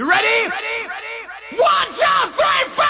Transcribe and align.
You 0.00 0.08
ready? 0.08 0.24
Ready? 0.24 0.88
Ready? 0.88 1.60
One, 1.60 1.88
two, 1.92 2.32
three, 2.32 2.89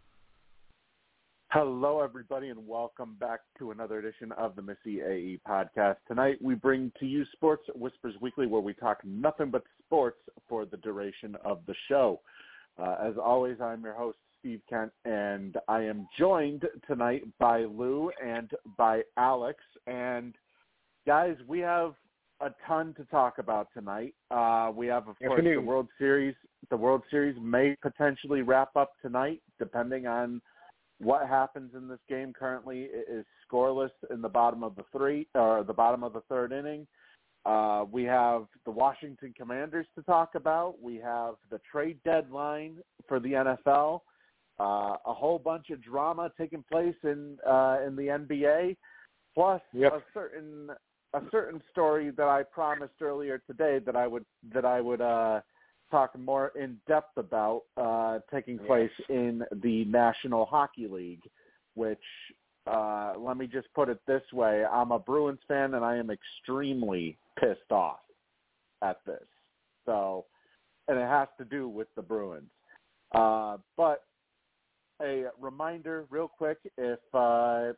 Hello, 1.53 1.99
everybody, 1.99 2.47
and 2.47 2.65
welcome 2.65 3.17
back 3.19 3.41
to 3.59 3.71
another 3.71 3.99
edition 3.99 4.31
of 4.31 4.55
the 4.55 4.61
Missy 4.61 5.01
AE 5.01 5.37
podcast. 5.45 5.97
Tonight, 6.07 6.37
we 6.41 6.55
bring 6.55 6.93
to 6.97 7.05
you 7.05 7.25
Sports 7.33 7.63
Whispers 7.75 8.15
Weekly, 8.21 8.47
where 8.47 8.61
we 8.61 8.73
talk 8.73 8.99
nothing 9.03 9.49
but 9.49 9.63
sports 9.85 10.19
for 10.47 10.63
the 10.63 10.77
duration 10.77 11.35
of 11.43 11.59
the 11.67 11.75
show. 11.89 12.21
Uh, 12.81 12.95
as 13.03 13.15
always, 13.21 13.57
I'm 13.59 13.83
your 13.83 13.95
host, 13.95 14.17
Steve 14.39 14.61
Kent, 14.69 14.93
and 15.03 15.57
I 15.67 15.81
am 15.81 16.07
joined 16.17 16.63
tonight 16.87 17.23
by 17.37 17.65
Lou 17.65 18.11
and 18.25 18.49
by 18.77 19.01
Alex. 19.17 19.59
And 19.87 20.35
guys, 21.05 21.35
we 21.49 21.59
have 21.59 21.95
a 22.39 22.51
ton 22.65 22.93
to 22.93 23.03
talk 23.03 23.39
about 23.39 23.67
tonight. 23.73 24.15
Uh, 24.33 24.71
we 24.73 24.87
have, 24.87 25.09
of 25.09 25.19
course, 25.19 25.43
the 25.43 25.57
World 25.57 25.89
Series. 25.99 26.35
The 26.69 26.77
World 26.77 27.01
Series 27.11 27.35
may 27.41 27.75
potentially 27.81 28.41
wrap 28.41 28.73
up 28.77 28.93
tonight, 29.01 29.41
depending 29.59 30.07
on 30.07 30.41
what 31.01 31.27
happens 31.27 31.71
in 31.75 31.87
this 31.87 31.99
game 32.07 32.33
currently 32.33 32.81
is 32.81 33.25
scoreless 33.51 33.89
in 34.11 34.21
the 34.21 34.29
bottom 34.29 34.63
of 34.63 34.75
the 34.75 34.83
three 34.95 35.27
or 35.35 35.63
the 35.63 35.73
bottom 35.73 36.03
of 36.03 36.13
the 36.13 36.21
third 36.29 36.51
inning. 36.51 36.87
Uh, 37.45 37.85
we 37.91 38.03
have 38.03 38.45
the 38.65 38.71
Washington 38.71 39.33
Commanders 39.35 39.87
to 39.95 40.03
talk 40.03 40.35
about. 40.35 40.75
We 40.79 40.97
have 40.97 41.35
the 41.49 41.59
trade 41.71 41.97
deadline 42.05 42.77
for 43.07 43.19
the 43.19 43.31
NFL. 43.31 44.01
Uh, 44.59 44.95
a 45.07 45.13
whole 45.13 45.39
bunch 45.39 45.71
of 45.71 45.81
drama 45.81 46.31
taking 46.37 46.63
place 46.71 46.95
in 47.03 47.37
uh, 47.47 47.79
in 47.85 47.95
the 47.95 48.03
NBA, 48.03 48.77
plus 49.33 49.61
yep. 49.73 49.93
a 49.93 50.03
certain 50.13 50.69
a 51.13 51.21
certain 51.31 51.61
story 51.71 52.11
that 52.11 52.27
I 52.27 52.43
promised 52.43 53.01
earlier 53.01 53.41
today 53.47 53.79
that 53.85 53.95
I 53.95 54.05
would 54.05 54.25
that 54.53 54.65
I 54.65 54.79
would 54.79 55.01
uh, 55.01 55.41
talk 55.91 56.17
more 56.17 56.51
in 56.59 56.77
depth 56.87 57.17
about 57.17 57.63
uh, 57.77 58.19
taking 58.33 58.57
place 58.57 58.89
Yes. 58.99 59.09
in 59.09 59.43
the 59.61 59.85
National 59.85 60.45
Hockey 60.45 60.87
League, 60.87 61.23
which 61.75 61.99
uh, 62.65 63.13
let 63.17 63.37
me 63.37 63.47
just 63.47 63.67
put 63.73 63.89
it 63.89 63.99
this 64.07 64.23
way: 64.33 64.63
I'm 64.65 64.91
a 64.91 64.99
Bruins 64.99 65.39
fan, 65.47 65.73
and 65.73 65.85
I 65.85 65.97
am 65.97 66.09
extremely 66.09 67.17
pissed 67.39 67.71
off 67.71 67.99
at 68.81 68.97
this. 69.05 69.23
So, 69.85 70.25
and 70.87 70.97
it 70.97 71.07
has 71.07 71.27
to 71.37 71.45
do 71.45 71.67
with 71.67 71.87
the 71.95 72.01
Bruins. 72.01 72.49
Uh, 73.13 73.57
but 73.77 74.03
a 75.01 75.25
reminder, 75.39 76.05
real 76.09 76.27
quick, 76.27 76.59
if 76.77 76.99
uh, 77.13 77.73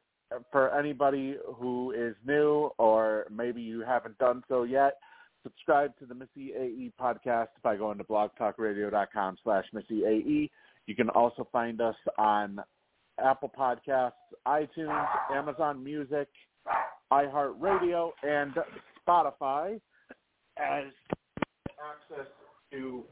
for 0.51 0.77
anybody 0.77 1.37
who 1.55 1.91
is 1.91 2.15
new 2.25 2.69
or 2.77 3.25
maybe 3.31 3.61
you 3.61 3.81
haven't 3.81 4.17
done 4.17 4.43
so 4.47 4.63
yet, 4.63 4.97
subscribe 5.43 5.97
to 5.99 6.05
the 6.05 6.15
Missy 6.15 6.53
AE 6.57 6.91
podcast 6.99 7.49
by 7.61 7.75
going 7.75 7.97
to 7.97 8.03
blogtalkradio.com 8.03 9.37
slash 9.43 9.65
Missy 9.73 10.05
AE. 10.05 10.49
You 10.87 10.95
can 10.95 11.09
also 11.09 11.47
find 11.51 11.81
us 11.81 11.95
on 12.17 12.59
Apple 13.23 13.51
Podcasts, 13.57 14.11
iTunes, 14.47 15.07
Amazon 15.31 15.83
Music, 15.83 16.27
iHeartRadio, 17.11 18.11
and 18.23 18.53
Spotify 19.07 19.79
as 20.57 20.85
access 21.79 22.27
to 22.71 23.03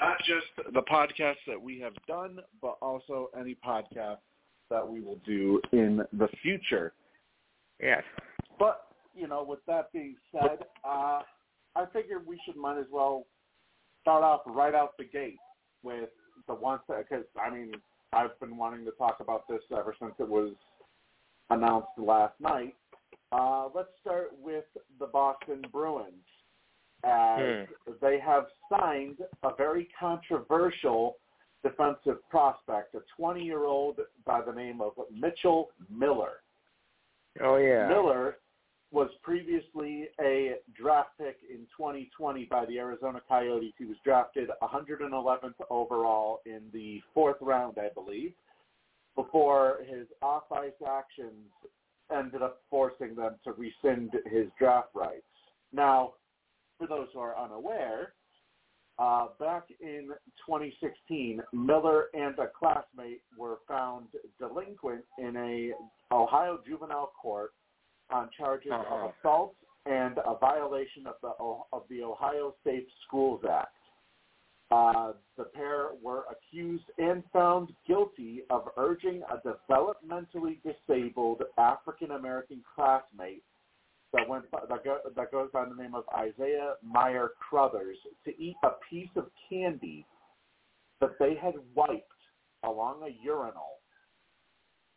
not 0.00 0.16
just 0.18 0.74
the 0.74 0.82
podcasts 0.82 1.44
that 1.46 1.60
we 1.60 1.78
have 1.80 1.94
done, 2.06 2.40
but 2.60 2.76
also 2.80 3.30
any 3.38 3.56
podcasts 3.66 4.18
that 4.70 4.86
we 4.86 5.00
will 5.00 5.18
do 5.26 5.60
in 5.72 6.02
the 6.12 6.28
future. 6.42 6.92
Yes. 7.80 8.02
But, 8.58 8.86
you 9.14 9.28
know, 9.28 9.42
with 9.42 9.60
that 9.66 9.92
being 9.92 10.16
said, 10.32 10.64
uh, 10.88 11.20
I 11.78 11.86
figured 11.92 12.26
we 12.26 12.40
should 12.44 12.56
might 12.56 12.78
as 12.78 12.86
well 12.90 13.24
start 14.02 14.24
off 14.24 14.40
right 14.46 14.74
out 14.74 14.96
the 14.98 15.04
gate 15.04 15.38
with 15.84 16.08
the 16.48 16.54
ones 16.54 16.80
that, 16.88 17.08
because, 17.08 17.24
I 17.40 17.54
mean, 17.54 17.72
I've 18.12 18.38
been 18.40 18.56
wanting 18.56 18.84
to 18.86 18.90
talk 18.92 19.18
about 19.20 19.46
this 19.48 19.60
ever 19.70 19.94
since 20.00 20.14
it 20.18 20.28
was 20.28 20.52
announced 21.50 21.88
last 21.96 22.34
night. 22.40 22.74
Uh, 23.30 23.68
let's 23.74 23.90
start 24.00 24.30
with 24.42 24.64
the 24.98 25.06
Boston 25.06 25.62
Bruins. 25.72 26.12
As 27.04 27.68
they 28.02 28.18
have 28.18 28.46
signed 28.68 29.18
a 29.44 29.50
very 29.56 29.88
controversial 29.98 31.16
defensive 31.62 32.16
prospect, 32.28 32.96
a 32.96 33.22
20-year-old 33.22 34.00
by 34.26 34.40
the 34.40 34.52
name 34.52 34.80
of 34.80 34.92
Mitchell 35.14 35.68
Miller. 35.88 36.40
Oh 37.40 37.56
yeah. 37.56 37.86
Miller 37.86 38.38
was 38.90 39.10
previously 39.22 40.08
a 40.20 40.54
draft 40.74 41.10
pick 41.18 41.36
in 41.48 41.66
2020 41.76 42.44
by 42.46 42.64
the 42.66 42.78
Arizona 42.78 43.20
Coyotes. 43.28 43.74
He 43.78 43.84
was 43.84 43.96
drafted 44.02 44.48
111th 44.62 45.54
overall 45.68 46.40
in 46.46 46.62
the 46.72 47.00
fourth 47.12 47.36
round, 47.40 47.76
I 47.78 47.90
believe, 47.92 48.32
before 49.14 49.80
his 49.86 50.06
off-ice 50.22 50.72
actions 50.86 51.50
ended 52.16 52.40
up 52.40 52.62
forcing 52.70 53.14
them 53.14 53.34
to 53.44 53.52
rescind 53.52 54.12
his 54.24 54.46
draft 54.58 54.88
rights. 54.94 55.22
Now, 55.72 56.14
for 56.78 56.86
those 56.86 57.08
who 57.12 57.20
are 57.20 57.38
unaware, 57.38 58.14
uh, 58.98 59.28
back 59.38 59.64
in 59.80 60.08
2016, 60.46 61.42
Miller 61.52 62.06
and 62.14 62.36
a 62.38 62.48
classmate 62.58 63.22
were 63.36 63.58
found 63.68 64.06
delinquent 64.40 65.04
in 65.18 65.36
a 65.36 65.72
Ohio 66.12 66.58
juvenile 66.66 67.12
court 67.20 67.52
on 68.10 68.30
charges 68.36 68.72
Uh-huh. 68.72 68.94
of 68.94 69.14
assault 69.20 69.54
and 69.86 70.18
a 70.18 70.36
violation 70.38 71.06
of 71.06 71.14
the 71.22 71.28
of 71.72 71.82
the 71.88 72.02
Ohio 72.02 72.54
Safe 72.64 72.86
Schools 73.06 73.42
Act. 73.50 73.74
Uh, 74.70 75.12
the 75.38 75.44
pair 75.44 75.88
were 76.02 76.24
accused 76.30 76.84
and 76.98 77.24
found 77.32 77.74
guilty 77.86 78.42
of 78.50 78.68
urging 78.76 79.22
a 79.30 79.38
developmentally 79.38 80.58
disabled 80.62 81.42
African 81.56 82.10
American 82.10 82.62
classmate 82.74 83.42
that 84.12 84.28
went 84.28 84.44
that, 84.50 84.84
go, 84.84 84.98
that 85.16 85.32
goes 85.32 85.48
by 85.52 85.64
the 85.64 85.74
name 85.74 85.94
of 85.94 86.04
Isaiah 86.14 86.74
Meyer 86.82 87.30
Crothers 87.48 87.96
to 88.26 88.30
eat 88.38 88.56
a 88.62 88.70
piece 88.90 89.08
of 89.16 89.30
candy 89.48 90.04
that 91.00 91.18
they 91.18 91.34
had 91.34 91.54
wiped 91.74 92.12
along 92.62 93.02
a 93.04 93.24
urinal, 93.24 93.77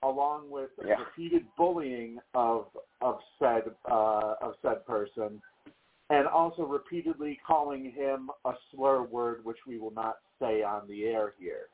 along 0.03 0.49
with 0.49 0.71
Yeah. 0.83 0.97
repeated 0.99 1.45
bullying 1.55 2.19
of 2.33 2.67
of 3.01 3.19
said 3.39 3.75
uh, 3.85 4.35
of 4.41 4.55
said 4.61 4.85
person, 4.85 5.41
and 6.09 6.27
also 6.27 6.65
repeatedly 6.65 7.39
calling 7.45 7.91
him 7.91 8.29
a 8.45 8.53
slur 8.69 9.03
word, 9.03 9.43
which 9.45 9.65
we 9.65 9.77
will 9.77 9.91
not 9.91 10.19
say 10.39 10.63
on 10.63 10.87
the 10.87 11.05
air 11.05 11.33
here. 11.39 11.69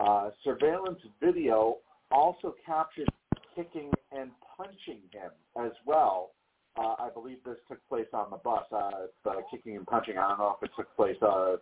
Uh, 0.00 0.30
surveillance 0.42 1.00
video 1.20 1.78
also 2.10 2.54
captured 2.64 3.08
kicking 3.54 3.92
and 4.10 4.30
punching 4.56 5.02
him 5.12 5.30
as 5.56 5.72
well. 5.86 6.32
Uh, 6.76 6.94
I 6.98 7.10
believe 7.12 7.38
this 7.44 7.58
took 7.68 7.86
place 7.88 8.08
on 8.14 8.30
the 8.30 8.38
bus. 8.38 8.64
Uh, 8.72 9.06
the 9.24 9.42
kicking 9.50 9.76
and 9.76 9.86
punching. 9.86 10.16
I 10.16 10.28
don't 10.28 10.38
know 10.38 10.56
if 10.60 10.68
it 10.68 10.74
took 10.74 10.94
place 10.96 11.16
uh, 11.22 11.56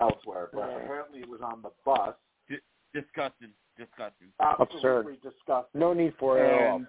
elsewhere, 0.00 0.50
but 0.52 0.68
Yeah. 0.68 0.76
apparently 0.76 1.20
it 1.20 1.28
was 1.28 1.40
on 1.40 1.62
the 1.62 1.70
bus. 1.84 2.14
Disgusting. 2.92 3.54
Disgusting. 3.80 4.28
Absolutely 4.40 5.14
disgusting. 5.22 5.80
No 5.80 5.94
need 5.94 6.12
for 6.18 6.38
it. 6.38 6.52
And, 6.52 6.86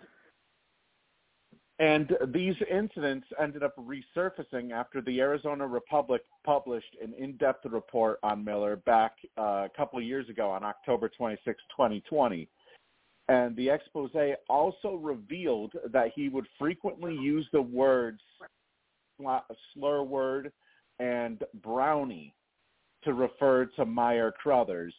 and 1.79 2.33
these 2.33 2.55
incidents 2.69 3.25
ended 3.41 3.63
up 3.63 3.75
resurfacing 3.77 4.71
after 4.71 5.01
the 5.01 5.21
Arizona 5.21 5.65
Republic 5.65 6.21
published 6.45 6.97
an 7.01 7.13
in-depth 7.17 7.65
report 7.71 8.19
on 8.23 8.43
Miller 8.43 8.75
back 8.75 9.13
uh, 9.37 9.41
a 9.65 9.69
couple 9.75 9.99
of 9.99 10.05
years 10.05 10.27
ago 10.27 10.49
on 10.49 10.65
October 10.65 11.09
26, 11.09 11.45
2020. 11.71 12.49
And 13.29 13.55
the 13.55 13.69
expose 13.69 14.11
also 14.49 14.95
revealed 14.95 15.71
that 15.93 16.11
he 16.13 16.27
would 16.27 16.47
frequently 16.59 17.15
use 17.15 17.47
the 17.53 17.61
words 17.61 18.19
slur 19.73 20.03
word 20.03 20.51
and 20.99 21.41
brownie 21.63 22.33
to 23.03 23.13
refer 23.13 23.65
to 23.77 23.85
Meyer 23.85 24.31
Crothers 24.31 24.93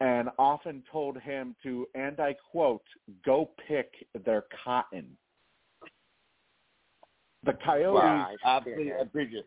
and 0.00 0.28
often 0.38 0.82
told 0.90 1.18
him 1.18 1.54
to, 1.62 1.86
and 1.94 2.18
I 2.20 2.34
quote, 2.50 2.82
go 3.24 3.50
pick 3.68 3.92
their 4.24 4.44
cotton. 4.64 5.06
The 7.44 7.52
Coyotes, 7.64 8.02
Wow, 8.02 8.28
Absolutely 8.44 8.92
egregious. 9.00 9.44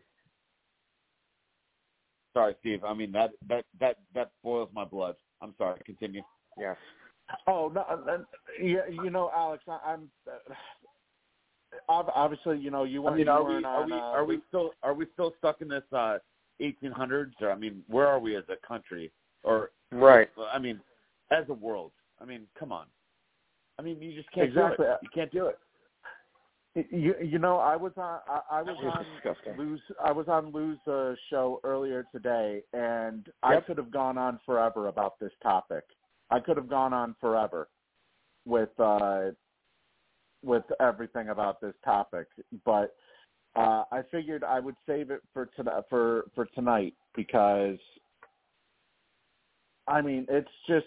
Sorry, 2.36 2.56
Steve. 2.60 2.82
I 2.84 2.92
mean 2.94 3.12
that 3.12 3.30
that 3.48 3.64
that 3.78 3.96
that 4.14 4.32
boils 4.42 4.68
my 4.74 4.84
blood. 4.84 5.14
I'm 5.40 5.54
sorry. 5.56 5.80
Continue. 5.86 6.22
Yes. 6.58 6.76
oh 7.46 7.70
no, 7.72 7.82
uh, 7.82 8.18
yeah, 8.60 8.80
you 8.90 9.10
know, 9.10 9.30
Alex, 9.34 9.62
I, 9.68 9.78
I'm 9.86 10.10
uh, 10.28 10.54
obviously, 11.88 12.58
you 12.58 12.70
know, 12.70 12.84
you 12.84 13.02
I 13.02 13.04
weren't, 13.04 13.18
mean, 13.18 13.28
are 13.28 13.44
we 13.44 13.54
weren't 13.54 13.66
are 13.66 13.82
on, 13.82 13.86
we 13.86 13.92
uh, 13.92 13.96
are 13.96 14.24
we 14.24 14.40
still 14.48 14.70
are 14.82 14.94
we 14.94 15.06
still 15.12 15.34
stuck 15.38 15.60
in 15.60 15.68
this 15.68 15.84
uh 15.92 16.18
1800s? 16.60 17.32
Or 17.40 17.52
I 17.52 17.56
mean, 17.56 17.82
where 17.88 18.08
are 18.08 18.18
we 18.18 18.36
as 18.36 18.44
a 18.48 18.66
country? 18.66 19.12
Or 19.44 19.70
Right. 19.94 20.28
I 20.52 20.58
mean, 20.58 20.80
as 21.30 21.44
a 21.48 21.54
world? 21.54 21.92
I 22.20 22.24
mean, 22.24 22.42
come 22.58 22.72
on. 22.72 22.86
I 23.78 23.82
mean, 23.82 24.00
you 24.02 24.14
just 24.14 24.30
can't 24.32 24.48
Exactly. 24.48 24.86
do 24.86 24.92
it. 24.92 24.98
You 25.02 25.08
can't 25.14 25.32
do 25.32 25.46
it. 25.46 25.58
You, 26.90 27.14
you 27.22 27.38
know, 27.38 27.58
I 27.58 27.76
was 27.76 27.92
on 27.96 28.18
I, 28.28 28.58
I 28.58 28.62
was 28.62 28.76
It's 28.82 28.96
on 28.96 29.04
disgusting. 29.14 29.56
Lou's 29.56 29.80
I 30.04 30.10
was 30.10 30.26
on 30.26 30.50
Lou's 30.50 30.78
uh, 30.88 31.14
show 31.30 31.60
earlier 31.62 32.04
today, 32.10 32.62
and 32.72 33.28
I 33.44 33.60
could 33.60 33.78
have 33.78 33.92
gone 33.92 34.18
on 34.18 34.40
forever 34.44 34.88
about 34.88 35.20
this 35.20 35.30
topic. 35.40 35.84
I 36.30 36.40
could 36.40 36.56
have 36.56 36.68
gone 36.68 36.92
on 36.92 37.14
forever 37.20 37.68
with 38.44 38.70
uh, 38.80 39.26
with 40.42 40.64
everything 40.80 41.28
about 41.28 41.60
this 41.60 41.74
topic, 41.84 42.26
but 42.64 42.96
uh, 43.54 43.84
I 43.92 44.02
figured 44.10 44.42
I 44.42 44.58
would 44.58 44.76
save 44.84 45.12
it 45.12 45.22
for 45.32 45.46
to, 45.56 45.84
for 45.88 46.24
for 46.34 46.46
tonight 46.56 46.94
because 47.14 47.78
I 49.88 50.00
mean 50.00 50.26
it's 50.28 50.50
just 50.68 50.86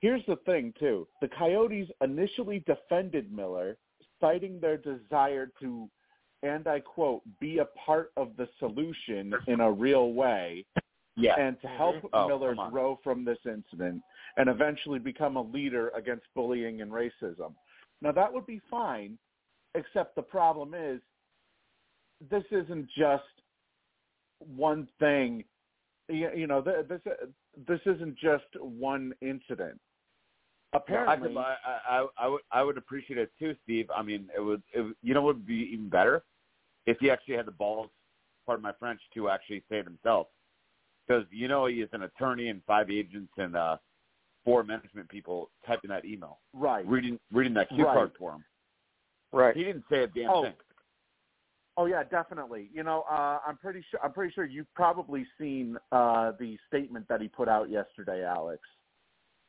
here's 0.00 0.24
the 0.26 0.36
thing 0.46 0.72
too. 0.78 1.06
The 1.20 1.28
Coyotes 1.28 1.88
initially 2.02 2.64
defended 2.66 3.32
Miller, 3.32 3.76
citing 4.20 4.58
their 4.60 4.76
desire 4.76 5.50
to, 5.60 5.88
and 6.42 6.66
I 6.66 6.80
quote, 6.80 7.22
be 7.38 7.58
a 7.58 7.66
part 7.86 8.12
of 8.16 8.30
the 8.36 8.48
solution 8.58 9.34
in 9.46 9.60
a 9.60 9.70
real 9.70 10.12
way 10.12 10.64
Yeah. 11.16 11.34
and 11.38 11.60
to 11.60 11.68
help 11.68 11.96
mm-hmm. 11.96 12.06
Oh, 12.14 12.28
Miller 12.28 12.54
grow 12.70 12.98
from 13.04 13.24
this 13.24 13.38
incident 13.44 14.02
and 14.36 14.48
eventually 14.48 14.98
become 14.98 15.36
a 15.36 15.42
leader 15.42 15.90
against 15.94 16.24
bullying 16.34 16.80
and 16.80 16.90
racism. 16.90 17.54
Now 18.00 18.12
that 18.12 18.32
would 18.32 18.46
be 18.46 18.60
fine, 18.70 19.18
except 19.74 20.16
the 20.16 20.22
problem 20.22 20.72
is 20.74 21.00
this 22.30 22.44
isn't 22.50 22.88
just 22.96 23.24
one 24.38 24.88
thing. 24.98 25.44
You 26.08 26.30
you 26.34 26.46
know, 26.46 26.62
th- 26.62 26.88
this 26.88 27.00
this 27.68 27.80
isn't 27.86 28.16
just 28.18 28.44
one 28.60 29.12
incident. 29.20 29.78
I 30.72 30.76
Apparently, 30.78 31.28
could, 31.30 31.36
I, 31.38 31.56
I, 31.88 32.06
I 32.18 32.28
would, 32.28 32.40
I 32.52 32.62
would 32.62 32.78
appreciate 32.78 33.18
it 33.18 33.32
too, 33.38 33.56
Steve. 33.64 33.88
I 33.94 34.02
mean, 34.02 34.28
it 34.36 34.40
would 34.40 34.62
it, 34.72 34.94
you 35.02 35.14
know, 35.14 35.22
what 35.22 35.36
would 35.36 35.46
be 35.46 35.68
even 35.72 35.88
better 35.88 36.22
if 36.86 36.96
he 37.00 37.10
actually 37.10 37.36
had 37.36 37.46
the 37.46 37.52
balls, 37.52 37.90
pardon 38.46 38.62
my 38.62 38.72
French, 38.78 39.00
to 39.14 39.28
actually 39.28 39.62
save 39.68 39.84
himself. 39.84 40.28
because 41.06 41.24
you 41.30 41.48
know 41.48 41.66
he 41.66 41.80
is 41.82 41.88
an 41.92 42.02
attorney 42.02 42.48
and 42.48 42.62
five 42.66 42.88
agents 42.90 43.32
and 43.36 43.56
uh, 43.56 43.76
four 44.44 44.62
management 44.62 45.08
people 45.08 45.50
typing 45.66 45.90
that 45.90 46.04
email, 46.04 46.38
Right. 46.54 46.86
reading 46.86 47.18
reading 47.32 47.54
that 47.54 47.68
cue 47.68 47.84
Right. 47.84 47.94
card 47.94 48.12
for 48.16 48.32
him. 48.32 48.44
Right. 49.32 49.56
He 49.56 49.64
didn't 49.64 49.84
say 49.90 50.04
a 50.04 50.06
damn 50.06 50.30
Oh. 50.30 50.42
thing. 50.44 50.54
Oh 51.76 51.86
yeah, 51.86 52.02
definitely. 52.04 52.68
You 52.72 52.82
know, 52.82 53.04
uh, 53.10 53.38
I'm 53.46 53.56
pretty 53.56 53.84
sure. 53.90 54.00
I'm 54.02 54.12
pretty 54.12 54.32
sure 54.34 54.44
you've 54.44 54.72
probably 54.74 55.24
seen 55.38 55.76
uh, 55.92 56.32
the 56.38 56.58
statement 56.68 57.06
that 57.08 57.20
he 57.20 57.28
put 57.28 57.48
out 57.48 57.70
yesterday, 57.70 58.24
Alex. 58.24 58.60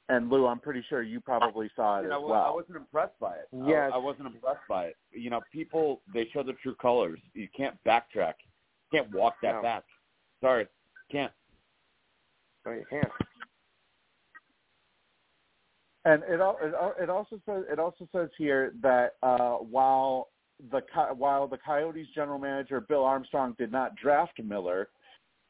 And 0.10 0.30
Lou, 0.30 0.46
I'm 0.46 0.60
pretty 0.60 0.84
sure 0.90 1.02
you 1.02 1.22
probably 1.22 1.70
saw 1.76 2.00
it 2.00 2.02
You 2.02 2.08
as 2.08 2.12
know, 2.12 2.32
I 2.34 2.52
wasn't 2.52 2.78
impressed 2.78 3.18
by 3.20 3.36
it. 3.36 3.48
I- 3.54 3.70
Yes. 3.70 3.92
I, 3.94 3.98
wasn't 3.98 4.28
impressed 4.28 4.68
by 4.68 4.88
it. 4.88 4.98
You 5.12 5.30
know, 5.30 5.40
people 5.54 6.02
they 6.14 6.28
show 6.34 6.44
their 6.44 6.56
true 6.62 6.76
colors. 6.76 7.20
You 7.34 7.48
can't 7.56 7.82
backtrack. 7.86 8.34
You 8.92 9.00
can't 9.00 9.14
walk 9.14 9.36
that 9.42 9.56
No. 9.56 9.62
back. 9.62 9.84
Sorry, 10.42 10.68
can't. 11.10 11.32
No, 12.66 12.74
you 12.74 12.86
can't. 12.90 13.12
And 16.04 16.24
it 16.24 16.40
it, 16.40 16.74
it 17.04 17.10
also 17.10 17.40
says 17.46 17.64
it 17.72 17.80
also 17.80 18.08
says 18.12 18.30
here 18.38 18.74
that 18.82 19.14
uh, 19.24 19.58
while 19.58 20.30
the 20.70 20.82
while 21.16 21.48
the 21.48 21.58
Coyotes 21.58 22.08
general 22.14 22.40
manager 22.40 22.80
Bill 22.82 23.04
Armstrong 23.04 23.56
did 23.58 23.72
not 23.72 23.96
draft 23.96 24.42
Miller, 24.44 24.90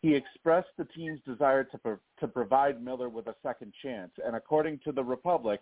he 0.01 0.15
expressed 0.15 0.69
the 0.77 0.85
team's 0.85 1.19
desire 1.25 1.63
to 1.65 1.77
pro- 1.77 1.99
to 2.19 2.27
provide 2.27 2.83
Miller 2.83 3.09
with 3.09 3.27
a 3.27 3.35
second 3.43 3.73
chance. 3.81 4.11
And 4.25 4.35
according 4.35 4.79
to 4.85 4.91
the 4.91 5.03
Republic, 5.03 5.59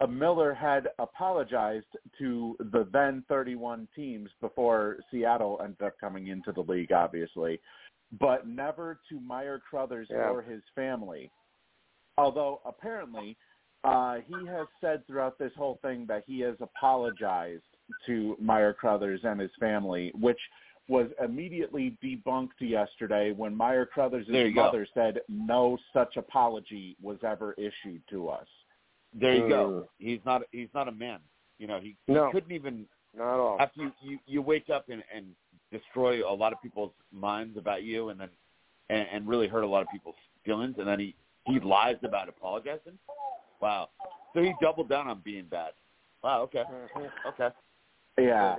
uh, 0.00 0.06
Miller 0.06 0.54
had 0.54 0.88
apologized 0.98 1.86
to 2.18 2.56
the 2.58 2.86
then 2.92 3.24
31 3.28 3.88
teams 3.94 4.30
before 4.40 4.98
Seattle 5.10 5.60
ended 5.62 5.82
up 5.82 5.98
coming 6.00 6.28
into 6.28 6.52
the 6.52 6.62
league, 6.62 6.92
obviously, 6.92 7.60
but 8.20 8.46
never 8.46 9.00
to 9.08 9.20
Meyer 9.20 9.58
Crothers 9.58 10.08
Yeah. 10.10 10.28
or 10.30 10.42
his 10.42 10.62
family. 10.74 11.30
Although 12.16 12.60
apparently 12.64 13.36
uh, 13.82 14.20
he 14.26 14.46
has 14.46 14.66
said 14.80 15.06
throughout 15.06 15.38
this 15.38 15.52
whole 15.56 15.78
thing 15.82 16.06
that 16.06 16.24
he 16.26 16.40
has 16.40 16.56
apologized 16.60 17.62
to 18.06 18.36
Meyer 18.40 18.72
Crothers 18.72 19.20
and 19.24 19.40
his 19.40 19.50
family, 19.60 20.12
which 20.18 20.38
was 20.88 21.08
immediately 21.22 21.96
debunked 22.04 22.60
yesterday 22.60 23.32
when 23.32 23.54
Meyer 23.54 23.86
Crothers' 23.86 24.26
There 24.30 24.46
you 24.46 24.54
go. 24.54 24.64
mother 24.64 24.86
said 24.92 25.20
no 25.28 25.78
such 25.92 26.16
apology 26.16 26.96
was 27.02 27.18
ever 27.26 27.54
issued 27.54 28.02
to 28.10 28.28
us. 28.28 28.46
There 29.18 29.34
you 29.34 29.48
go. 29.48 29.68
Mm. 29.68 29.88
He's 29.98 30.20
not. 30.26 30.42
He's 30.50 30.68
not 30.74 30.88
a 30.88 30.92
man. 30.92 31.20
You 31.58 31.68
know, 31.68 31.80
he, 31.80 31.96
he 32.06 32.14
couldn't 32.32 32.52
even 32.52 32.84
Not 33.16 33.34
at 33.34 33.40
all. 33.40 33.56
after 33.60 33.82
you, 33.82 33.92
you 34.02 34.18
you 34.26 34.42
wake 34.42 34.68
up 34.70 34.88
and 34.88 35.02
and 35.14 35.26
destroy 35.70 36.28
a 36.28 36.34
lot 36.34 36.52
of 36.52 36.60
people's 36.60 36.92
minds 37.12 37.56
about 37.56 37.84
you, 37.84 38.08
and 38.08 38.20
then 38.20 38.28
and, 38.90 39.06
and 39.10 39.28
really 39.28 39.48
hurt 39.48 39.62
a 39.62 39.68
lot 39.68 39.82
of 39.82 39.88
people's 39.88 40.16
feelings, 40.44 40.74
and 40.78 40.86
then 40.86 40.98
he 40.98 41.14
he 41.46 41.60
lies 41.60 41.96
about 42.02 42.28
apologizing. 42.28 42.98
Wow. 43.60 43.88
So 44.34 44.42
he 44.42 44.52
doubled 44.60 44.88
down 44.88 45.06
on 45.06 45.20
being 45.24 45.44
bad. 45.44 45.70
Wow. 46.22 46.42
Okay. 46.42 46.64
Mhm. 46.96 47.10
Okay. 47.28 47.48
Yeah. 48.18 48.56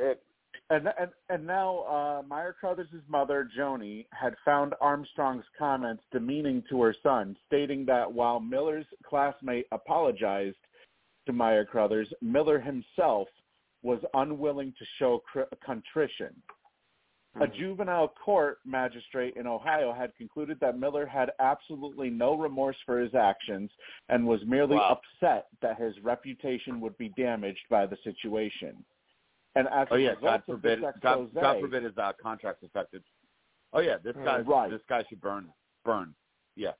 And 0.71 0.87
and 0.99 1.11
and 1.29 1.45
now 1.45 1.79
uh, 1.83 2.21
Meyer 2.27 2.55
Crothers' 2.59 2.87
mother, 3.07 3.47
Joni, 3.57 4.07
had 4.11 4.33
found 4.43 4.73
Armstrong's 4.81 5.45
comments 5.59 6.01
demeaning 6.11 6.63
to 6.69 6.81
her 6.81 6.95
son, 7.03 7.37
stating 7.45 7.85
that 7.85 8.11
while 8.11 8.39
Miller's 8.39 8.87
classmate 9.07 9.67
apologized 9.71 10.57
to 11.27 11.33
Meyer 11.33 11.65
Crothers, 11.65 12.11
Miller 12.21 12.59
himself 12.59 13.27
was 13.83 13.99
unwilling 14.15 14.73
to 14.79 14.85
show 14.97 15.21
cr- 15.31 15.41
contrition. 15.63 16.33
A 17.41 17.47
juvenile 17.47 18.07
court 18.23 18.59
magistrate 18.65 19.35
in 19.35 19.45
Ohio 19.45 19.91
had 19.91 20.15
concluded 20.15 20.57
that 20.61 20.79
Miller 20.79 21.05
had 21.05 21.31
absolutely 21.39 22.09
no 22.09 22.33
remorse 22.37 22.77
for 22.85 22.97
his 22.97 23.13
actions 23.13 23.69
and 24.07 24.25
was 24.25 24.39
merely 24.45 24.77
Wow. 24.77 25.01
upset 25.21 25.47
that 25.61 25.77
his 25.77 25.99
reputation 26.01 26.79
would 26.79 26.97
be 26.97 27.09
damaged 27.09 27.67
by 27.69 27.85
the 27.85 27.97
situation. 28.05 28.85
And 29.55 29.67
Oh 29.89 29.95
yeah. 29.95 30.15
God 30.21 30.43
forbid. 30.45 30.81
God, 31.01 31.33
God 31.33 31.59
forbid 31.59 31.83
his 31.83 31.97
uh, 31.97 32.11
contract's 32.21 32.63
affected. 32.63 33.03
Oh 33.73 33.79
yeah. 33.79 33.97
This 34.03 34.15
guy. 34.23 34.39
Right. 34.39 34.69
This 34.69 34.81
guy 34.87 35.03
should 35.09 35.21
burn. 35.21 35.47
Burn. 35.83 36.13
Yeah. 36.55 36.71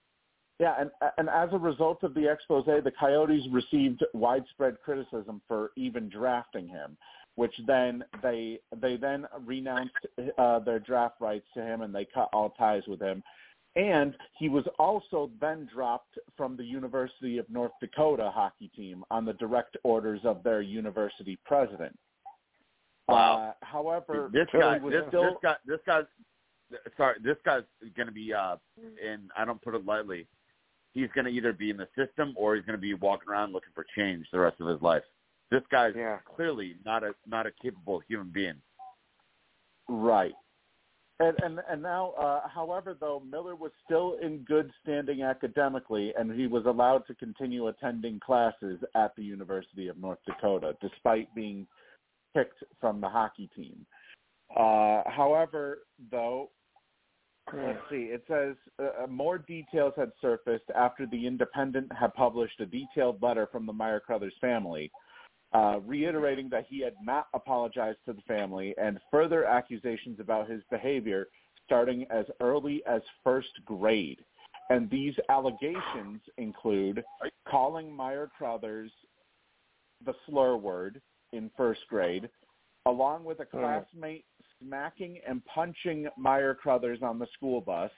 Yeah, 0.60 0.76
and 0.80 0.90
and 1.18 1.30
as 1.30 1.50
a 1.52 1.58
result 1.58 2.04
of 2.04 2.14
the 2.14 2.32
expose, 2.32 2.66
the 2.66 2.92
Coyotes 2.98 3.46
received 3.52 4.06
widespread 4.14 4.78
criticism 4.84 5.42
for 5.48 5.72
even 5.76 6.08
drafting 6.08 6.66
him, 6.68 6.96
which 7.36 7.54
then 7.68 8.06
they 8.24 8.60
they 8.82 8.96
then 8.96 9.26
renounced 9.46 9.96
uh, 10.38 10.60
their 10.60 10.80
draft 10.80 11.16
rights 11.20 11.48
to 11.56 11.62
him 11.62 11.82
and 11.82 11.94
they 11.94 12.06
cut 12.06 12.30
all 12.32 12.52
ties 12.52 12.84
with 12.88 13.02
him. 13.02 13.22
And 13.76 14.16
he 14.38 14.48
was 14.48 14.64
also 14.80 15.30
then 15.42 15.68
dropped 15.74 16.18
from 16.38 16.56
the 16.56 16.64
University 16.64 17.38
of 17.38 17.50
North 17.50 17.74
Dakota 17.82 18.32
hockey 18.34 18.72
team 18.74 19.04
on 19.12 19.26
the 19.26 19.34
direct 19.34 19.76
orders 19.84 20.22
of 20.24 20.42
their 20.44 20.62
university 20.62 21.38
president. 21.46 21.98
Wow. 23.08 23.54
Uh, 23.62 23.66
however, 23.66 24.30
this 24.34 24.48
guy, 24.52 24.78
was 24.78 24.92
this, 24.94 25.04
still 25.10 25.24
this 25.24 25.34
guy, 25.44 25.56
this 25.66 25.80
guy's, 25.86 26.06
sorry, 26.98 27.16
this 27.24 27.38
guy's 27.46 27.64
going 27.96 28.08
to 28.08 28.14
be, 28.14 28.34
uh, 28.34 28.56
and 29.06 29.30
I 29.38 29.46
don't 29.46 29.62
put 29.62 29.76
it 29.76 29.86
lightly, 29.86 30.28
he's 30.94 31.10
going 31.14 31.26
to 31.26 31.32
either 31.32 31.54
be 31.54 31.70
in 31.70 31.78
the 31.78 31.88
system 31.96 32.34
or 32.36 32.56
he's 32.56 32.66
going 32.66 32.78
to 32.78 32.82
be 32.82 32.94
walking 32.96 33.30
around 33.30 33.54
looking 33.54 33.74
for 33.76 33.86
change 33.96 34.26
the 34.32 34.40
rest 34.40 34.60
of 34.60 34.68
his 34.68 34.82
life. 34.82 35.04
This 35.52 35.62
guy's 35.72 35.94
Yeah. 35.96 36.18
clearly 36.26 36.78
not 36.84 37.04
a 37.04 37.14
not 37.28 37.46
a 37.46 37.52
capable 37.62 38.00
human 38.08 38.30
being. 38.30 38.60
Right. 39.88 40.34
And 41.20 41.38
and 41.44 41.62
and 41.70 41.82
now, 41.82 42.12
uh, 42.20 42.48
however, 42.48 42.98
though 43.00 43.22
Miller 43.30 43.56
was 43.56 43.72
still 43.86 44.18
in 44.22 44.40
good 44.40 44.72
standing 44.82 45.22
academically, 45.22 46.14
and 46.18 46.32
he 46.32 46.48
was 46.48 46.66
allowed 46.66 47.06
to 47.08 47.14
continue 47.16 47.68
attending 47.68 48.20
classes 48.20 48.80
at 48.96 49.16
the 49.16 49.24
University 49.24 49.88
of 49.88 49.98
North 49.98 50.20
Dakota, 50.26 50.76
despite 50.82 51.34
being 51.36 51.68
picked 52.36 52.64
from 52.80 53.02
the 53.02 53.10
hockey 53.10 53.50
team. 53.56 53.86
Uh, 54.56 55.02
however, 55.08 55.80
though, 56.12 56.50
let's 57.54 57.80
see. 57.90 58.10
It 58.12 58.24
says 58.28 58.56
uh, 58.80 59.08
more 59.08 59.38
details 59.38 59.94
had 59.98 60.12
surfaced 60.22 60.70
after 60.76 61.06
the 61.06 61.26
Independent 61.28 61.92
had 61.98 62.14
published 62.14 62.60
a 62.60 62.66
detailed 62.66 63.22
letter 63.22 63.48
from 63.52 63.66
the 63.66 63.74
Meyer 63.74 64.00
Crothers 64.00 64.34
family, 64.40 64.92
uh, 65.54 65.80
reiterating 65.86 66.50
that 66.50 66.66
he 66.70 66.82
had 66.82 66.94
not 67.04 67.28
apologized 67.34 68.00
to 68.06 68.14
the 68.14 68.22
family, 68.28 68.76
and 68.78 69.00
further 69.12 69.46
accusations 69.46 70.20
about 70.20 70.50
his 70.50 70.62
behavior 70.70 71.28
starting 71.66 72.06
as 72.12 72.26
early 72.42 72.84
as 72.88 73.02
first 73.24 73.50
grade. 73.66 74.20
And 74.70 74.90
these 74.90 75.14
allegations 75.30 76.22
include 76.38 77.04
calling 77.48 77.96
Meyer 77.96 78.30
Crothers 78.38 78.92
the 80.06 80.14
slur 80.26 80.56
word 80.58 81.02
in 81.36 81.52
first 81.56 81.82
grade, 81.90 82.30
along 82.86 83.24
with 83.24 83.40
a 83.40 83.46
classmate 83.46 84.26
smacking 84.62 85.20
and 85.28 85.44
punching 85.46 86.08
Meyer 86.18 86.54
Crothers 86.56 87.00
on 87.02 87.20
the 87.20 87.28
school 87.34 87.62
bus, 87.62 87.92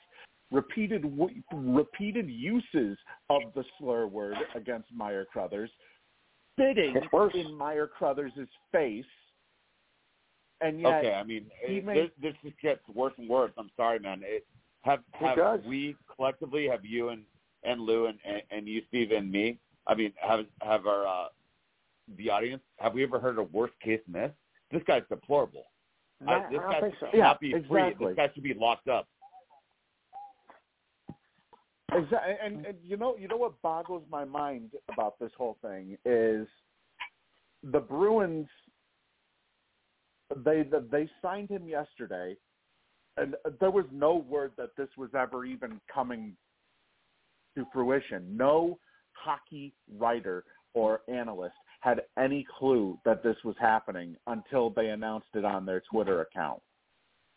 repeated 0.51 1.03
w- 1.03 1.41
repeated 1.53 2.29
uses 2.29 2.97
of 3.29 3.41
the 3.55 3.63
slur 3.77 4.07
word 4.07 4.37
against 4.55 4.91
Meyer 4.93 5.25
Crothers, 5.25 5.69
spitting 6.53 6.95
in 7.33 7.53
Meyer 7.53 7.87
Crothers' 7.87 8.31
face, 8.71 9.05
and 10.61 10.81
yet 10.81 11.05
okay, 11.05 11.13
I 11.13 11.23
mean, 11.23 11.45
it, 11.61 11.85
may- 11.85 11.93
this, 11.93 12.09
this 12.21 12.33
just 12.43 12.59
gets 12.61 12.81
worse 12.93 13.13
and 13.17 13.29
worse. 13.29 13.51
I'm 13.57 13.69
sorry, 13.75 13.99
man. 13.99 14.21
It, 14.23 14.45
have 14.81 14.99
have 15.13 15.37
does. 15.37 15.59
we 15.67 15.95
collectively, 16.15 16.67
have 16.67 16.85
you 16.85 17.09
and 17.09 17.23
and 17.63 17.81
Lou 17.81 18.07
and 18.07 18.17
and, 18.25 18.41
and 18.51 18.67
you, 18.67 18.81
Steve, 18.87 19.11
and 19.11 19.31
me? 19.31 19.59
I 19.85 19.95
mean, 19.95 20.13
have 20.15 20.45
have 20.61 20.87
our 20.87 21.05
uh, 21.05 21.27
the 22.17 22.29
audience? 22.29 22.61
Have 22.79 22.93
we 22.93 23.03
ever 23.03 23.19
heard 23.19 23.37
a 23.37 23.43
worse 23.43 23.71
case 23.83 23.99
than 24.05 24.21
this? 24.21 24.31
This 24.71 24.81
guy's 24.87 25.03
deplorable. 25.09 25.63
No, 26.21 26.33
I, 26.33 26.49
this 26.49 26.59
I 26.59 26.71
guy 26.71 26.79
don't 26.79 26.81
think 26.81 26.95
so. 26.99 27.07
should 27.11 27.19
not 27.19 27.37
Yeah, 27.41 27.57
be 27.59 27.67
free. 27.67 27.81
exactly. 27.87 28.07
This 28.07 28.15
guy 28.15 28.29
should 28.33 28.43
be 28.43 28.53
locked 28.53 28.87
up. 28.87 29.07
Exactly, 31.93 32.33
and, 32.43 32.65
and 32.65 32.77
you 32.83 32.97
know, 32.97 33.15
you 33.17 33.27
know 33.27 33.37
what 33.37 33.61
boggles 33.61 34.03
my 34.11 34.25
mind 34.25 34.71
about 34.91 35.17
this 35.19 35.31
whole 35.37 35.57
thing 35.61 35.97
is 36.05 36.47
the 37.63 37.79
Bruins. 37.79 38.47
They 40.43 40.65
they 40.91 41.09
signed 41.21 41.49
him 41.49 41.67
yesterday, 41.69 42.35
and 43.15 43.35
there 43.61 43.71
was 43.71 43.85
no 43.93 44.17
word 44.17 44.51
that 44.57 44.71
this 44.75 44.89
was 44.97 45.09
ever 45.17 45.45
even 45.45 45.79
coming 45.93 46.35
to 47.55 47.65
fruition. 47.71 48.35
No 48.35 48.77
hockey 49.13 49.73
writer 49.97 50.43
or 50.73 51.01
analyst 51.07 51.55
had 51.79 52.01
any 52.17 52.45
clue 52.57 52.97
that 53.05 53.23
this 53.23 53.37
was 53.43 53.55
happening 53.59 54.15
until 54.27 54.69
they 54.71 54.89
announced 54.89 55.27
it 55.35 55.45
on 55.45 55.65
their 55.65 55.81
Twitter 55.89 56.21
account. 56.21 56.61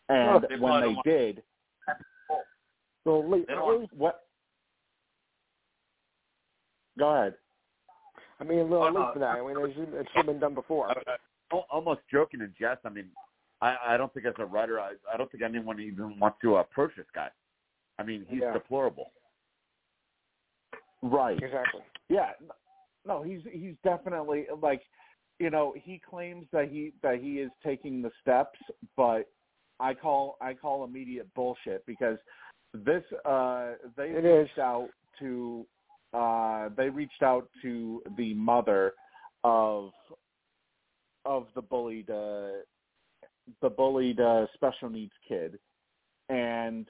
And 0.09 0.45
they 0.49 0.57
when 0.57 0.81
they 0.81 0.93
don't 0.93 1.05
did, 1.05 1.43
Well, 3.05 3.29
Lee, 3.29 3.45
They 3.47 3.53
don't 3.53 3.81
Lee, 3.81 3.87
what? 3.95 4.23
Go 6.99 7.09
ahead. 7.15 7.35
I 8.39 8.43
mean, 8.43 8.59
a 8.59 8.63
little 8.63 8.83
Oh, 8.83 8.89
late 8.89 9.13
for 9.13 9.19
that. 9.19 9.37
I 9.37 9.41
mean, 9.41 9.55
it's, 9.57 9.77
it's 9.93 10.09
should 10.11 10.17
have 10.17 10.25
been 10.25 10.39
done 10.39 10.55
before. 10.55 10.89
I, 10.89 10.93
I, 10.93 11.61
almost 11.69 12.01
joking 12.11 12.41
in 12.41 12.53
jest. 12.59 12.81
I 12.85 12.89
mean, 12.89 13.05
I, 13.61 13.75
I 13.89 13.97
don't 13.97 14.13
think 14.13 14.25
as 14.25 14.33
a 14.39 14.45
writer, 14.45 14.79
I, 14.79 14.93
I 15.13 15.17
don't 15.17 15.31
think 15.31 15.43
anyone 15.43 15.79
even 15.79 16.19
wants 16.19 16.39
to 16.41 16.57
approach 16.57 16.91
this 16.97 17.05
guy. 17.13 17.29
I 17.99 18.03
mean, 18.03 18.25
he's 18.27 18.41
Yeah. 18.41 18.53
deplorable. 18.53 19.11
Right. 21.03 21.41
Exactly. 21.41 21.81
Yeah. 22.09 22.31
No, 23.05 23.23
he's 23.23 23.41
he's 23.51 23.75
definitely 23.83 24.45
like 24.61 24.81
you 25.39 25.49
know, 25.49 25.73
he 25.75 25.99
claims 26.07 26.45
that 26.53 26.69
he 26.69 26.93
that 27.01 27.19
he 27.19 27.39
is 27.39 27.49
taking 27.65 28.01
the 28.01 28.11
steps, 28.21 28.59
but 28.95 29.23
I 29.79 29.93
call 29.95 30.37
I 30.39 30.53
call 30.53 30.83
immediate 30.83 31.27
bullshit 31.33 31.83
because 31.87 32.17
this 32.73 33.03
uh 33.25 33.73
they 33.97 34.09
It 34.09 34.23
reached 34.23 34.53
is. 34.53 34.59
out 34.59 34.89
to 35.19 35.65
uh 36.13 36.69
they 36.77 36.89
reached 36.89 37.23
out 37.23 37.47
to 37.63 38.03
the 38.17 38.33
mother 38.35 38.93
of 39.43 39.89
of 41.25 41.47
the 41.55 41.61
bullied 41.61 42.09
uh 42.09 42.61
the 43.61 43.69
bullied 43.69 44.19
uh 44.19 44.45
special 44.53 44.89
needs 44.89 45.13
kid 45.27 45.57
and 46.29 46.87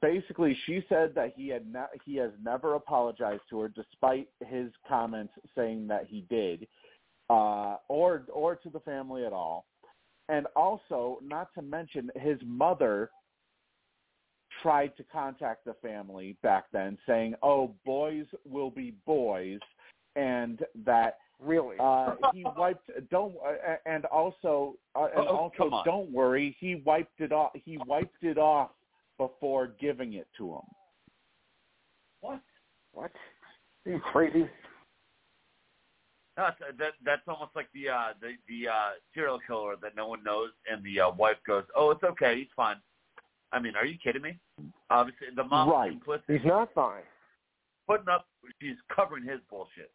basically 0.00 0.56
she 0.66 0.82
said 0.88 1.14
that 1.14 1.34
he 1.36 1.48
had 1.48 1.70
ne- 1.70 1.98
he 2.04 2.16
has 2.16 2.30
never 2.42 2.74
apologized 2.74 3.42
to 3.50 3.60
her 3.60 3.68
despite 3.68 4.28
his 4.46 4.70
comments 4.88 5.32
saying 5.54 5.86
that 5.86 6.06
he 6.06 6.24
did 6.30 6.66
uh 7.30 7.76
or 7.88 8.22
or 8.32 8.56
to 8.56 8.70
the 8.70 8.80
family 8.80 9.26
at 9.26 9.32
all 9.32 9.66
and 10.30 10.46
also 10.56 11.18
not 11.22 11.52
to 11.54 11.60
mention 11.60 12.10
his 12.16 12.38
mother 12.46 13.10
tried 14.62 14.96
to 14.96 15.04
contact 15.04 15.64
the 15.66 15.74
family 15.82 16.36
back 16.42 16.64
then 16.72 16.96
saying 17.06 17.34
oh 17.42 17.74
boys 17.84 18.24
will 18.48 18.70
be 18.70 18.94
boys 19.06 19.60
and 20.16 20.64
that 20.84 21.18
Really. 21.40 21.76
uh 21.78 22.14
he 22.32 22.46
wiped 22.56 22.88
don't 23.10 23.34
uh, 23.46 23.74
and 23.84 24.06
also 24.06 24.76
uh, 24.94 25.08
and 25.14 25.26
Oh, 25.28 25.50
also 25.58 25.82
don't 25.84 26.10
worry 26.10 26.56
he 26.58 26.76
wiped 26.76 27.20
it 27.20 27.32
off 27.32 27.50
he 27.54 27.76
wiped 27.86 28.22
it 28.22 28.38
off 28.38 28.70
before 29.18 29.68
giving 29.80 30.14
it 30.14 30.26
to 30.38 30.54
him 30.54 30.62
What? 32.20 32.40
what? 32.92 33.12
Are 33.86 33.92
you 33.92 34.00
crazy? 34.00 34.48
That's, 36.36 36.56
that 36.78 36.92
that's 37.04 37.22
almost 37.28 37.52
like 37.54 37.68
the 37.74 37.88
uh 37.90 38.12
the 38.20 38.32
the 38.48 38.68
uh 38.68 38.90
serial 39.14 39.38
killer 39.46 39.76
that 39.82 39.94
no 39.96 40.08
one 40.08 40.24
knows, 40.24 40.50
and 40.70 40.82
the 40.84 41.00
uh, 41.00 41.10
wife 41.12 41.36
goes, 41.46 41.62
"Oh, 41.76 41.90
it's 41.90 42.02
okay, 42.02 42.38
he's 42.38 42.48
fine." 42.56 42.76
I 43.52 43.60
mean, 43.60 43.76
are 43.76 43.86
you 43.86 43.96
kidding 44.02 44.22
me? 44.22 44.38
Obviously, 44.90 45.28
the 45.36 45.44
mom 45.44 45.70
Right. 45.70 45.92
implicit 45.92 46.24
He's 46.26 46.44
not 46.44 46.74
fine. 46.74 47.02
putting 47.86 48.08
up, 48.08 48.26
she's 48.60 48.76
covering 48.94 49.24
his 49.24 49.38
bullshit. 49.48 49.92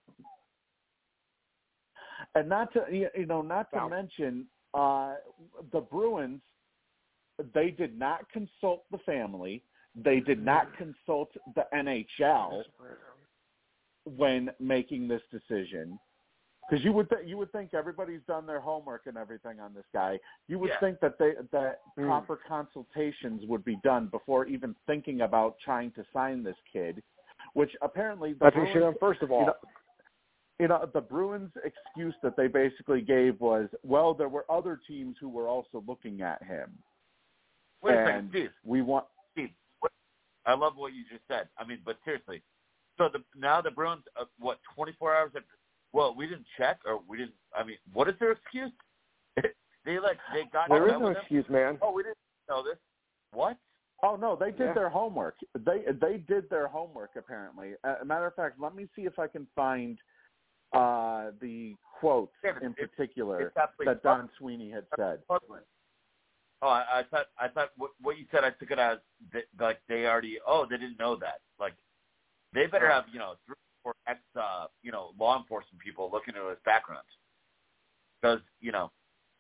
and 2.36 2.48
not 2.48 2.72
to 2.74 2.86
you 2.92 3.10
you 3.16 3.26
know 3.26 3.42
not 3.42 3.70
to 3.72 3.78
Wow. 3.78 3.90
mention 3.90 4.46
uh 4.74 5.16
the 5.74 5.82
Bruins 5.82 6.42
they 7.54 7.72
did 7.72 7.98
not 7.98 8.30
consult 8.32 8.84
the 8.92 8.98
family 9.00 9.64
they 9.96 10.20
did 10.20 10.44
not 10.44 10.68
consult 10.78 11.32
the 11.56 11.66
NHL 11.74 12.64
when 14.06 14.50
making 14.60 15.08
this 15.08 15.22
decision 15.32 16.00
because 16.70 16.86
you 16.86 16.94
would 16.94 17.10
th- 17.10 17.26
you 17.26 17.38
would 17.38 17.52
think 17.52 17.74
everybody's 17.74 18.22
done 18.28 18.46
their 18.46 18.60
homework 18.60 19.08
and 19.08 19.18
everything 19.18 19.60
on 19.60 19.74
this 19.74 19.86
guy. 19.92 20.20
You 20.48 20.60
would 20.60 20.70
Yeah. 20.70 20.80
think 20.80 21.00
that 21.00 21.18
they 21.18 21.34
that 21.52 21.82
Mm. 21.98 22.06
proper 22.06 22.38
consultations 22.38 23.46
would 23.48 23.64
be 23.66 23.78
done 23.78 24.08
before 24.08 24.46
even 24.46 24.76
thinking 24.86 25.22
about 25.22 25.58
trying 25.60 25.92
to 25.94 26.06
sign 26.14 26.44
this 26.44 26.58
kid, 26.72 27.02
which 27.54 27.76
apparently 27.82 28.34
the 28.34 28.40
That's 28.40 28.56
what 28.56 28.68
should 28.68 28.74
Bruins, 28.74 28.94
have 28.94 29.00
first 29.00 29.22
of 29.24 29.32
all. 29.32 29.40
you 29.42 29.46
know, 29.48 29.56
you 30.60 30.68
know 30.68 30.86
the 30.86 31.02
Bruins' 31.02 31.52
excuse 31.64 32.16
that 32.22 32.36
they 32.36 32.48
basically 32.48 33.02
gave 33.02 33.42
was, 33.42 33.68
well, 33.84 34.14
there 34.14 34.30
were 34.30 34.46
other 34.50 34.78
teams 34.78 35.18
who 35.18 35.30
were 35.30 35.48
also 35.48 35.82
looking 35.88 36.22
at 36.22 36.44
him, 36.44 36.78
Wait 37.82 37.94
a 37.96 38.06
second, 38.06 38.16
and 38.20 38.30
Steve. 38.32 38.50
we 38.66 38.82
want 38.82 39.06
Steve, 39.34 39.50
what, 39.80 39.92
I 40.46 40.54
love 40.54 40.74
what 40.76 40.94
you 40.94 41.04
just 41.10 41.24
said. 41.28 41.48
I 41.58 41.66
mean, 41.66 41.80
but 41.86 41.98
seriously, 42.06 42.42
so 42.98 43.10
the 43.12 43.24
now 43.38 43.62
the 43.62 43.72
Bruins, 43.72 44.04
uh, 44.20 44.26
what, 44.40 44.60
24 44.76 45.16
hours 45.16 45.32
after? 45.36 45.46
Well, 45.94 46.14
we 46.16 46.28
didn't 46.28 46.46
check, 46.58 46.80
or 46.86 47.02
we 47.08 47.18
didn't. 47.18 47.34
I 47.56 47.64
mean, 47.64 47.78
what 47.94 48.08
is 48.10 48.16
their 48.20 48.32
excuse? 48.34 48.72
they 49.86 50.00
like 50.00 50.18
they 50.34 50.44
got 50.52 50.70
there 50.70 50.88
in 50.88 50.94
no 50.94 51.00
with 51.00 51.10
him. 51.12 51.22
excuse, 51.22 51.46
man. 51.50 51.78
Oh, 51.82 51.92
we 51.94 52.04
didn't 52.04 52.18
know 52.50 52.64
this. 52.64 52.78
What? 53.32 53.58
Oh 54.04 54.16
no, 54.16 54.36
they 54.36 54.52
did 54.52 54.60
Yeah. 54.68 54.74
their 54.74 54.90
homework. 54.90 55.36
They 55.58 55.84
they 56.02 56.18
did 56.28 56.50
their 56.50 56.68
homework 56.68 57.12
apparently. 57.18 57.74
A 58.02 58.06
matter 58.06 58.28
of 58.28 58.36
fact, 58.36 58.60
let 58.60 58.76
me 58.76 58.88
see 58.96 59.04
if 59.04 59.18
I 59.20 59.28
can 59.28 59.48
find 59.56 59.98
uh 60.74 61.32
the 61.42 61.76
quote 62.00 62.32
Yeah, 62.44 62.52
in 62.62 62.72
it's- 62.74 62.90
particular 62.96 63.52
that 63.86 64.04
Don 64.04 64.30
Sweeney 64.38 64.70
had 64.70 64.86
said. 64.98 65.26
puzzling. 65.28 65.64
Oh, 66.62 66.68
I, 66.68 67.00
I 67.00 67.04
thought 67.10 67.28
I 67.40 67.48
thought 67.48 67.70
what, 67.78 67.92
what 68.02 68.18
you 68.18 68.26
said. 68.32 68.44
I 68.44 68.52
took 68.52 68.72
it 68.72 68.80
as 68.80 68.98
that, 69.34 69.46
like 69.60 69.80
they 69.88 70.06
already. 70.06 70.40
Oh, 70.46 70.66
they 70.70 70.78
didn't 70.78 71.00
know 71.00 71.16
that. 71.18 71.40
Like 71.60 71.74
they 72.54 72.66
better 72.68 72.90
have 72.90 73.06
you 73.12 73.20
know 73.20 73.36
three 73.46 73.54
or 73.54 73.94
four 73.94 73.94
ex 74.08 74.20
uh, 74.36 74.66
you 74.84 74.92
know 74.92 75.12
law 75.18 75.38
enforcement 75.40 75.80
people 75.84 76.10
looking 76.12 76.36
into 76.36 76.50
his 76.50 76.58
background 76.66 77.06
because 78.22 78.40
you 78.60 78.72
know 78.72 78.92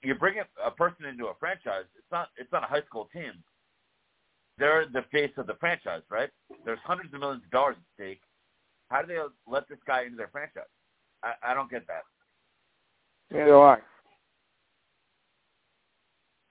you 0.01 0.15
bring 0.15 0.35
a, 0.39 0.45
a 0.65 0.71
person 0.71 1.05
into 1.05 1.27
a 1.27 1.33
franchise. 1.39 1.85
It's 1.97 2.11
not 2.11 2.29
it's 2.37 2.51
not 2.51 2.63
a 2.63 2.67
high 2.67 2.83
school 2.83 3.09
team. 3.11 3.33
They're 4.57 4.85
the 4.91 5.03
face 5.11 5.31
of 5.37 5.47
the 5.47 5.55
franchise, 5.55 6.01
right? 6.09 6.29
There's 6.65 6.79
hundreds 6.83 7.13
of 7.13 7.19
millions 7.19 7.43
of 7.45 7.51
dollars 7.51 7.75
at 7.77 7.83
stake. 7.95 8.21
How 8.89 9.01
do 9.01 9.07
they 9.07 9.19
let 9.47 9.67
this 9.69 9.77
guy 9.87 10.03
into 10.03 10.17
their 10.17 10.29
franchise? 10.29 10.63
I, 11.23 11.33
I 11.51 11.53
don't 11.53 11.69
get 11.69 11.87
that. 11.87 12.03
Neither 13.31 13.45
do 13.45 13.59
I. 13.59 13.77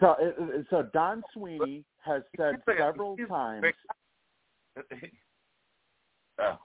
So 0.01 0.13
it- 0.21 0.37
it- 0.39 0.67
so 0.71 0.83
Don 0.93 1.23
Sweeney 1.33 1.85
has 2.05 2.23
said 2.37 2.55
It's 2.57 2.67
like 2.69 2.77
a- 2.79 2.93
several 2.93 3.17
times. 3.17 3.67
oh. 6.39 6.59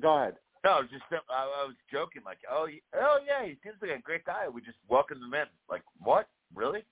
Go 0.00 0.16
ahead. 0.18 0.36
No, 0.64 0.70
I 0.72 0.80
was 0.80 0.90
just 0.90 1.04
I, 1.12 1.16
I 1.30 1.64
was 1.66 1.76
joking, 1.90 2.22
like, 2.24 2.38
oh, 2.50 2.66
oh 2.94 3.18
yeah, 3.24 3.44
he 3.46 3.56
seems 3.62 3.76
like 3.80 3.92
a 3.98 4.02
great 4.02 4.24
guy. 4.24 4.48
We 4.48 4.60
just 4.62 4.78
welcomed 4.88 5.22
him 5.22 5.32
in. 5.32 5.46
Like, 5.70 5.82
what? 6.00 6.28
Really? 6.54 6.84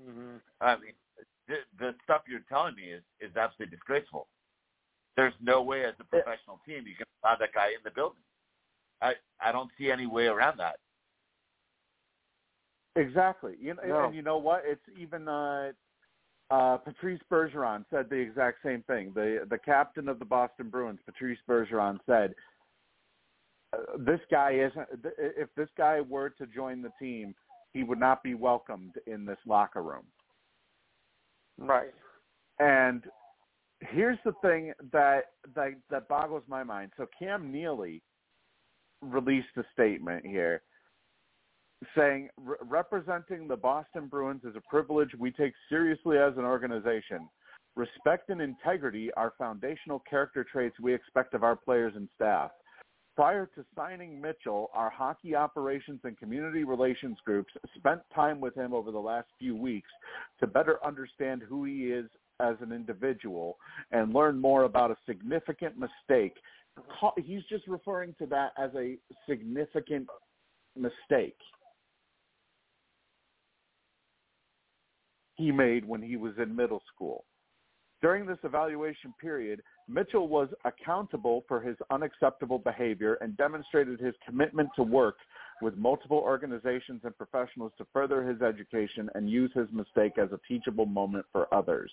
Mm-hmm. 0.00 0.36
I 0.60 0.76
mean, 0.76 0.92
the, 1.48 1.56
the 1.78 1.94
stuff 2.04 2.22
you're 2.28 2.44
telling 2.48 2.74
me 2.76 2.82
is 2.92 3.02
is 3.20 3.34
absolutely 3.36 3.74
disgraceful. 3.74 4.28
There's 5.16 5.34
no 5.42 5.62
way 5.62 5.84
as 5.84 5.94
a 6.00 6.04
professional 6.04 6.60
team 6.66 6.86
you 6.86 6.94
can 6.94 7.06
allow 7.24 7.36
that 7.36 7.52
guy 7.54 7.68
in 7.68 7.82
the 7.84 7.90
building. 7.90 8.22
I 9.00 9.14
I 9.40 9.50
don't 9.50 9.70
see 9.78 9.90
any 9.90 10.06
way 10.06 10.26
around 10.26 10.58
that. 10.58 10.76
Exactly. 12.96 13.54
You 13.58 13.74
know, 13.74 13.82
No. 13.86 14.04
and 14.06 14.14
you 14.14 14.22
know 14.22 14.38
what? 14.38 14.62
It's 14.66 14.82
even 14.98 15.28
uh, 15.28 15.72
uh, 16.50 16.76
Patrice 16.78 17.20
Bergeron 17.30 17.84
said 17.90 18.10
the 18.10 18.16
exact 18.16 18.58
same 18.62 18.82
thing. 18.82 19.12
The 19.14 19.46
the 19.48 19.58
captain 19.58 20.08
of 20.08 20.18
the 20.18 20.24
Boston 20.24 20.68
Bruins, 20.68 21.00
Patrice 21.06 21.38
Bergeron, 21.48 21.98
said, 22.06 22.34
uh, 23.72 23.96
"This 23.98 24.20
guy 24.30 24.52
isn't. 24.52 24.88
If 25.18 25.48
this 25.54 25.70
guy 25.76 26.00
were 26.02 26.30
to 26.30 26.46
join 26.46 26.82
the 26.82 26.92
team, 26.98 27.34
he 27.72 27.82
would 27.82 27.98
not 27.98 28.22
be 28.22 28.34
welcomed 28.34 28.96
in 29.06 29.24
this 29.24 29.38
locker 29.46 29.82
room." 29.82 30.06
Right. 31.58 31.94
And 32.58 33.04
here's 33.80 34.18
the 34.24 34.32
thing 34.42 34.74
that 34.92 35.32
that 35.54 35.72
that 35.90 36.08
boggles 36.08 36.44
my 36.46 36.62
mind. 36.62 36.92
So 36.98 37.06
Cam 37.18 37.50
Neely 37.50 38.02
released 39.00 39.56
a 39.56 39.64
statement 39.72 40.26
here 40.26 40.62
saying 41.96 42.28
"Re- 42.36 42.56
representing 42.62 43.48
the 43.48 43.56
Boston 43.56 44.06
Bruins 44.06 44.44
is 44.44 44.56
a 44.56 44.62
privilege 44.68 45.10
we 45.18 45.30
take 45.30 45.52
seriously 45.68 46.18
as 46.18 46.36
an 46.36 46.44
organization. 46.44 47.28
Respect 47.74 48.28
and 48.28 48.40
integrity 48.40 49.10
are 49.14 49.32
foundational 49.38 50.00
character 50.00 50.44
traits 50.44 50.78
we 50.80 50.94
expect 50.94 51.34
of 51.34 51.42
our 51.42 51.56
players 51.56 51.94
and 51.96 52.08
staff. 52.14 52.50
Prior 53.16 53.46
to 53.54 53.64
signing 53.76 54.20
Mitchell, 54.20 54.70
our 54.74 54.90
hockey 54.90 55.34
operations 55.34 56.00
and 56.04 56.18
community 56.18 56.64
relations 56.64 57.18
groups 57.24 57.52
spent 57.76 58.00
time 58.14 58.40
with 58.40 58.54
him 58.54 58.72
over 58.72 58.90
the 58.90 58.98
last 58.98 59.28
few 59.38 59.54
weeks 59.54 59.90
to 60.40 60.46
better 60.46 60.78
understand 60.84 61.42
who 61.46 61.64
he 61.64 61.92
is 61.92 62.06
as 62.40 62.56
an 62.60 62.72
individual 62.72 63.58
and 63.90 64.14
learn 64.14 64.38
more 64.38 64.64
about 64.64 64.90
a 64.90 64.96
significant 65.06 65.74
mistake. 65.78 66.34
He's 67.18 67.42
just 67.50 67.66
referring 67.66 68.14
to 68.18 68.26
that 68.26 68.52
as 68.56 68.70
a 68.74 68.96
significant 69.28 70.08
mistake 70.74 71.36
he 75.36 75.50
made 75.50 75.84
when 75.84 76.02
he 76.02 76.16
was 76.16 76.32
in 76.38 76.54
middle 76.54 76.82
school. 76.94 77.24
During 78.02 78.26
this 78.26 78.38
evaluation 78.42 79.14
period, 79.20 79.62
Mitchell 79.88 80.26
was 80.26 80.48
accountable 80.64 81.44
for 81.46 81.60
his 81.60 81.76
unacceptable 81.90 82.58
behavior 82.58 83.14
and 83.20 83.36
demonstrated 83.36 84.00
his 84.00 84.14
commitment 84.26 84.68
to 84.74 84.82
work 84.82 85.16
with 85.60 85.76
multiple 85.76 86.18
organizations 86.18 87.02
and 87.04 87.16
professionals 87.16 87.72
to 87.78 87.86
further 87.92 88.24
his 88.24 88.42
education 88.42 89.08
and 89.14 89.30
use 89.30 89.52
his 89.54 89.68
mistake 89.72 90.18
as 90.18 90.30
a 90.32 90.40
teachable 90.48 90.86
moment 90.86 91.24
for 91.30 91.52
others. 91.54 91.92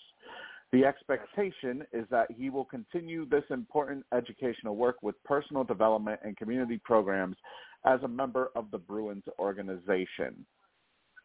The 0.72 0.86
expectation 0.86 1.84
is 1.94 2.06
that 2.10 2.32
he 2.32 2.50
will 2.50 2.66
continue 2.66 3.28
this 3.28 3.44
important 3.52 4.04
educational 4.14 4.76
work 4.76 4.98
with 5.04 5.16
personal 5.24 5.64
development 5.64 6.20
and 6.24 6.38
community 6.38 6.80
programs 6.84 7.38
as 7.86 8.00
a 8.04 8.08
member 8.08 8.50
of 8.56 8.72
the 8.72 8.78
Bruins 8.78 9.24
organization. 9.40 10.46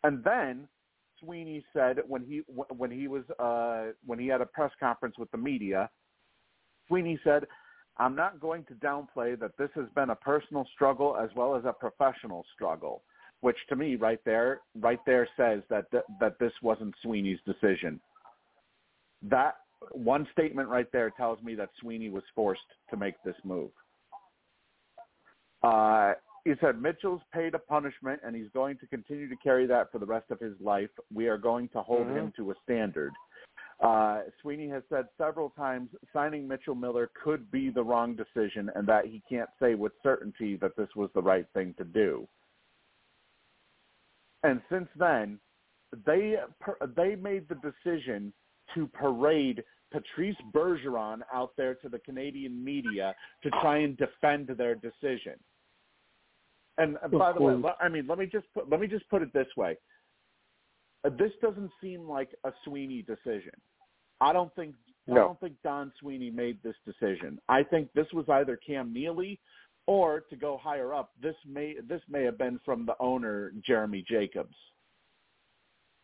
And 0.02 0.22
then 0.24 0.68
Sweeney 1.24 1.64
said 1.72 1.98
when 2.06 2.24
he 2.24 2.42
when 2.48 2.90
he 2.90 3.08
was 3.08 3.24
uh, 3.38 3.92
when 4.04 4.18
he 4.18 4.26
had 4.26 4.40
a 4.40 4.46
press 4.46 4.70
conference 4.78 5.16
with 5.18 5.30
the 5.30 5.38
media. 5.38 5.88
Sweeney 6.88 7.18
said, 7.24 7.44
"I'm 7.98 8.14
not 8.14 8.40
going 8.40 8.64
to 8.64 8.74
downplay 8.74 9.38
that 9.40 9.56
this 9.58 9.70
has 9.74 9.86
been 9.94 10.10
a 10.10 10.16
personal 10.16 10.66
struggle 10.74 11.16
as 11.16 11.30
well 11.34 11.56
as 11.56 11.64
a 11.64 11.72
professional 11.72 12.44
struggle." 12.54 13.02
Which 13.40 13.56
to 13.68 13.76
me, 13.76 13.96
right 13.96 14.20
there, 14.24 14.60
right 14.80 15.00
there 15.04 15.28
says 15.36 15.62
that 15.68 15.90
th- 15.90 16.04
that 16.20 16.38
this 16.38 16.52
wasn't 16.62 16.94
Sweeney's 17.02 17.40
decision. 17.44 18.00
That 19.22 19.56
one 19.92 20.26
statement 20.32 20.68
right 20.68 20.90
there 20.92 21.10
tells 21.10 21.42
me 21.42 21.54
that 21.56 21.70
Sweeney 21.80 22.08
was 22.08 22.22
forced 22.34 22.60
to 22.90 22.96
make 22.96 23.14
this 23.24 23.36
move. 23.44 23.70
Uh, 25.62 26.14
he 26.44 26.52
said 26.60 26.80
Mitchell's 26.80 27.22
paid 27.32 27.54
a 27.54 27.58
punishment 27.58 28.20
and 28.24 28.36
he's 28.36 28.50
going 28.52 28.76
to 28.78 28.86
continue 28.86 29.28
to 29.28 29.36
carry 29.36 29.66
that 29.66 29.90
for 29.90 29.98
the 29.98 30.06
rest 30.06 30.30
of 30.30 30.38
his 30.38 30.54
life. 30.60 30.90
We 31.12 31.26
are 31.28 31.38
going 31.38 31.68
to 31.70 31.82
hold 31.82 32.06
Mhm. 32.06 32.16
him 32.16 32.32
to 32.32 32.50
a 32.50 32.54
standard. 32.62 33.12
Uh, 33.80 34.22
Sweeney 34.40 34.68
has 34.68 34.86
said 34.88 35.08
several 35.16 35.50
times 35.50 35.94
signing 36.12 36.46
Mitchell 36.46 36.74
Miller 36.74 37.08
could 37.08 37.50
be 37.50 37.70
the 37.70 37.82
wrong 37.82 38.14
decision 38.14 38.70
and 38.74 38.86
that 38.86 39.06
he 39.06 39.20
can't 39.28 39.50
say 39.58 39.74
with 39.74 39.92
certainty 40.02 40.56
that 40.56 40.76
this 40.76 40.94
was 40.94 41.10
the 41.12 41.22
right 41.22 41.48
thing 41.48 41.74
to 41.74 41.84
do. 41.84 42.28
And 44.42 44.62
since 44.68 44.88
then, 44.96 45.40
they 46.04 46.38
they 46.94 47.16
made 47.16 47.48
the 47.48 47.56
decision 47.56 48.32
to 48.74 48.86
parade 48.88 49.64
Patrice 49.90 50.36
Bergeron 50.52 51.22
out 51.32 51.56
there 51.56 51.74
to 51.76 51.88
the 51.88 51.98
Canadian 52.00 52.62
media 52.62 53.14
to 53.42 53.50
try 53.50 53.78
and 53.78 53.96
defend 53.96 54.48
their 54.48 54.74
decision. 54.74 55.38
And 56.78 56.96
uh, 57.04 57.08
by 57.08 57.32
the 57.32 57.40
way. 57.40 57.62
I 57.80 57.88
mean 57.88 58.06
let 58.06 58.18
me 58.18 58.26
just 58.26 58.46
put 58.54 58.70
let 58.70 58.80
me 58.80 58.86
just 58.86 59.08
put 59.08 59.22
it 59.22 59.32
this 59.32 59.48
way. 59.56 59.76
Uh, 61.04 61.10
This 61.18 61.32
doesn't 61.42 61.70
seem 61.80 62.08
like 62.08 62.30
a 62.44 62.52
Sweeney 62.64 63.02
decision. 63.02 63.52
I 64.20 64.32
don't 64.32 64.54
think 64.54 64.74
I 65.10 65.14
don't 65.14 65.40
think 65.40 65.54
Don 65.62 65.92
Sweeney 66.00 66.30
made 66.30 66.58
this 66.62 66.76
decision. 66.86 67.38
I 67.48 67.62
think 67.62 67.92
this 67.94 68.06
was 68.12 68.24
either 68.28 68.58
Cam 68.66 68.92
Neely 68.92 69.38
or 69.86 70.20
to 70.20 70.36
go 70.36 70.58
higher 70.62 70.94
up, 70.94 71.12
this 71.22 71.34
may 71.46 71.76
this 71.86 72.00
may 72.08 72.24
have 72.24 72.38
been 72.38 72.58
from 72.64 72.86
the 72.86 72.94
owner 73.00 73.52
Jeremy 73.66 74.04
Jacobs. 74.08 74.54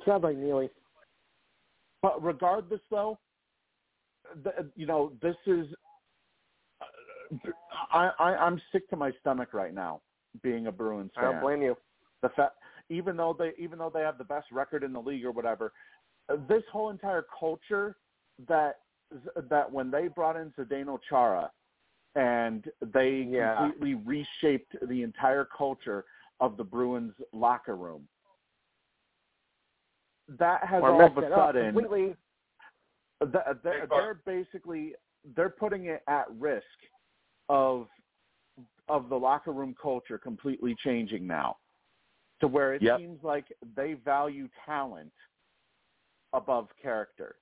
Sounds 0.06 0.22
like 0.22 0.36
Neely. 0.36 0.68
But 2.02 2.22
regardless, 2.22 2.80
though, 2.90 3.18
the, 4.42 4.70
you 4.76 4.86
know 4.86 5.12
this 5.22 5.36
is. 5.46 5.66
I, 7.92 8.10
I 8.18 8.36
I'm 8.36 8.60
sick 8.72 8.88
to 8.90 8.96
my 8.96 9.12
stomach 9.20 9.54
right 9.54 9.72
now, 9.72 10.00
being 10.42 10.66
a 10.66 10.72
Bruins 10.72 11.10
I 11.16 11.22
don't 11.22 11.40
blame 11.40 11.62
you. 11.62 11.76
The 12.22 12.28
fact, 12.30 12.56
even 12.88 13.16
though 13.16 13.34
they 13.38 13.52
even 13.58 13.78
though 13.78 13.90
they 13.92 14.00
have 14.00 14.18
the 14.18 14.24
best 14.24 14.46
record 14.52 14.82
in 14.82 14.92
the 14.92 15.00
league 15.00 15.24
or 15.24 15.32
whatever, 15.32 15.72
uh, 16.28 16.36
this 16.48 16.62
whole 16.70 16.90
entire 16.90 17.24
culture 17.38 17.96
that 18.48 18.80
that 19.48 19.70
when 19.70 19.90
they 19.90 20.08
brought 20.08 20.36
in 20.36 20.52
Zdeno 20.58 20.98
Chara, 21.08 21.50
and 22.14 22.70
they 22.80 23.22
Yeah. 23.22 23.56
completely 23.56 23.94
reshaped 23.94 24.76
the 24.88 25.02
entire 25.02 25.44
culture 25.44 26.04
of 26.40 26.56
the 26.56 26.64
Bruins 26.64 27.14
locker 27.32 27.76
room. 27.76 28.08
That 30.28 30.64
has 30.64 30.82
Or 30.82 30.90
all 30.90 31.06
of 31.06 31.18
a 31.18 31.28
sudden 31.28 31.74
completely. 31.74 32.16
th- 33.20 33.44
they're, 33.62 33.86
they're 33.86 34.14
basically 34.24 34.94
they're 35.36 35.50
putting 35.50 35.86
it 35.86 36.02
at 36.06 36.30
risk 36.38 36.64
of 37.48 37.88
of 38.90 39.08
the 39.08 39.16
locker 39.16 39.52
room 39.52 39.74
culture 39.80 40.18
completely 40.18 40.74
changing 40.84 41.26
now 41.26 41.56
to 42.40 42.48
where 42.48 42.74
it 42.74 42.82
Yep. 42.82 42.98
seems 42.98 43.22
like 43.22 43.46
they 43.76 43.94
value 43.94 44.48
talent 44.66 45.12
above 46.32 46.68
character. 46.82 47.36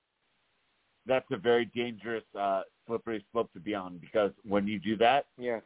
That's 1.07 1.31
a 1.31 1.37
very 1.37 1.65
dangerous, 1.67 2.25
uh, 2.35 2.65
slippery 2.87 3.25
slope 3.33 3.51
to 3.55 3.61
be 3.61 3.75
on 3.75 3.99
because 3.99 4.33
when 4.45 4.67
you 4.67 4.79
do 4.79 4.97
that, 4.97 5.27
Yeah. 5.39 5.61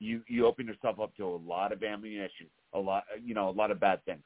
you 0.00 0.22
you 0.28 0.46
open 0.46 0.66
yourself 0.66 0.98
up 1.00 1.14
to 1.16 1.24
a 1.26 1.36
lot 1.54 1.72
of 1.72 1.82
ammunition, 1.82 2.48
a 2.72 2.78
lot, 2.78 3.04
you 3.20 3.34
know, 3.34 3.48
a 3.48 3.56
lot 3.60 3.70
of 3.70 3.78
bad 3.80 4.02
things. 4.04 4.24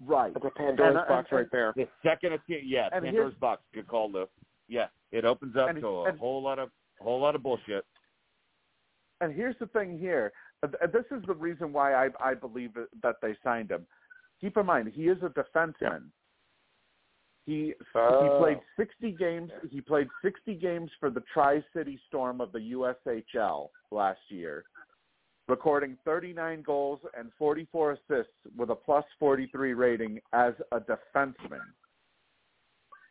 Right. 0.00 0.32
That's 0.34 0.44
a 0.46 0.50
Pandora's 0.50 0.96
And- 0.96 1.06
box 1.08 1.30
and- 1.30 1.38
right 1.38 1.50
there. 1.52 1.72
The 1.76 1.88
second 2.02 2.32
a 2.32 2.42
yeah, 2.48 2.88
And 2.92 3.04
Pandora's 3.04 3.34
box, 3.34 3.62
good 3.72 3.86
call, 3.86 4.10
Lou. 4.10 4.28
Yeah, 4.66 4.88
it 5.12 5.24
opens 5.24 5.54
up 5.56 5.68
And- 5.70 5.80
to 5.80 5.86
a 5.88 6.04
and- 6.04 6.18
whole 6.18 6.42
lot 6.42 6.58
of 6.58 6.72
whole 7.00 7.20
lot 7.20 7.34
of 7.36 7.42
bullshit. 7.42 7.84
And 9.22 9.32
here's 9.32 9.56
the 9.60 9.66
thing 9.68 9.98
here. 9.98 10.32
Uh, 10.62 10.68
This 10.92 11.04
is 11.10 11.22
the 11.26 11.34
reason 11.34 11.72
why 11.72 11.94
I, 11.94 12.08
I 12.20 12.34
believe 12.34 12.72
that 13.02 13.16
they 13.22 13.34
signed 13.42 13.70
him. 13.70 13.86
Keep 14.40 14.56
in 14.56 14.66
mind, 14.66 14.92
he 14.92 15.04
is 15.08 15.18
a 15.22 15.28
defenseman. 15.30 16.10
He 17.46 17.66
he 17.66 17.74
Oh. 17.94 18.36
played 18.38 18.58
60 18.76 19.12
games. 19.12 19.50
He 19.70 19.80
played 19.80 20.08
60 20.22 20.54
games 20.56 20.90
for 21.00 21.08
the 21.10 21.22
Tri-City 21.32 22.00
Storm 22.08 22.40
of 22.40 22.52
the 22.52 22.60
USHL 22.72 23.70
last 23.92 24.20
year, 24.28 24.64
recording 25.48 25.96
39 26.04 26.62
goals 26.62 27.00
and 27.16 27.32
44 27.38 27.92
assists 27.92 28.32
with 28.56 28.70
a 28.70 28.74
plus 28.76 29.04
43 29.20 29.74
rating 29.74 30.20
as 30.32 30.54
a 30.72 30.80
defenseman. 30.80 31.62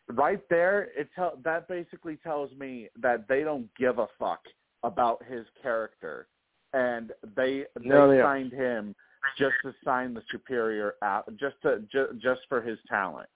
Right 0.10 0.44
there, 0.50 0.90
it 0.98 1.10
tell 1.16 1.38
that 1.44 1.68
basically 1.70 2.18
tells 2.18 2.54
me 2.56 2.90
that 2.98 3.28
they 3.30 3.44
don't 3.44 3.74
give 3.76 4.00
a 4.00 4.08
fuck 4.20 4.42
about 4.84 5.24
his 5.24 5.46
character, 5.62 6.28
and 6.74 7.12
they 7.36 7.66
No, 7.80 8.08
they 8.08 8.16
they 8.16 8.22
don't. 8.22 8.26
signed 8.28 8.52
him 8.54 8.96
just 9.38 9.54
to 9.64 9.74
sign 9.84 10.14
the 10.14 10.24
superior 10.32 10.96
out, 11.02 11.26
just 11.38 11.56
to 11.62 11.80
ju- 11.92 12.14
just 12.18 12.42
for 12.50 12.62
his 12.62 12.80
talent. 12.88 13.30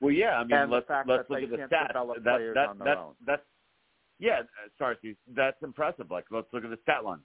Well, 0.00 0.12
yeah, 0.12 0.38
I 0.38 0.44
mean, 0.44 0.52
And 0.52 0.70
let's 0.70 0.86
fact 0.86 1.08
let's 1.08 1.28
that 1.28 1.30
look 1.30 1.40
they 1.40 1.44
at 1.44 1.50
the 1.50 1.56
can't 1.56 1.70
stats. 1.72 1.86
develop 1.88 2.22
that, 2.22 2.36
players 2.36 2.54
that, 2.54 2.68
on 2.68 2.78
their 2.78 2.86
that's, 2.86 2.98
own. 3.00 3.14
That's 3.26 3.42
yeah, 4.20 4.40
uh, 4.40 4.68
sorry, 4.78 4.96
Steve, 5.00 5.16
that's 5.34 5.60
impressive. 5.62 6.10
Like, 6.10 6.26
let's 6.30 6.46
look 6.52 6.64
at 6.64 6.70
the 6.70 6.78
stat 6.82 7.04
line. 7.04 7.20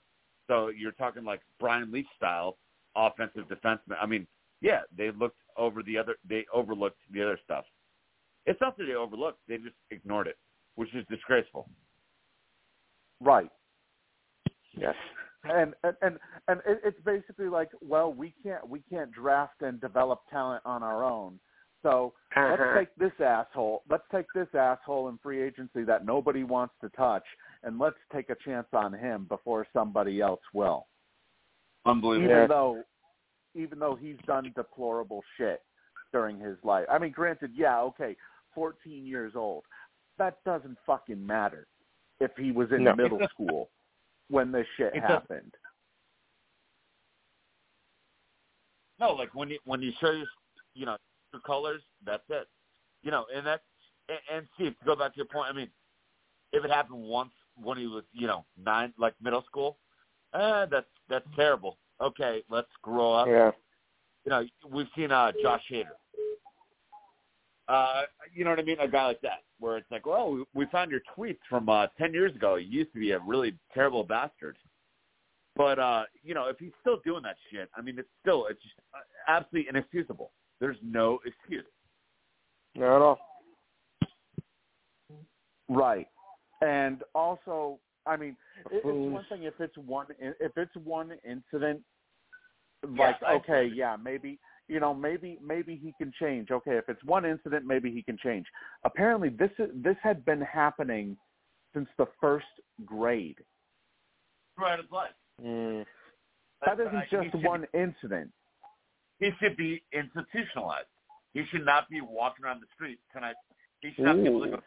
So 0.48 0.68
you're 0.68 0.92
talking 0.92 1.24
like 1.24 1.40
Brian 1.60 1.92
Leetch 1.92 2.08
style 2.16 2.58
offensive 2.96 3.44
defenseman. 3.48 3.96
I 4.00 4.06
mean, 4.06 4.26
yeah, 4.60 4.80
they 4.96 5.10
looked 5.12 5.38
over 5.56 5.82
the 5.82 5.96
other, 5.96 6.16
they 6.28 6.44
overlooked 6.52 6.98
the 7.12 7.22
other 7.22 7.38
stuff. 7.44 7.64
It's 8.46 8.60
not 8.60 8.76
that 8.78 8.84
they 8.86 8.94
overlooked; 8.94 9.38
they 9.46 9.58
just 9.58 9.76
ignored 9.90 10.26
it, 10.26 10.36
which 10.74 10.92
is 10.94 11.04
disgraceful. 11.08 11.68
Right. 13.20 13.50
Yes. 14.80 14.94
and 15.44 15.74
and 15.84 15.96
and, 16.02 16.18
and 16.48 16.60
it, 16.66 16.80
it's 16.84 17.00
basically 17.04 17.48
like, 17.48 17.70
well, 17.80 18.12
we 18.12 18.34
can't 18.42 18.68
we 18.68 18.82
can't 18.90 19.10
draft 19.12 19.62
and 19.62 19.80
develop 19.80 20.22
talent 20.30 20.62
on 20.64 20.82
our 20.82 21.04
own. 21.04 21.38
So 21.82 22.12
let's 22.36 22.60
Uh-huh. 22.60 22.78
take 22.78 22.94
this 22.96 23.12
asshole. 23.20 23.82
Let's 23.88 24.04
take 24.12 24.26
this 24.34 24.48
asshole 24.54 25.08
in 25.08 25.18
free 25.18 25.42
agency 25.42 25.82
that 25.84 26.04
nobody 26.04 26.44
wants 26.44 26.74
to 26.82 26.90
touch, 26.90 27.24
and 27.62 27.78
let's 27.78 27.96
take 28.12 28.28
a 28.30 28.36
chance 28.44 28.66
on 28.72 28.92
him 28.92 29.24
before 29.28 29.66
somebody 29.72 30.20
else 30.20 30.42
will. 30.52 30.86
Unbelievable. 31.86 32.24
Even 32.30 32.40
Yeah. 32.42 32.46
though, 32.46 32.84
even 33.54 33.78
though 33.78 33.94
he's 33.94 34.18
done 34.26 34.52
deplorable 34.54 35.22
shit 35.36 35.62
during 36.12 36.38
his 36.38 36.62
life. 36.64 36.86
I 36.90 36.98
mean, 36.98 37.12
granted, 37.12 37.52
yeah, 37.54 37.80
okay, 37.80 38.16
14 38.54 39.06
years 39.06 39.34
old. 39.34 39.64
That 40.18 40.42
doesn't 40.44 40.76
fucking 40.84 41.24
matter 41.24 41.66
if 42.20 42.36
he 42.36 42.52
was 42.52 42.70
in 42.72 42.84
No. 42.84 42.94
middle 42.94 43.26
school 43.30 43.70
when 44.30 44.52
this 44.52 44.66
shit 44.76 44.94
It 44.94 45.00
doesn't. 45.00 45.10
happened. 45.10 45.54
No, 48.98 49.12
like 49.12 49.34
when 49.34 49.48
you 49.48 49.58
when 49.64 49.80
you 49.82 49.92
show 50.00 50.10
your 50.10 50.26
you 50.74 50.86
know 50.86 50.96
your 51.32 51.42
colors, 51.42 51.82
that's 52.04 52.22
it. 52.28 52.48
You 53.02 53.10
know, 53.10 53.24
and 53.34 53.46
that's 53.46 53.62
and, 54.08 54.18
and 54.32 54.48
Steve, 54.54 54.78
to 54.78 54.84
go 54.84 54.94
back 54.96 55.12
to 55.14 55.16
your 55.16 55.26
point, 55.26 55.48
I 55.50 55.56
mean, 55.56 55.68
if 56.52 56.64
it 56.64 56.70
happened 56.70 57.02
once 57.02 57.32
when 57.56 57.78
he 57.78 57.86
was 57.86 58.04
you 58.12 58.26
know 58.26 58.44
nine, 58.62 58.92
like 58.98 59.14
middle 59.22 59.42
school, 59.44 59.78
eh, 60.34 60.66
that's 60.70 60.86
that's 61.08 61.26
terrible. 61.34 61.78
Okay, 62.00 62.42
let's 62.50 62.68
grow 62.82 63.12
up. 63.12 63.26
Yeah. 63.28 63.50
You 64.24 64.30
know, 64.30 64.44
we've 64.70 64.88
seen 64.94 65.10
uh 65.12 65.32
Josh 65.42 65.62
Hader. 65.72 65.86
Uh, 67.68 68.02
you 68.34 68.44
know 68.44 68.50
what 68.50 68.58
I 68.58 68.62
mean? 68.62 68.80
A 68.80 68.88
guy 68.88 69.06
like 69.06 69.20
that, 69.22 69.44
where 69.60 69.76
it's 69.76 69.90
like, 69.90 70.06
well, 70.06 70.32
we, 70.32 70.44
we 70.54 70.66
found 70.66 70.90
your 70.90 71.00
tweets 71.16 71.38
from 71.48 71.68
uh, 71.68 71.86
ten 71.98 72.12
years 72.12 72.34
ago. 72.34 72.56
You 72.56 72.66
used 72.68 72.92
to 72.94 72.98
be 72.98 73.12
a 73.12 73.20
really 73.20 73.56
terrible 73.72 74.02
bastard. 74.02 74.56
But 75.56 75.78
uh, 75.78 76.04
you 76.22 76.34
know, 76.34 76.48
if 76.48 76.58
he's 76.58 76.72
still 76.80 76.98
doing 77.04 77.22
that 77.22 77.36
shit, 77.52 77.68
I 77.76 77.82
mean, 77.82 77.98
it's 77.98 78.08
still 78.20 78.46
it's 78.50 78.62
just 78.62 78.74
uh, 78.94 78.98
absolutely 79.28 79.68
inexcusable. 79.68 80.32
There's 80.58 80.78
no 80.82 81.18
excuse. 81.24 81.64
Not 82.74 82.96
at 82.96 83.02
all. 83.02 83.18
Right. 85.68 86.08
And 86.62 87.02
also, 87.14 87.78
I 88.06 88.16
mean, 88.16 88.36
it, 88.70 88.82
it's 88.84 89.12
one 89.12 89.24
thing 89.28 89.44
if 89.44 89.54
it's 89.60 89.76
one 89.78 90.06
if 90.18 90.52
it's 90.56 90.76
one 90.84 91.12
incident, 91.24 91.80
like 92.98 93.16
I- 93.26 93.34
okay, 93.34 93.70
yeah, 93.74 93.96
maybe 94.02 94.38
you 94.70 94.78
know, 94.78 94.94
maybe 94.94 95.36
maybe 95.44 95.78
he 95.82 95.92
can 95.98 96.12
change. 96.18 96.50
Okay, 96.50 96.76
if 96.76 96.88
it's 96.88 97.02
one 97.04 97.26
incident, 97.26 97.66
maybe 97.66 97.90
he 97.90 98.02
can 98.02 98.16
change. 98.16 98.46
Apparently, 98.84 99.28
this 99.28 99.50
is, 99.58 99.68
this 99.74 99.96
had 100.00 100.24
been 100.24 100.40
happening 100.40 101.16
since 101.74 101.88
the 101.98 102.06
first 102.20 102.46
grade. 102.86 103.38
Right, 104.56 104.78
his 104.78 104.90
life. 104.92 105.10
Mm. 105.44 105.84
That 106.64 106.78
isn't 106.78 106.92
he 106.92 107.16
just 107.16 107.32
should 107.32 107.42
one 107.42 107.66
incident. 107.74 108.30
He 109.18 109.30
should 109.40 109.56
be 109.56 109.82
institutionalized. 109.92 110.86
He 111.34 111.42
should 111.50 111.64
not 111.64 111.88
be 111.88 112.00
walking 112.00 112.44
around 112.44 112.60
the 112.60 112.66
street 112.74 112.98
tonight. 113.12 113.34
He 113.80 113.92
should 113.94 114.04
not 114.04 114.16
be 114.16 114.26
able 114.26 114.40
to 114.40 114.46
Ooh. 114.46 114.50
go. 114.50 114.62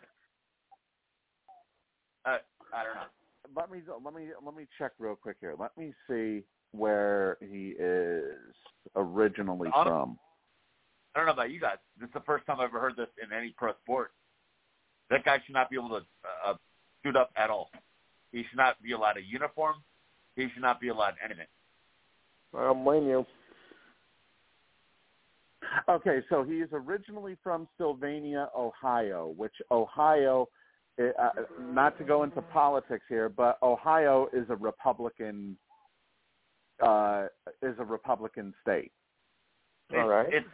Uh, 2.25 2.37
I 2.73 2.83
don't 2.83 2.95
know. 2.95 3.55
Let 3.55 3.71
me 3.71 3.79
let 4.03 4.13
me 4.13 4.27
let 4.45 4.55
me 4.55 4.65
check 4.77 4.91
real 4.99 5.15
quick 5.15 5.37
here. 5.39 5.55
Let 5.57 5.77
me 5.77 5.93
see 6.09 6.43
where 6.73 7.37
he 7.39 7.75
is 7.79 8.35
originally 8.95 9.69
Hon- 9.73 9.85
from. 9.85 10.19
I 11.15 11.19
don't 11.19 11.27
know 11.27 11.33
about 11.33 11.51
you 11.51 11.59
guys. 11.59 11.77
This 11.99 12.07
is 12.07 12.13
the 12.13 12.21
first 12.21 12.45
time 12.45 12.59
I've 12.59 12.69
ever 12.69 12.79
heard 12.79 12.95
this 12.97 13.07
in 13.23 13.31
any 13.31 13.53
pro 13.57 13.73
sport. 13.83 14.11
That 15.09 15.23
guy 15.23 15.37
should 15.45 15.53
not 15.53 15.69
be 15.69 15.75
able 15.75 15.89
to 15.89 16.05
uh, 16.45 16.55
suit 17.03 17.15
up 17.15 17.31
at 17.37 17.49
all. 17.49 17.69
He 18.31 18.43
should 18.49 18.57
not 18.57 18.81
be 18.81 18.93
allowed 18.93 19.17
a 19.17 19.21
uniform. 19.21 19.75
He 20.35 20.47
should 20.53 20.63
not 20.63 20.81
be 20.81 20.87
allowed 20.87 21.13
anything. 21.23 21.45
I 22.55 22.63
don't 22.63 22.83
blame 22.83 23.07
you. 23.07 23.25
Okay, 25.87 26.21
so 26.29 26.43
he 26.43 26.55
is 26.55 26.69
originally 26.71 27.37
from 27.43 27.67
Sylvania, 27.77 28.49
Ohio, 28.57 29.33
which 29.37 29.53
Ohio, 29.71 30.47
eh, 30.99 31.09
uh, 31.19 31.29
not 31.59 31.97
to 31.97 32.03
go 32.03 32.23
into 32.23 32.41
politics 32.41 33.05
here, 33.07 33.29
but 33.29 33.57
Ohio 33.63 34.27
is 34.33 34.45
a 34.49 34.55
Republican 34.55 35.57
uh, 36.81 37.27
is 37.61 37.75
a 37.79 37.83
Republican 37.85 38.53
state. 38.61 38.91
All 39.91 39.97
It's- 39.99 40.09
right. 40.09 40.33
It's 40.33 40.47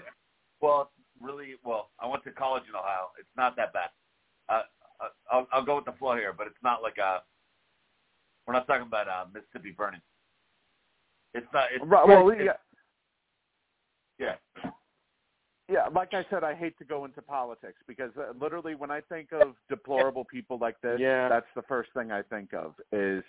well, 0.61 0.91
really 1.21 1.55
well. 1.63 1.89
I 1.99 2.07
went 2.07 2.23
to 2.25 2.31
college 2.31 2.63
in 2.67 2.75
Ohio. 2.75 3.11
It's 3.19 3.29
not 3.37 3.55
that 3.55 3.71
bad. 3.73 3.89
Uh, 4.49 4.63
uh, 4.99 5.07
I'll, 5.31 5.47
I'll 5.53 5.63
go 5.63 5.77
with 5.77 5.85
the 5.85 5.93
flow 5.93 6.15
here, 6.15 6.33
but 6.37 6.47
it's 6.47 6.61
not 6.63 6.81
like 6.81 6.97
uh 6.99 7.19
We're 8.45 8.53
not 8.53 8.67
talking 8.67 8.87
about 8.87 9.07
uh, 9.07 9.25
Mississippi 9.33 9.71
burning. 9.77 10.01
It's 11.33 11.47
not. 11.53 11.67
It's, 11.73 11.85
Right, 11.85 12.07
well, 12.07 12.29
it's- 12.31 12.45
yeah, 14.19 14.35
yeah. 14.63 14.71
yeah. 15.69 15.87
Like 15.93 16.13
I 16.13 16.25
said, 16.29 16.43
I 16.43 16.55
hate 16.55 16.77
to 16.79 16.83
go 16.85 17.05
into 17.05 17.21
politics 17.21 17.77
because 17.87 18.11
uh, 18.17 18.33
literally, 18.39 18.75
when 18.75 18.91
I 18.91 19.01
think 19.01 19.31
of 19.31 19.55
deplorable 19.69 20.25
people 20.25 20.57
like 20.59 20.75
this, 20.81 20.99
Yeah. 20.99 21.29
that's 21.29 21.45
the 21.55 21.61
first 21.63 21.91
thing 21.93 22.11
I 22.11 22.23
think 22.23 22.53
of 22.53 22.73
is 22.91 23.23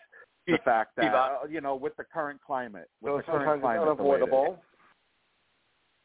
the 0.46 0.58
fact 0.64 0.96
that 0.96 1.14
uh, 1.14 1.38
you 1.48 1.60
know, 1.60 1.76
with 1.76 1.96
the 1.96 2.04
current 2.04 2.40
climate, 2.44 2.88
with 3.00 3.12
So 3.12 3.16
the 3.18 3.22
current 3.44 3.62
climate, 3.62 3.82
it 3.82 3.84
is. 3.84 3.88
unavoidable. 3.90 4.62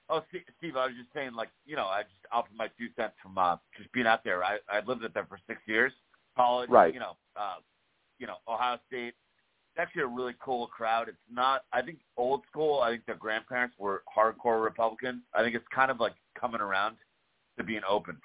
Oh, 0.08 0.22
Steve, 0.30 0.44
Steve, 0.60 0.76
I 0.76 0.86
was 0.86 0.96
just 0.96 1.12
saying, 1.16 1.34
like, 1.34 1.50
you 1.66 1.76
know, 1.76 1.86
I 1.86 2.04
just 2.04 2.14
offered 2.32 2.56
my 2.56 2.68
two 2.78 2.90
cents 2.96 3.14
from 3.24 3.40
uh, 3.40 3.56
just 3.76 3.92
being 3.92 4.06
out 4.06 4.24
there. 4.24 4.44
I 4.44 4.60
I 4.70 4.82
lived 4.86 5.04
out 5.04 5.14
there 5.16 5.26
for 5.26 5.40
six 5.48 5.60
years, 5.66 5.92
college, 6.36 6.70
Right. 6.70 6.94
You 6.94 7.00
know, 7.00 7.18
uh, 7.36 7.56
you 8.20 8.28
know, 8.28 8.36
Ohio 8.48 8.78
State. 8.88 9.14
It's 9.78 9.80
actually 9.82 10.04
a 10.04 10.08
really 10.08 10.36
cool 10.40 10.68
crowd. 10.68 11.10
It's 11.10 11.18
not. 11.30 11.64
I 11.74 11.82
think 11.82 11.98
old 12.18 12.44
school. 12.50 12.82
I 12.82 12.92
think 12.92 13.06
their 13.08 13.16
grandparents 13.16 13.76
were 13.80 14.04
hardcore 14.16 14.64
Republicans. 14.64 15.22
I 15.34 15.42
think 15.44 15.56
it's 15.56 15.66
kind 15.74 15.90
of 15.92 16.00
like 16.00 16.14
coming 16.40 16.62
around 16.62 16.98
to 17.58 17.64
being 17.64 17.82
open. 17.90 18.18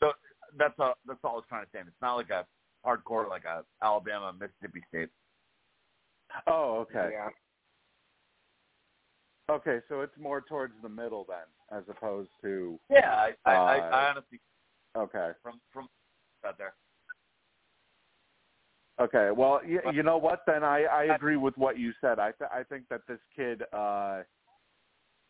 So 0.00 0.12
that's 0.58 0.74
all. 0.78 0.94
That's 1.06 1.20
all 1.22 1.32
I 1.32 1.36
was 1.36 1.44
trying 1.48 1.64
to 1.64 1.70
say. 1.72 1.78
It's 1.80 1.90
not 2.02 2.16
like 2.16 2.30
a 2.30 2.44
hardcore 2.84 3.28
like 3.28 3.44
a 3.44 3.62
Alabama, 3.82 4.34
Mississippi 4.38 4.82
State. 4.88 5.08
Oh, 6.46 6.78
okay. 6.80 7.10
Yeah. 7.12 7.28
Okay, 9.50 9.80
so 9.88 10.00
it's 10.02 10.16
more 10.18 10.40
towards 10.40 10.74
the 10.82 10.88
middle 10.88 11.26
then, 11.28 11.76
as 11.76 11.82
opposed 11.88 12.30
to 12.42 12.78
Yeah, 12.88 13.10
I 13.12 13.34
I, 13.50 13.54
I, 13.54 13.78
Uh, 13.78 13.90
I 13.90 14.10
honestly 14.10 14.40
okay. 14.96 15.30
from 15.42 15.60
from 15.72 15.88
out 16.46 16.56
there. 16.56 16.74
Okay, 19.00 19.30
well, 19.34 19.60
you, 19.64 19.80
you 19.94 20.02
know 20.02 20.18
what? 20.18 20.40
Then 20.46 20.62
I, 20.62 20.84
I 20.84 21.04
agree 21.14 21.36
with 21.36 21.56
what 21.56 21.78
you 21.78 21.92
said. 22.02 22.18
I 22.18 22.32
th- 22.32 22.50
I 22.52 22.62
think 22.64 22.84
that 22.90 23.00
this 23.08 23.18
kid, 23.34 23.62
uh, 23.72 24.22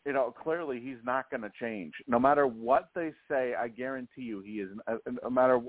you 0.05 0.11
know, 0.13 0.33
clearly 0.43 0.81
he's 0.81 0.97
not 1.05 1.29
going 1.31 1.41
to 1.41 1.51
change. 1.59 1.93
No 2.05 2.19
matter 2.19 2.47
what 2.47 2.89
they 2.93 3.13
say, 3.29 3.53
I 3.55 3.69
guarantee 3.69 4.23
you 4.23 4.41
he 4.41 4.59
is. 4.59 4.69
uh, 4.87 4.97
No 5.23 5.29
matter 5.29 5.59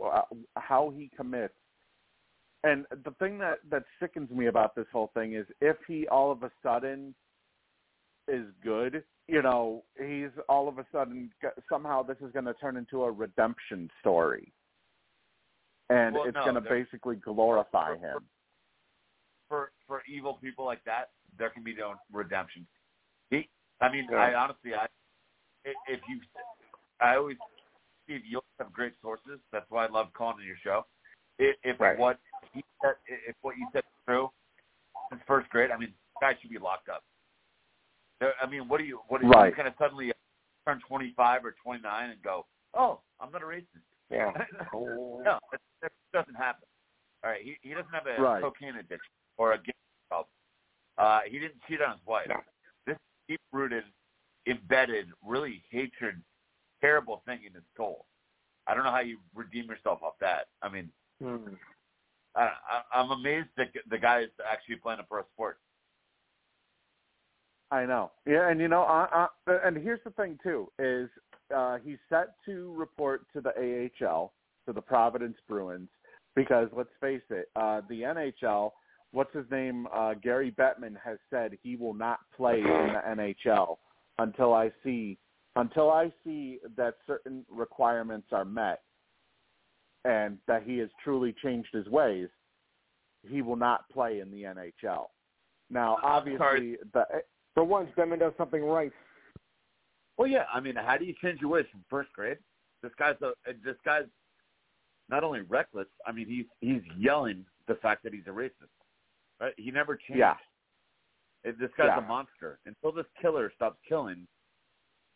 how 0.56 0.90
he 0.90 1.10
commits. 1.16 1.54
And 2.64 2.86
the 3.04 3.10
thing 3.18 3.38
that 3.38 3.58
that 3.70 3.84
sickens 4.00 4.30
me 4.30 4.46
about 4.46 4.74
this 4.74 4.86
whole 4.92 5.10
thing 5.14 5.34
is 5.34 5.46
if 5.60 5.76
he 5.86 6.06
all 6.08 6.30
of 6.30 6.42
a 6.44 6.50
sudden 6.62 7.14
is 8.28 8.46
good, 8.62 9.02
you 9.26 9.42
know, 9.42 9.82
he's 9.98 10.30
all 10.48 10.68
of 10.68 10.78
a 10.78 10.86
sudden 10.92 11.30
somehow 11.68 12.02
this 12.02 12.18
is 12.20 12.32
going 12.32 12.44
to 12.44 12.54
turn 12.54 12.76
into 12.76 13.02
a 13.02 13.10
redemption 13.10 13.90
story 14.00 14.52
and 15.90 16.14
Well, 16.14 16.24
it's 16.24 16.36
no, 16.36 16.42
going 16.44 16.54
to 16.54 16.60
basically 16.60 17.16
glorify 17.16 17.94
for- 17.94 17.98
him. 17.98 18.28
for 19.48 19.72
for 19.86 20.02
evil 20.08 20.34
people 20.40 20.64
like 20.64 20.82
that, 20.84 21.10
there 21.36 21.50
can 21.50 21.64
be 21.64 21.74
no 21.74 21.94
redemption. 22.12 22.66
He, 23.30 23.48
I 23.80 23.90
mean, 23.90 24.06
Yeah. 24.10 24.18
I 24.18 24.34
honestly, 24.34 24.74
I 24.74 24.86
if 25.64 26.00
you, 26.08 26.20
I 27.00 27.16
always, 27.16 27.36
Steve, 28.04 28.24
you 28.24 28.40
have 28.58 28.72
great 28.72 28.94
sources. 29.02 29.40
That's 29.52 29.68
why 29.70 29.86
I 29.86 29.88
love 29.88 30.12
calling 30.12 30.36
on 30.38 30.46
your 30.46 30.56
show. 30.62 30.86
If, 31.38 31.56
if 31.62 31.78
Right. 31.80 31.98
what 31.98 32.18
said, 32.82 32.94
if 33.28 33.36
what 33.42 33.56
you 33.56 33.66
said 33.72 33.80
is 33.80 34.04
true, 34.06 34.30
since 35.10 35.22
first 35.26 35.48
grade, 35.50 35.70
I 35.70 35.78
mean, 35.78 35.92
guy 36.20 36.34
should 36.40 36.50
be 36.50 36.58
locked 36.58 36.88
up. 36.88 37.02
I 38.20 38.46
mean, 38.48 38.68
what 38.68 38.78
do 38.78 38.84
you, 38.84 39.00
what 39.08 39.22
are 39.22 39.28
Right. 39.28 39.50
you 39.50 39.56
going 39.56 39.70
to 39.70 39.76
suddenly 39.78 40.12
turn 40.66 40.80
25 40.86 41.44
or 41.44 41.54
29 41.62 42.10
and 42.10 42.22
go, 42.22 42.46
oh, 42.74 43.00
I'm 43.20 43.32
not 43.32 43.42
a 43.42 43.46
racist? 43.46 43.66
Yeah. 44.10 44.30
no, 44.72 45.38
that, 45.50 45.60
that 45.82 45.92
doesn't 46.12 46.34
happen. 46.34 46.64
All 47.24 47.30
right, 47.30 47.40
he 47.42 47.56
he 47.62 47.70
doesn't 47.72 47.92
have 47.92 48.06
a 48.06 48.20
Right. 48.20 48.42
cocaine 48.42 48.74
addiction 48.76 49.12
or 49.38 49.52
a 49.52 49.56
gambling 49.56 49.72
problem. 50.08 50.28
Uh, 50.98 51.20
he 51.26 51.38
didn't 51.38 51.60
cheat 51.68 51.80
on 51.80 51.96
his 51.96 52.06
wife. 52.06 52.26
No. 52.28 52.36
This 52.86 52.96
deep 53.28 53.40
rooted, 53.52 53.84
embedded, 54.46 55.06
really 55.24 55.62
hatred, 55.70 56.20
terrible 56.80 57.22
thing 57.26 57.38
in 57.46 57.54
his 57.54 57.62
soul. 57.76 58.06
I 58.66 58.74
don't 58.74 58.82
know 58.84 58.90
how 58.90 59.00
you 59.00 59.18
redeem 59.34 59.66
yourself 59.66 60.02
off 60.02 60.14
that. 60.20 60.48
I 60.62 60.68
mean, 60.68 60.90
Hmm. 61.20 61.54
I, 62.34 62.40
I, 62.42 63.00
I'm 63.00 63.10
amazed 63.10 63.48
that 63.56 63.68
the 63.90 63.98
guy 63.98 64.22
is 64.22 64.30
actually 64.50 64.76
playing 64.76 65.00
a 65.00 65.04
pro 65.04 65.22
sport. 65.34 65.58
I 67.70 67.86
know. 67.86 68.12
Yeah, 68.26 68.50
and 68.50 68.60
you 68.60 68.68
know, 68.68 68.82
uh, 68.82 69.26
uh, 69.46 69.58
and 69.64 69.76
here's 69.76 70.00
the 70.04 70.10
thing 70.10 70.38
too 70.42 70.70
is 70.78 71.08
uh, 71.54 71.78
he's 71.82 71.98
set 72.10 72.34
to 72.44 72.72
report 72.76 73.22
to 73.32 73.40
the 73.40 73.88
AHL 74.04 74.32
to 74.66 74.72
the 74.72 74.82
Providence 74.82 75.36
Bruins 75.48 75.88
because 76.36 76.68
let's 76.76 76.90
face 77.00 77.22
it, 77.30 77.48
uh, 77.56 77.80
the 77.88 78.02
NHL. 78.02 78.72
What's 79.12 79.34
his 79.34 79.44
name? 79.50 79.86
Uh, 79.94 80.14
Gary 80.14 80.50
Bettman 80.50 80.96
has 81.02 81.18
said 81.30 81.58
he 81.62 81.76
will 81.76 81.94
not 81.94 82.20
play 82.34 82.58
in 82.58 82.64
the 82.64 83.02
NHL 83.34 83.76
until 84.18 84.54
I 84.54 84.70
see 84.84 85.18
until 85.56 85.90
I 85.90 86.10
see 86.24 86.60
that 86.76 86.94
certain 87.06 87.44
requirements 87.50 88.28
are 88.32 88.44
met 88.44 88.82
and 90.04 90.38
that 90.48 90.62
he 90.64 90.78
has 90.78 90.88
truly 91.02 91.34
changed 91.42 91.68
his 91.72 91.86
ways. 91.88 92.28
He 93.28 93.40
will 93.42 93.56
not 93.56 93.88
play 93.90 94.20
in 94.20 94.30
the 94.30 94.42
NHL. 94.42 95.06
Now, 95.70 95.98
obviously, 96.02 96.76
the 96.92 97.04
For 97.54 97.64
once, 97.64 97.88
Bettman 97.96 98.18
does 98.20 98.32
something 98.36 98.62
right. 98.64 98.92
Well, 100.18 100.26
yeah. 100.28 100.44
I 100.52 100.60
mean, 100.60 100.74
how 100.76 100.96
do 100.96 101.04
you 101.04 101.14
change 101.22 101.40
your 101.40 101.50
ways 101.50 101.66
from 101.70 101.84
first 101.88 102.12
grade? 102.12 102.38
This 102.82 102.92
guy's 102.98 103.16
a 103.22 103.28
uh, 103.28 103.52
this 103.64 103.76
guy's 103.84 104.06
not 105.08 105.22
only 105.24 105.42
reckless. 105.42 105.86
I 106.06 106.12
mean, 106.12 106.26
he's 106.28 106.46
he's 106.60 106.82
yelling 106.98 107.44
the 107.68 107.76
fact 107.76 108.02
that 108.02 108.12
he's 108.12 108.26
a 108.26 108.30
racist. 108.30 108.50
Right? 109.40 109.54
He 109.56 109.70
never 109.70 109.96
changed. 109.96 110.18
Yeah. 110.18 110.34
Uh, 111.46 111.52
this 111.60 111.70
guy's 111.78 111.86
Yeah. 111.88 111.98
a 111.98 112.02
monster. 112.08 112.58
Until 112.66 112.92
this 112.92 113.06
killer 113.20 113.52
stops 113.54 113.78
killing, 113.88 114.26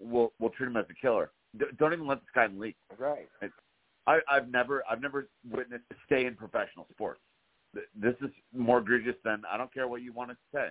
we'll 0.01 0.33
we'll 0.39 0.51
treat 0.51 0.69
him 0.69 0.77
as 0.77 0.87
a 0.91 0.95
killer. 0.95 1.33
D- 1.59 1.67
don't 1.79 1.93
even 1.93 2.07
let 2.07 2.21
this 2.21 2.29
guy 2.35 2.45
in 2.47 2.59
league. 2.59 2.77
I, 4.07 4.21
I've 4.31 4.49
never 4.49 4.83
I've 4.89 5.01
never 5.01 5.29
witnessed 5.51 5.85
a 5.91 5.95
stay 6.07 6.27
in 6.27 6.35
professional 6.35 6.87
sports. 6.93 7.21
This 7.95 8.15
is 8.23 8.31
more 8.55 8.79
egregious 8.79 9.17
than 9.25 9.43
I 9.51 9.57
don't 9.57 9.73
care 9.73 9.89
what 9.89 10.03
you 10.03 10.13
want 10.13 10.31
to 10.31 10.37
say. 10.55 10.69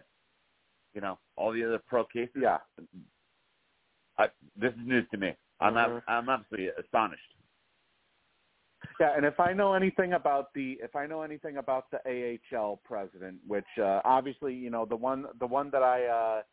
You 0.93 1.01
know, 1.01 1.19
all 1.35 1.51
the 1.51 1.63
other 1.63 1.79
pro 1.79 2.05
cases. 2.05 2.35
Yeah. 2.41 2.57
I, 4.17 4.27
this 4.55 4.71
is 4.71 4.79
news 4.85 5.05
to 5.11 5.17
me. 5.17 5.35
I'm 5.59 5.73
Mhm. 5.73 6.01
I'm 6.07 6.29
absolutely 6.29 6.69
astonished. 6.69 7.35
Yeah, 8.99 9.15
and 9.15 9.25
if 9.25 9.39
I 9.39 9.51
know 9.51 9.73
anything 9.73 10.13
about 10.13 10.53
the 10.53 10.79
if 10.81 10.95
I 10.95 11.05
know 11.05 11.21
anything 11.21 11.57
about 11.57 11.91
the 11.91 11.99
AHL 12.53 12.77
president, 12.83 13.39
which 13.45 13.65
uh, 13.77 14.01
obviously 14.05 14.53
you 14.53 14.69
know 14.69 14.85
the 14.85 14.95
one 14.95 15.25
the 15.39 15.47
one 15.47 15.69
that 15.71 15.83
I 15.83 16.05
uh, 16.05 16.43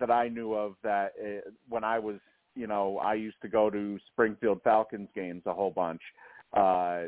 that 0.00 0.10
I 0.10 0.28
knew 0.28 0.54
of 0.54 0.76
that 0.82 1.12
uh, 1.22 1.50
when 1.68 1.84
I 1.84 1.98
was 1.98 2.16
you 2.54 2.66
know 2.66 2.98
I 2.98 3.14
used 3.14 3.36
to 3.42 3.48
go 3.48 3.70
to 3.70 3.98
Springfield 4.12 4.60
Falcons 4.62 5.08
games 5.14 5.42
a 5.46 5.54
whole 5.54 5.70
bunch 5.70 6.00
uh, 6.56 7.04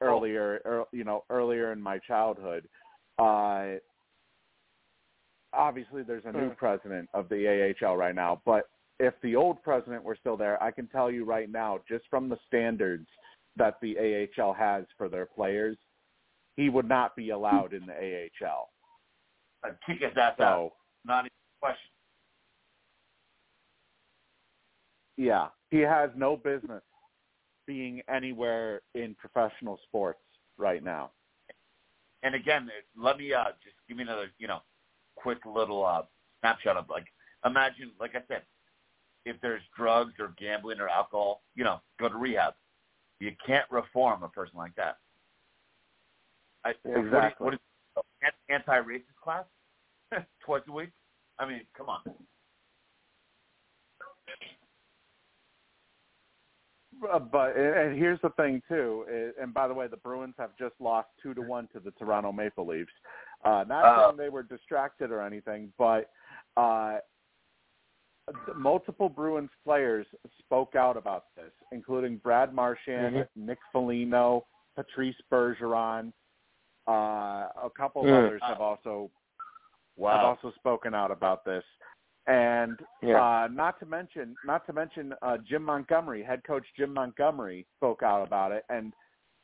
earlier 0.00 0.60
er, 0.66 0.84
you 0.92 1.04
know 1.04 1.24
earlier 1.30 1.72
in 1.72 1.80
my 1.80 1.98
childhood. 1.98 2.68
Uh, 3.18 3.74
obviously, 5.52 6.02
there's 6.02 6.24
a 6.24 6.32
new 6.32 6.50
president 6.50 7.08
of 7.14 7.28
the 7.28 7.74
AHL 7.82 7.96
right 7.96 8.14
now, 8.14 8.40
but 8.44 8.68
if 8.98 9.14
the 9.22 9.36
old 9.36 9.62
president 9.62 10.02
were 10.02 10.16
still 10.18 10.36
there, 10.36 10.62
I 10.62 10.70
can 10.70 10.86
tell 10.86 11.10
you 11.10 11.24
right 11.24 11.50
now, 11.50 11.80
just 11.88 12.04
from 12.08 12.28
the 12.28 12.38
standards 12.46 13.06
that 13.56 13.74
the 13.82 14.28
AHL 14.38 14.52
has 14.54 14.84
for 14.96 15.08
their 15.08 15.26
players, 15.26 15.76
he 16.56 16.68
would 16.68 16.88
not 16.88 17.16
be 17.16 17.30
allowed 17.30 17.72
in 17.72 17.84
the 17.86 17.92
AHL. 17.92 18.70
I'd 19.64 19.76
kick 19.86 20.00
his 20.00 20.16
ass 20.16 20.38
out. 20.40 20.70
So, 20.70 20.72
Not 21.04 21.20
even 21.20 21.30
a 21.30 21.66
question. 21.66 21.90
Yeah, 25.16 25.48
he 25.70 25.78
has 25.78 26.10
no 26.16 26.36
business 26.36 26.82
being 27.66 28.02
anywhere 28.08 28.82
in 28.94 29.14
professional 29.14 29.78
sports 29.86 30.20
right 30.58 30.82
now. 30.82 31.10
And 32.22 32.34
again, 32.34 32.70
let 32.96 33.18
me 33.18 33.32
uh, 33.32 33.44
just 33.62 33.76
give 33.88 33.96
me 33.96 34.04
another, 34.04 34.30
you 34.38 34.46
know, 34.46 34.60
quick 35.16 35.38
little 35.44 35.84
uh, 35.84 36.02
snapshot 36.40 36.76
of 36.76 36.88
like, 36.88 37.06
imagine, 37.44 37.90
like 38.00 38.14
I 38.14 38.22
said, 38.28 38.42
if 39.24 39.36
there's 39.40 39.62
drugs 39.76 40.14
or 40.18 40.34
gambling 40.38 40.80
or 40.80 40.88
alcohol, 40.88 41.42
you 41.54 41.64
know, 41.64 41.80
go 42.00 42.08
to 42.08 42.16
rehab. 42.16 42.54
You 43.20 43.32
can't 43.44 43.66
reform 43.70 44.22
a 44.24 44.28
person 44.28 44.56
like 44.56 44.74
that. 44.76 44.96
I, 46.64 46.70
Exactly. 46.84 47.44
What 47.44 47.54
is, 47.54 47.60
what 47.94 48.04
is 48.22 48.32
anti-racist 48.48 49.02
class 49.22 49.44
twice 50.44 50.62
a 50.68 50.72
week? 50.72 50.90
I 51.38 51.46
mean, 51.46 51.62
come 51.76 51.88
on. 51.88 52.00
Uh, 57.10 57.18
But 57.18 57.56
and 57.56 57.96
here's 57.96 58.20
the 58.20 58.30
thing 58.30 58.62
too. 58.68 59.32
And 59.40 59.52
by 59.52 59.68
the 59.68 59.74
way, 59.74 59.86
the 59.86 59.96
Bruins 59.96 60.34
have 60.38 60.56
just 60.58 60.74
lost 60.80 61.08
two 61.22 61.34
to 61.34 61.42
one 61.42 61.68
to 61.72 61.80
the 61.80 61.90
Toronto 61.92 62.32
Maple 62.32 62.66
Leafs. 62.66 62.92
Uh, 63.44 63.64
not 63.66 63.84
Oh. 63.84 64.06
saying 64.06 64.16
they 64.16 64.28
were 64.28 64.42
distracted 64.42 65.10
or 65.10 65.20
anything, 65.20 65.72
but 65.78 66.10
uh, 66.56 66.98
multiple 68.54 69.08
Bruins 69.08 69.50
players 69.64 70.06
spoke 70.38 70.76
out 70.76 70.96
about 70.96 71.34
this, 71.34 71.52
including 71.72 72.18
Brad 72.18 72.54
Marchand, 72.54 73.16
Mhm. 73.16 73.28
Nick 73.34 73.58
Foligno, 73.72 74.46
Patrice 74.76 75.20
Bergeron. 75.30 76.12
Uh, 76.86 77.48
a 77.62 77.70
couple 77.74 78.02
of 78.02 78.08
Mm. 78.08 78.26
others 78.26 78.42
have 78.42 78.60
also 78.60 79.10
have 79.98 80.24
also 80.24 80.50
spoken 80.52 80.94
out 80.94 81.10
about 81.10 81.44
this. 81.44 81.64
And 82.26 82.78
Yeah. 83.02 83.20
uh, 83.20 83.48
not 83.48 83.78
to 83.80 83.86
mention, 83.86 84.36
not 84.44 84.64
to 84.66 84.72
mention, 84.72 85.12
uh, 85.22 85.38
Jim 85.38 85.64
Montgomery, 85.64 86.22
head 86.22 86.44
coach 86.44 86.64
Jim 86.76 86.92
Montgomery, 86.94 87.66
spoke 87.76 88.02
out 88.02 88.24
about 88.26 88.52
it, 88.52 88.64
and 88.68 88.94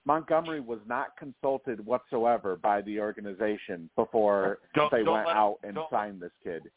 Montgomery 0.04 0.60
was 0.60 0.78
not 0.86 1.16
consulted 1.16 1.84
whatsoever 1.84 2.56
by 2.56 2.80
the 2.82 3.00
organization 3.00 3.90
before 3.96 4.60
Don't- 4.74 4.90
they 4.92 5.02
don't 5.02 5.14
went 5.14 5.26
let- 5.26 5.36
out 5.36 5.58
and 5.64 5.78
signed 5.90 6.20
this 6.22 6.32
kid. 6.42 6.70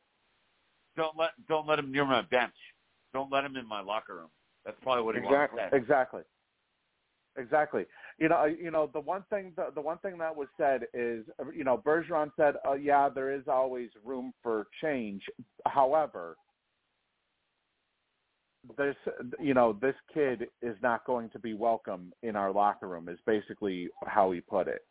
Don't 0.96 1.16
let 1.16 1.32
don't 1.48 1.68
let 1.68 1.80
him 1.80 1.92
near 1.92 2.04
my 2.04 2.22
bench. 2.24 2.56
Don't 3.14 3.32
let 3.32 3.46
him 3.46 3.56
in 3.56 3.66
my 3.66 3.80
locker 3.80 4.16
room. 4.16 4.32
That's 4.66 4.78
probably 4.82 5.04
what 5.04 5.16
he 5.16 5.22
Exactly. 5.22 5.60
wants 5.60 5.72
to. 5.72 5.78
Exactly. 5.78 6.24
Exactly. 7.38 7.86
You 8.20 8.30
know, 8.30 8.46
you 8.46 8.72
know 8.72 8.90
the 8.94 9.00
one 9.00 9.24
thing 9.30 9.54
the, 9.56 9.68
the 9.74 9.82
one 9.82 9.98
thing 10.00 10.18
that 10.18 10.36
was 10.36 10.48
said 10.58 10.84
is 10.94 11.26
you 11.56 11.64
know 11.64 11.78
Bergeron 11.78 12.32
said, 12.36 12.56
uh, 12.68 12.74
yeah, 12.74 13.08
there 13.08 13.34
is 13.34 13.44
always 13.48 13.90
room 14.04 14.34
for 14.44 14.68
change. 14.82 15.24
However, 15.66 16.36
this 18.78 18.96
you 19.40 19.54
know 19.54 19.78
this 19.82 19.96
kid 20.14 20.48
is 20.62 20.76
not 20.84 21.06
going 21.06 21.30
to 21.30 21.40
be 21.40 21.54
welcome 21.54 22.12
in 22.22 22.36
our 22.36 22.52
locker 22.52 22.88
room. 22.88 23.08
Is 23.08 23.20
basically 23.26 23.90
how 24.06 24.32
he 24.32 24.42
put 24.42 24.68
it. 24.68 24.86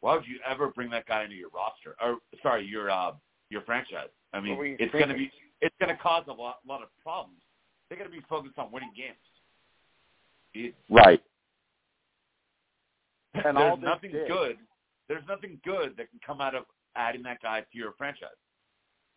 Why 0.00 0.14
would 0.14 0.26
you 0.26 0.38
ever 0.48 0.68
bring 0.68 0.90
that 0.90 1.06
guy 1.06 1.24
into 1.24 1.36
your 1.36 1.50
roster? 1.50 1.96
Or 2.00 2.18
sorry, 2.42 2.64
your 2.64 2.90
uh, 2.90 3.12
your 3.50 3.62
franchise? 3.62 4.08
I 4.32 4.40
mean, 4.40 4.52
What 4.52 4.58
were 4.58 4.66
you 4.66 4.76
it's 4.78 4.92
going 4.92 5.08
to 5.08 5.14
be 5.14 5.30
it's 5.60 5.74
going 5.80 5.94
to 5.94 6.00
cause 6.00 6.24
a 6.28 6.32
lot, 6.32 6.58
lot 6.66 6.82
of 6.82 6.88
problems. 7.02 7.40
They're 7.88 7.98
going 7.98 8.10
to 8.10 8.16
be 8.16 8.24
focused 8.28 8.58
on 8.58 8.72
winning 8.72 8.92
games. 8.96 9.16
It- 10.54 10.74
Right. 10.88 11.22
And 13.34 13.56
all 13.56 13.76
there's 13.76 13.80
this 13.80 13.84
nothing 13.84 14.12
did- 14.12 14.28
good. 14.28 14.58
There's 15.08 15.26
nothing 15.26 15.60
good 15.64 15.96
that 15.96 16.10
can 16.10 16.20
come 16.20 16.40
out 16.40 16.54
of 16.54 16.64
adding 16.96 17.22
that 17.22 17.40
guy 17.42 17.60
to 17.60 17.78
your 17.78 17.92
franchise. 17.92 18.30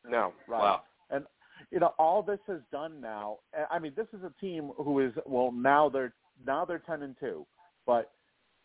No. 0.03 0.33
Right. 0.47 0.59
Wow. 0.59 0.83
And 1.09 1.25
you 1.71 1.79
know, 1.79 1.93
all 1.99 2.21
this 2.21 2.39
has 2.47 2.59
done 2.71 2.99
now. 2.99 3.39
I 3.71 3.79
mean, 3.79 3.93
this 3.95 4.07
is 4.13 4.23
a 4.23 4.33
team 4.41 4.71
who 4.77 4.99
is 4.99 5.13
well 5.25 5.51
now 5.51 5.89
they're 5.89 6.13
now 6.45 6.65
they're 6.65 6.79
ten 6.79 7.03
and 7.03 7.17
two, 7.19 7.45
but 7.85 8.11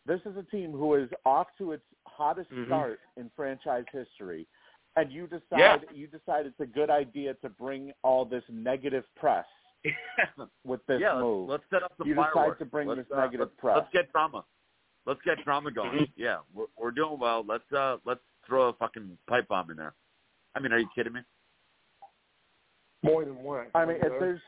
this 0.07 0.21
is 0.27 0.37
a 0.37 0.43
team 0.45 0.73
who 0.73 0.95
is 0.95 1.09
off 1.25 1.49
to 1.59 1.73
its 1.73 1.85
hottest 2.07 2.51
Mhm. 2.51 2.67
start 2.67 3.01
in 3.17 3.31
franchise 3.31 3.85
history. 3.93 4.47
And 4.97 5.13
you 5.13 5.27
decide 5.27 5.59
Yeah. 5.59 5.79
you 5.93 6.07
decide 6.09 6.47
it's 6.47 6.59
a 6.61 6.67
good 6.67 6.91
idea 6.91 7.35
to 7.35 7.49
bring 7.49 7.93
all 8.03 8.25
this 8.25 8.45
negative 8.49 9.05
press 9.15 9.47
with 10.65 10.81
this 10.87 11.01
yeah, 11.01 11.19
move. 11.19 11.49
let's, 11.49 11.63
let's 11.71 11.83
set 11.83 11.83
up 11.83 11.93
the 11.99 12.05
You 12.05 12.15
decide 12.15 12.31
fireworks. 12.35 12.59
to 12.59 12.65
bring 12.65 12.89
let's, 12.89 13.01
this 13.01 13.07
uh, 13.15 13.21
negative 13.21 13.49
let's, 13.49 13.61
press. 13.61 13.77
Let's 13.79 13.93
get 13.93 14.13
drama. 14.13 14.45
Let's 15.07 15.21
get 15.25 15.43
drama 15.45 15.71
going. 15.71 15.91
Mm-hmm. 15.91 16.05
Yeah, 16.17 16.39
we're, 16.55 16.67
we're 16.79 16.91
doing 16.91 17.19
well. 17.19 17.45
Let's 17.47 17.71
uh 17.73 17.97
let's 18.05 18.21
throw 18.47 18.69
a 18.69 18.73
fucking 18.75 19.17
pipe 19.29 19.49
bomb 19.49 19.71
in 19.71 19.77
there. 19.77 19.95
I 20.55 20.61
mean, 20.61 20.73
are 20.73 20.79
you 20.79 20.89
kidding 20.95 21.13
me? 21.13 21.21
More 23.03 23.25
than 23.25 23.37
one. 23.37 23.67
I 23.75 23.87
mean, 23.87 23.97
if 23.97 24.13
there's 24.21 24.41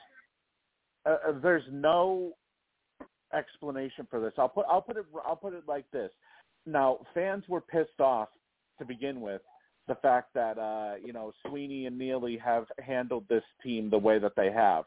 uh, 1.07 1.17
uh, 1.29 1.33
there's 1.43 1.65
no 1.71 2.33
explanation 3.33 4.07
for 4.11 4.21
this. 4.21 4.33
I'll 4.37 4.49
put 4.49 4.67
I'll 4.71 4.83
put 4.83 4.97
it 4.97 5.07
I'll 5.27 5.37
put 5.37 5.55
it 5.55 5.65
like 5.67 5.91
this. 5.91 6.11
Now, 6.67 6.99
fans 7.15 7.45
were 7.49 7.61
pissed 7.61 8.01
off 8.01 8.29
to 8.79 8.85
begin 8.85 9.21
with 9.21 9.41
the 9.89 9.95
fact 9.97 10.35
that 10.35 10.59
uh, 10.59 10.95
you 11.05 11.13
know 11.13 11.33
Sweeney 11.47 11.87
and 11.87 11.99
Neely 11.99 12.37
have 12.37 12.67
handled 12.85 13.25
this 13.29 13.45
team 13.63 13.91
the 13.91 13.99
way 13.99 14.19
that 14.19 14.37
they 14.37 14.53
have. 14.53 14.85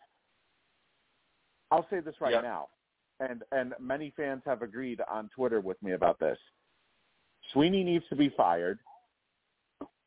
I'll 1.76 1.88
say 1.90 2.00
this 2.00 2.16
right 2.20 2.34
Yep. 2.34 2.44
now, 2.44 2.68
and 3.20 3.44
and 3.52 3.74
many 3.80 4.12
fans 4.16 4.42
have 4.46 4.62
agreed 4.62 5.02
on 5.10 5.30
Twitter 5.30 5.62
with 5.62 5.82
me 5.84 5.94
about 5.94 6.20
this. 6.20 6.38
Sweeney 7.52 7.84
needs 7.84 8.06
to 8.10 8.16
be 8.16 8.30
fired 8.30 8.80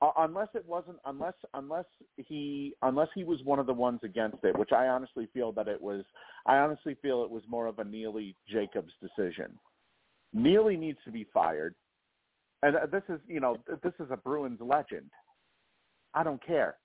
uh, 0.00 0.10
unless 0.18 0.48
it 0.54 0.64
wasn't 0.66 0.98
unless 1.06 1.34
unless 1.54 1.84
he 2.16 2.74
unless 2.82 3.08
he 3.14 3.24
was 3.24 3.42
one 3.42 3.58
of 3.58 3.66
the 3.66 3.72
ones 3.72 4.00
against 4.02 4.38
it, 4.44 4.56
which 4.56 4.72
I 4.72 4.86
honestly 4.86 5.28
feel 5.34 5.52
that 5.52 5.68
it 5.68 5.80
was. 5.80 6.04
I 6.46 6.58
honestly 6.58 6.96
feel 7.02 7.24
it 7.24 7.30
was 7.30 7.42
more 7.48 7.66
of 7.66 7.78
a 7.78 7.84
Neely 7.84 8.36
Jacobs 8.48 8.92
decision. 9.00 9.58
Neely 10.32 10.76
needs 10.76 10.98
to 11.04 11.10
be 11.10 11.26
fired, 11.34 11.74
and 12.62 12.76
uh, 12.76 12.86
this 12.86 13.02
is 13.08 13.20
you 13.26 13.40
know 13.40 13.56
this 13.82 13.94
is 13.98 14.06
a 14.10 14.16
Bruins 14.16 14.60
legend. 14.60 15.10
I 16.14 16.22
don't 16.22 16.44
care. 16.44 16.76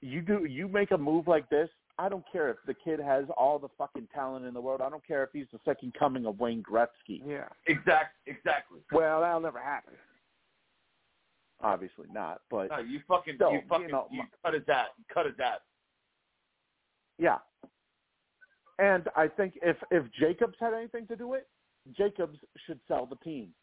You 0.00 0.22
do 0.22 0.46
you 0.46 0.68
make 0.68 0.92
a 0.92 0.98
move 0.98 1.28
like 1.28 1.48
this. 1.50 1.68
I 1.98 2.08
don't 2.10 2.24
care 2.30 2.50
if 2.50 2.58
the 2.66 2.74
kid 2.74 3.00
has 3.00 3.24
all 3.38 3.58
the 3.58 3.68
fucking 3.78 4.08
talent 4.14 4.44
in 4.44 4.52
the 4.52 4.60
world. 4.60 4.82
I 4.82 4.90
don't 4.90 5.04
care 5.06 5.22
if 5.24 5.30
he's 5.32 5.46
the 5.52 5.58
second 5.64 5.94
coming 5.98 6.26
of 6.26 6.38
Wayne 6.38 6.62
Gretzky. 6.62 7.22
Yeah. 7.26 7.48
Exact, 7.66 8.16
exactly. 8.26 8.80
Well, 8.92 9.22
that'll 9.22 9.40
never 9.40 9.60
happen. 9.60 9.94
Obviously 11.62 12.06
not, 12.12 12.42
but 12.50 12.68
No, 12.68 12.78
you 12.80 13.00
fucking, 13.08 13.38
No, 13.40 13.50
you 13.50 13.56
you 13.58 13.62
fucking, 13.66 13.88
know, 13.88 14.08
you 14.10 14.22
cut 14.44 14.52
his 14.52 14.68
ass, 14.68 14.88
cut 15.12 15.24
his 15.24 15.34
ass. 15.42 15.60
Yeah. 17.18 17.38
And 18.78 19.08
I 19.16 19.26
think 19.26 19.54
if 19.62 19.78
if 19.90 20.04
Jacobs 20.12 20.56
had 20.60 20.74
anything 20.74 21.06
to 21.06 21.16
do 21.16 21.32
it, 21.32 21.48
Jacobs 21.96 22.38
should 22.66 22.78
sell 22.86 23.06
the 23.06 23.16
team. 23.16 23.54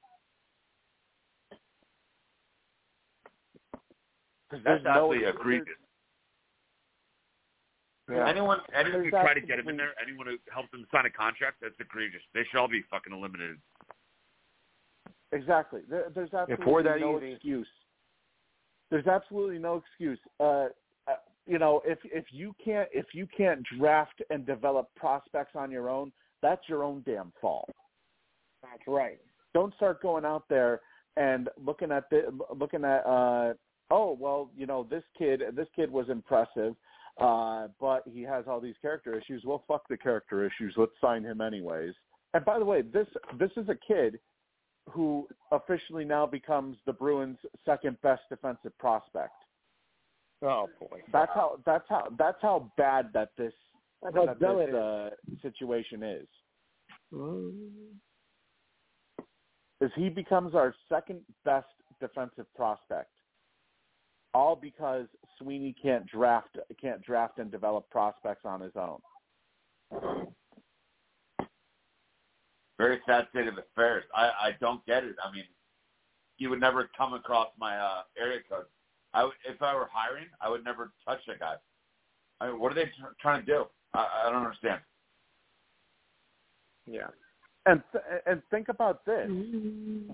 'Cause 4.50 4.62
That's 4.64 4.64
there's 4.64 4.84
no- 4.84 4.90
absolutely 4.90 5.26
egregious. 5.26 5.78
Yeah. 8.12 8.28
Anyone, 8.28 8.60
anyone 8.76 9.04
who 9.06 9.12
There's 9.12 9.24
tried 9.24 9.36
to 9.36 9.42
get 9.42 9.60
him 9.60 9.70
in 9.70 9.78
there, 9.78 9.94
anyone 10.02 10.28
who 10.28 10.38
helped 10.54 10.74
him 10.74 10.86
sign 10.92 11.06
a 11.06 11.10
contract, 11.10 11.58
that's 11.62 11.76
egregious. 11.80 12.22
They 12.34 12.42
should 12.50 12.60
all 12.60 12.68
be 12.68 12.84
fucking 12.92 13.14
eliminated. 13.14 13.58
Exactly. 15.32 15.82
There, 15.90 16.12
there's 16.14 16.34
absolutely 16.34 16.66
we're 16.72 16.84
that 16.84 17.00
no 17.00 17.18
easy- 17.18 17.34
excuse. 17.34 17.68
There's 18.92 19.08
absolutely 19.08 19.58
no 19.58 19.78
excuse. 19.78 20.20
Uh, 20.40 20.44
uh, 21.08 21.16
you 21.48 21.58
know, 21.60 21.82
if 21.86 21.98
if 22.04 22.26
you 22.32 22.54
can't 22.64 22.90
if 22.94 23.08
you 23.14 23.26
can't 23.36 23.66
draft 23.80 24.22
and 24.30 24.46
develop 24.46 24.90
prospects 24.96 25.56
on 25.56 25.72
your 25.72 25.90
own, 25.90 26.12
that's 26.42 26.62
your 26.68 26.84
own 26.84 27.02
damn 27.06 27.32
fault. 27.42 27.70
That's 28.62 28.84
right. 28.88 29.20
don't 29.54 29.74
start 29.76 30.02
going 30.02 30.26
out 30.26 30.44
there 30.50 30.82
and 31.18 31.50
looking 31.64 31.92
at 31.92 32.10
the 32.10 32.24
looking 32.56 32.84
at 32.84 33.06
uh 33.06 33.54
oh 33.92 34.18
well 34.20 34.50
you 34.56 34.66
know 34.66 34.86
this 34.90 35.04
kid 35.18 35.42
this 35.56 35.68
kid 35.76 35.92
was 35.92 36.10
impressive 36.10 36.76
uh 37.20 37.68
but 37.80 38.02
he 38.12 38.22
has 38.22 38.46
all 38.48 38.60
these 38.60 38.76
character 38.82 39.16
issues 39.18 39.44
well 39.46 39.64
fuck 39.68 39.88
the 39.90 39.98
character 39.98 40.46
issues 40.46 40.74
let's 40.78 40.92
sign 41.00 41.24
him 41.24 41.42
anyways 41.42 41.94
and 42.34 42.44
by 42.44 42.58
the 42.58 42.66
way 42.66 42.82
this 42.82 43.08
this 43.40 43.52
is 43.58 43.70
a 43.70 43.76
kid 43.88 44.20
who 44.90 45.28
officially 45.52 46.04
now 46.04 46.26
becomes 46.26 46.76
the 46.86 46.92
Bruins 46.94 47.38
second 47.66 47.96
best 48.02 48.22
defensive 48.30 48.78
prospect 48.80 49.34
Oh 50.42 50.68
boy. 50.80 51.00
that's 51.14 51.32
how 51.34 51.60
that's 51.66 51.86
how 51.88 52.08
that's 52.18 52.42
how 52.42 52.70
bad 52.78 53.10
that 53.14 53.30
this 53.38 53.54
That's 54.02 54.16
how 54.16 54.26
that 54.26 54.40
dumb 54.40 54.58
this 54.58 54.74
uh, 54.76 55.10
situation 55.42 56.04
is 56.04 56.28
Mm. 57.14 57.70
is 59.82 59.92
he 59.96 60.10
becomes 60.10 60.56
our 60.56 60.74
second 60.90 61.22
best 61.46 61.68
defensive 62.02 62.48
prospect. 62.56 63.13
All 64.34 64.56
because 64.56 65.06
Sweeney 65.40 65.76
can't 65.82 66.06
draft 66.08 66.58
can't 66.82 67.02
draft 67.04 67.38
and 67.38 67.52
develop 67.52 67.90
prospects 67.90 68.46
on 68.46 68.62
his 68.62 68.74
own. 68.76 69.00
Very 72.80 73.00
sad 73.06 73.28
state 73.30 73.48
of 73.48 73.58
affairs. 73.58 74.04
I, 74.16 74.24
I 74.42 74.52
don't 74.60 74.84
get 74.86 75.04
it. 75.04 75.16
I 75.24 75.32
mean, 75.32 75.44
he 76.38 76.48
would 76.48 76.60
never 76.60 76.90
come 76.98 77.14
across 77.14 77.50
my 77.60 77.78
uh, 77.78 78.02
area 78.20 78.40
code. 78.50 78.66
I 79.14 79.26
would, 79.26 79.34
if 79.48 79.62
I 79.62 79.76
were 79.76 79.88
hiring, 79.94 80.26
I 80.42 80.50
would 80.50 80.64
never 80.66 80.92
touch 81.08 81.20
that 81.28 81.40
guy. 81.40 81.56
I 82.42 82.48
mean, 82.48 82.60
what 82.60 82.72
are 82.72 82.76
they 82.76 82.86
tr- 82.86 83.14
trying 83.22 83.42
to 83.42 83.46
do? 83.46 83.66
I, 83.94 84.24
I 84.26 84.32
don't 84.32 84.44
understand. 84.44 84.82
Yeah. 86.88 87.08
And 87.66 87.82
th- 87.92 88.04
and 88.26 88.42
think 88.50 88.70
about 88.70 89.06
this: 89.06 89.30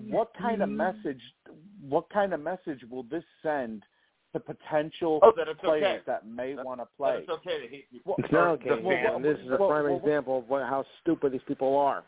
what 0.08 0.30
kind 0.38 0.62
of 0.62 0.68
Mm-hmm. 0.68 0.76
message? 0.76 1.22
What 1.88 2.08
kind 2.10 2.32
of 2.32 2.40
message 2.40 2.82
will 2.88 3.02
this 3.04 3.24
send 3.42 3.82
to 4.32 4.40
potential 4.40 5.18
Oh, 5.22 5.32
that 5.36 5.46
players 5.58 5.84
okay. 5.84 6.02
that 6.06 6.26
may 6.26 6.54
That- 6.54 6.64
want 6.64 6.80
to 6.80 6.86
play? 6.96 7.18
it's 7.18 7.28
okay 7.28 7.60
to 7.60 7.68
hate 7.68 7.90
people. 7.90 8.14
Well, 8.16 8.24
It's 8.24 8.32
not 8.32 8.48
okay, 8.52 8.68
the 8.70 8.76
man. 8.76 9.04
fans. 9.06 9.22
This 9.22 9.38
is 9.40 9.50
a 9.50 9.56
well, 9.56 9.68
prime 9.68 9.84
well, 9.84 9.96
example 9.96 10.38
of 10.38 10.48
what, 10.48 10.62
how 10.62 10.84
stupid 11.00 11.32
these 11.32 11.42
people 11.44 11.76
are. 11.76 12.04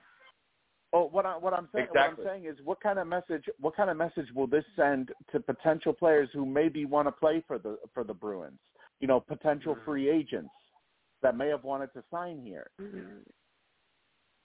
Oh, 0.95 1.07
what, 1.09 1.25
I, 1.25 1.37
what 1.39 1.55
I'm 1.55 1.69
saying, 1.73 1.87
Exactly. 1.87 2.25
what 2.25 2.31
I'm 2.33 2.41
saying 2.43 2.53
is, 2.53 2.61
what 2.65 2.79
kind 2.81 2.99
of 2.99 3.07
message? 3.07 3.49
What 3.59 3.75
kind 3.75 3.89
of 3.89 3.97
message 3.97 4.31
will 4.35 4.47
this 4.47 4.65
send 4.77 5.11
to 5.33 5.41
potential 5.41 5.93
players 5.95 6.29
who 6.33 6.45
maybe 6.45 6.85
want 6.85 7.09
to 7.09 7.13
play 7.13 7.41
for 7.47 7.59
the 7.59 7.79
for 7.95 8.05
the 8.05 8.13
Bruins? 8.15 8.59
You 9.01 9.09
know, 9.09 9.19
potential 9.19 9.75
Mm-hmm. 9.75 9.85
free 9.87 10.11
agents 10.11 10.51
that 11.23 11.35
may 11.37 11.49
have 11.49 11.65
wanted 11.65 11.93
to 11.95 12.05
sign 12.11 12.41
here. 12.45 12.71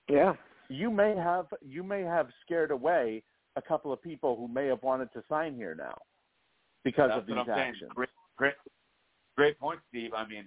Yeah. 0.09 0.33
You 0.69 0.89
may 0.89 1.15
have 1.15 1.47
you 1.61 1.83
may 1.83 2.01
have 2.01 2.29
scared 2.45 2.71
away 2.71 3.23
a 3.57 3.61
couple 3.61 3.91
of 3.91 4.01
people 4.01 4.35
who 4.37 4.47
may 4.47 4.67
have 4.67 4.81
wanted 4.83 5.11
to 5.13 5.23
sign 5.27 5.53
here 5.55 5.75
now 5.75 5.97
because 6.87 7.09
That's 7.09 7.19
of 7.19 7.27
these 7.27 7.35
what 7.35 7.49
I'm 7.49 7.55
saying. 7.57 7.69
actions. 7.73 7.91
Great, 7.95 8.09
great, 8.37 8.53
great 9.35 9.59
point, 9.59 9.79
Steve. 9.89 10.13
I 10.13 10.25
mean, 10.25 10.45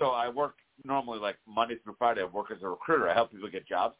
so 0.00 0.10
I 0.10 0.28
work 0.28 0.54
normally 0.84 1.18
like 1.18 1.36
Monday 1.48 1.76
through 1.82 1.96
Friday. 1.98 2.20
I 2.20 2.26
work 2.26 2.52
as 2.52 2.62
a 2.62 2.68
recruiter. 2.68 3.08
I 3.08 3.14
help 3.14 3.32
people 3.32 3.50
get 3.50 3.66
jobs. 3.66 3.96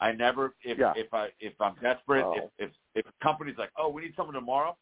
I 0.00 0.12
never, 0.12 0.54
if 0.62 0.78
Yeah. 0.78 0.92
if 0.96 1.12
I 1.12 1.28
if 1.40 1.52
I'm 1.60 1.74
desperate, 1.82 2.24
Oh. 2.24 2.34
if 2.36 2.44
if 2.58 2.70
if 2.94 3.06
a 3.06 3.24
company's 3.24 3.58
like, 3.58 3.70
oh, 3.76 3.88
we 3.88 4.02
need 4.02 4.14
someone 4.16 4.34
tomorrow, 4.34 4.76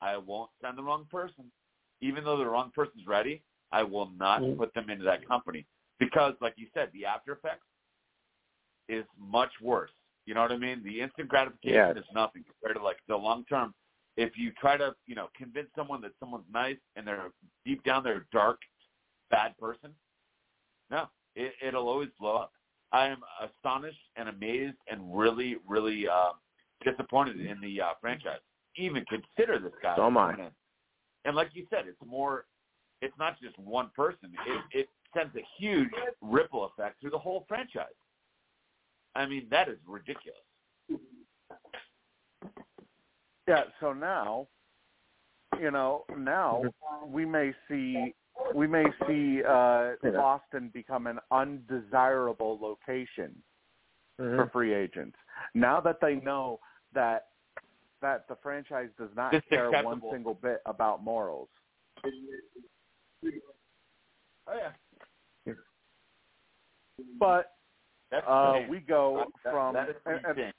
I 0.00 0.16
won't 0.16 0.50
send 0.62 0.78
the 0.78 0.82
wrong 0.82 1.06
person, 1.10 1.52
even 2.00 2.24
though 2.24 2.38
the 2.38 2.46
wrong 2.46 2.70
person's 2.74 3.06
ready. 3.06 3.42
I 3.72 3.82
will 3.82 4.10
not 4.16 4.40
Mhm. 4.40 4.56
put 4.56 4.72
them 4.74 4.88
into 4.88 5.04
that 5.04 5.26
company 5.26 5.66
because, 5.98 6.34
like 6.40 6.54
you 6.56 6.68
said, 6.72 6.90
the 6.92 7.04
after 7.04 7.32
effects 7.32 7.66
is 8.88 9.04
much 9.18 9.50
worse. 9.60 9.90
You 10.24 10.34
know 10.34 10.42
what 10.42 10.52
I 10.52 10.56
mean? 10.56 10.82
The 10.84 11.00
instant 11.00 11.28
gratification 11.28 11.96
Yes. 11.96 11.96
is 11.98 12.10
nothing 12.14 12.44
compared 12.44 12.76
to 12.76 12.82
like 12.82 12.98
the 13.08 13.16
long 13.16 13.44
term 13.44 13.74
if 14.16 14.36
you 14.36 14.50
try 14.58 14.76
to, 14.76 14.94
you 15.06 15.14
know, 15.14 15.28
convince 15.36 15.68
someone 15.76 16.00
that 16.02 16.12
someone's 16.18 16.46
nice 16.52 16.78
and 16.96 17.06
they're 17.06 17.30
deep 17.64 17.82
down 17.84 18.02
they're 18.02 18.18
a 18.18 18.24
dark, 18.32 18.58
bad 19.30 19.56
person, 19.58 19.90
no, 20.90 21.06
it, 21.34 21.52
it'll 21.66 21.88
always 21.88 22.08
blow 22.18 22.36
up. 22.36 22.52
I 22.92 23.06
am 23.06 23.18
astonished 23.42 23.98
and 24.16 24.28
amazed 24.28 24.76
and 24.90 25.00
really, 25.16 25.56
really 25.66 26.08
uh, 26.08 26.30
disappointed 26.84 27.40
in 27.40 27.60
the 27.60 27.80
uh, 27.80 27.88
franchise. 28.00 28.38
Even 28.76 29.04
consider 29.06 29.58
this 29.58 29.72
guy. 29.82 29.96
Am 29.98 30.16
I. 30.16 30.34
in. 30.34 30.50
And 31.24 31.34
like 31.34 31.50
you 31.54 31.66
said, 31.70 31.84
it's 31.86 31.98
more. 32.06 32.44
It's 33.02 33.14
not 33.18 33.40
just 33.40 33.58
one 33.58 33.90
person. 33.94 34.32
It, 34.46 34.80
it 34.80 34.88
sends 35.14 35.34
a 35.36 35.44
huge 35.58 35.90
ripple 36.22 36.64
effect 36.64 37.00
through 37.00 37.10
the 37.10 37.18
whole 37.18 37.44
franchise. 37.48 37.86
I 39.14 39.26
mean, 39.26 39.46
that 39.50 39.68
is 39.68 39.76
ridiculous. 39.86 40.38
Yeah, 43.48 43.62
so 43.80 43.92
now, 43.92 44.48
you 45.60 45.70
know, 45.70 46.04
now 46.16 46.62
Mm-hmm. 46.64 47.12
we 47.12 47.24
may 47.24 47.52
see 47.68 48.14
we 48.54 48.66
may 48.66 48.84
see 49.06 49.42
uh, 49.42 49.92
Yeah. 50.02 50.10
Boston 50.14 50.68
become 50.74 51.06
an 51.06 51.18
undesirable 51.30 52.58
location 52.60 53.34
Mm-hmm. 54.20 54.36
for 54.36 54.48
free 54.50 54.72
agents. 54.72 55.16
Now 55.54 55.78
that 55.82 56.00
they 56.00 56.14
know 56.16 56.58
that 56.94 57.28
that 58.00 58.26
the 58.28 58.36
franchise 58.42 58.88
does 58.98 59.10
not 59.14 59.34
It's 59.34 59.46
care 59.48 59.70
one 59.70 60.00
single 60.10 60.34
bit 60.34 60.60
about 60.66 61.02
morals. 61.04 61.48
Oh 62.04 62.10
yeah, 64.54 65.52
But 67.18 67.52
uh, 68.26 68.60
we 68.70 68.80
go 68.80 69.24
That- 69.44 69.52
from 69.52 69.74
that 69.74 69.88
is 69.90 69.96
and- 70.06 70.24
and 70.24 70.38
insane. 70.38 70.52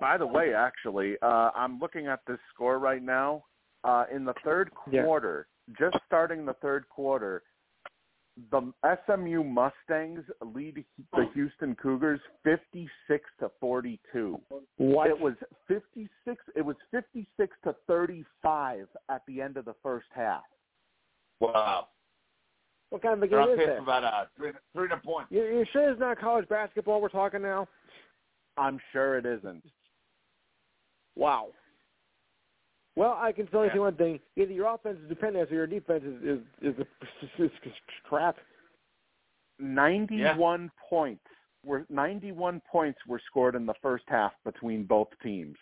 By 0.00 0.16
the 0.18 0.26
way, 0.26 0.54
actually, 0.54 1.16
uh, 1.22 1.50
I'm 1.54 1.78
looking 1.78 2.06
at 2.06 2.20
this 2.26 2.38
score 2.52 2.78
right 2.78 3.02
now. 3.02 3.44
Uh, 3.84 4.04
in 4.10 4.24
the 4.24 4.34
third 4.44 4.70
Yeah. 4.90 5.04
quarter, 5.04 5.46
just 5.78 5.98
starting 6.06 6.46
the 6.46 6.54
third 6.54 6.88
quarter, 6.88 7.42
the 8.50 8.72
SMU 8.82 9.44
Mustangs 9.44 10.24
lead 10.42 10.84
the 11.12 11.24
Houston 11.34 11.76
Cougars 11.76 12.20
56 12.42 13.30
to 13.38 13.48
42. 13.60 14.40
What? 14.78 15.08
It 15.10 15.20
was 15.20 15.34
56. 15.68 16.42
It 16.56 16.62
was 16.62 16.76
56 16.90 17.56
to 17.64 17.74
35 17.86 18.88
at 19.08 19.24
the 19.26 19.40
end 19.42 19.56
of 19.56 19.64
the 19.66 19.74
first 19.82 20.08
half. 20.12 20.42
Wow. 21.40 21.88
what 22.90 23.02
kind 23.02 23.14
of 23.14 23.22
a 23.22 23.26
game 23.28 23.48
is 23.50 23.58
pace 23.58 23.66
this? 23.66 23.80
about 23.82 24.04
uh, 24.04 24.24
three, 24.36 24.52
300 24.72 25.02
points. 25.02 25.30
You, 25.32 25.42
you 25.42 25.64
sure 25.72 25.90
it's 25.90 26.00
not 26.00 26.18
college 26.18 26.48
basketball 26.48 27.00
we're 27.02 27.08
talking 27.08 27.42
now? 27.42 27.68
I'm 28.56 28.78
sure 28.92 29.18
it 29.18 29.26
isn't. 29.26 29.64
Wow. 31.16 31.48
Well, 32.96 33.16
I 33.18 33.32
can 33.32 33.46
tell 33.48 33.64
Yeah. 33.64 33.74
you 33.74 33.80
one 33.82 33.96
thing: 33.96 34.20
either 34.36 34.52
your 34.52 34.72
offense 34.72 34.98
is 35.02 35.08
dependent 35.08 35.50
or 35.50 35.54
your 35.54 35.66
defense 35.66 36.04
is 36.04 36.22
is 36.22 36.76
is, 36.78 36.86
is, 37.38 37.50
is 37.64 37.72
crap. 38.04 38.36
91 39.58 40.70
points 40.88 41.24
were 41.64 41.86
91 41.88 42.60
points 42.70 42.98
were 43.06 43.20
scored 43.26 43.54
in 43.54 43.66
the 43.66 43.74
first 43.82 44.04
half 44.08 44.32
between 44.44 44.84
both 44.84 45.08
teams. 45.22 45.56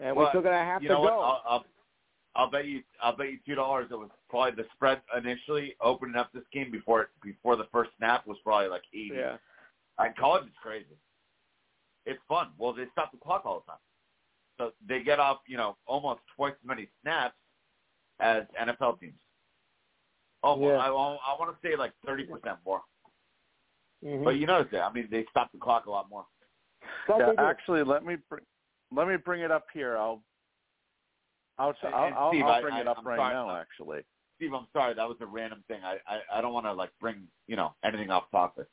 And 0.00 0.16
Well, 0.16 0.26
we 0.26 0.40
still 0.40 0.46
a 0.46 0.52
half 0.54 0.82
you 0.82 0.88
to 0.88 0.94
know 0.94 1.00
go. 1.00 1.04
what? 1.04 1.12
I'll, 1.24 1.42
I'll 1.48 1.64
I'll 2.36 2.50
bet 2.50 2.66
you 2.66 2.82
I'll 3.00 3.16
bet 3.16 3.30
you 3.30 3.38
two 3.46 3.54
dollars. 3.54 3.88
It 3.90 3.94
was 3.98 4.10
probably 4.28 4.62
the 4.62 4.68
spread 4.74 5.00
initially 5.16 5.76
opening 5.80 6.16
up 6.16 6.32
this 6.32 6.42
game 6.52 6.70
before 6.70 7.10
before 7.22 7.56
the 7.56 7.68
first 7.72 7.90
snap 7.98 8.26
was 8.26 8.38
probably 8.44 8.68
like 8.68 8.82
eighty. 8.92 9.14
yeah. 9.14 9.36
I 9.98 10.08
college 10.18 10.44
is 10.44 10.52
crazy. 10.60 10.86
It's 12.06 12.20
fun. 12.28 12.48
Well, 12.58 12.72
they 12.72 12.84
stop 12.92 13.12
the 13.12 13.18
clock 13.18 13.42
all 13.46 13.60
the 13.66 13.72
time, 13.72 13.80
so 14.58 14.72
they 14.86 15.02
get 15.02 15.18
off 15.20 15.38
you 15.46 15.56
know 15.56 15.76
almost 15.86 16.20
twice 16.36 16.52
as 16.52 16.66
many 16.66 16.88
snaps 17.02 17.34
as 18.20 18.44
NFL 18.60 19.00
teams. 19.00 19.14
Oh, 20.42 20.60
Yeah. 20.60 20.76
I, 20.76 20.88
I 20.88 21.36
want 21.38 21.50
to 21.50 21.68
say 21.68 21.76
like 21.76 21.92
thirty 22.06 22.24
percent 22.24 22.58
more. 22.64 22.82
Mhm. 24.04 24.22
But 24.24 24.36
you 24.36 24.46
notice 24.46 24.70
that. 24.72 24.82
I 24.82 24.92
mean, 24.92 25.08
they 25.10 25.24
stop 25.30 25.50
the 25.52 25.58
clock 25.58 25.86
a 25.86 25.90
lot 25.90 26.10
more. 26.10 26.26
Yeah, 27.08 27.32
actually, 27.38 27.82
let 27.84 28.04
me 28.04 28.16
bring 28.28 28.44
let 28.94 29.08
me 29.08 29.16
bring 29.16 29.40
it 29.40 29.50
up 29.50 29.64
here. 29.72 29.96
I'll 29.96 30.22
I'll 31.58 31.74
I'll, 31.82 32.04
and 32.06 32.14
I'll, 32.14 32.30
Steve, 32.30 32.44
I'll 32.44 32.50
I- 32.52 32.60
bring 32.62 32.76
it 32.76 32.86
up 32.88 32.98
I'm 32.98 33.06
right 33.06 33.16
sorry. 33.18 33.34
now. 33.34 33.56
Actually, 33.56 34.00
Steve, 34.36 34.52
I'm 34.52 34.66
sorry. 34.74 34.92
That 34.94 35.08
was 35.08 35.16
a 35.20 35.26
random 35.26 35.64
thing. 35.68 35.80
I 35.84 35.96
I, 36.06 36.38
I 36.38 36.40
don't 36.42 36.52
want 36.52 36.66
to 36.66 36.72
like 36.74 36.90
bring 37.00 37.26
you 37.46 37.56
know 37.56 37.74
anything 37.82 38.10
off 38.10 38.24
topic, 38.30 38.66
but 38.66 38.68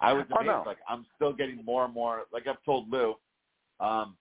I 0.00 0.12
was 0.12 0.26
Oh, 0.32 0.36
amazed. 0.36 0.46
no. 0.48 0.62
Like 0.66 0.78
I'm 0.88 1.04
still 1.16 1.32
getting 1.32 1.64
more 1.64 1.84
and 1.84 1.92
more. 1.94 2.24
Like 2.32 2.46
I've 2.46 2.62
told 2.64 2.90
Lou, 2.90 3.14
um, 3.80 4.16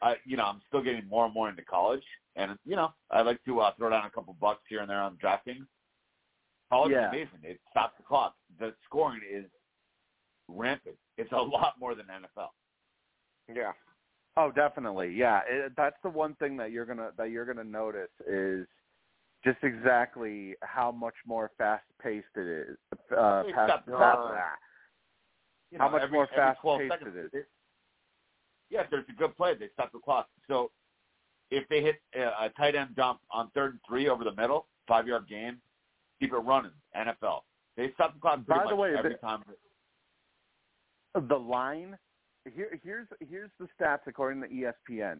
I 0.00 0.16
you 0.24 0.36
know 0.36 0.44
I'm 0.44 0.60
still 0.68 0.82
getting 0.82 1.06
more 1.08 1.24
and 1.24 1.34
more 1.34 1.48
into 1.48 1.62
college, 1.64 2.04
and 2.36 2.56
you 2.64 2.76
know 2.76 2.92
I 3.10 3.22
like 3.22 3.42
to 3.44 3.60
uh, 3.60 3.72
throw 3.76 3.90
down 3.90 4.04
a 4.06 4.10
couple 4.10 4.34
bucks 4.40 4.62
here 4.68 4.80
and 4.80 4.88
there 4.90 5.00
on 5.00 5.16
DraftKings. 5.16 5.66
College 6.70 6.92
Yeah. 6.92 7.06
is 7.08 7.12
amazing. 7.12 7.38
It 7.42 7.60
stops 7.70 7.94
the 7.96 8.04
clock. 8.04 8.34
The 8.60 8.74
scoring 8.84 9.20
is 9.30 9.44
rampant. 10.48 10.96
It's 11.18 11.32
a 11.32 11.36
lot 11.42 11.74
more 11.80 11.94
than 11.94 12.06
NFL. 12.06 12.48
yeah. 13.54 13.72
oh, 14.36 14.50
definitely, 14.52 15.12
yeah. 15.14 15.40
It, 15.48 15.72
that's 15.76 15.96
the 16.02 16.10
one 16.10 16.34
thing 16.36 16.56
that 16.58 16.70
you're 16.70 16.86
gonna 16.86 17.10
that 17.18 17.30
you're 17.30 17.44
gonna 17.44 17.64
notice 17.64 18.10
is 18.26 18.66
just 19.44 19.58
exactly 19.64 20.54
how 20.62 20.92
much 20.92 21.14
more 21.26 21.50
fast 21.58 21.84
paced 22.00 22.26
it 22.36 22.46
is. 22.46 22.76
Uh, 23.16 23.42
It's 23.46 23.54
fast, 23.56 23.88
fast- 25.72 25.80
uh, 25.80 25.84
How 25.84 25.90
much 25.90 26.02
every- 26.02 26.12
more 26.14 26.26
fast-paced 26.28 27.02
it 27.16 27.34
is. 27.34 27.44
Yeah, 28.70 28.82
if 28.82 28.90
there's 28.90 29.04
a 29.08 29.12
good 29.12 29.36
play, 29.36 29.54
they 29.54 29.68
stop 29.74 29.92
the 29.92 29.98
clock. 29.98 30.28
So 30.48 30.70
if 31.50 31.68
they 31.68 31.82
hit 31.82 31.96
a, 32.14 32.44
a 32.46 32.48
tight 32.56 32.74
end 32.74 32.94
dump 32.96 33.20
on 33.30 33.50
third 33.50 33.72
and 33.72 33.80
three 33.86 34.08
over 34.08 34.24
the 34.24 34.34
middle, 34.34 34.66
five 34.88 35.06
yard 35.06 35.26
gain, 35.28 35.60
keep 36.20 36.32
it 36.32 36.36
running. 36.38 36.72
NFL. 36.96 37.42
They 37.76 37.90
stop 37.94 38.14
the 38.14 38.20
clock 38.20 38.46
By 38.46 38.64
the 38.68 38.76
way, 38.76 38.94
every 38.96 39.12
the- 39.12 39.18
time. 39.18 39.42
the 41.14 41.38
line 41.38 41.98
here 42.54 42.78
here's 42.82 43.06
here's 43.20 43.50
the 43.60 43.68
stats 43.78 44.00
according 44.06 44.42
to 44.42 44.48
ESPN. 44.48 45.18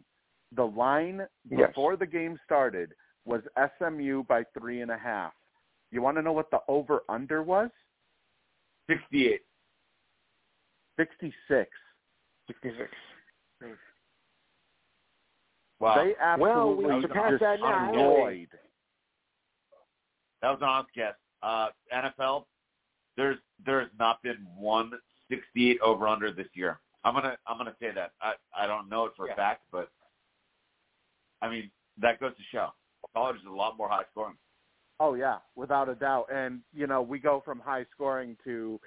The 0.53 0.67
line 0.67 1.27
Yes. 1.49 1.69
before 1.69 1.97
the 1.97 2.07
game 2.07 2.39
started 2.45 2.95
was 3.25 3.43
SMU 3.79 4.25
by 4.25 4.45
three 4.59 4.81
and 4.81 4.91
a 4.91 4.99
half. 4.99 5.33
You 5.93 6.03
want 6.03 6.17
to 6.17 6.23
know 6.23 6.33
what 6.33 6.51
the 6.51 6.61
over 6.69 7.03
under 7.09 7.43
was? 7.43 7.71
68. 8.89 9.01
Sixty 9.01 9.29
six. 9.31 9.45
Sixty-six. 10.97 11.71
Wow. 15.81 16.05
They 16.05 16.15
Well, 16.41 16.75
we 16.77 16.85
absolutely 16.85 17.03
surpassed 17.03 17.41
that 17.41 17.61
now, 17.61 17.87
haven't 17.87 17.93
we? 17.95 17.99
destroyed. 17.99 18.49
that 20.43 20.51
was 20.51 20.59
an 20.63 20.69
honest 20.69 20.95
guess. 20.95 21.15
Uh, 21.43 21.69
NFL, 21.93 22.45
there's 23.17 23.39
there 23.65 23.81
has 23.81 23.91
not 23.99 24.23
been 24.23 24.47
one 24.57 24.93
68 25.29 25.81
over 25.81 26.07
under 26.07 26.31
this 26.31 26.47
year. 26.55 26.79
I'm 27.05 27.15
gonna 27.15 27.37
I'm 27.47 27.57
gonna 27.59 27.75
say 27.81 27.91
that. 27.95 28.13
I 28.21 28.35
I 28.57 28.67
don't 28.67 28.89
know 28.89 29.07
it 29.07 29.13
for 29.17 29.27
Yeah. 29.27 29.33
a 29.33 29.37
fact, 29.37 29.63
but 29.73 29.91
I 31.41 31.49
mean 31.49 31.71
that 31.99 32.21
goes 32.21 32.37
to 32.37 32.43
show 32.53 32.69
college 33.15 33.37
is 33.37 33.47
a 33.47 33.51
lot 33.51 33.77
more 33.77 33.89
high 33.89 34.05
scoring. 34.13 34.37
Oh 35.01 35.15
yeah, 35.15 35.39
without 35.57 35.89
a 35.89 35.95
doubt. 35.97 36.27
And 36.33 36.61
you 36.73 36.87
know, 36.87 37.03
we 37.03 37.19
go 37.19 37.41
from 37.45 37.59
high 37.59 37.85
scoring 37.93 38.37
to 38.45 38.81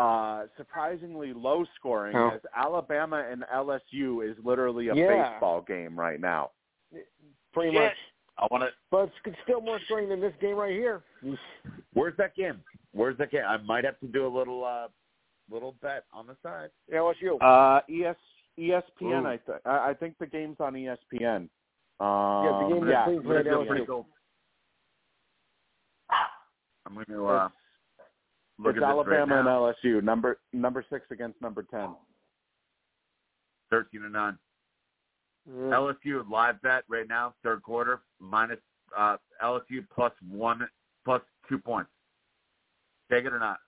uh 0.00 0.46
surprisingly 0.56 1.32
low 1.32 1.64
scoring 1.76 2.16
Oh. 2.16 2.30
as 2.30 2.40
Alabama 2.54 3.26
and 3.30 3.44
LSU 3.54 4.22
is 4.28 4.36
literally 4.44 4.88
a 4.88 4.94
Yeah. 4.94 5.30
baseball 5.30 5.60
game 5.62 5.98
right 5.98 6.20
now. 6.20 6.50
Pretty 7.52 7.72
Shit. 7.72 7.82
much. 7.82 7.96
I 8.38 8.46
want 8.50 8.62
to. 8.64 8.70
But 8.90 9.10
it's 9.26 9.36
still 9.42 9.60
more 9.60 9.78
scoring 9.84 10.08
than 10.08 10.20
this 10.20 10.32
game 10.40 10.56
right 10.56 10.72
here. 10.72 11.02
Where's 11.92 12.16
that 12.16 12.34
game? 12.34 12.62
Where's 12.92 13.18
that 13.18 13.30
game? 13.30 13.44
I 13.46 13.58
might 13.58 13.84
have 13.84 13.98
to 14.00 14.06
do 14.06 14.26
a 14.26 14.32
little 14.38 14.64
uh 14.64 14.88
little 15.50 15.72
bet 15.82 16.04
on 16.12 16.26
the 16.26 16.36
side. 16.42 16.70
LSU. 16.92 17.36
Uh 17.40 17.80
ES 17.88 18.16
ESPN 18.58 19.22
Ooh. 19.24 19.26
I 19.26 19.36
think 19.38 19.58
I 19.66 19.90
I 19.90 19.94
think 19.94 20.16
the 20.18 20.26
game's 20.26 20.56
on 20.60 20.74
ESPN. 20.74 21.48
Um 22.00 22.44
Yeah, 22.44 22.58
the 22.62 22.68
game 22.74 22.88
yeah, 22.88 22.94
that's 22.94 23.08
being 23.10 23.22
played 23.22 23.46
yeah, 23.46 23.52
LSU. 23.52 23.66
pretty 23.68 23.86
cool. 23.86 24.06
I'm 26.86 26.94
going 26.94 27.06
to 27.06 27.26
uh, 27.26 27.46
It's- 27.46 27.50
look 28.60 28.76
it's 28.76 28.84
Alabama 28.84 29.36
right 29.36 29.46
and. 29.46 29.74
LSU, 29.84 30.02
number 30.02 30.38
number 30.52 30.84
six 30.90 31.06
against 31.10 31.40
number 31.40 31.64
ten. 31.70 31.94
Thirteen 33.70 34.02
to 34.02 34.08
nine. 34.08 34.38
Mm. 35.48 35.70
LSU 35.70 36.28
live 36.30 36.60
bet 36.62 36.84
right 36.88 37.08
now, 37.08 37.34
third 37.42 37.62
quarter, 37.62 38.00
minus 38.20 38.58
uh, 38.96 39.16
LSU 39.42 39.84
plus 39.94 40.12
one, 40.28 40.66
plus 41.04 41.22
two 41.48 41.58
points. 41.58 41.90
Take 43.10 43.24
it 43.24 43.32
or 43.32 43.38
not? 43.38 43.58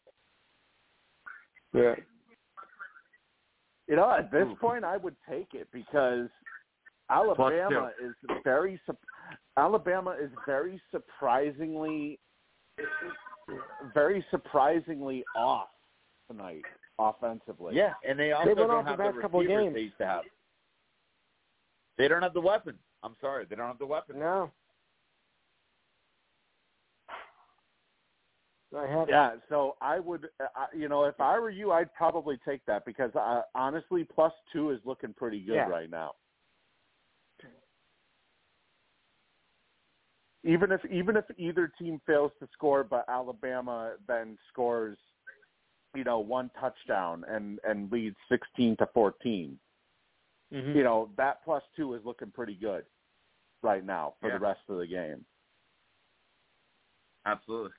Yeah. 1.75 1.95
You 3.89 3.97
know, 3.97 4.11
at 4.17 4.31
this 4.31 4.47
Ooh. 4.47 4.57
point, 4.57 4.85
I 4.85 4.97
would 4.97 5.17
take 5.29 5.55
it 5.55 5.69
because 5.73 6.29
Alabama 7.11 7.91
is 8.03 8.15
very 8.45 8.81
Alabama 9.57 10.15
is 10.21 10.31
very 10.47 10.81
surprisingly 10.91 12.19
very 13.95 14.25
surprisingly 14.31 15.25
off 15.37 15.69
tonight 16.31 16.63
offensively. 16.99 17.77
Yeah, 17.77 17.95
and 18.07 18.19
they 18.19 18.33
also 18.33 18.47
went 18.49 18.59
don't 18.59 18.71
off 18.71 18.85
the 18.85 18.91
have 18.91 18.99
past 18.99 19.17
the 19.17 19.23
couple 19.23 19.41
of 19.41 19.47
receivers 19.47 19.65
games. 19.65 19.75
they 19.75 19.81
used 19.81 19.99
to 19.99 20.07
have. 20.07 20.23
They 21.99 22.09
don't 22.09 22.23
have 22.23 22.35
the 22.35 22.41
weapon. 22.41 22.79
I'm 23.03 23.15
sorry, 23.21 23.45
they 23.49 23.57
don't 23.57 23.67
have 23.67 23.79
the 23.79 23.87
weapon. 23.87 24.19
No. 24.19 24.51
Yeah, 29.09 29.33
so 29.51 29.77
I 29.83 29.99
would, 30.01 30.29
uh, 30.41 30.67
you 30.75 30.89
know, 30.89 31.05
if 31.05 31.21
I 31.21 31.39
were 31.39 31.51
you, 31.51 31.73
I'd 31.73 31.93
probably 31.93 32.39
take 32.43 32.65
that 32.65 32.87
because 32.87 33.15
uh, 33.15 33.43
honestly, 33.55 34.03
plus 34.03 34.33
two 34.51 34.71
is 34.71 34.81
looking 34.87 35.13
pretty 35.13 35.41
good 35.41 35.57
Yeah. 35.57 35.69
right 35.69 35.91
now. 35.91 36.13
Even 40.45 40.73
if 40.73 40.85
even 40.87 41.17
if 41.17 41.25
either 41.37 41.71
team 41.79 42.01
fails 42.07 42.33
to 42.41 42.49
score, 42.53 42.83
but 42.83 43.05
Alabama 43.09 43.95
then 44.09 44.37
scores, 44.49 44.99
you 45.95 46.05
know, 46.05 46.19
one 46.19 46.51
touchdown 46.59 47.25
and 47.29 47.61
and 47.65 47.91
leads 47.93 48.17
sixteen 48.29 48.77
to 48.79 48.87
14 48.95 49.59
Mhm. 50.53 50.75
you 50.75 50.83
know, 50.85 51.11
that 51.17 51.43
plus 51.45 51.63
two 51.75 51.95
is 51.95 52.05
looking 52.05 52.31
pretty 52.31 52.55
good 52.55 52.85
right 53.63 53.85
now 53.85 54.15
for 54.21 54.29
Yeah. 54.29 54.35
the 54.35 54.41
rest 54.41 54.61
of 54.69 54.79
the 54.79 54.87
game. 54.87 55.25
Absolutely. 57.25 57.73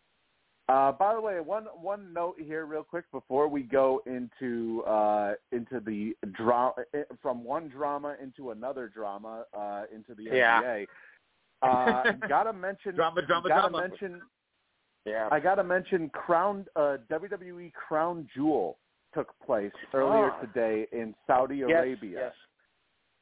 Uh, 0.69 0.93
by 0.93 1.13
the 1.13 1.19
way, 1.19 1.39
one 1.41 1.65
one 1.65 2.13
note 2.13 2.39
here, 2.39 2.65
real 2.65 2.83
quick, 2.85 3.03
before 3.11 3.49
we 3.49 3.63
go 3.63 4.01
into 4.05 4.81
uh, 4.85 5.35
into 5.51 5.81
the 5.81 6.15
drama 6.31 6.73
from 7.21 7.43
one 7.43 7.67
drama 7.67 8.15
into 8.21 8.51
another 8.51 8.87
drama 8.87 9.45
uh, 9.53 9.83
into 9.91 10.15
the 10.15 10.23
Yeah. 10.23 10.85
NBA. 11.63 12.13
Uh, 12.23 12.27
gotta 12.27 12.53
mention, 12.53 12.95
Drama, 12.95 13.21
drama, 13.21 13.49
gotta 13.49 13.69
drama. 13.69 13.87
mention, 13.89 14.21
Yeah. 15.05 15.29
I 15.31 15.39
gotta 15.39 15.63
mention, 15.63 16.09
Crown 16.09 16.65
uh, 16.75 16.97
WWE 17.11 17.71
Crown 17.73 18.27
Jewel 18.35 18.77
took 19.13 19.27
place 19.45 19.71
earlier 19.93 20.31
Ah. 20.31 20.39
today 20.41 20.87
in 20.91 21.13
Saudi 21.27 21.57
Yes, 21.57 21.69
Arabia. 21.69 22.19
Yes. 22.19 22.33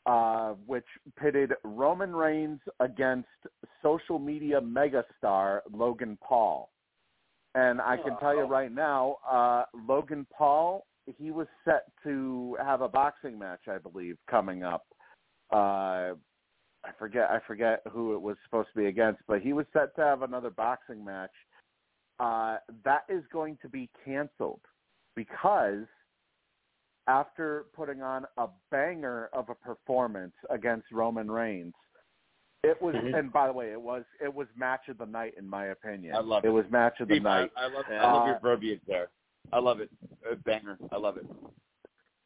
uh, 0.07 0.53
which 0.65 0.85
pitted 1.19 1.53
Roman 1.63 2.15
Reigns 2.15 2.59
against 2.79 3.27
social 3.83 4.17
media 4.19 4.59
megastar 4.61 5.59
Logan 5.71 6.17
Paul. 6.27 6.71
And 7.53 7.81
I 7.81 7.97
can 7.97 8.17
tell 8.19 8.33
you 8.33 8.43
Oh. 8.43 8.47
right 8.47 8.71
now, 8.71 9.17
uh, 9.29 9.65
Logan 9.87 10.25
Paul, 10.35 10.85
he 11.05 11.29
was 11.31 11.47
set 11.65 11.83
to 12.03 12.57
have 12.63 12.81
a 12.81 12.87
boxing 12.87 13.37
match, 13.37 13.67
I 13.67 13.77
believe, 13.77 14.17
coming 14.29 14.63
up. 14.63 14.85
Uh, 15.51 16.13
I 16.83 16.91
forget, 16.97 17.29
I 17.29 17.39
forget 17.45 17.81
who 17.91 18.15
it 18.15 18.21
was 18.21 18.37
supposed 18.43 18.69
to 18.73 18.79
be 18.79 18.87
against, 18.87 19.21
but 19.27 19.41
he 19.41 19.53
was 19.53 19.65
set 19.73 19.95
to 19.95 20.01
have 20.01 20.21
another 20.23 20.49
boxing 20.49 21.03
match. 21.03 21.31
Uh, 22.19 22.57
that 22.83 23.03
is 23.09 23.23
going 23.31 23.57
to 23.61 23.69
be 23.69 23.89
canceled 24.05 24.61
because 25.15 25.85
after 27.07 27.65
putting 27.75 28.01
on 28.01 28.25
a 28.37 28.47
banger 28.69 29.29
of 29.33 29.49
a 29.49 29.55
performance 29.55 30.33
against 30.49 30.91
Roman 30.91 31.29
Reigns. 31.29 31.73
It 32.63 32.79
was, 32.79 32.93
Mhm. 32.93 33.17
and 33.17 33.33
by 33.33 33.47
the 33.47 33.53
way, 33.53 33.71
it 33.71 33.81
was 33.81 34.05
it 34.19 34.31
was 34.31 34.47
match 34.55 34.87
of 34.87 34.99
the 34.99 35.05
night 35.07 35.33
in 35.35 35.47
my 35.47 35.65
opinion. 35.67 36.15
I 36.15 36.19
love 36.19 36.45
it. 36.45 36.49
it. 36.49 36.51
was 36.51 36.69
match 36.69 36.99
of 36.99 37.07
the 37.07 37.15
Steve, 37.15 37.23
night. 37.23 37.51
I 37.55 37.65
love, 37.67 37.85
I 37.89 37.95
Uh, 37.97 38.13
love 38.13 38.27
your 38.27 38.39
verbiage 38.39 38.81
there. 38.85 39.09
I 39.51 39.57
love 39.59 39.79
it. 39.79 39.89
Uh, 40.29 40.35
banger. 40.35 40.77
I 40.91 40.97
love 40.97 41.17
it. 41.17 41.25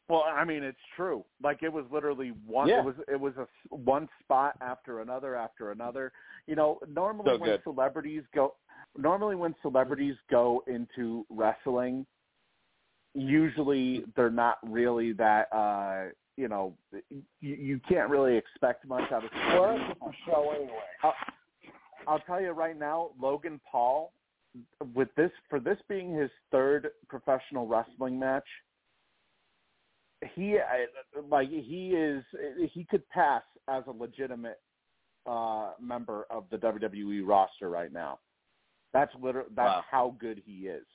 Well, 0.08 0.24
I 0.28 0.46
mean, 0.46 0.62
it's 0.64 0.78
true. 0.96 1.26
Like 1.42 1.64
it 1.64 1.74
was 1.74 1.86
literally 1.92 2.32
one. 2.46 2.68
Yeah. 2.68 2.80
It 2.80 2.86
was 2.86 2.96
it 3.08 3.20
was 3.20 3.34
a 3.38 3.42
s- 3.44 3.48
one 3.70 4.08
spot 4.24 4.56
after 4.62 5.00
another 5.02 5.36
after 5.36 5.72
another. 5.72 6.12
You 6.48 6.56
know, 6.56 6.80
normally 6.88 7.32
So 7.32 7.38
when 7.40 7.50
good. 7.50 7.64
celebrities 7.64 8.24
go, 8.34 8.54
normally 8.98 9.36
when 9.36 9.56
celebrities 9.64 10.16
go 10.30 10.64
into 10.68 11.26
wrestling, 11.30 12.06
usually 13.14 14.04
they're 14.16 14.30
not 14.30 14.58
really 14.64 15.14
that. 15.14 15.48
uh 15.52 16.10
You 16.38 16.50
know, 16.50 16.76
you, 17.10 17.24
you 17.42 17.80
can't 17.88 18.10
really 18.10 18.36
expect 18.38 18.86
much 18.88 19.12
out 19.12 19.24
of. 19.24 19.32
Well, 19.34 19.76
celebrities. 19.78 19.96
a 20.02 20.30
show 20.30 20.52
anyway. 20.56 20.80
I'll, 21.04 21.14
I'll 22.08 22.20
tell 22.20 22.42
you 22.42 22.52
right 22.52 22.78
now, 22.78 23.12
Logan 23.20 23.60
Paul, 23.72 24.12
with 24.94 25.08
this 25.16 25.32
for 25.50 25.60
this 25.60 25.78
being 25.90 26.14
his 26.14 26.30
third 26.52 26.90
professional 27.08 27.68
wrestling 27.68 28.20
match, 28.20 28.46
he 30.36 30.58
I- 30.60 30.88
like 31.30 31.50
he 31.50 31.90
is 31.96 32.24
he 32.74 32.86
could 32.90 33.08
pass 33.10 33.44
as 33.68 33.84
a 33.88 33.92
legitimate 33.92 34.60
uh 35.26 35.72
member 35.82 36.26
of 36.30 36.46
the 36.52 36.58
WWE 36.58 37.22
roster 37.26 37.70
right 37.70 37.92
now. 37.92 38.20
That's 38.94 39.14
literally 39.22 39.50
that's 39.56 39.68
Wow. 39.68 39.84
how 39.90 40.16
good 40.20 40.42
he 40.46 40.68
is. 40.68 40.86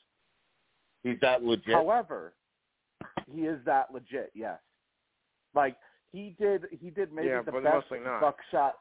He's 1.03 1.19
that 1.21 1.43
legit. 1.43 1.75
However, 1.75 2.35
he 3.31 3.43
is 3.43 3.59
that 3.65 3.93
legit, 3.93 4.31
yes. 4.35 4.59
Like 5.55 5.77
he 6.13 6.35
did 6.39 6.67
he 6.81 6.91
did 6.91 7.13
maybe 7.13 7.29
Yeah, 7.29 7.43
the 7.43 7.53
best 7.53 7.87
buckshot 8.21 8.75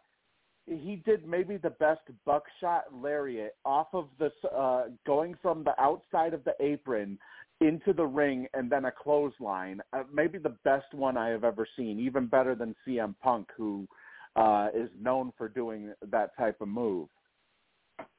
he 0.65 1.01
did 1.05 1.27
maybe 1.27 1.57
the 1.57 1.71
best 1.71 2.01
buckshot 2.25 2.83
lariat 2.93 3.55
off 3.65 3.87
of 3.93 4.07
this 4.19 4.33
uh 4.55 4.83
going 5.07 5.35
from 5.41 5.63
the 5.63 5.79
outside 5.81 6.33
of 6.33 6.43
the 6.43 6.53
apron 6.59 7.17
into 7.62 7.93
the 7.93 8.05
ring 8.05 8.47
and 8.53 8.72
then 8.72 8.86
a 8.86 8.91
clothesline. 8.91 9.82
Uh, 9.93 10.03
maybe 10.12 10.38
the 10.38 10.55
best 10.64 10.93
one 10.93 11.18
I 11.18 11.30
have 11.30 11.43
ever 11.43 11.68
seen, 11.76 11.99
even 11.99 12.28
better 12.28 12.55
than 12.55 12.76
CM 12.88 13.16
Punk 13.22 13.47
who 13.55 13.88
uh 14.36 14.68
is 14.76 14.89
known 15.01 15.34
for 15.38 15.49
doing 15.49 15.91
that 16.12 16.38
type 16.38 16.62
of 16.62 16.68
move. 16.68 17.10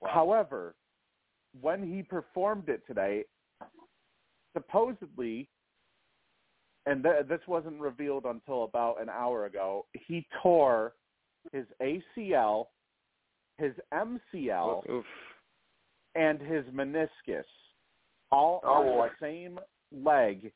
However, 0.04 0.74
when 1.60 1.82
he 1.82 2.02
performed 2.02 2.68
it 2.68 2.82
today, 2.86 3.24
supposedly, 4.52 5.48
and 6.86 7.02
th- 7.02 7.26
this 7.28 7.40
wasn't 7.46 7.80
revealed 7.80 8.24
until 8.24 8.64
about 8.64 9.00
an 9.00 9.08
hour 9.08 9.46
ago, 9.46 9.86
he 9.92 10.26
tore 10.42 10.94
his 11.52 11.66
ACL, 11.80 12.66
his 13.58 13.72
MCL, 13.92 14.90
Oof. 14.90 15.04
and 16.14 16.40
his 16.40 16.64
meniscus 16.66 17.44
all 18.32 18.60
Oh, 18.64 18.68
on 18.68 18.86
boy. 18.86 19.08
the 19.08 19.16
same 19.26 19.60
leg 19.92 20.52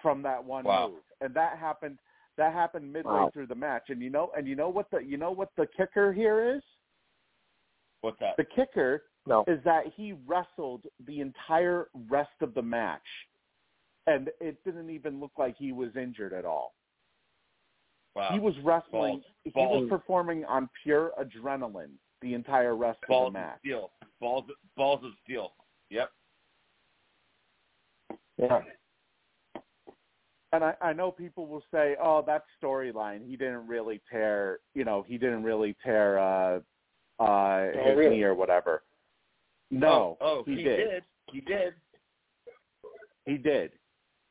from 0.00 0.22
that 0.22 0.42
one 0.42 0.64
Wow. 0.64 0.88
move. 0.88 1.02
And 1.20 1.34
that 1.34 1.58
happened 1.58 1.98
that 2.36 2.52
happened 2.54 2.90
midway 2.90 3.12
Wow. 3.12 3.30
through 3.30 3.46
the 3.46 3.54
match. 3.54 3.90
And 3.90 4.00
you 4.00 4.08
know 4.10 4.30
and 4.36 4.46
you 4.48 4.56
know 4.56 4.68
what 4.70 4.90
the 4.90 4.98
you 4.98 5.16
know 5.18 5.30
what 5.30 5.54
the 5.56 5.66
kicker 5.66 6.12
here 6.12 6.54
is? 6.56 6.62
What's 8.00 8.18
that? 8.20 8.36
The 8.36 8.44
kicker 8.44 9.04
No. 9.26 9.44
is 9.46 9.62
that 9.64 9.86
he 9.88 10.14
wrestled 10.26 10.86
the 11.00 11.20
entire 11.20 11.88
rest 12.08 12.40
of 12.40 12.54
the 12.54 12.62
match, 12.62 13.06
and 14.06 14.30
it 14.40 14.62
didn't 14.64 14.90
even 14.90 15.20
look 15.20 15.32
like 15.38 15.56
he 15.56 15.72
was 15.72 15.94
injured 15.94 16.32
at 16.32 16.44
all. 16.44 16.74
Wow. 18.16 18.30
He 18.32 18.40
was 18.40 18.58
wrestling. 18.60 19.20
Balls. 19.20 19.24
He 19.44 19.50
Balls. 19.50 19.82
was 19.82 19.88
performing 19.88 20.44
on 20.46 20.68
pure 20.82 21.12
adrenaline 21.20 21.92
the 22.20 22.34
entire 22.34 22.74
rest 22.76 22.98
balls 23.08 23.28
of 23.28 23.32
the 23.34 23.38
match. 23.38 23.54
of 23.54 23.60
steel. 23.60 23.92
Balls. 24.20 24.44
Balls 24.76 25.04
of 25.04 25.12
steel. 25.22 25.52
Yep. 25.92 26.10
Yeah. 28.38 28.60
And 30.54 30.64
I, 30.64 30.74
I 30.80 30.92
know 30.94 31.10
people 31.10 31.46
will 31.46 31.62
say, 31.72 31.96
"Oh, 32.02 32.24
that 32.26 32.44
storyline. 32.62 33.26
He 33.26 33.36
didn't 33.36 33.66
really 33.66 34.00
tear. 34.10 34.58
You 34.74 34.84
know, 34.84 35.04
he 35.06 35.18
didn't 35.18 35.42
really 35.42 35.76
tear 35.84 36.18
uh, 36.18 36.60
uh, 37.20 37.66
his 37.66 37.96
really? 37.96 38.16
knee 38.16 38.22
or 38.22 38.34
whatever. 38.34 38.82
No, 39.70 40.16
oh, 40.20 40.38
oh, 40.38 40.42
he, 40.46 40.56
he 40.56 40.62
did. 40.62 40.76
did. 40.76 41.02
He 41.30 41.40
did. 41.40 41.74
He 43.26 43.36
did, 43.36 43.72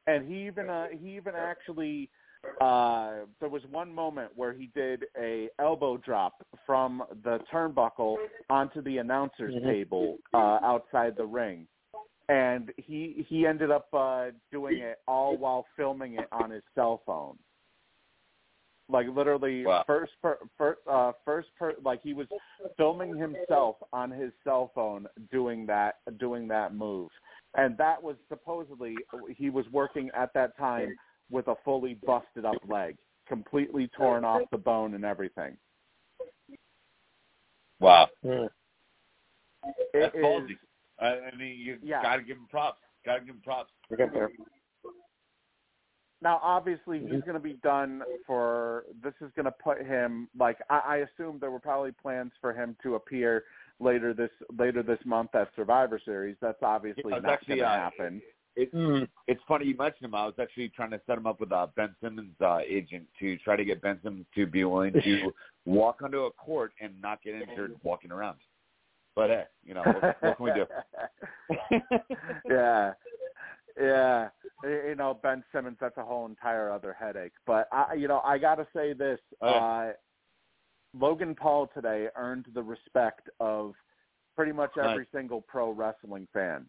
and 0.07 0.27
he 0.27 0.45
even 0.47 0.69
uh, 0.69 0.87
he 0.91 1.15
even 1.15 1.33
actually 1.35 2.09
uh, 2.59 3.25
there 3.39 3.49
was 3.49 3.61
one 3.71 3.93
moment 3.93 4.31
where 4.35 4.53
he 4.53 4.69
did 4.75 5.05
a 5.19 5.49
elbow 5.59 5.97
drop 5.97 6.45
from 6.65 7.03
the 7.23 7.39
turnbuckle 7.51 8.17
onto 8.49 8.81
the 8.81 8.97
announcer's 8.97 9.53
Mhm. 9.55 9.63
table 9.63 10.17
uh, 10.33 10.59
outside 10.63 11.15
the 11.15 11.25
ring, 11.25 11.67
and 12.29 12.73
he 12.77 13.25
he 13.29 13.45
ended 13.45 13.71
up 13.71 13.93
uh, 13.93 14.31
doing 14.51 14.77
it 14.79 14.99
all 15.07 15.37
while 15.37 15.65
filming 15.75 16.15
it 16.15 16.27
on 16.31 16.49
his 16.49 16.63
cell 16.75 17.01
phone. 17.05 17.37
Like 18.89 19.07
literally, 19.07 19.65
Wow. 19.65 19.83
first 19.87 20.13
per, 20.21 20.37
first 20.57 20.81
uh, 20.87 21.13
first 21.23 21.49
per, 21.57 21.75
like 21.83 22.01
he 22.01 22.13
was 22.13 22.27
filming 22.77 23.15
himself 23.15 23.77
on 23.93 24.11
his 24.11 24.33
cell 24.43 24.71
phone 24.75 25.07
doing 25.31 25.65
that 25.67 25.99
doing 26.17 26.47
that 26.49 26.73
move, 26.73 27.09
and 27.55 27.77
that 27.77 28.01
was 28.01 28.17
supposedly 28.27 29.05
he 29.29 29.49
was 29.49 29.65
working 29.71 30.09
at 30.13 30.33
that 30.33 30.57
time 30.57 30.97
with 31.31 31.47
a 31.47 31.55
fully 31.65 31.95
busted 32.05 32.45
up 32.45 32.57
leg, 32.67 32.97
completely 33.27 33.89
torn 33.97 34.23
off 34.25 34.41
the 34.51 34.57
bone 34.57 34.93
and 34.93 35.05
everything. 35.05 35.57
Wow. 37.79 38.09
It 38.23 38.51
That's 39.93 40.15
is- 40.15 40.21
ballsy. 40.23 40.57
I, 40.99 41.29
I 41.31 41.35
mean, 41.35 41.57
you 41.57 41.79
Yeah. 41.81 42.03
got 42.03 42.17
to 42.17 42.21
give 42.21 42.37
him 42.37 42.47
props. 42.47 42.79
Got 43.05 43.15
to 43.15 43.19
give 43.21 43.35
him 43.35 43.41
props. 43.43 43.71
We. 43.89 43.97
Now, 46.21 46.39
obviously, 46.43 46.99
he's 46.99 47.09
Mhm. 47.09 47.25
going 47.25 47.33
to 47.33 47.39
be 47.39 47.53
done 47.63 48.03
for. 48.27 48.85
This 49.01 49.15
is 49.21 49.31
going 49.35 49.45
to 49.45 49.51
put 49.51 49.83
him 49.83 50.29
like 50.37 50.59
I, 50.69 50.77
I 50.79 50.95
assume 50.97 51.39
there 51.39 51.49
were 51.49 51.59
probably 51.59 51.91
plans 51.91 52.31
for 52.39 52.53
him 52.53 52.77
to 52.83 52.93
appear 52.93 53.45
later 53.79 54.13
this 54.13 54.29
later 54.59 54.83
this 54.83 55.03
month 55.03 55.33
at 55.33 55.49
Survivor 55.55 55.97
Series. 55.97 56.37
That's 56.39 56.61
obviously 56.61 57.03
Yeah, 57.07 57.19
not 57.19 57.47
going 57.47 57.57
to 57.59 57.65
uh, 57.65 57.69
happen. 57.75 58.21
It, 58.55 58.69
Hmm. 58.73 59.03
it's 59.27 59.41
funny 59.47 59.65
you 59.65 59.75
mentioned 59.77 60.05
him. 60.05 60.15
I 60.15 60.25
was 60.25 60.35
actually 60.39 60.69
trying 60.69 60.91
to 60.91 61.01
set 61.05 61.17
him 61.17 61.25
up 61.25 61.39
with 61.39 61.51
uh, 61.51 61.67
Ben 61.75 61.95
Simmons' 62.01 62.35
uh, 62.41 62.59
agent 62.59 63.07
to 63.19 63.37
try 63.37 63.55
to 63.55 63.63
get 63.63 63.81
Ben 63.81 63.99
Simmons 64.03 64.25
to 64.35 64.45
be 64.45 64.63
willing 64.63 64.93
to 64.93 65.31
walk 65.65 66.01
onto 66.01 66.25
a 66.25 66.31
court 66.31 66.73
and 66.81 66.99
not 67.01 67.21
get 67.23 67.35
injured 67.35 67.75
walking 67.83 68.11
around. 68.11 68.37
But 69.15 69.29
hey, 69.29 69.43
you 69.65 69.73
know 69.73 69.83
what, 69.83 70.17
what 70.21 70.37
can 70.37 70.45
we 70.45 70.51
do? 70.53 70.65
yeah, 72.49 72.93
yeah. 73.79 74.29
You 74.63 74.95
know, 74.95 75.17
Ben 75.21 75.43
Simmons. 75.53 75.77
That's 75.79 75.97
a 75.97 76.03
whole 76.03 76.25
entire 76.25 76.69
other 76.69 76.95
headache. 76.97 77.33
But 77.45 77.67
I, 77.71 77.93
you 77.93 78.07
know, 78.07 78.21
I 78.23 78.37
got 78.37 78.55
to 78.55 78.67
say 78.75 78.93
this. 78.93 79.19
Oh, 79.41 79.47
uh, 79.47 79.93
Logan 80.97 81.35
Paul 81.35 81.69
today 81.73 82.07
earned 82.17 82.47
the 82.53 82.61
respect 82.61 83.29
of 83.39 83.73
pretty 84.35 84.51
much 84.51 84.71
Nice. 84.75 84.89
every 84.89 85.07
single 85.13 85.41
pro 85.41 85.71
wrestling 85.71 86.27
fan 86.33 86.65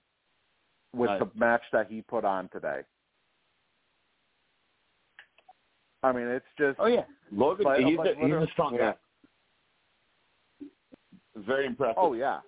with 0.94 1.10
Nice. 1.10 1.20
the 1.20 1.30
match 1.38 1.62
that 1.72 1.86
he 1.88 2.02
put 2.02 2.24
on 2.24 2.48
today. 2.48 2.80
I 6.02 6.12
mean, 6.12 6.26
it's 6.26 6.44
just 6.58 6.78
oh 6.80 6.86
yeah, 6.86 7.02
Logan. 7.30 7.64
But- 7.64 7.80
he's, 7.80 7.96
but 7.96 8.06
a, 8.06 8.10
he's 8.10 8.18
a 8.18 8.24
literally- 8.24 8.50
strong 8.52 8.74
Yeah. 8.74 8.92
guy. 8.92 8.96
Very 11.36 11.66
impressive. 11.66 11.94
Oh 11.96 12.12
yeah, 12.12 12.40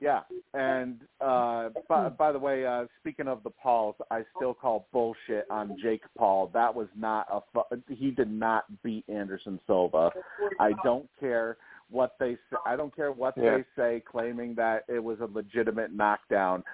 yeah. 0.00 0.22
And 0.54 1.02
uh, 1.20 1.68
by, 1.88 2.08
by 2.08 2.32
the 2.32 2.38
way, 2.38 2.66
uh, 2.66 2.86
speaking 2.98 3.28
of 3.28 3.42
the 3.44 3.50
Pauls, 3.50 3.94
I 4.10 4.24
still 4.36 4.54
call 4.54 4.88
bullshit 4.92 5.46
on 5.50 5.76
Jake 5.80 6.02
Paul. 6.18 6.50
That 6.52 6.74
was 6.74 6.88
not 6.96 7.28
a. 7.30 7.40
Fu- 7.52 7.82
he 7.94 8.10
did 8.10 8.30
not 8.30 8.64
beat 8.82 9.04
Anderson 9.08 9.60
Silva. 9.68 10.10
I 10.58 10.72
don't 10.82 11.08
care 11.20 11.58
what 11.92 12.16
they. 12.18 12.34
Say, 12.50 12.56
I 12.66 12.74
don't 12.76 12.94
care 12.94 13.12
what 13.12 13.36
Yeah. 13.36 13.58
they 13.58 13.64
say, 13.76 14.00
claiming 14.00 14.54
that 14.56 14.84
it 14.88 14.98
was 14.98 15.20
a 15.20 15.26
legitimate 15.26 15.92
knockdown. 15.92 16.64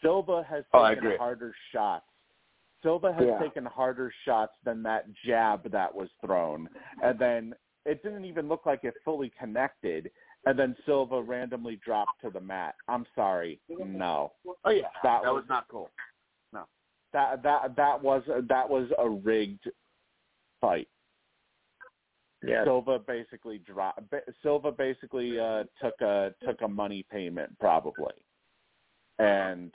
Silva 0.00 0.42
has 0.44 0.64
Oh, 0.72 0.88
taken 0.88 1.16
harder 1.18 1.54
shots. 1.72 2.06
Silva 2.82 3.12
has 3.12 3.26
Yeah. 3.26 3.38
taken 3.38 3.64
harder 3.66 4.10
shots 4.24 4.56
than 4.62 4.82
that 4.84 5.12
jab 5.12 5.68
that 5.70 5.92
was 5.92 6.08
thrown, 6.20 6.68
and 7.02 7.18
then 7.18 7.54
it 7.84 8.02
didn't 8.02 8.24
even 8.24 8.48
look 8.48 8.66
like 8.66 8.84
it 8.84 8.94
fully 9.04 9.30
connected. 9.30 10.10
And 10.46 10.56
then 10.56 10.76
Silva 10.86 11.20
randomly 11.20 11.76
dropped 11.76 12.20
to 12.20 12.30
the 12.30 12.40
mat. 12.40 12.76
I'm 12.86 13.04
sorry, 13.16 13.60
no, 13.68 14.32
oh 14.64 14.70
yeah, 14.70 14.82
that, 15.02 15.22
that 15.24 15.34
was, 15.34 15.42
was 15.42 15.48
not 15.48 15.66
cool. 15.68 15.90
No, 16.52 16.64
that 17.12 17.42
that 17.42 17.74
that 17.74 18.00
was 18.00 18.22
that 18.26 18.70
was 18.70 18.88
a 18.98 19.08
rigged 19.08 19.68
fight. 20.60 20.88
Yeah. 22.46 22.64
Silva 22.64 23.00
basically 23.00 23.58
dropped. 23.58 24.00
Silva 24.42 24.70
basically 24.70 25.38
uh, 25.40 25.64
took 25.82 26.00
a 26.00 26.32
took 26.44 26.60
a 26.62 26.68
money 26.68 27.04
payment 27.10 27.58
probably, 27.58 28.14
and 29.18 29.72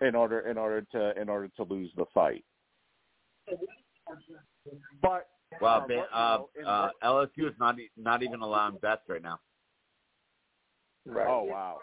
in 0.00 0.14
order 0.14 0.40
in 0.48 0.56
order 0.56 0.86
to 0.92 1.20
in 1.20 1.28
order 1.28 1.48
to 1.56 1.62
lose 1.64 1.90
the 1.96 2.06
fight. 2.14 2.44
But 5.02 5.28
Wow, 5.60 5.80
uh, 5.80 5.86
Ben, 5.86 6.02
uh, 6.12 6.38
uh, 6.66 6.90
LSU 7.04 7.46
is 7.46 7.54
not 7.60 7.78
e- 7.78 7.90
not 7.98 8.22
even 8.22 8.40
allowing 8.40 8.78
bets 8.80 9.02
right 9.06 9.22
now 9.22 9.38
Right. 11.04 11.26
oh 11.28 11.42
wow, 11.42 11.78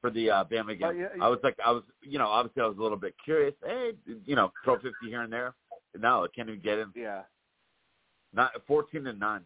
for 0.00 0.10
the 0.10 0.30
uh, 0.30 0.44
Bama 0.44 0.68
game. 0.68 0.80
But, 0.80 0.96
yeah, 0.96 1.08
I 1.20 1.28
was 1.28 1.40
like, 1.42 1.56
I 1.64 1.72
was, 1.72 1.82
you 2.02 2.18
know, 2.18 2.28
obviously 2.28 2.62
I 2.62 2.66
was 2.66 2.76
a 2.78 2.82
little 2.82 2.98
bit 2.98 3.14
curious. 3.24 3.54
Hey, 3.64 3.92
you 4.24 4.36
know, 4.36 4.52
throw 4.62 4.76
fifty 4.76 5.08
here 5.08 5.22
and 5.22 5.32
there. 5.32 5.54
No, 5.98 6.22
it 6.24 6.32
can't 6.32 6.48
even 6.48 6.60
get 6.60 6.78
in. 6.78 6.92
yeah, 6.94 7.22
Not 8.36 8.52
fourteen 8.66 9.06
and 9.06 9.18
nine. 9.18 9.40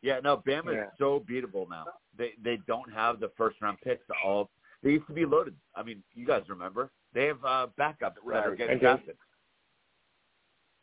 Yeah, 0.00 0.20
no, 0.20 0.36
Bama 0.38 0.74
Yeah. 0.74 0.84
is 0.84 0.90
so 0.98 1.20
beatable 1.28 1.68
now. 1.68 1.84
They 2.16 2.32
they 2.42 2.58
don't 2.66 2.90
have 2.92 3.20
the 3.20 3.30
first 3.36 3.60
round 3.60 3.78
picks. 3.82 4.04
All 4.24 4.48
they 4.82 4.92
used 4.92 5.06
to 5.08 5.12
be 5.12 5.26
loaded. 5.26 5.54
I 5.74 5.82
mean, 5.82 6.02
you 6.14 6.26
guys 6.26 6.42
remember? 6.48 6.90
They 7.12 7.26
have 7.26 7.44
uh, 7.44 7.66
backups 7.78 8.14
that 8.26 8.46
are 8.46 8.56
getting 8.56 8.78
drafted. 8.78 9.16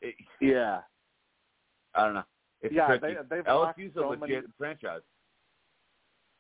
It, 0.02 0.16
yeah, 0.40 0.80
I 1.96 2.06
don't 2.06 2.14
know. 2.14 2.24
It's 2.62 2.74
yeah. 2.74 2.88
tricky. 2.88 3.16
They, 3.30 3.38
they've 3.38 3.48
lost 3.48 3.78
LSU's 3.78 3.96
a 3.96 4.00
so 4.00 4.10
legit 4.10 4.30
many. 4.30 4.42
franchise. 4.58 5.02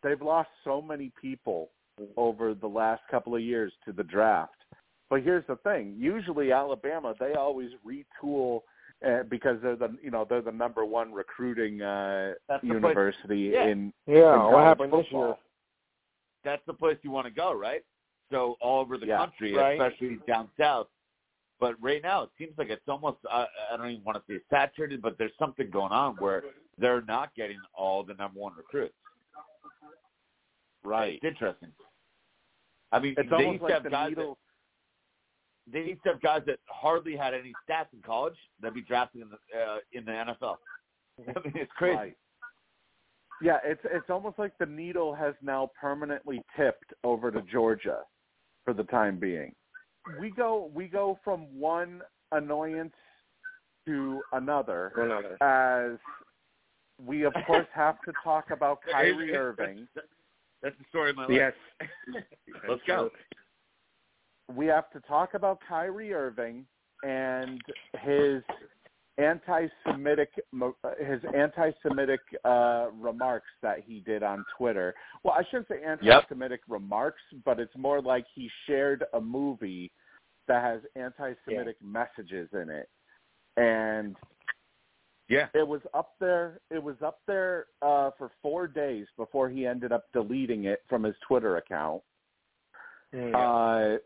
They've 0.03 0.21
lost 0.21 0.49
so 0.63 0.81
many 0.81 1.11
people 1.19 1.71
over 2.15 2.53
the 2.53 2.67
last 2.67 3.01
couple 3.11 3.35
of 3.35 3.41
years 3.41 3.73
to 3.85 3.91
the 3.91 4.03
draft. 4.03 4.55
But 5.09 5.23
here's 5.23 5.45
the 5.47 5.57
thing: 5.57 5.95
usually 5.97 6.51
Alabama, 6.51 7.13
they 7.19 7.33
always 7.33 7.71
retool 7.85 8.61
uh, 9.05 9.23
because 9.29 9.57
they're 9.61 9.75
the 9.75 9.95
you 10.01 10.11
know 10.11 10.25
they're 10.29 10.41
the 10.41 10.51
number 10.51 10.85
one 10.85 11.11
recruiting 11.13 11.81
uh, 11.81 12.33
the 12.49 12.59
university 12.63 13.51
Yeah. 13.53 13.67
in 13.67 13.93
Yeah. 14.07 14.33
in 14.33 14.39
What 14.39 14.51
college 14.51 14.65
happened 14.65 14.93
this 14.93 15.05
football. 15.07 15.27
year? 15.27 15.35
That's 16.43 16.65
the 16.65 16.73
place 16.73 16.97
you 17.01 17.11
want 17.11 17.27
to 17.27 17.31
go, 17.33 17.53
right? 17.53 17.83
So 18.31 18.57
all 18.61 18.79
over 18.81 18.97
the 18.97 19.07
Yeah. 19.07 19.17
country, 19.17 19.53
Right. 19.55 19.79
especially 19.79 20.17
down 20.27 20.49
south. 20.57 20.87
But 21.59 21.75
right 21.81 22.01
now, 22.01 22.23
it 22.23 22.29
seems 22.37 22.57
like 22.57 22.69
it's 22.69 22.87
almost, 22.87 23.17
I, 23.29 23.45
I 23.71 23.75
don't 23.75 23.89
even 23.89 24.03
want 24.05 24.17
to 24.25 24.33
say 24.33 24.39
saturated, 24.49 25.01
but 25.01 25.17
there's 25.17 25.35
something 25.37 25.69
going 25.69 25.91
on 25.91 26.15
where 26.15 26.43
they're 26.77 27.01
not 27.01 27.35
getting 27.35 27.59
all 27.73 28.01
the 28.03 28.13
number 28.13 28.39
one 28.39 28.53
recruits. 28.55 28.95
Right. 30.83 31.15
It's 31.15 31.25
interesting. 31.25 31.73
I 32.93 32.99
mean, 32.99 33.15
It's 33.17 33.29
they 33.29 33.35
almost 33.35 33.53
used 33.55 33.67
to 33.67 33.73
have 33.73 33.83
the 33.83 33.89
guys 33.89 34.09
needle. 34.09 34.35
that 34.35 34.48
they 35.71 35.81
used 35.81 36.03
to 36.03 36.09
have 36.09 36.21
guys 36.21 36.41
that 36.47 36.59
hardly 36.67 37.15
had 37.15 37.33
any 37.33 37.53
stats 37.67 37.87
in 37.93 38.01
college 38.05 38.35
that'd 38.61 38.73
be 38.73 38.81
drafted 38.81 39.21
in 39.21 39.29
the 39.29 39.59
uh, 39.59 39.77
in 39.93 40.05
the 40.05 40.11
NFL. 40.11 40.55
I 41.35 41.39
mean, 41.43 41.53
it's 41.55 41.71
crazy. 41.77 41.97
Right. 41.97 42.17
Yeah, 43.41 43.57
it's 43.63 43.81
it's 43.85 44.09
almost 44.09 44.37
like 44.37 44.53
the 44.59 44.65
needle 44.65 45.13
has 45.15 45.33
now 45.41 45.71
permanently 45.79 46.41
tipped 46.57 46.93
over 47.03 47.31
to 47.31 47.41
Georgia 47.43 47.99
for 48.65 48.73
the 48.73 48.83
time 48.83 49.17
being. 49.17 49.53
We 50.19 50.31
go 50.31 50.69
we 50.73 50.87
go 50.87 51.19
from 51.23 51.47
one 51.57 52.01
annoyance 52.31 52.93
to 53.85 54.21
another 54.33 54.91
Another. 54.97 55.41
as 55.41 55.97
we 57.03 57.23
of 57.23 57.33
course 57.47 57.67
have 57.73 58.01
to 58.01 58.13
talk 58.23 58.51
about 58.51 58.79
Kyrie 58.91 59.35
Irving. 59.35 59.87
That's 60.61 60.75
the 60.77 60.85
story 60.89 61.11
of 61.11 61.15
my 61.15 61.23
life. 61.23 61.31
Yes. 61.31 61.53
Let's 62.67 62.81
go. 62.85 63.09
We 64.55 64.65
have 64.67 64.89
to 64.91 64.99
talk 65.01 65.33
about 65.33 65.59
Kyrie 65.67 66.13
Irving 66.13 66.65
and 67.03 67.61
his 68.01 68.41
anti-Semitic 69.17 70.29
his 70.99 71.19
anti-Semitic 71.35 72.21
uh, 72.45 72.87
remarks 72.99 73.49
that 73.61 73.79
he 73.85 73.99
did 73.99 74.23
on 74.23 74.45
Twitter. 74.57 74.95
Well, 75.23 75.35
I 75.37 75.43
shouldn't 75.49 75.67
say 75.67 75.83
anti-Semitic 75.85 76.61
remarks, 76.67 77.21
but 77.45 77.59
it's 77.59 77.75
more 77.77 78.01
like 78.01 78.25
he 78.33 78.49
shared 78.65 79.03
a 79.13 79.19
movie 79.21 79.91
that 80.47 80.63
has 80.63 80.81
anti-Semitic 80.95 81.75
messages 81.83 82.49
in 82.53 82.69
it, 82.69 82.89
and 83.57 84.15
Yeah. 85.27 85.47
it 85.53 85.67
was 85.67 85.81
up 85.93 86.13
there. 86.19 86.59
It 86.71 86.81
was 86.81 86.95
up 87.05 87.19
there 87.27 87.67
uh, 87.81 88.11
for 88.17 88.31
four 88.41 88.67
days 88.67 89.05
before 89.15 89.49
he 89.49 89.67
ended 89.67 89.91
up 89.91 90.05
deleting 90.11 90.63
it 90.63 90.81
from 90.89 91.03
his 91.03 91.15
Twitter 91.27 91.57
account. 91.57 92.01
Mm. 93.13 93.35
Uh, 93.35 93.99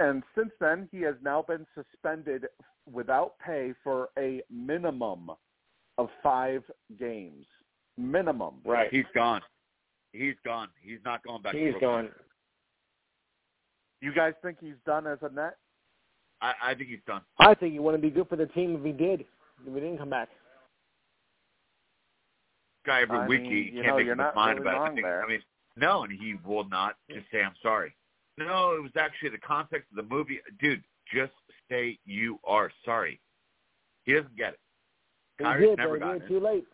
and 0.00 0.22
since 0.36 0.50
then, 0.60 0.88
he 0.92 1.00
has 1.02 1.14
now 1.22 1.42
been 1.42 1.66
suspended 1.74 2.46
without 2.90 3.34
pay 3.44 3.72
for 3.82 4.10
a 4.18 4.42
minimum 4.50 5.30
of 5.98 6.08
five 6.22 6.62
games 6.98 7.46
minimum. 7.96 8.54
Right. 8.64 8.88
He's 8.90 9.04
gone. 9.14 9.40
He's 10.12 10.34
gone. 10.44 10.68
He's 10.82 10.98
not 11.04 11.22
going 11.24 11.42
back. 11.42 11.54
He's 11.54 11.74
to 11.74 11.80
gone. 11.80 12.08
You 14.00 14.12
guys 14.14 14.34
think 14.42 14.58
he's 14.60 14.74
done 14.84 15.06
as 15.06 15.18
a 15.22 15.30
net? 15.30 15.56
I, 16.42 16.52
I 16.62 16.74
think 16.74 16.90
he's 16.90 16.98
done. 17.06 17.22
I 17.38 17.54
think 17.54 17.72
he 17.72 17.78
wouldn't 17.78 18.02
be 18.02 18.10
good 18.10 18.28
for 18.28 18.36
the 18.36 18.46
team 18.46 18.76
if 18.76 18.84
he 18.84 18.92
did. 18.92 19.20
If 19.66 19.74
he 19.74 19.80
didn't 19.80 19.98
come 19.98 20.10
back. 20.10 20.28
Guy 22.84 23.02
every 23.02 23.18
I 23.18 23.26
week 23.26 23.42
mean, 23.42 23.52
he 23.52 23.70
can't 23.82 23.86
know, 23.86 23.96
make 23.96 24.08
up 24.10 24.18
his 24.18 24.36
mind 24.36 24.58
really 24.60 24.70
about 24.70 24.82
it. 24.82 24.86
anything. 24.86 25.04
there. 25.04 25.24
I 25.24 25.28
mean, 25.28 25.42
no, 25.76 26.04
and 26.04 26.12
he 26.12 26.34
will 26.46 26.68
not 26.68 26.96
just 27.10 27.26
say 27.32 27.42
I'm 27.42 27.54
sorry. 27.62 27.94
No, 28.38 28.72
it 28.72 28.82
was 28.82 28.92
actually 28.98 29.30
the 29.30 29.38
context 29.38 29.88
of 29.90 29.96
the 29.96 30.14
movie. 30.14 30.40
Dude, 30.60 30.82
just 31.12 31.32
say 31.70 31.98
you 32.04 32.38
are 32.44 32.70
sorry. 32.84 33.20
He 34.04 34.12
doesn't 34.12 34.36
get 34.36 34.54
it. 34.54 34.60
Kyrie's 35.42 35.70
did, 35.70 35.78
never 35.78 35.98
gotten 35.98 36.22
it. 36.22 36.28
too 36.28 36.40
late. 36.40 36.64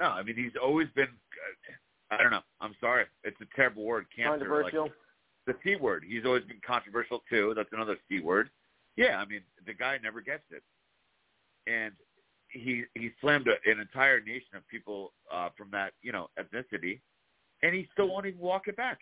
No, 0.00 0.08
I 0.08 0.22
mean 0.22 0.36
he's 0.36 0.52
always 0.60 0.88
been. 0.94 1.08
I 2.10 2.22
don't 2.22 2.32
know. 2.32 2.42
I'm 2.60 2.74
sorry. 2.80 3.04
It's 3.24 3.40
a 3.40 3.56
terrible 3.56 3.84
word. 3.84 4.06
Cancer. 4.14 4.30
Like, 4.30 4.40
Controversial. 4.40 4.90
the 5.46 5.54
C 5.64 5.76
word. 5.76 6.04
He's 6.06 6.24
always 6.24 6.44
been 6.44 6.60
controversial 6.66 7.22
too. 7.30 7.52
That's 7.56 7.70
another 7.72 7.96
C 8.08 8.20
word. 8.20 8.50
Yeah, 8.96 9.18
I 9.18 9.26
mean 9.26 9.42
the 9.66 9.74
guy 9.74 9.98
never 10.02 10.20
gets 10.20 10.44
it, 10.50 10.62
and 11.66 11.92
he 12.48 12.84
he 12.94 13.10
slammed 13.20 13.48
a, 13.48 13.70
an 13.70 13.80
entire 13.80 14.20
nation 14.20 14.56
of 14.56 14.66
people 14.68 15.12
uh, 15.32 15.50
from 15.56 15.70
that 15.72 15.92
you 16.02 16.12
know 16.12 16.28
ethnicity, 16.38 17.00
and 17.62 17.74
he 17.74 17.88
still 17.92 18.08
won't 18.08 18.26
even 18.26 18.40
walk 18.40 18.68
it 18.68 18.76
back. 18.76 18.98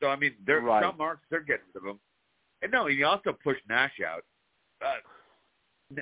So 0.00 0.08
I 0.08 0.16
mean, 0.16 0.34
there 0.44 0.60
Right. 0.60 0.82
some 0.82 0.96
marks 0.96 1.22
they're 1.30 1.40
getting 1.40 1.66
rid 1.74 1.82
of 1.82 1.88
him, 1.88 2.00
and 2.62 2.72
no, 2.72 2.86
he 2.86 3.02
also 3.04 3.32
pushed 3.32 3.66
Nash 3.68 4.00
out. 4.00 4.24
Uh, 4.80 4.96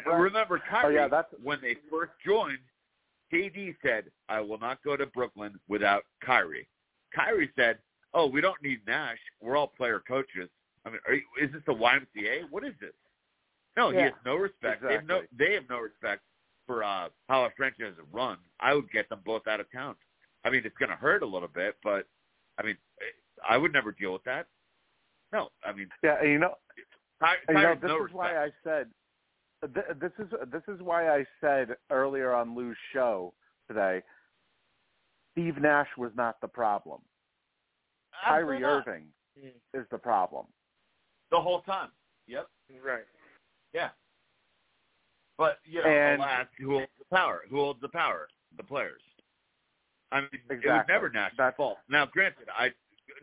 Right. 0.05 0.19
Remember 0.19 0.59
Kyrie 0.59 0.99
Oh, 0.99 1.01
yeah, 1.03 1.09
that's- 1.09 1.33
when 1.41 1.63
they 1.63 1.75
first 1.89 2.13
joined, 2.21 2.59
KD 3.33 3.75
said, 3.81 4.13
"I 4.29 4.39
will 4.41 4.59
not 4.59 4.83
go 4.83 4.99
to 4.99 5.07
Brooklyn 5.07 5.59
without 5.67 6.05
Kyrie." 6.21 6.69
Kyrie 7.11 7.51
said, 7.57 7.83
"Oh, 8.13 8.27
we 8.27 8.43
don't 8.43 8.61
need 8.63 8.87
Nash. 8.87 9.19
We're 9.41 9.57
all 9.57 9.67
player 9.69 9.99
coaches. 10.01 10.51
I 10.85 10.91
mean, 10.91 11.01
are 11.07 11.15
you, 11.15 11.27
is 11.39 11.51
this 11.53 11.65
the 11.65 11.73
YMCA? 11.75 12.45
What 12.51 12.65
is 12.65 12.77
this?" 12.79 12.95
No, 13.79 13.89
he 13.91 13.97
has 13.99 14.13
no 14.27 14.37
respect. 14.37 14.83
They 14.83 14.93
have 14.93 15.05
no 15.07 15.27
they 15.33 15.55
have 15.55 15.69
no 15.71 15.79
respect 15.81 16.23
for 16.67 16.85
uh, 16.85 17.09
how 17.31 17.45
a 17.47 17.51
franchise 17.53 17.95
is 17.95 17.99
run. 18.13 18.39
I 18.61 18.75
would 18.75 18.91
get 18.91 19.09
them 19.09 19.23
both 19.25 19.47
out 19.47 19.59
of 19.61 19.71
town. 19.73 19.97
I 20.45 20.51
mean, 20.51 20.67
it's 20.67 20.77
going 20.77 20.91
to 20.91 20.97
hurt 20.97 21.23
a 21.23 21.27
little 21.27 21.49
bit, 21.49 21.79
but 21.83 22.07
I 22.59 22.63
mean, 22.63 22.77
I 23.49 23.57
would 23.57 23.73
never 23.73 23.93
deal 23.93 24.13
with 24.13 24.25
that. 24.25 24.47
No, 25.33 25.49
I 25.65 25.73
mean, 25.73 25.89
Yeah, 26.03 26.23
you 26.23 26.39
know, 26.39 26.55
Ky- 27.23 27.27
and 27.49 27.59
you 27.59 27.63
know 27.65 27.75
this 27.75 27.89
no 27.89 27.97
is 27.97 28.03
respect. 28.05 28.15
why 28.15 28.45
I 28.45 28.51
said 28.65 28.91
th- 29.75 29.99
this 30.01 30.13
is 30.19 30.29
this 30.51 30.63
is 30.69 30.81
why 30.81 31.11
I 31.11 31.27
said 31.41 31.77
earlier 31.91 32.33
on 32.33 32.55
Lou's 32.55 32.77
show 32.93 33.35
today. 33.69 34.03
Steve 35.33 35.59
Nash 35.59 35.89
was 35.97 36.13
not 36.17 36.41
the 36.41 36.49
problem. 36.49 37.01
Kyrie 38.25 38.61
not. 38.61 38.87
Irving 38.89 39.07
is 39.75 39.87
the 39.91 39.99
problem. 39.99 40.47
the 41.31 41.41
whole 41.41 41.61
time. 41.63 41.91
Yep. 42.27 42.49
Right. 42.83 43.05
Yeah. 43.75 43.91
But 45.37 45.59
you 45.65 45.83
know, 45.83 45.89
And- 45.89 46.21
alas, 46.23 46.47
who 46.59 46.71
holds 46.79 46.91
the 46.99 47.05
power? 47.17 47.43
Who 47.51 47.57
holds 47.57 47.81
the 47.81 47.89
power? 47.91 48.29
The 48.57 48.63
players. 48.65 49.03
I 50.11 50.23
mean, 50.23 50.29
it 50.49 50.65
was 50.65 50.85
never 50.89 51.11
Nash's 51.11 51.37
That's- 51.37 51.57
fault. 51.57 51.79
Now, 51.89 52.07
granted, 52.07 52.49
I 52.49 52.73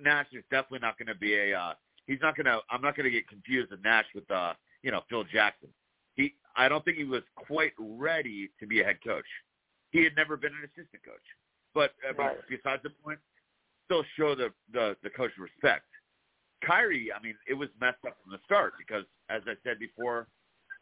Nash 0.02 0.28
is 0.34 0.44
definitely 0.52 0.80
not 0.80 0.98
going 0.98 1.08
to 1.08 1.16
be 1.16 1.36
a. 1.36 1.58
Uh, 1.58 1.74
he's 2.08 2.20
not 2.22 2.36
going 2.36 2.46
to. 2.46 2.60
I'm 2.70 2.82
not 2.82 2.96
going 2.96 3.06
to 3.06 3.12
get 3.12 3.28
confused 3.28 3.72
with 3.72 3.84
Nash 3.84 4.06
with 4.14 4.30
uh, 4.32 4.54
you 4.84 4.92
know, 4.92 5.02
Phil 5.10 5.24
Jackson. 5.26 5.70
He, 6.16 6.36
I 6.56 6.70
don't 6.70 6.86
think 6.86 6.98
he 6.98 7.04
was 7.04 7.24
quite 7.36 7.74
ready 7.78 8.50
to 8.60 8.68
be 8.68 8.82
a 8.82 8.84
head 8.84 8.98
coach. 9.06 9.26
He 9.92 10.04
had 10.04 10.16
never 10.16 10.38
been 10.38 10.54
an 10.54 10.64
assistant 10.64 11.04
coach. 11.04 11.16
But 11.74 11.94
I 12.08 12.12
mean, 12.18 12.28
Right. 12.28 12.38
besides 12.50 12.82
the 12.84 12.90
point, 13.04 13.20
still 13.86 14.04
show 14.18 14.36
the 14.36 14.52
the 14.72 14.96
the 15.04 15.10
coach 15.10 15.32
respect. 15.38 15.86
Kyrie, 16.66 17.12
I 17.14 17.22
mean, 17.22 17.36
it 17.48 17.54
was 17.54 17.70
messed 17.80 18.04
up 18.08 18.18
from 18.24 18.32
the 18.32 18.40
start 18.46 18.74
because, 18.78 19.04
as 19.30 19.42
I 19.46 19.54
said 19.64 19.78
before, 19.78 20.28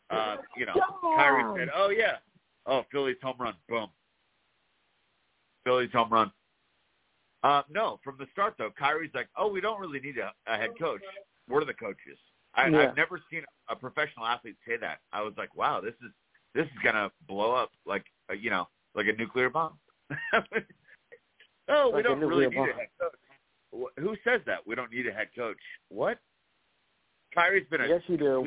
uh, 0.09 0.37
you 0.55 0.65
know, 0.65 0.73
Kyrie 1.15 1.43
said, 1.57 1.69
"Oh 1.75 1.89
yeah, 1.89 2.17
oh 2.65 2.85
Philly's 2.91 3.17
home 3.21 3.37
run, 3.39 3.55
boom, 3.67 3.87
Philly's 5.63 5.91
home 5.91 6.09
run." 6.09 6.31
Uh, 7.43 7.61
no, 7.69 7.99
from 8.03 8.15
the 8.17 8.25
start 8.31 8.55
though, 8.57 8.71
Kyrie's 8.77 9.11
like, 9.13 9.27
"Oh, 9.37 9.47
we 9.51 9.59
don't 9.61 9.79
really 9.79 9.99
need 9.99 10.17
a, 10.17 10.31
a 10.47 10.57
head 10.57 10.71
coach. 10.79 11.01
We're 11.49 11.65
the 11.65 11.73
coaches." 11.73 12.17
I, 12.55 12.67
Yeah. 12.67 12.89
I've 12.89 12.95
never 12.95 13.19
seen 13.29 13.43
a 13.69 13.75
professional 13.75 14.25
athlete 14.25 14.55
say 14.67 14.77
that. 14.77 14.99
I 15.11 15.21
was 15.21 15.33
like, 15.37 15.53
"Wow, 15.55 15.81
this 15.81 15.95
is 16.03 16.11
this 16.55 16.65
is 16.65 16.77
gonna 16.83 17.11
blow 17.27 17.51
up 17.53 17.71
like 17.85 18.05
uh, 18.29 18.33
you 18.33 18.49
know, 18.49 18.67
like 18.95 19.07
a 19.07 19.13
nuclear 19.13 19.49
bomb." 19.49 19.77
we 20.09 20.15
Like 21.67 21.99
a 21.99 22.03
don't 22.03 22.19
really 22.19 22.47
need 22.47 22.55
bomb. 22.55 22.69
a 22.69 22.73
head 22.73 22.87
coach. 22.99 23.89
Who 23.99 24.15
says 24.23 24.41
that? 24.45 24.65
We 24.65 24.75
don't 24.75 24.91
need 24.91 25.07
a 25.07 25.11
head 25.11 25.29
coach. 25.35 25.57
What? 25.89 26.19
Kyrie's 27.33 27.67
been 27.69 27.81
a 27.81 27.87
Yes, 27.87 28.01
you 28.07 28.17
do. 28.17 28.41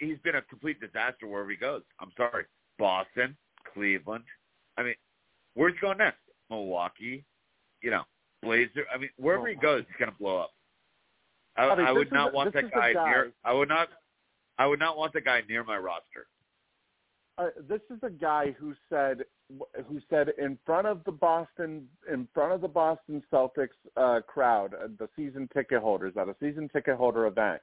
He's 0.00 0.18
been 0.24 0.34
a 0.34 0.42
complete 0.42 0.80
disaster 0.80 1.26
wherever 1.26 1.50
he 1.50 1.56
goes. 1.56 1.82
I'm 2.00 2.10
sorry, 2.16 2.44
Boston, 2.78 3.36
Cleveland. 3.72 4.24
I 4.76 4.82
mean, 4.82 4.94
where's 5.54 5.74
he 5.74 5.80
going 5.80 5.98
next? 5.98 6.18
Milwaukee, 6.50 7.24
you 7.82 7.90
know, 7.90 8.02
Blazer. 8.42 8.86
I 8.94 8.98
mean, 8.98 9.10
wherever 9.16 9.48
he 9.48 9.54
goes, 9.54 9.84
he's 9.88 9.96
gonna 9.98 10.16
blow 10.18 10.38
up. 10.38 10.50
I, 11.56 11.64
I 11.70 11.76
mean, 11.76 11.86
I 11.86 11.92
would 11.92 12.12
not 12.12 12.30
a- 12.30 12.34
want 12.34 12.54
that 12.54 12.70
guy, 12.72 12.92
guy- 12.92 13.10
near. 13.10 13.32
I 13.44 13.52
would 13.52 13.68
not. 13.68 13.88
I 14.58 14.66
would 14.66 14.78
not 14.80 14.96
want 14.96 15.12
the 15.12 15.20
guy 15.20 15.42
near 15.48 15.62
my 15.64 15.78
roster. 15.78 16.26
uh, 17.38 17.50
this 17.68 17.80
is 17.90 17.98
a 18.02 18.10
guy 18.10 18.54
who 18.58 18.74
said 18.88 19.24
who 19.88 20.00
said 20.10 20.30
in 20.38 20.58
front 20.66 20.86
of 20.86 21.02
the 21.04 21.12
Boston 21.12 21.88
in 22.12 22.28
front 22.34 22.52
of 22.52 22.60
the 22.60 22.68
Boston 22.68 23.22
Celtics 23.32 23.68
uh, 23.96 24.20
crowd, 24.26 24.74
uh, 24.74 24.88
the 24.98 25.08
season 25.16 25.48
ticket 25.54 25.80
holders 25.80 26.14
at 26.16 26.28
a 26.28 26.36
season 26.40 26.68
ticket 26.72 26.96
holder 26.96 27.26
event. 27.26 27.60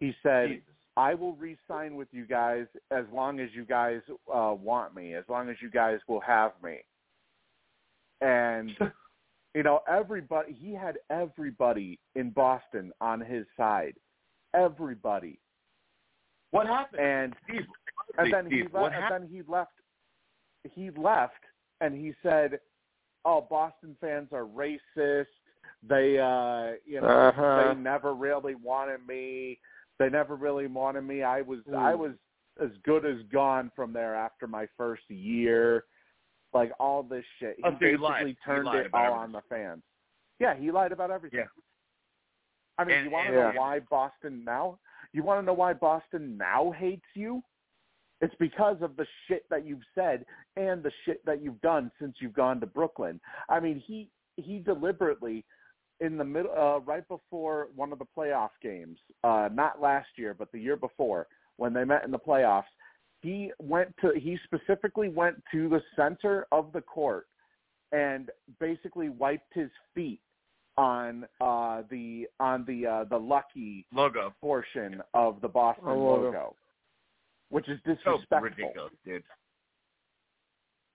He 0.00 0.12
said, 0.22 0.48
Jesus. 0.48 0.64
"I 0.96 1.14
will 1.14 1.34
re-sign 1.36 1.94
with 1.94 2.08
you 2.12 2.26
guys 2.26 2.66
as 2.90 3.04
long 3.12 3.38
as 3.40 3.48
you 3.54 3.64
guys 3.64 4.00
uh, 4.34 4.54
want 4.58 4.94
me, 4.94 5.14
as 5.14 5.24
long 5.28 5.48
as 5.48 5.56
you 5.62 5.70
guys 5.70 5.98
will 6.08 6.20
have 6.20 6.52
me." 6.62 6.78
And 8.20 8.70
you 9.54 9.62
know, 9.62 9.80
everybody 9.88 10.52
he 10.52 10.72
had 10.72 10.98
everybody 11.10 11.98
in 12.14 12.30
Boston 12.30 12.92
on 13.00 13.20
his 13.20 13.46
side, 13.56 13.94
everybody, 14.54 15.38
What 16.50 16.66
happened? 16.66 17.00
and 17.00 17.36
Steve, 17.44 17.66
and 18.18 18.32
then 18.32 18.50
he 18.50 18.64
left. 18.72 18.94
And 18.96 19.04
then 19.10 19.28
he 19.28 19.42
left. 19.46 19.72
He 20.64 20.90
left, 20.90 21.44
and 21.80 21.94
he 21.94 22.14
said, 22.22 22.60
"Oh, 23.24 23.40
Boston 23.42 23.96
fans 24.00 24.28
are 24.32 24.44
racist. 24.46 25.26
They, 25.82 26.18
uh, 26.18 26.76
you 26.86 27.00
know, 27.00 27.06
Uh-huh. 27.06 27.56
they 27.56 27.74
never 27.80 28.14
really 28.14 28.54
wanted 28.54 29.06
me. 29.06 29.60
They 29.98 30.08
never 30.08 30.34
really 30.34 30.66
wanted 30.66 31.02
me. 31.02 31.22
I 31.22 31.42
was, 31.42 31.60
I 31.68 31.92
Mm. 31.92 31.98
was 31.98 32.12
as 32.58 32.70
good 32.78 33.04
as 33.04 33.22
gone 33.24 33.70
from 33.76 33.92
there 33.92 34.14
after 34.14 34.46
my 34.46 34.66
first 34.78 35.08
year. 35.10 35.84
Like 36.54 36.70
all 36.78 37.02
this 37.02 37.24
shit. 37.40 37.56
He 37.56 37.62
Oh, 37.64 37.70
so 37.70 37.74
he 37.74 37.78
basically 37.80 37.98
lied. 37.98 38.26
He 38.28 38.36
turned 38.44 38.64
lied 38.64 38.86
it 38.86 38.94
all 38.94 39.12
on 39.12 39.32
the 39.32 39.42
fans. 39.48 39.82
Yeah, 40.38 40.54
he 40.54 40.70
lied 40.70 40.92
about 40.92 41.10
everything. 41.10 41.40
Yeah. 41.40 41.46
I 42.78 42.84
mean, 42.84 42.96
And- 42.96 43.04
you 43.06 43.10
want 43.10 43.28
to 43.28 43.34
know 43.34 43.48
and- 43.48 43.58
why 43.58 43.80
Boston 43.80 44.44
now? 44.44 44.78
You 45.12 45.22
want 45.22 45.40
to 45.40 45.46
know 45.46 45.52
why 45.52 45.72
Boston 45.74 46.36
now 46.36 46.70
hates 46.72 47.06
you? 47.14 47.42
It's 48.20 48.34
because 48.36 48.80
of 48.80 48.96
the 48.96 49.06
shit 49.26 49.48
that 49.50 49.64
you've 49.66 49.84
said 49.94 50.24
and 50.56 50.82
the 50.82 50.90
shit 51.04 51.24
that 51.26 51.40
you've 51.42 51.60
done 51.60 51.90
since 52.00 52.16
you've 52.20 52.32
gone 52.32 52.60
to 52.60 52.66
Brooklyn. 52.66 53.20
I 53.48 53.60
mean, 53.60 53.78
he 53.80 54.10
he 54.36 54.58
deliberately 54.58 55.44
in 56.00 56.16
the 56.16 56.24
middle 56.24 56.52
uh 56.56 56.80
right 56.80 57.06
before 57.06 57.68
one 57.76 57.92
of 57.92 57.98
the 57.98 58.06
playoff 58.16 58.50
games, 58.62 58.98
uh 59.24 59.48
not 59.52 59.80
last 59.80 60.08
year, 60.16 60.34
but 60.34 60.50
the 60.52 60.58
year 60.58 60.76
before 60.76 61.26
when 61.56 61.72
they 61.72 61.84
met 61.84 62.04
in 62.04 62.10
the 62.10 62.18
playoffs, 62.18 62.64
he 63.24 63.50
went 63.58 63.92
to 64.02 64.12
he 64.16 64.38
specifically 64.44 65.08
went 65.08 65.42
to 65.50 65.68
the 65.68 65.82
center 65.96 66.46
of 66.52 66.72
the 66.72 66.80
court 66.82 67.26
and 67.92 68.30
basically 68.60 69.08
wiped 69.08 69.52
his 69.54 69.70
feet 69.94 70.20
on 70.76 71.24
uh 71.40 71.82
the 71.90 72.26
on 72.40 72.64
the 72.66 72.86
uh 72.86 73.04
the 73.04 73.16
lucky 73.16 73.86
Logo. 73.92 74.34
portion 74.40 75.00
of 75.14 75.40
the 75.40 75.48
Boston 75.48 75.84
Oh, 75.88 75.94
logo. 75.98 76.22
logo, 76.24 76.56
which 77.48 77.68
is 77.68 77.78
disrespectful. 77.86 78.26
So 78.30 78.38
ridiculous, 78.40 78.92
dude. 79.04 79.22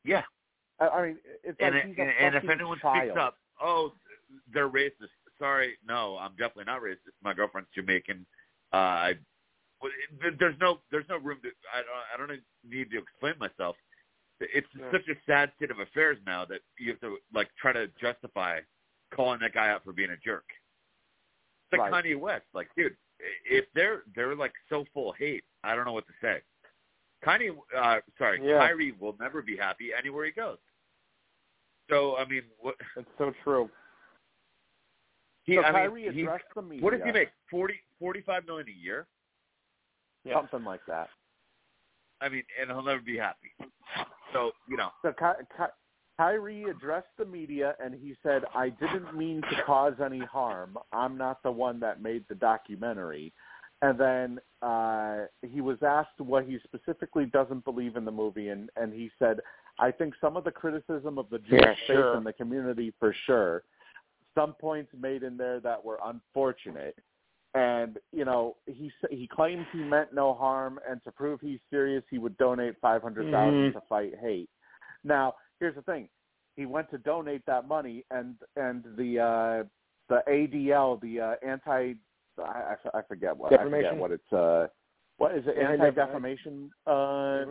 Yeah, 0.06 0.24
I, 0.80 0.88
I 0.88 1.08
mean, 1.08 1.18
it's 1.44 1.58
and 1.60 1.76
like 1.76 1.84
it- 1.86 1.88
he's 1.90 2.08
and 2.22 2.36
if 2.36 2.50
anyone 2.50 2.80
child. 2.80 3.10
speaks 3.10 3.20
up, 3.20 3.36
oh, 3.62 3.94
they're 4.54 4.70
racist. 4.70 5.10
Sorry, 5.38 5.78
no, 5.88 6.18
I'm 6.18 6.32
definitely 6.32 6.66
not 6.66 6.82
racist. 6.82 7.16
My 7.24 7.34
girlfriend's 7.34 7.70
Jamaican. 7.74 8.26
Uh, 8.74 8.76
I, 8.76 9.08
well, 9.08 9.14
it- 9.14 9.18
there's 10.40 10.56
no 10.60 10.80
there's 10.92 11.06
no 11.10 11.18
room 11.18 11.40
to. 11.44 11.50
I 11.74 11.82
don't 12.18 12.26
I 12.26 12.28
don't 12.28 12.42
need 12.70 12.92
to 12.92 12.98
explain 13.00 13.36
myself. 13.40 13.76
It's 14.42 14.68
Yeah. 14.78 14.92
such 14.92 15.08
a 15.10 15.16
sad 15.26 15.52
state 15.58 15.72
of 15.72 15.80
affairs 15.80 16.18
now 16.26 16.46
that 16.46 16.62
you 16.78 16.92
have 16.92 17.00
to 17.02 17.18
like 17.34 17.50
try 17.60 17.74
to 17.74 17.88
justify 18.00 18.60
calling 19.14 19.40
that 19.42 19.54
guy 19.54 19.70
out 19.70 19.84
for 19.84 19.92
being 19.94 20.12
a 20.12 20.18
jerk. 20.18 20.46
It's 21.72 21.78
like 21.80 21.92
Right. 21.92 22.06
Kanye 22.06 22.18
West. 22.20 22.46
Like, 22.54 22.70
dude, 22.76 22.96
if 23.50 23.66
they're 23.74 24.04
they're 24.16 24.36
like 24.36 24.54
so 24.70 24.86
full 24.94 25.12
of 25.12 25.18
hate, 25.18 25.44
I 25.64 25.76
don't 25.76 25.86
know 25.86 25.94
what 25.94 26.08
to 26.08 26.14
say. 26.22 26.42
Kanye, 27.24 27.50
uh, 27.76 28.00
sorry, 28.18 28.40
Yeah. 28.46 28.60
Kyrie 28.60 28.94
will 28.94 29.16
never 29.20 29.42
be 29.42 29.58
happy 29.58 29.94
anywhere 29.94 30.26
he 30.26 30.32
goes. 30.32 30.58
So 31.90 32.16
I 32.18 32.26
mean, 32.26 32.44
what 32.60 32.76
That's 32.96 33.08
so 33.18 33.34
true. 33.44 33.70
he? 35.44 35.56
so 35.56 35.64
I 35.64 35.72
Kyrie 35.72 36.04
mean, 36.04 36.14
he, 36.14 36.22
addressed 36.22 36.46
the 36.56 36.62
media. 36.62 36.84
what 36.84 36.92
does 36.92 37.02
he 37.04 37.12
make? 37.12 37.30
Forty, 37.50 37.82
forty-five 38.00 38.46
million 38.46 38.68
a 38.70 38.72
year. 38.72 39.06
Yeah. 40.24 40.36
Something 40.36 40.66
like 40.66 40.82
that. 40.88 41.10
I 42.22 42.30
mean, 42.30 42.44
and 42.60 42.70
he'll 42.70 42.84
never 42.84 43.02
be 43.02 43.18
happy. 43.18 43.54
So 44.34 44.52
you 44.68 44.78
know, 44.78 44.90
So 45.02 45.14
Ky- 45.14 45.46
Ky- 45.58 45.74
Kyrie 46.18 46.64
addressed 46.64 47.08
the 47.18 47.26
media 47.26 47.76
and 47.82 47.94
he 47.96 48.16
said, 48.22 48.44
"I 48.54 48.70
didn't 48.70 49.16
mean 49.16 49.42
to 49.42 49.64
cause 49.66 49.94
any 50.04 50.20
harm. 50.20 50.78
I'm 50.92 51.18
not 51.18 51.42
the 51.44 51.52
one 51.52 51.80
that 51.80 52.02
made 52.02 52.26
the 52.28 52.36
documentary." 52.36 53.32
And 53.82 53.98
then 53.98 54.40
uh, 54.62 55.28
he 55.42 55.62
was 55.62 55.82
asked 55.82 56.20
what 56.20 56.44
he 56.44 56.60
specifically 56.66 57.26
doesn't 57.26 57.64
believe 57.64 57.96
in 57.96 58.04
the 58.04 58.12
movie, 58.12 58.50
and 58.50 58.70
and 58.76 58.94
he 58.94 59.10
said, 59.18 59.40
"I 59.80 59.92
think 59.92 60.14
some 60.20 60.36
of 60.36 60.44
the 60.44 60.52
criticism 60.52 61.18
of 61.18 61.30
the 61.30 61.40
Jewish 61.40 61.62
Yeah, 61.62 61.74
faith 61.88 61.96
sure. 61.96 62.18
and 62.18 62.26
the 62.26 62.34
community 62.34 62.94
for 63.00 63.14
sure. 63.26 63.64
Some 64.36 64.54
points 64.54 64.92
made 65.00 65.24
in 65.24 65.38
there 65.38 65.62
that 65.62 65.84
were 65.84 66.00
unfortunate." 66.04 66.98
And 67.56 67.98
you 68.12 68.26
know, 68.26 68.58
he 68.68 68.92
he 69.10 69.28
claims 69.28 69.66
he 69.72 69.80
meant 69.80 70.14
no 70.14 70.34
harm, 70.36 70.80
and 70.88 71.04
to 71.04 71.12
prove 71.12 71.42
he's 71.42 71.60
serious, 71.72 72.04
he 72.12 72.20
would 72.20 72.38
donate 72.38 72.76
five 72.80 73.02
hundred 73.02 73.32
thousand 73.32 73.72
Mhm. 73.72 73.74
to 73.74 73.82
fight 73.90 74.14
hate. 74.22 74.50
Now, 75.04 75.36
here's 75.60 75.74
the 75.76 75.82
thing: 75.82 76.10
he 76.56 76.66
went 76.68 76.92
to 76.92 77.00
donate 77.00 77.44
that 77.48 77.68
money, 77.68 78.06
and 78.12 78.36
and 78.56 78.84
the 78.96 79.20
uh, 79.20 79.64
the 80.10 80.22
ADL, 80.28 81.02
the 81.02 81.20
uh, 81.20 81.36
anti, 81.42 81.94
I, 82.38 82.42
I- 82.42 82.98
I 83.00 83.02
forget 83.08 83.36
what 83.36 83.52
I 83.54 83.64
forget 83.64 83.98
what 83.98 84.12
it's 84.12 84.32
uh, 84.34 84.68
what 85.18 85.34
is 85.36 85.44
it? 85.48 85.58
Anti- 85.58 85.84
Anti 85.86 85.90
defamation 85.92 86.70
uh, 86.86 87.44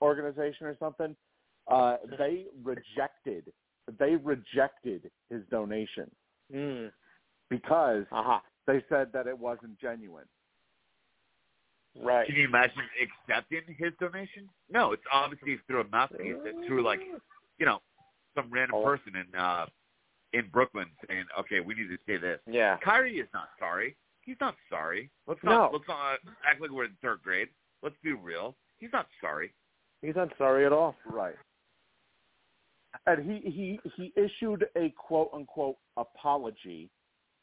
organization 0.00 0.66
or 0.66 0.76
something. 0.78 1.14
Uh, 1.66 1.98
they 2.18 2.46
rejected 2.62 3.52
they 3.98 4.16
rejected 4.16 5.10
his 5.28 5.42
donation 5.50 6.10
Mm. 6.50 6.90
because 7.50 8.06
Aha. 8.10 8.42
They 8.68 8.84
said 8.88 9.08
that 9.14 9.26
it 9.26 9.36
wasn't 9.36 9.76
genuine. 9.80 10.26
Right. 12.00 12.26
can 12.28 12.36
you 12.36 12.44
imagine 12.44 12.82
accepting 13.02 13.62
his 13.76 13.92
donation? 13.98 14.48
No, 14.70 14.92
it's 14.92 15.02
obviously 15.12 15.58
through 15.66 15.80
a 15.80 15.88
mouthpiece. 15.88 16.36
It's 16.44 16.66
through 16.68 16.84
like, 16.84 17.00
you 17.58 17.66
know, 17.66 17.78
some 18.36 18.48
random 18.52 18.76
Oh. 18.76 18.84
person 18.84 19.16
in 19.16 19.34
uh 19.40 19.66
in 20.34 20.46
Brooklyn 20.52 20.86
saying, 21.08 21.24
"Okay, 21.40 21.58
we 21.60 21.74
need 21.74 21.88
to 21.88 21.98
say 22.06 22.18
this." 22.18 22.38
Yeah. 22.46 22.76
Kyrie 22.84 23.18
is 23.18 23.26
not 23.32 23.48
sorry. 23.58 23.96
He's 24.20 24.36
not 24.40 24.54
sorry. 24.68 25.10
Let's 25.26 25.42
No. 25.42 25.70
let's 25.72 25.88
not 25.88 26.20
act 26.44 26.60
like 26.60 26.70
we're 26.70 26.84
in 26.84 26.94
third 27.02 27.22
grade. 27.22 27.48
Let's 27.82 27.96
be 28.04 28.12
real. 28.12 28.54
He's 28.76 28.92
not 28.92 29.08
sorry. 29.20 29.52
He's 30.02 30.14
not 30.14 30.28
sorry 30.38 30.66
at 30.66 30.72
all. 30.72 30.94
Right. 31.06 31.34
And 33.06 33.24
he 33.28 33.50
he 33.50 33.80
he 33.96 34.12
issued 34.14 34.68
a 34.76 34.90
quote 34.90 35.30
unquote 35.32 35.78
apology 35.96 36.90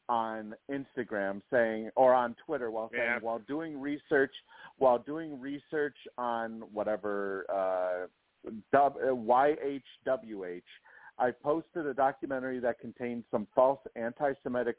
on 0.09 0.55
Instagram 0.69 1.41
saying 1.51 1.89
or 1.95 2.13
on 2.13 2.35
Twitter 2.45 2.69
while 2.71 2.89
saying 2.91 3.03
Yeah. 3.03 3.19
while 3.19 3.39
doing 3.39 3.79
research 3.79 4.33
while 4.77 4.99
doing 4.99 5.39
research 5.39 5.95
on 6.17 6.61
whatever 6.73 7.45
uh 7.49 8.07
uh, 8.77 8.89
YHWH 10.05 10.61
I 11.17 11.31
posted 11.31 11.85
a 11.87 11.93
documentary 11.93 12.59
that 12.59 12.79
contained 12.79 13.23
some 13.31 13.47
false 13.55 13.79
anti-Semitic 13.95 14.75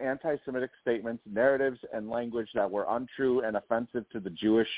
anti-Semitic 0.00 0.70
statements, 0.82 1.22
narratives, 1.24 1.78
and 1.92 2.10
language 2.10 2.48
that 2.54 2.68
were 2.70 2.84
untrue 2.90 3.42
and 3.42 3.56
offensive 3.56 4.04
to 4.10 4.18
the 4.20 4.30
Jewish 4.30 4.68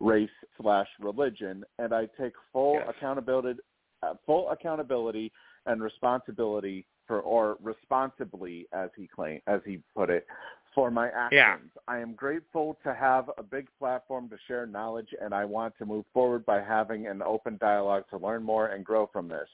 race 0.00 0.30
slash 0.60 0.88
religion, 0.98 1.62
and 1.78 1.92
I 1.94 2.06
take 2.18 2.32
full 2.52 2.74
Yes. 2.74 2.88
accountability, 2.88 3.60
uh, 4.02 4.14
full 4.24 4.48
accountability 4.50 5.30
and 5.66 5.82
responsibility 5.82 6.86
for, 7.06 7.20
or 7.20 7.56
responsibly, 7.62 8.66
as 8.72 8.90
he 8.96 9.06
claimed, 9.06 9.42
as 9.46 9.60
he 9.64 9.80
put 9.94 10.10
it, 10.10 10.26
for 10.74 10.90
my 10.90 11.08
actions. 11.08 11.32
Yeah. 11.32 11.56
I 11.88 11.98
am 11.98 12.12
grateful 12.14 12.76
to 12.84 12.94
have 12.94 13.30
a 13.38 13.42
big 13.42 13.66
platform 13.78 14.28
to 14.28 14.36
share 14.46 14.66
knowledge, 14.66 15.08
and 15.22 15.32
I 15.32 15.44
want 15.44 15.74
to 15.78 15.86
move 15.86 16.04
forward 16.12 16.44
by 16.44 16.60
having 16.60 17.06
an 17.06 17.22
open 17.22 17.56
dialogue 17.58 18.04
to 18.10 18.18
learn 18.18 18.42
more 18.42 18.66
and 18.68 18.84
grow 18.84 19.08
from 19.10 19.26
this. 19.26 19.48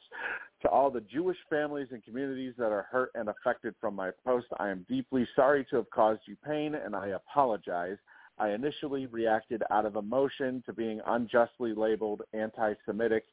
To 0.63 0.69
all 0.69 0.91
the 0.91 1.01
Jewish 1.01 1.39
families 1.49 1.89
and 1.93 2.05
communities 2.05 2.55
that 2.59 2.73
are 2.73 2.87
hurt 2.91 3.11
and 3.15 3.29
affected 3.29 3.75
from 3.81 3.95
my 3.95 4.11
post, 4.25 4.47
I 4.59 4.69
am 4.69 4.85
deeply 4.89 5.27
sorry 5.37 5.65
to 5.71 5.77
have 5.77 5.91
caused 5.91 6.23
you 6.27 6.37
pain, 6.45 6.75
and 6.75 6.97
I 6.97 7.09
apologize. 7.09 7.99
I 8.39 8.51
initially 8.51 9.07
reacted 9.07 9.63
out 9.71 9.87
of 9.87 9.97
emotion 9.97 10.63
to 10.67 10.73
being 10.73 11.01
unjustly 11.07 11.75
labeled 11.75 12.23
anti-Semitic 12.33 13.25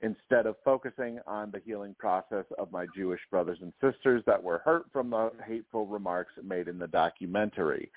instead 0.00 0.46
of 0.46 0.56
focusing 0.64 1.18
on 1.26 1.50
the 1.50 1.60
healing 1.64 1.94
process 1.98 2.44
of 2.58 2.70
my 2.70 2.86
Jewish 2.94 3.20
brothers 3.30 3.58
and 3.60 3.72
sisters 3.80 4.22
that 4.26 4.40
were 4.42 4.58
hurt 4.58 4.84
from 4.92 5.10
the 5.10 5.30
hateful 5.46 5.86
remarks 5.86 6.32
made 6.42 6.68
in 6.68 6.78
the 6.78 6.86
documentary. 6.86 7.90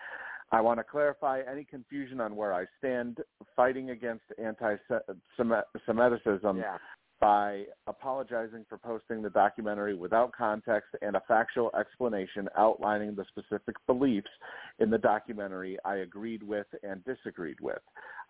I 0.51 0.61
want 0.61 0.79
to 0.79 0.83
clarify 0.83 1.41
any 1.49 1.63
confusion 1.63 2.19
on 2.19 2.35
where 2.35 2.53
I 2.53 2.65
stand 2.79 3.19
fighting 3.55 3.91
against 3.91 4.25
anti-Semitism 4.37 6.57
Yeah. 6.57 6.77
By 7.21 7.65
apologizing 7.85 8.65
for 8.67 8.79
posting 8.79 9.21
the 9.21 9.29
documentary 9.29 9.93
without 9.93 10.31
context 10.35 10.89
and 11.03 11.15
a 11.15 11.21
factual 11.27 11.69
explanation 11.79 12.49
outlining 12.57 13.15
the 13.15 13.23
specific 13.29 13.75
beliefs 13.85 14.29
in 14.79 14.89
the 14.89 14.97
documentary 14.97 15.77
I 15.85 15.97
agreed 15.97 16.41
with 16.41 16.65
and 16.81 17.05
disagreed 17.05 17.57
with. 17.61 17.77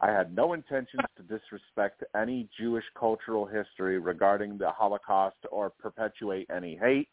I 0.02 0.12
had 0.12 0.36
no 0.36 0.52
intentions 0.52 1.04
to 1.16 1.24
disrespect 1.24 2.04
any 2.16 2.50
Jewish 2.60 2.84
cultural 3.00 3.46
history 3.46 3.98
regarding 3.98 4.58
the 4.58 4.72
Holocaust 4.72 5.38
or 5.50 5.70
perpetuate 5.70 6.50
any 6.54 6.76
hate. 6.76 7.08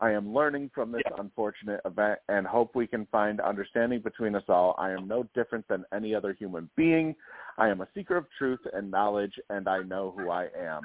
I 0.00 0.10
am 0.10 0.34
learning 0.34 0.72
from 0.74 0.90
this 0.90 1.02
unfortunate 1.18 1.80
event 1.84 2.18
and 2.28 2.44
hope 2.44 2.74
we 2.74 2.88
can 2.88 3.06
find 3.12 3.40
understanding 3.40 4.00
between 4.00 4.34
us 4.34 4.42
all. 4.48 4.74
I 4.76 4.90
am 4.90 5.06
no 5.06 5.28
different 5.32 5.68
than 5.68 5.84
any 5.94 6.12
other 6.12 6.32
human 6.32 6.68
being. 6.76 7.14
I 7.58 7.68
am 7.68 7.82
a 7.82 7.88
seeker 7.94 8.16
of 8.16 8.26
truth 8.36 8.58
and 8.72 8.90
knowledge, 8.90 9.34
and 9.50 9.68
I 9.68 9.82
know 9.82 10.12
who 10.16 10.28
I 10.30 10.48
am. 10.58 10.82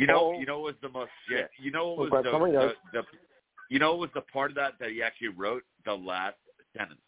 You 0.00 0.06
know, 0.06 0.32
Oh, 0.34 0.38
you 0.40 0.46
know 0.46 0.60
what 0.60 0.72
was 0.72 0.80
the 0.82 0.88
most 0.88 1.10
shit. 1.28 1.50
you 1.58 1.70
know 1.70 1.88
what 1.92 2.10
was 2.10 2.24
the, 2.24 2.30
the, 2.30 2.74
the 2.92 3.02
you 3.68 3.78
know 3.78 3.90
what 3.92 4.00
was 4.00 4.10
the 4.14 4.22
part 4.22 4.50
of 4.50 4.54
that 4.56 4.72
that 4.80 4.90
he 4.90 5.02
actually 5.02 5.28
wrote 5.28 5.62
the 5.84 5.92
last 5.94 6.36
sentence. 6.76 7.00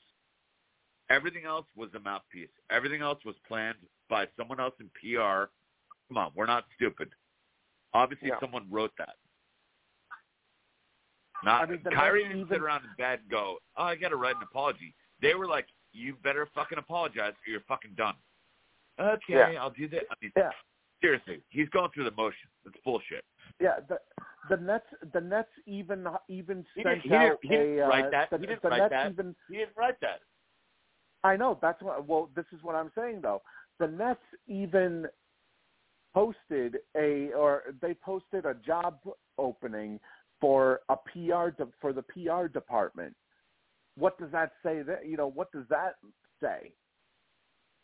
Everything 1.09 1.45
else 1.47 1.65
was 1.75 1.89
a 1.95 2.01
mouthpiece. 2.01 2.51
Everything 2.71 3.01
else 3.01 3.19
was 3.25 3.35
planned 3.49 3.79
by 4.11 4.27
someone 4.37 4.61
else 4.61 4.75
in 4.79 4.89
PR. 5.01 5.45
Come 6.09 6.17
on, 6.19 6.33
we're 6.35 6.47
not 6.47 6.65
stupid. 6.77 7.09
Obviously, 7.95 8.29
Yeah. 8.29 8.41
someone 8.41 8.67
wrote 8.71 8.93
that. 8.99 9.17
Not 11.45 11.63
I 11.63 11.67
mean, 11.73 11.83
Kyrie 11.95 12.23
didn't 12.25 12.37
even- 12.39 12.49
sit 12.49 12.61
around 12.61 12.85
in 12.85 12.91
bed 12.99 13.21
and 13.21 13.29
go, 13.31 13.59
"Oh, 13.77 13.85
I 13.85 13.97
got 13.97 14.11
to 14.11 14.17
write 14.17 14.37
an 14.37 14.43
apology." 14.43 14.95
They 15.21 15.35
were 15.35 15.47
like, 15.47 15.67
"You 15.93 16.15
better 16.17 16.47
fucking 16.55 16.79
apologize, 16.79 17.33
or 17.47 17.51
you're 17.51 17.61
fucking 17.63 17.95
done." 17.95 18.17
Okay, 18.99 19.35
Yeah. 19.35 19.61
I'll 19.63 19.71
do 19.71 19.89
that. 19.89 20.05
I 20.11 20.15
mean, 20.21 20.33
Yeah. 20.37 20.51
Seriously, 21.03 21.43
he's 21.51 21.69
going 21.71 21.91
through 21.93 22.05
the 22.05 22.13
motion. 22.13 22.49
It's 22.65 22.77
bullshit. 22.85 23.25
Yeah, 23.61 23.81
the 23.89 23.99
the 24.49 24.57
Nets 24.57 24.87
the 25.13 25.21
Nets 25.21 25.51
even 25.67 26.07
even 26.29 26.65
He 26.75 26.83
sent 26.83 27.03
didn't- 27.03 27.03
he 27.03 27.09
didn't- 27.11 27.33
out 27.33 27.39
he 27.43 27.49
didn't 27.49 27.79
a 27.79 27.85
uh, 27.85 27.89
write 27.89 28.11
that. 28.13 28.31
The, 28.31 28.39
He 28.39 28.47
didn't 28.47 28.63
the 28.63 28.69
write 28.71 28.79
Nets 28.79 28.91
that. 28.93 29.11
even 29.13 29.37
He 29.51 29.57
didn't 29.59 29.77
write 29.77 30.01
that. 30.01 30.21
I 31.25 31.37
know 31.37 31.59
that's 31.61 31.83
what 31.83 32.07
well 32.07 32.31
this 32.35 32.47
is 32.53 32.63
what 32.63 32.75
I'm 32.75 32.91
saying 32.97 33.21
though. 33.21 33.43
The 33.79 33.89
Nets 33.89 34.21
even 34.47 35.07
posted 36.15 36.79
a 36.97 37.33
or 37.33 37.75
they 37.81 37.95
posted 37.95 38.45
a 38.47 38.55
job 38.55 38.99
opening 39.39 39.99
for 40.41 40.81
a 40.89 40.97
PR 40.97 41.51
de, 41.57 41.69
for 41.81 41.93
the 41.93 42.03
PR 42.03 42.47
department. 42.49 43.15
What 43.97 44.19
does 44.19 44.31
that 44.33 44.53
say 44.63 44.83
that 44.83 45.07
you 45.07 45.17
know 45.17 45.29
what 45.29 45.53
does 45.53 45.65
that 45.69 45.95
say? 46.43 46.73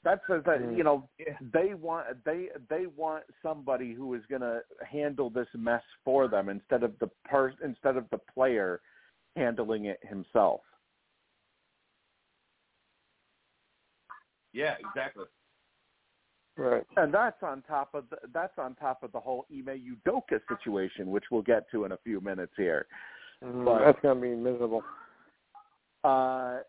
That 0.04 0.20
says 0.28 0.42
that 0.44 0.60
Mm. 0.60 0.76
you 0.76 0.84
know 0.84 1.08
Yeah. 1.18 1.36
they 1.40 1.74
want 1.74 2.24
they 2.24 2.50
they 2.68 2.86
want 2.86 3.24
somebody 3.42 3.92
who 3.92 4.14
is 4.14 4.24
going 4.26 4.42
to 4.42 4.62
handle 4.84 5.28
this 5.28 5.48
mess 5.54 5.82
for 6.04 6.28
them 6.28 6.48
instead 6.48 6.82
of 6.82 6.98
the 6.98 7.08
per 7.24 7.52
instead 7.62 7.96
of 7.96 8.08
the 8.10 8.18
player 8.18 8.80
handling 9.36 9.86
it 9.86 10.02
himself. 10.04 10.62
Yeah, 14.52 14.76
exactly. 14.78 15.26
Right. 16.56 16.84
And 16.96 17.12
that's 17.14 17.40
on 17.42 17.62
top 17.62 17.94
of 17.94 18.08
the, 18.10 18.18
that's 18.32 18.58
on 18.58 18.74
top 18.76 19.02
of 19.02 19.12
the 19.12 19.20
whole 19.20 19.46
Ime 19.52 19.80
Udoka 20.06 20.40
situation, 20.48 21.10
which 21.10 21.24
we'll 21.30 21.42
get 21.42 21.70
to 21.70 21.84
in 21.84 21.92
a 21.92 21.96
few 21.98 22.20
minutes 22.20 22.52
here. 22.56 22.86
Mm, 23.44 23.64
But- 23.64 23.80
that's 23.80 24.00
gonna 24.00 24.20
be 24.20 24.34
miserable. 24.34 24.82
Uh, 26.02 26.60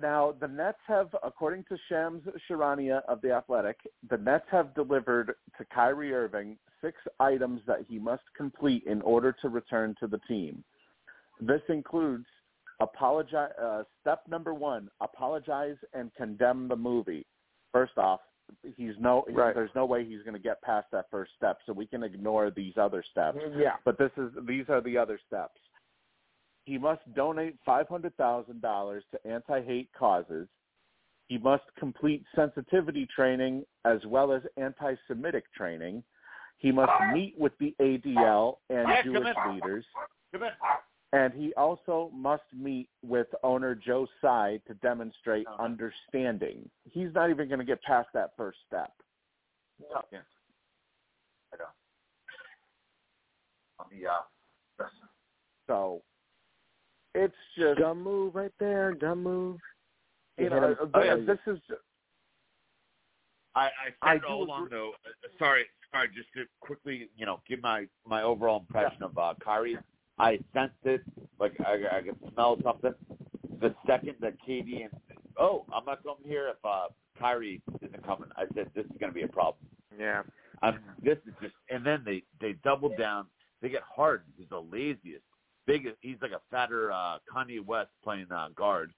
now 0.00 0.34
the 0.40 0.48
Nets 0.48 0.78
have, 0.86 1.14
according 1.22 1.64
to 1.68 1.76
Shams 1.88 2.22
Charania 2.48 3.02
of 3.08 3.20
the 3.22 3.32
Athletic, 3.32 3.78
the 4.10 4.16
Nets 4.16 4.46
have 4.50 4.74
delivered 4.74 5.34
to 5.58 5.64
Kyrie 5.74 6.12
Irving 6.12 6.56
six 6.82 6.96
items 7.20 7.60
that 7.66 7.80
he 7.88 7.98
must 7.98 8.22
complete 8.36 8.84
in 8.86 9.00
order 9.02 9.34
to 9.42 9.48
return 9.48 9.94
to 10.00 10.06
the 10.06 10.18
team. 10.28 10.62
This 11.40 11.62
includes 11.68 12.26
apologize. 12.80 13.52
Uh, 13.60 13.82
step 14.00 14.22
number 14.28 14.54
one: 14.54 14.88
apologize 15.00 15.76
and 15.92 16.12
condemn 16.14 16.68
the 16.68 16.76
movie. 16.76 17.26
First 17.72 17.98
off, 17.98 18.20
he's 18.76 18.94
no 19.00 19.24
Right. 19.30 19.54
there's 19.54 19.74
no 19.74 19.86
way 19.86 20.04
he's 20.04 20.22
going 20.22 20.34
to 20.34 20.42
get 20.42 20.60
past 20.62 20.86
that 20.92 21.06
first 21.10 21.32
step. 21.36 21.58
So 21.66 21.72
we 21.72 21.86
can 21.86 22.02
ignore 22.02 22.50
these 22.50 22.76
other 22.76 23.02
steps. 23.02 23.38
Yeah. 23.56 23.76
But 23.84 23.98
this 23.98 24.12
is 24.16 24.30
these 24.46 24.68
are 24.68 24.80
the 24.80 24.98
other 24.98 25.18
steps. 25.26 25.58
He 26.64 26.78
must 26.78 27.00
donate 27.14 27.56
five 27.64 27.88
hundred 27.88 28.16
thousand 28.16 28.62
dollars 28.62 29.04
to 29.12 29.26
anti-hate 29.26 29.90
causes. 29.96 30.48
He 31.28 31.38
must 31.38 31.64
complete 31.78 32.24
sensitivity 32.34 33.06
training 33.14 33.64
as 33.84 33.98
well 34.06 34.32
as 34.32 34.42
anti-Semitic 34.56 35.44
training. 35.54 36.02
He 36.58 36.70
must 36.72 36.92
meet 37.12 37.34
with 37.38 37.52
the 37.58 37.74
ADL 37.80 38.56
and 38.70 38.86
Jewish 39.04 39.34
leaders, 39.50 39.84
Come 40.32 40.44
in. 40.44 40.50
and 41.12 41.32
he 41.34 41.52
also 41.54 42.10
must 42.14 42.44
meet 42.54 42.88
with 43.02 43.26
owner 43.42 43.74
Joe 43.74 44.06
Tsai 44.20 44.60
to 44.66 44.74
demonstrate 44.74 45.46
Uh-huh. 45.46 45.62
understanding. 45.62 46.70
He's 46.84 47.12
not 47.14 47.28
even 47.30 47.48
going 47.48 47.58
to 47.58 47.64
get 47.66 47.82
past 47.82 48.08
that 48.14 48.34
first 48.36 48.58
step. 48.66 48.92
Yeah. 49.80 50.18
I 51.52 51.56
know. 51.56 51.64
On 53.80 53.86
the 53.90 54.06
uh, 54.06 54.88
So 55.66 56.02
it's 57.14 57.34
just 57.56 57.78
Dumb 57.78 58.02
move 58.02 58.34
right 58.34 58.52
there. 58.58 58.92
Dumb 58.94 59.22
move. 59.22 59.58
you 60.38 60.44
Hit 60.44 60.52
know 60.52 60.68
him. 60.68 60.76
Oh, 60.94 61.02
yeah. 61.02 61.16
this 61.16 61.38
is 61.46 61.58
I, 63.54 63.68
I 64.02 64.12
I 64.12 64.18
do 64.18 64.26
all 64.28 64.42
along 64.44 64.68
though. 64.70 64.92
Uh, 65.06 65.28
sorry, 65.38 65.64
sorry. 65.92 66.08
Just 66.08 66.28
to 66.34 66.44
quickly, 66.60 67.08
you 67.16 67.26
know, 67.26 67.40
give 67.48 67.62
my 67.62 67.86
my 68.06 68.22
overall 68.22 68.60
impression 68.60 69.02
of 69.02 69.16
uh, 69.16 69.34
Kyrie. 69.42 69.78
I 70.18 70.38
sensed 70.52 70.74
it, 70.84 71.02
like 71.40 71.54
I, 71.60 71.98
I 71.98 72.02
could 72.02 72.16
smell 72.32 72.58
something. 72.62 72.94
The 73.60 73.74
second 73.86 74.14
that 74.20 74.34
Katie 74.44 74.82
and 74.82 74.92
oh, 75.38 75.64
I'm 75.74 75.84
not 75.84 76.02
coming 76.02 76.24
here 76.24 76.48
if 76.48 76.56
uh, 76.64 76.86
Kyrie 77.18 77.62
isn't 77.82 78.06
coming. 78.06 78.28
I 78.36 78.44
said 78.54 78.70
this 78.74 78.84
is 78.84 78.92
going 79.00 79.10
to 79.10 79.14
be 79.14 79.22
a 79.22 79.28
problem. 79.28 79.56
Yeah. 79.98 80.22
I'm, 80.62 80.78
this 81.02 81.18
is 81.26 81.34
just, 81.42 81.54
and 81.70 81.84
then 81.84 82.02
they 82.04 82.22
they 82.40 82.54
double 82.64 82.94
down. 82.96 83.26
They 83.60 83.68
get 83.68 83.82
hard. 83.82 84.22
He's 84.36 84.48
the 84.50 84.60
laziest, 84.60 85.24
biggest. 85.66 85.96
He's 86.00 86.16
like 86.22 86.32
a 86.32 86.40
fatter 86.50 86.92
uh, 86.92 87.18
Kanye 87.32 87.64
West 87.64 87.90
playing 88.02 88.26
uh, 88.30 88.48
guard. 88.56 88.92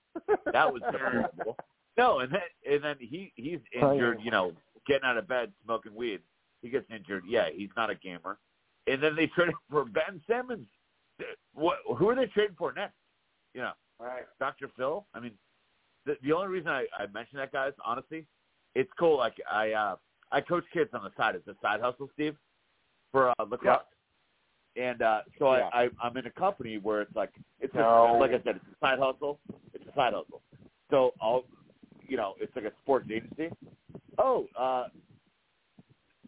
That 0.52 0.72
was 0.72 0.82
terrible. 0.90 1.56
No, 1.96 2.20
and 2.20 2.32
then 2.32 2.40
and 2.70 2.84
then 2.84 2.96
he 3.00 3.32
he's 3.36 3.60
injured. 3.74 4.18
You 4.22 4.30
know, 4.30 4.52
getting 4.86 5.04
out 5.04 5.16
of 5.18 5.28
bed, 5.28 5.52
smoking 5.64 5.94
weed. 5.94 6.20
He 6.62 6.68
gets 6.68 6.86
injured. 6.90 7.24
Yeah, 7.28 7.48
he's 7.54 7.70
not 7.76 7.90
a 7.90 7.94
gamer. 7.94 8.38
And 8.86 9.02
then 9.02 9.16
they 9.16 9.26
traded 9.34 9.54
for 9.70 9.84
Ben 9.84 10.20
Simmons. 10.28 10.66
What? 11.54 11.78
Who 11.96 12.08
are 12.10 12.14
they 12.14 12.26
trading 12.26 12.56
for 12.58 12.72
next? 12.72 12.94
You 13.54 13.62
know, 13.62 13.72
Right. 13.98 14.24
Dr. 14.38 14.68
Phil. 14.76 15.06
I 15.14 15.20
mean, 15.20 15.32
the 16.04 16.16
the 16.22 16.32
only 16.32 16.48
reason 16.48 16.68
I 16.68 16.86
I 16.98 17.06
mention 17.12 17.38
that 17.38 17.52
guys, 17.52 17.72
honestly, 17.84 18.26
it's 18.74 18.90
cool. 18.98 19.16
Like 19.16 19.34
I 19.50 19.72
uh 19.72 19.96
I 20.32 20.40
coach 20.40 20.64
kids 20.72 20.90
on 20.92 21.02
the 21.02 21.10
side. 21.16 21.34
It's 21.34 21.46
a 21.48 21.54
side 21.62 21.80
hustle, 21.80 22.10
Steve, 22.14 22.36
for 23.12 23.30
uh, 23.30 23.44
lacrosse. 23.48 23.82
And 24.80 25.00
uh 25.02 25.20
so 25.38 25.52
Yeah. 25.54 25.68
I, 25.72 25.84
I 25.84 25.88
I'm 26.02 26.16
in 26.16 26.26
a 26.26 26.30
company 26.30 26.78
where 26.78 27.02
it's 27.02 27.14
like 27.16 27.32
it's 27.60 27.74
No. 27.74 28.16
a, 28.16 28.18
like 28.18 28.30
I 28.30 28.42
said, 28.44 28.56
it's 28.56 28.64
a 28.66 28.78
side 28.86 28.98
hustle. 28.98 29.38
It's 29.74 29.84
a 29.86 29.94
side 29.94 30.12
hustle. 30.12 30.42
So 30.90 31.12
I'll 31.20 31.44
you 32.08 32.16
know, 32.16 32.34
it's 32.40 32.54
like 32.54 32.64
a 32.66 32.72
sports 32.82 33.08
agency. 33.12 33.48
Oh, 34.18 34.46
uh 34.58 34.88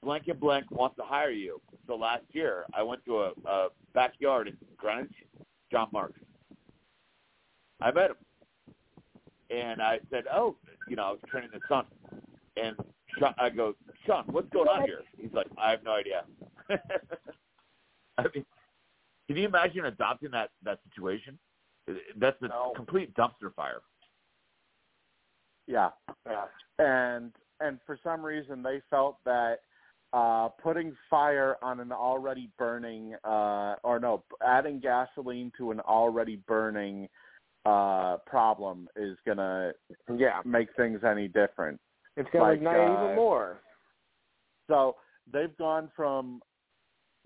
blank 0.03 0.28
and 0.28 0.40
blank 0.40 0.70
wants 0.70 0.96
to 0.96 1.03
hire 1.03 1.30
you. 1.30 1.61
So 1.86 1.96
last 1.96 2.24
year 2.32 2.64
I 2.74 2.82
went 2.82 3.05
to 3.07 3.18
a, 3.20 3.32
a 3.46 3.68
backyard 3.94 4.49
in 4.49 4.57
Greenwich, 4.76 5.12
Sean 5.70 5.88
Marks. 5.92 6.20
I 7.80 7.90
met 7.92 8.11
him. 8.11 8.16
And 9.51 9.80
I 9.80 9.99
said, 10.11 10.24
Oh, 10.32 10.57
you 10.88 10.96
know, 10.96 11.05
I 11.05 11.11
was 11.11 11.20
training 11.30 11.51
the 11.53 11.61
son. 11.68 11.84
And 12.57 12.76
Sean, 13.18 13.34
I 13.38 13.51
go, 13.51 13.74
Sean, 14.07 14.24
what's 14.28 14.49
going 14.51 14.68
on 14.68 14.82
here? 14.84 15.01
He's 15.16 15.32
like, 15.32 15.46
I 15.59 15.70
have 15.70 15.82
no 15.84 15.92
idea. 15.92 16.24
I 18.25 18.25
mean, 18.35 18.45
can 19.29 19.37
you 19.37 19.47
imagine 19.47 19.85
adopting 19.87 20.31
that 20.33 20.51
that 20.64 20.81
situation? 20.91 21.39
That's 22.16 22.41
a 22.43 22.49
No. 22.49 22.73
complete 22.77 23.14
dumpster 23.14 23.55
fire. 23.55 23.81
yeah. 25.66 25.91
Yeah. 26.27 26.47
and 26.79 27.33
and 27.61 27.79
for 27.87 27.99
some 28.03 28.25
reason 28.25 28.62
they 28.62 28.81
felt 28.91 29.16
that 29.25 29.59
uh 30.12 30.49
putting 30.62 30.97
fire 31.11 31.57
on 31.62 31.81
an 31.81 31.93
already 31.93 32.51
burning 32.59 33.14
uh 33.25 33.75
or 33.83 33.99
no 34.01 34.25
adding 34.47 34.81
gasoline 34.81 35.53
to 35.59 35.71
an 35.71 35.81
already 35.81 36.37
burning 36.47 37.09
uh 37.66 38.16
problem 38.27 38.89
is 38.97 39.16
gonna 39.27 39.73
Yeah. 40.14 40.41
make 40.45 40.69
things 40.77 41.05
any 41.05 41.29
different 41.29 41.79
It's 42.16 42.29
gonna 42.33 42.45
Like, 42.45 42.59
ignite 42.59 42.77
uh, 42.77 43.05
even 43.07 43.16
more. 43.16 43.59
so 44.69 44.97
they've 45.31 45.57
gone 45.59 45.91
from 45.95 46.41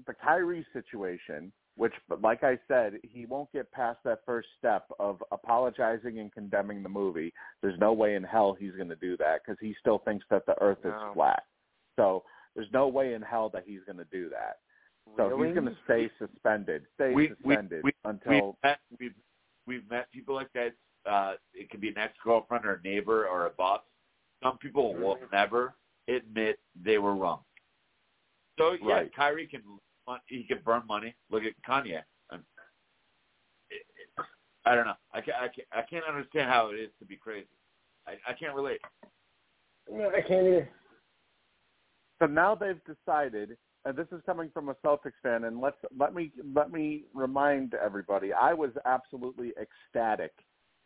the 0.07 0.15
Kyrie 0.15 0.67
situation 0.73 1.53
which 1.77 1.95
like 2.21 2.45
I 2.45 2.59
said 2.69 2.99
he 3.03 3.25
won't 3.25 3.51
get 3.53 3.71
past 3.73 3.99
that 4.05 4.21
first 4.27 4.49
step 4.59 4.85
of 5.01 5.23
apologizing 5.33 6.19
and 6.19 6.31
condemning 6.33 6.83
the 6.83 6.89
movie 6.89 7.33
there's 7.63 7.79
no 7.81 7.93
way 7.93 8.15
in 8.15 8.23
hell 8.23 8.55
he's 8.59 8.73
going 8.73 8.89
to 8.91 8.97
do 8.97 9.17
that 9.19 9.41
because 9.45 9.59
he 9.61 9.75
still 9.81 9.99
thinks 9.99 10.25
that 10.31 10.45
the 10.47 10.61
earth 10.61 10.79
No. 10.85 10.91
is 10.91 11.15
flat 11.15 11.45
so 11.97 12.25
there's 12.55 12.69
no 12.73 12.89
way 12.89 13.15
in 13.15 13.23
hell 13.23 13.49
that 13.55 13.65
he's 13.67 13.81
going 13.87 13.97
to 13.99 14.07
do 14.13 14.29
that 14.29 14.59
So 15.17 15.29
really? 15.29 15.49
he's 15.49 15.55
going 15.55 15.67
to 15.69 15.77
stay 15.85 16.11
suspended, 16.19 16.85
stay 16.95 17.13
We- 17.15 17.29
we- 17.43 17.55
suspended 17.55 17.85
we- 17.85 17.93
until 18.05 18.33
We've 18.49 18.55
met, 18.63 18.79
we've, 19.01 19.15
we've 19.67 19.91
met 19.91 20.11
people 20.13 20.35
like 20.35 20.53
that. 20.53 20.73
Uh, 21.05 21.35
it 21.55 21.69
can 21.71 21.81
be 21.81 21.89
an 21.89 21.99
ex-girlfriend 21.99 22.65
or 22.65 22.75
a 22.75 22.83
neighbor 22.83 23.27
or 23.27 23.47
a 23.47 23.51
boss. 23.51 23.81
Some 24.43 24.59
people 24.59 24.95
will 24.95 25.19
never 25.33 25.75
admit 26.09 26.61
they 26.81 26.99
were 26.99 27.17
wrong. 27.17 27.41
So 28.59 28.73
yeah, 28.81 28.93
Right. 28.95 29.15
Kyrie 29.15 29.47
can 29.47 29.63
he 30.27 30.45
can 30.45 30.59
burn 30.65 30.83
money. 30.87 31.15
Look 31.31 31.43
at 31.45 31.53
Kanye. 31.69 32.03
And 32.31 32.43
it, 33.71 33.83
it, 33.97 34.25
I 34.65 34.75
don't 34.75 34.87
know. 34.87 34.95
I 35.13 35.21
can't, 35.21 35.37
I 35.39 35.49
can't 35.49 35.69
I 35.73 35.83
can't 35.83 36.05
understand 36.09 36.51
how 36.51 36.69
it 36.71 36.77
is 36.77 36.91
to 36.99 37.05
be 37.05 37.17
crazy. 37.17 37.49
I, 38.07 38.13
I 38.29 38.33
can't 38.33 38.55
relate. 38.55 38.81
No, 39.91 40.09
I 40.11 40.21
can't 40.21 40.47
either. 40.47 40.69
So 42.21 42.27
now 42.27 42.55
they've 42.55 42.81
decided, 42.85 43.57
and 43.85 43.97
this 43.97 44.07
is 44.13 44.23
coming 44.25 44.51
from 44.55 44.69
a 44.69 44.75
Celtics 44.75 45.13
fan, 45.23 45.45
and 45.45 45.61
let's 45.61 45.77
let 45.99 46.15
me 46.15 46.31
let 46.55 46.71
me 46.73 47.05
remind 47.15 47.75
everybody, 47.75 48.33
I 48.33 48.53
was 48.53 48.71
absolutely 48.85 49.53
ecstatic 49.61 50.33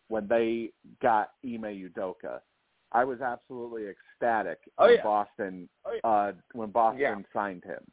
when 0.09 0.27
they 0.29 0.71
got 1.03 1.33
Ime 1.45 1.91
Udoka. 1.91 2.41
I 2.93 3.05
was 3.05 3.21
absolutely 3.21 3.87
ecstatic 3.89 4.59
Oh, 4.79 4.87
when 4.87 4.95
yeah. 4.97 5.03
Boston 5.03 5.69
Oh, 5.85 5.93
yeah. 5.93 6.11
uh, 6.11 6.33
when 6.53 6.71
Boston 6.71 7.01
Yeah. 7.01 7.17
signed 7.35 7.65
him. 7.65 7.85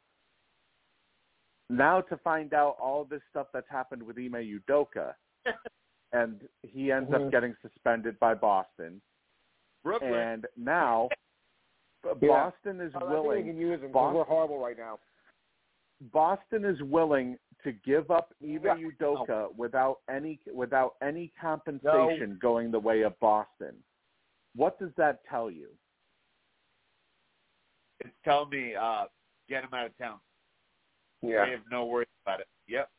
Now 1.70 2.00
to 2.02 2.16
find 2.18 2.52
out 2.54 2.76
all 2.80 3.04
this 3.04 3.22
stuff 3.30 3.46
that's 3.52 3.68
happened 3.70 4.02
with 4.02 4.18
Ime 4.18 4.32
Udoka, 4.68 5.14
and 6.12 6.40
he 6.62 6.92
ends 6.92 7.12
up 7.14 7.30
getting 7.30 7.54
suspended 7.62 8.18
by 8.20 8.34
Boston, 8.34 9.00
Brooklyn. 9.82 10.12
and 10.12 10.46
now 10.56 11.08
Yeah. 12.04 12.12
Boston 12.28 12.80
is 12.82 12.92
I 12.94 12.98
think 13.00 13.10
willing. 13.10 13.44
can 13.46 13.56
use 13.56 13.80
them 13.80 13.92
Bos- 13.92 14.14
we're 14.14 14.24
horrible 14.24 14.58
right 14.58 14.76
now. 14.76 14.98
Boston 16.12 16.66
is 16.66 16.80
willing 16.82 17.38
to 17.62 17.72
give 17.72 18.10
up 18.10 18.34
Ime 18.42 18.60
Yeah. 18.62 18.76
Udoka 18.76 19.54
without 19.56 20.00
any 20.10 20.38
without 20.52 20.96
any 21.02 21.32
compensation 21.40 22.38
going 22.42 22.70
the 22.70 22.78
way 22.80 23.02
of 23.02 23.18
Boston. 23.20 23.74
What 24.54 24.78
does 24.78 24.90
that 24.98 25.24
tell 25.30 25.50
you? 25.50 25.68
It's 28.00 28.14
telling 28.24 28.50
me 28.50 28.74
uh, 28.74 29.04
get 29.48 29.64
him 29.64 29.70
out 29.72 29.86
of 29.86 29.96
town. 29.96 30.20
I 31.24 31.28
Yeah. 31.28 31.46
have 31.46 31.60
no 31.70 31.86
worries 31.86 32.08
about 32.24 32.40
it. 32.40 32.48
Yep. 32.66 32.90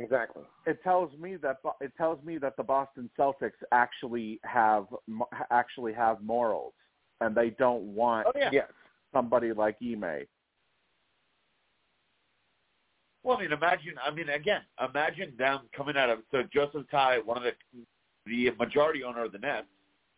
Exactly. 0.00 0.42
It 0.66 0.82
tells 0.82 1.16
me 1.18 1.36
that 1.36 1.58
it 1.80 1.92
tells 1.96 2.22
me 2.24 2.38
that 2.38 2.56
the 2.56 2.62
Boston 2.64 3.08
Celtics 3.18 3.52
actually 3.70 4.40
have 4.42 4.86
actually 5.50 5.92
have 5.92 6.20
morals, 6.20 6.74
and 7.20 7.34
they 7.34 7.50
don't 7.50 7.82
want 7.94 8.26
Oh 8.26 8.32
yeah. 8.34 8.50
Yes. 8.52 8.68
somebody 9.12 9.52
like 9.52 9.76
Ime. 9.80 10.26
Well, 13.22 13.38
I 13.38 13.42
mean, 13.42 13.52
imagine. 13.52 13.94
I 14.04 14.10
mean, 14.10 14.28
again, 14.28 14.62
imagine 14.86 15.32
them 15.38 15.60
coming 15.76 15.96
out 15.96 16.10
of 16.10 16.18
so 16.30 16.42
Joseph 16.52 16.86
Tsai, 16.88 17.18
one 17.24 17.38
of 17.38 17.44
the 17.44 17.52
the 18.26 18.50
majority 18.58 19.04
owner 19.04 19.24
of 19.24 19.32
the 19.32 19.38
Nets, 19.38 19.66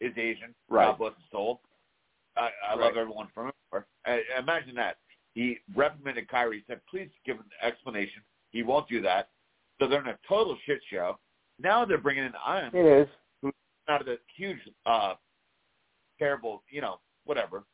is 0.01 0.13
Asian. 0.17 0.55
Right. 0.69 0.87
God 0.87 0.99
bless 0.99 1.15
his 1.17 1.25
soul. 1.31 1.61
I, 2.37 2.51
I 2.67 2.75
Right. 2.77 2.81
love 2.81 2.97
everyone 2.97 3.29
from 3.35 3.47
him. 3.47 3.53
I, 4.07 4.13
uh, 4.13 4.19
imagine 4.39 4.75
that 4.77 4.97
he 5.37 5.59
reprimanded 5.75 6.29
Kyrie. 6.29 6.65
Said, 6.67 6.81
"Please 6.91 7.11
give 7.27 7.37
an 7.37 7.45
explanation." 7.63 8.23
He 8.51 8.63
won't 8.63 8.89
do 8.89 9.03
that. 9.03 9.29
So 9.79 9.87
they're 9.87 10.01
in 10.01 10.09
a 10.09 10.19
total 10.27 10.57
shit 10.65 10.81
show. 10.91 11.19
Now 11.59 11.85
they're 11.85 11.99
bringing 11.99 12.25
in 12.25 12.33
Ion 12.45 12.75
It 12.75 13.07
is. 13.45 13.53
out 13.87 14.01
of 14.01 14.07
the 14.07 14.19
huge, 14.35 14.59
uh, 14.87 15.15
terrible, 16.19 16.63
you 16.71 16.81
know, 16.81 17.01
whatever. 17.25 17.65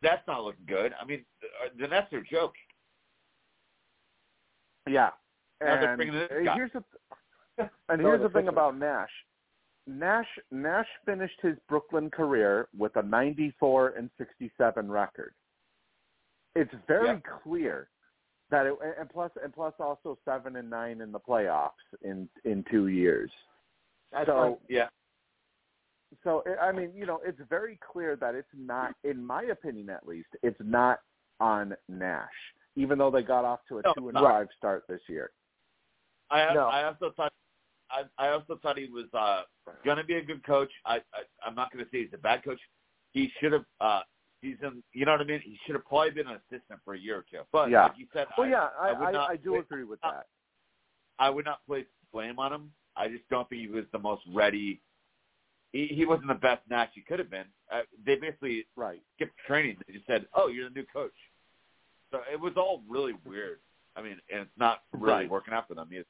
That's 0.00 0.24
not 0.28 0.44
looking 0.44 0.64
good. 0.66 0.94
I 1.00 1.04
mean, 1.04 1.24
the, 1.40 1.82
the 1.82 1.88
Nets 1.88 2.12
are 2.12 2.22
joke. 2.22 2.54
Yeah, 4.88 5.10
and 5.60 5.84
uh, 5.84 5.96
here's 6.54 6.70
the 6.72 6.84
and 7.88 8.00
here's 8.00 8.22
the 8.22 8.28
thing 8.28 8.46
about 8.46 8.78
Nash. 8.78 9.10
Nash 9.88 10.28
Nash 10.52 10.86
finished 11.04 11.40
his 11.42 11.56
Brooklyn 11.68 12.10
career 12.10 12.68
with 12.78 12.94
a 12.94 13.02
94 13.02 13.94
and 13.98 14.08
67 14.18 14.88
record. 14.88 15.34
It's 16.56 16.72
very 16.88 17.08
Yeah. 17.08 17.20
clear 17.42 17.88
that 18.50 18.66
it, 18.66 18.78
and 18.98 19.10
plus 19.10 19.30
and 19.42 19.52
plus 19.52 19.74
also 19.78 20.18
seven 20.24 20.56
and 20.56 20.70
nine 20.70 21.00
in 21.00 21.12
the 21.12 21.20
playoffs 21.20 21.72
in 22.02 22.28
in 22.44 22.64
two 22.64 22.88
years. 22.88 23.30
That's 24.10 24.26
So- 24.26 24.56
fine. 24.56 24.66
yeah, 24.68 24.88
So 26.22 26.42
I 26.60 26.72
mean, 26.72 26.94
you 26.94 27.04
know, 27.04 27.18
it's 27.24 27.40
very 27.40 27.76
clear 27.78 28.16
that 28.16 28.34
it's 28.34 28.48
not, 28.54 28.94
in 29.04 29.24
my 29.24 29.42
opinion 29.44 29.90
at 29.90 30.06
least, 30.06 30.28
it's 30.42 30.58
not 30.60 31.02
on 31.40 31.76
Nash, 31.88 32.54
even 32.76 32.96
though 32.98 33.10
they 33.10 33.22
got 33.22 33.44
off 33.44 33.60
to 33.66 33.78
a 33.78 33.82
No, 33.82 33.92
two 33.94 34.08
and 34.08 34.16
five 34.18 34.48
start 34.56 34.86
this 34.86 35.06
year. 35.08 35.32
I 36.30 36.54
No. 36.54 36.68
I 36.68 36.84
also 36.84 37.10
thought 37.10 37.32
I 37.90 38.04
I 38.18 38.28
also 38.30 38.56
thought 38.56 38.78
he 38.78 38.88
was 38.88 39.12
uh 39.12 39.44
gonna 39.84 40.04
be 40.04 40.14
a 40.16 40.22
good 40.22 40.42
coach. 40.44 40.72
I, 40.86 40.96
I 41.12 41.24
I'm 41.44 41.54
not 41.54 41.70
gonna 41.70 41.88
say 41.90 42.04
he's 42.04 42.12
a 42.14 42.18
bad 42.18 42.42
coach. 42.44 42.60
He 43.12 43.28
should 43.40 43.52
have 43.52 43.66
uh 43.80 44.02
seasoned 44.40 44.82
you 44.92 45.04
know 45.04 45.12
what 45.12 45.20
I 45.20 45.24
mean? 45.24 45.40
He 45.44 45.58
should 45.64 45.74
have 45.74 45.84
probably 45.86 46.10
been 46.10 46.26
an 46.26 46.38
assistant 46.50 46.80
for 46.84 46.94
a 46.94 46.98
year 46.98 47.18
or 47.18 47.24
two. 47.30 47.40
But 47.52 47.70
Yeah. 47.70 47.84
like 47.84 47.98
you 47.98 48.06
said, 48.12 48.26
Well, 48.36 48.46
I, 48.46 48.50
yeah, 48.50 48.68
I, 48.80 48.88
I 48.90 49.10
I, 49.12 49.26
I 49.32 49.36
do 49.36 49.50
put- 49.52 49.60
agree 49.60 49.84
with 49.84 49.98
uh, 50.02 50.10
that. 50.12 50.26
I 51.18 51.30
would 51.30 51.44
not 51.44 51.64
place 51.66 51.86
blame 52.12 52.38
on 52.38 52.52
him. 52.52 52.72
I 52.96 53.08
just 53.08 53.28
don't 53.30 53.48
think 53.48 53.60
he 53.62 53.68
was 53.68 53.84
the 53.92 53.98
most 53.98 54.22
ready. 54.32 54.80
He, 55.72 55.86
he 55.88 56.06
wasn't 56.06 56.28
the 56.28 56.34
best 56.34 56.62
Nash 56.70 56.90
he 56.94 57.00
could 57.02 57.18
have 57.18 57.30
been. 57.30 57.46
Uh, 57.70 57.82
they 58.04 58.16
basically 58.16 58.66
Right. 58.76 59.02
skipped 59.16 59.36
training. 59.46 59.76
They 59.86 59.94
just 59.94 60.06
said, 60.06 60.26
"Oh, 60.34 60.48
you're 60.48 60.68
the 60.68 60.74
new 60.74 60.86
coach." 60.92 61.12
So 62.10 62.20
it 62.32 62.40
was 62.40 62.54
all 62.56 62.82
really 62.88 63.14
weird. 63.24 63.58
I 63.96 64.02
mean, 64.02 64.18
and 64.30 64.42
it's 64.42 64.50
not 64.58 64.84
really 64.92 65.12
Right. 65.12 65.30
working 65.30 65.52
out 65.54 65.66
for 65.68 65.74
them 65.74 65.88
either. 65.92 66.04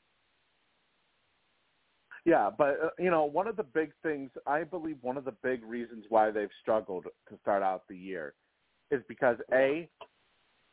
Yeah, 2.26 2.50
but 2.58 2.78
uh, 2.82 2.88
you 2.98 3.10
know, 3.10 3.24
one 3.24 3.46
of 3.46 3.56
the 3.56 3.62
big 3.62 3.92
things 4.02 4.30
I 4.48 4.64
believe 4.64 4.96
one 5.00 5.16
of 5.16 5.24
the 5.24 5.34
big 5.44 5.62
reasons 5.64 6.04
why 6.08 6.32
they've 6.32 6.50
struggled 6.60 7.04
to 7.04 7.38
start 7.40 7.62
out 7.62 7.84
the 7.88 7.96
year 7.96 8.34
is 8.90 9.00
because 9.08 9.36
a 9.52 9.88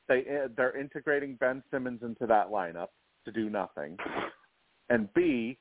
they 0.09 0.25
uh, 0.43 0.47
they're 0.57 0.75
integrating 0.77 1.35
Ben 1.35 1.61
Simmons 1.69 2.01
into 2.01 2.25
that 2.25 2.47
lineup 2.49 2.87
to 3.25 3.31
do 3.31 3.51
nothing, 3.51 3.95
and 4.89 5.13
b 5.13 5.57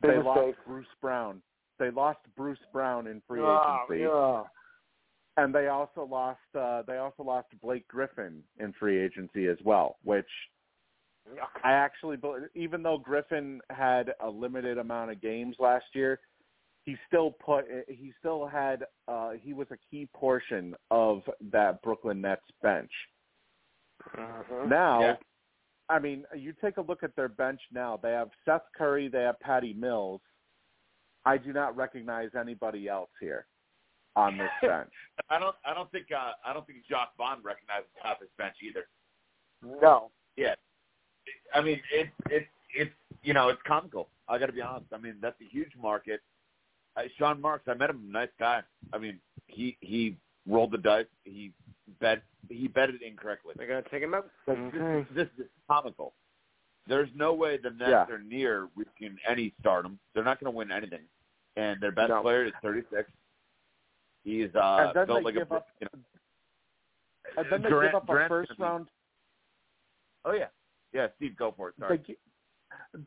Big 0.00 0.10
they 0.12 0.16
mistake. 0.16 0.24
lost 0.24 0.56
Bruce 0.64 0.86
Brown. 1.00 1.42
They 1.80 1.90
lost 1.90 2.20
Bruce 2.36 2.58
Brown 2.72 3.08
in 3.08 3.20
free 3.26 3.40
Oh, 3.42 3.84
agency, 3.88 4.04
yeah. 4.04 4.44
and 5.42 5.52
they 5.52 5.66
also 5.66 6.06
lost 6.08 6.38
uh, 6.56 6.82
they 6.86 6.98
also 6.98 7.24
lost 7.24 7.48
Blake 7.60 7.88
Griffin 7.88 8.44
in 8.60 8.72
free 8.78 9.00
agency 9.02 9.48
as 9.48 9.58
well, 9.64 9.96
which 10.04 10.28
I 11.64 11.72
actually, 11.72 12.16
bel- 12.16 12.46
even 12.54 12.82
though 12.82 12.98
Griffin 12.98 13.60
had 13.70 14.12
a 14.20 14.28
limited 14.28 14.78
amount 14.78 15.10
of 15.10 15.20
games 15.20 15.56
last 15.58 15.84
year, 15.94 16.20
he 16.84 16.96
still 17.06 17.30
put 17.30 17.64
he 17.88 18.12
still 18.18 18.46
had 18.46 18.84
uh, 19.06 19.30
he 19.40 19.52
was 19.52 19.68
a 19.70 19.76
key 19.90 20.08
portion 20.14 20.74
of 20.90 21.22
that 21.52 21.80
Brooklyn 21.82 22.20
Nets 22.20 22.42
bench. 22.60 22.90
Mhm. 24.16 24.68
Now, 24.68 25.00
Yeah. 25.00 25.16
I 25.88 25.98
mean, 25.98 26.24
you 26.34 26.52
take 26.54 26.78
a 26.78 26.80
look 26.80 27.02
at 27.02 27.14
their 27.14 27.28
bench 27.28 27.60
now. 27.70 27.96
They 27.98 28.12
have 28.12 28.30
Seth 28.44 28.62
Curry, 28.76 29.08
they 29.08 29.22
have 29.22 29.38
Patty 29.40 29.74
Mills. 29.74 30.20
I 31.24 31.36
do 31.38 31.52
not 31.52 31.76
recognize 31.76 32.30
anybody 32.34 32.88
else 32.88 33.10
here 33.20 33.46
on 34.16 34.36
this 34.38 34.50
bench. 34.62 34.92
I 35.30 35.38
don't. 35.38 35.54
I 35.64 35.74
don't 35.74 35.90
think. 35.92 36.06
Uh, 36.10 36.32
I 36.44 36.52
don't 36.52 36.66
think 36.66 36.84
Jacque 36.88 37.14
Vaughn 37.16 37.42
recognizes 37.44 37.90
half 38.02 38.18
his 38.20 38.30
bench 38.38 38.56
either. 38.60 38.88
No. 39.62 40.10
Yeah. 40.36 40.54
I 41.54 41.60
mean, 41.60 41.80
it's 41.92 42.10
it's 42.30 42.46
it's 42.74 42.90
you 43.22 43.34
know 43.34 43.48
it's 43.48 43.60
comical. 43.66 44.08
I 44.28 44.38
got 44.38 44.46
to 44.46 44.52
be 44.52 44.60
honest. 44.62 44.86
I 44.92 44.98
mean, 44.98 45.16
that's 45.20 45.40
a 45.40 45.44
huge 45.44 45.72
market. 45.80 46.20
Uh, 46.96 47.02
Sean 47.18 47.40
Marks, 47.40 47.64
I 47.68 47.74
met 47.74 47.90
him. 47.90 48.10
Nice 48.10 48.28
guy. 48.38 48.62
I 48.92 48.98
mean, 48.98 49.18
he 49.46 49.76
he 49.80 50.16
rolled 50.46 50.72
the 50.72 50.78
dice. 50.78 51.06
He 51.24 51.52
bet 52.00 52.22
he 52.48 52.68
betted 52.68 53.02
incorrectly. 53.02 53.54
They're 53.56 53.66
gonna 53.66 53.82
take 53.90 54.02
him 54.02 54.14
out. 54.14 54.28
This, 54.46 54.56
Okay. 54.58 55.06
this 55.14 55.28
is 55.38 55.46
comical. 55.68 56.12
There's 56.88 57.08
no 57.14 57.32
way 57.32 57.58
the 57.58 57.70
Nets 57.70 57.90
Yeah. 57.90 58.06
are 58.14 58.18
near 58.18 58.68
reaching 58.74 59.16
any 59.28 59.54
stardom. 59.60 59.98
They're 60.14 60.24
not 60.24 60.40
going 60.40 60.52
to 60.52 60.56
win 60.56 60.72
anything. 60.72 61.02
And 61.54 61.80
their 61.80 61.92
best 61.92 62.08
No. 62.08 62.22
player 62.22 62.44
is 62.46 62.52
36. 62.60 63.08
He's 64.24 64.48
uh, 64.56 64.86
And 64.88 64.96
then 64.96 65.06
built 65.06 65.20
they 65.20 65.24
like 65.24 65.34
a 65.36 65.38
give 65.38 65.48
brick. 65.48 65.60
up- 65.62 65.68
You 65.80 65.86
know. 65.92 66.00
And 67.36 67.52
then 67.52 67.62
they 67.62 67.68
Durant- 67.68 67.92
give 67.92 67.94
up 67.94 68.02
a 68.04 68.06
Durant's 68.12 68.28
first 68.48 68.58
round. 68.58 68.88
Oh 70.24 70.32
yeah, 70.32 70.48
yeah. 70.92 71.08
Steve, 71.16 71.36
go 71.36 71.52
for 71.56 71.70
it. 71.70 71.74
They, 71.78 71.86
Sorry. 71.86 72.18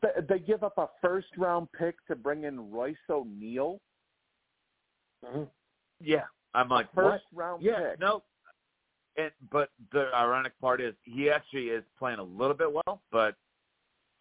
they 0.02 0.08
they 0.28 0.38
give 0.38 0.62
up 0.64 0.78
a 0.78 0.88
first 1.00 1.28
round 1.36 1.68
pick 1.72 1.96
to 2.06 2.16
bring 2.16 2.44
in 2.44 2.70
Royce 2.70 2.96
O'Neale. 3.10 3.80
Mhm. 5.24 5.48
Yeah, 6.00 6.24
I'm 6.54 6.68
like 6.68 6.92
First 6.94 7.24
what? 7.32 7.42
round 7.42 7.62
Yeah, 7.62 7.90
pick. 7.90 8.00
no. 8.00 8.22
And 9.16 9.30
but 9.50 9.70
the 9.92 10.10
ironic 10.14 10.52
part 10.60 10.80
is 10.80 10.94
he 11.04 11.30
actually 11.30 11.68
is 11.68 11.82
playing 11.98 12.18
a 12.18 12.22
little 12.22 12.54
bit 12.54 12.70
well, 12.70 13.00
but 13.10 13.34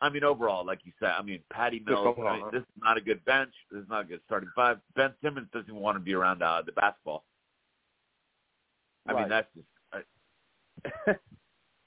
I 0.01 0.09
mean 0.09 0.23
overall, 0.23 0.65
like 0.65 0.79
you 0.85 0.93
said, 0.99 1.09
I 1.09 1.21
mean 1.21 1.41
Patty 1.51 1.81
Mills. 1.85 2.15
I 2.17 2.37
mean, 2.37 2.45
this 2.51 2.61
is 2.61 2.81
not 2.81 2.97
a 2.97 3.01
good 3.01 3.23
bench. 3.25 3.53
This 3.71 3.81
is 3.81 3.89
not 3.89 4.01
a 4.01 4.05
good 4.05 4.21
starting 4.25 4.49
five. 4.55 4.79
Ben 4.95 5.13
Simmons 5.21 5.47
doesn't 5.51 5.69
even 5.69 5.81
want 5.81 5.95
to 5.97 5.99
be 5.99 6.13
around 6.13 6.41
uh, 6.41 6.61
the 6.65 6.71
basketball. 6.71 7.25
I 9.07 9.13
mean 9.13 9.29
that's 9.29 9.47
just. 9.53 9.67
I, 9.93 11.15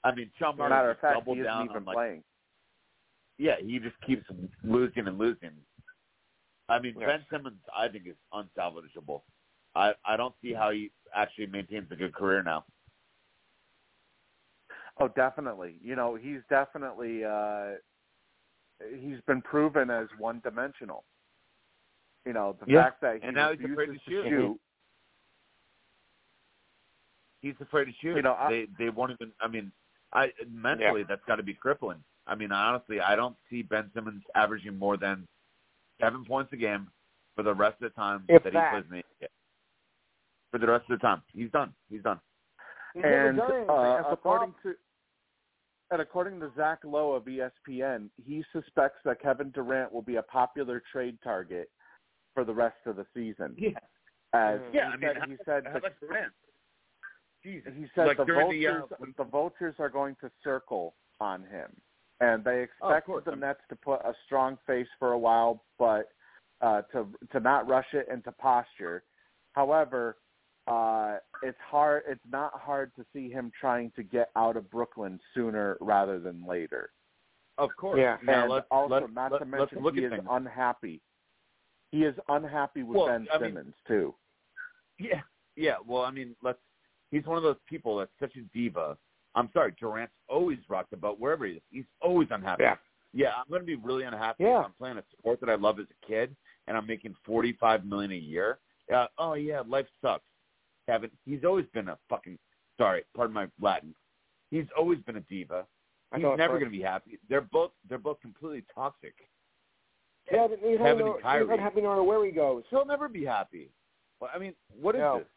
I 0.03 0.13
mean, 0.15 0.31
Sean 0.39 0.57
Martin 0.57 0.75
matter 0.77 0.89
of 0.91 0.95
just 0.95 1.01
fact, 1.01 1.15
doubled 1.19 1.37
he 1.37 1.43
down 1.43 1.65
even 1.65 1.77
on 1.77 1.85
like 1.85 1.95
playing. 1.95 2.23
yeah, 3.37 3.55
he 3.59 3.79
just 3.79 3.99
keeps 4.05 4.23
losing 4.63 5.07
and 5.07 5.17
losing. 5.17 5.51
I 6.69 6.79
mean, 6.79 6.95
Yeah. 6.97 7.07
Ben 7.07 7.25
Simmons, 7.31 7.59
I 7.75 7.87
think 7.87 8.05
is 8.07 8.15
unsalvageable. 8.33 9.21
I 9.75 9.93
I 10.05 10.15
don't 10.17 10.35
see 10.41 10.53
how 10.53 10.71
he 10.71 10.91
actually 11.15 11.47
maintains 11.47 11.91
a 11.91 11.95
good 11.95 12.13
career 12.13 12.41
now. 12.43 12.65
Oh, 15.01 15.07
definitely. 15.09 15.77
You 15.81 15.95
know, 15.95 16.15
he's 16.15 16.41
definitely 16.49 17.23
uh 17.25 17.75
he's 18.99 19.19
been 19.27 19.41
proven 19.41 19.89
as 19.89 20.07
one 20.17 20.39
dimensional. 20.43 21.03
You 22.25 22.33
know, 22.33 22.57
the 22.65 22.71
Yeah. 22.71 22.83
fact 22.83 23.01
that 23.01 23.15
he 23.17 23.23
And 23.27 23.35
now 23.35 23.51
he's 23.51 23.63
afraid 23.65 23.87
to 23.87 23.99
shoot. 24.07 24.25
shoot. 24.27 24.59
He's 27.41 27.55
afraid 27.61 27.85
to 27.85 27.91
shoot. 28.01 28.15
You 28.17 28.21
know, 28.21 28.33
I- 28.33 28.49
they 28.49 28.65
they 28.77 28.89
won't 28.89 29.11
even. 29.11 29.31
I 29.39 29.47
mean, 29.47 29.71
I 30.13 30.27
mentally 30.49 31.03
that's 31.07 31.23
got 31.27 31.35
to 31.35 31.43
be 31.43 31.53
crippling. 31.53 32.03
I 32.27 32.35
mean, 32.35 32.51
honestly, 32.51 32.99
I 32.99 33.15
don't 33.15 33.35
see 33.49 33.61
Ben 33.63 33.89
Simmons 33.93 34.23
averaging 34.35 34.77
more 34.77 34.97
than 34.97 35.27
seven 36.01 36.25
points 36.25 36.53
a 36.53 36.57
game 36.57 36.87
for 37.35 37.43
the 37.43 37.53
rest 37.53 37.75
of 37.81 37.91
the 37.91 37.95
time 38.01 38.23
If 38.27 38.43
that, 38.43 38.53
that. 38.53 38.73
he 38.73 38.81
plays 38.81 38.85
in 38.91 38.97
the 38.97 39.25
NBA. 39.25 39.29
For 40.51 40.57
the 40.59 40.67
rest 40.67 40.85
of 40.89 40.99
the 40.99 41.01
time, 41.01 41.21
he's 41.33 41.51
done. 41.51 41.73
He's 41.89 42.01
done. 42.01 42.19
He's 42.93 43.03
And 43.05 43.37
done 43.37 43.69
uh, 43.69 44.03
according 44.11 44.53
to 44.63 44.73
and 45.91 46.01
according 46.01 46.39
to 46.39 46.51
Zach 46.55 46.79
Lowe 46.83 47.13
of 47.13 47.23
ESPN, 47.25 48.09
he 48.23 48.43
suspects 48.53 48.99
that 49.05 49.19
Kevin 49.21 49.49
Durant 49.51 49.91
will 49.91 50.03
be 50.03 50.17
a 50.17 50.21
popular 50.23 50.83
trade 50.91 51.17
target 51.23 51.69
for 52.35 52.43
the 52.45 52.53
rest 52.53 52.77
of 52.85 52.95
the 52.95 53.05
season. 53.13 53.55
Yeah. 53.57 53.71
As 54.33 54.59
Mhm. 54.59 54.73
Yeah. 54.73 54.87
he 54.89 54.93
I 54.93 54.97
mean, 54.97 55.01
said, 55.01 55.17
how, 55.17 55.27
he 55.27 55.37
said 55.45 55.63
how 55.65 55.73
the 55.73 55.77
about 55.79 55.99
Durant? 55.99 56.33
Jesus. 57.53 57.73
he 57.75 57.83
says 57.95 58.07
like 58.07 58.17
the 58.17 58.25
vultures 58.25 58.83
the, 58.89 58.95
uh, 58.95 58.97
when- 58.99 59.13
the 59.17 59.23
vultures 59.23 59.75
are 59.79 59.89
going 59.89 60.15
to 60.21 60.29
circle 60.43 60.95
on 61.19 61.43
him, 61.43 61.69
and 62.21 62.43
they 62.43 62.67
Oh, 62.81 62.89
expect 62.89 63.05
course. 63.07 63.25
the 63.25 63.31
I'm- 63.31 63.39
Nets 63.41 63.61
to 63.69 63.75
put 63.75 64.01
a 64.01 64.13
strong 64.25 64.57
face 64.67 64.87
for 64.99 65.11
a 65.13 65.17
while, 65.17 65.63
but 65.77 66.09
uh, 66.61 66.81
to 66.93 67.07
to 67.31 67.39
not 67.39 67.67
rush 67.67 67.93
it 67.93 68.07
into 68.09 68.31
posture. 68.33 69.03
However, 69.53 70.17
uh, 70.67 71.17
it's 71.41 71.57
hard. 71.59 72.03
It's 72.07 72.25
not 72.29 72.53
hard 72.59 72.93
to 72.95 73.05
see 73.13 73.29
him 73.29 73.51
trying 73.59 73.91
to 73.91 74.03
get 74.03 74.29
out 74.35 74.57
of 74.57 74.69
Brooklyn 74.69 75.19
sooner 75.33 75.77
rather 75.81 76.19
than 76.19 76.45
later. 76.45 76.91
Of 77.57 77.69
course. 77.77 77.97
Yeah. 77.99 78.17
Now 78.23 78.43
and 78.43 78.51
let's, 78.51 78.67
also, 78.71 78.93
let's, 79.01 79.13
not 79.13 79.31
let's, 79.31 79.41
to 79.41 79.45
mention, 79.45 79.79
look 79.83 79.95
he 79.95 80.03
is 80.05 80.11
things. 80.11 80.23
unhappy. 80.29 81.01
He 81.91 82.03
is 82.05 82.15
unhappy 82.29 82.83
with 82.83 82.97
Well, 82.97 83.07
Ben 83.07 83.27
I 83.33 83.37
mean- 83.39 83.49
Simmons 83.49 83.75
too. 83.87 84.13
Yeah, 84.99 85.21
yeah. 85.55 85.75
Well, 85.85 86.03
I 86.03 86.11
mean, 86.11 86.35
let's. 86.43 86.59
He's 87.11 87.25
one 87.25 87.37
of 87.37 87.43
those 87.43 87.57
people 87.67 87.97
that's 87.97 88.11
such 88.19 88.35
a 88.35 88.41
diva. 88.55 88.97
I'm 89.35 89.49
sorry, 89.53 89.73
Durant's 89.79 90.13
always 90.27 90.57
rocked 90.69 90.91
the 90.91 90.97
boat 90.97 91.19
wherever 91.19 91.45
he 91.45 91.53
is. 91.53 91.61
He's 91.71 91.85
always 92.01 92.27
unhappy. 92.31 92.63
Yeah. 92.63 92.75
Yeah, 93.11 93.29
I'm 93.37 93.49
going 93.49 93.61
to 93.61 93.65
be 93.65 93.75
really 93.75 94.03
unhappy 94.03 94.43
Yeah. 94.43 94.59
if 94.59 94.65
I'm 94.67 94.73
playing 94.79 94.97
a 94.99 95.03
sport 95.17 95.39
that 95.39 95.49
I 95.49 95.55
love 95.55 95.79
as 95.79 95.87
a 95.89 96.05
kid 96.05 96.35
and 96.67 96.77
I'm 96.77 96.85
making 96.85 97.15
45 97.25 97.83
million 97.85 98.11
a 98.11 98.15
year. 98.15 98.59
Uh, 98.93 99.07
oh 99.17 99.33
yeah, 99.33 99.61
life 99.67 99.87
sucks. 100.01 100.23
Kevin, 100.87 101.09
he's 101.25 101.43
always 101.43 101.65
been 101.73 101.89
a 101.89 101.97
fucking. 102.09 102.37
Sorry, 102.77 103.03
pardon 103.15 103.33
my 103.33 103.47
Latin. 103.59 103.93
He's 104.51 104.65
always 104.77 104.99
been 105.01 105.17
a 105.17 105.21
diva. 105.21 105.65
He's 106.15 106.23
never 106.23 106.53
going 106.53 106.65
to 106.71 106.77
be 106.77 106.81
happy. 106.81 107.19
They're 107.29 107.41
both 107.41 107.71
they're 107.87 107.97
both 107.99 108.19
completely 108.21 108.63
toxic. 108.73 109.13
Yeah, 110.31 110.47
but 110.49 110.59
he's, 110.59 110.77
Kevin 110.77 110.91
and 110.91 110.99
no, 110.99 111.13
he's 111.15 111.47
not 111.49 111.59
happy 111.59 111.81
no 111.81 111.89
matter 111.89 112.03
where 112.03 112.23
he 112.25 112.31
goes. 112.31 112.63
He'll 112.69 112.85
never 112.85 113.07
be 113.09 113.25
happy. 113.25 113.71
Well, 114.19 114.29
I 114.33 114.37
mean, 114.39 114.53
what 114.79 114.95
is 114.95 114.99
No. 114.99 115.19
this? 115.19 115.27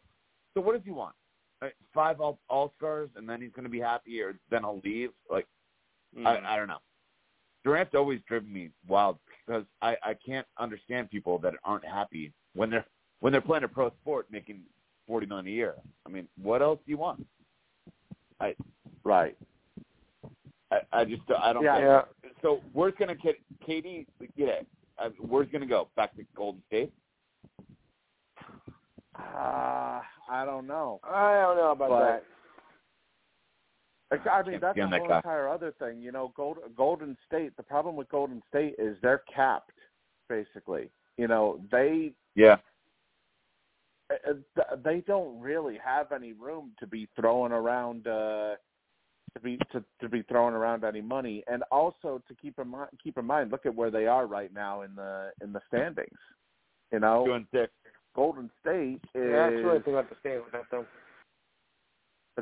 So 0.55 0.61
what 0.61 0.75
does 0.75 0.85
he 0.85 0.91
want? 0.91 1.15
Five 1.95 2.21
all 2.21 2.39
all 2.49 2.73
stars, 2.77 3.11
and 3.17 3.29
then 3.29 3.41
he's 3.41 3.53
going 3.53 3.65
to 3.65 3.71
be 3.71 3.81
happy, 3.81 4.21
or 4.21 4.35
then 4.51 4.63
he'll 4.63 4.81
leave. 4.85 5.11
Like 5.31 5.47
Mm. 6.17 6.27
I, 6.27 6.55
I 6.55 6.57
don't 6.57 6.69
know. 6.69 6.81
Durant's 7.65 7.95
always 7.95 8.21
driven 8.27 8.53
me 8.53 8.71
wild 8.89 9.19
because 9.47 9.65
I 9.81 9.97
I 10.03 10.15
can't 10.15 10.47
understand 10.59 11.11
people 11.11 11.39
that 11.39 11.55
aren't 11.65 11.85
happy 11.85 12.33
when 12.55 12.71
they're 12.71 12.87
when 13.21 13.33
they're 13.33 13.41
playing 13.41 13.65
a 13.65 13.69
pro 13.69 13.91
sport 14.01 14.27
making 14.31 14.63
forty 15.07 15.27
million 15.27 15.47
a 15.47 15.51
year. 15.51 15.75
I 16.05 16.11
mean, 16.11 16.27
what 16.43 16.61
else 16.61 16.81
do 16.85 16.91
you 16.91 16.99
want? 16.99 17.25
I 18.41 18.55
Right. 19.05 19.37
I, 20.71 20.81
I 20.93 21.05
just 21.05 21.23
I 21.39 21.53
don't. 21.53 21.63
Yeah. 21.63 21.79
it. 21.79 21.83
Yeah. 21.83 22.31
So 22.41 22.61
where's 22.73 22.95
gonna 22.99 23.15
get 23.15 23.37
Katie? 23.65 24.07
Yeah, 24.37 24.61
uh, 24.99 25.11
where's 25.21 25.49
gonna 25.53 25.67
go 25.67 25.89
back 25.97 26.17
to 26.17 26.25
Golden 26.35 26.63
State? 26.67 26.93
Uh, 29.19 30.01
I 30.31 30.45
don't 30.45 30.67
know. 30.67 31.01
I 31.05 31.41
don't 31.43 31.57
know 31.57 31.73
about 31.73 31.89
But- 31.89 32.01
that. 32.05 32.25
I 34.31 34.43
mean, 34.43 34.61
that's 34.61 34.77
a 34.77 34.81
stand 34.81 34.93
that 34.93 35.01
whole 35.01 35.13
entire 35.17 35.49
other 35.49 35.73
thing. 35.73 36.03
You 36.03 36.13
know, 36.13 36.29
Gold, 36.37 36.59
Golden 36.77 37.17
State. 37.27 37.57
The 37.57 37.63
problem 37.63 37.97
with 37.97 38.11
Golden 38.11 38.43
State 38.49 38.75
is 38.79 39.01
they're 39.01 39.23
capped, 39.35 39.79
basically. 40.29 40.91
You 41.17 41.29
know, 41.29 41.61
they 41.71 42.15
Yeah. 42.35 42.59
uh, 44.11 44.35
they 44.77 45.01
don't 45.01 45.41
really 45.41 45.79
have 45.79 46.13
any 46.13 46.35
room 46.35 46.75
to 46.79 46.87
be 46.87 47.07
throwing 47.17 47.53
around 47.53 48.07
uh 48.07 48.57
to 49.35 49.41
be 49.43 49.57
to, 49.71 49.83
to 50.03 50.09
be 50.11 50.21
throwing 50.25 50.55
around 50.55 50.85
any 50.85 51.01
money 51.01 51.43
and 51.47 51.63
also 51.71 52.23
to 52.29 52.35
keep 52.35 52.59
in 52.59 52.69
mind 52.69 52.91
keep 53.03 53.17
in 53.17 53.25
mind 53.25 53.51
look 53.51 53.65
at 53.65 53.75
where 53.75 53.91
they 53.91 54.07
are 54.07 54.27
right 54.27 54.53
now 54.53 54.83
in 54.83 54.95
the 54.95 55.33
in 55.41 55.51
the 55.55 55.63
standings 55.69 56.19
you 56.93 57.01
know 57.01 57.25
Two 57.25 57.33
and 57.33 57.47
six. 57.51 57.73
Golden 58.15 58.51
state 58.61 59.01
is 59.15 59.31
Yeah, 59.31 59.51
that's 59.51 59.65
really 59.65 59.81
thing 59.81 59.95
about 59.95 60.11
the 60.11 60.17
state 60.21 60.39
with 60.43 60.53
that 60.53 60.65
though. 60.71 60.87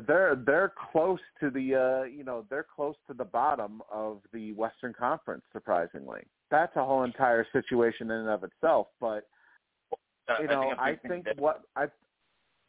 they're 0.07 0.35
they're 0.35 0.73
close 0.91 1.19
to 1.39 1.49
the 1.49 1.75
uh 1.75 2.03
you 2.03 2.23
know 2.23 2.45
they're 2.49 2.65
close 2.75 2.95
to 3.07 3.13
the 3.13 3.25
bottom 3.25 3.81
of 3.91 4.19
the 4.33 4.53
western 4.53 4.93
conference 4.93 5.43
surprisingly 5.51 6.21
that's 6.49 6.75
a 6.75 6.83
whole 6.83 7.03
entire 7.03 7.45
situation 7.51 8.09
in 8.09 8.17
and 8.17 8.29
of 8.29 8.43
itself 8.43 8.87
but 8.99 9.27
you 10.39 10.47
know, 10.47 10.73
I 10.79 10.95
think 11.07 11.27
what 11.37 11.61
I 11.75 11.87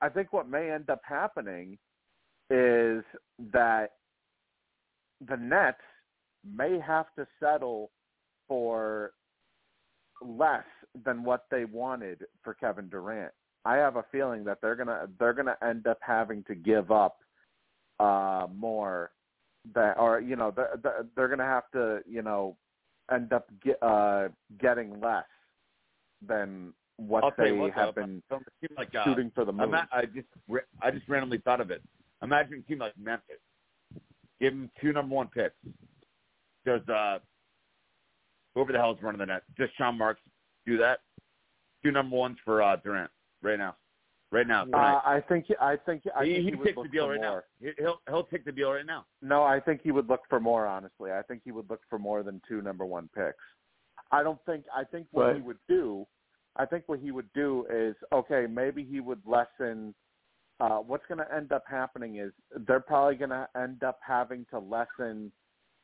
I 0.01 0.09
think 0.09 0.33
what 0.33 0.49
may 0.49 0.71
end 0.71 0.91
up 0.91 1.01
happening 1.05 1.79
is 2.51 3.05
that 3.53 3.93
the 5.29 5.37
Nets 5.37 5.79
may 6.45 6.79
have 6.81 7.07
to 7.17 7.27
settle 7.39 7.91
for 8.49 9.13
less 10.27 10.65
than 11.05 11.25
what 11.25 11.47
they 11.51 11.65
wanted 11.65 12.25
for 12.43 12.55
Kevin 12.55 12.89
Durant. 12.89 13.33
I 13.65 13.77
have 13.77 13.97
a 13.97 14.05
feeling 14.11 14.45
that 14.45 14.59
they're 14.61 14.77
gonna 14.77 15.09
they're 15.19 15.33
gonna 15.33 15.57
end 15.63 15.87
up 15.87 15.99
having 16.01 16.43
to 16.45 16.55
give 16.55 16.91
up 16.91 17.19
uh 18.01 18.47
more 18.55 19.13
that 19.75 19.97
or 19.99 20.21
you 20.21 20.37
know 20.37 20.53
they're 20.55 21.05
they're, 21.15 21.29
gonna 21.29 21.45
have 21.45 21.71
to 21.73 22.01
you 22.09 22.23
know 22.23 22.57
end 23.13 23.33
up 23.33 23.47
get, 23.63 23.81
uh 23.83 24.29
getting 24.61 25.01
less 25.01 25.25
than 26.27 26.73
what 26.97 27.25
I'll 27.25 27.33
they 27.39 27.53
what, 27.53 27.73
have 27.73 27.95
though, 27.95 28.03
been 28.03 28.23
like 28.77 28.95
uh, 28.95 29.05
shooting 29.05 29.31
for 29.35 29.45
the 29.45 29.53
moon. 29.53 29.75
I 29.93 30.05
just 30.07 30.27
I 30.83 30.91
just 30.91 31.09
randomly 31.09 31.39
thought 31.39 31.61
of 31.61 31.71
it. 31.71 31.83
Imagine 32.23 32.63
a 32.65 32.69
team 32.69 32.79
like 32.79 32.93
Memphis. 32.99 33.37
Give 34.41 34.53
them 34.53 34.71
two 34.81 34.93
number 34.93 35.15
one 35.15 35.29
picks. 35.29 35.55
Does 36.67 36.87
uh 36.89 37.19
whoever 38.55 38.73
the 38.73 38.79
hell's 38.79 38.99
running 39.03 39.19
the 39.19 39.27
net? 39.27 39.43
Just 39.57 39.77
Sean 39.77 39.97
Marks 39.99 40.21
do 40.67 40.77
that? 40.79 41.01
Two 41.85 41.91
number 41.91 42.17
ones 42.17 42.37
for 42.45 42.63
uh 42.63 42.77
Durant 42.77 43.11
right 43.43 43.59
now. 43.59 43.77
Right 44.31 44.47
now. 44.47 44.63
Uh, 44.73 44.77
I 45.05 45.23
think 45.29 45.47
I 45.61 45.77
think 45.77 46.05
I 46.17 46.25
he 46.25 46.33
think 46.35 46.45
he 46.45 46.51
he 46.51 46.57
would 46.57 46.65
takes 46.65 46.83
the 46.83 46.89
deal 46.89 47.09
right 47.11 47.21
more. 47.21 47.45
now. 47.61 47.69
He- 47.69 47.83
He'll 47.83 48.01
he'll 48.09 48.25
take 48.25 48.45
the 48.47 48.53
deal 48.53 48.71
right 48.73 48.87
now. 48.87 49.05
No, 49.21 49.43
I 49.43 49.61
think 49.61 49.83
he 49.83 49.91
would 49.91 50.09
look 50.09 50.23
for 50.31 50.41
more. 50.41 50.67
Honestly, 50.67 51.11
I 51.13 51.21
think 51.23 51.43
he 51.45 51.53
would 51.53 51.69
look 51.69 51.81
for 51.91 51.99
more 51.99 52.23
than 52.23 52.41
two 52.49 52.63
number 52.63 52.87
one 52.87 53.11
picks. 53.15 53.37
I 54.11 54.23
don't 54.23 54.39
think. 54.47 54.65
I 54.75 54.85
think 54.85 55.07
what 55.11 55.27
Right. 55.27 55.37
he 55.37 55.43
would 55.43 55.59
do. 55.69 56.07
I 56.57 56.65
think 56.67 56.85
what 56.87 56.99
he 57.01 57.11
would 57.11 57.31
do 57.35 57.67
is 57.71 57.95
okay. 58.13 58.47
Maybe 58.49 58.85
he 58.85 59.01
would 59.01 59.21
lessen. 59.27 59.95
Uh, 60.61 60.79
what's 60.79 61.05
going 61.09 61.19
to 61.19 61.35
end 61.35 61.51
up 61.53 61.65
happening 61.69 62.17
is 62.17 62.33
they're 62.69 62.79
probably 62.81 63.17
going 63.17 63.31
to 63.31 63.49
end 63.57 63.83
up 63.83 63.99
having 64.07 64.47
to 64.51 64.59
lessen, 64.61 65.33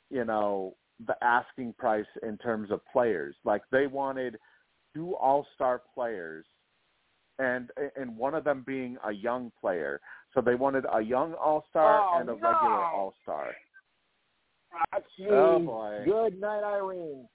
you 0.09 0.25
know, 0.25 0.75
the 1.07 1.15
asking 1.23 1.75
price 1.75 2.07
in 2.23 2.37
terms 2.39 2.71
of 2.71 2.81
players. 2.93 3.37
Like 3.45 3.63
they 3.71 3.87
wanted 3.87 4.39
two 4.95 5.15
all-star 5.17 5.83
players, 5.95 6.45
and 7.39 7.71
and 7.97 8.17
one 8.17 8.35
of 8.35 8.45
them 8.45 8.65
being 8.67 8.97
a 9.05 9.13
young 9.13 9.53
player. 9.61 10.01
So 10.35 10.41
they 10.41 10.55
wanted 10.55 10.85
a 10.93 11.01
young 11.01 11.35
all-star 11.35 12.03
Oh, 12.13 12.19
and 12.19 12.29
a 12.29 12.33
no! 12.33 12.39
regular 12.39 12.85
all-star. 12.95 13.55
Oh, 15.31 15.59
boy. 15.59 16.05
Good 16.05 16.41
night, 16.41 16.63
Irene. 16.63 17.29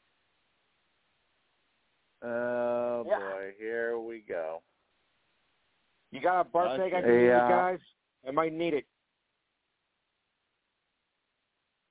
Oh 2.24 3.04
Yeah. 3.06 3.20
boy, 3.20 3.52
here 3.60 4.00
we 4.00 4.24
go. 4.28 4.62
You 6.12 6.22
got 6.22 6.42
a 6.42 6.44
birthday 6.46 6.88
I 6.88 6.90
can 6.90 7.00
Okay. 7.00 7.08
give 7.08 7.26
Yeah. 7.26 7.50
guys? 7.50 7.80
I 8.26 8.32
might 8.32 8.54
need 8.54 8.74
it. 8.74 8.86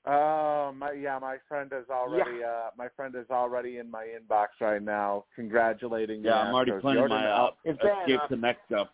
Oh 0.05 0.73
my, 0.77 0.93
yeah, 0.93 1.19
my 1.20 1.37
friend 1.49 1.70
is 1.73 1.89
already. 1.89 2.43
Uh, 2.43 2.70
my 2.77 2.89
friend 2.97 3.15
is 3.15 3.27
already 3.31 3.79
in 3.79 3.89
my 3.89 4.05
inbox 4.07 4.49
right 4.61 4.83
now, 4.83 5.24
congratulating. 5.37 6.23
the 6.23 6.29
Yeah, 6.29 6.41
I'm 6.41 6.55
already 6.55 6.73
planning 6.81 7.03
Jordan 7.03 7.19
my 7.19 7.29
Al- 7.29 7.45
uh, 7.47 7.51
It's 7.65 7.79
bad 7.81 8.03
escape 8.03 8.15
enough. 8.15 8.29
to 8.31 8.37
Mexico. 8.37 8.89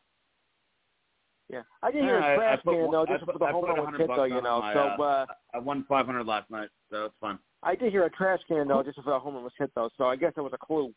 Yeah. 1.48 1.62
I 1.82 1.90
did 1.90 2.02
hear 2.04 2.18
Yeah, 2.18 2.26
I- 2.26 2.28
a 2.28 2.32
I 2.32 2.36
trash 2.36 2.60
can 2.62 2.90
though, 2.90 3.02
I 3.02 3.06
just 3.06 3.24
put- 3.24 3.32
for 3.32 3.38
the 3.38 3.44
I 3.46 3.52
home 3.52 3.64
put 3.64 3.70
run 3.78 3.86
with 3.92 3.96
Kit 3.96 4.10
though, 4.14 4.24
you 4.24 4.42
know. 4.42 4.60
my, 4.60 4.72
so 4.74 4.80
uh, 4.80 5.02
uh 5.02 5.26
I 5.54 5.58
won 5.58 5.84
500 5.84 6.26
last 6.26 6.50
night, 6.50 6.68
so 6.90 7.06
it's 7.06 7.16
fun. 7.20 7.38
I 7.62 7.74
did 7.74 7.90
hear 7.90 8.04
a 8.04 8.10
trash 8.10 8.40
can 8.46 8.68
though, 8.68 8.82
just 8.82 8.96
for 8.96 9.10
the 9.10 9.18
home 9.18 9.34
run 9.34 9.44
was 9.44 9.54
hit 9.58 9.70
though. 9.74 9.88
So 9.96 10.04
I 10.08 10.16
guess 10.16 10.34
that 10.36 10.42
was 10.42 10.52
a 10.52 10.58
clue. 10.58 10.94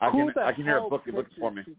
I 0.00 0.10
Who 0.10 0.32
can 0.32 0.42
I 0.44 0.52
can 0.52 0.62
hear 0.62 0.76
a 0.76 0.80
hell 0.80 0.90
bookie 0.90 1.10
looking 1.10 1.34
for 1.40 1.50
me. 1.50 1.64
to- 1.64 1.76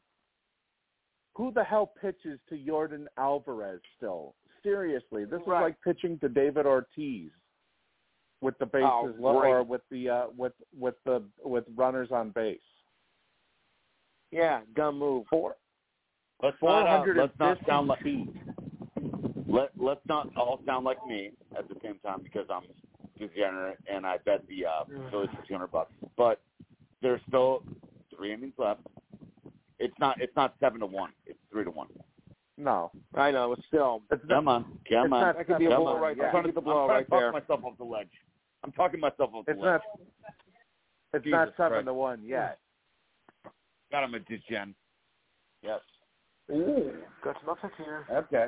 Who 1.36 1.54
the 1.54 1.64
hell 1.64 1.88
pitches 1.88 2.42
to 2.50 2.56
Yordan 2.58 3.08
Alvarez 3.18 3.82
still? 3.96 4.36
Seriously, 4.64 5.26
this 5.26 5.42
is 5.42 5.48
like 5.48 5.76
pitching 5.84 6.18
to 6.20 6.30
David 6.30 6.66
Ortiz 6.66 7.30
with 8.42 8.58
the 8.60 8.66
bases 8.66 8.88
Oh, 8.88 9.14
or 9.20 9.64
with 9.64 9.82
the 9.92 10.10
uh, 10.10 10.26
with 10.38 10.54
with 10.78 10.96
the 11.06 11.22
with 11.44 11.66
runners 11.76 12.10
on 12.12 12.30
base. 12.32 12.60
Yeah, 14.32 14.62
dumb 14.76 14.98
move. 15.00 15.26
Four 15.30 15.56
Let's 16.42 16.58
not, 16.62 16.88
uh, 16.88 17.14
let's 17.16 17.40
not 17.40 17.58
sound 17.68 17.88
like 17.88 18.02
feet. 18.02 18.28
let 19.48 19.70
let's 19.78 20.02
not 20.08 20.30
all 20.36 20.60
sound 20.66 20.86
like 20.86 20.98
me 21.08 21.32
at 21.58 21.70
the 21.70 21.76
same 21.84 22.00
time 22.06 22.22
because 22.24 22.48
I'm 22.50 22.64
degenerate 23.18 23.78
and 23.92 24.06
I 24.06 24.18
bet 24.26 24.44
the 24.50 24.66
uh, 24.66 24.84
Phillies 25.10 25.30
for 25.40 25.48
200 25.48 25.68
bucks. 25.68 25.92
But 26.18 26.42
there's 27.02 27.22
still 27.28 27.64
three 28.16 28.34
innings 28.34 28.56
left. 28.58 28.82
It's 29.80 29.98
not 30.00 30.20
it's 30.22 30.36
not 30.36 30.56
seven 30.60 30.80
to 30.82 30.86
one. 30.86 31.12
It's 31.26 31.40
three 31.52 31.64
to 31.64 31.72
one. 31.72 31.88
No, 32.58 32.92
I 33.16 33.32
know, 33.32 33.50
but 33.56 33.66
still. 33.68 34.04
it's 34.12 34.22
not. 34.28 34.36
Come 34.36 34.48
on, 34.48 34.64
come 34.64 34.74
It's 34.84 34.94
on. 35.04 35.10
not 35.10 35.38
That 35.38 35.48
could 35.48 35.58
be 35.60 35.66
a 35.66 35.70
Come 35.70 35.82
blow 35.84 35.96
on. 35.96 36.02
right 36.02 36.16
there. 36.18 36.28
I'm 36.28 36.32
trying 36.32 36.44
That 36.44 36.48
to, 36.50 36.54
could 36.54 36.64
be 36.66 36.70
a 36.70 36.74
I'm 36.74 36.78
blow 36.78 36.86
trying 36.88 36.98
right 36.98 37.04
to 37.06 37.10
talk 37.10 37.20
there. 37.20 37.32
myself 37.32 37.60
off 37.64 37.78
the 37.78 37.84
ledge. 37.84 38.10
I'm 38.64 38.72
talking 38.74 39.00
myself 39.00 39.32
off 39.34 39.46
the 39.46 39.52
It's 39.54 39.62
ledge. 39.62 39.82
not. 39.82 39.82
It's 41.16 41.24
Jesus 41.24 41.34
not 41.38 41.48
seven 41.58 41.72
Christ. 41.72 41.86
to 41.88 41.94
one 41.94 42.24
yet. 42.24 42.60
Got 43.92 44.04
him 44.04 44.14
a 44.14 44.20
degen. 44.20 44.76
Yes. 45.64 45.80
Ooh, 46.52 46.92
got 47.24 47.38
some 47.40 47.50
upsets 47.50 47.74
here. 47.78 48.06
Okay. 48.12 48.48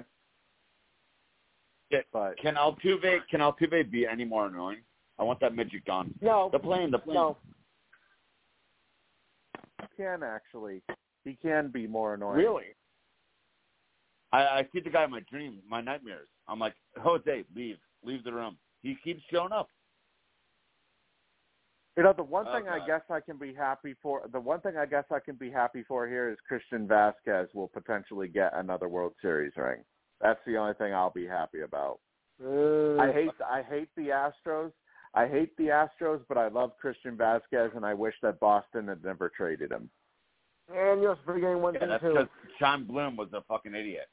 But 2.11 2.38
Can 2.40 2.56
Altuve 2.56 3.19
can 3.30 3.40
Altuve 3.40 3.90
be 3.90 4.06
any 4.06 4.26
more 4.26 4.48
annoying? 4.48 4.80
I 5.18 5.23
want 5.23 5.40
that 5.40 5.56
midget 5.56 5.86
gone. 5.86 6.14
No, 6.22 6.49
The 6.52 6.60
plane, 6.60 6.91
the 6.91 6.99
plane. 6.99 7.15
no, 7.15 7.38
he 9.82 9.88
can 10.03 10.22
actually. 10.23 10.82
He 11.23 11.38
can 11.41 11.69
be 11.69 11.88
more 11.88 12.15
annoying. 12.15 12.38
really. 12.38 12.75
I, 14.32 14.38
I 14.38 14.68
see 14.74 14.80
the 14.80 14.90
guy 14.90 15.04
in 15.06 15.12
my 15.12 15.22
dreams, 15.30 15.62
my 15.70 15.82
nightmares. 15.82 16.28
I'm 16.48 16.60
like, 16.60 16.76
Jose, 16.98 17.44
leave, 17.56 17.78
leave 18.04 18.24
the 18.24 18.34
room. 18.34 18.58
He 18.82 18.96
keeps 19.04 19.22
showing 19.32 19.52
up. 19.52 19.70
You 21.98 22.04
know, 22.04 22.14
the 22.14 22.24
one 22.24 22.46
Oh, 22.50 22.54
thing 22.54 22.68
I 22.68 22.86
guess 22.86 23.02
I 23.10 23.22
can 23.22 23.38
be 23.38 23.54
happy 23.54 23.96
for, 24.02 24.24
the 24.32 24.40
one 24.40 24.60
thing 24.60 24.76
I 24.78 24.86
guess 24.86 25.06
I 25.12 25.20
can 25.20 25.36
be 25.36 25.50
happy 25.50 25.84
for 25.88 26.08
here 26.08 26.30
is 26.30 26.38
Christian 26.46 26.88
Vasquez 26.88 27.48
will 27.54 27.70
potentially 27.70 28.28
get 28.28 28.52
another 28.54 28.90
World 28.90 29.14
Series 29.22 29.54
ring. 29.56 29.78
That's 30.22 30.40
the 30.46 30.58
only 30.58 30.74
thing 30.74 30.94
I'll 30.94 31.10
be 31.12 31.26
happy 31.26 31.62
about. 31.62 32.00
I 32.42 33.12
hate, 33.14 33.32
I 33.50 33.62
hate 33.62 33.90
the 33.96 34.10
Astros. 34.10 34.74
I 35.14 35.26
hate 35.28 35.56
the 35.56 35.68
Astros, 35.68 36.20
but 36.28 36.38
I 36.38 36.50
love 36.50 36.72
Christian 36.82 37.16
Vasquez, 37.16 37.72
and 37.76 37.86
I 37.86 37.94
wish 37.94 38.16
that 38.22 38.42
Boston 38.42 38.90
had 38.90 39.02
never 39.02 39.30
traded 39.30 39.72
him. 39.72 39.90
And 40.68 41.02
you're 41.02 41.12
also 41.12 41.22
forgetting 41.26 41.62
one 41.62 41.76
Yeah, 41.76 41.80
thing 41.82 41.90
that's 41.90 42.04
too. 42.04 42.10
because 42.10 42.28
Chaim 42.60 42.86
Bloom 42.86 43.16
was 43.16 43.30
a 43.32 43.42
fucking 43.48 43.74
idiot. 43.74 44.08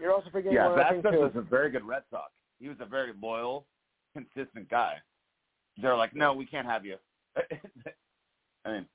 You're 0.00 0.12
also 0.12 0.28
forgetting 0.30 0.56
Yeah, 0.56 0.68
one 0.68 0.80
other 0.80 1.02
thing 1.02 1.12
too. 1.12 1.18
was 1.20 1.32
a 1.36 1.40
very 1.40 1.70
good 1.70 1.84
Red 1.84 2.02
Sox. 2.10 2.32
He 2.60 2.68
was 2.68 2.78
a 2.80 2.86
very 2.86 3.12
loyal, 3.20 3.66
consistent 4.14 4.68
guy. 4.68 4.94
They're 5.80 5.96
like, 5.96 6.14
no, 6.14 6.32
we 6.32 6.46
can't 6.46 6.66
have 6.66 6.84
you. 6.84 6.96
I 8.64 8.72
mean, 8.72 8.86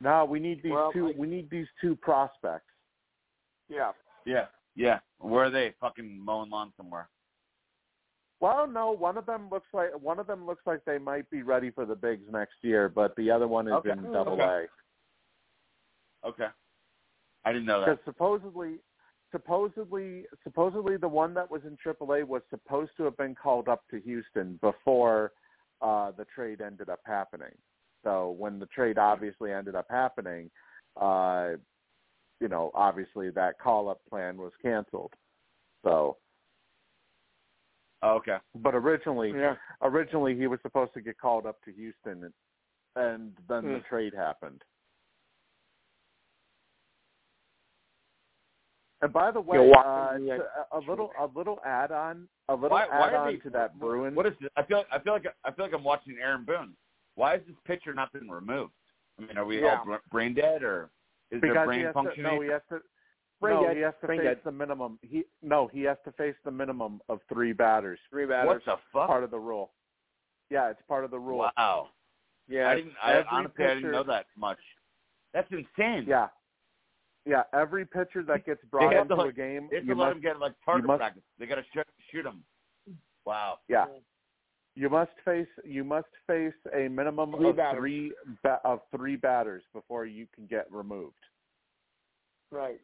No, 0.00 0.24
we 0.24 0.38
need 0.38 0.62
these 0.62 0.72
Well, 0.72 0.92
two. 0.92 1.08
I- 1.08 1.14
we 1.18 1.26
need 1.26 1.50
these 1.50 1.66
two 1.80 1.96
prospects. 1.96 2.66
Yeah. 3.68 3.92
yeah, 4.24 4.46
yeah. 4.76 5.00
Where 5.18 5.44
are 5.44 5.50
they? 5.50 5.74
Fucking 5.80 6.18
mowing 6.24 6.50
lawn 6.50 6.72
somewhere. 6.76 7.08
Well, 8.40 8.68
no, 8.68 8.92
one 8.92 9.18
of 9.18 9.26
them 9.26 9.48
looks 9.50 9.66
like 9.74 9.90
one 10.00 10.20
of 10.20 10.28
them 10.28 10.46
looks 10.46 10.62
like 10.64 10.84
they 10.84 10.96
might 10.98 11.28
be 11.28 11.42
ready 11.42 11.70
for 11.72 11.84
the 11.84 11.96
bigs 11.96 12.22
next 12.30 12.54
year, 12.62 12.88
but 12.88 13.14
the 13.16 13.30
other 13.30 13.48
one 13.48 13.66
is 13.66 13.74
Okay. 13.74 13.90
in 13.90 14.04
Double 14.12 14.34
Okay. 14.34 14.66
A. 16.24 16.28
Okay. 16.28 16.46
I 17.44 17.52
didn't 17.52 17.66
know 17.66 17.80
that. 17.80 17.86
Because 17.90 18.04
supposedly, 18.04 18.76
supposedly, 19.30 20.24
supposedly 20.44 20.96
the 20.96 21.08
one 21.08 21.34
that 21.34 21.50
was 21.50 21.62
in 21.64 21.76
AAA 21.84 22.26
was 22.26 22.42
supposed 22.50 22.92
to 22.96 23.04
have 23.04 23.16
been 23.16 23.34
called 23.34 23.68
up 23.68 23.82
to 23.90 24.00
Houston 24.00 24.58
before 24.62 25.32
uh, 25.80 26.12
the 26.12 26.24
trade 26.34 26.60
ended 26.60 26.88
up 26.88 27.00
happening. 27.04 27.52
So 28.04 28.34
when 28.38 28.58
the 28.58 28.66
trade 28.66 28.98
obviously 28.98 29.52
ended 29.52 29.74
up 29.74 29.86
happening, 29.90 30.50
uh, 31.00 31.50
you 32.40 32.48
know, 32.48 32.70
obviously 32.74 33.30
that 33.30 33.58
call 33.58 33.88
up 33.88 34.00
plan 34.08 34.36
was 34.36 34.52
canceled. 34.62 35.12
So, 35.84 36.16
Oh, 38.00 38.14
okay. 38.14 38.36
but 38.54 38.76
originally, 38.76 39.32
Yeah. 39.32 39.56
originally 39.82 40.36
he 40.36 40.46
was 40.46 40.60
supposed 40.62 40.94
to 40.94 41.00
get 41.00 41.18
called 41.18 41.46
up 41.46 41.60
to 41.64 41.72
Houston, 41.72 42.24
and, 42.24 42.34
and 42.94 43.36
then 43.48 43.64
the 43.64 43.80
Hmm. 43.80 43.88
trade 43.88 44.14
happened. 44.14 44.62
And 49.00 49.12
by 49.12 49.30
the 49.30 49.40
way, 49.40 49.58
uh, 49.58 50.18
the, 50.18 50.32
uh, 50.32 50.38
a, 50.72 50.78
a 50.78 50.80
little 50.88 51.10
a 51.20 51.26
little 51.36 51.58
add 51.64 51.92
on 51.92 52.26
a 52.48 52.54
little 52.54 52.70
Why, 52.70 52.86
why 52.88 53.08
add 53.08 53.14
are 53.14 53.16
on 53.28 53.32
they, 53.32 53.38
to 53.40 53.50
that 53.50 53.78
Bruins. 53.78 54.16
What 54.16 54.26
is 54.26 54.32
this? 54.40 54.50
I 54.56 54.62
feel 54.64 54.84
I 54.90 54.98
feel 54.98 55.12
like 55.12 55.26
I 55.44 55.52
feel 55.52 55.64
like 55.64 55.74
I'm 55.74 55.84
watching 55.84 56.16
Aaron 56.20 56.44
Boone. 56.44 56.74
Why 57.14 57.32
has 57.32 57.40
this 57.46 57.56
picture 57.64 57.94
not 57.94 58.12
been 58.12 58.28
removed? 58.28 58.72
I 59.18 59.22
mean, 59.22 59.36
are 59.38 59.44
we 59.44 59.62
Yeah. 59.62 59.80
all 59.86 59.98
brain 60.10 60.34
dead 60.34 60.62
or 60.62 60.90
is 61.30 61.40
because 61.40 61.54
there 61.54 61.62
he 61.62 61.66
brain 61.66 61.84
has 61.84 61.94
functioning? 61.94 62.30
to, 62.30 62.36
no, 62.36 62.42
he 62.42 62.48
has 62.48 62.62
to. 62.70 62.80
Brain 63.40 63.54
no, 63.54 63.66
dead. 63.68 63.76
he 63.76 63.82
has 63.82 63.94
to 64.00 64.06
Brain 64.06 64.20
face 64.20 64.28
dead. 64.28 64.40
the 64.44 64.52
minimum. 64.52 64.98
He 65.02 65.24
no, 65.42 65.68
he 65.68 65.82
has 65.82 65.96
to 66.04 66.12
face 66.12 66.34
the 66.44 66.50
minimum 66.50 67.00
of 67.08 67.20
three 67.32 67.52
batters. 67.52 68.00
Three 68.10 68.26
what 68.26 68.46
batters. 68.46 68.62
the 68.66 68.76
fuck? 68.92 69.06
Part 69.06 69.22
of 69.22 69.30
the 69.30 69.38
rule. 69.38 69.70
Yeah, 70.50 70.70
it's 70.70 70.80
part 70.88 71.04
of 71.04 71.12
the 71.12 71.18
rule. 71.18 71.48
Wow. 71.56 71.88
Yeah. 72.48 72.70
I 72.70 72.74
didn't. 72.76 72.92
I 73.02 73.12
every 73.12 73.24
honestly 73.30 73.64
I 73.64 73.74
didn't 73.74 73.92
know 73.92 74.04
that 74.04 74.26
much. 74.36 74.58
That's 75.34 75.50
insane. 75.52 76.04
Yeah, 76.08 76.28
yeah. 77.28 77.42
Every 77.52 77.84
pitcher 77.84 78.22
that 78.26 78.44
gets 78.46 78.60
brought 78.70 78.92
have 78.92 79.06
to, 79.08 79.12
into 79.14 79.22
like- 79.22 79.32
a 79.34 79.36
game, 79.36 79.68
They 79.70 79.76
have 79.76 79.84
you 79.86 79.94
to 79.94 80.00
let 80.00 80.08
must 80.14 80.22
get 80.22 80.38
like 80.40 80.52
target 80.64 80.86
must- 80.86 80.98
practice. 80.98 81.22
They 81.38 81.46
got 81.46 81.56
to 81.56 81.64
shoot, 81.74 81.86
shoot 82.10 82.26
him. 82.26 82.42
Wow. 83.26 83.58
Yeah. 83.68 83.86
You 84.74 84.88
must 84.88 85.10
face 85.24 85.48
you 85.64 85.84
must 85.84 86.06
face 86.26 86.54
a 86.74 86.88
minimum 86.88 87.32
Three 87.36 87.50
of 87.50 87.56
batters. 87.56 87.78
three 87.80 88.12
ba- 88.42 88.60
of 88.64 88.80
three 88.96 89.16
batters 89.16 89.62
before 89.74 90.06
you 90.06 90.26
can 90.34 90.46
get 90.46 90.70
removed. 90.72 91.16
Right. 92.50 92.80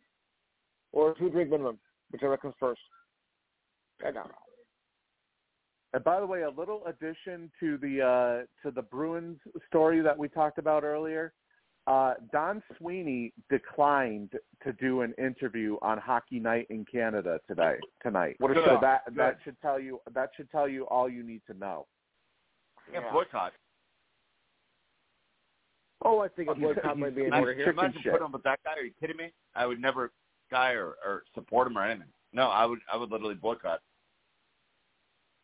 Or 0.92 1.14
two 1.14 1.30
drink 1.30 1.50
minimum, 1.50 1.78
whichever 2.12 2.36
comes 2.36 2.54
first. 2.60 2.80
I 4.00 4.10
don't 4.10 4.28
know. 4.28 4.34
And 5.92 6.02
by 6.02 6.18
the 6.18 6.26
way, 6.26 6.42
a 6.42 6.50
little 6.50 6.82
addition 6.86 7.50
to 7.60 7.78
the 7.78 8.02
uh, 8.02 8.66
to 8.68 8.74
the 8.74 8.82
Bruins 8.82 9.38
story 9.68 10.00
that 10.00 10.18
we 10.18 10.28
talked 10.28 10.58
about 10.58 10.82
earlier. 10.82 11.32
Uh, 11.86 12.14
Don 12.32 12.62
Sweeney 12.78 13.32
declined 13.50 14.30
to 14.62 14.72
do 14.74 15.02
an 15.02 15.12
interview 15.18 15.76
on 15.82 15.98
Hockey 15.98 16.40
Night 16.40 16.66
in 16.70 16.84
Canada 16.90 17.38
today 17.46 17.76
tonight. 18.02 18.36
What 18.38 18.52
a 18.52 18.54
So 18.54 18.64
show. 18.64 18.78
that 18.80 19.04
Good. 19.06 19.16
that 19.16 19.36
should 19.44 19.60
tell 19.60 19.78
you 19.78 20.00
that 20.14 20.30
should 20.34 20.50
tell 20.50 20.66
you 20.66 20.84
all 20.86 21.10
you 21.10 21.22
need 21.22 21.42
to 21.46 21.54
know. 21.54 21.86
Yeah, 22.90 23.00
Yeah. 23.00 23.12
boycott. 23.12 23.52
Oh, 26.02 26.20
I 26.20 26.28
think 26.28 26.48
a 26.48 26.54
boycott 26.54 26.98
might 26.98 27.14
be 27.14 27.22
in 27.24 27.32
he's- 27.32 27.38
order 27.40 27.52
Imagine, 27.52 27.56
here. 27.56 27.66
chicken 27.66 27.78
imagine 27.84 28.02
shit. 28.02 28.12
putting 28.12 28.26
him 28.26 28.32
with 28.32 28.42
that 28.44 28.60
guy. 28.64 28.72
Are 28.78 28.82
you 28.84 28.92
kidding 28.98 29.16
me? 29.18 29.32
I 29.54 29.66
would 29.66 29.80
never 29.80 30.10
guy 30.50 30.72
or, 30.72 30.96
or 31.04 31.24
support 31.34 31.66
him 31.66 31.76
or 31.76 31.84
anything. 31.84 32.08
No, 32.32 32.48
I 32.48 32.64
would 32.64 32.80
I 32.90 32.96
would 32.96 33.10
literally 33.10 33.34
boycott. 33.34 33.80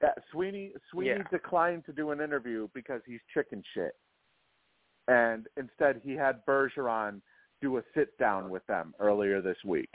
Yeah, 0.03 0.13
Sweeney 0.33 0.73
Sweeney 0.91 1.11
Yeah. 1.19 1.23
declined 1.31 1.85
to 1.85 1.93
do 1.93 2.11
an 2.13 2.21
interview 2.23 2.69
because 2.75 3.03
he's 3.07 3.21
chicken 3.35 3.63
shit, 3.75 3.93
and 5.09 5.47
instead 5.57 6.01
he 6.05 6.13
had 6.13 6.45
Bergeron 6.47 7.21
do 7.61 7.79
a 7.79 7.83
sit 7.95 8.17
down 8.19 8.51
with 8.51 8.67
them 8.67 8.95
earlier 8.99 9.41
this 9.41 9.59
week. 9.65 9.91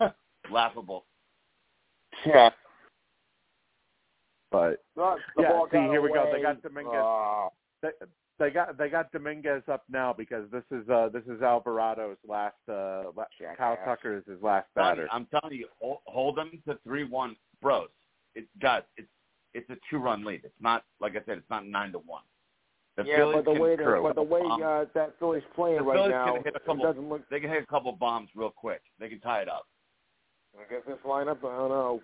Laughable. 0.50 1.04
Yeah. 2.24 2.50
But 4.50 4.84
Look, 4.96 5.18
the 5.36 5.42
Yeah, 5.42 5.60
see, 5.70 5.76
got 5.76 5.90
here 5.90 6.00
we 6.00 6.12
go. 6.12 6.30
They 6.32 6.42
got 6.42 6.62
Dominguez. 6.62 6.94
Oh. 6.94 7.48
they, 7.82 7.90
they 8.38 8.50
got 8.50 8.78
they 8.78 8.88
got 8.88 9.10
Dominguez 9.12 9.62
up 9.70 9.84
now 9.90 10.12
because 10.12 10.50
this 10.50 10.64
is 10.70 10.88
uh 10.88 11.08
this 11.12 11.24
is 11.24 11.40
Alvarado's 11.40 12.18
last 12.26 12.56
uh 12.68 13.04
la- 13.16 13.24
Jackass. 13.38 13.56
Kyle 13.58 13.78
Tucker 13.84 14.16
is 14.16 14.24
his 14.26 14.40
last 14.42 14.66
batter. 14.74 15.08
I'm 15.10 15.26
telling 15.26 15.56
you, 15.56 15.66
hold, 15.80 15.98
hold 16.06 16.36
them 16.36 16.62
to 16.68 16.78
three 16.84 17.04
one, 17.04 17.36
bros. 17.62 17.88
It's 18.34 18.46
guys. 18.60 18.82
It's 18.96 19.08
it's 19.54 19.68
a 19.70 19.76
two 19.90 19.98
run 19.98 20.24
lead. 20.24 20.42
It's 20.44 20.54
not 20.60 20.84
like 21.00 21.12
I 21.12 21.20
said. 21.26 21.38
It's 21.38 21.50
not 21.50 21.66
nine 21.66 21.92
to 21.92 21.98
one. 21.98 22.22
The 22.96 23.04
Yeah, 23.04 23.16
Phillies 23.16 23.34
but 23.36 23.44
the 23.54 23.60
way 23.60 23.76
True. 23.76 23.96
the, 23.96 24.00
but 24.02 24.14
the 24.14 24.22
way 24.22 24.40
uh, 24.42 24.84
that 24.94 25.18
Philly's 25.18 25.42
playing 25.54 25.76
the 25.78 25.82
right 25.82 25.96
Phillies 25.96 26.10
now, 26.12 26.24
can 26.34 26.44
hit 26.44 26.54
a 26.54 26.56
it 26.56 26.64
couple- 26.64 26.82
doesn't 26.82 27.08
look. 27.08 27.28
they 27.28 27.40
can 27.40 27.50
hit 27.50 27.62
a 27.62 27.66
couple 27.66 27.92
bombs 27.92 28.30
real 28.34 28.50
quick. 28.50 28.80
They 28.98 29.08
can 29.10 29.20
tie 29.20 29.42
it 29.42 29.48
up. 29.48 29.66
I 30.58 30.62
guess 30.72 30.82
this 30.86 30.96
lineup, 31.04 31.38
I 31.44 31.56
don't 31.56 31.68
know. 31.68 32.02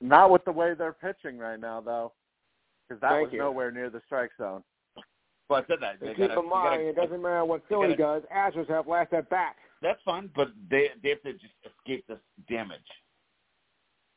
Not 0.00 0.30
with 0.30 0.44
the 0.44 0.52
way 0.52 0.74
they're 0.74 0.92
pitching 0.92 1.36
right 1.38 1.58
now 1.58 1.80
though, 1.80 2.12
because 2.88 3.00
that 3.00 3.10
Thank 3.10 3.24
was 3.26 3.32
you. 3.32 3.38
nowhere 3.40 3.72
near 3.72 3.90
the 3.90 4.00
strike 4.06 4.30
zone. 4.38 4.62
But 5.48 5.64
I 5.64 5.66
said 5.66 5.78
that. 5.80 6.00
And 6.00 6.10
They 6.10 6.14
keep 6.14 6.28
gotta- 6.28 6.40
in 6.40 6.48
mind, 6.48 6.64
gotta- 6.70 6.88
it 6.90 6.96
doesn't 6.96 7.20
matter 7.22 7.44
what 7.44 7.66
Philly 7.68 7.96
gotta- 7.96 8.20
does. 8.20 8.30
Astros 8.30 8.68
have 8.68 8.86
last 8.86 9.12
at 9.12 9.28
bat. 9.30 9.56
That's 9.80 10.00
fine, 10.02 10.28
but 10.36 10.48
they 10.70 10.90
they 11.02 11.08
have 11.10 11.22
to 11.22 11.32
just 11.32 11.54
escape 11.66 12.06
this 12.06 12.20
damage. 12.48 12.86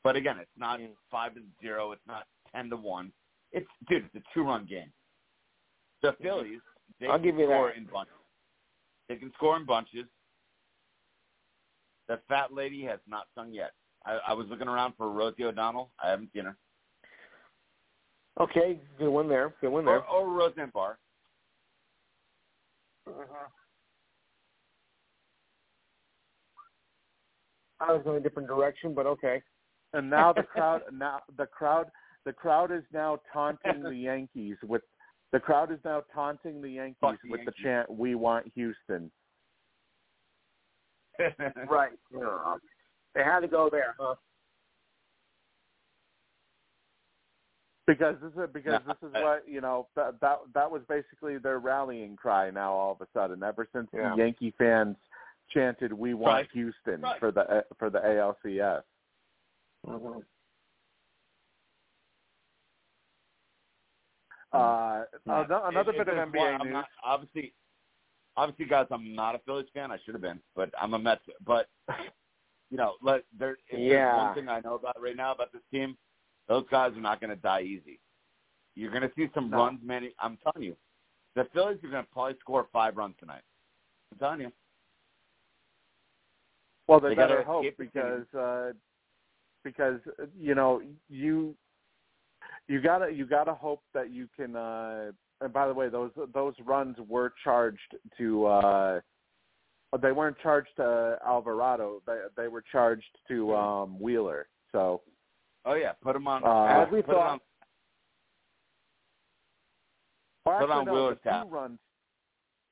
But 0.04 0.16
again, 0.16 0.38
it's 0.38 0.56
not 0.56 0.80
Mm. 0.80 0.96
five 1.10 1.34
to 1.34 1.42
zero. 1.60 1.92
It's 1.92 2.06
not 2.06 2.28
ten 2.52 2.70
to 2.70 2.78
one. 2.78 3.12
It's 3.52 3.68
dude, 3.90 4.06
it's 4.06 4.16
a 4.16 4.34
two 4.34 4.44
run 4.44 4.66
game. 4.66 4.94
The 6.06 6.16
Phillies, 6.22 6.60
they 7.00 7.08
I'll 7.08 7.14
can 7.14 7.24
give 7.24 7.38
you 7.38 7.46
score 7.46 7.70
that. 7.70 7.78
in 7.78 7.86
bunches. 7.86 8.14
They 9.10 9.16
can 9.16 9.32
score 9.34 9.58
in 9.58 9.66
bunches. 9.66 10.06
The 12.08 12.20
fat 12.28 12.54
lady 12.54 12.84
has 12.84 13.00
not 13.08 13.26
sung 13.34 13.52
yet. 13.52 13.72
I, 14.06 14.20
I 14.28 14.34
was 14.34 14.46
looking 14.50 14.68
around 14.68 14.94
for 14.98 15.12
Rosie 15.12 15.46
O'Donnell. 15.46 15.90
I 16.04 16.12
haven't 16.12 16.30
seen 16.34 16.46
her. 16.46 16.56
Okay, 18.40 18.80
good 19.00 19.10
one 19.10 19.28
there. 19.28 19.56
Good 19.62 19.70
one 19.70 19.86
there. 19.86 20.04
Oh, 20.04 20.06
oh, 20.12 20.26
or 20.26 20.34
Roseanne 20.34 20.70
Barr. 20.74 21.00
Mm-hmm. 23.10 23.22
I 27.80 27.92
was 27.92 28.02
going 28.04 28.18
a 28.18 28.22
different 28.22 28.48
direction, 28.48 28.94
but 28.94 29.06
okay. 29.08 29.42
And 29.94 30.10
now 30.10 30.34
the 30.34 30.44
crowd 30.44 30.82
now 30.94 31.22
the 31.38 31.46
crowd 31.46 31.88
the 32.26 32.34
crowd 32.34 32.72
is 32.72 32.84
now 32.94 33.20
taunting 33.32 33.82
the 33.84 33.96
Yankees 33.96 34.58
with 34.64 34.82
the 35.32 35.40
crowd 35.40 35.72
is 35.72 35.80
now 35.84 36.04
taunting 36.14 36.62
the 36.62 36.70
Yankees 36.70 36.98
Fuck 37.02 37.18
the 37.24 37.30
with 37.32 37.46
the 37.46 37.54
chant 37.62 37.90
"We 37.90 38.16
want 38.16 38.52
Houston." 38.56 39.12
Right. 41.70 41.98
Yeah. 42.14 42.56
They 43.14 43.24
had 43.24 43.40
to 43.42 43.48
go 43.48 43.70
there, 43.72 43.96
huh? 43.98 44.16
Because 47.88 48.16
this 48.22 48.32
is 48.34 48.50
because 48.52 48.82
No, 48.86 48.94
this 48.94 49.10
is 49.10 49.16
I- 49.16 49.24
what 49.24 49.48
you 49.48 49.62
know 49.62 49.88
that 49.96 50.20
that 50.20 50.40
that 50.54 50.70
was 50.72 50.82
basically 50.90 51.38
their 51.38 51.60
rallying 51.60 52.16
cry. 52.16 52.50
Now 52.50 52.74
all 52.74 52.92
of 52.94 53.02
a 53.02 53.08
sudden, 53.14 53.44
ever 53.44 53.68
since 53.72 53.88
Yeah. 53.94 54.10
the 54.12 54.16
Yankee 54.24 54.52
fans 54.58 54.98
chanted 55.50 55.94
"We 55.94 56.16
want 56.16 56.34
Right. 56.34 56.52
Houston" 56.52 57.02
Right. 57.02 57.20
for 57.20 57.32
the 57.32 57.58
uh, 57.58 57.62
for 57.78 57.90
the 57.92 58.00
ALCS. 58.00 58.84
Mm-hmm. 59.88 60.20
Uh, 64.56 65.06
ano- 65.28 65.66
another 65.66 65.92
It- 65.92 65.98
bit 65.98 66.08
of 66.10 66.18
NBA 66.30 66.54
I'm 66.60 66.64
news. 66.68 66.74
Not, 66.74 66.86
obviously, 67.04 67.54
obviously, 68.38 68.66
guys, 68.66 68.88
I'm 68.92 69.14
not 69.16 69.36
a 69.36 69.40
Phillies 69.40 69.68
fan. 69.74 69.92
I 69.92 69.98
should 70.00 70.14
have 70.16 70.22
been, 70.22 70.42
but 70.56 70.70
I'm 70.80 70.94
a 70.94 71.00
Mets. 71.00 71.24
But 71.46 71.68
you 72.70 72.78
know, 72.78 72.96
let 73.02 73.24
there. 73.38 73.54
If 73.54 73.58
there's 73.72 73.82
Yeah. 73.92 74.16
one 74.18 74.36
thing 74.36 74.50
I 74.50 74.60
know 74.62 74.76
about 74.76 75.02
right 75.02 75.16
now 75.16 75.32
about 75.34 75.52
this 75.52 75.62
team, 75.72 75.98
those 76.48 76.66
guys 76.70 76.94
are 76.96 77.02
not 77.02 77.20
going 77.20 77.30
to 77.32 77.36
die 77.36 77.62
easy. 77.62 78.00
You're 78.76 78.92
going 78.92 79.04
to 79.08 79.12
see 79.16 79.30
some 79.34 79.50
No. 79.50 79.58
runs, 79.58 79.82
man. 79.84 80.10
I'm 80.20 80.38
telling 80.38 80.64
you, 80.64 80.76
the 81.36 81.46
Phillies 81.54 81.84
are 81.84 81.90
going 81.90 82.06
to 82.06 82.12
probably 82.12 82.38
score 82.40 82.68
five 82.74 82.98
runs 82.98 83.16
tonight. 83.20 83.44
I'm 84.12 84.18
telling 84.20 84.42
you. 84.42 84.52
Well, 86.88 87.00
they, 87.00 87.10
They 87.10 87.16
better 87.16 87.44
hope 87.44 87.66
because 87.78 88.32
uh, 88.34 88.74
because 89.64 90.00
you 90.38 90.54
know 90.56 90.82
you 91.10 91.56
you 92.68 92.82
gotta 92.82 93.12
you 93.12 93.26
gotta 93.26 93.54
hope 93.54 93.82
that 93.94 94.12
you 94.12 94.28
can. 94.36 94.56
Uh, 94.56 95.12
and 95.42 95.54
by 95.54 95.68
the 95.68 95.74
way, 95.74 95.90
those 95.90 96.12
those 96.34 96.54
runs 96.66 96.98
were 97.08 97.34
charged 97.44 97.96
to. 98.18 98.46
Uh, 98.46 99.00
they 100.02 100.12
weren't 100.12 100.38
charged 100.42 100.70
to 100.78 101.18
Alvarado. 101.26 102.02
They 102.06 102.20
they 102.36 102.48
were 102.48 102.64
charged 102.72 103.18
to 103.30 103.56
um, 103.56 104.00
Wheeler. 104.00 104.48
So 104.72 105.02
Oh 105.66 105.74
yeah, 105.74 105.94
put 106.04 106.14
them 106.14 106.28
on. 106.28 106.44
Uh, 106.44 106.84
As 106.84 106.92
we 106.92 107.02
put 107.02 107.16
thought. 107.16 107.42
well, 110.46 110.60
Put 110.60 110.64
actually, 110.64 110.74
on 110.74 110.86
no, 110.86 110.94
Wheeler's 110.94 111.18
two 111.24 111.50
runs. 111.50 111.80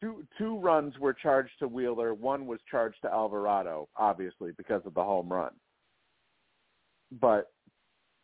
Two 0.01 0.27
two 0.37 0.59
runs 0.59 0.97
were 0.99 1.13
charged 1.13 1.53
to 1.59 1.67
Wheeler. 1.67 2.13
One 2.13 2.45
was 2.45 2.59
charged 2.69 2.97
to 3.01 3.11
Alvarado, 3.11 3.89
obviously 3.97 4.51
because 4.57 4.81
of 4.85 4.93
the 4.93 5.03
home 5.03 5.31
run. 5.31 5.51
But 7.19 7.51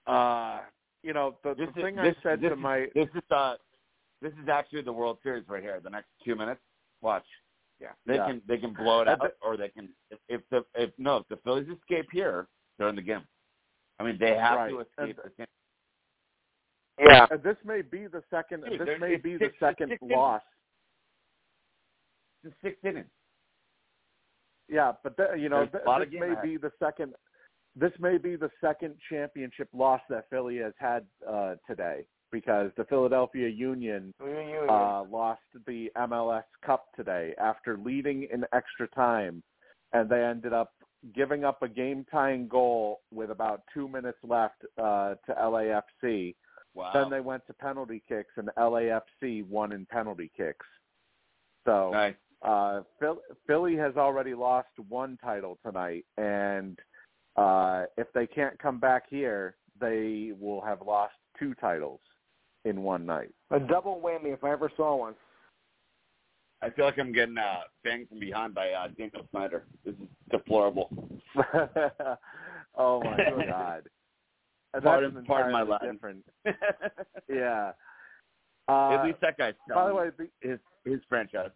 Uh, 0.05 0.59
you 1.03 1.13
know, 1.13 1.37
the, 1.43 1.53
This 1.55 1.69
the 1.73 1.79
is- 1.79 1.83
thing 1.85 1.95
this- 1.95 2.15
I 2.19 2.23
said 2.23 2.41
this 2.41 2.49
to 2.49 2.53
is- 2.55 2.59
my 2.59 2.87
This 2.93 3.07
is 3.15 3.21
uh, 3.31 3.55
this 4.21 4.33
is 4.33 4.49
actually 4.49 4.81
the 4.81 4.93
World 4.93 5.17
Series 5.23 5.47
right 5.47 5.63
here. 5.63 5.79
The 5.79 5.89
next 5.89 6.09
two 6.25 6.35
minutes, 6.35 6.61
watch. 7.01 7.25
Yeah. 7.79 7.93
They 8.05 8.15
Yeah. 8.15 8.27
can 8.27 8.41
they 8.45 8.57
can 8.57 8.73
blow 8.73 9.01
it 9.01 9.07
out, 9.07 9.31
or 9.41 9.55
they 9.55 9.69
can 9.69 9.89
if, 10.11 10.19
if 10.27 10.41
the 10.49 10.65
if 10.75 10.91
no 10.97 11.17
if 11.17 11.27
the 11.29 11.37
Phillies 11.37 11.69
escape 11.69 12.07
here, 12.11 12.47
they're 12.77 12.89
in 12.89 12.95
the 12.95 13.01
game. 13.01 13.23
I 13.99 14.03
mean, 14.03 14.17
they 14.19 14.35
have 14.35 14.57
Right. 14.57 14.69
to 14.69 14.79
escape 14.81 15.17
And- 15.17 15.25
the 15.25 15.29
game. 15.37 15.47
Yeah. 16.99 17.27
uh, 17.31 17.37
this 17.37 17.55
may 17.63 17.81
be 17.81 18.07
the 18.07 18.21
second. 18.29 18.65
Dude, 18.65 18.81
this 18.81 18.99
may 18.99 19.15
be 19.15 19.37
six- 19.37 19.53
the 19.59 19.65
second 19.65 19.89
six 19.89 20.01
loss. 20.01 20.41
It's 22.43 22.53
six 22.61 22.77
innings. 22.83 23.09
Yeah, 24.67 24.93
but 25.03 25.15
the, 25.17 25.33
you 25.35 25.49
know, 25.49 25.65
th- 25.65 25.83
a 25.83 25.87
lot 25.87 26.01
of 26.01 26.11
this 26.11 26.19
may 26.19 26.31
ahead. 26.31 26.43
be 26.43 26.57
the 26.57 26.71
second. 26.79 27.15
This 27.75 27.91
may 27.99 28.17
be 28.17 28.35
the 28.35 28.49
second 28.61 28.95
championship 29.09 29.69
loss 29.73 30.01
that 30.09 30.25
Philly 30.29 30.57
has 30.57 30.73
had 30.77 31.05
uh, 31.27 31.55
today 31.67 32.05
because 32.31 32.71
the 32.77 32.83
Philadelphia 32.85 33.47
Union 33.47 34.13
uh, 34.21 35.03
lost 35.09 35.41
the 35.65 35.89
MLS 35.97 36.43
Cup 36.65 36.85
today 36.95 37.33
after 37.39 37.77
leading 37.77 38.27
in 38.31 38.45
extra 38.53 38.87
time, 38.89 39.41
and 39.93 40.09
they 40.09 40.23
ended 40.23 40.53
up 40.53 40.73
giving 41.15 41.43
up 41.43 41.61
a 41.61 41.67
game-tying 41.67 42.47
goal 42.47 42.99
with 43.11 43.31
about 43.31 43.61
two 43.73 43.87
minutes 43.87 44.17
left 44.23 44.61
uh, 44.77 45.15
to 45.25 45.33
LAFC. 45.33 46.35
Wow. 46.75 46.91
Then 46.93 47.09
they 47.09 47.21
went 47.21 47.45
to 47.47 47.53
penalty 47.53 48.03
kicks, 48.07 48.33
and 48.37 48.49
LAFC 48.57 49.47
won 49.47 49.71
in 49.71 49.85
penalty 49.85 50.31
kicks. 50.35 50.65
So 51.65 51.91
nice. 51.91 52.15
uh, 52.43 52.81
Phil- 52.99 53.21
Philly 53.47 53.75
has 53.77 53.95
already 53.95 54.33
lost 54.33 54.69
one 54.87 55.17
title 55.23 55.57
tonight, 55.65 56.05
and 56.17 56.77
uh, 57.39 57.85
if 57.97 58.07
they 58.13 58.27
can't 58.27 58.57
come 58.59 58.79
back 58.79 59.03
here, 59.09 59.55
they 59.79 60.33
will 60.39 60.61
have 60.61 60.81
lost 60.85 61.13
two 61.37 61.53
titles 61.55 62.01
in 62.65 62.83
one 62.83 63.05
night. 63.05 63.29
A 63.51 63.59
double 63.59 64.01
whammy 64.03 64.33
if 64.33 64.43
I 64.43 64.51
ever 64.51 64.71
saw 64.75 64.95
one. 64.95 65.15
I 66.61 66.69
feel 66.69 66.83
like 66.83 66.99
I'm 66.99 67.13
getting 67.13 67.37
uh, 67.37 67.61
banged 67.85 68.09
from 68.09 68.19
behind 68.19 68.53
by 68.53 68.71
uh, 68.71 68.89
Daniel 68.97 69.25
Snyder. 69.31 69.63
This 69.85 69.93
is 69.95 70.07
deplorable. 70.29 70.89
oh 72.75 73.01
my 73.01 73.45
god, 73.47 73.83
that's 74.73 74.83
Pardon- 74.83 75.23
pardon 75.25 75.53
my 75.53 75.61
entirely 75.61 75.71
Latin. 75.71 75.93
different. 75.93 76.25
Yeah. 77.29 77.71
Uh, 78.67 78.91
At 78.91 79.05
least 79.05 79.19
that 79.21 79.37
guy's 79.37 79.53
by 79.73 79.87
the 79.87 79.95
way, 79.95 80.09
the, 80.17 80.27
his 80.41 80.59
his 80.83 80.99
franchise. 81.07 81.51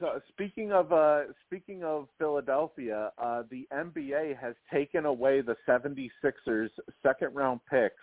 So 0.00 0.18
speaking 0.28 0.72
of 0.72 0.92
uh, 0.92 1.24
speaking 1.46 1.84
of 1.84 2.08
Philadelphia, 2.18 3.12
uh, 3.18 3.42
the 3.50 3.68
NBA 3.72 4.36
has 4.38 4.54
taken 4.72 5.04
away 5.04 5.42
the 5.42 5.56
76ers 5.68 6.70
second 7.02 7.34
round 7.34 7.60
picks 7.70 7.94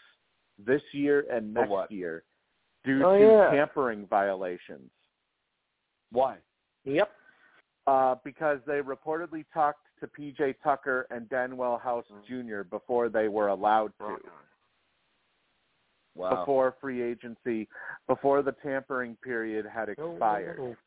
this 0.63 0.81
year 0.93 1.25
and 1.31 1.53
For 1.55 1.65
next 1.65 1.91
year 1.91 2.23
due 2.85 3.03
Oh, 3.03 3.17
to 3.17 3.25
yeah. 3.25 3.49
tampering 3.51 4.05
violations. 4.07 4.91
Why? 6.11 6.37
Yep. 6.85 7.11
Uh, 7.87 8.15
because 8.23 8.59
they 8.67 8.79
reportedly 8.81 9.45
talked 9.53 9.87
to 9.99 10.07
PJ 10.07 10.55
Tucker 10.63 11.07
and 11.09 11.27
Danuel 11.29 11.81
House 11.81 12.05
Mm. 12.11 12.47
Jr. 12.47 12.63
before 12.63 13.09
they 13.09 13.27
were 13.27 13.47
allowed 13.47 13.91
to, 13.99 14.19
Wow. 16.15 16.35
before 16.41 16.75
free 16.79 17.01
agency, 17.01 17.67
before 18.07 18.41
the 18.41 18.51
tampering 18.63 19.15
period 19.17 19.65
had 19.65 19.89
expired. 19.89 20.77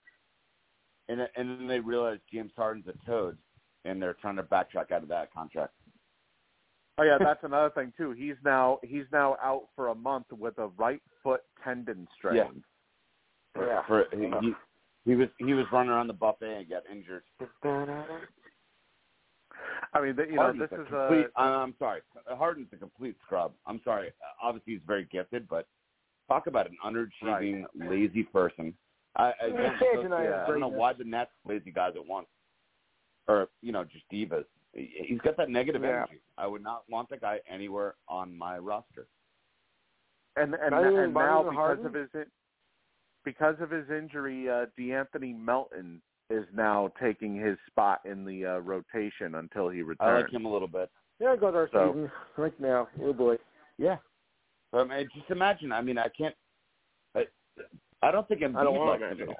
And 1.11 1.21
and 1.37 1.61
then 1.61 1.67
they 1.67 1.81
realized 1.81 2.21
James 2.33 2.53
Harden's 2.57 2.87
a 2.87 3.07
toad, 3.07 3.37
and 3.85 4.01
they're 4.01 4.15
trying 4.15 4.37
to 4.37 4.45
backtrack 4.45 4.93
out 4.93 5.03
of 5.03 5.09
that 5.09 5.33
contract. 5.35 5.75
Oh 6.99 7.03
yeah, 7.03 7.19
that's 7.19 7.43
another 7.43 7.71
thing 7.71 7.93
too. 7.97 8.13
He's 8.13 8.37
now 8.45 8.79
he's 8.83 9.07
now 9.11 9.37
out 9.43 9.65
for 9.75 9.89
a 9.89 9.95
month 9.95 10.27
with 10.31 10.57
a 10.59 10.69
right 10.79 11.03
foot 11.23 11.41
tendon 11.65 12.07
strain. 12.17 12.37
Yeah. 12.37 12.49
For, 13.55 13.67
Yeah. 13.67 13.83
for 13.87 14.05
he, 14.13 14.31
he 14.47 14.55
he 15.05 15.17
was 15.17 15.29
he 15.39 15.55
was 15.55 15.67
running 15.73 15.91
around 15.91 16.07
the 16.07 16.13
buffet 16.13 16.59
and 16.59 16.69
got 16.69 16.83
injured. 16.91 17.25
I 19.93 20.01
mean, 20.01 20.15
you 20.17 20.37
know, 20.37 20.43
Harden's 20.43 20.71
this 20.71 20.79
a 20.79 20.83
is 20.83 20.89
complete, 20.89 21.27
a 21.37 21.41
I'm 21.41 21.75
sorry. 21.79 22.03
Harden's 22.29 22.69
a 22.73 22.77
complete 22.77 23.17
scrub. 23.25 23.53
I'm 23.67 23.81
sorry. 23.83 24.09
Uh, 24.09 24.47
Obviously, 24.47 24.75
he's 24.75 24.83
very 24.87 25.09
gifted, 25.11 25.49
but 25.49 25.67
talk 26.29 26.47
about 26.47 26.69
an 26.69 26.77
underachieving, 26.85 27.65
lazy 27.75 28.23
person. 28.23 28.75
I, 29.17 29.33
I, 29.43 29.47
You 29.47 29.57
don't, 29.57 29.79
can't 29.79 30.03
deny 30.03 30.23
his 30.25 30.33
I 30.33 30.47
don't 30.47 30.61
know 30.61 30.69
why 30.69 30.93
the 30.93 31.05
Nets 31.05 31.31
lazy 31.47 31.71
guys 31.73 31.93
at 31.97 32.07
once, 32.07 32.27
or 33.29 33.49
you 33.63 33.73
know, 33.73 33.85
just 33.85 34.05
divas. 34.13 34.45
He- 34.73 35.05
He's 35.09 35.21
got 35.21 35.37
that 35.37 35.51
negative 35.51 35.83
Yeah. 35.83 35.89
energy. 35.89 36.21
I 36.39 36.47
would 36.47 36.63
not 36.63 36.85
want 36.89 37.09
that 37.11 37.21
guy 37.21 37.41
anywhere 37.49 37.95
on 38.09 38.37
my 38.37 38.59
roster. 38.59 39.07
and 40.37 40.55
and, 40.55 40.71
Not 40.71 40.87
even 40.87 40.97
and 41.05 41.15
now 41.15 41.43
because 41.43 41.57
Harden? 41.57 41.87
of 41.87 41.95
his 41.95 42.09
in- 42.15 42.31
because 43.25 43.57
of 43.61 43.71
his 43.71 43.91
injury, 43.91 44.49
uh, 44.49 44.67
De'Anthony 44.79 45.37
Melton 45.39 46.01
is 46.31 46.47
now 46.55 46.91
taking 47.03 47.35
his 47.35 47.59
spot 47.67 48.01
in 48.07 48.25
the 48.25 48.47
uh, 48.47 48.59
rotation 48.59 49.35
until 49.35 49.69
he 49.69 49.83
returns. 49.83 50.09
I 50.09 50.21
like 50.23 50.33
him 50.33 50.45
a 50.47 50.53
little 50.53 50.69
bit. 50.69 50.89
There 51.19 51.37
goes 51.37 51.55
our 51.55 51.69
So- 51.73 51.89
season 51.93 52.11
right 52.37 52.61
now. 52.61 52.89
Oh 53.03 53.13
boy. 53.13 53.37
Yeah. 53.77 53.97
But 54.73 54.83
I 54.83 54.99
mean, 54.99 55.09
just 55.15 55.29
imagine. 55.31 55.73
I 55.73 55.83
mean, 55.83 55.99
I 55.99 56.07
can't. 56.17 56.35
I, 57.17 57.27
I 58.03 58.11
don't 58.11 58.27
think 58.29 58.41
Embiid 58.41 58.57
I 58.57 58.65
don't 58.65 58.87
likes 58.87 59.03
him 59.03 59.21
at 59.23 59.29
all. 59.29 59.35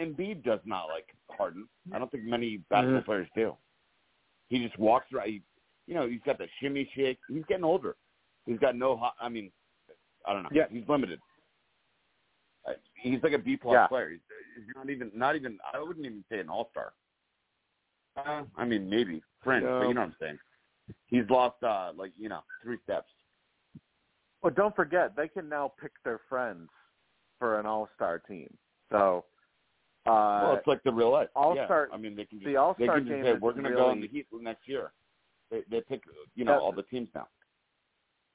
Embiid 0.00 0.42
does 0.44 0.60
not 0.64 0.84
like 0.86 1.06
Harden. 1.30 1.68
I 1.92 1.98
don't 1.98 2.10
think 2.10 2.24
many 2.24 2.58
basketball 2.70 3.00
Mhm. 3.02 3.04
players 3.04 3.28
do. 3.34 3.56
He 4.48 4.64
just 4.64 4.78
walks 4.78 5.12
around. 5.12 5.28
He, 5.28 5.42
you 5.86 5.94
know, 5.94 6.08
he's 6.08 6.22
got 6.22 6.38
the 6.38 6.48
shimmy 6.60 6.84
shake. 6.94 7.18
He's 7.28 7.44
getting 7.46 7.64
older. 7.64 7.96
He's 8.46 8.58
got 8.58 8.76
no. 8.76 8.96
ho- 8.96 9.10
I 9.20 9.28
mean, 9.28 9.52
I 10.24 10.32
don't 10.32 10.44
know. 10.44 10.48
Yeah. 10.52 10.68
He's 10.70 10.88
limited. 10.88 11.20
He's 12.94 13.22
like 13.22 13.32
a 13.32 13.38
B 13.38 13.56
plus 13.56 13.74
Yeah. 13.74 13.86
player. 13.86 14.10
He's, 14.10 14.20
he's 14.56 14.74
not 14.74 14.88
even. 14.90 15.10
Not 15.14 15.36
even. 15.36 15.58
I 15.72 15.78
wouldn't 15.78 16.04
even 16.06 16.24
say 16.28 16.40
an 16.40 16.48
all 16.48 16.68
star. 16.70 16.94
Uh, 18.16 18.44
I 18.56 18.64
mean, 18.64 18.88
maybe 18.88 19.22
fringe, 19.42 19.64
but 19.64 19.88
you 19.88 19.94
know 19.94 20.00
what 20.00 20.06
I'm 20.08 20.16
saying. 20.18 20.38
He's 21.06 21.28
lost, 21.28 21.62
uh 21.62 21.92
like 21.94 22.12
you 22.16 22.28
know, 22.28 22.42
three 22.62 22.78
steps. 22.84 23.12
Well, 24.42 24.52
don't 24.54 24.74
forget 24.74 25.14
they 25.16 25.28
can 25.28 25.48
now 25.48 25.72
pick 25.80 25.92
their 26.04 26.20
friends 26.28 26.70
for 27.38 27.58
an 27.60 27.66
all-star 27.66 28.18
team. 28.20 28.48
So, 28.90 29.24
uh, 30.06 30.10
well, 30.44 30.54
it's 30.56 30.66
like 30.66 30.82
the 30.84 30.92
real 30.92 31.10
life. 31.12 31.28
All-Star- 31.34 31.88
Yeah. 31.90 31.94
I 31.94 31.98
mean, 31.98 32.14
they 32.16 32.24
can 32.24 32.38
just, 32.38 32.46
the 32.46 32.56
All-Star 32.56 32.86
they 32.86 33.00
can 33.00 33.08
just 33.08 33.14
game 33.24 33.24
say 33.34 33.38
we're 33.40 33.52
going 33.52 33.64
to 33.64 33.70
go 33.70 33.90
in 33.90 34.00
the 34.00 34.08
Heat 34.08 34.26
next 34.32 34.68
year. 34.68 34.92
They, 35.50 35.62
they 35.70 35.80
pick, 35.80 36.02
you 36.34 36.44
know, 36.44 36.58
all 36.60 36.72
the 36.72 36.82
teams 36.84 37.08
now. 37.14 37.28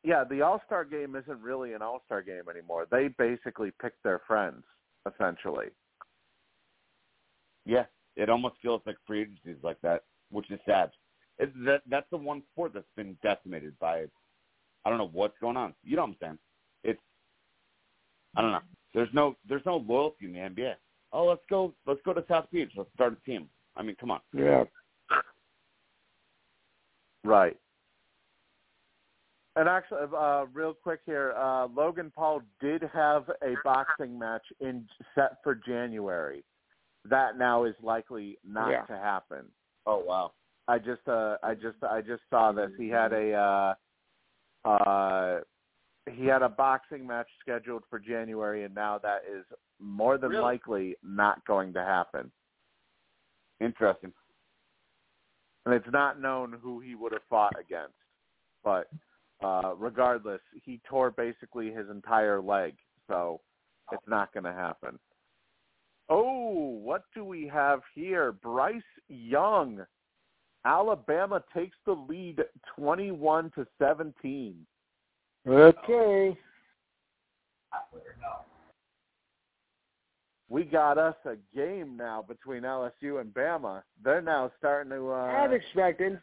yeah, 0.04 0.24
the 0.24 0.42
All-Star 0.42 0.84
game 0.86 1.16
isn't 1.16 1.42
really 1.42 1.74
an 1.74 1.82
All-Star 1.82 2.22
game 2.22 2.44
anymore. 2.50 2.88
They 2.90 3.08
basically 3.10 3.72
pick 3.82 3.94
their 4.04 4.20
friends 4.28 4.64
essentially. 5.12 5.68
Yeah, 7.66 7.86
it 8.16 8.30
almost 8.30 8.56
feels 8.62 8.82
like 8.86 8.98
free 9.06 9.22
agencies 9.22 9.58
like 9.64 9.80
that, 9.82 10.04
which 10.32 10.50
is 10.52 10.60
sad. 10.66 10.92
It, 11.38 11.52
that 11.66 11.82
that's 11.90 12.10
the 12.12 12.18
one 12.18 12.44
sport 12.52 12.74
that's 12.74 12.86
been 12.96 13.18
decimated 13.24 13.78
by. 13.80 14.06
I 14.86 14.90
don't 14.90 14.98
know 14.98 15.10
what's 15.14 15.38
going 15.40 15.58
on. 15.58 15.74
You 15.84 15.96
know 15.96 16.04
what 16.04 16.10
I'm 16.10 16.16
saying? 16.22 16.38
It's. 16.84 17.02
I 18.36 18.42
don't 18.42 18.52
know. 18.52 18.60
There's 18.94 19.10
no 19.14 19.36
there's 19.48 19.66
no 19.66 19.78
loyalty 19.78 20.26
in 20.26 20.34
the 20.34 20.40
NBA. 20.40 20.74
Oh, 21.14 21.26
let's 21.26 21.42
go 21.50 21.74
let's 21.86 22.02
go 22.06 22.14
to 22.14 22.24
South 22.28 22.46
Beach. 22.52 22.72
Let's 22.76 22.92
start 22.94 23.14
a 23.14 23.30
team. 23.30 23.50
I 23.76 23.84
mean, 23.84 23.96
come 24.00 24.12
on. 24.12 24.20
Yeah. 24.34 24.64
Right. 27.24 27.58
And 29.56 29.68
actually, 29.68 30.00
uh, 30.18 30.46
real 30.54 30.74
quick 30.74 31.02
here, 31.06 31.34
uh, 31.38 31.68
Logan 31.68 32.12
Paul 32.16 32.42
did 32.62 32.84
have 32.94 33.30
a 33.44 33.54
boxing 33.64 34.18
match 34.18 34.44
in 34.62 34.88
set 35.14 35.38
for 35.44 35.56
January. 35.56 36.44
That 37.10 37.38
now 37.38 37.66
is 37.66 37.76
likely 37.82 38.38
not 38.46 38.70
Yeah. 38.70 38.86
to 38.86 38.98
happen. 38.98 39.46
Oh 39.86 40.00
wow. 40.00 40.34
I 40.68 40.80
just, 40.80 41.06
uh, 41.08 41.38
I 41.44 41.54
just, 41.56 41.84
I 41.84 42.02
just 42.02 42.22
saw 42.30 42.52
this. 42.54 42.72
He 42.78 42.88
had 42.88 43.12
a, 43.12 43.34
uh, 43.34 43.74
uh, 44.64 45.42
he 46.10 46.26
had 46.26 46.42
a 46.42 46.50
boxing 46.50 47.06
match 47.06 47.28
scheduled 47.40 47.84
for 47.90 48.00
January, 48.00 48.64
and 48.64 48.74
now 48.74 48.98
that 49.00 49.22
is 49.32 49.46
more 49.80 50.18
than 50.18 50.32
Really? 50.32 50.42
likely 50.44 50.96
not 51.04 51.46
going 51.46 51.74
to 51.74 51.82
happen. 51.84 52.32
Interesting. 53.60 54.14
and 55.66 55.76
it's 55.76 55.92
not 55.92 56.20
known 56.20 56.54
who 56.64 56.80
he 56.80 56.96
would 56.96 57.12
have 57.12 57.22
fought 57.30 57.54
against. 57.60 57.94
But 58.64 58.90
uh, 59.44 59.76
regardless, 59.78 60.42
he 60.64 60.82
tore 60.90 61.12
basically 61.12 61.72
his 61.72 61.88
entire 61.90 62.42
leg, 62.42 62.76
so 63.08 63.42
it's 63.92 64.08
not 64.08 64.34
going 64.34 64.44
to 64.46 64.54
happen. 64.54 64.98
Oh, 66.10 66.80
what 66.84 67.04
do 67.14 67.24
we 67.24 67.48
have 67.48 67.82
here? 67.94 68.32
Bryce 68.32 68.82
Young, 69.08 69.86
Alabama 70.66 71.44
takes 71.56 71.78
the 71.86 71.94
lead, 71.94 72.40
twenty-one 72.76 73.52
to 73.56 73.66
seventeen. 73.78 74.66
Okay. 75.48 76.38
We 80.50 80.64
got 80.66 80.98
us 80.98 81.16
a 81.26 81.36
game 81.56 81.96
now 81.96 82.24
between 82.28 82.64
LSU 82.64 83.22
and 83.22 83.34
Bama. 83.34 83.84
They're 84.04 84.22
now 84.22 84.52
starting 84.60 84.92
to. 84.92 85.12
Uh, 85.12 85.28
As 85.28 85.52
expected. 85.52 86.20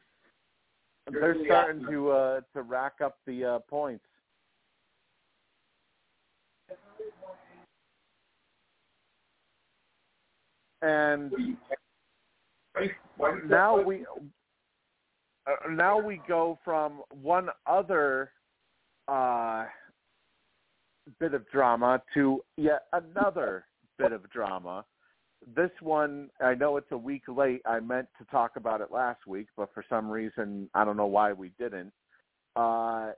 they're 1.11 1.37
starting 1.47 1.87
to 1.87 2.11
uh, 2.11 2.41
to 2.55 2.63
rack 2.63 2.95
up 3.03 3.19
the 3.27 3.45
uh, 3.45 3.59
points. 3.61 4.05
And 10.83 11.33
now 13.49 13.83
we 13.83 14.05
uh, 15.47 15.71
now 15.71 15.99
we 15.99 16.21
go 16.29 16.59
from 16.65 17.01
one 17.23 17.49
other 17.67 18.31
uh, 19.09 19.65
bit 21.19 21.35
of 21.35 21.49
drama 21.51 22.03
to 22.15 22.41
yet 22.57 22.83
another 22.93 23.65
bit 23.99 24.13
of 24.13 24.29
drama. 24.31 24.85
This 25.57 25.71
one, 25.81 26.31
I 26.41 26.55
know 26.55 26.77
it's 26.77 26.91
a 26.91 26.99
week 26.99 27.23
late. 27.29 27.63
I 27.65 27.81
meant 27.81 28.09
to 28.19 28.25
talk 28.27 28.57
about 28.57 28.81
it 28.81 28.91
last 28.91 29.27
week, 29.27 29.47
but 29.57 29.73
for 29.73 29.85
some 29.89 30.11
reason, 30.11 30.69
I 30.75 30.85
don't 30.85 30.97
know 30.97 31.07
why 31.07 31.33
we 31.33 31.53
didn't. 31.59 31.93
Uh, 32.57 33.13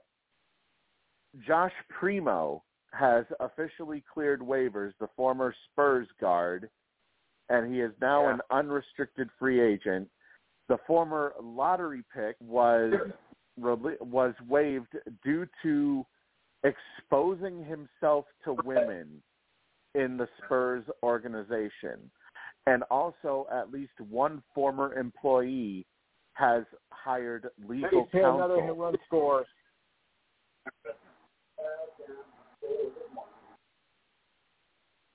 Josh 1.47 1.73
Primo 1.89 2.63
has 2.93 3.25
officially 3.39 4.03
cleared 4.13 4.41
waivers, 4.41 4.93
the 4.99 5.07
former 5.15 5.53
Spurs 5.71 6.07
guard, 6.19 6.69
and 7.49 7.73
he 7.73 7.81
is 7.81 7.91
now 8.01 8.23
Yeah. 8.27 8.33
an 8.35 8.41
unrestricted 8.51 9.29
free 9.39 9.59
agent. 9.59 10.09
The 10.67 10.77
former 10.87 11.33
lottery 11.41 12.03
pick 12.13 12.35
was 12.39 12.93
was 13.57 14.33
waived 14.47 14.95
due 15.23 15.47
to 15.63 16.05
exposing 16.63 17.63
himself 17.65 18.25
to 18.45 18.55
women 18.63 19.21
in 19.95 20.17
the 20.17 20.27
Spurs 20.43 20.83
organization. 21.03 21.99
And 22.67 22.83
also 22.91 23.47
at 23.51 23.71
least 23.71 23.93
one 24.09 24.43
former 24.53 24.97
employee 24.97 25.85
has 26.33 26.63
hired 26.91 27.49
legal 27.67 28.03
Please 28.03 28.09
say 28.13 28.19
another 28.19 28.55
hit 28.55 28.67
counsel. 28.67 28.75
run 28.75 28.95
scores. 29.07 29.47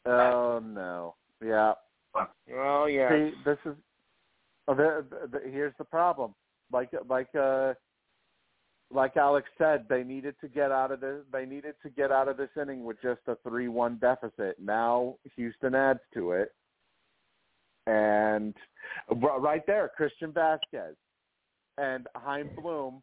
Oh 0.05 0.61
no. 0.65 1.15
Yeah. 1.45 1.73
Oh 2.55 2.87
yeah. 2.87 3.09
See, 3.09 3.31
this 3.45 3.59
is 3.65 3.75
uh, 4.69 4.75
the, 4.75 5.05
the, 5.11 5.39
the, 5.39 5.51
here's 5.51 5.75
the 5.79 5.85
problem. 5.85 6.35
Like 6.73 6.91
like 7.09 7.29
uh 7.35 7.75
like 8.93 9.17
Alex 9.17 9.49
said, 9.59 9.85
they 9.89 10.05
needed 10.05 10.37
to 10.41 10.49
get 10.49 10.71
out 10.71 10.93
of 10.93 11.01
this. 11.01 11.23
They 11.33 11.45
needed 11.45 11.75
to 11.83 11.91
get 11.91 12.13
out 12.13 12.29
of 12.29 12.37
this 12.37 12.51
inning 12.61 12.85
with 12.85 12.97
just 13.03 13.21
a 13.27 13.37
three-one 13.47 13.97
deficit. 13.97 14.57
Now 14.61 15.17
Houston 15.37 15.75
adds 15.75 16.01
to 16.15 16.33
it, 16.33 16.55
and 17.87 18.55
right 19.41 19.67
there, 19.67 19.91
Christian 19.97 20.33
Vasquez 20.33 20.95
and 21.79 22.07
Chaim 22.17 22.51
Bloom. 22.61 23.03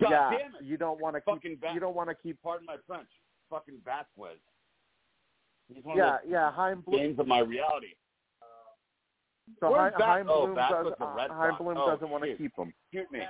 God 0.00 0.10
yeah, 0.10 0.30
you 0.62 0.76
don't 0.76 1.00
want 1.00 1.16
to 1.16 1.22
Fucking 1.22 1.52
keep. 1.52 1.60
Va- 1.60 1.70
You 1.74 1.80
don't 1.80 1.96
want 1.96 2.08
to 2.10 2.14
keep. 2.14 2.40
Pardon 2.42 2.66
my 2.66 2.76
French. 2.86 3.08
Fucking 3.50 3.78
Vasquez. 3.84 4.38
He's 5.72 5.82
one 5.84 5.96
Yeah, 5.96 6.16
of 6.16 6.20
those 6.22 6.30
yeah. 6.32 6.52
Chaim 6.52 6.82
Bloom. 6.82 7.00
games 7.00 7.18
of 7.18 7.26
my 7.26 7.38
reality. 7.40 7.94
So 9.60 9.70
Where's 9.70 9.92
Chaim, 9.94 9.98
Vas- 9.98 10.06
Chaim 10.06 10.26
oh, 10.28 10.44
Bloom 10.46 10.54
Vasquez, 10.56 10.76
doesn't. 10.84 10.98
the 10.98 11.06
Red 11.16 11.30
Chaim 11.30 11.54
Bloom 11.58 11.76
Oh, 11.78 11.90
doesn't 11.90 12.10
want 12.10 12.24
to 12.24 12.36
keep 12.36 12.52
him. 12.58 12.74
Shoot 12.92 13.10
me. 13.10 13.20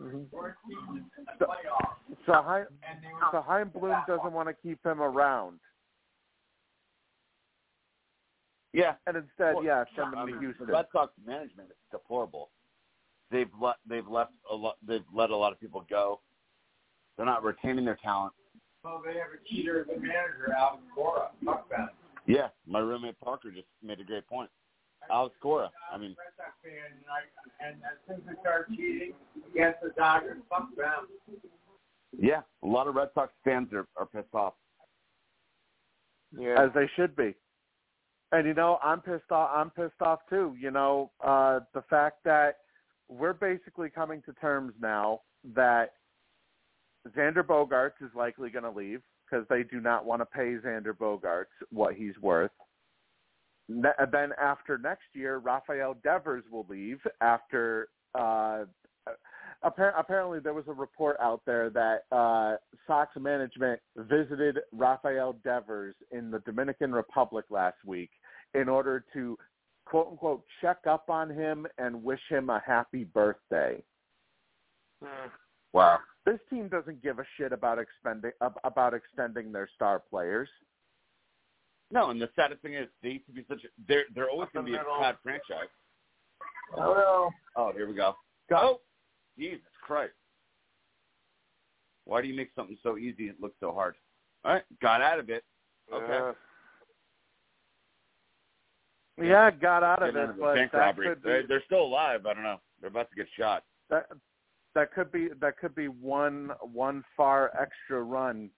Mhm. 0.00 0.30
So, 1.38 1.46
so 2.26 2.42
Chaim, 2.42 2.66
so 3.32 3.42
Chaim 3.42 3.68
Bloom 3.68 3.96
doesn't 4.06 4.32
want 4.32 4.48
to 4.48 4.54
keep 4.54 4.84
him 4.84 5.02
around, 5.02 5.60
Yeah. 8.72 8.96
and 9.06 9.16
instead, 9.18 9.56
Well, 9.56 9.64
yeah, 9.64 9.84
send 9.94 10.14
him 10.14 10.26
to 10.26 10.38
Houston. 10.38 10.66
The 10.66 10.72
Red 10.72 10.86
Sox 10.92 11.12
management 11.24 11.70
is 11.70 11.76
deplorable. 11.90 12.50
They've 13.30 13.52
let 13.60 13.76
they've 13.86 14.08
left 14.08 14.32
a 14.50 14.54
lot. 14.54 14.76
They've 14.82 15.04
let 15.12 15.30
a 15.30 15.36
lot 15.36 15.52
of 15.52 15.60
people 15.60 15.82
go. 15.82 16.20
They're 17.16 17.26
not 17.26 17.44
retaining 17.44 17.84
their 17.84 17.96
talent. 17.96 18.32
Well, 18.82 19.02
they 19.04 19.18
have 19.18 19.28
a 19.34 19.48
cheater 19.48 19.82
as 19.82 19.88
a 19.88 20.00
manager, 20.00 20.54
Alex 20.56 20.82
Cora. 20.94 21.30
Fuck 21.44 21.68
that. 21.68 21.94
Yeah, 22.26 22.48
my 22.66 22.78
roommate 22.78 23.20
Parker 23.20 23.50
just 23.50 23.68
made 23.82 24.00
a 24.00 24.04
great 24.04 24.26
point. 24.26 24.50
Alex 25.10 25.34
Cora. 25.40 25.70
I 25.92 25.98
mean, 25.98 26.16
Red 26.18 26.46
and, 26.64 27.04
I, 27.10 27.66
and 27.66 27.76
as 27.84 27.98
soon 28.06 28.16
as 28.16 28.22
they 28.26 28.40
start 28.40 28.68
cheating 28.70 29.12
against 29.52 29.80
the 29.82 29.90
Dodgers, 29.96 30.38
fuck 30.48 30.68
them. 30.76 31.08
yeah, 32.18 32.42
a 32.62 32.66
lot 32.66 32.86
of 32.86 32.94
Red 32.94 33.08
Sox 33.14 33.32
fans 33.44 33.72
are, 33.72 33.86
are 33.96 34.06
pissed 34.06 34.34
off. 34.34 34.54
Yeah. 36.38 36.62
as 36.62 36.70
they 36.74 36.88
should 36.94 37.16
be. 37.16 37.34
And 38.32 38.46
you 38.46 38.54
know, 38.54 38.78
I'm 38.82 39.00
pissed 39.00 39.30
off. 39.32 39.50
I'm 39.52 39.70
pissed 39.70 40.00
off 40.00 40.20
too. 40.28 40.56
You 40.60 40.70
know, 40.70 41.10
uh, 41.24 41.60
the 41.74 41.82
fact 41.90 42.18
that 42.24 42.58
we're 43.08 43.32
basically 43.32 43.90
coming 43.90 44.22
to 44.26 44.32
terms 44.34 44.72
now 44.80 45.22
that 45.54 45.94
Xander 47.16 47.42
Bogaerts 47.42 48.00
is 48.00 48.10
likely 48.14 48.50
going 48.50 48.64
to 48.64 48.70
leave 48.70 49.02
because 49.28 49.44
they 49.48 49.62
do 49.64 49.80
not 49.80 50.04
want 50.04 50.20
to 50.20 50.26
pay 50.26 50.54
Xander 50.64 50.96
Bogaerts 50.96 51.46
what 51.70 51.94
he's 51.94 52.16
worth. 52.20 52.50
Ne- 53.70 54.06
then 54.10 54.32
after 54.40 54.78
next 54.78 55.04
year, 55.14 55.38
Rafael 55.38 55.94
Devers 56.02 56.44
will 56.50 56.66
leave 56.68 56.98
after. 57.20 57.88
Uh, 58.14 58.64
appar- 59.64 59.94
apparently, 59.96 60.40
there 60.40 60.54
was 60.54 60.64
a 60.66 60.72
report 60.72 61.16
out 61.20 61.42
there 61.46 61.70
that 61.70 62.04
uh, 62.10 62.56
Sox 62.86 63.12
management 63.18 63.80
visited 63.96 64.58
Rafael 64.72 65.34
Devers 65.44 65.94
in 66.10 66.30
the 66.32 66.40
Dominican 66.40 66.92
Republic 66.92 67.44
last 67.48 67.76
week 67.86 68.10
in 68.54 68.68
order 68.68 69.04
to 69.12 69.38
quote 69.84 70.08
unquote 70.10 70.44
check 70.60 70.78
up 70.88 71.08
on 71.08 71.30
him 71.30 71.66
and 71.78 72.02
wish 72.02 72.20
him 72.28 72.50
a 72.50 72.60
happy 72.66 73.04
birthday. 73.04 73.80
Mm. 75.02 75.30
Wow. 75.72 75.98
This 76.26 76.40
team 76.50 76.68
doesn't 76.68 77.02
give 77.02 77.20
a 77.20 77.24
shit 77.36 77.52
about 77.52 77.78
expending 77.78 78.32
about 78.64 78.94
extending 78.94 79.52
their 79.52 79.68
star 79.76 80.02
players. 80.10 80.48
No, 81.92 82.10
and 82.10 82.20
the 82.20 82.28
saddest 82.36 82.62
thing 82.62 82.74
is 82.74 82.86
they 83.02 83.10
used 83.10 83.26
to 83.26 83.32
be 83.32 83.44
such. 83.48 83.64
A, 83.64 83.68
they're 83.88 84.04
they're 84.14 84.30
always 84.30 84.48
going 84.52 84.66
to 84.66 84.72
be 84.72 84.76
a 84.78 84.82
bad 85.00 85.16
franchise. 85.22 85.68
Well, 86.76 87.32
Oh, 87.56 87.72
here 87.72 87.88
we 87.88 87.94
go. 87.94 88.14
Go. 88.48 88.80
Jesus 89.38 89.60
Christ. 89.82 90.12
Why 92.04 92.22
do 92.22 92.28
you 92.28 92.34
make 92.34 92.50
something 92.54 92.76
so 92.82 92.96
easy 92.96 93.28
and 93.28 93.36
look 93.40 93.54
so 93.60 93.72
hard? 93.72 93.94
All 94.44 94.52
right, 94.52 94.62
got 94.80 95.00
out 95.02 95.18
of 95.18 95.30
it. 95.30 95.44
Okay. 95.92 96.12
uh, 96.18 96.32
Yeah, 99.22 99.50
got 99.50 99.82
out 99.82 100.02
of 100.02 100.14
it, 100.14 100.18
out 100.18 100.30
of 100.30 100.36
a 100.36 100.40
but 100.40 100.54
bank 100.54 100.72
robbery. 100.72 101.08
could 101.08 101.22
They're, 101.22 101.46
they're 101.46 101.62
still 101.66 101.82
alive. 101.82 102.26
I 102.26 102.34
don't 102.34 102.42
know. 102.42 102.60
They're 102.80 102.90
about 102.90 103.10
to 103.10 103.16
get 103.16 103.26
shot. 103.38 103.64
that 103.90 104.06
that 104.74 104.92
could 104.92 105.10
be 105.10 105.28
that 105.40 105.58
could 105.58 105.74
be 105.74 105.88
one 105.88 106.52
one 106.60 107.04
far 107.16 107.50
extra 107.60 108.02
run. 108.02 108.50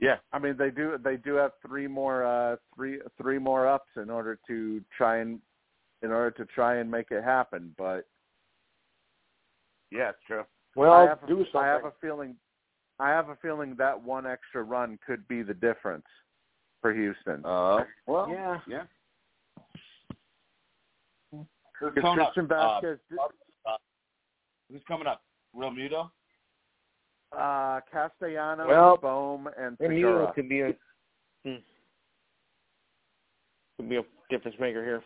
Yeah. 0.00 0.16
I 0.32 0.38
mean, 0.38 0.56
they 0.58 0.70
do 0.70 0.98
they 1.02 1.16
do 1.16 1.34
have 1.34 1.52
three 1.66 1.86
more 1.86 2.24
uh 2.24 2.56
three 2.74 3.00
three 3.20 3.38
more 3.38 3.66
ups 3.66 3.90
in 3.96 4.10
order 4.10 4.38
to 4.46 4.82
try 4.96 5.18
and 5.18 5.40
in 6.02 6.10
order 6.10 6.30
to 6.32 6.44
try 6.52 6.76
and 6.76 6.90
make 6.90 7.10
it 7.10 7.24
happen, 7.24 7.74
but 7.78 8.06
Yeah, 9.90 10.10
it's 10.10 10.18
true. 10.26 10.44
well, 10.74 10.92
I 10.92 11.02
have, 11.08 11.22
a- 11.22 11.26
do 11.26 11.38
something. 11.52 11.60
I 11.60 11.66
have 11.68 11.84
a 11.84 11.92
feeling 12.00 12.36
I 12.98 13.08
have 13.10 13.28
a 13.30 13.36
feeling 13.36 13.74
that 13.76 14.00
one 14.00 14.26
extra 14.26 14.62
run 14.62 14.98
could 15.06 15.26
be 15.28 15.42
the 15.42 15.54
difference 15.54 16.06
for 16.80 16.92
Houston. 16.94 17.44
Uh, 17.44 17.84
well, 18.06 18.28
yeah. 18.30 18.58
yeah. 18.66 18.82
Who's 21.78 21.92
coming 22.00 22.20
up? 22.20 22.32
Christian 22.32 22.48
Vasquez, 22.48 22.98
Uh, 23.66 23.76
who's 24.70 24.82
coming 24.88 25.06
up? 25.06 25.22
Realmuto? 25.54 26.10
Uh, 27.32 27.80
Castellanos, 27.92 28.66
Well, 28.68 28.96
Bohm, 28.96 29.48
and 29.58 29.76
And 29.80 29.90
Segura. 29.90 30.32
could 30.34 30.48
be 30.48 30.60
a 30.60 30.74
hmm, 31.44 31.56
could 33.76 33.88
be 33.88 33.96
a 33.96 34.02
difference 34.30 34.56
maker 34.60 34.84
here. 34.84 35.02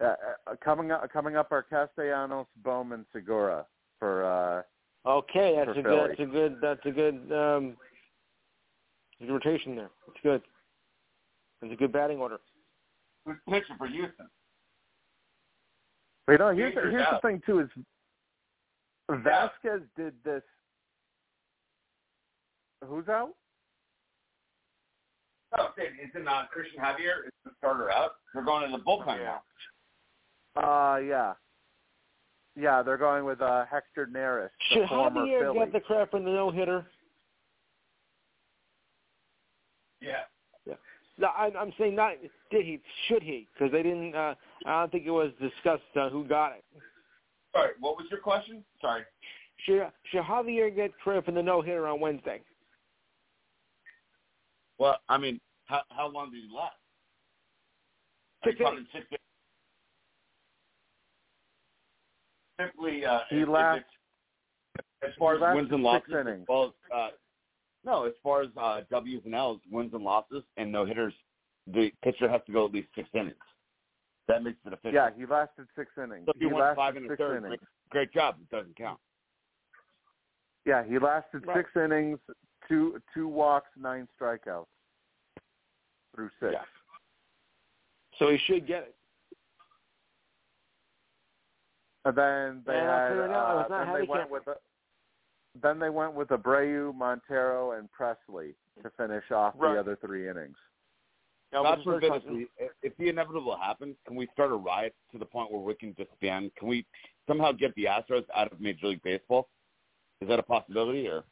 Uh, 0.00 0.14
uh, 0.46 0.54
coming 0.64 0.90
up, 0.90 1.08
coming 1.12 1.36
up 1.36 1.52
are 1.52 1.62
Castellanos, 1.62 2.46
Bohm, 2.62 2.92
and 2.92 3.04
Segura 3.12 3.66
for. 3.98 4.24
uh 4.24 4.62
Okay, 5.04 5.54
that's 5.56 5.72
For 5.74 5.80
a 5.80 5.82
Philly. 5.82 5.96
good. 5.96 6.10
That's 6.10 6.20
a 6.20 6.26
good. 6.26 6.56
That's 6.60 6.86
a 6.86 6.90
good. 6.92 7.14
Um, 7.32 7.76
good 9.18 9.32
rotation 9.32 9.74
there. 9.74 9.90
It's 10.08 10.18
good. 10.22 10.42
It's 11.62 11.72
a 11.72 11.76
good 11.76 11.92
batting 11.92 12.18
order. 12.18 12.38
Who's 13.26 13.36
pitching 13.48 13.76
for 13.78 13.86
Houston? 13.88 14.28
But 16.26 16.32
you 16.32 16.38
know, 16.38 16.50
here's 16.50 16.74
here's 16.74 17.06
the 17.10 17.18
thing 17.20 17.42
too 17.44 17.60
is 17.60 17.68
Vasquez 19.22 19.80
did 19.96 20.14
this. 20.24 20.42
Who's 22.86 23.08
out? 23.08 23.30
Oh, 25.58 25.68
okay. 25.70 25.88
Isn't 26.08 26.26
uh, 26.26 26.44
Cristian 26.56 26.80
Javier 26.82 27.26
is 27.26 27.32
the 27.44 27.50
starter 27.58 27.90
out? 27.90 28.12
They're 28.34 28.44
going 28.44 28.70
to 28.70 28.76
the 28.76 28.82
bullpen 28.82 29.18
Yeah. 29.18 29.38
now. 30.56 30.92
Uh, 30.94 30.96
yeah, 30.98 31.32
yeah. 32.56 32.82
They're 32.82 32.98
going 32.98 33.24
with 33.24 33.40
uh 33.40 33.64
Hector 33.70 34.06
Neris, 34.06 34.50
the 34.70 34.80
Should 34.80 34.88
former 34.88 35.20
Javier 35.22 35.40
Philly. 35.40 35.58
get 35.60 35.72
the 35.72 35.80
crap 35.80 36.14
in 36.14 36.24
the 36.24 36.30
no 36.30 36.50
hitter? 36.50 36.86
Yeah. 40.00 40.22
No, 41.18 41.28
I, 41.28 41.50
I'm 41.58 41.72
saying 41.78 41.94
not 41.94 42.14
did 42.50 42.64
he, 42.64 42.80
should 43.06 43.22
he? 43.22 43.46
Because 43.52 43.70
they 43.70 43.82
didn't. 43.82 44.14
Uh, 44.14 44.34
I 44.66 44.80
don't 44.80 44.90
think 44.92 45.04
it 45.06 45.10
was 45.10 45.30
discussed 45.40 45.82
uh, 45.94 46.08
who 46.08 46.24
got 46.26 46.52
it. 46.52 46.64
Sorry, 47.54 47.70
what 47.80 47.96
was 47.96 48.06
your 48.10 48.20
question? 48.20 48.64
Sorry. 48.80 49.02
Should 49.64 49.82
should 50.10 50.22
Javier 50.22 50.74
get 50.74 50.96
credit 50.98 51.24
for 51.24 51.32
the 51.32 51.42
no 51.42 51.60
hitter 51.62 51.86
on 51.86 52.00
Wednesday? 52.00 52.40
Well, 54.78 54.98
I 55.08 55.18
mean, 55.18 55.40
how 55.66 55.82
how 55.90 56.08
long 56.08 56.30
did 56.32 56.42
he 56.42 56.54
last? 56.54 56.74
Six 58.44 58.58
talking 58.58 58.86
six 58.92 59.06
innings? 59.10 59.20
Simply, 62.60 63.04
uh, 63.06 63.20
He 63.30 63.36
is- 63.36 63.42
is 63.42 63.48
last- 63.48 63.84
it- 64.76 64.84
as 65.02 65.14
far 65.16 65.34
as 65.34 65.54
wins 65.54 65.70
and 65.72 65.82
losses, 65.82 66.12
innings. 66.12 66.42
as 66.42 66.48
well 66.48 66.64
as 66.64 66.90
uh, 66.92 67.10
no, 67.84 68.04
as 68.04 68.14
far 68.22 68.42
as 68.42 68.50
uh, 68.56 68.82
W's 68.90 69.24
and 69.24 69.34
L's, 69.34 69.60
wins 69.70 69.92
and 69.94 70.02
losses, 70.04 70.44
and 70.56 70.70
no 70.72 70.84
hitters, 70.84 71.14
the 71.66 71.90
pitcher 72.02 72.28
has 72.28 72.40
to 72.46 72.52
go 72.52 72.66
at 72.66 72.72
least 72.72 72.88
six 72.94 73.08
innings. 73.14 73.36
That 74.28 74.42
makes 74.44 74.58
it 74.64 74.72
official. 74.72 74.94
Yeah, 74.94 75.10
he 75.16 75.26
lasted 75.26 75.66
six 75.76 75.90
innings. 75.96 76.24
So 76.26 76.32
if 76.32 76.36
he 76.36 76.42
you 76.44 76.48
went 76.48 76.60
lasted 76.60 76.76
five 76.76 76.96
and 76.96 77.06
a 77.06 77.08
six 77.08 77.18
third, 77.18 77.38
innings. 77.38 77.58
great, 77.90 78.10
great 78.10 78.12
job. 78.12 78.36
It 78.40 78.50
doesn't 78.54 78.76
count. 78.76 78.98
Yeah, 80.64 80.84
he 80.84 80.98
lasted 80.98 81.44
Right. 81.46 81.56
six 81.56 81.70
innings, 81.76 82.20
two 82.68 83.00
two 83.12 83.26
walks, 83.26 83.68
nine 83.76 84.08
strikeouts 84.18 84.66
through 86.14 86.30
six. 86.38 86.52
Yeah. 86.52 86.64
So 88.18 88.28
he 88.30 88.38
should 88.38 88.66
get 88.66 88.84
it. 88.84 88.96
And 92.04 92.16
then 92.16 92.62
they 92.66 92.78
And 92.78 92.90
I'll 92.90 92.98
had 92.98 93.08
tell 93.08 93.22
uh, 93.24 93.28
not 93.28 93.68
then 93.68 93.94
they 93.94 94.06
went 94.06 94.30
with 94.30 94.46
a, 94.46 94.56
then 95.60 95.78
they 95.78 95.90
went 95.90 96.14
with 96.14 96.28
Abreu, 96.28 96.94
Montero, 96.94 97.72
and 97.72 97.88
Pressly 97.92 98.54
to 98.82 98.90
finish 98.96 99.30
off 99.30 99.54
Right. 99.56 99.74
the 99.74 99.80
other 99.80 99.96
three 99.96 100.28
innings. 100.28 100.56
Now, 101.52 101.62
God 101.64 101.80
forbid 101.84 102.12
if, 102.14 102.22
we, 102.30 102.46
if 102.82 102.96
the 102.96 103.08
inevitable 103.10 103.56
happens, 103.56 103.96
can 104.06 104.16
we 104.16 104.26
start 104.32 104.50
a 104.52 104.54
riot 104.54 104.94
to 105.12 105.18
the 105.18 105.24
point 105.26 105.52
where 105.52 105.60
we 105.60 105.74
can 105.74 105.92
disband? 105.92 106.50
Can 106.58 106.66
we 106.68 106.86
somehow 107.28 107.52
get 107.52 107.74
the 107.74 107.84
Astros 107.84 108.24
out 108.34 108.50
of 108.50 108.60
Major 108.60 108.86
League 108.86 109.02
Baseball? 109.02 109.48
Is 110.22 110.28
that 110.28 110.38
a 110.38 110.42
possibility? 110.42 111.06
Or 111.08 111.24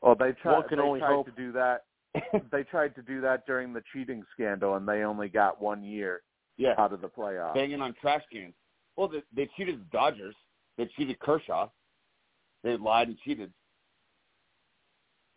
Well, 0.00 0.14
they 0.14 0.32
tried. 0.40 0.58
One 0.58 0.68
can 0.68 0.78
they 0.78 0.84
only 0.84 1.00
tried 1.00 1.12
hope. 1.12 1.26
to 1.26 1.32
do 1.32 1.50
that. 1.52 1.84
they 2.52 2.62
tried 2.64 2.94
to 2.96 3.02
do 3.02 3.20
that 3.20 3.46
during 3.46 3.72
the 3.72 3.82
cheating 3.92 4.22
scandal, 4.32 4.76
and 4.76 4.86
they 4.86 5.02
only 5.02 5.28
got 5.28 5.60
one 5.60 5.82
year 5.82 6.22
yeah, 6.56 6.74
out 6.78 6.92
of 6.92 7.00
the 7.00 7.08
playoffs. 7.08 7.54
banging 7.54 7.80
on 7.80 7.94
trash 8.00 8.22
cans. 8.32 8.54
Well, 8.96 9.08
they, 9.08 9.22
they 9.34 9.48
cheated 9.56 9.80
the 9.80 9.84
Dodgers. 9.96 10.34
They 10.76 10.88
cheated 10.96 11.18
Kershaw. 11.20 11.68
They 12.62 12.76
lied 12.76 13.08
and 13.08 13.18
cheated. 13.24 13.52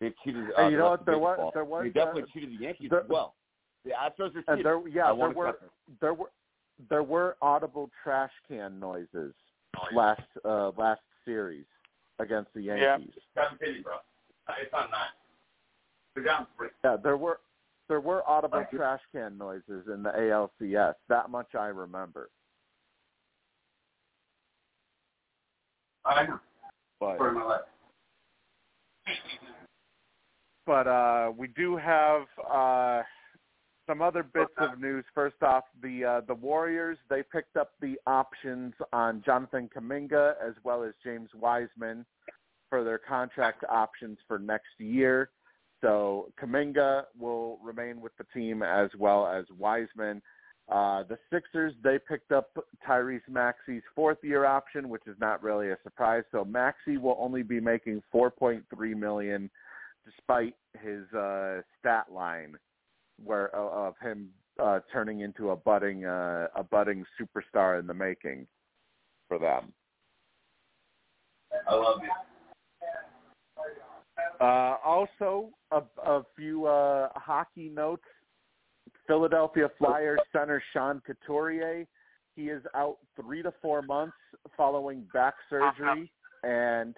They 0.00 0.12
cheated. 0.24 0.44
Uh, 0.56 0.64
Hey, 0.64 0.70
you 0.72 0.78
know 0.78 0.90
what? 0.90 1.06
There 1.06 1.14
of 1.14 1.20
was 1.20 1.50
there 1.54 1.64
was 1.64 1.84
They 1.84 1.90
definitely 1.90 2.22
uh, 2.24 2.26
cheated 2.32 2.50
the 2.50 2.62
Yankees 2.64 2.90
there- 2.90 3.02
as 3.02 3.08
well. 3.08 3.34
The 3.84 3.90
Astros 3.90 4.28
are 4.28 4.40
cheated. 4.40 4.44
and 4.48 4.64
there 4.64 4.88
yeah 4.88 5.04
there 5.06 5.14
won't 5.14 5.36
were 5.36 5.58
there 6.00 6.14
were 6.14 6.30
there 6.90 7.02
were 7.02 7.36
audible 7.42 7.90
trash 8.02 8.32
can 8.48 8.80
noises 8.80 9.34
last 9.92 10.22
uh 10.44 10.70
last 10.76 11.00
series 11.24 11.66
against 12.18 12.52
the 12.54 12.62
Yeah. 12.62 12.76
Yankees. 12.76 13.10
Seven 13.34 13.58
City, 13.58 13.80
bro. 13.82 13.94
It's 14.60 14.72
on 14.72 14.90
nine. 14.90 15.00
They're 16.14 16.24
down 16.24 16.46
three. 16.56 16.68
Yeah, 16.84 16.96
there 17.02 17.16
were 17.16 17.40
there 17.88 18.00
were 18.00 18.26
audible 18.28 18.64
trash 18.74 19.00
can 19.12 19.36
noises 19.36 19.86
in 19.92 20.02
the 20.02 20.10
ALCS. 20.10 20.94
That 21.08 21.28
much 21.30 21.54
I 21.54 21.66
remember. 21.66 22.30
I 26.06 26.26
know. 26.26 26.38
But 27.00 27.18
For 27.18 27.32
my 27.32 27.44
life. 27.44 27.60
but 30.66 30.86
uh, 30.86 31.32
we 31.36 31.48
do 31.48 31.76
have 31.76 32.22
uh, 32.50 33.02
some 33.86 34.02
other 34.02 34.22
bits 34.22 34.52
of 34.58 34.80
news. 34.80 35.04
First 35.14 35.42
off, 35.42 35.64
the 35.82 36.04
uh, 36.04 36.20
the 36.26 36.34
Warriors 36.34 36.98
they 37.08 37.22
picked 37.22 37.56
up 37.56 37.72
the 37.80 37.96
options 38.06 38.74
on 38.92 39.22
Jonathan 39.24 39.68
Kuminga 39.74 40.34
as 40.46 40.54
well 40.64 40.82
as 40.82 40.94
James 41.02 41.30
Wiseman 41.34 42.04
for 42.70 42.84
their 42.84 42.98
contract 42.98 43.64
options 43.68 44.18
for 44.26 44.38
next 44.38 44.78
year. 44.78 45.30
So 45.80 46.32
Kuminga 46.40 47.04
will 47.18 47.58
remain 47.62 48.00
with 48.00 48.12
the 48.16 48.24
team 48.32 48.62
as 48.62 48.90
well 48.98 49.26
as 49.26 49.44
Wiseman. 49.58 50.22
Uh, 50.70 51.02
the 51.02 51.18
Sixers 51.30 51.74
they 51.82 51.98
picked 51.98 52.32
up 52.32 52.56
Tyrese 52.88 53.28
Maxey's 53.28 53.82
fourth 53.94 54.18
year 54.22 54.46
option, 54.46 54.88
which 54.88 55.06
is 55.06 55.16
not 55.20 55.42
really 55.42 55.70
a 55.70 55.76
surprise. 55.82 56.24
So 56.32 56.42
Maxey 56.44 56.96
will 56.96 57.16
only 57.20 57.42
be 57.42 57.60
making 57.60 58.02
4.3 58.14 58.62
million 58.96 59.50
despite 60.06 60.54
his 60.82 61.04
uh, 61.12 61.60
stat 61.78 62.06
line, 62.10 62.56
where 63.22 63.54
of 63.54 63.94
him 64.02 64.28
uh, 64.62 64.80
turning 64.92 65.20
into 65.20 65.50
a 65.50 65.56
budding 65.56 66.04
uh, 66.04 66.48
a 66.56 66.62
budding 66.62 67.04
superstar 67.20 67.78
in 67.80 67.86
the 67.86 67.94
making 67.94 68.46
for 69.28 69.38
them. 69.38 69.72
I 71.68 71.74
love 71.74 72.00
you. 72.02 72.10
Uh, 74.40 74.76
also, 74.84 75.50
a, 75.70 75.82
a 76.04 76.22
few 76.36 76.66
uh, 76.66 77.08
hockey 77.14 77.68
notes. 77.68 78.02
Philadelphia 79.06 79.68
Flyers 79.78 80.20
center 80.32 80.62
Sean 80.72 81.00
Couturier, 81.06 81.86
he 82.36 82.48
is 82.48 82.62
out 82.74 82.98
three 83.20 83.42
to 83.42 83.52
four 83.60 83.82
months 83.82 84.16
following 84.56 85.04
back 85.12 85.34
surgery, 85.50 86.10
and 86.42 86.96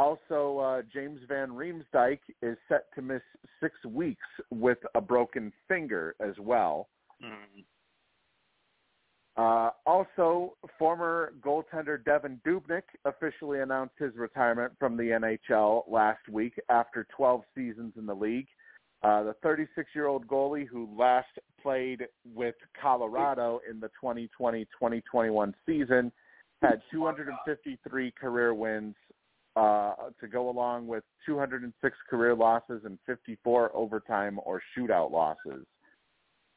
also 0.00 0.58
uh, 0.58 0.82
James 0.92 1.20
Van 1.28 1.50
Riemsdyk 1.50 2.20
is 2.40 2.56
set 2.68 2.86
to 2.94 3.02
miss 3.02 3.20
six 3.62 3.74
weeks 3.84 4.26
with 4.50 4.78
a 4.94 5.00
broken 5.00 5.52
finger 5.68 6.14
as 6.20 6.34
well. 6.40 6.88
Uh, 9.36 9.70
also, 9.86 10.54
former 10.78 11.32
goaltender 11.40 12.02
Devan 12.02 12.40
Dubnyk 12.46 12.82
officially 13.04 13.60
announced 13.60 13.94
his 13.98 14.14
retirement 14.16 14.72
from 14.78 14.96
the 14.96 15.02
NHL 15.02 15.84
last 15.88 16.26
week 16.30 16.54
after 16.70 17.06
12 17.14 17.42
seasons 17.54 17.92
in 17.98 18.06
the 18.06 18.14
league. 18.14 18.48
Uh, 19.02 19.22
the 19.22 19.34
36-year-old 19.44 20.26
goalie 20.26 20.66
who 20.66 20.88
last 20.98 21.38
played 21.62 22.06
with 22.34 22.54
Colorado 22.80 23.60
in 23.70 23.80
the 23.80 23.90
2020-2021 24.02 25.54
season 25.64 26.12
had 26.60 26.82
253 26.90 28.12
career 28.12 28.52
wins 28.52 28.94
uh, 29.60 29.94
to 30.18 30.26
go 30.26 30.48
along 30.48 30.86
with 30.86 31.04
206 31.26 31.96
career 32.08 32.34
losses 32.34 32.80
and 32.84 32.98
54 33.04 33.70
overtime 33.74 34.40
or 34.44 34.62
shootout 34.76 35.10
losses 35.10 35.66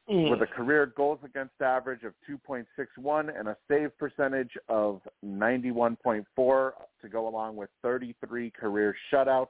with 0.06 0.42
a 0.42 0.46
career 0.46 0.92
goals 0.96 1.18
against 1.24 1.52
average 1.62 2.02
of 2.02 2.12
2.61 2.28 3.38
and 3.38 3.48
a 3.48 3.56
save 3.68 3.96
percentage 3.98 4.50
of 4.68 5.00
91.4 5.24 6.24
to 6.36 7.08
go 7.10 7.28
along 7.28 7.56
with 7.56 7.70
33 7.82 8.50
career 8.50 8.94
shutouts 9.12 9.48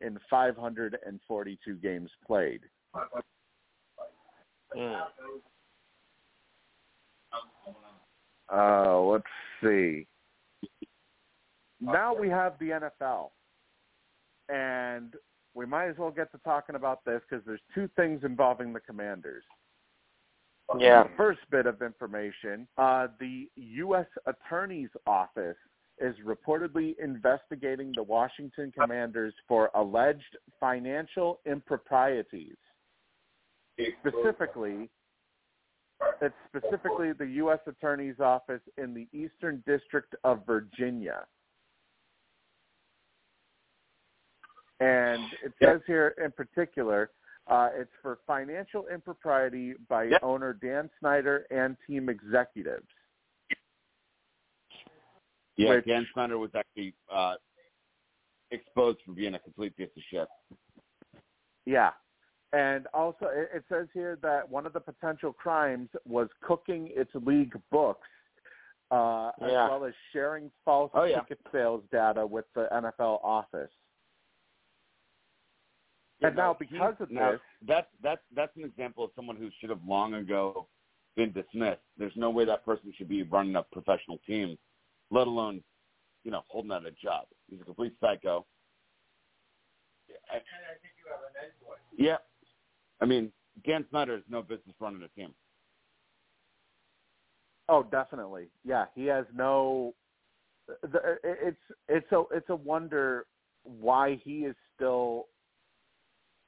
in 0.00 0.18
542 0.30 1.74
games 1.76 2.10
played. 2.26 2.60
Mm. 4.76 5.00
Uh, 8.52 9.00
let's 9.00 9.24
see. 9.62 10.06
Now 11.82 12.14
we 12.14 12.28
have 12.28 12.54
the 12.60 12.90
NFL, 13.00 13.30
and 14.48 15.14
we 15.54 15.66
might 15.66 15.88
as 15.88 15.98
well 15.98 16.10
get 16.10 16.30
to 16.32 16.38
talking 16.38 16.76
about 16.76 17.04
this 17.04 17.20
because 17.28 17.44
there's 17.44 17.60
two 17.74 17.88
things 17.96 18.22
involving 18.24 18.72
the 18.72 18.80
Commanders. 18.80 19.42
Yeah. 20.78 21.02
The 21.02 21.10
first 21.16 21.40
bit 21.50 21.66
of 21.66 21.82
information, 21.82 22.66
uh, 22.78 23.08
the 23.20 23.48
U.S. 23.56 24.06
Attorney's 24.26 24.88
Office 25.06 25.56
is 26.00 26.14
reportedly 26.24 26.94
investigating 27.02 27.92
the 27.94 28.02
Washington 28.02 28.72
Commanders 28.78 29.34
for 29.46 29.70
alleged 29.74 30.36
financial 30.58 31.40
improprieties. 31.46 32.56
Specifically, 34.00 34.88
it's 36.20 36.34
specifically 36.48 37.12
the 37.12 37.26
U.S. 37.26 37.58
Attorney's 37.66 38.20
Office 38.20 38.62
in 38.78 38.94
the 38.94 39.06
Eastern 39.12 39.62
District 39.66 40.14
of 40.24 40.46
Virginia. 40.46 41.24
And 44.82 45.22
it 45.44 45.52
says 45.62 45.80
here 45.86 46.14
in 46.22 46.32
particular, 46.32 47.10
uh, 47.46 47.68
it's 47.74 47.90
for 48.02 48.18
financial 48.26 48.86
impropriety 48.88 49.74
by 49.88 50.04
Yep. 50.04 50.22
owner 50.22 50.52
Dan 50.54 50.90
Snyder 50.98 51.46
and 51.50 51.76
team 51.86 52.08
executives. 52.08 52.88
Yeah, 55.56 55.70
Which- 55.70 55.84
Dan 55.84 56.06
Snyder 56.14 56.38
was 56.38 56.50
actually 56.54 56.94
uh, 57.10 57.34
exposed 58.50 58.98
for 59.04 59.12
being 59.12 59.34
a 59.34 59.38
complete 59.38 59.76
piece 59.76 59.90
of 59.96 60.02
shit. 60.10 60.28
Yeah. 61.66 61.92
And 62.52 62.86
also, 62.92 63.26
it, 63.26 63.50
it 63.54 63.64
says 63.68 63.86
here 63.94 64.18
that 64.22 64.48
one 64.48 64.66
of 64.66 64.72
the 64.72 64.80
potential 64.80 65.32
crimes 65.32 65.88
was 66.06 66.28
cooking 66.42 66.90
its 66.94 67.10
league 67.14 67.54
books, 67.70 68.08
uh, 68.90 69.28
as 69.40 69.50
well 69.52 69.84
as 69.84 69.94
sharing 70.12 70.50
false 70.64 70.90
Oh, 70.94 71.04
yeah. 71.04 71.20
ticket 71.20 71.40
sales 71.52 71.82
data 71.92 72.26
with 72.26 72.44
the 72.54 72.68
NFL 72.72 73.20
office. 73.24 73.70
And 76.22 76.36
now 76.36 76.56
because 76.58 76.94
of 77.00 77.10
now, 77.10 77.32
this, 77.32 77.40
that's 77.66 77.86
that's 78.02 78.20
that's 78.34 78.56
an 78.56 78.64
example 78.64 79.04
of 79.04 79.10
someone 79.16 79.36
who 79.36 79.50
should 79.60 79.70
have 79.70 79.80
long 79.86 80.14
ago 80.14 80.68
been 81.16 81.32
dismissed. 81.32 81.80
There's 81.98 82.12
no 82.16 82.30
way 82.30 82.44
that 82.44 82.64
person 82.64 82.92
should 82.96 83.08
be 83.08 83.22
running 83.22 83.56
a 83.56 83.62
professional 83.62 84.18
team, 84.26 84.56
let 85.10 85.26
alone, 85.26 85.62
you 86.24 86.30
know, 86.30 86.42
holding 86.48 86.72
out 86.72 86.86
a 86.86 86.90
job. 86.92 87.26
He's 87.50 87.60
a 87.60 87.64
complete 87.64 87.94
psycho. 88.00 88.46
I- 90.30 90.36
And 90.36 90.42
I 90.70 90.74
think 90.80 90.94
you 90.98 91.10
have 91.10 91.20
an 91.20 91.44
end 91.44 91.52
to 91.60 92.02
yeah, 92.02 92.16
I 93.00 93.04
mean, 93.04 93.32
Dan 93.66 93.84
Snyder 93.90 94.14
has 94.14 94.24
no 94.28 94.42
business 94.42 94.74
running 94.80 95.02
a 95.02 95.08
team. 95.08 95.34
Oh, 97.68 97.82
definitely. 97.82 98.48
Yeah, 98.64 98.86
he 98.94 99.06
has 99.06 99.26
no. 99.34 99.94
The, 100.82 101.18
it's 101.22 101.56
it's 101.88 102.12
a 102.12 102.22
it's 102.32 102.48
a 102.48 102.56
wonder 102.56 103.26
why 103.64 104.20
he 104.24 104.40
is 104.44 104.56
still 104.74 105.26
o- 105.26 105.26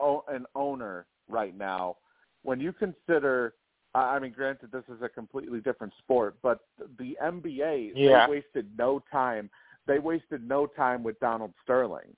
an 0.00 0.46
owner 0.54 1.06
right 1.28 1.56
now. 1.56 1.96
When 2.42 2.60
you 2.60 2.72
consider, 2.72 3.54
I 3.94 4.16
I 4.16 4.18
mean, 4.18 4.32
granted, 4.32 4.70
this 4.72 4.84
is 4.88 5.02
a 5.02 5.08
completely 5.08 5.60
different 5.60 5.92
sport, 5.98 6.36
but 6.42 6.60
the 6.98 7.16
NBA 7.22 7.92
Yeah. 7.94 8.26
they 8.26 8.32
wasted 8.32 8.78
no 8.78 9.00
time. 9.10 9.50
They 9.86 9.98
wasted 9.98 10.46
no 10.46 10.66
time 10.66 11.02
with 11.02 11.18
Donald 11.20 11.52
Sterling. 11.62 12.16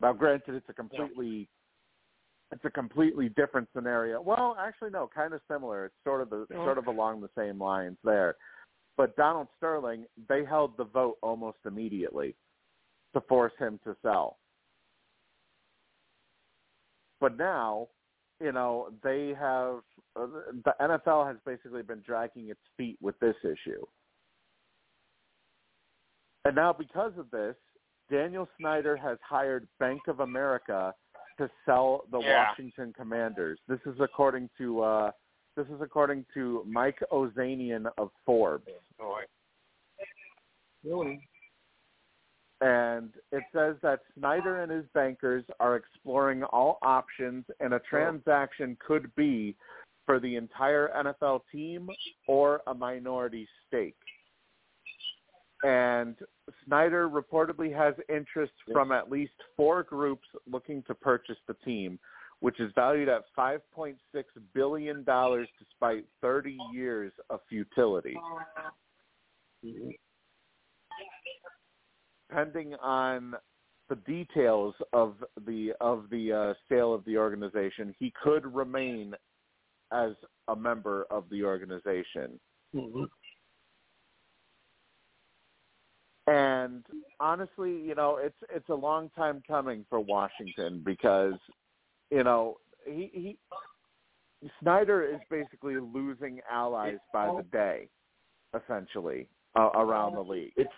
Now, 0.00 0.12
granted, 0.12 0.54
it's 0.54 0.68
a 0.68 0.72
completely 0.72 1.48
it's 2.52 2.64
a 2.64 2.70
completely 2.70 3.28
different 3.28 3.68
scenario. 3.72 4.20
Well, 4.20 4.56
actually, 4.58 4.90
no, 4.90 5.06
kind 5.06 5.34
of 5.34 5.40
similar. 5.48 5.84
It's 5.86 5.94
sort 6.02 6.20
of 6.20 6.30
the, 6.30 6.46
Yeah. 6.50 6.64
sort 6.64 6.78
of 6.78 6.88
along 6.88 7.20
the 7.20 7.30
same 7.36 7.60
lines 7.60 7.96
there. 8.02 8.36
But 8.96 9.14
Donald 9.16 9.46
Sterling, 9.56 10.04
they 10.28 10.44
held 10.44 10.76
the 10.76 10.84
vote 10.84 11.18
almost 11.22 11.58
immediately 11.64 12.34
to 13.14 13.20
force 13.22 13.54
him 13.56 13.78
to 13.84 13.96
sell. 14.02 14.38
But 17.20 17.36
now, 17.36 17.88
you 18.40 18.52
know, 18.52 18.88
they 19.02 19.34
have 19.38 19.80
uh, 20.16 20.26
the 20.64 20.74
NFL 20.80 21.26
has 21.26 21.36
basically 21.44 21.82
been 21.82 22.02
dragging 22.04 22.48
its 22.48 22.60
feet 22.76 22.96
with 23.00 23.18
this 23.20 23.36
issue. 23.44 23.84
And 26.44 26.56
now 26.56 26.72
because 26.72 27.12
of 27.18 27.30
this, 27.30 27.54
Daniel 28.10 28.48
Snyder 28.58 28.96
has 28.96 29.18
hired 29.22 29.68
Bank 29.78 30.02
of 30.08 30.20
America 30.20 30.94
to 31.38 31.50
sell 31.64 32.04
the 32.10 32.18
Yeah. 32.18 32.48
Washington 32.48 32.92
Commanders. 32.96 33.58
This 33.68 33.80
is 33.86 34.00
according 34.00 34.48
to 34.58 34.80
uh 34.82 35.10
this 35.56 35.66
is 35.66 35.80
according 35.80 36.24
to 36.34 36.64
Mike 36.66 36.98
Ozanian 37.12 37.90
of 37.98 38.10
Forbes. 38.24 38.68
Really? 40.84 41.29
And 42.60 43.10
it 43.32 43.42
says 43.54 43.76
that 43.82 44.00
Snyder 44.18 44.62
and 44.62 44.70
his 44.70 44.84
bankers 44.92 45.44
are 45.60 45.76
exploring 45.76 46.42
all 46.44 46.78
options 46.82 47.44
and 47.58 47.72
a 47.72 47.76
oh. 47.76 47.80
transaction 47.88 48.76
could 48.86 49.14
be 49.16 49.56
for 50.04 50.20
the 50.20 50.36
entire 50.36 50.90
NFL 50.96 51.42
team 51.50 51.88
or 52.26 52.60
a 52.66 52.74
minority 52.74 53.48
stake. 53.66 53.96
And 55.62 56.16
Snyder 56.66 57.08
reportedly 57.08 57.74
has 57.74 57.94
interest 58.08 58.52
from 58.72 58.92
at 58.92 59.10
least 59.10 59.32
four 59.56 59.82
groups 59.82 60.26
looking 60.50 60.82
to 60.84 60.94
purchase 60.94 61.36
the 61.46 61.54
team, 61.64 61.98
which 62.40 62.60
is 62.60 62.72
valued 62.74 63.08
at 63.08 63.24
$5.6 63.38 63.94
billion 64.54 65.04
despite 65.04 66.04
30 66.22 66.58
years 66.72 67.12
of 67.28 67.40
futility. 67.48 68.16
Depending 72.30 72.74
on 72.76 73.34
the 73.88 73.96
details 73.96 74.74
of 74.92 75.16
the 75.46 75.72
of 75.80 76.08
the 76.10 76.32
uh, 76.32 76.54
sale 76.68 76.94
of 76.94 77.04
the 77.04 77.18
organization, 77.18 77.92
he 77.98 78.12
could 78.22 78.46
remain 78.54 79.14
as 79.92 80.12
a 80.48 80.54
member 80.54 81.06
of 81.10 81.28
the 81.30 81.42
organization. 81.42 82.38
Mhm. 82.72 83.08
And 86.28 86.84
honestly, 87.18 87.72
you 87.72 87.96
know, 87.96 88.18
it's 88.18 88.38
it's 88.48 88.68
a 88.68 88.74
long 88.74 89.10
time 89.10 89.42
coming 89.48 89.84
for 89.90 89.98
Washington 89.98 90.82
because, 90.84 91.34
you 92.10 92.22
know, 92.22 92.58
he 92.86 93.10
he 93.12 93.38
Snyder 94.60 95.02
is 95.02 95.20
basically 95.28 95.76
losing 95.78 96.40
allies 96.48 96.98
by 97.12 97.26
the 97.26 97.42
day, 97.42 97.90
essentially, 98.54 99.28
uh, 99.56 99.70
around 99.74 100.14
the 100.14 100.22
league. 100.22 100.54
It's 100.56 100.70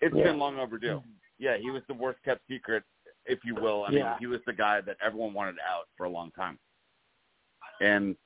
it's 0.00 0.14
Yeah. 0.14 0.24
been 0.24 0.38
long 0.38 0.58
overdue. 0.58 1.02
Yeah, 1.38 1.56
he 1.56 1.70
was 1.70 1.82
the 1.86 1.94
worst 1.94 2.22
kept 2.24 2.46
secret, 2.48 2.82
if 3.26 3.44
you 3.44 3.54
will. 3.54 3.84
I 3.84 3.90
mean, 3.90 3.98
Yeah. 3.98 4.18
he 4.18 4.26
was 4.26 4.40
the 4.46 4.52
guy 4.52 4.80
that 4.82 4.96
everyone 5.00 5.32
wanted 5.34 5.58
out 5.60 5.88
for 5.96 6.04
a 6.04 6.08
long 6.08 6.30
time. 6.32 6.58
And 7.80 8.16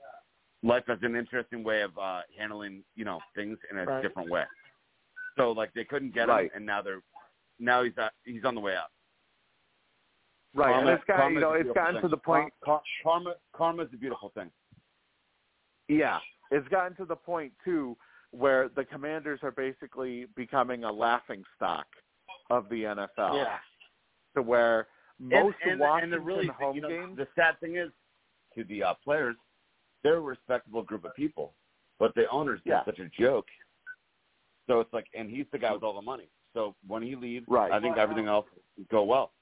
life 0.63 0.85
has 0.87 0.99
an 1.03 1.17
interesting 1.17 1.65
way 1.65 1.83
of 1.83 1.97
uh 1.99 2.23
handling, 2.37 2.85
you 2.95 3.05
know, 3.05 3.21
things 3.35 3.59
in 3.71 3.79
a 3.79 3.85
Right. 3.85 4.03
different 4.03 4.31
way. 4.31 4.45
So 5.37 5.53
like 5.53 5.73
they 5.73 5.85
couldn't 5.85 6.11
get 6.13 6.29
Right. 6.29 6.45
him, 6.51 6.57
and 6.57 6.67
now 6.67 6.83
they're 6.83 7.03
now 7.59 7.83
he's 7.83 7.97
uh, 7.99 8.11
he's 8.25 8.45
on 8.45 8.55
the 8.55 8.61
way 8.61 8.77
out. 8.77 8.91
Right, 10.53 10.67
and 10.75 10.85
Karma- 10.85 10.93
it's 10.95 11.05
got 11.05 11.33
you 11.33 11.41
know 11.41 11.53
it's 11.53 11.71
gotten 11.73 11.95
thing. 11.95 12.03
to 12.03 12.09
the 12.09 12.17
point. 12.17 12.53
Karma 13.03 13.37
karma 13.53 13.83
is 13.85 13.93
a 13.93 13.97
beautiful 13.97 14.31
thing. 14.31 14.51
Yeah, 15.89 16.19
it's 16.51 16.67
gotten 16.69 16.97
to 16.97 17.05
the 17.05 17.17
point 17.17 17.53
too 17.65 17.97
where 18.33 18.69
the 18.69 18.85
Commanders 18.85 19.41
are 19.43 19.51
basically 19.51 20.27
becoming 20.37 20.85
a 20.85 20.93
laughing 20.93 21.43
stock 21.57 21.87
of 22.51 22.69
the 22.69 22.83
NFL. 22.83 23.35
Yeah. 23.35 23.59
To 24.37 24.43
where 24.43 24.87
most 25.19 25.57
and, 25.63 25.73
and, 25.73 25.81
Washington 25.81 26.13
and 26.15 26.23
the 26.23 26.25
really 26.25 26.47
home 26.47 26.77
you 26.77 26.83
know, 26.83 26.89
games. 26.89 27.17
The 27.17 27.27
sad 27.35 27.59
thing 27.61 27.77
is, 27.77 27.91
to 28.57 28.65
the 28.65 28.83
uh, 28.83 28.95
players, 29.03 29.37
they're 30.03 30.17
a 30.17 30.21
respectable 30.21 30.83
group 30.83 31.05
of 31.05 31.15
people, 31.15 31.55
but 31.99 32.15
the 32.15 32.29
owners 32.31 32.61
Yeah. 32.65 32.83
get 32.85 32.97
such 32.97 32.99
a 32.99 33.09
joke. 33.21 33.47
So 34.67 34.81
it's 34.81 34.93
like, 34.93 35.07
and 35.17 35.29
he's 35.29 35.47
the 35.53 35.59
guy 35.59 35.73
with 35.73 35.83
all 35.83 35.95
the 35.95 36.03
money. 36.03 36.29
So 36.55 36.75
when 36.87 37.03
he 37.03 37.17
leaves, 37.17 37.47
Right. 37.49 37.71
I 37.71 37.81
think 37.81 37.97
everything 37.97 38.27
else 38.27 38.47
will 38.77 38.85
go 38.91 39.05
well. 39.05 39.33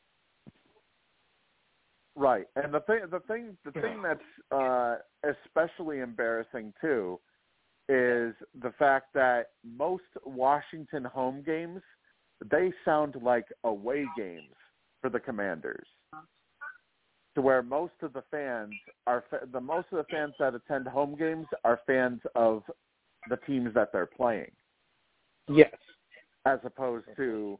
Right, 2.18 2.46
and 2.56 2.74
the 2.74 2.80
thing, 2.80 3.02
the 3.12 3.20
thing, 3.20 3.56
the 3.64 3.70
thing 3.80 4.02
that's 4.02 4.20
uh, 4.50 4.96
especially 5.22 6.00
embarrassing 6.00 6.74
too 6.80 7.20
is 7.88 8.34
the 8.60 8.72
fact 8.78 9.14
that 9.14 9.50
most 9.64 10.02
Washington 10.24 11.04
home 11.04 11.42
games 11.44 11.80
they 12.50 12.72
sound 12.84 13.16
like 13.20 13.46
away 13.64 14.06
games 14.16 14.54
for 15.00 15.10
the 15.10 15.18
Commanders, 15.18 15.86
to 17.34 17.42
where 17.42 17.62
most 17.62 17.94
of 18.02 18.12
the 18.12 18.22
fans 18.30 18.74
are 19.06 19.24
the 19.52 19.60
most 19.60 19.88
of 19.92 19.98
the 19.98 20.04
fans 20.10 20.34
that 20.38 20.54
attend 20.54 20.86
home 20.86 21.16
games 21.16 21.46
are 21.64 21.80
fans 21.86 22.20
of 22.34 22.62
the 23.28 23.36
teams 23.38 23.74
that 23.74 23.92
they're 23.92 24.06
playing, 24.06 24.50
Yes. 25.48 25.74
as 26.46 26.58
opposed 26.64 27.06
to 27.16 27.58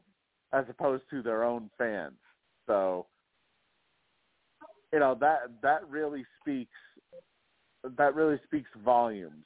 as 0.53 0.65
opposed 0.69 1.03
to 1.09 1.21
their 1.21 1.43
own 1.43 1.69
fans. 1.77 2.17
So 2.67 3.07
you 4.93 4.99
know 4.99 5.15
that 5.19 5.61
that 5.61 5.87
really 5.89 6.25
speaks 6.41 6.77
that 7.97 8.15
really 8.15 8.39
speaks 8.45 8.69
volumes 8.83 9.45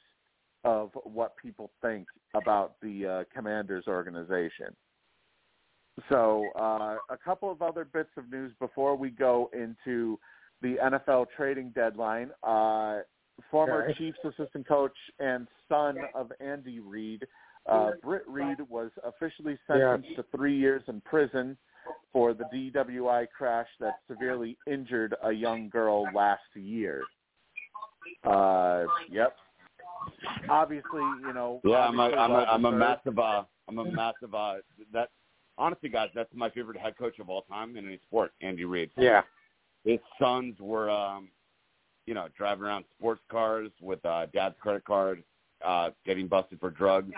of 0.64 0.90
what 1.04 1.36
people 1.36 1.70
think 1.82 2.06
about 2.34 2.74
the 2.80 3.06
uh, 3.06 3.24
Commanders 3.34 3.84
organization. 3.86 4.74
So, 6.08 6.46
uh, 6.58 6.96
a 7.10 7.16
couple 7.24 7.50
of 7.52 7.62
other 7.62 7.84
bits 7.84 8.10
of 8.16 8.30
news 8.30 8.52
before 8.58 8.96
we 8.96 9.10
go 9.10 9.50
into 9.52 10.18
the 10.60 10.76
NFL 10.82 11.26
trading 11.36 11.70
deadline. 11.70 12.30
Uh, 12.42 13.00
former 13.50 13.84
Okay. 13.84 13.94
Chiefs 13.94 14.18
assistant 14.24 14.66
coach 14.66 14.96
and 15.18 15.46
son 15.68 15.96
of 16.14 16.32
Andy 16.40 16.80
Reid, 16.80 17.26
uh, 17.66 17.92
Britt 18.02 18.24
Reid, 18.26 18.60
was 18.68 18.90
officially 19.04 19.58
sentenced 19.66 20.16
to 20.16 20.24
three 20.34 20.56
years 20.56 20.82
in 20.88 21.00
prison 21.02 21.56
for 22.12 22.34
the 22.34 22.44
DWI 22.52 23.26
crash 23.36 23.68
that 23.80 23.94
severely 24.08 24.56
injured 24.66 25.14
a 25.22 25.32
young 25.32 25.68
girl 25.68 26.06
last 26.14 26.42
year. 26.54 27.02
Uh, 28.24 28.84
yep. 29.10 29.36
Obviously, 30.48 31.02
you 31.20 31.32
know. 31.32 31.60
Yeah, 31.64 31.78
I'm 31.78 31.98
a, 31.98 32.02
obviously 32.02 32.18
I'm 32.18 32.30
a, 32.32 32.44
I'm 32.44 32.64
a 32.64 32.72
massive, 32.72 33.18
uh, 33.18 33.44
I'm 33.68 33.78
a 33.78 33.90
massive, 33.90 34.34
uh, 34.34 34.54
that, 34.92 35.10
honestly 35.58 35.88
guys, 35.88 36.08
that's 36.14 36.30
my 36.34 36.50
favorite 36.50 36.78
head 36.78 36.96
coach 36.98 37.18
of 37.18 37.28
all 37.28 37.42
time 37.42 37.76
in 37.76 37.86
any 37.86 37.98
sport, 38.06 38.32
Andy 38.40 38.64
Reid. 38.64 38.90
Yeah. 38.96 39.22
His 39.84 40.00
sons 40.18 40.56
were, 40.60 40.90
um, 40.90 41.28
you 42.06 42.14
know, 42.14 42.28
driving 42.36 42.64
around 42.64 42.84
sports 42.98 43.22
cars 43.30 43.70
with, 43.80 44.04
uh, 44.04 44.26
dad's 44.32 44.56
credit 44.60 44.84
card, 44.84 45.22
uh, 45.64 45.90
getting 46.04 46.26
busted 46.26 46.60
for 46.60 46.70
drugs, 46.70 47.12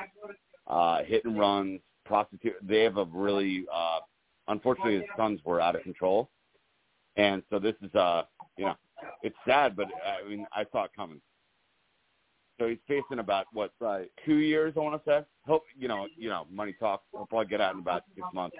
uh, 0.66 1.02
hit 1.04 1.24
and 1.24 1.38
runs, 1.38 1.80
prostitute. 2.04 2.54
They 2.62 2.82
have 2.82 2.96
a 2.96 3.04
really, 3.04 3.66
uh, 3.72 4.00
unfortunately 4.48 4.96
his 4.96 5.04
sons 5.16 5.40
were 5.44 5.60
out 5.60 5.74
of 5.74 5.82
control. 5.82 6.28
And 7.16 7.42
so 7.50 7.58
this 7.58 7.74
is, 7.82 7.94
uh, 7.94 8.22
you 8.56 8.66
know, 8.66 8.76
it's 9.22 9.36
sad, 9.46 9.74
but 9.76 9.88
I 10.04 10.28
mean, 10.28 10.46
I 10.52 10.64
saw 10.70 10.84
it 10.84 10.90
coming. 10.94 11.20
So 12.58 12.68
he's 12.68 12.78
facing 12.88 13.18
about 13.18 13.46
what 13.52 13.72
Right. 13.80 14.10
two 14.24 14.36
years, 14.36 14.74
I 14.76 14.80
want 14.80 15.02
to 15.04 15.10
say. 15.10 15.24
Hope 15.46 15.64
you 15.76 15.88
know, 15.88 16.06
you 16.16 16.28
know, 16.30 16.46
money 16.50 16.72
talks. 16.74 17.04
He'll 17.12 17.26
probably 17.26 17.46
get 17.46 17.60
out 17.60 17.74
in 17.74 17.80
about 17.80 18.04
six 18.14 18.26
months. 18.32 18.56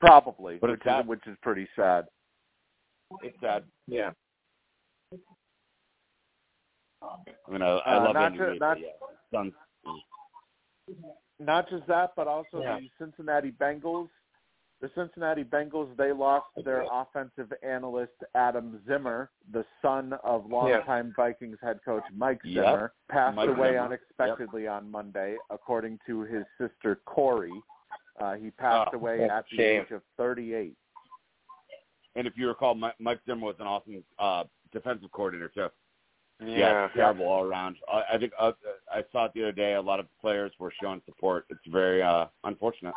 Probably, 0.00 0.58
But 0.58 0.70
which 0.70 0.78
it's 0.80 0.84
sad. 0.84 1.00
is 1.04 1.06
which 1.08 1.26
is 1.26 1.36
pretty 1.42 1.66
sad. 1.74 2.06
It's 3.22 3.38
sad. 3.40 3.64
Yeah. 3.86 4.12
I 7.02 7.50
mean, 7.50 7.62
I, 7.62 7.66
I 7.68 7.96
Uh, 7.96 8.04
love 8.04 8.14
not 8.14 8.24
Andy 8.26 8.38
to- 8.38 8.44
Reid, 8.46 8.60
not- 8.60 8.78
yeah, 8.80 9.50
Not 11.40 11.68
just 11.68 11.86
that, 11.88 12.14
but 12.14 12.28
also 12.28 12.60
Yeah. 12.62 12.78
the 12.78 12.88
Cincinnati 12.98 13.50
Bengals. 13.52 14.08
The 14.80 14.90
Cincinnati 14.94 15.44
Bengals 15.44 15.96
they 15.96 16.12
lost 16.12 16.46
their 16.64 16.84
offensive 16.92 17.50
analyst 17.62 18.12
Adam 18.34 18.80
Zimmer, 18.86 19.30
the 19.52 19.64
son 19.80 20.12
of 20.24 20.44
longtime 20.50 21.14
Vikings 21.16 21.56
head 21.62 21.78
coach 21.84 22.02
Mike 22.14 22.40
Yep. 22.44 22.64
Zimmer, 22.64 22.92
passed 23.10 23.36
Mike 23.36 23.48
away 23.48 23.68
Zimmer. 23.72 23.84
unexpectedly 23.84 24.66
on 24.66 24.90
Monday, 24.90 25.36
according 25.50 25.98
to 26.06 26.22
his 26.22 26.44
sister 26.58 27.00
Corey. 27.06 27.52
Uh, 28.20 28.34
he 28.34 28.50
passed 28.50 28.90
Oh, 28.92 28.96
away 28.96 29.24
at 29.24 29.44
the 29.50 29.56
shame. 29.56 29.82
age 29.82 29.90
of 29.92 30.02
38. 30.18 30.76
And 32.16 32.26
if 32.26 32.36
you 32.36 32.46
recall, 32.48 32.74
Mike, 32.74 33.20
Zimmer 33.26 33.46
was 33.46 33.56
an 33.60 33.66
awesome 33.66 34.04
uh, 34.18 34.44
defensive 34.72 35.10
coordinator 35.12 35.48
too. 35.48 35.68
Yeah. 36.44 36.88
terrible 36.94 37.26
all 37.26 37.44
around. 37.44 37.76
I, 37.90 38.02
I 38.14 38.18
think 38.18 38.32
uh, 38.38 38.52
I 38.92 39.02
saw 39.12 39.26
it 39.26 39.32
the 39.34 39.42
other 39.44 39.52
day. 39.52 39.74
A 39.74 39.80
lot 39.80 39.98
of 39.98 40.06
players 40.20 40.52
were 40.58 40.72
showing 40.82 41.00
support. 41.06 41.46
It's 41.48 41.60
very 41.68 42.02
uh, 42.02 42.26
unfortunate. 42.42 42.92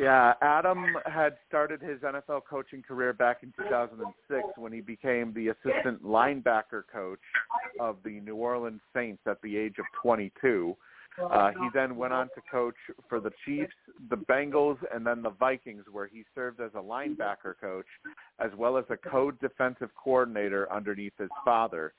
Yeah, 0.00 0.32
Adam 0.40 0.86
had 1.04 1.36
started 1.46 1.82
his 1.82 1.98
NFL 1.98 2.42
coaching 2.48 2.82
career 2.82 3.12
back 3.12 3.42
in 3.42 3.52
2006 3.58 4.42
when 4.56 4.72
he 4.72 4.80
became 4.80 5.34
the 5.34 5.48
assistant 5.48 6.02
linebacker 6.02 6.84
coach 6.90 7.20
of 7.78 7.98
the 8.02 8.20
New 8.20 8.36
Orleans 8.36 8.80
Saints 8.94 9.20
at 9.26 9.42
the 9.42 9.58
age 9.58 9.74
of 9.78 9.84
22. 10.02 10.74
Uh, 11.30 11.50
he 11.50 11.68
then 11.74 11.96
went 11.96 12.14
on 12.14 12.28
to 12.28 12.40
coach 12.50 12.76
for 13.10 13.20
the 13.20 13.30
Chiefs, 13.44 13.74
the 14.08 14.16
Bengals, 14.16 14.78
and 14.94 15.06
then 15.06 15.20
the 15.20 15.30
Vikings, 15.30 15.84
where 15.92 16.06
he 16.06 16.24
served 16.34 16.60
as 16.60 16.70
a 16.74 16.80
linebacker 16.80 17.54
coach 17.60 17.84
as 18.38 18.50
well 18.56 18.78
as 18.78 18.84
a 18.88 18.96
co-defensive 18.96 19.90
coordinator 20.02 20.72
underneath 20.72 21.12
his 21.18 21.28
father. 21.44 21.92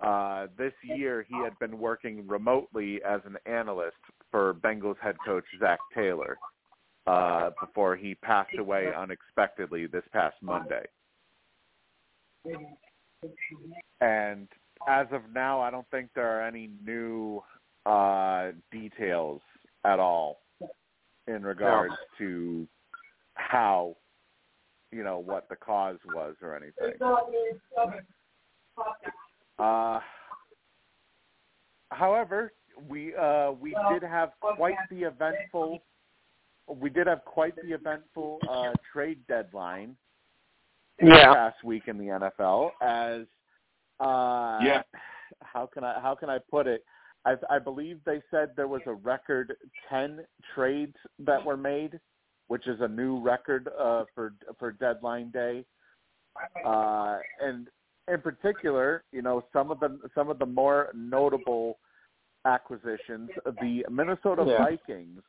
Uh, 0.00 0.46
this 0.56 0.72
year, 0.84 1.26
he 1.28 1.34
had 1.42 1.58
been 1.58 1.78
working 1.78 2.24
remotely 2.28 3.00
as 3.02 3.20
an 3.24 3.36
analyst 3.46 3.96
for 4.30 4.54
Bengals 4.54 4.98
head 5.02 5.16
coach 5.26 5.44
Zac 5.58 5.80
Taylor 5.92 6.38
uh, 7.08 7.50
before 7.60 7.96
he 7.96 8.14
passed 8.16 8.56
away 8.58 8.88
unexpectedly 8.96 9.86
this 9.86 10.04
past 10.12 10.36
Monday. 10.42 10.84
And 14.00 14.48
as 14.88 15.06
of 15.10 15.22
now, 15.34 15.60
I 15.60 15.70
don't 15.70 15.88
think 15.90 16.10
there 16.14 16.28
are 16.28 16.46
any 16.46 16.70
new 16.84 17.42
uh, 17.86 18.50
details 18.70 19.40
at 19.84 19.98
all 19.98 20.40
in 21.26 21.42
regards 21.42 21.94
to 22.18 22.66
how, 23.34 23.96
you 24.92 25.02
know, 25.02 25.18
what 25.18 25.48
the 25.48 25.56
cause 25.56 25.98
was 26.14 26.34
or 26.42 26.56
anything. 26.56 26.98
Uh, 29.58 30.00
however, 31.90 32.52
we 32.88 33.14
uh, 33.16 33.50
we 33.52 33.74
did 33.92 34.02
have 34.02 34.30
quite 34.40 34.76
the 34.90 35.02
eventful 35.02 35.80
we 36.68 36.90
did 36.90 37.06
have 37.06 37.24
quite 37.24 37.54
the 37.56 37.72
eventful 37.72 38.38
uh, 38.48 38.72
trade 38.92 39.18
deadline 39.28 39.96
Yeah. 41.00 41.32
past 41.34 41.64
week 41.64 41.84
in 41.86 41.98
the 41.98 42.06
NFL. 42.06 42.72
As 42.82 43.26
uh, 44.00 44.60
Yeah. 44.62 44.82
how 45.42 45.66
can 45.66 45.84
I 45.84 46.00
how 46.00 46.14
can 46.14 46.30
I 46.30 46.38
put 46.38 46.66
it? 46.66 46.84
I, 47.24 47.36
I 47.50 47.58
believe 47.58 48.00
they 48.04 48.22
said 48.30 48.54
there 48.56 48.68
was 48.68 48.82
a 48.86 48.94
record 48.94 49.56
ten 49.88 50.24
trades 50.54 50.96
that 51.20 51.44
were 51.44 51.56
made, 51.56 51.98
which 52.46 52.66
is 52.66 52.80
a 52.80 52.88
new 52.88 53.20
record 53.20 53.68
uh, 53.78 54.04
for 54.14 54.34
for 54.58 54.72
deadline 54.72 55.30
day. 55.30 55.64
Uh, 56.64 57.18
and 57.40 57.68
in 58.06 58.20
particular, 58.20 59.04
you 59.12 59.22
know, 59.22 59.44
some 59.52 59.70
of 59.70 59.80
the 59.80 59.98
some 60.14 60.28
of 60.30 60.38
the 60.38 60.46
more 60.46 60.90
notable 60.94 61.78
acquisitions, 62.44 63.30
the 63.60 63.84
Minnesota 63.90 64.44
Yeah. 64.46 64.58
Vikings 64.58 65.22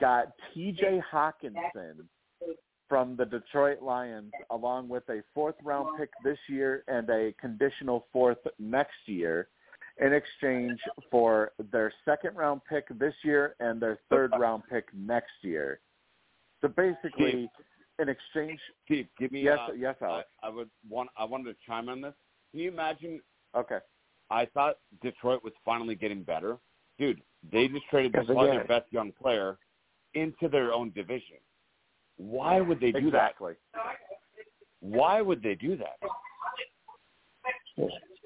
got 0.00 0.32
T.J. 0.52 1.02
Hockenson 1.12 2.06
from 2.88 3.16
the 3.16 3.24
Detroit 3.24 3.82
Lions, 3.82 4.32
along 4.50 4.88
with 4.88 5.02
a 5.08 5.22
fourth 5.34 5.54
round 5.62 5.98
pick 5.98 6.10
this 6.22 6.38
year 6.48 6.84
and 6.88 7.08
a 7.10 7.34
conditional 7.40 8.06
fourth 8.12 8.38
next 8.58 8.96
year, 9.06 9.48
in 10.00 10.12
exchange 10.12 10.78
for 11.10 11.52
their 11.72 11.92
second 12.04 12.36
round 12.36 12.60
pick 12.68 12.86
this 12.98 13.14
year 13.22 13.54
and 13.60 13.80
their 13.80 13.98
third 14.10 14.32
round 14.38 14.62
pick 14.70 14.86
next 14.94 15.32
year. 15.42 15.80
So 16.60 16.68
basically, 16.68 17.48
in 17.98 18.08
exchange, 18.08 18.58
Steve, 18.84 19.06
give 19.18 19.32
me. 19.32 19.42
yes, 19.42 19.58
uh, 19.68 19.72
yes, 19.72 19.96
I, 20.00 20.04
Alex. 20.04 20.28
I 20.42 20.48
would 20.48 20.70
want. 20.88 21.10
I 21.16 21.24
wanted 21.24 21.44
to 21.52 21.56
chime 21.66 21.88
on 21.88 22.00
this. 22.00 22.14
Can 22.50 22.60
you 22.60 22.70
imagine? 22.70 23.20
Okay. 23.56 23.78
I 24.30 24.46
thought 24.46 24.76
Detroit 25.02 25.44
was 25.44 25.52
finally 25.64 25.94
getting 25.94 26.22
better. 26.22 26.56
Dude, 26.98 27.20
they 27.52 27.68
just 27.68 27.84
traded 27.90 28.14
Yes, 28.14 28.26
their 28.26 28.64
best 28.64 28.86
young 28.90 29.12
player 29.12 29.58
into 30.14 30.48
their 30.48 30.72
own 30.72 30.90
division. 30.94 31.36
Why 32.16 32.60
would 32.60 32.80
they 32.80 32.92
do 32.92 33.08
Exactly. 33.08 33.54
that? 33.74 33.96
Why 34.80 35.20
would 35.20 35.42
they 35.42 35.54
do 35.54 35.76
that? 35.76 35.98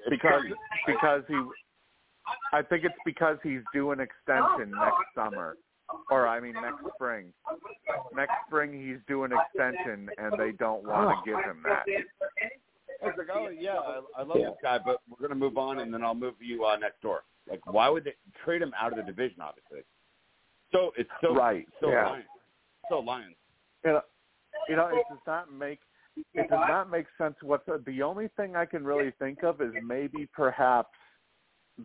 Because 0.09 0.43
because 0.85 1.23
he, 1.27 1.41
I 2.53 2.61
think 2.61 2.83
it's 2.83 2.95
because 3.05 3.37
he's 3.43 3.61
due 3.73 3.91
an 3.91 3.99
extension 3.99 4.71
next 4.71 5.01
summer, 5.15 5.57
or 6.11 6.27
I 6.27 6.39
mean 6.39 6.53
next 6.53 6.83
spring. 6.95 7.33
Next 8.15 8.33
spring 8.47 8.73
he's 8.73 8.99
due 9.07 9.23
an 9.23 9.31
extension, 9.31 10.09
and 10.17 10.37
they 10.37 10.51
don't 10.51 10.83
want 10.83 11.17
to 11.25 11.29
give 11.29 11.39
him 11.39 11.63
that. 11.63 11.85
It's 13.01 13.17
like, 13.17 13.27
oh 13.33 13.49
yeah, 13.49 13.77
I, 13.77 14.01
I 14.17 14.23
love 14.23 14.37
Yeah. 14.39 14.49
this 14.49 14.57
guy, 14.61 14.77
but 14.77 15.01
we're 15.09 15.25
gonna 15.25 15.39
move 15.39 15.57
on, 15.57 15.79
and 15.79 15.93
then 15.93 16.03
I'll 16.03 16.13
move 16.15 16.35
you 16.39 16.65
uh, 16.65 16.75
next 16.75 17.01
door. 17.01 17.23
Like, 17.49 17.65
why 17.65 17.89
would 17.89 18.03
they 18.03 18.15
trade 18.43 18.61
him 18.61 18.73
out 18.79 18.91
of 18.91 18.97
the 18.97 19.03
division? 19.03 19.41
Obviously, 19.41 19.83
so 20.71 20.91
it's 20.97 21.09
so 21.21 21.33
Right. 21.33 21.67
so 21.79 21.89
Yeah. 21.91 22.09
Lions, 22.09 22.25
so 22.89 22.99
Lions. 22.99 23.35
You 23.83 23.91
uh, 23.91 23.93
know, 23.93 24.01
you 24.67 24.75
know, 24.75 24.87
it 24.87 25.05
does 25.09 25.19
not 25.25 25.51
make 25.51 25.79
it 26.33 26.49
does 26.49 26.67
not 26.67 26.89
make 26.89 27.05
sense. 27.17 27.35
What 27.41 27.65
the 27.65 28.01
only 28.01 28.27
thing 28.29 28.55
I 28.55 28.65
can 28.65 28.83
really 28.83 29.11
think 29.19 29.43
of 29.43 29.61
is 29.61 29.73
maybe 29.83 30.27
perhaps 30.33 30.89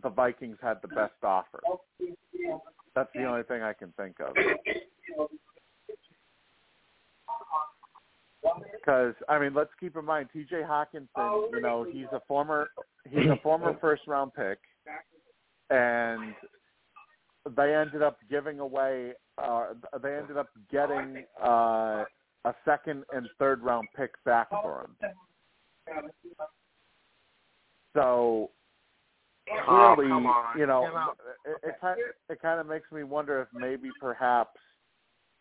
the 0.03 0.09
Vikings 0.09 0.57
had 0.61 0.81
the 0.81 0.89
best 0.89 1.13
offer. 1.23 1.61
That's 2.95 3.09
the 3.13 3.23
only 3.25 3.43
thing 3.43 3.61
I 3.61 3.73
can 3.73 3.93
think 3.97 4.19
of. 4.19 4.35
Because 8.73 9.15
I 9.27 9.39
mean, 9.39 9.53
let's 9.53 9.71
keep 9.79 9.95
in 9.95 10.05
mind 10.05 10.29
T.J. 10.31 10.57
Hockenson. 10.57 11.51
You 11.51 11.61
know, 11.61 11.85
he's 11.89 12.05
a 12.11 12.21
former 12.27 12.69
he's 13.09 13.27
a 13.27 13.37
former 13.41 13.77
first 13.81 14.03
round 14.07 14.33
pick, 14.33 14.59
and 15.69 16.35
they 17.55 17.75
ended 17.75 18.01
up 18.01 18.17
giving 18.29 18.59
away. 18.59 19.13
Uh, 19.37 19.67
they 20.01 20.15
ended 20.15 20.37
up 20.37 20.49
getting 20.71 21.23
uh, 21.43 22.03
a 22.45 22.53
second 22.63 23.03
and 23.13 23.27
third 23.39 23.61
round 23.61 23.87
pick 23.95 24.11
back 24.23 24.49
for 24.49 24.85
him. 24.85 25.13
So 27.93 28.51
Oh, 29.67 29.93
clearly, 29.95 30.11
on. 30.11 30.57
you 30.57 30.65
know, 30.65 31.13
it, 31.45 31.69
it 31.69 31.75
kind 31.79 31.99
it 32.29 32.41
kind 32.41 32.59
of 32.59 32.65
makes 32.65 32.91
me 32.91 33.03
wonder 33.03 33.41
if 33.41 33.47
maybe 33.53 33.89
perhaps, 33.99 34.59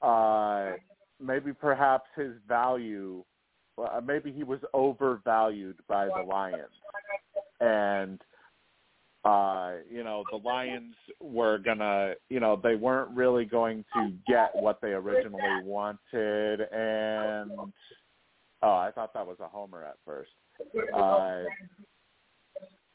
uh, 0.03 0.73
maybe 1.19 1.55
perhaps 1.55 2.05
his 2.15 2.33
value, 2.47 3.25
uh, 3.79 4.01
maybe 4.05 4.31
he 4.31 4.45
was 4.45 4.61
overvalued 4.75 5.79
by 5.89 6.07
the 6.07 6.23
Lions, 6.23 6.69
and 7.61 8.21
uh, 9.25 9.73
you 9.91 10.05
know, 10.05 10.23
the 10.31 10.37
Lions 10.37 10.95
were 11.21 11.59
gonna, 11.59 12.15
you 12.29 12.41
know, 12.41 12.61
they 12.63 12.75
weren't 12.75 13.11
really 13.17 13.45
going 13.45 13.85
to 13.95 14.13
get 14.29 14.51
what 14.55 14.81
they 14.83 14.93
originally 14.93 15.63
wanted, 15.65 16.61
and 16.73 17.51
oh, 18.63 18.73
I 18.73 18.91
thought 18.95 19.15
that 19.15 19.27
was 19.27 19.39
a 19.41 19.49
homer 19.49 19.85
at 19.85 19.97
first. 20.05 20.31
Uh, 20.95 21.43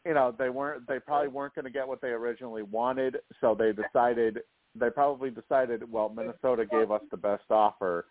you 0.05 0.13
know, 0.13 0.33
they 0.37 0.49
weren't, 0.49 0.87
they 0.87 0.99
probably 0.99 1.27
weren't 1.27 1.55
going 1.55 1.65
to 1.65 1.71
get 1.71 1.87
what 1.87 2.01
they 2.01 2.09
originally 2.09 2.63
wanted, 2.63 3.17
so 3.41 3.55
they 3.57 3.71
decided, 3.71 4.39
they 4.75 4.89
probably 4.89 5.29
decided, 5.29 5.91
well, 5.91 6.09
Minnesota 6.09 6.65
gave 6.65 6.91
us 6.91 7.01
the 7.11 7.17
best 7.17 7.43
offer, 7.49 8.05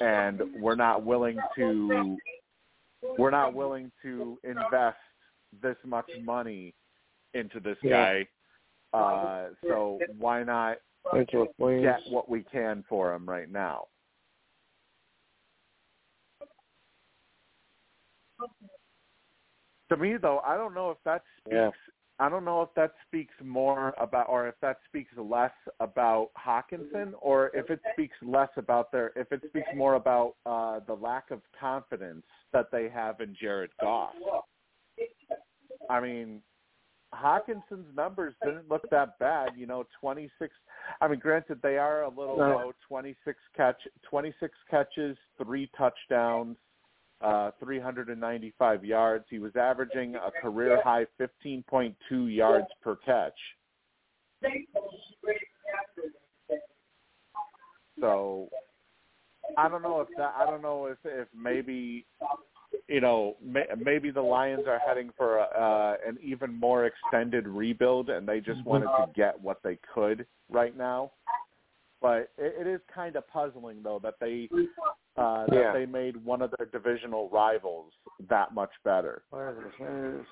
and 0.00 0.40
we're 0.60 0.74
not 0.76 1.04
willing 1.04 1.38
to, 1.56 2.16
we're 3.18 3.30
not 3.30 3.52
willing 3.54 3.90
to 4.02 4.38
invest 4.42 4.96
this 5.52 5.76
much 5.84 6.08
money 6.22 6.74
into 7.34 7.60
this 7.60 7.78
Yeah. 7.82 8.22
guy. 8.22 8.28
Uh, 8.92 9.50
so 9.66 10.00
why 10.18 10.42
not 10.42 10.78
Into 11.12 11.42
a 11.42 11.52
Flames. 11.54 11.82
get 11.82 12.00
what 12.10 12.28
we 12.28 12.42
can 12.44 12.82
for 12.88 13.12
him 13.14 13.28
right 13.28 13.48
now? 13.50 13.86
To 19.88 19.96
me, 19.96 20.16
though, 20.16 20.40
I 20.40 20.56
don't 20.56 20.74
know 20.74 20.90
if 20.90 20.98
that 21.04 21.22
speaks 21.38 21.54
Yeah. 21.54 21.70
I 22.18 22.30
don't 22.30 22.46
know 22.46 22.62
if 22.62 22.72
that 22.76 22.94
speaks 23.06 23.34
more 23.42 23.92
about, 23.98 24.30
or 24.30 24.48
if 24.48 24.58
that 24.60 24.78
speaks 24.86 25.14
less 25.18 25.52
about 25.80 26.30
Hockenson, 26.34 27.12
or 27.20 27.48
if 27.54 27.68
it 27.70 27.78
speaks 27.92 28.16
less 28.22 28.48
about 28.56 28.90
their, 28.90 29.12
if 29.16 29.30
it 29.32 29.42
speaks 29.48 29.68
more 29.74 29.96
about 29.96 30.34
uh, 30.46 30.80
the 30.80 30.94
lack 30.94 31.30
of 31.30 31.42
confidence 31.52 32.24
that 32.54 32.70
they 32.70 32.88
have 32.88 33.20
in 33.20 33.34
Jared 33.34 33.70
Goff. 33.82 34.14
I 35.90 36.00
mean, 36.00 36.42
Hockenson's 37.14 37.94
numbers 37.94 38.34
didn't 38.44 38.68
look 38.68 38.88
that 38.90 39.18
bad. 39.18 39.50
You 39.56 39.66
know, 39.66 39.84
26. 40.00 40.54
I 41.00 41.08
mean, 41.08 41.18
granted 41.20 41.60
they 41.62 41.78
are 41.78 42.02
a 42.02 42.08
little 42.08 42.36
No. 42.36 42.56
low. 42.56 42.72
26 42.86 43.38
catch, 43.56 43.86
26 44.02 44.52
catches, 44.70 45.16
three 45.38 45.68
touchdowns, 45.76 46.56
uh, 47.20 47.52
395 47.60 48.84
yards. 48.84 49.24
He 49.30 49.38
was 49.38 49.54
averaging 49.56 50.16
a 50.16 50.30
career 50.42 50.80
high 50.82 51.06
15.2 51.18 52.26
yards 52.34 52.66
per 52.82 52.96
catch. 52.96 53.38
So 58.00 58.48
I 59.56 59.68
don't 59.68 59.82
know 59.82 60.00
if 60.00 60.08
that. 60.18 60.34
I 60.36 60.44
don't 60.44 60.60
know 60.62 60.86
if 60.86 60.98
if 61.04 61.28
maybe 61.34 62.04
you 62.88 63.00
know 63.00 63.36
may, 63.44 63.64
maybe 63.78 64.10
the 64.10 64.22
Lions 64.22 64.64
are 64.66 64.78
heading 64.78 65.10
for 65.16 65.38
a, 65.38 65.42
uh, 65.42 65.96
an 66.06 66.18
even 66.22 66.52
more 66.54 66.86
extended 66.86 67.46
rebuild, 67.48 68.10
and 68.10 68.28
they 68.28 68.40
just 68.40 68.64
wanted 68.64 68.86
to 68.86 69.06
get 69.14 69.40
what 69.40 69.62
they 69.62 69.78
could 69.94 70.26
right 70.50 70.76
now. 70.76 71.12
But 72.00 72.30
it, 72.38 72.54
it 72.60 72.66
is 72.66 72.80
kind 72.94 73.16
of 73.16 73.26
puzzling 73.28 73.82
though 73.82 74.00
that 74.02 74.14
they 74.20 74.48
uh, 75.16 75.46
that 75.46 75.54
Yeah. 75.54 75.72
they 75.72 75.86
made 75.86 76.16
one 76.24 76.42
of 76.42 76.52
their 76.58 76.66
divisional 76.66 77.28
rivals 77.30 77.92
that 78.28 78.52
much 78.54 78.70
better. 78.84 79.22
Where 79.30 79.50
is 79.50 79.56
this? 79.64 79.72
Where 79.78 80.20
is 80.20 80.26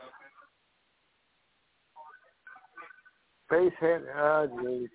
Base 3.50 3.72
hit. 3.80 4.02
Oh, 4.16 4.48
jeez. 4.62 4.88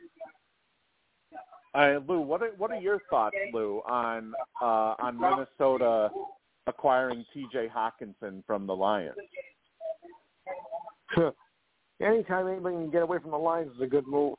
Uh, 1.76 1.99
Lou, 2.07 2.22
what 2.22 2.41
are 2.41 2.49
what 2.57 2.72
are 2.72 2.80
your 2.80 2.99
thoughts, 3.10 3.36
Lou, 3.53 3.81
on 3.88 4.34
uh, 4.61 4.95
on 4.99 5.19
Minnesota 5.19 6.10
acquiring 6.69 7.25
T.J. 7.33 7.67
Hockenson 7.75 8.43
from 8.45 8.65
the 8.65 8.75
Lions? 8.75 9.15
Anytime 12.01 12.47
anybody 12.47 12.75
can 12.77 12.89
get 12.91 13.01
away 13.01 13.17
from 13.19 13.31
the 13.31 13.37
Lions 13.37 13.71
is 13.75 13.81
a 13.81 13.87
good 13.87 14.07
move. 14.07 14.35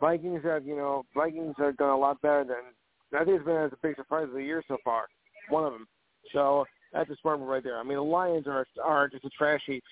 Vikings 0.00 0.42
have, 0.44 0.66
you 0.66 0.76
know, 0.76 1.04
Vikings 1.14 1.54
have 1.58 1.76
done 1.78 1.90
a 1.90 1.96
lot 1.96 2.20
better 2.20 2.44
than. 2.44 3.18
I 3.18 3.24
think 3.24 3.36
it's 3.36 3.44
been 3.46 3.54
the 3.54 3.70
big 3.82 3.96
surprise 3.96 4.24
of 4.24 4.34
the 4.34 4.42
year 4.42 4.62
so 4.66 4.76
far. 4.84 5.06
One 5.48 5.64
of 5.64 5.72
them. 5.72 5.86
So 6.32 6.64
that's 6.92 7.08
a 7.10 7.16
smart 7.22 7.38
move 7.38 7.48
right 7.48 7.62
there. 7.62 7.78
I 7.78 7.82
mean, 7.84 7.96
the 7.96 8.02
Lions 8.02 8.46
are 8.46 8.66
are 8.82 9.08
just 9.08 9.24
a 9.24 9.30
trash 9.30 9.60
heap. 9.66 9.84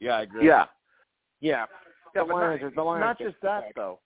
Yeah, 0.00 0.16
I 0.16 0.22
agree. 0.22 0.46
Yeah, 0.46 0.66
Yeah. 1.40 1.66
yeah, 2.14 2.22
The 2.22 2.32
Lions 2.34 2.60
not, 2.60 2.66
are- 2.66 2.74
the 2.74 2.82
Lions 2.82 3.00
not 3.00 3.18
just 3.18 3.36
that 3.42 3.64
though. 3.74 4.00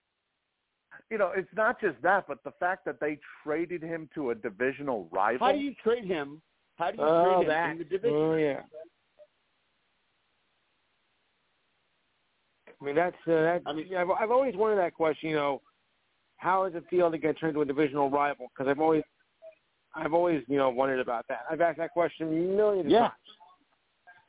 You 1.08 1.18
know, 1.18 1.32
it's 1.34 1.48
not 1.56 1.80
just 1.80 2.00
that, 2.02 2.26
but 2.28 2.42
the 2.44 2.52
fact 2.60 2.84
that 2.84 3.00
they 3.00 3.18
traded 3.42 3.82
him 3.82 4.08
to 4.14 4.30
a 4.30 4.34
divisional 4.34 5.08
rival. 5.10 5.46
How 5.46 5.52
do 5.52 5.58
you 5.58 5.74
trade 5.82 6.04
him? 6.04 6.42
How 6.76 6.90
do 6.90 6.98
you 6.98 7.04
Oh, 7.04 7.24
trade 7.24 7.42
him 7.42 7.48
that. 7.48 7.70
in 7.72 7.78
the 7.78 7.84
division? 7.84 8.14
Oh, 8.16 8.34
yeah. 8.36 8.60
I 12.80 12.84
mean, 12.84 12.94
that's 12.94 13.16
uh, 13.26 13.30
that. 13.32 13.62
I 13.66 13.72
mean- 13.72 13.86
yeah, 13.88 14.02
I've, 14.02 14.10
I've 14.10 14.30
always 14.30 14.54
wondered 14.56 14.78
that 14.78 14.94
question. 14.94 15.30
You 15.30 15.36
know, 15.36 15.62
how 16.38 16.66
does 16.66 16.74
it 16.74 16.84
feel 16.88 17.10
to 17.10 17.18
get 17.18 17.38
turned 17.38 17.54
to 17.54 17.62
a 17.62 17.64
divisional 17.66 18.10
rival? 18.10 18.46
Because 18.54 18.70
I've 18.70 18.80
always, 18.80 19.02
I've 19.94 20.14
always, 20.14 20.42
you 20.48 20.56
know, 20.56 20.70
wondered 20.70 21.00
about 21.00 21.26
that. 21.28 21.40
I've 21.50 21.60
asked 21.60 21.78
that 21.78 21.90
question 21.90 22.56
millions 22.56 22.86
of 22.86 22.92
Yeah. 22.92 23.00
times. 23.00 23.12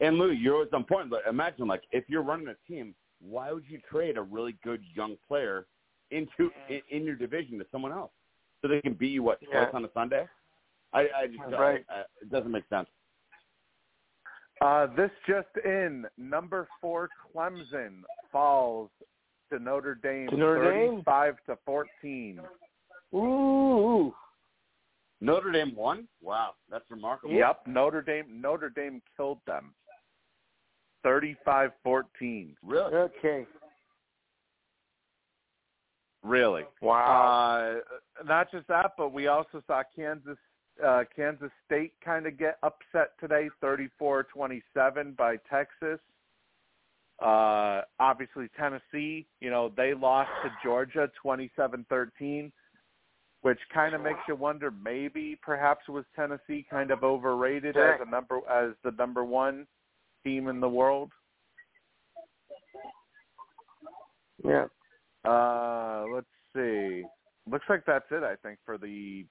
And 0.01 0.17
Lou, 0.17 0.31
you're 0.31 0.55
always 0.55 0.69
on 0.73 0.83
point. 0.83 1.09
But 1.09 1.21
imagine, 1.29 1.67
like, 1.67 1.83
if 1.91 2.03
you're 2.07 2.23
running 2.23 2.47
a 2.47 2.55
team, 2.67 2.95
why 3.21 3.51
would 3.51 3.63
you 3.69 3.79
trade 3.89 4.17
a 4.17 4.21
really 4.21 4.57
good 4.63 4.81
young 4.95 5.15
player 5.27 5.67
into 6.11 6.51
in, 6.69 6.81
in 6.89 7.03
your 7.05 7.15
division 7.15 7.57
to 7.59 7.65
someone 7.71 7.91
else 7.91 8.11
so 8.61 8.67
they 8.67 8.81
can 8.81 8.93
beat 8.93 9.11
you 9.11 9.23
what 9.23 9.39
twice 9.41 9.67
Yeah. 9.71 9.77
on 9.77 9.85
a 9.85 9.89
Sunday? 9.93 10.27
I, 10.93 10.99
I 11.01 11.27
just 11.27 11.39
Right. 11.57 11.83
I, 11.89 11.93
I, 11.93 11.99
it 12.21 12.29
doesn't 12.31 12.51
make 12.51 12.67
sense. 12.69 12.87
Uh, 14.61 14.87
this 14.95 15.09
just 15.27 15.47
in: 15.65 16.05
number 16.17 16.67
four 16.79 17.09
Clemson 17.33 18.01
falls 18.31 18.89
to 19.51 19.57
Notre 19.57 19.95
Dame, 19.95 20.27
To 20.29 20.37
Notre 20.37 20.71
Dame? 20.71 20.89
thirty-five 20.97 21.35
to 21.47 21.57
fourteen. 21.65 22.39
Ooh. 23.15 24.13
Notre 25.19 25.51
Dame 25.51 25.75
won. 25.75 26.07
Wow, 26.21 26.51
that's 26.69 26.85
remarkable. 26.91 27.33
Yep, 27.33 27.67
Notre 27.67 28.01
Dame. 28.01 28.25
Notre 28.41 28.69
Dame 28.69 29.01
killed 29.17 29.39
them. 29.45 29.73
35-14. 31.05 32.55
Really? 32.63 32.93
Okay. 32.93 33.45
Really. 36.23 36.63
Wow. 36.81 37.79
Uh, 38.21 38.23
not 38.25 38.51
just 38.51 38.67
that, 38.67 38.91
but 38.97 39.11
we 39.11 39.27
also 39.27 39.63
saw 39.67 39.81
Kansas 39.95 40.37
uh, 40.85 41.03
Kansas 41.15 41.51
State 41.65 41.93
kind 42.03 42.25
of 42.25 42.37
get 42.37 42.57
upset 42.63 43.11
today, 43.19 43.49
34-27 43.63 45.15
by 45.15 45.35
Texas. 45.49 45.99
Uh, 47.21 47.81
obviously 47.99 48.49
Tennessee, 48.57 49.27
you 49.41 49.51
know, 49.51 49.71
they 49.77 49.93
lost 49.93 50.31
to 50.43 50.51
Georgia 50.63 51.09
27-13, 51.23 52.51
which 53.41 53.59
kind 53.71 53.93
of 53.93 54.01
makes 54.01 54.19
you 54.27 54.35
wonder 54.35 54.71
maybe 54.71 55.37
perhaps 55.43 55.87
was 55.87 56.03
Tennessee 56.15 56.65
kind 56.67 56.89
of 56.89 57.03
overrated 57.03 57.77
as 57.77 57.99
a 58.05 58.09
number 58.09 58.39
as 58.49 58.71
the 58.83 58.91
number 58.97 59.23
1 59.23 59.67
team 60.23 60.47
in 60.47 60.59
the 60.59 60.69
world. 60.69 61.11
yeah. 64.43 64.65
Uh, 65.25 66.05
let's 66.13 66.27
see. 66.55 67.03
Looks 67.49 67.65
like 67.69 67.83
that's 67.85 68.05
it. 68.11 68.23
I 68.23 68.35
think 68.43 68.59
for 68.65 68.77
the. 68.77 69.25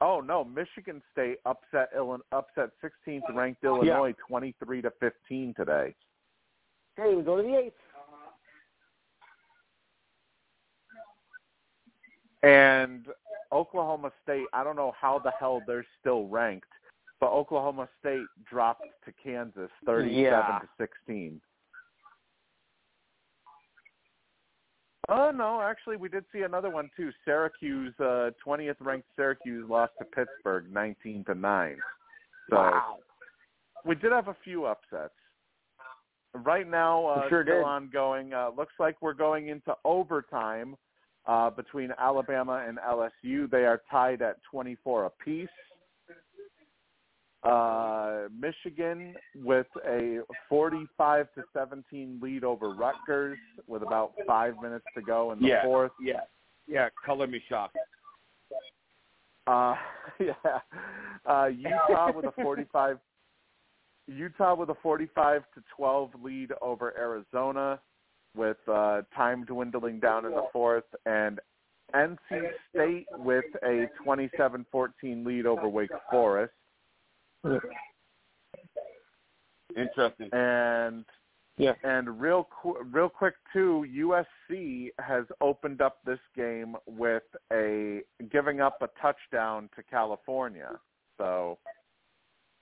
Oh 0.00 0.20
no, 0.20 0.44
Michigan 0.44 1.00
State 1.12 1.38
upset 1.46 1.88
Illinois, 1.96 2.22
upset 2.32 2.70
16th 2.84 3.22
ranked 3.34 3.64
Illinois 3.64 4.14
23 4.28 4.82
to 4.82 4.92
15 5.00 5.54
today. 5.56 5.94
Hey, 6.96 7.14
we 7.14 7.22
go 7.22 7.36
to 7.36 7.42
the 7.42 7.56
eighth. 7.56 7.74
And 12.42 13.06
Oklahoma 13.52 14.12
State, 14.22 14.46
I 14.52 14.62
don't 14.62 14.76
know 14.76 14.92
how 14.98 15.18
the 15.18 15.32
hell 15.38 15.62
they're 15.66 15.86
still 16.00 16.26
ranked, 16.28 16.68
but 17.20 17.30
Oklahoma 17.30 17.88
State 18.00 18.26
dropped 18.48 18.84
to 19.04 19.12
Kansas 19.22 19.70
37 19.84 20.22
Yeah. 20.22 20.58
to 20.60 20.68
16. 20.78 21.40
Oh 25.08 25.30
no, 25.30 25.60
actually 25.60 25.96
we 25.96 26.08
did 26.08 26.24
see 26.32 26.42
another 26.42 26.70
one 26.70 26.90
too. 26.96 27.10
Syracuse, 27.24 27.94
uh, 28.00 28.30
20th 28.44 28.76
ranked 28.80 29.08
Syracuse 29.14 29.68
lost 29.68 29.92
to 29.98 30.04
Pittsburgh 30.04 30.72
19 30.72 31.24
to 31.24 31.34
9. 31.34 31.76
So 32.50 32.56
wow. 32.56 32.96
we 33.84 33.94
did 33.94 34.12
have 34.12 34.28
a 34.28 34.36
few 34.42 34.64
upsets. 34.64 35.14
Right 36.34 36.68
now, 36.68 37.06
uh, 37.06 37.28
sure 37.28 37.44
still 37.44 37.58
did. 37.58 37.64
ongoing. 37.64 38.34
Uh, 38.34 38.50
looks 38.56 38.74
like 38.78 38.96
we're 39.00 39.14
going 39.14 39.48
into 39.48 39.74
overtime 39.84 40.76
uh, 41.26 41.50
between 41.50 41.92
Alabama 41.98 42.64
and 42.66 42.78
LSU. 42.78 43.50
They 43.50 43.64
are 43.64 43.80
tied 43.90 44.22
at 44.22 44.36
24 44.50 45.06
apiece. 45.06 45.48
Uh, 47.46 48.28
Michigan 48.38 49.14
with 49.36 49.66
a 49.86 50.20
45 50.48 51.32
to 51.34 51.42
17 51.52 52.18
lead 52.20 52.42
over 52.44 52.70
Rutgers 52.74 53.38
with 53.66 53.82
about 53.82 54.12
five 54.26 54.54
minutes 54.60 54.84
to 54.96 55.02
go 55.02 55.32
in 55.32 55.40
the 55.40 55.48
Yeah. 55.48 55.62
fourth. 55.62 55.92
Yeah. 56.00 56.20
Yeah. 56.66 56.88
Color 57.04 57.28
me 57.28 57.40
shocked. 57.48 57.76
Uh, 59.46 59.76
yeah. 60.18 60.32
Uh, 61.24 61.46
Utah 61.46 62.12
with 62.12 62.24
a 62.26 62.32
45. 62.42 62.98
Utah 64.08 64.54
with 64.54 64.70
a 64.70 64.74
45 64.82 65.42
to 65.54 65.62
12 65.76 66.10
lead 66.22 66.52
over 66.60 66.96
Arizona, 66.96 67.80
with 68.36 68.56
uh, 68.68 69.02
time 69.14 69.44
dwindling 69.44 69.98
down 69.98 70.24
in 70.24 70.30
the 70.32 70.46
fourth, 70.52 70.84
and 71.06 71.40
NC 71.94 72.50
State 72.70 73.06
with 73.18 73.44
a 73.64 73.88
27-14 74.04 75.24
lead 75.26 75.46
over 75.46 75.68
Wake 75.68 75.90
Forest, 76.10 76.52
Interesting. 79.76 80.28
and 80.32 81.04
Yeah. 81.58 81.74
and 81.84 82.20
real 82.20 82.44
qu- 82.44 82.82
real 82.82 83.08
quick 83.08 83.34
too, 83.52 83.84
USC 83.88 84.92
has 84.98 85.24
opened 85.40 85.80
up 85.80 86.02
this 86.04 86.20
game 86.34 86.76
with 86.86 87.24
a 87.52 88.02
giving 88.30 88.60
up 88.60 88.80
a 88.82 88.88
touchdown 89.00 89.68
to 89.76 89.82
California. 89.82 90.78
So 91.18 91.58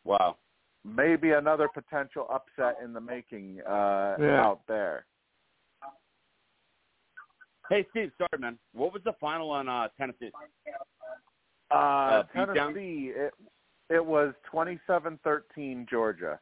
Wow. 0.05 0.39
maybe 0.85 1.32
another 1.32 1.69
potential 1.69 2.27
upset 2.31 2.78
in 2.81 2.93
the 2.93 3.01
making 3.01 3.61
uh, 3.62 4.16
Yeah. 4.19 4.44
out 4.47 4.66
there. 4.66 5.06
Hey, 7.69 7.85
Steve. 7.90 8.12
Sorry, 8.19 8.39
man. 8.39 8.59
What 8.73 8.93
was 8.93 9.02
the 9.05 9.15
final 9.15 9.51
on 9.51 9.69
uh, 9.69 9.89
Tennessee? 9.97 10.31
Uh, 11.70 11.74
Uh, 11.74 12.23
beat 12.24 12.35
down? 12.35 12.55
Tennessee, 12.74 13.09
it, 13.11 13.35
it 13.90 14.05
was 14.05 14.32
27-13 14.52 15.89
Georgia. 15.89 16.39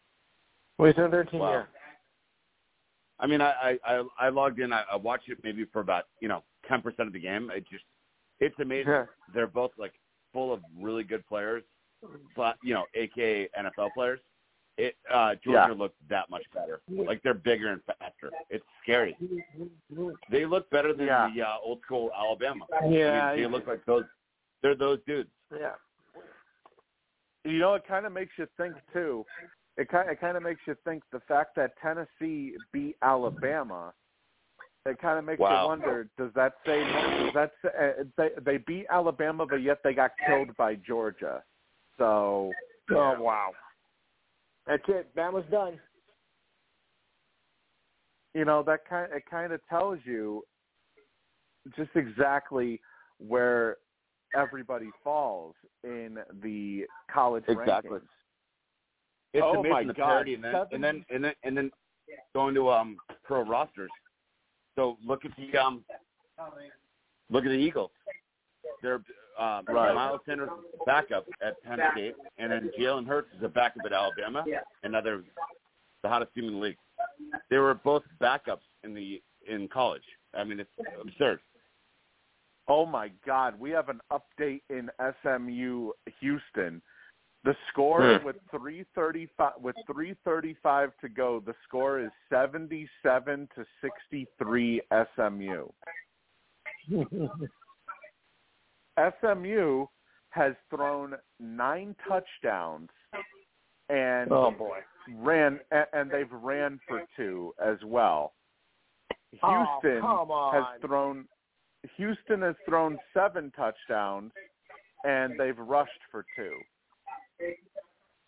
Wait, 0.78 0.96
so 0.96 1.08
thirteen. 1.10 1.40
Wow. 1.40 1.52
Yeah. 1.52 1.64
I 3.20 3.26
mean, 3.26 3.40
I 3.40 3.78
I 3.84 4.02
I 4.18 4.28
logged 4.30 4.58
in. 4.58 4.72
I, 4.72 4.82
I 4.90 4.96
watched 4.96 5.28
it 5.28 5.38
maybe 5.44 5.64
for 5.72 5.80
about 5.80 6.04
you 6.20 6.28
know 6.28 6.42
ten 6.66 6.80
percent 6.82 7.06
of 7.06 7.12
the 7.12 7.20
game. 7.20 7.50
It 7.54 7.64
just 7.70 7.84
it's 8.40 8.58
amazing. 8.58 8.90
Yeah. 8.90 9.04
They're 9.34 9.46
both 9.46 9.70
like 9.78 9.92
full 10.32 10.52
of 10.52 10.60
really 10.80 11.04
good 11.04 11.24
players, 11.26 11.62
but 12.34 12.56
you 12.64 12.74
know, 12.74 12.84
aka 12.94 13.48
NFL 13.56 13.90
players. 13.94 14.18
It 14.78 14.96
uh 15.12 15.34
Georgia 15.44 15.66
Yeah. 15.68 15.74
looked 15.74 15.98
that 16.08 16.30
much 16.30 16.42
better. 16.54 16.80
Like 16.88 17.22
they're 17.22 17.34
bigger 17.34 17.68
and 17.68 17.82
faster. 17.84 18.30
It's 18.50 18.64
scary. 18.82 19.16
They 20.30 20.46
look 20.46 20.68
better 20.70 20.94
than 20.94 21.06
Yeah. 21.06 21.30
the 21.32 21.42
uh, 21.42 21.54
old 21.62 21.80
school 21.84 22.10
Alabama. 22.18 22.64
Yeah, 22.88 23.26
I 23.26 23.34
mean, 23.36 23.42
they 23.44 23.48
look 23.50 23.66
like 23.66 23.84
those. 23.84 24.04
They're 24.62 24.74
those 24.74 24.98
dudes. 25.06 25.28
Yeah. 25.54 25.72
You 27.44 27.58
know, 27.58 27.74
it 27.74 27.82
kind 27.86 28.06
of 28.06 28.12
makes 28.12 28.32
you 28.38 28.46
think 28.56 28.74
too. 28.92 29.24
It 29.76 29.88
kind 29.88 30.08
it 30.10 30.20
kind 30.20 30.36
of 30.36 30.42
makes 30.42 30.60
you 30.66 30.76
think 30.84 31.02
the 31.12 31.20
fact 31.20 31.56
that 31.56 31.72
Tennessee 31.82 32.56
beat 32.72 32.96
Alabama. 33.02 33.92
It 34.84 35.00
kind 35.00 35.18
of 35.18 35.24
makes 35.24 35.40
Wow. 35.40 35.62
you 35.62 35.68
wonder: 35.68 36.08
Does 36.18 36.30
that 36.34 36.54
say 36.66 36.80
does 36.82 37.34
that 37.34 37.52
say, 37.62 37.68
uh, 37.78 38.04
they 38.16 38.28
they 38.44 38.58
beat 38.58 38.86
Alabama, 38.90 39.46
but 39.46 39.62
yet 39.62 39.78
they 39.82 39.94
got 39.94 40.12
killed 40.26 40.56
by 40.56 40.74
Georgia? 40.76 41.42
So 41.98 42.52
Oh 42.90 43.16
wow. 43.20 43.52
That's 44.66 44.82
it. 44.88 45.14
Bama's 45.16 45.50
done. 45.50 45.78
you 48.34 48.44
know 48.44 48.62
that 48.62 48.88
kind 48.88 49.12
it 49.12 49.24
kind 49.30 49.52
of 49.52 49.60
tells 49.68 49.98
you 50.04 50.42
just 51.76 51.90
exactly 51.94 52.80
where 53.18 53.76
everybody 54.34 54.90
falls 55.02 55.54
in 55.84 56.18
the 56.42 56.84
college 57.12 57.44
Exactly. 57.48 57.98
rankings. 57.98 58.02
It's 59.34 59.42
Oh, 59.44 59.60
amazing 59.60 59.70
my 59.70 59.82
the 59.84 59.94
God. 59.94 60.06
parity, 60.06 60.34
and 60.34 60.44
then, 60.44 60.54
and 60.72 60.84
then 60.84 61.04
and 61.10 61.24
then 61.24 61.32
and 61.42 61.56
then 61.56 61.70
going 62.34 62.54
to 62.54 62.70
um 62.70 62.98
pro 63.24 63.42
rosters. 63.42 63.90
So 64.76 64.98
look 65.06 65.24
at 65.24 65.30
the 65.36 65.58
um 65.58 65.84
look 67.30 67.44
at 67.44 67.48
the 67.48 67.54
Eagles. 67.54 67.90
They're 68.82 69.02
um, 69.38 69.64
Right. 69.66 69.94
Miles 69.94 70.20
Sanders 70.26 70.50
a 70.50 70.84
backup 70.84 71.26
at 71.40 71.62
Penn 71.62 71.78
State, 71.92 72.14
and 72.38 72.52
then 72.52 72.70
Jalen 72.78 73.06
Hurts 73.06 73.28
is 73.36 73.42
a 73.42 73.48
backup 73.48 73.84
at 73.86 73.92
Alabama, 73.92 74.44
and 74.82 74.92
now 74.92 75.00
they're 75.00 75.22
the 76.02 76.08
hottest 76.08 76.34
team 76.34 76.44
in 76.44 76.54
the 76.54 76.60
league. 76.60 76.76
They 77.48 77.56
were 77.58 77.74
both 77.74 78.02
backups 78.20 78.66
in 78.84 78.92
the 78.92 79.22
in 79.48 79.68
college. 79.68 80.02
I 80.34 80.44
mean, 80.44 80.60
it's 80.60 80.70
absurd. 81.00 81.40
Oh 82.68 82.86
my 82.86 83.10
God, 83.26 83.58
we 83.58 83.70
have 83.70 83.88
an 83.88 84.00
update 84.12 84.62
in 84.70 84.88
SMU 85.22 85.90
Houston. 86.20 86.80
The 87.44 87.56
score 87.70 88.18
Hmm. 88.18 88.24
with 88.24 88.36
three 88.52 88.84
thirty 88.94 89.26
five 89.36 89.54
with 89.60 89.74
three 89.92 90.14
thirty 90.24 90.54
five 90.62 90.96
to 91.00 91.08
go, 91.08 91.40
the 91.40 91.54
score 91.64 91.98
is 91.98 92.10
seventy 92.30 92.88
seven 93.02 93.48
to 93.56 93.66
sixty 93.80 94.26
three 94.38 94.80
SMU. 94.92 95.66
SMU 99.20 99.86
has 100.30 100.54
thrown 100.70 101.14
nine 101.40 101.96
touchdowns 102.08 102.90
and 103.88 104.30
Oh 104.32 104.50
boy. 104.50 104.80
ran 105.16 105.58
and 105.92 106.10
they've 106.10 106.30
ran 106.30 106.78
for 106.86 107.02
two 107.16 107.54
as 107.58 107.82
well. 107.84 108.34
Oh, 109.42 109.78
Houston 109.82 110.02
on. 110.04 110.54
has 110.54 110.80
thrown 110.80 111.26
Houston 111.96 112.42
has 112.42 112.54
thrown 112.66 112.98
seven 113.12 113.52
touchdowns 113.56 114.32
and 115.04 115.38
they've 115.38 115.58
rushed 115.58 115.90
for 116.10 116.24
two. 116.36 116.56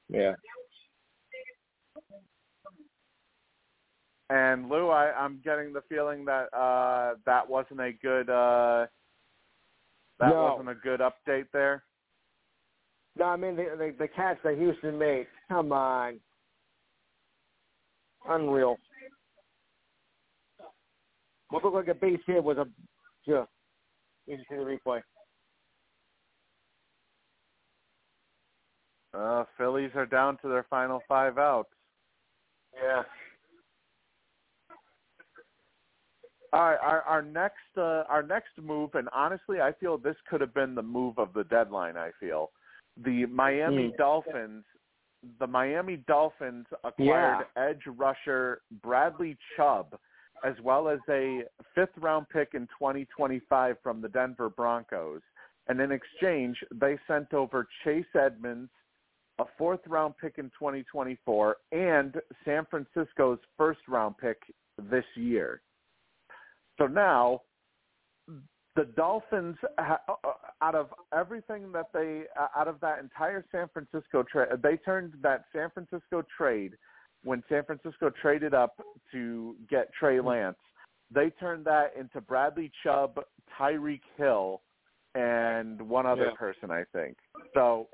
Yeah. 0.09 0.35
And 4.31 4.69
Lou, 4.69 4.91
I, 4.91 5.13
I'm 5.13 5.41
getting 5.45 5.73
the 5.73 5.83
feeling 5.89 6.25
that 6.25 6.53
uh 6.55 7.15
that 7.27 7.49
wasn't 7.49 7.81
a 7.81 7.93
good 7.93 8.29
uh 8.31 8.87
that 10.19 10.31
No. 10.31 10.43
wasn't 10.45 10.71
a 10.71 10.75
good 10.75 11.01
update 11.01 11.47
there. 11.53 11.85
No, 13.17 13.27
I 13.27 13.37
mean 13.37 13.55
the, 13.55 13.67
the 13.77 13.95
the 13.99 14.09
catch 14.09 14.39
that 14.43 14.57
Houston 14.57 14.99
made. 14.99 15.27
Come 15.49 15.73
on. 15.73 16.19
Unreal. 18.29 18.79
What 21.51 21.63
looked 21.63 21.77
like 21.77 21.89
a 21.89 21.95
base 21.95 22.21
hit 22.27 22.43
was 22.43 22.57
a 22.57 22.67
just 23.27 23.51
into 24.27 24.45
the 24.51 24.57
replay. 24.57 25.01
Uh 29.13 29.45
Phillies 29.57 29.91
are 29.95 30.07
down 30.07 30.39
to 30.43 30.49
their 30.49 30.67
final 30.69 31.01
five 31.09 31.39
outs. 31.39 31.71
Yeah. 32.75 33.03
All 36.53 36.71
right, 36.71 36.79
our, 36.81 37.03
our 37.03 37.23
next 37.23 37.57
uh, 37.77 38.05
our 38.09 38.23
next 38.23 38.51
move, 38.63 38.91
and 38.95 39.09
honestly, 39.13 39.61
I 39.61 39.73
feel 39.73 39.99
this 39.99 40.15
could 40.31 40.41
have 40.41 40.55
been 40.55 40.77
the 40.77 40.83
move 40.83 41.19
of 41.19 41.33
the 41.33 41.43
deadline. 41.45 41.97
I 41.97 42.11
feel 42.21 42.51
the 43.03 43.27
Miami 43.27 43.89
Mm. 43.91 43.97
Dolphins, 43.97 44.65
the 45.41 45.49
Miami 45.49 45.97
Dolphins 46.07 46.67
acquired 46.85 47.47
edge 47.57 47.83
rusher 47.87 48.61
Bradley 48.83 49.37
Chubb, 49.57 49.99
as 50.45 50.55
well 50.63 50.89
as 50.89 51.01
a 51.09 51.43
fifth 51.75 51.97
round 51.99 52.29
pick 52.29 52.51
in 52.55 52.67
2025 52.79 53.77
from 53.83 54.01
the 54.01 54.09
Denver 54.09 54.51
Broncos, 54.51 55.23
and 55.69 55.81
in 55.81 55.91
exchange, 55.91 56.57
they 56.73 56.99
sent 57.09 57.33
over 57.33 57.67
Chase 57.83 58.05
Edmonds, 58.15 58.71
a 59.39 59.45
fourth 59.57 59.81
round 59.89 60.15
pick 60.21 60.35
in 60.39 60.45
2024, 60.51 61.57
and 61.73 62.15
San 62.45 62.67
Francisco's 62.71 63.39
first 63.57 63.81
round 63.89 64.17
pick 64.19 64.39
this 64.91 65.05
year. 65.17 65.63
So 66.79 66.87
now, 66.87 67.41
the 68.77 68.85
Dolphins, 68.97 69.57
uh, 69.79 69.97
out 70.61 70.75
of 70.75 70.89
everything 71.17 71.73
that 71.73 71.87
they, 71.95 72.25
uh, 72.39 72.49
out 72.57 72.69
of 72.69 72.81
that 72.81 72.99
entire 72.99 73.45
San 73.51 73.69
Francisco 73.69 74.25
trade, 74.25 74.49
they 74.63 74.77
turned 74.77 75.15
that 75.23 75.45
San 75.53 75.71
Francisco 75.71 76.25
trade 76.37 76.73
when 77.25 77.43
San 77.49 77.65
Francisco 77.65 78.11
traded 78.11 78.55
up 78.55 78.81
to 79.13 79.57
get 79.69 79.93
Trey 79.93 80.21
Lance. 80.21 80.57
They 81.11 81.31
turned 81.31 81.65
that 81.67 81.93
into 81.99 82.21
Bradley 82.21 82.71
Chubb, 82.83 83.21
Tyreek 83.59 84.01
Hill, 84.17 84.63
and 85.15 85.81
one 85.89 86.07
other 86.07 86.27
Yeah. 86.27 86.35
person, 86.37 86.71
I 86.71 86.85
think. 86.93 87.17
So 87.55 87.89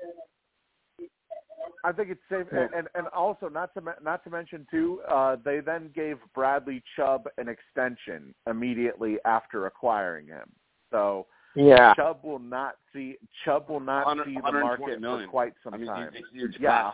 I 1.83 1.91
think 1.91 2.09
it's 2.09 2.21
safe, 2.29 2.47
Yeah. 2.51 2.67
and 2.75 2.87
and 2.95 3.07
also 3.09 3.47
not 3.49 3.73
to 3.75 3.95
not 4.01 4.23
to 4.23 4.29
mention 4.29 4.65
too, 4.69 5.01
uh, 5.07 5.35
they 5.37 5.59
then 5.61 5.89
gave 5.89 6.19
Bradley 6.33 6.83
Chubb 6.95 7.27
an 7.37 7.47
extension 7.47 8.33
immediately 8.47 9.19
after 9.25 9.65
acquiring 9.65 10.27
him. 10.27 10.51
So 10.91 11.27
Yeah. 11.55 11.93
Chubb 11.95 12.23
will 12.23 12.39
not 12.39 12.77
see 12.93 13.17
Chubb 13.43 13.69
will 13.69 13.79
not 13.79 14.15
see 14.25 14.35
the 14.35 14.51
market 14.51 14.99
million. 14.99 15.25
for 15.27 15.31
quite 15.31 15.53
some 15.63 15.73
I 15.73 15.77
mean, 15.77 15.87
time. 15.87 16.11
it's 16.13 16.29
huge 16.29 16.59
Yeah. 16.59 16.91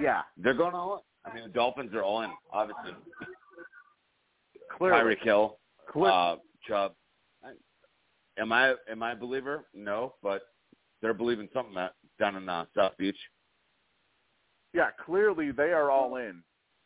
Yeah, 0.00 0.22
They're 0.36 0.54
going 0.54 0.74
all 0.74 1.04
in. 1.24 1.30
I 1.30 1.34
mean, 1.34 1.44
the 1.44 1.50
Dolphins 1.50 1.94
are 1.94 2.02
all 2.02 2.22
in, 2.22 2.30
obviously. 2.52 2.92
clearly. 4.76 5.14
Tyreek 5.14 5.24
Hill, 5.24 5.58
Cle- 5.90 6.06
uh, 6.06 6.36
Chubb. 6.68 6.94
Am 8.36 8.52
I 8.52 8.74
am 8.90 9.02
I 9.02 9.12
a 9.12 9.16
believer? 9.16 9.64
No, 9.74 10.14
but 10.22 10.42
they're 11.00 11.14
believing 11.14 11.48
something 11.54 11.74
that 11.74 11.94
down 12.18 12.36
in 12.36 12.48
uh, 12.48 12.64
South 12.76 12.96
Beach. 12.98 13.16
yeah, 14.72 14.90
clearly 15.06 15.52
they 15.52 15.70
are 15.72 15.90
all 15.90 16.16
in 16.16 16.42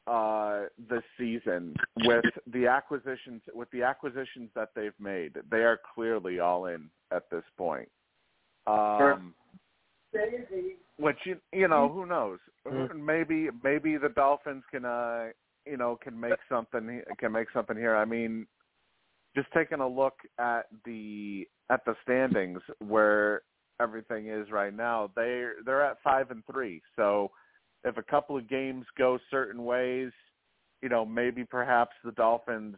uh, 0.06 0.64
this 0.90 1.02
season 1.16 1.74
with 2.05 2.24
the 2.52 2.66
acquisitions 2.66 3.40
with 3.55 3.70
the 3.70 3.82
acquisitions 3.82 4.51
that 4.55 4.68
they've 4.76 4.98
made. 5.01 5.36
They 5.51 5.64
are 5.64 5.80
clearly 5.94 6.39
all 6.39 6.66
in 6.66 6.90
at 7.12 7.30
this 7.30 7.44
point. 7.56 7.89
Um, 8.66 9.35
which 10.98 11.18
you, 11.24 11.36
you 11.52 11.68
know, 11.68 11.88
who 11.88 12.06
knows? 12.06 12.38
Mm. 12.66 13.00
Maybe 13.00 13.48
maybe 13.62 13.96
the 13.96 14.08
Dolphins 14.10 14.64
can 14.70 14.84
uh, 14.84 15.28
you 15.66 15.76
know 15.76 15.98
can 16.02 16.18
make 16.18 16.38
something 16.48 17.02
can 17.18 17.32
make 17.32 17.48
something 17.52 17.76
here. 17.76 17.96
I 17.96 18.04
mean, 18.04 18.46
just 19.34 19.48
taking 19.54 19.80
a 19.80 19.88
look 19.88 20.14
at 20.38 20.66
the 20.84 21.46
at 21.70 21.84
the 21.84 21.94
standings 22.02 22.60
where 22.86 23.42
everything 23.80 24.28
is 24.28 24.50
right 24.50 24.74
now, 24.74 25.10
they 25.14 25.44
they're 25.64 25.84
at 25.84 25.98
five 26.02 26.30
and 26.30 26.42
three. 26.50 26.82
So 26.96 27.30
if 27.84 27.96
a 27.96 28.02
couple 28.02 28.36
of 28.36 28.48
games 28.48 28.84
go 28.96 29.18
certain 29.30 29.64
ways, 29.64 30.10
you 30.82 30.88
know, 30.88 31.04
maybe 31.04 31.44
perhaps 31.44 31.92
the 32.04 32.12
Dolphins. 32.12 32.76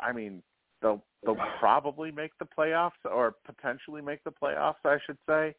I 0.00 0.12
mean, 0.12 0.42
they'll 0.82 1.02
they'll 1.24 1.36
probably 1.58 2.10
make 2.10 2.32
the 2.38 2.46
playoffs 2.46 2.90
or 3.04 3.34
potentially 3.44 4.02
make 4.02 4.24
the 4.24 4.32
playoffs. 4.32 4.84
I 4.84 4.96
should 5.06 5.18
say, 5.28 5.54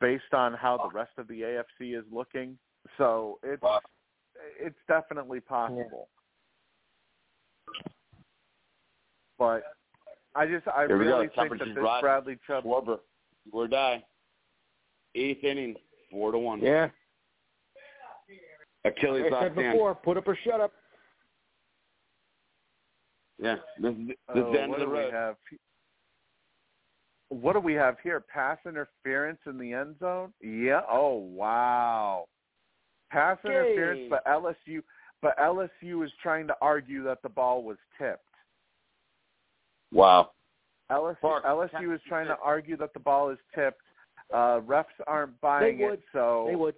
based 0.00 0.32
on 0.32 0.54
how 0.54 0.76
the 0.76 0.96
rest 0.96 1.12
of 1.18 1.28
the 1.28 1.40
AFC 1.40 1.98
is 1.98 2.04
looking. 2.12 2.58
So 2.98 3.38
it's 3.42 3.62
it's 4.60 4.76
definitely 4.88 5.40
possible. 5.40 6.08
But 9.38 9.62
I 10.34 10.46
just 10.46 10.66
I 10.68 10.86
Here 10.86 10.96
really 10.96 11.28
think 11.36 11.58
that 11.58 11.64
this 11.64 11.76
rising. 11.76 12.00
Bradley 12.00 12.38
Chubb 12.46 12.64
Schwarber, 12.64 12.98
or 13.52 13.68
die. 13.68 14.04
Eighth 15.14 15.44
inning, 15.44 15.76
four 16.10 16.32
to 16.32 16.38
one. 16.38 16.60
Yeah. 16.60 16.88
Achilles 18.84 19.24
Like 19.30 19.32
I 19.32 19.42
said 19.46 19.56
man. 19.56 19.72
before, 19.72 19.94
put 19.94 20.16
up 20.16 20.28
or 20.28 20.38
shut 20.44 20.60
up. 20.60 20.72
Yeah, 23.42 23.56
this 23.80 23.92
is, 23.92 24.08
this 24.08 24.16
Oh, 24.28 24.52
the 24.52 24.60
end 24.62 24.70
what 24.70 24.80
of 24.80 24.88
the 24.88 24.94
do 24.94 24.98
we 24.98 24.98
road. 24.98 25.36
Have? 27.36 27.42
What 27.42 27.52
do 27.54 27.60
we 27.60 27.74
have 27.74 27.96
here? 28.02 28.20
Pass 28.20 28.58
interference 28.66 29.38
in 29.46 29.58
the 29.58 29.72
end 29.72 29.96
zone? 30.00 30.32
Yeah. 30.42 30.80
Oh 30.90 31.14
wow. 31.16 32.26
Pass 33.10 33.38
Okay. 33.44 33.54
interference, 33.54 34.00
but 34.10 34.24
LSU, 34.26 34.82
but 35.22 35.36
LSU 35.38 36.04
is 36.04 36.12
trying 36.22 36.46
to 36.48 36.56
argue 36.60 37.02
that 37.04 37.22
the 37.22 37.28
ball 37.28 37.62
was 37.62 37.76
tipped. 37.98 38.22
Wow. 39.92 40.32
LSU, 40.90 41.16
Clark, 41.20 41.44
LSU 41.44 41.64
is 41.66 41.70
Texas 42.00 42.08
trying 42.08 42.26
to 42.28 42.36
argue 42.42 42.76
that 42.76 42.92
the 42.94 43.00
ball 43.00 43.30
is 43.30 43.38
tipped. 43.54 43.80
Uh, 44.32 44.60
refs 44.60 44.84
aren't 45.06 45.40
buying 45.40 45.78
would. 45.80 45.94
it, 45.94 46.02
so 46.12 46.46
They 46.48 46.56
would. 46.56 46.74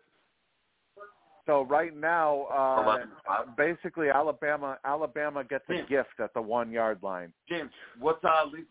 so 1.47 1.62
right 1.64 1.94
now, 1.97 2.43
uh, 2.44 3.44
basically 3.56 4.09
Alabama 4.10 4.78
Alabama 4.85 5.44
gets 5.44 5.64
a 5.70 5.76
Yeah. 5.76 5.82
gift 5.82 6.20
at 6.20 6.32
the 6.35 6.43
one 6.43 6.70
yard 6.70 7.02
line. 7.02 7.32
James, 7.48 7.72
what's 7.98 8.22
our 8.24 8.47
Lee's 8.47 8.66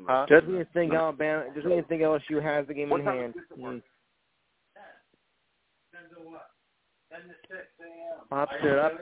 chip? 0.00 0.08
Huh? 0.08 0.26
Just 0.28 0.46
when 0.46 0.56
you 0.56 0.66
think 0.72 0.92
Alabama, 0.94 1.44
just 1.54 1.66
when 1.66 1.76
you 1.78 1.84
think 1.88 2.02
LSU 2.02 2.42
has 2.42 2.66
the 2.66 2.74
game 2.74 2.90
What 2.90 3.00
in 3.00 3.06
hand, 3.06 3.34
is 3.36 3.42
it 3.50 3.58
work? 3.58 3.74
mm, 3.76 3.82
Ten 5.92 6.02
to 6.24 6.30
what? 6.30 6.50
Ten 7.10 7.20
to 7.28 7.34
six 7.48 7.66
a.m. 7.80 8.26
pops 8.30 8.52
it 8.62 8.78
up. 8.78 8.92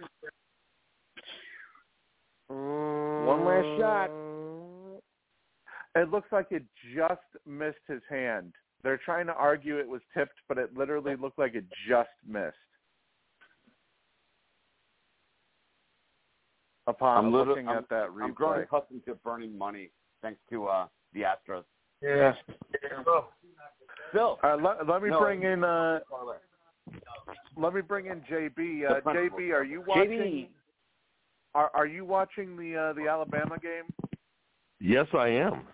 One 2.49 3.45
last 3.45 3.79
shot. 3.79 4.11
It 5.95 6.11
looks 6.11 6.29
like 6.33 6.47
it 6.51 6.65
just 6.95 7.21
missed 7.47 7.77
his 7.89 8.01
hand. 8.09 8.53
They're 8.85 9.01
trying 9.05 9.27
to 9.27 9.35
argue 9.35 9.79
it 9.79 9.89
was 9.89 10.01
tipped, 10.17 10.39
but 10.49 10.57
it 10.57 10.77
literally 10.77 11.17
looked 11.17 11.39
like 11.39 11.55
it 11.55 11.65
just 11.89 12.09
missed. 12.27 12.57
Upon 16.87 17.19
I'm 17.27 17.33
literally- 17.33 17.49
looking 17.63 17.69
I'm- 17.69 17.79
at 17.79 17.89
that 17.91 18.05
I'm 18.11 18.33
growing 18.33 18.61
replay. 18.61 18.63
accustomed 18.65 19.05
to 19.05 19.15
burning 19.17 19.59
money 19.59 19.91
thanks 20.23 20.41
to 20.51 20.67
uh 20.67 20.87
the 21.13 21.23
Astros. 21.23 21.65
Yeah. 22.03 22.35
Phil, 24.13 24.39
Uh, 24.43 24.57
let, 24.57 24.87
let 24.87 25.03
me 25.03 25.11
No. 25.11 25.21
bring 25.21 25.43
in 25.43 25.65
uh, 25.65 26.01
let 27.57 27.75
me 27.75 27.81
bring 27.81 28.07
in 28.07 28.21
JB. 28.23 28.91
Uh, 28.91 29.01
JB, 29.01 29.53
are 29.53 29.65
you 29.65 29.83
watching? 29.87 30.11
JB. 30.11 30.49
Are 31.55 31.71
are 31.75 31.87
you 31.87 32.05
watching 32.05 32.57
the 32.57 32.77
uh, 32.77 32.93
the 32.95 33.09
Alabama 33.09 33.59
game? 33.59 33.85
Yes, 34.81 35.07
I 35.13 35.29
am. 35.29 35.67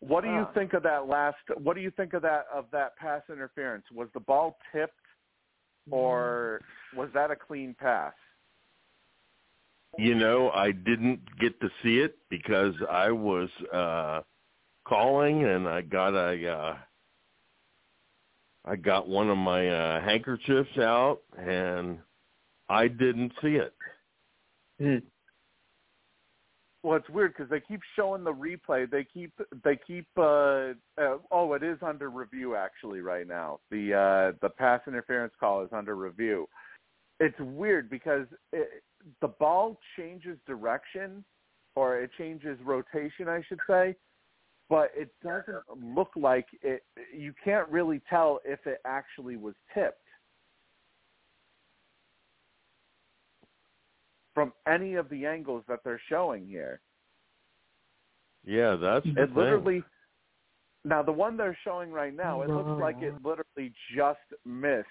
What 0.00 0.22
do 0.22 0.28
you 0.28 0.44
Ah. 0.48 0.52
think 0.54 0.72
of 0.74 0.82
that 0.84 1.06
last? 1.08 1.36
What 1.56 1.74
do 1.74 1.80
you 1.82 1.90
think 1.90 2.12
of 2.14 2.22
that 2.22 2.46
of 2.52 2.66
that 2.72 2.96
pass 2.96 3.22
interference? 3.30 3.84
Was 3.92 4.08
the 4.14 4.20
ball 4.20 4.58
tipped, 4.72 4.94
or 5.90 6.60
was 6.94 7.08
that 7.14 7.30
a 7.30 7.36
clean 7.36 7.74
pass? 7.78 8.12
You 9.98 10.14
know, 10.14 10.50
I 10.50 10.72
didn't 10.72 11.20
get 11.38 11.60
to 11.60 11.68
see 11.82 11.98
it 11.98 12.16
because 12.30 12.74
I 12.90 13.10
was 13.10 13.48
uh 13.72 14.22
calling 14.86 15.44
and 15.44 15.68
I 15.68 15.82
got 15.82 16.14
a 16.14 16.48
uh 16.48 16.76
I 18.64 18.76
got 18.76 19.08
one 19.08 19.30
of 19.30 19.38
my 19.38 19.68
uh 19.68 20.00
handkerchiefs 20.02 20.78
out 20.78 21.20
and 21.38 21.98
I 22.68 22.88
didn't 22.88 23.32
see 23.40 23.58
it. 23.58 23.74
Well, 26.84 26.98
it's 26.98 27.08
weird 27.08 27.32
because 27.34 27.48
they 27.48 27.60
keep 27.60 27.80
showing 27.96 28.24
the 28.24 28.32
replay. 28.32 28.90
They 28.90 29.04
keep 29.04 29.32
they 29.64 29.78
keep. 29.86 30.06
Uh, 30.18 30.74
uh, 31.00 31.16
oh, 31.30 31.54
it 31.54 31.62
is 31.62 31.78
under 31.80 32.10
review 32.10 32.56
actually 32.56 33.00
right 33.00 33.26
now. 33.26 33.60
The 33.70 33.94
uh, 33.94 34.36
the 34.42 34.50
pass 34.50 34.82
interference 34.86 35.32
call 35.40 35.62
is 35.62 35.70
under 35.72 35.96
review. 35.96 36.46
It's 37.20 37.38
weird 37.40 37.88
because 37.88 38.26
it, 38.52 38.82
the 39.20 39.28
ball 39.28 39.78
changes 39.96 40.38
direction, 40.46 41.24
or 41.76 42.00
it 42.00 42.10
changes 42.16 42.58
rotation, 42.64 43.28
I 43.28 43.42
should 43.48 43.60
say, 43.68 43.96
but 44.68 44.90
it 44.96 45.10
doesn't 45.22 45.94
look 45.94 46.10
like 46.16 46.46
it. 46.62 46.84
You 47.14 47.34
can't 47.44 47.68
really 47.68 48.00
tell 48.08 48.40
if 48.44 48.66
it 48.66 48.80
actually 48.84 49.36
was 49.36 49.54
tipped. 49.74 49.98
From 54.34 54.52
any 54.66 54.94
of 54.94 55.08
the 55.10 55.26
angles 55.26 55.62
that 55.68 55.80
they're 55.84 56.00
showing 56.08 56.46
here. 56.46 56.80
Yeah, 58.44 58.76
that's 58.76 59.04
the 59.04 59.22
It 59.22 59.26
thing. 59.26 59.36
literally 59.36 59.84
now 60.84 61.02
the 61.02 61.12
one 61.12 61.36
they're 61.36 61.56
showing 61.64 61.90
right 61.90 62.14
now, 62.14 62.42
it 62.42 62.50
looks 62.50 62.80
like 62.80 62.96
it 63.00 63.14
literally 63.24 63.72
just 63.96 64.18
missed 64.44 64.86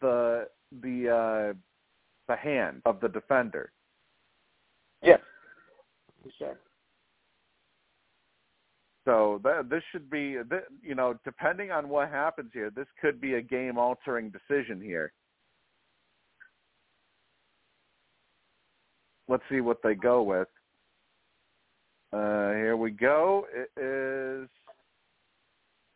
the 0.00 0.48
the 0.80 1.08
uh 1.08 1.54
the 2.32 2.36
hand 2.36 2.82
of 2.84 3.00
the 3.00 3.08
defender. 3.08 3.72
Yes. 5.02 5.20
Sure. 6.38 6.58
So 9.04 9.40
that, 9.42 9.68
this 9.68 9.82
should 9.90 10.08
be, 10.08 10.36
you 10.82 10.94
know, 10.94 11.18
depending 11.24 11.72
on 11.72 11.88
what 11.88 12.08
happens 12.08 12.50
here, 12.54 12.70
this 12.70 12.86
could 13.00 13.20
be 13.20 13.34
a 13.34 13.42
game-altering 13.42 14.30
decision 14.30 14.80
here. 14.80 15.12
Let's 19.28 19.42
see 19.50 19.60
what 19.60 19.78
they 19.82 19.94
go 19.94 20.22
with. 20.22 20.48
Uh, 22.12 22.50
here 22.52 22.76
we 22.76 22.90
go. 22.90 23.46
It 23.52 23.70
is. 23.80 24.48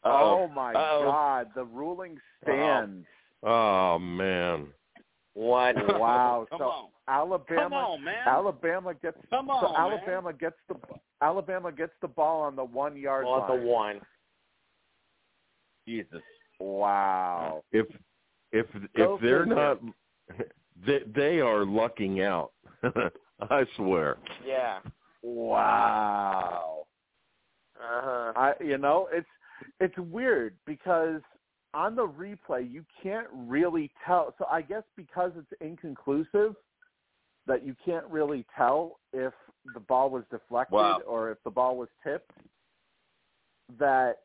Uh-oh. 0.05 0.49
Oh 0.49 0.49
my 0.55 0.73
Uh-oh. 0.73 1.05
God! 1.05 1.49
The 1.55 1.65
ruling 1.65 2.17
stands. 2.43 3.07
Oh 3.43 3.99
man. 3.99 4.69
What? 5.37 5.77
Wow! 6.01 6.47
Come 6.49 6.59
so 6.59 6.65
on. 6.65 6.89
Alabama, 7.09 7.63
Come 7.63 7.73
on, 7.75 8.05
man. 8.05 8.27
Alabama 8.27 8.95
gets. 8.95 9.19
Come 9.29 9.49
so 9.49 9.53
on, 9.53 9.91
man. 9.93 10.01
Alabama 10.01 10.33
gets 10.33 10.57
the 10.67 10.77
Alabama 11.21 11.73
gets 11.73 11.93
the 12.01 12.09
ball 12.09 12.41
on 12.41 12.57
the 12.57 12.65
one 12.65 12.97
yard 12.97 13.27
Well, 13.27 13.43
at 13.43 13.49
the 13.49 13.55
one. 13.67 14.01
Jesus. 15.87 16.23
Wow! 16.59 17.63
If 17.71 17.87
if 18.53 18.67
Go 18.97 19.17
if 19.17 19.21
they're 19.21 19.45
figure. 19.45 19.55
not 19.55 19.79
they 20.87 21.01
they 21.15 21.41
are 21.41 21.67
lucking 21.67 22.23
out. 22.23 22.53
I 23.51 23.67
swear. 23.77 24.17
Yeah. 24.47 24.79
Wow! 25.23 26.87
Uh 27.79 28.01
huh. 28.03 28.33
I 28.37 28.53
you 28.65 28.79
know 28.79 29.09
it's 29.13 29.29
it's 29.81 29.99
weird 29.99 30.55
because 30.65 31.21
on 31.75 31.95
the 31.97 32.07
replay 32.07 32.71
you 32.71 32.85
can't 33.03 33.29
really 33.33 33.91
tell. 34.07 34.35
So 34.39 34.47
I 34.51 34.63
guess 34.63 34.83
because 34.97 35.33
it's 35.37 35.61
inconclusive, 35.61 36.55
that 37.47 37.65
you 37.65 37.77
can't 37.85 38.07
really 38.07 38.45
tell 38.57 38.99
if 39.13 39.33
the 39.75 39.81
ball 39.81 40.11
was 40.11 40.25
deflected 40.31 40.75
Wow. 40.75 41.01
or 41.07 41.31
if 41.31 41.39
the 41.45 41.51
ball 41.51 41.77
was 41.77 41.89
tipped. 42.03 42.33
That 43.79 44.19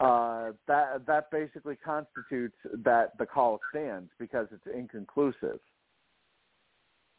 uh, 0.00 0.52
that 0.66 1.06
that 1.06 1.30
basically 1.30 1.76
constitutes 1.76 2.56
that 2.84 3.16
the 3.18 3.26
call 3.26 3.60
stands 3.70 4.10
because 4.18 4.46
it's 4.52 4.66
inconclusive. 4.66 5.60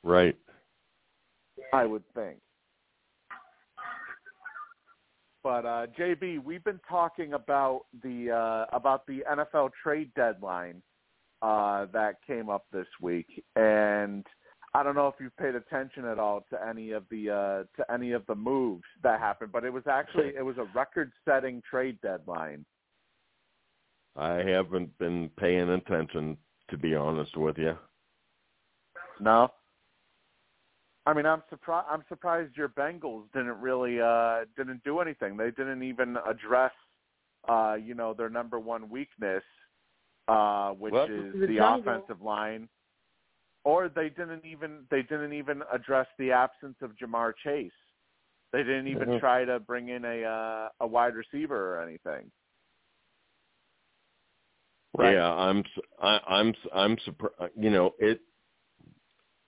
Right. 0.03 0.37
I 1.73 1.85
would 1.85 2.03
think. 2.13 2.39
But 5.43 5.65
uh, 5.65 5.87
JB, 5.97 6.43
we've 6.43 6.63
been 6.63 6.79
talking 6.89 7.33
about 7.33 7.85
the 8.03 8.31
uh, 8.31 8.75
about 8.75 9.07
the 9.07 9.23
NFL 9.31 9.71
trade 9.81 10.11
deadline 10.15 10.81
uh, 11.41 11.85
that 11.93 12.15
came 12.27 12.49
up 12.49 12.65
this 12.73 12.87
week, 13.01 13.43
and 13.55 14.25
I 14.73 14.83
don't 14.83 14.95
know 14.95 15.07
if 15.07 15.15
you've 15.19 15.35
paid 15.37 15.55
attention 15.55 16.05
at 16.05 16.19
all 16.19 16.45
to 16.51 16.67
any 16.67 16.91
of 16.91 17.03
the 17.09 17.29
uh, 17.29 17.63
to 17.81 17.91
any 17.91 18.11
of 18.11 18.25
the 18.27 18.35
moves 18.35 18.83
that 19.01 19.19
happened, 19.19 19.51
but 19.51 19.63
it 19.63 19.71
was 19.71 19.83
actually 19.89 20.33
it 20.37 20.43
was 20.43 20.57
a 20.57 20.67
record-setting 20.75 21.63
trade 21.69 21.97
deadline. 22.01 22.65
I 24.17 24.43
haven't 24.45 24.97
been 24.97 25.29
paying 25.39 25.69
attention 25.69 26.37
to 26.69 26.77
be 26.77 26.95
honest 26.95 27.35
with 27.37 27.57
you. 27.57 27.77
No. 29.19 29.49
I 31.09 31.13
mean, 31.15 31.25
I'm 31.25 31.41
surprised. 31.49 31.87
I'm 31.89 32.03
surprised 32.07 32.55
your 32.55 32.69
Bengals 32.69 33.23
didn't 33.33 33.59
really 33.59 33.99
uh, 33.99 34.41
didn't 34.55 34.83
do 34.83 34.99
anything. 34.99 35.37
They 35.37 35.49
didn't 35.49 35.81
even 35.81 36.17
address, 36.29 36.71
uh, 37.47 37.77
you 37.83 37.95
know, 37.95 38.13
their 38.13 38.29
number 38.29 38.59
one 38.59 38.91
weakness, 38.91 39.41
uh, 40.27 40.69
which 40.73 40.93
Well, 40.93 41.05
is 41.05 41.33
the 41.33 41.47
the 41.47 41.65
offensive 41.65 42.21
line, 42.21 42.69
or 43.63 43.89
they 43.89 44.09
didn't 44.09 44.45
even 44.45 44.85
they 44.91 45.01
didn't 45.01 45.33
even 45.33 45.63
address 45.73 46.05
the 46.19 46.31
absence 46.31 46.75
of 46.83 46.91
Ja'Marr 46.91 47.33
Chase. 47.43 47.71
They 48.53 48.59
didn't 48.59 48.87
even 48.87 49.09
Mhm. 49.09 49.19
try 49.19 49.45
to 49.45 49.59
bring 49.59 49.89
in 49.89 50.05
a 50.05 50.23
uh, 50.23 50.69
a 50.81 50.85
wide 50.85 51.15
receiver 51.15 51.75
or 51.75 51.81
anything. 51.81 52.31
Right. 54.95 55.15
Yeah, 55.15 55.33
I'm 55.33 55.59
s- 55.59 55.83
I, 55.99 56.19
I'm 56.27 56.49
s- 56.49 56.71
I'm 56.71 56.97
surprised. 56.99 57.53
You 57.57 57.71
know, 57.71 57.95
it 57.97 58.21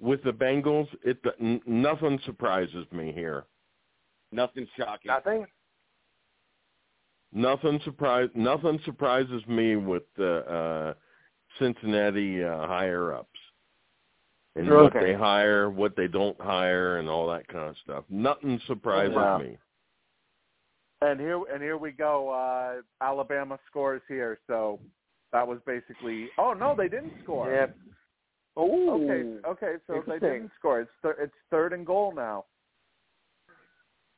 with 0.02 0.24
the 0.24 0.32
Bengals, 0.32 0.88
it 1.04 1.20
n- 1.40 1.62
nothing 1.66 2.20
surprises 2.26 2.86
me 2.92 3.12
here. 3.14 3.46
Nothing 4.32 4.68
shocking. 4.78 5.08
Nothing. 5.10 5.46
Nothing 7.34 7.80
surprise 7.86 8.30
nothing 8.36 8.80
surprises 8.84 9.42
me 9.48 9.78
with 9.78 10.04
the 10.18 10.40
uh, 10.52 10.94
Cincinnati 11.60 12.44
uh, 12.44 12.68
higher 12.68 13.14
ups. 13.14 13.28
and 14.58 14.70
Okay. 14.70 14.82
what 14.98 15.04
they 15.06 15.14
hire, 15.14 15.70
what 15.70 15.96
they 15.96 16.08
don't 16.10 16.40
hire, 16.42 16.98
and 16.98 17.08
all 17.08 17.28
that 17.30 17.48
kind 17.48 17.70
of 17.70 17.76
stuff. 17.84 18.04
Nothing 18.10 18.60
surprises 18.68 19.16
Yeah. 19.16 19.38
me. 19.38 19.58
And 21.04 21.20
here 21.20 21.42
and 21.52 21.64
here 21.64 21.78
we 21.78 21.92
go. 21.92 22.30
Uh, 22.30 22.82
Alabama 23.04 23.58
scores 23.68 24.02
here, 24.10 24.38
so 24.48 24.80
that 25.32 25.48
was 25.48 25.60
basically. 25.66 26.30
Oh 26.38 26.54
no, 26.54 26.76
they 26.76 26.90
didn't 26.90 27.14
score. 27.24 27.50
Yep. 27.52 27.78
Oh. 28.58 29.02
Okay, 29.02 29.48
okay, 29.48 29.74
so 29.88 30.04
they 30.06 30.20
didn't 30.20 30.52
score. 30.60 30.82
It's 30.82 30.92
thir- 31.02 31.18
it's 31.20 31.34
third 31.50 31.74
and 31.74 31.86
goal 31.86 32.14
now. 32.14 32.46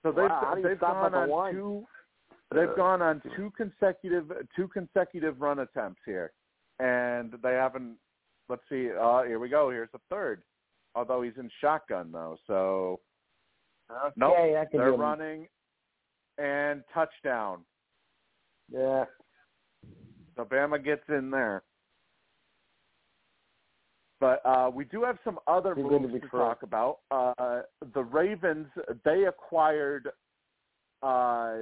So 0.01 0.11
they've 0.11 0.29
Wow, 0.29 0.41
how 0.43 0.55
do 0.55 0.61
you 0.61 0.67
they've 0.67 0.79
gone 0.79 1.13
on 1.13 1.29
one? 1.29 1.53
two 1.53 1.87
they've 2.53 2.75
gone 2.75 3.01
on 3.01 3.21
two 3.35 3.51
consecutive 3.55 4.31
two 4.55 4.67
consecutive 4.67 5.39
run 5.39 5.59
attempts 5.59 6.01
here, 6.05 6.31
and 6.79 7.33
they 7.43 7.53
haven't. 7.53 7.97
Let's 8.49 8.63
see. 8.69 8.89
Uh, 8.91 9.23
here 9.23 9.39
we 9.39 9.49
go. 9.49 9.69
Here's 9.69 9.91
the 9.91 10.01
third. 10.09 10.43
Although 10.95 11.21
he's 11.21 11.37
in 11.37 11.49
shotgun 11.61 12.11
though, 12.11 12.37
so 12.47 12.99
Okay, 13.91 14.13
nope. 14.15 14.67
They're 14.71 14.93
running 14.93 15.47
and 16.37 16.83
touchdown. 16.93 17.59
Yeah. 18.71 19.05
So 20.35 20.45
Bama 20.45 20.83
gets 20.83 21.03
in 21.09 21.29
there. 21.29 21.63
But 24.23 24.41
uh, 24.45 24.69
we 24.73 24.85
do 24.85 25.03
have 25.03 25.17
some 25.25 25.37
other 25.47 25.75
to 25.75 25.83
moves 25.83 26.13
to 26.13 26.19
true. 26.21 26.39
talk 26.39 26.63
about. 26.63 26.99
Uh, 27.11 27.63
the 27.93 28.03
Ravens 28.03 28.67
they 29.03 29.25
acquired 29.25 30.07
uh, 31.01 31.55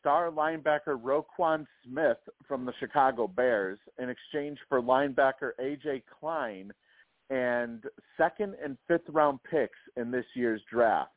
star 0.00 0.32
linebacker 0.32 1.00
Roquan 1.00 1.64
Smith 1.84 2.16
from 2.48 2.66
the 2.66 2.72
Chicago 2.80 3.28
Bears 3.28 3.78
in 4.00 4.08
exchange 4.10 4.58
for 4.68 4.82
linebacker 4.82 5.50
AJ 5.62 6.02
Klein 6.18 6.72
and 7.30 7.84
second 8.16 8.56
and 8.60 8.76
fifth 8.88 9.08
round 9.08 9.38
picks 9.48 9.78
in 9.96 10.10
this 10.10 10.26
year's 10.34 10.62
draft. 10.68 11.12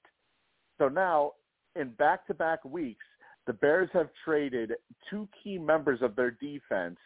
So 0.77 0.89
now, 0.89 1.31
in 1.75 1.89
back-to-back 1.89 2.63
weeks, 2.63 3.05
the 3.47 3.53
Bears 3.53 3.89
have 3.93 4.09
traded 4.23 4.73
two 5.09 5.27
key 5.43 5.57
members 5.57 6.03
of 6.03 6.15
their 6.15 6.37
defense. 6.39 6.97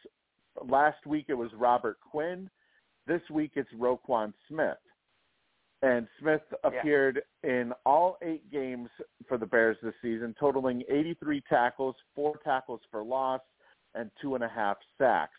Last 0.62 1.06
week 1.08 1.28
it 1.30 1.36
was 1.36 1.52
Robert 1.58 2.00
Quinn. 2.02 2.50
This 3.12 3.30
week 3.30 3.52
it's 3.56 3.70
Roquan 3.78 4.32
Smith. 4.48 4.78
And 5.82 6.08
Smith 6.18 6.44
appeared 6.64 7.22
in 7.44 7.74
all 7.86 8.18
eight 8.22 8.50
games 8.50 8.88
for 9.28 9.38
the 9.38 9.46
Bears 9.46 9.76
this 9.84 9.94
season, 10.02 10.34
totaling 10.40 10.84
83 10.90 11.44
tackles, 11.50 11.98
four 12.16 12.38
tackles 12.42 12.80
for 12.90 13.04
loss, 13.04 13.42
and 13.96 14.10
two 14.22 14.36
and 14.36 14.46
a 14.46 14.48
half 14.48 14.78
sacks. 14.98 15.36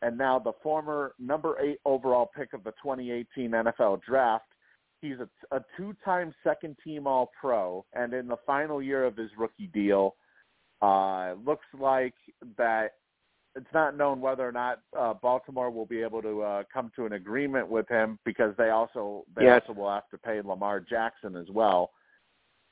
And 0.00 0.16
now 0.16 0.38
the 0.38 0.52
former 0.62 1.12
number 1.18 1.60
eight 1.60 1.76
overall 1.84 2.30
pick 2.34 2.54
of 2.54 2.64
the 2.64 2.70
2018 2.82 3.50
NFL 3.50 4.00
Draft, 4.02 4.46
he's 5.02 5.16
a, 5.20 5.54
a 5.54 5.62
two-time 5.76 6.32
second-team 6.42 7.06
All-Pro, 7.06 7.84
and 7.92 8.14
in 8.14 8.28
the 8.28 8.38
final 8.46 8.80
year 8.80 9.04
of 9.04 9.14
his 9.14 9.28
rookie 9.36 9.66
deal, 9.74 10.14
uh, 10.80 11.34
looks 11.44 11.66
like 11.78 12.14
that 12.56 12.92
it's 13.56 13.72
not 13.74 13.96
known 13.96 14.20
whether 14.20 14.46
or 14.46 14.52
not 14.52 14.80
uh, 14.98 15.14
Baltimore 15.14 15.70
will 15.70 15.86
be 15.86 16.02
able 16.02 16.22
to 16.22 16.42
uh, 16.42 16.62
come 16.72 16.92
to 16.96 17.06
an 17.06 17.14
agreement 17.14 17.68
with 17.68 17.88
him 17.88 18.18
because 18.24 18.54
they 18.56 18.70
also 18.70 19.24
they 19.34 19.44
Yes. 19.44 19.62
also 19.66 19.78
will 19.78 19.90
have 19.90 20.08
to 20.10 20.18
pay 20.18 20.40
Lamar 20.40 20.80
Jackson 20.80 21.36
as 21.36 21.48
well. 21.50 21.90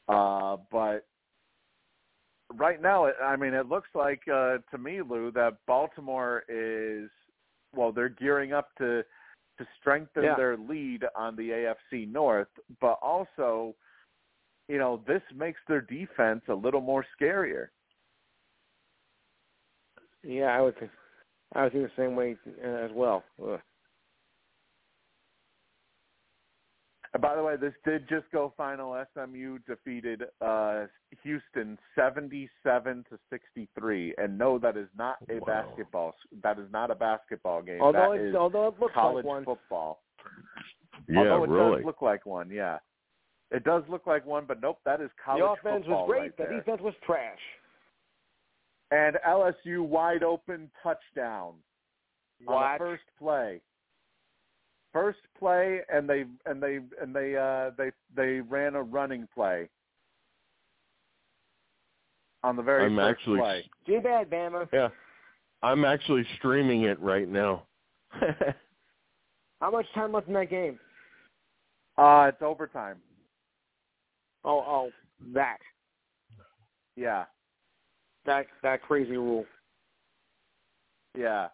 Uh, 0.08 0.56
but 0.70 1.06
right 2.54 2.80
now, 2.80 3.06
it, 3.06 3.16
I 3.22 3.36
mean, 3.36 3.54
it 3.54 3.68
looks 3.68 3.88
like 3.94 4.22
uh, 4.32 4.58
to 4.70 4.78
me, 4.78 5.02
Lou, 5.02 5.30
that 5.32 5.58
Baltimore 5.66 6.44
is 6.48 7.10
well, 7.74 7.92
they're 7.92 8.08
gearing 8.08 8.52
up 8.52 8.68
to 8.78 9.04
to 9.58 9.66
strengthen 9.80 10.22
Yeah. 10.22 10.36
their 10.36 10.56
lead 10.56 11.04
on 11.16 11.34
the 11.34 11.50
AFC 11.50 12.06
North, 12.10 12.48
but 12.80 12.98
also, 13.02 13.74
you 14.68 14.78
know, 14.78 15.02
this 15.06 15.22
makes 15.34 15.60
their 15.66 15.80
defense 15.80 16.42
a 16.48 16.54
little 16.54 16.80
more 16.80 17.04
scarier. 17.20 17.68
Yeah, 20.24 20.46
I 20.56 20.60
would 20.60 20.78
think. 20.78 20.90
I 21.54 21.62
would 21.64 21.72
think 21.72 21.84
the 21.84 22.02
same 22.02 22.14
way 22.16 22.36
uh, 22.64 22.68
as 22.84 22.90
well. 22.94 23.24
Ugh. 23.42 23.60
By 27.20 27.34
the 27.34 27.42
way, 27.42 27.56
this 27.56 27.72
did 27.86 28.06
just 28.08 28.26
go 28.32 28.52
final. 28.56 29.02
SMU 29.14 29.58
defeated 29.66 30.24
uh, 30.42 30.84
Houston 31.22 31.78
seventy-seven 31.94 33.04
to 33.10 33.18
sixty-three, 33.30 34.14
and 34.18 34.36
no, 34.36 34.58
that 34.58 34.76
is 34.76 34.88
not 34.96 35.16
a 35.30 35.36
Wow. 35.38 35.46
basketball. 35.46 36.14
That 36.42 36.58
is 36.58 36.70
not 36.70 36.90
a 36.90 36.94
basketball 36.94 37.62
game. 37.62 37.80
Although 37.80 38.12
That 38.14 38.20
it's 38.20 38.36
although 38.36 38.68
it 38.68 38.74
looks 38.78 38.92
college 38.94 39.24
like 39.24 39.24
one. 39.24 39.44
football. 39.46 40.02
Yeah, 41.08 41.20
Although 41.20 41.44
it 41.44 41.48
really. 41.50 41.76
does 41.76 41.84
look 41.86 42.02
like 42.02 42.26
one, 42.26 42.50
yeah. 42.50 42.78
It 43.50 43.64
does 43.64 43.82
look 43.88 44.06
like 44.06 44.26
one, 44.26 44.44
but 44.46 44.60
nope, 44.60 44.78
that 44.84 45.00
is 45.00 45.08
college 45.24 45.40
The 45.42 45.48
offense 45.70 45.84
football 45.86 46.06
was 46.06 46.10
great. 46.10 46.20
right 46.20 46.36
the 46.36 46.54
defense 46.56 46.80
was 46.82 46.94
trash. 47.06 47.38
And 48.90 49.16
LSU 49.26 49.82
wide 49.82 50.22
open 50.22 50.70
touchdown 50.82 51.54
on 52.46 52.72
the 52.72 52.78
first 52.78 53.02
play. 53.18 53.60
First 54.92 55.18
play, 55.38 55.80
and 55.92 56.08
they 56.08 56.24
and 56.46 56.62
they 56.62 56.78
and 57.00 57.14
they 57.14 57.36
uh, 57.36 57.70
they 57.76 57.90
they 58.16 58.40
ran 58.40 58.74
a 58.74 58.82
running 58.82 59.28
play 59.34 59.68
on 62.42 62.56
the 62.56 62.62
very 62.62 62.86
I'm 62.86 62.96
first 62.96 63.20
actually 63.20 63.40
play. 63.40 63.64
Too 63.86 64.00
bad, 64.00 64.30
Bama. 64.30 64.68
yeah. 64.72 64.88
I'm 65.62 65.84
actually 65.84 66.24
streaming 66.36 66.84
it 66.84 67.00
right 67.00 67.28
now. 67.28 67.64
How 69.60 69.70
much 69.70 69.86
time 69.94 70.12
left 70.12 70.28
in 70.28 70.34
that 70.34 70.50
game? 70.50 70.78
uh, 71.98 72.26
it's 72.28 72.42
overtime. 72.42 72.96
Oh, 74.44 74.64
oh, 74.66 74.90
that 75.34 75.58
Yeah, 76.96 77.24
that 78.26 78.46
that 78.62 78.82
crazy 78.82 79.16
rule. 79.16 79.44
yeah, 81.16 81.48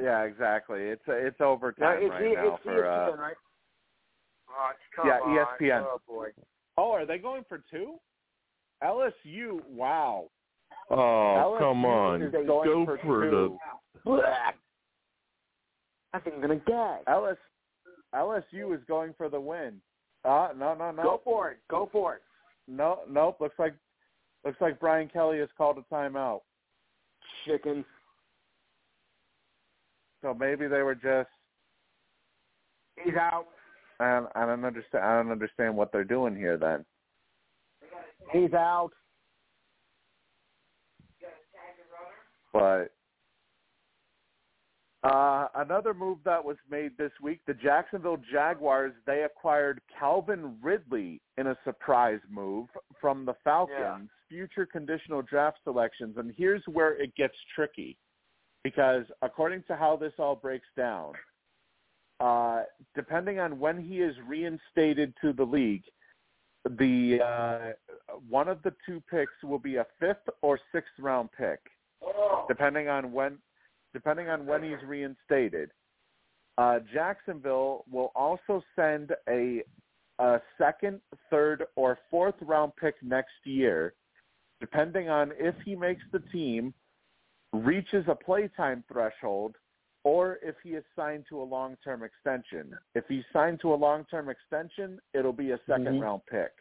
yeah. 0.00 0.22
Exactly. 0.22 0.82
It's 0.82 1.02
it's 1.06 1.40
Now, 1.40 1.46
overtime 1.46 1.98
it's, 2.02 2.10
right 2.10 2.34
now 2.34 2.54
it's 2.54 2.64
for 2.64 2.82
ESPN, 2.82 3.08
uh, 3.08 3.16
right? 3.16 3.36
Oh, 4.50 5.06
yeah, 5.06 5.18
on. 5.20 5.46
ESPN. 5.60 5.84
Oh 5.84 6.00
boy. 6.06 6.28
Oh, 6.76 6.92
are 6.92 7.06
they 7.06 7.18
going 7.18 7.44
for 7.48 7.62
two? 7.70 7.94
LSU. 8.82 9.60
Wow. 9.68 10.26
Oh, 10.90 10.96
LSU 10.96 11.58
come 11.58 11.84
on. 11.84 12.30
Go 12.30 12.84
for 12.84 12.98
for 13.04 13.30
the 13.30 13.56
Blah. 14.04 14.20
I 16.12 16.18
think 16.18 16.36
I'm 16.36 16.40
gonna 16.40 16.56
gag. 16.56 17.02
LS, 17.06 17.36
LSU 18.14 18.74
is 18.74 18.80
going 18.88 19.14
for 19.16 19.28
the 19.28 19.40
win. 19.40 19.80
Uh, 20.24 20.48
no, 20.56 20.74
no, 20.74 20.90
no. 20.90 21.02
Go 21.02 21.20
for 21.24 21.50
it. 21.50 21.58
Go 21.70 21.88
for 21.92 22.16
it. 22.16 22.22
No, 22.66 23.00
nope. 23.08 23.36
Looks 23.40 23.58
like 23.58 23.74
looks 24.44 24.60
like 24.60 24.80
Brian 24.80 25.08
Kelly 25.08 25.38
has 25.38 25.48
called 25.56 25.78
a 25.78 25.94
timeout. 25.94 26.40
Chicken. 27.46 27.84
So 30.22 30.34
maybe 30.34 30.66
they 30.66 30.82
were 30.82 30.94
just. 30.94 31.28
He's 33.02 33.14
out. 33.14 33.46
I 33.98 34.20
don't, 34.20 34.28
I 34.34 34.46
don't 34.46 34.64
understand. 34.64 35.04
I 35.04 35.16
don't 35.16 35.30
understand 35.32 35.76
what 35.76 35.92
they're 35.92 36.04
doing 36.04 36.36
here. 36.36 36.56
Then 36.56 36.84
He's 38.32 38.52
out. 38.52 38.90
but 42.52 42.92
uh, 45.02 45.48
another 45.54 45.94
move 45.94 46.18
that 46.24 46.44
was 46.44 46.56
made 46.70 46.92
this 46.98 47.12
week, 47.22 47.40
the 47.46 47.54
Jacksonville 47.54 48.18
Jaguars 48.30 48.92
they 49.06 49.22
acquired 49.22 49.80
Calvin 49.98 50.56
Ridley 50.62 51.20
in 51.38 51.46
a 51.46 51.56
surprise 51.64 52.20
move 52.30 52.68
from 53.00 53.24
the 53.24 53.34
Falcons, 53.42 54.10
future 54.28 54.66
conditional 54.66 55.22
draft 55.22 55.58
selections, 55.64 56.16
and 56.18 56.34
here's 56.36 56.62
where 56.66 57.00
it 57.00 57.14
gets 57.16 57.34
tricky, 57.54 57.96
because 58.62 59.04
according 59.22 59.62
to 59.68 59.76
how 59.76 59.96
this 59.96 60.12
all 60.18 60.34
breaks 60.36 60.68
down, 60.76 61.14
uh, 62.20 62.64
depending 62.94 63.38
on 63.38 63.58
when 63.58 63.82
he 63.82 64.00
is 64.00 64.14
reinstated 64.26 65.14
to 65.22 65.32
the 65.32 65.44
league, 65.44 65.84
the 66.78 67.18
uh, 67.24 68.16
one 68.28 68.48
of 68.48 68.62
the 68.64 68.74
two 68.84 69.02
picks 69.10 69.32
will 69.42 69.58
be 69.58 69.76
a 69.76 69.86
fifth 69.98 70.28
or 70.42 70.60
sixth 70.72 70.92
round 70.98 71.30
pick 71.38 71.60
depending 72.48 72.88
on 72.88 73.12
when 73.12 73.38
depending 73.92 74.28
on 74.28 74.46
when 74.46 74.62
he's 74.62 74.82
reinstated. 74.86 75.70
Uh, 76.58 76.80
Jacksonville 76.92 77.84
will 77.90 78.12
also 78.14 78.62
send 78.76 79.12
a 79.28 79.62
a 80.18 80.38
second, 80.58 81.00
third, 81.30 81.64
or 81.76 81.98
fourth 82.10 82.34
round 82.42 82.72
pick 82.76 82.94
next 83.02 83.32
year, 83.44 83.94
depending 84.60 85.08
on 85.08 85.32
if 85.38 85.54
he 85.64 85.74
makes 85.74 86.02
the 86.12 86.18
team, 86.30 86.74
reaches 87.54 88.04
a 88.06 88.14
playtime 88.14 88.84
threshold, 88.92 89.56
or 90.04 90.38
if 90.42 90.54
he 90.62 90.70
is 90.70 90.84
signed 90.94 91.24
to 91.30 91.40
a 91.40 91.42
long 91.42 91.76
term 91.82 92.02
extension. 92.02 92.76
If 92.94 93.04
he's 93.08 93.24
signed 93.32 93.60
to 93.62 93.72
a 93.72 93.74
long 93.74 94.04
term 94.10 94.28
extension, 94.28 95.00
it'll 95.14 95.32
be 95.32 95.52
a 95.52 95.58
2nd 95.66 95.98
Mhm. 95.98 96.02
round 96.02 96.26
pick. 96.26 96.52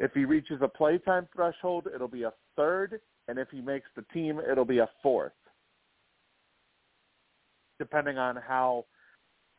If 0.00 0.12
he 0.12 0.24
reaches 0.24 0.60
a 0.60 0.68
playtime 0.68 1.26
threshold, 1.28 1.86
it'll 1.86 2.08
be 2.08 2.24
a 2.24 2.32
third, 2.56 3.00
and 3.28 3.38
if 3.38 3.48
he 3.50 3.60
makes 3.60 3.88
the 3.94 4.02
team, 4.02 4.40
it'll 4.40 4.64
be 4.64 4.78
a 4.78 4.88
fourth, 5.02 5.34
depending 7.78 8.18
on 8.18 8.36
how 8.36 8.84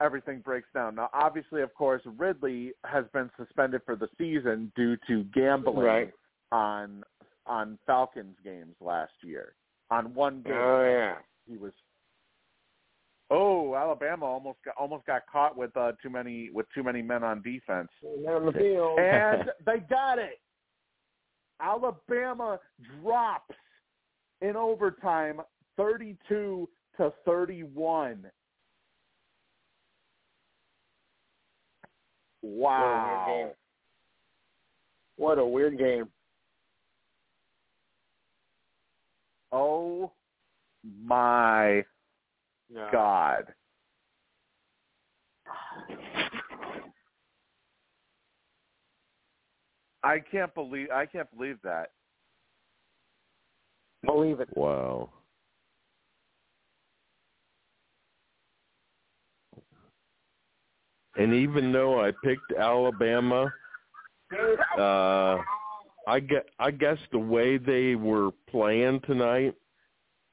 everything 0.01 0.39
breaks 0.39 0.67
down. 0.73 0.95
Now, 0.95 1.09
obviously, 1.13 1.61
of 1.61 1.73
course, 1.73 2.01
Ridley 2.17 2.71
has 2.85 3.05
been 3.13 3.29
suspended 3.37 3.81
for 3.85 3.95
the 3.95 4.07
season 4.17 4.71
due 4.75 4.95
to 5.07 5.23
gambling 5.33 5.77
Right. 5.85 6.13
on 6.51 7.03
on 7.45 7.79
Falcons 7.87 8.35
games 8.43 8.75
last 8.79 9.13
year. 9.23 9.53
On 9.91 10.13
one 10.13 10.41
game, 10.43 10.53
Oh 10.55 10.83
yeah. 10.83 11.15
he 11.47 11.57
was. 11.57 11.73
Oh, 13.31 13.75
Alabama 13.75 14.25
almost 14.25 14.57
got 14.65 14.75
almost 14.77 15.05
got 15.05 15.23
caught 15.31 15.55
with 15.57 15.75
uh, 15.77 15.91
too 16.01 16.09
many 16.09 16.49
with 16.51 16.65
too 16.73 16.81
many 16.83 17.01
men 17.01 17.23
on 17.23 17.41
defense, 17.41 17.89
on 18.27 18.45
the 18.45 18.51
field. 18.53 18.99
and 18.99 19.51
they 19.65 19.79
got 19.89 20.17
it. 20.17 20.39
Alabama 21.61 22.59
drops 23.01 23.55
in 24.41 24.55
overtime, 24.55 25.41
thirty-two 25.77 26.69
to 26.99 27.11
thirty-one. 27.25 28.29
Wow. 32.41 33.51
What 35.15 35.37
a 35.37 35.45
weird 35.45 35.77
game. 35.77 36.09
Oh 39.51 40.11
my 41.03 41.83
Yeah. 42.69 42.89
God. 42.91 43.53
I 50.03 50.19
can't 50.19 50.53
believe 50.53 50.89
I 50.91 51.05
can't 51.05 51.29
believe 51.35 51.57
that. 51.63 51.91
Believe 54.05 54.39
it. 54.39 54.49
Wow. 54.55 55.09
And 61.17 61.33
even 61.33 61.71
though 61.71 62.03
I 62.03 62.11
picked 62.23 62.53
Alabama, 62.57 63.51
uh, 64.77 65.37
I 66.07 66.19
get 66.19 66.47
I 66.59 66.71
guess 66.71 66.97
the 67.11 67.19
way 67.19 67.57
they 67.57 67.95
were 67.95 68.31
playing 68.49 69.01
tonight, 69.01 69.55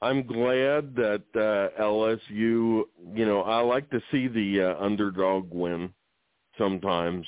I'm 0.02 0.26
glad 0.26 0.94
that 0.96 1.22
uh, 1.34 1.80
LSU. 1.82 2.84
You 3.14 3.26
know, 3.26 3.42
I 3.42 3.60
like 3.60 3.88
to 3.90 4.00
see 4.10 4.28
the 4.28 4.62
uh, 4.76 4.84
underdog 4.84 5.52
win 5.52 5.92
sometimes, 6.58 7.26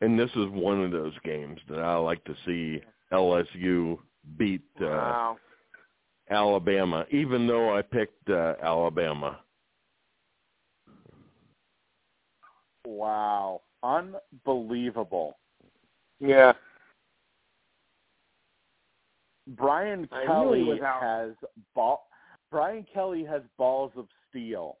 and 0.00 0.18
this 0.18 0.30
is 0.30 0.46
one 0.50 0.82
of 0.84 0.92
those 0.92 1.14
games 1.24 1.58
that 1.68 1.80
I 1.80 1.96
like 1.96 2.22
to 2.24 2.34
see 2.46 2.82
LSU 3.12 3.98
beat 4.36 4.62
uh, 4.80 4.84
Wow. 4.84 5.36
Alabama, 6.30 7.04
even 7.10 7.46
though 7.46 7.76
I 7.76 7.82
picked 7.82 8.30
uh, 8.30 8.54
Alabama. 8.62 9.40
Wow. 12.94 13.62
Unbelievable. 13.82 15.36
Yeah. 16.20 16.52
Brian 19.48 20.08
I 20.10 20.24
Kelly 20.24 20.80
has 20.80 21.32
ball 21.74 22.06
Brian 22.50 22.86
Kelly 22.94 23.24
has 23.24 23.42
balls 23.58 23.92
of 23.96 24.06
steel 24.30 24.78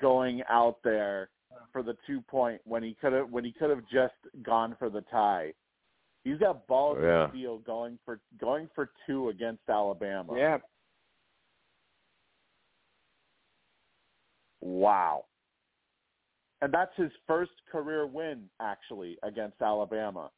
going 0.00 0.42
out 0.48 0.78
there 0.82 1.28
for 1.72 1.82
the 1.82 1.96
two 2.06 2.20
point 2.22 2.60
when 2.64 2.82
he 2.82 2.96
could 3.00 3.12
have 3.12 3.30
when 3.30 3.44
he 3.44 3.52
could 3.52 3.70
have 3.70 3.84
just 3.92 4.14
gone 4.42 4.74
for 4.78 4.88
the 4.90 5.02
tie. 5.02 5.52
He's 6.24 6.38
got 6.38 6.66
balls 6.66 6.98
Yeah. 7.00 7.24
of 7.24 7.30
steel 7.30 7.58
going 7.58 7.98
for 8.04 8.18
going 8.40 8.68
for 8.74 8.90
two 9.06 9.28
against 9.28 9.62
Alabama. 9.68 10.36
Yeah. 10.36 10.58
Wow. 14.60 15.26
And 16.62 16.72
that's 16.72 16.94
his 16.96 17.10
first 17.26 17.52
career 17.70 18.06
win 18.06 18.48
actually 18.60 19.16
against 19.22 19.60
Alabama 19.62 20.30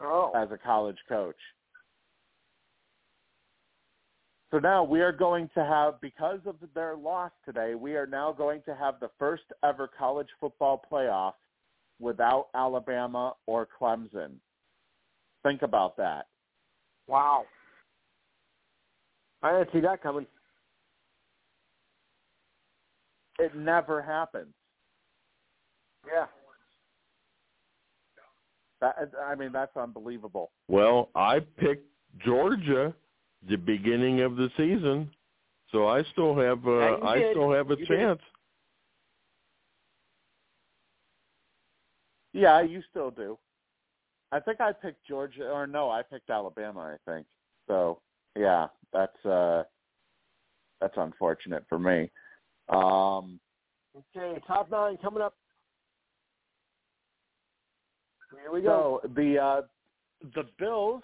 Oh. 0.00 0.32
as 0.34 0.50
a 0.52 0.58
college 0.58 0.98
coach. 1.08 1.36
So 4.50 4.58
now 4.58 4.82
we 4.82 5.02
are 5.02 5.12
going 5.12 5.50
to 5.54 5.64
have, 5.64 6.00
because 6.00 6.38
of 6.46 6.56
their 6.74 6.96
loss 6.96 7.32
today, 7.44 7.74
we 7.74 7.96
are 7.96 8.06
now 8.06 8.32
going 8.32 8.62
to 8.62 8.74
have 8.74 8.98
the 9.00 9.10
first 9.18 9.42
ever 9.62 9.90
college 9.98 10.28
football 10.40 10.80
playoff 10.90 11.34
without 12.00 12.46
Alabama 12.54 13.34
or 13.46 13.68
Clemson. 13.78 14.36
Think 15.42 15.62
about 15.62 15.96
that. 15.98 16.28
Wow. 17.08 17.44
I 19.42 19.52
didn't 19.52 19.72
see 19.72 19.80
that 19.80 20.02
coming. 20.02 20.26
It 23.38 23.54
never 23.54 24.00
happens. 24.00 24.54
Yeah. 26.12 26.26
That, 28.80 29.10
I 29.26 29.34
mean, 29.34 29.50
that's 29.52 29.76
unbelievable. 29.76 30.50
Well, 30.68 31.10
I 31.14 31.40
picked 31.40 31.86
Georgia 32.24 32.94
the 33.48 33.56
beginning 33.56 34.20
of 34.20 34.36
the 34.36 34.50
season, 34.56 35.10
so 35.72 35.88
I 35.88 36.02
still 36.12 36.36
have 36.36 36.66
uh, 36.66 36.70
Yeah, 36.78 36.96
I 37.04 37.18
did. 37.18 37.32
still 37.32 37.52
have 37.52 37.70
a 37.70 37.76
You 37.76 37.86
did. 37.86 37.88
chance. 37.88 38.20
Yeah, 42.32 42.60
you 42.60 42.82
still 42.90 43.10
do. 43.10 43.36
I 44.30 44.38
think 44.40 44.60
I 44.60 44.72
picked 44.72 45.04
Georgia, 45.06 45.48
or 45.50 45.66
no, 45.66 45.90
I 45.90 46.02
picked 46.02 46.30
Alabama. 46.30 46.80
I 47.06 47.10
think 47.10 47.26
so. 47.66 48.00
Yeah, 48.36 48.66
that's 48.92 49.24
uh, 49.24 49.64
that's 50.80 50.94
unfortunate 50.96 51.64
for 51.68 51.78
me. 51.78 52.10
Um, 52.68 53.40
Okay, 54.14 54.40
top 54.46 54.70
nine 54.70 54.96
coming 54.98 55.22
up. 55.22 55.34
Here 58.30 58.52
we 58.52 58.62
go. 58.62 59.00
so 59.02 59.08
the 59.14 59.38
uh, 59.38 59.62
the 60.34 60.44
Bills, 60.58 61.02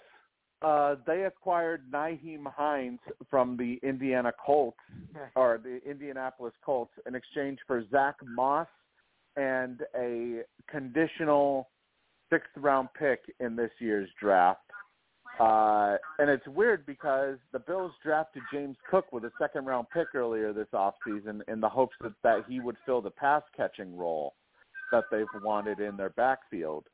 uh, 0.61 0.95
they 1.07 1.23
acquired 1.23 1.91
Nyheim 1.91 2.45
Hines 2.53 2.99
from 3.29 3.57
the 3.57 3.79
Indiana 3.87 4.31
Colts 4.43 4.77
or 5.35 5.59
the 5.63 5.79
Indianapolis 5.89 6.53
Colts 6.63 6.91
in 7.07 7.15
exchange 7.15 7.59
for 7.67 7.83
Zack 7.89 8.15
Moss 8.23 8.67
and 9.37 9.81
a 9.95 10.41
conditional 10.69 11.69
sixth 12.29 12.51
round 12.57 12.89
pick 12.97 13.19
in 13.39 13.55
this 13.55 13.71
year's 13.79 14.09
draft. 14.19 14.61
Uh, 15.39 15.97
and 16.19 16.29
it's 16.29 16.47
weird 16.47 16.85
because 16.85 17.37
the 17.51 17.59
Bills 17.59 17.91
drafted 18.01 18.41
James 18.53 18.77
Cook 18.89 19.11
with 19.11 19.25
a 19.25 19.31
second 19.39 19.65
round 19.65 19.87
pick 19.93 20.07
earlier 20.15 20.53
this 20.53 20.67
offseason 20.73 21.41
in 21.49 21.59
the 21.59 21.67
hopes 21.67 21.95
that, 22.01 22.13
that 22.23 22.45
he 22.47 22.61
would 22.61 22.77
fill 22.85 23.01
the 23.01 23.11
pass 23.11 23.43
catching 23.55 23.97
role 23.97 24.35
that 24.93 25.03
they've 25.11 25.25
wanted 25.43 25.81
in 25.81 25.97
their 25.97 26.11
backfield. 26.11 26.85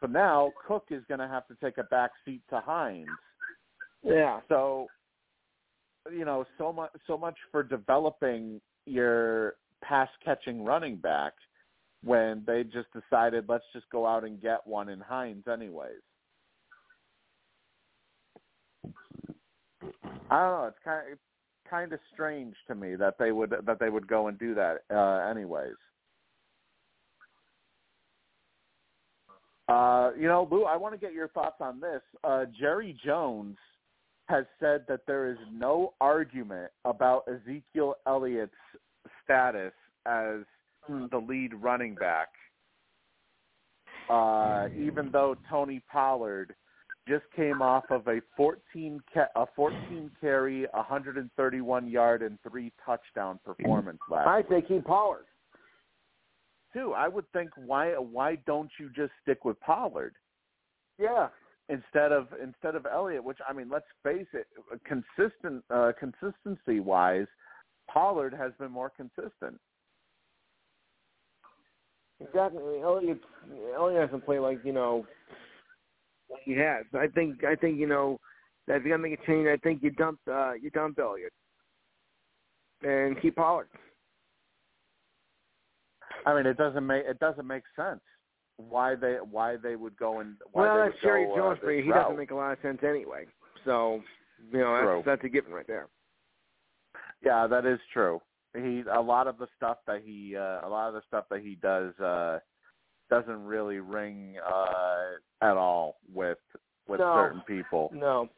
So 0.00 0.06
now 0.06 0.52
Cook 0.66 0.86
is 0.90 1.02
going 1.08 1.20
to 1.20 1.28
have 1.28 1.46
to 1.48 1.56
take 1.62 1.78
a 1.78 1.84
back 1.84 2.10
seat 2.24 2.42
to 2.50 2.60
Hines. 2.60 3.08
Yeah. 4.02 4.40
So, 4.48 4.86
you 6.12 6.24
know, 6.24 6.44
so 6.58 6.72
much 6.72 6.90
so 7.06 7.16
much 7.16 7.36
for 7.50 7.62
developing 7.62 8.60
your 8.84 9.54
pass 9.82 10.08
catching 10.24 10.64
running 10.64 10.96
back 10.96 11.32
when 12.04 12.44
they 12.46 12.62
just 12.62 12.88
decided 12.92 13.46
let's 13.48 13.64
just 13.72 13.88
go 13.90 14.06
out 14.06 14.24
and 14.24 14.40
get 14.40 14.66
one 14.66 14.88
in 14.88 15.00
Hines 15.00 15.44
anyways. 15.52 16.02
I 20.30 20.38
don't 20.38 20.60
know. 20.60 20.66
It's 20.68 20.78
kind 20.84 21.12
of, 21.12 21.18
kind 21.68 21.92
of 21.92 22.00
strange 22.12 22.54
to 22.68 22.74
me 22.74 22.96
that 22.96 23.14
they 23.18 23.32
would 23.32 23.54
that 23.64 23.78
they 23.80 23.90
would 23.90 24.06
go 24.06 24.28
and 24.28 24.38
do 24.38 24.54
that 24.54 24.78
uh, 24.92 25.28
anyways. 25.30 25.74
Uh, 29.68 30.10
you 30.18 30.28
know, 30.28 30.46
Lou, 30.50 30.64
I 30.64 30.76
want 30.76 30.94
to 30.94 31.00
get 31.00 31.12
your 31.12 31.28
thoughts 31.28 31.56
on 31.60 31.80
this. 31.80 32.02
Uh, 32.22 32.44
Jerry 32.58 32.96
Jones 33.04 33.56
has 34.28 34.44
said 34.60 34.84
that 34.88 35.00
there 35.06 35.30
is 35.30 35.38
no 35.52 35.94
argument 36.00 36.70
about 36.84 37.24
Ezekiel 37.28 37.96
Elliott's 38.06 38.52
status 39.24 39.72
as 40.04 40.40
the 40.88 41.18
lead 41.18 41.52
running 41.54 41.94
back, 41.96 42.28
uh, 44.08 44.68
even 44.76 45.10
though 45.12 45.36
Tony 45.50 45.82
Pollard 45.90 46.54
just 47.08 47.24
came 47.34 47.62
off 47.62 47.84
of 47.90 48.06
a 48.08 48.20
14 48.36 49.00
ca- 49.12 49.28
a 49.36 49.46
14 49.54 50.10
carry, 50.20 50.66
131 50.74 51.88
yard 51.88 52.22
and 52.22 52.38
three 52.48 52.72
touchdown 52.84 53.38
performance 53.44 53.98
last 54.10 54.26
I 54.28 54.42
think 54.42 54.66
he 54.66 54.80
Pollard. 54.80 55.26
Too. 56.76 56.92
I 56.92 57.08
would 57.08 57.24
think 57.32 57.50
why 57.56 57.90
why 57.92 58.36
don't 58.46 58.70
you 58.78 58.90
just 58.94 59.12
stick 59.22 59.44
with 59.44 59.58
Pollard 59.60 60.14
Yeah. 60.98 61.28
instead 61.68 62.12
of 62.12 62.28
instead 62.42 62.74
of 62.74 62.86
Elliott? 62.86 63.24
Which 63.24 63.38
I 63.48 63.52
mean, 63.52 63.68
let's 63.70 63.86
face 64.02 64.26
it, 64.32 64.46
consistent 64.84 65.64
uh, 65.70 65.92
consistency 65.98 66.80
wise, 66.80 67.26
Pollard 67.88 68.34
has 68.34 68.52
been 68.58 68.70
more 68.70 68.90
consistent. 68.90 69.58
Exactly. 72.20 72.62
I 72.62 72.66
mean, 72.72 72.82
Elliott 72.82 73.20
Elliott 73.76 74.00
hasn't 74.02 74.24
played 74.24 74.40
like, 74.40 74.58
you 74.64 74.72
know 74.72 75.06
like 76.30 76.42
he 76.44 76.52
has. 76.52 76.84
I 76.94 77.06
think 77.08 77.44
I 77.44 77.54
think, 77.54 77.78
you 77.78 77.86
know, 77.86 78.18
that 78.66 78.76
if 78.78 78.84
you're 78.84 78.96
gonna 78.96 79.08
make 79.08 79.18
a 79.20 79.26
change, 79.26 79.46
I 79.48 79.56
think 79.58 79.82
you 79.82 79.90
dumped 79.90 80.26
uh 80.28 80.52
you 80.60 80.70
dumped 80.70 80.98
Elliott. 80.98 81.32
and 82.82 83.20
keep 83.20 83.36
Pollard. 83.36 83.68
I 86.26 86.34
mean, 86.34 86.44
it 86.46 86.56
doesn't 86.58 86.86
make 86.86 87.04
it 87.06 87.18
doesn't 87.20 87.46
make 87.46 87.62
sense 87.74 88.00
why 88.58 88.94
they 88.94 89.16
why 89.30 89.56
they 89.56 89.76
would 89.76 89.96
go 89.96 90.20
and 90.20 90.34
why 90.52 90.62
well, 90.64 90.76
that's 90.84 91.00
Jerry 91.02 91.24
go, 91.26 91.36
Jones 91.36 91.58
uh, 91.62 91.64
for 91.64 91.72
you. 91.72 91.82
He 91.84 91.90
route. 91.90 92.02
doesn't 92.02 92.18
make 92.18 92.30
a 92.32 92.34
lot 92.34 92.52
of 92.52 92.58
sense 92.62 92.78
anyway. 92.82 93.24
So, 93.64 94.02
you 94.52 94.58
know, 94.58 94.78
True. 94.82 95.02
that's, 95.04 95.20
that's 95.20 95.24
a 95.24 95.28
given 95.28 95.52
right 95.52 95.66
there. 95.66 95.88
Yeah, 97.24 97.46
that 97.46 97.64
is 97.64 97.78
true. 97.92 98.20
He 98.54 98.82
a 98.92 99.00
lot 99.00 99.26
of 99.26 99.38
the 99.38 99.46
stuff 99.56 99.78
that 99.86 100.02
he 100.04 100.36
uh, 100.36 100.60
a 100.66 100.68
lot 100.68 100.88
of 100.88 100.94
the 100.94 101.02
stuff 101.06 101.24
that 101.30 101.40
he 101.40 101.56
does 101.56 101.98
uh 102.00 102.38
doesn't 103.10 103.44
really 103.44 103.78
ring 103.78 104.34
uh 104.46 105.16
at 105.42 105.56
all 105.56 105.98
with 106.12 106.38
with 106.88 107.00
No. 107.00 107.14
certain 107.14 107.42
people. 107.46 107.90
No. 107.94 108.28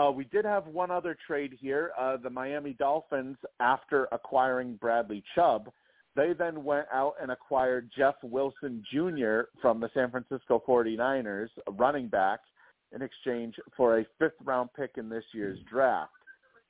Uh, 0.00 0.10
we 0.10 0.24
did 0.24 0.44
have 0.44 0.66
one 0.66 0.90
other 0.90 1.16
trade 1.26 1.56
here. 1.60 1.90
Uh, 1.98 2.16
the 2.16 2.30
Miami 2.30 2.72
Dolphins, 2.78 3.36
after 3.60 4.08
acquiring 4.12 4.76
Bradley 4.76 5.22
Chubb, 5.34 5.70
they 6.16 6.32
then 6.32 6.64
went 6.64 6.86
out 6.92 7.14
and 7.20 7.30
acquired 7.30 7.90
Jeff 7.96 8.14
Wilson 8.22 8.82
Jr. 8.92 9.40
from 9.60 9.78
the 9.78 9.90
San 9.92 10.10
Francisco 10.10 10.62
49ers, 10.66 11.48
a 11.66 11.72
running 11.72 12.08
back, 12.08 12.40
in 12.92 13.02
exchange 13.02 13.54
for 13.76 13.98
a 13.98 14.06
fifth-round 14.18 14.70
pick 14.74 14.92
in 14.96 15.08
this 15.08 15.24
year's 15.34 15.58
draft. 15.70 16.10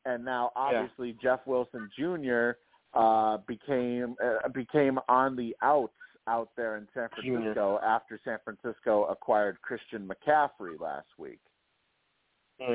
And 0.04 0.24
now, 0.24 0.50
obviously, 0.56 1.16
Jeff 1.22 1.40
Wilson 1.46 1.88
Jr. 1.96 2.50
Uh, 2.92 3.38
became 3.46 4.16
uh, 4.22 4.48
became 4.48 4.98
on 5.08 5.36
the 5.36 5.54
outs 5.62 5.92
out 6.26 6.50
there 6.56 6.76
in 6.76 6.88
San 6.92 7.08
Junior. 7.22 7.54
Francisco 7.54 7.78
after 7.84 8.20
San 8.24 8.38
Francisco 8.42 9.04
acquired 9.04 9.60
Christian 9.62 10.08
McCaffrey 10.08 10.80
last 10.80 11.06
week. 11.16 11.38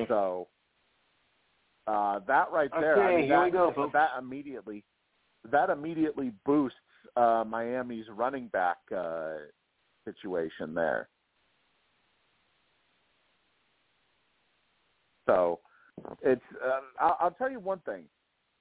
So 0.07 0.47
uh, 1.87 2.19
that 2.27 2.47
right 2.51 2.69
there, 2.79 3.01
I 3.01 3.15
mean, 3.15 3.25
here 3.25 3.37
that, 3.37 3.45
we 3.45 3.51
go, 3.51 3.71
folks. 3.75 3.93
that 3.93 4.09
immediately 4.17 4.83
that 5.51 5.69
immediately 5.69 6.31
boosts 6.45 6.77
uh, 7.15 7.43
Miami's 7.47 8.05
running 8.09 8.47
back 8.47 8.77
uh, 8.95 9.35
situation 10.03 10.73
there. 10.73 11.07
So 15.27 15.59
it's 16.21 16.41
uh, 16.63 16.79
I'll, 16.99 17.17
I'll 17.21 17.31
tell 17.31 17.51
you 17.51 17.59
one 17.59 17.79
thing: 17.79 18.03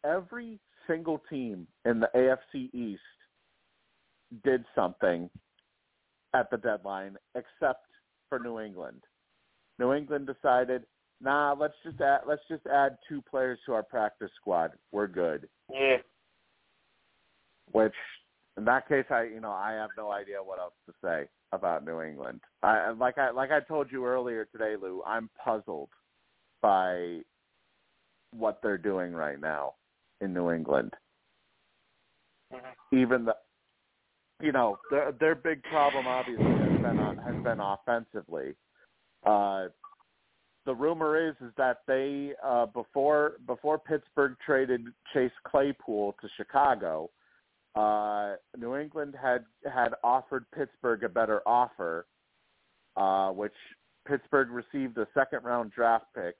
every 0.05 0.59
single 0.87 1.23
team 1.31 1.67
in 1.85 2.01
the 2.01 2.09
AFC 2.15 2.73
East 2.75 3.01
did 4.45 4.65
something 4.75 5.31
at 6.35 6.51
the 6.51 6.57
deadline, 6.57 7.17
except 7.35 7.87
for 8.29 8.39
New 8.39 8.61
England. 8.61 9.01
New 9.79 9.93
England 9.93 10.27
decided, 10.27 10.85
nah, 11.21 11.55
let's 11.59 11.75
just 11.85 12.01
add 12.01 12.21
let's 12.27 12.43
just 12.49 12.67
add 12.67 12.97
two 13.09 13.23
players 13.23 13.59
to 13.67 13.73
our 13.73 13.83
practice 13.83 14.31
squad. 14.41 14.73
We're 14.93 15.07
good. 15.07 15.49
Yeah. 15.73 15.99
Which, 17.73 17.95
in 18.57 18.65
that 18.67 18.89
case, 18.89 19.07
I 19.11 19.25
you 19.25 19.41
know 19.41 19.51
I 19.51 19.73
have 19.73 19.91
no 19.97 20.11
idea 20.11 20.43
what 20.43 20.59
else 20.59 20.75
to 20.87 20.95
say 21.03 21.29
about 21.53 21.85
New 21.85 22.01
England. 22.03 22.41
I 22.63 22.91
like 22.91 23.19
I 23.19 23.31
like 23.31 23.51
I 23.51 23.61
told 23.61 23.91
you 23.91 24.05
earlier 24.05 24.47
today, 24.47 24.75
Lou. 24.81 25.03
I'm 25.07 25.31
puzzled 25.43 25.91
by 26.61 27.21
what 28.37 28.61
they're 28.63 28.79
doing 28.79 29.13
right 29.13 29.41
now 29.41 29.75
in 30.21 30.33
New 30.35 30.51
England. 30.51 30.93
Even 32.93 33.25
the, 33.25 33.35
you 34.41 34.53
know, 34.53 34.79
their 34.91 35.13
their 35.13 35.35
big 35.35 35.63
problem 35.65 36.07
obviously 36.07 36.45
has 36.45 36.81
been 36.81 36.99
on- 36.99 37.19
has 37.19 37.43
been 37.43 37.61
offensively. 37.61 38.55
Uh, 39.25 39.69
the 40.67 40.75
rumor 40.75 41.29
is 41.29 41.35
is 41.41 41.53
that 41.57 41.83
they 41.87 42.33
uh, 42.43 42.67
before 42.67 43.35
before 43.47 43.79
Pittsburgh 43.79 44.37
traded 44.45 44.83
Chase 45.13 45.33
Claypool 45.47 46.15
to 46.21 46.29
Chicago, 46.37 47.11
uh, 47.75 48.35
New 48.57 48.77
England 48.77 49.15
had 49.21 49.45
had 49.73 49.95
offered 50.03 50.47
Pittsburgh 50.55 51.05
a 51.05 51.09
better 51.09 51.43
offer, 51.47 52.07
uh, 52.97 53.31
which 53.31 53.55
Pittsburgh 54.07 54.51
received 54.51 54.97
a 54.99 55.07
second 55.15 55.45
round 55.45 55.73
draft 55.73 56.07
pick 56.15 56.37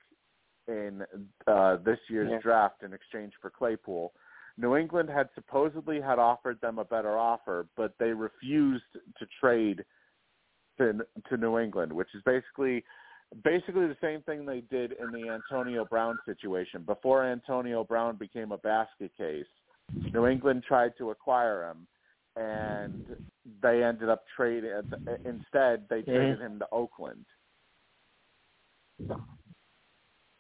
in 0.69 1.05
uh, 1.47 1.77
this 1.85 1.99
year's 2.09 2.31
Yeah. 2.31 2.39
draft 2.41 2.83
in 2.83 2.93
exchange 2.95 3.33
for 3.41 3.51
Claypool. 3.51 4.13
New 4.57 4.77
England 4.77 5.11
had 5.11 5.29
supposedly 5.35 6.01
had 6.01 6.19
offered 6.19 6.61
them 6.61 6.79
a 6.79 6.85
better 6.85 7.19
offer, 7.19 7.67
but 7.77 7.93
they 7.99 8.13
refused 8.13 8.85
to 9.19 9.27
trade 9.41 9.85
to 10.79 11.05
to 11.29 11.37
New 11.37 11.59
England, 11.59 11.93
which 11.93 12.15
is 12.15 12.23
basically 12.23 12.85
basically 13.43 13.87
the 13.87 13.97
same 14.01 14.23
thing 14.23 14.47
they 14.47 14.63
did 14.71 14.93
in 14.93 15.11
the 15.11 15.29
Antonio 15.29 15.85
Brown 15.85 16.19
situation. 16.25 16.83
Before 16.83 17.25
Antonio 17.25 17.85
Brown 17.85 18.17
became 18.17 18.53
a 18.53 18.59
basket 18.59 19.11
case, 19.17 19.47
New 20.13 20.27
England 20.27 20.65
tried 20.67 20.93
to 20.99 21.11
acquire 21.11 21.71
him, 21.71 21.87
and 22.37 23.05
they 23.63 23.83
ended 23.83 24.09
up 24.09 24.25
trading. 24.37 24.71
Instead, 25.25 25.85
they 25.91 26.03
traded 26.03 26.41
him 26.41 26.59
to 26.59 26.67
Oakland, 26.73 27.25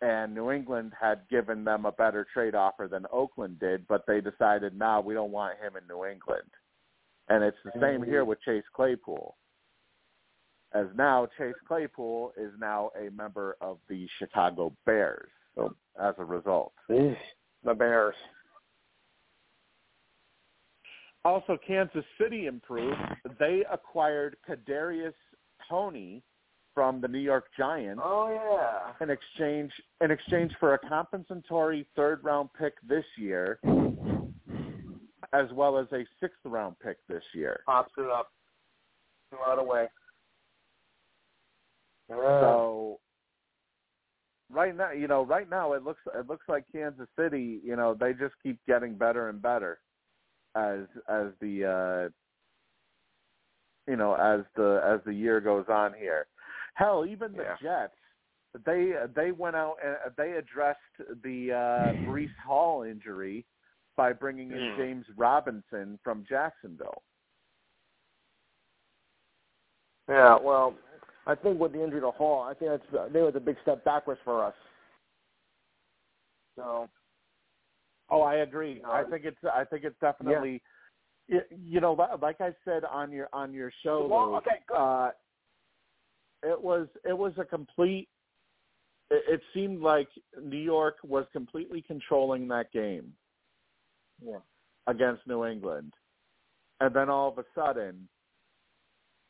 and 0.00 0.34
New 0.34 0.50
England 0.50 0.92
had 0.98 1.20
given 1.30 1.64
them 1.64 1.84
a 1.84 1.92
better 1.92 2.26
trade 2.32 2.54
offer 2.54 2.88
than 2.90 3.06
Oakland 3.12 3.58
did, 3.60 3.86
but 3.86 4.04
they 4.06 4.20
decided, 4.20 4.76
"Nah, 4.76 5.00
we 5.00 5.14
don't 5.14 5.32
want 5.32 5.58
him 5.58 5.76
in 5.76 5.86
New 5.88 6.04
England." 6.04 6.50
And 7.28 7.42
it's 7.42 7.56
the 7.64 7.72
same 7.80 8.02
here 8.02 8.20
mm-hmm. 8.20 8.30
with 8.30 8.42
Chase 8.42 8.64
Claypool 8.74 9.36
as 10.74 10.86
now 10.96 11.26
Chase 11.38 11.54
Claypool 11.66 12.32
is 12.36 12.50
now 12.58 12.90
a 13.00 13.10
member 13.10 13.56
of 13.60 13.78
the 13.88 14.06
Chicago 14.18 14.72
Bears. 14.86 15.28
So 15.54 15.74
as 16.02 16.14
a 16.18 16.24
result, 16.24 16.72
The 16.88 17.74
Bears. 17.76 18.14
also 21.24 21.56
Kansas 21.66 22.04
City 22.20 22.46
improved. 22.46 22.98
They 23.38 23.62
acquired 23.72 24.36
Kadarius 24.48 25.14
Toney 25.68 26.22
from 26.74 27.00
the 27.00 27.06
New 27.08 27.20
York 27.20 27.44
Giants 27.56 28.02
Oh 28.04 28.28
yeah. 28.32 28.92
in 29.04 29.08
exchange 29.10 29.70
in 30.00 30.10
exchange 30.10 30.52
for 30.58 30.74
a 30.74 30.78
compensatory 30.78 31.86
third 31.94 32.22
round 32.24 32.48
pick 32.58 32.74
this 32.86 33.04
year, 33.16 33.60
as 35.32 35.46
well 35.52 35.78
as 35.78 35.86
a 35.92 36.04
sixth 36.20 36.40
round 36.44 36.74
pick 36.80 36.96
this 37.08 37.22
year. 37.32 37.60
Pops 37.64 37.92
it 37.96 38.10
up. 38.10 38.32
Throw 39.30 39.52
it 39.52 39.58
away. 42.10 42.40
So 42.40 43.00
right 44.50 44.76
now, 44.76 44.90
you 44.92 45.08
know, 45.08 45.24
right 45.24 45.48
now 45.48 45.72
it 45.72 45.82
looks 45.82 46.00
it 46.14 46.28
looks 46.28 46.46
like 46.48 46.64
Kansas 46.72 47.08
City, 47.18 47.60
you 47.64 47.76
know, 47.76 47.94
they 47.94 48.12
just 48.12 48.34
keep 48.42 48.58
getting 48.66 48.94
better 48.94 49.28
and 49.28 49.40
better 49.40 49.78
as 50.54 50.80
as 51.08 51.28
the 51.40 51.64
uh 51.64 52.08
you 53.90 53.96
know, 53.96 54.14
as 54.14 54.44
the 54.56 54.80
as 54.84 55.00
the 55.04 55.12
year 55.14 55.40
goes 55.40 55.66
on 55.68 55.92
here. 55.94 56.26
Hell, 56.74 57.04
even 57.06 57.32
the 57.32 57.42
Yeah. 57.42 57.56
Jets, 57.62 57.96
they 58.64 58.94
they 59.14 59.32
went 59.32 59.56
out 59.56 59.76
and 59.84 59.96
they 60.16 60.32
addressed 60.32 60.78
the 61.22 61.52
uh 61.52 61.94
Breece 62.08 62.28
Hall 62.44 62.82
injury 62.82 63.44
by 63.96 64.12
bringing 64.12 64.50
in 64.50 64.58
Mm. 64.58 64.76
James 64.76 65.06
Robinson 65.16 65.98
from 66.02 66.24
Jacksonville. 66.28 67.02
Yeah, 70.08 70.36
well, 70.36 70.74
I 71.26 71.34
think 71.34 71.58
with 71.58 71.72
the 71.72 71.82
injury 71.82 72.00
to 72.00 72.10
Hall, 72.10 72.42
I 72.42 72.54
think 72.54 72.70
that's 72.70 72.82
I 72.92 73.04
think 73.04 73.16
it 73.16 73.22
was 73.22 73.36
a 73.36 73.40
big 73.40 73.56
step 73.62 73.84
backwards 73.84 74.20
for 74.24 74.44
us. 74.44 74.54
So 76.56 76.88
Oh, 78.10 78.20
I 78.20 78.36
agree. 78.36 78.80
No, 78.82 78.90
I 78.90 79.04
think 79.04 79.24
it's 79.24 79.38
I 79.52 79.64
think 79.64 79.84
it's 79.84 79.98
definitely 80.00 80.62
y 81.28 81.38
you 81.50 81.80
know 81.80 81.92
like 82.20 82.40
I 82.40 82.50
said 82.64 82.84
on 82.84 83.10
your 83.10 83.28
on 83.32 83.52
your 83.52 83.72
show 83.82 84.06
Well, 84.06 84.30
Lou, 84.30 84.36
okay, 84.36 84.60
good. 84.68 84.76
uh 84.76 85.10
it 86.42 86.60
was 86.60 86.86
it 87.04 87.16
was 87.16 87.32
a 87.38 87.44
complete 87.44 88.08
it, 89.10 89.24
it 89.28 89.40
seemed 89.54 89.80
like 89.80 90.08
New 90.42 90.58
York 90.58 90.96
was 91.02 91.24
completely 91.32 91.82
controlling 91.86 92.46
that 92.48 92.70
game 92.72 93.12
yeah. 94.22 94.38
against 94.86 95.26
New 95.26 95.44
England. 95.44 95.92
And 96.80 96.94
then 96.94 97.08
all 97.08 97.28
of 97.30 97.38
a 97.38 97.44
sudden 97.54 98.08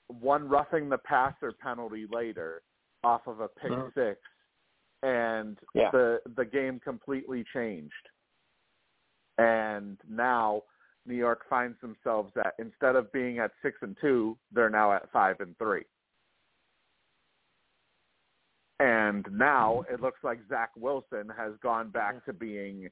one 0.09 0.49
roughing 0.49 0.89
the 0.89 0.99
passer 0.99 1.53
penalty 1.53 2.07
later 2.11 2.63
off 3.03 3.27
of 3.27 3.41
a 3.41 3.49
pick 3.49 3.71
Mhm. 3.71 3.95
six 3.95 4.21
and 5.03 5.59
Yeah. 5.75 5.91
the 5.91 6.23
the 6.37 6.45
game 6.45 6.81
completely 6.81 7.45
changed. 7.45 8.09
And 9.39 9.99
now 10.09 10.63
New 11.07 11.15
York 11.15 11.45
finds 11.49 11.79
themselves 11.81 12.35
at 12.37 12.55
instead 12.59 12.97
of 12.97 13.13
being 13.13 13.39
at 13.39 13.53
six 13.61 13.83
and 13.83 13.97
two, 14.01 14.39
they're 14.53 14.71
now 14.71 14.93
at 14.93 15.11
five 15.11 15.41
and 15.41 15.57
three. 15.59 15.85
And 18.81 19.31
now 19.31 19.83
it 19.83 20.01
looks 20.01 20.23
like 20.25 20.41
Zach 20.49 20.71
Wilson 20.77 21.29
has 21.29 21.57
gone 21.59 21.91
back 21.91 22.25
to 22.25 22.33
being 22.33 22.91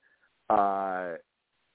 uh 0.50 1.16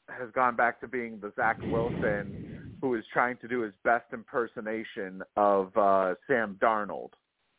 has 0.09 0.31
gone 0.31 0.55
back 0.55 0.80
to 0.80 0.88
being 0.88 1.19
the 1.19 1.31
Zach 1.35 1.57
Wilson 1.64 2.46
who 2.81 2.95
is 2.95 3.03
trying 3.11 3.37
to 3.37 3.47
do 3.47 3.61
his 3.61 3.73
best 3.83 4.05
impersonation 4.13 5.21
of 5.35 5.75
uh 5.77 6.15
Sam 6.27 6.57
Darnold 6.61 7.11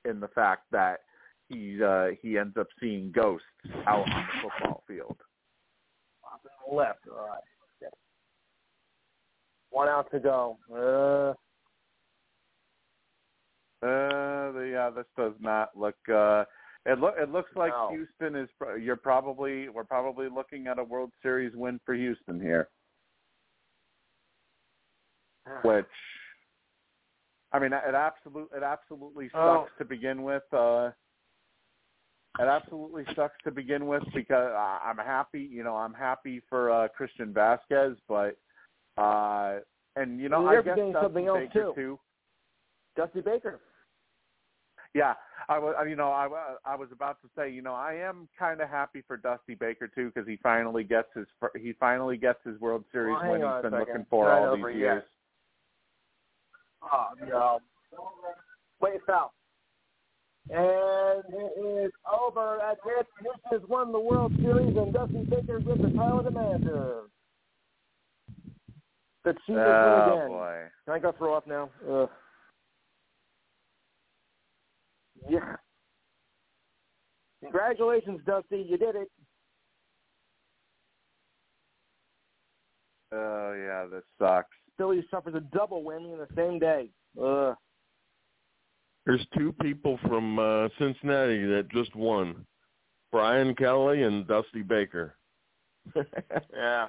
in 0.08 0.20
the 0.20 0.28
fact 0.28 0.62
that 0.72 1.00
he 1.48 1.82
uh 1.82 2.08
he 2.22 2.38
ends 2.38 2.56
up 2.56 2.68
seeing 2.80 3.10
ghosts 3.12 3.46
out 3.86 4.08
on 4.10 4.26
the 4.26 4.40
football 4.42 4.84
field. 4.86 5.16
left. 6.72 7.00
All 7.10 7.26
right. 7.28 7.42
One 9.70 9.88
out 9.88 10.10
to 10.12 10.18
go. 10.20 10.56
Uh, 10.72 11.34
Uh, 13.80 14.50
the, 14.52 14.70
yeah, 14.72 14.90
this 14.90 15.04
does 15.16 15.34
not 15.40 15.68
look. 15.76 15.94
Uh, 16.12 16.44
it 16.86 16.98
look. 16.98 17.14
It 17.16 17.30
looks 17.30 17.50
like 17.54 17.70
No. 17.70 17.90
Houston 17.90 18.34
is. 18.34 18.48
pro- 18.58 18.74
You're 18.74 18.96
probably. 18.96 19.68
We're 19.68 19.84
probably 19.84 20.28
looking 20.28 20.66
at 20.66 20.78
a 20.80 20.84
World 20.84 21.12
Series 21.22 21.54
win 21.54 21.78
for 21.86 21.94
Houston 21.94 22.40
here. 22.40 22.68
Which, 25.62 25.86
I 27.52 27.58
mean, 27.58 27.72
it 27.72 27.94
absolute. 27.94 28.50
It 28.56 28.62
absolutely 28.62 29.26
sucks 29.28 29.36
Oh. 29.36 29.68
to 29.78 29.84
begin 29.84 30.22
with. 30.22 30.42
Uh, 30.52 30.90
it 32.38 32.44
absolutely 32.46 33.04
sucks 33.16 33.34
to 33.44 33.50
begin 33.50 33.86
with 33.86 34.02
because 34.14 34.52
I- 34.54 34.80
I'm 34.84 34.98
happy. 34.98 35.40
You 35.40 35.64
know, 35.64 35.76
I'm 35.76 35.94
happy 35.94 36.40
for 36.48 36.70
uh, 36.70 36.88
Christian 36.88 37.32
Vasquez, 37.32 37.96
but 38.08 38.36
uh, 38.96 39.60
and 39.96 40.20
you 40.20 40.28
know, 40.28 40.42
Well, 40.42 40.58
I 40.58 40.62
guess 40.62 40.76
Dusty 40.76 40.92
something 41.00 41.26
else, 41.26 41.38
Baker 41.40 41.52
too. 41.52 41.72
too. 41.74 42.00
Dusty 42.96 43.20
Baker. 43.20 43.60
Yeah, 44.94 45.14
I 45.48 45.58
was. 45.58 45.74
You 45.88 45.96
know, 45.96 46.10
I 46.10 46.28
I 46.64 46.74
was 46.74 46.88
about 46.92 47.20
to 47.22 47.28
say. 47.36 47.50
You 47.50 47.60
know, 47.62 47.74
I 47.74 47.94
am 47.94 48.28
kind 48.38 48.60
of 48.60 48.68
happy 48.70 49.02
for 49.06 49.16
Dusty 49.16 49.54
Baker 49.54 49.86
too 49.86 50.10
because 50.12 50.26
he 50.26 50.36
finally 50.42 50.82
gets 50.82 51.08
his 51.14 51.26
he 51.56 51.72
finally 51.74 52.16
gets 52.16 52.38
his 52.44 52.58
World 52.60 52.84
Series 52.90 53.16
Well, 53.20 53.30
win 53.32 53.40
he's 53.42 53.62
been 53.62 53.72
second. 53.72 53.78
looking 53.78 54.06
for 54.08 54.24
Not 54.28 54.38
all 54.48 54.56
these 54.56 54.64
yet. 54.66 54.74
years. 54.76 55.02
Oh, 56.82 57.08
no. 57.26 57.58
Wait, 58.80 59.00
foul. 59.06 59.32
And 60.50 61.24
it 61.28 61.84
is 61.86 61.92
over 62.10 62.60
at 62.62 62.78
this. 62.84 63.06
Houston 63.20 63.40
has 63.50 63.68
won 63.68 63.92
the 63.92 64.00
World 64.00 64.32
Series, 64.40 64.76
and 64.76 64.92
Dusty 64.94 65.24
Baker 65.28 65.60
gives 65.60 65.82
the 65.82 65.90
title 65.90 66.22
to 66.22 66.24
the 66.24 66.30
manager. 66.30 67.02
The 69.24 69.32
Chiefs 69.32 69.48
win 69.48 69.58
Oh 69.58 70.14
again. 70.14 70.28
boy. 70.28 70.56
Can 70.84 70.94
I 70.94 70.98
go 71.00 71.12
throw 71.12 71.34
up 71.34 71.46
now? 71.46 71.68
Ugh. 71.90 72.08
Yeah. 75.28 75.56
Congratulations, 77.42 78.20
Dusty. 78.24 78.64
You 78.68 78.78
did 78.78 78.96
it. 78.96 79.10
Oh 83.12 83.52
yeah, 83.52 83.86
this 83.90 84.04
sucks. 84.18 84.48
Philly 84.78 85.04
suffers 85.10 85.34
a 85.34 85.40
double 85.40 85.82
whammy 85.82 86.12
in 86.12 86.18
the 86.18 86.28
same 86.34 86.58
day. 86.58 86.88
Ugh. 87.22 87.54
There's 89.04 89.26
two 89.36 89.52
people 89.60 89.98
from 90.06 90.38
uh, 90.38 90.68
Cincinnati 90.78 91.44
that 91.46 91.68
just 91.72 91.94
won, 91.96 92.46
Brian 93.10 93.54
Kelly 93.54 94.02
and 94.02 94.26
Dusty 94.26 94.62
Baker. 94.62 95.16
yeah. 96.54 96.86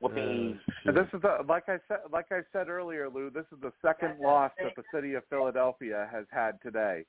Whoopee. 0.00 0.58
And 0.84 0.96
this 0.96 1.06
is 1.14 1.22
the 1.22 1.38
like 1.48 1.68
I 1.68 1.78
said 1.88 1.98
like 2.12 2.26
I 2.30 2.40
said 2.52 2.68
earlier, 2.68 3.08
Lou. 3.08 3.30
This 3.30 3.46
is 3.52 3.58
the 3.62 3.72
second 3.80 4.18
loss 4.20 4.50
that 4.60 4.72
the 4.76 4.82
city 4.92 5.14
of 5.14 5.22
Philadelphia 5.30 6.08
has 6.12 6.26
had 6.30 6.60
today. 6.62 7.04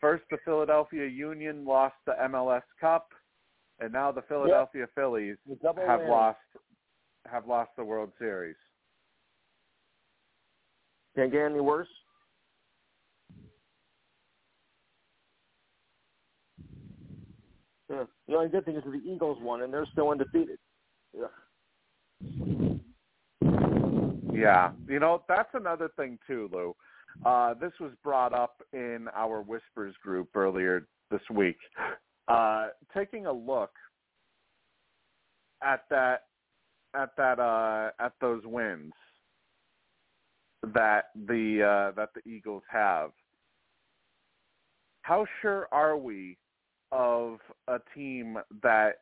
First, 0.00 0.24
the 0.30 0.38
Philadelphia 0.44 1.06
Union 1.06 1.64
lost 1.64 1.96
the 2.06 2.14
MLS 2.30 2.62
Cup, 2.80 3.08
and 3.80 3.92
now 3.92 4.12
the 4.12 4.22
Philadelphia 4.22 4.86
Phillies 4.94 5.36
The 5.46 5.74
have 5.86 6.00
win. 6.00 6.08
lost 6.08 6.38
have 7.30 7.46
lost 7.46 7.70
the 7.76 7.84
World 7.84 8.10
Series. 8.18 8.56
Can't 11.14 11.30
get 11.30 11.42
any 11.42 11.60
worse. 11.60 11.88
Yeah. 17.90 18.04
The 18.26 18.34
only 18.34 18.48
good 18.48 18.64
thing 18.64 18.76
is 18.76 18.84
that 18.84 18.90
the 18.90 19.10
Eagles 19.10 19.38
won, 19.42 19.62
and 19.62 19.72
they're 19.72 19.86
still 19.92 20.10
undefeated. 20.10 20.58
Yeah. 21.16 21.26
Yeah, 24.32 24.72
you 24.88 24.98
know 24.98 25.22
that's 25.28 25.50
another 25.54 25.90
thing 25.96 26.18
too, 26.26 26.48
Lou. 26.52 26.74
Uh, 27.24 27.54
this 27.54 27.72
was 27.78 27.92
brought 28.02 28.32
up 28.32 28.62
in 28.72 29.06
our 29.14 29.42
Whispers 29.42 29.94
group 30.02 30.30
earlier 30.34 30.88
this 31.10 31.20
week. 31.30 31.58
Uh, 32.28 32.68
taking 32.96 33.26
a 33.26 33.32
look 33.32 33.70
at 35.62 35.84
that, 35.90 36.22
at 36.94 37.10
that, 37.16 37.38
uh, 37.38 37.90
at 37.98 38.12
those 38.20 38.42
wins 38.44 38.92
that 40.74 41.06
the 41.26 41.62
uh, 41.62 41.96
that 41.96 42.10
the 42.14 42.28
Eagles 42.28 42.62
have. 42.70 43.10
How 45.02 45.26
sure 45.40 45.68
are 45.72 45.96
we 45.96 46.38
of 46.92 47.38
a 47.66 47.78
team 47.94 48.38
that 48.62 49.00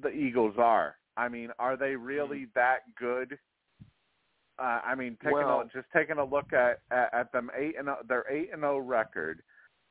the 0.00 0.10
Eagles 0.10 0.56
are? 0.58 0.96
I 1.16 1.28
mean, 1.28 1.50
are 1.58 1.76
they 1.76 1.96
really 1.96 2.48
that 2.54 2.80
good? 2.98 3.38
Uh, 4.58 4.80
I 4.84 4.94
mean, 4.94 5.16
taking 5.22 5.38
Well- 5.38 5.60
a, 5.62 5.64
just 5.72 5.86
taking 5.94 6.18
a 6.18 6.24
look 6.24 6.52
at, 6.52 6.80
at 6.90 7.14
at 7.14 7.32
them 7.32 7.50
eight 7.56 7.76
and 7.78 7.88
their 8.08 8.24
eight 8.30 8.50
and 8.52 8.60
zero 8.60 8.78
record, 8.78 9.42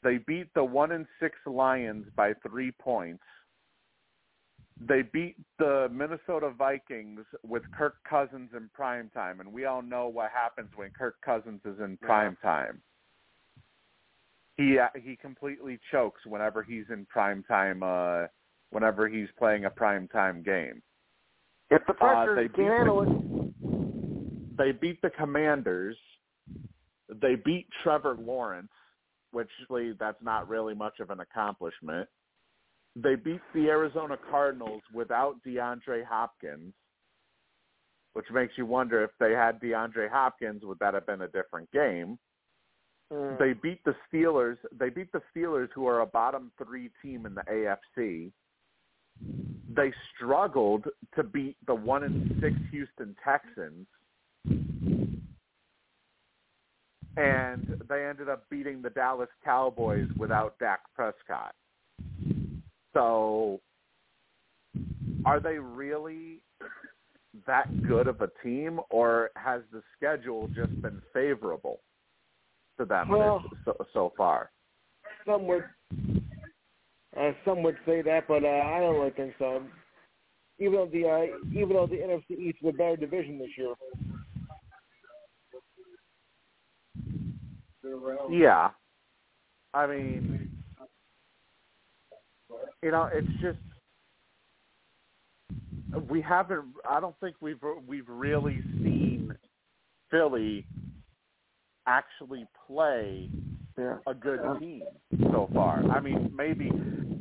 they 0.04 0.20
beat 0.20 0.54
the 0.54 0.64
one 0.64 0.92
and 0.92 1.08
six 1.20 1.36
Lions 1.46 2.06
by 2.16 2.34
three 2.48 2.72
points. 2.72 3.24
They 4.80 5.04
beat 5.04 5.36
the 5.60 5.88
Minnesota 5.92 6.50
Vikings 6.50 7.22
with 7.44 7.64
Kirk 7.72 7.96
Cousins 8.10 8.50
in 8.56 8.70
prime 8.74 9.10
time, 9.14 9.40
and 9.40 9.54
we 9.54 9.66
all 9.66 9.82
know 9.82 10.08
what 10.08 10.32
happens 10.32 10.70
when 10.76 10.90
Kirk 10.92 11.16
Cousins 11.24 11.62
is 11.66 11.80
in 11.80 11.98
prime 11.98 12.38
time. 12.42 12.82
He 14.58 14.78
uh, 14.80 14.88
he 14.96 15.16
completely 15.16 15.80
chokes 15.92 16.22
whenever 16.26 16.64
he's 16.64 16.86
in 16.90 17.06
prime 17.06 17.44
time. 17.44 17.82
Uh, 17.84 18.28
whenever 18.74 19.08
he's 19.08 19.28
playing 19.38 19.66
a 19.66 19.70
prime 19.70 20.08
time 20.08 20.42
game. 20.44 20.82
If 21.70 21.86
the 21.86 21.94
Uh, 21.94 21.96
pressure 21.96 22.36
they 22.36 22.48
can 22.48 22.66
beat 22.66 22.72
handle 22.72 23.06
the- 23.06 23.12
it, 23.12 24.58
they 24.58 24.72
beat 24.72 25.02
the 25.02 25.12
Commanders. 25.12 25.98
They 27.08 27.36
beat 27.36 27.70
Trevor 27.84 28.16
Lawrence, 28.16 28.72
which 29.32 29.52
that's 30.00 30.22
not 30.22 30.48
really 30.50 30.74
much 30.74 31.00
of 31.00 31.12
an 31.12 31.20
accomplishment. 31.20 32.10
They 32.96 33.16
beat 33.16 33.42
the 33.56 33.70
Arizona 33.70 34.18
Cardinals 34.30 34.82
without 34.94 35.38
DeAndre 35.46 36.06
Hopkins, 36.06 36.74
which 38.14 38.26
makes 38.32 38.54
you 38.58 38.66
wonder 38.68 39.04
if 39.04 39.10
they 39.20 39.32
had 39.32 39.60
DeAndre 39.60 40.10
Hopkins, 40.10 40.64
would 40.64 40.78
that 40.80 40.94
have 40.94 41.08
been 41.08 41.22
a 41.22 41.28
different 41.28 41.72
game? 41.72 42.20
mm, 43.12 43.40
They 43.40 43.54
beat 43.54 43.84
the 43.84 43.96
Steelers. 44.08 44.58
They 44.78 44.90
beat 44.90 45.12
the 45.12 45.22
Steelers, 45.36 45.70
who 45.74 45.88
are 45.88 46.02
a 46.02 46.06
bottom 46.06 46.52
three 46.64 46.92
team 47.02 47.26
in 47.26 47.34
the 47.34 47.44
AFC. 47.44 48.32
They 49.76 49.92
struggled 50.16 50.86
to 51.16 51.24
beat 51.24 51.58
the 51.66 51.74
one 51.74 52.04
and 52.04 52.40
six 52.40 52.56
Houston 52.72 53.16
Texans, 53.24 53.88
and 57.18 57.82
they 57.90 58.06
ended 58.06 58.30
up 58.30 58.48
beating 58.50 58.82
the 58.84 58.90
Dallas 58.92 59.30
Cowboys 59.44 60.08
without 60.18 60.60
Dak 60.60 60.82
Prescott. 60.96 61.56
So, 62.94 63.60
are 65.26 65.40
they 65.40 65.58
really 65.58 66.42
that 67.48 67.68
good 67.88 68.08
of 68.08 68.22
a 68.22 68.30
team, 68.44 68.80
or 68.90 69.32
has 69.36 69.62
the 69.72 69.82
schedule 69.98 70.48
just 70.56 70.80
been 70.82 71.02
favorable 71.14 71.80
to 72.78 72.86
them 72.86 73.10
Well- 73.10 73.44
so, 73.66 73.76
so 73.94 74.14
far? 74.16 74.52
some 75.26 75.48
would 75.48 75.64
uh, 77.18 77.32
some 77.46 77.62
would 77.64 77.78
say 77.86 78.02
that, 78.02 78.28
but 78.28 78.44
uh, 78.44 78.48
I 78.48 78.80
don't 78.80 78.96
really 79.00 79.12
think 79.12 79.34
so. 79.38 79.64
Even 80.60 80.74
though 80.74 80.90
the 80.92 81.08
uh, 81.08 81.38
even 81.52 81.70
though 81.70 81.88
the 81.88 81.96
NFC 81.98 82.38
East 82.40 82.58
is 82.62 82.70
a 82.70 82.72
better 82.72 82.98
division 82.98 83.38
this 83.40 83.50
year. 83.58 83.74
Yeah. 88.30 88.70
I 89.74 89.88
mean, 89.88 90.43
you 92.82 92.92
know, 92.92 93.10
it's 93.12 93.28
just 93.42 93.58
we 96.10 96.22
haven't. 96.22 96.66
I 96.90 97.00
don't 97.00 97.16
think 97.20 97.36
we've 97.42 97.60
we've 97.88 98.08
really 98.08 98.62
seen 98.78 99.36
Philly 100.10 100.66
actually 101.86 102.46
play 102.68 103.30
Yeah. 103.78 103.98
a 104.08 104.14
good 104.14 104.40
team 104.60 104.84
so 105.32 105.50
far. 105.54 105.84
I 105.90 106.00
mean, 106.00 106.32
maybe 106.36 106.72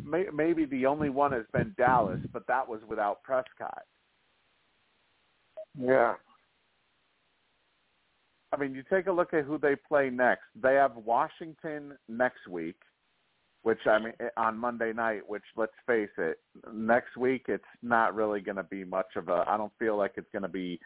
may, 0.05 0.27
maybe 0.33 0.67
the 0.67 0.87
only 0.87 1.11
one 1.11 1.33
has 1.33 1.47
been 1.53 1.75
Dallas, 1.77 2.21
but 2.33 2.47
that 2.47 2.69
was 2.69 2.81
without 2.89 3.23
Prescott. 3.23 3.83
Yeah. 5.79 6.15
I 8.53 8.57
mean, 8.59 8.75
you 8.75 8.83
take 8.91 9.07
a 9.07 9.13
look 9.13 9.33
at 9.33 9.45
who 9.45 9.57
they 9.59 9.75
play 9.75 10.11
next. 10.11 10.43
They 10.61 10.75
have 10.75 10.95
Washington 10.97 11.97
next 12.09 12.47
week, 12.47 12.77
which 13.63 13.79
I 13.87 13.99
mean 13.99 14.13
on 14.37 14.59
Monday 14.59 14.93
night. 14.93 15.23
Which 15.27 15.43
let's 15.57 15.73
face 15.87 16.11
it, 16.19 16.39
next 16.73 17.17
week 17.17 17.47
it's 17.49 17.65
not 17.83 18.15
really 18.15 18.41
going 18.41 18.57
to 18.57 18.63
be 18.65 18.85
much 18.85 19.17
of 19.17 19.29
a. 19.29 19.45
I 19.47 19.57
don't 19.57 19.73
feel 19.79 19.97
like 19.97 20.13
it's 20.17 20.31
going 20.33 20.43
to 20.43 20.49
be 20.49 20.81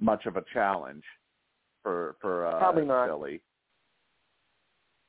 much 0.00 0.26
of 0.26 0.36
a 0.36 0.44
challenge 0.52 1.04
for 1.82 2.16
for 2.20 2.46
uh, 2.46 2.58
Probably 2.58 2.84
not. 2.84 3.08
Philly. 3.08 3.40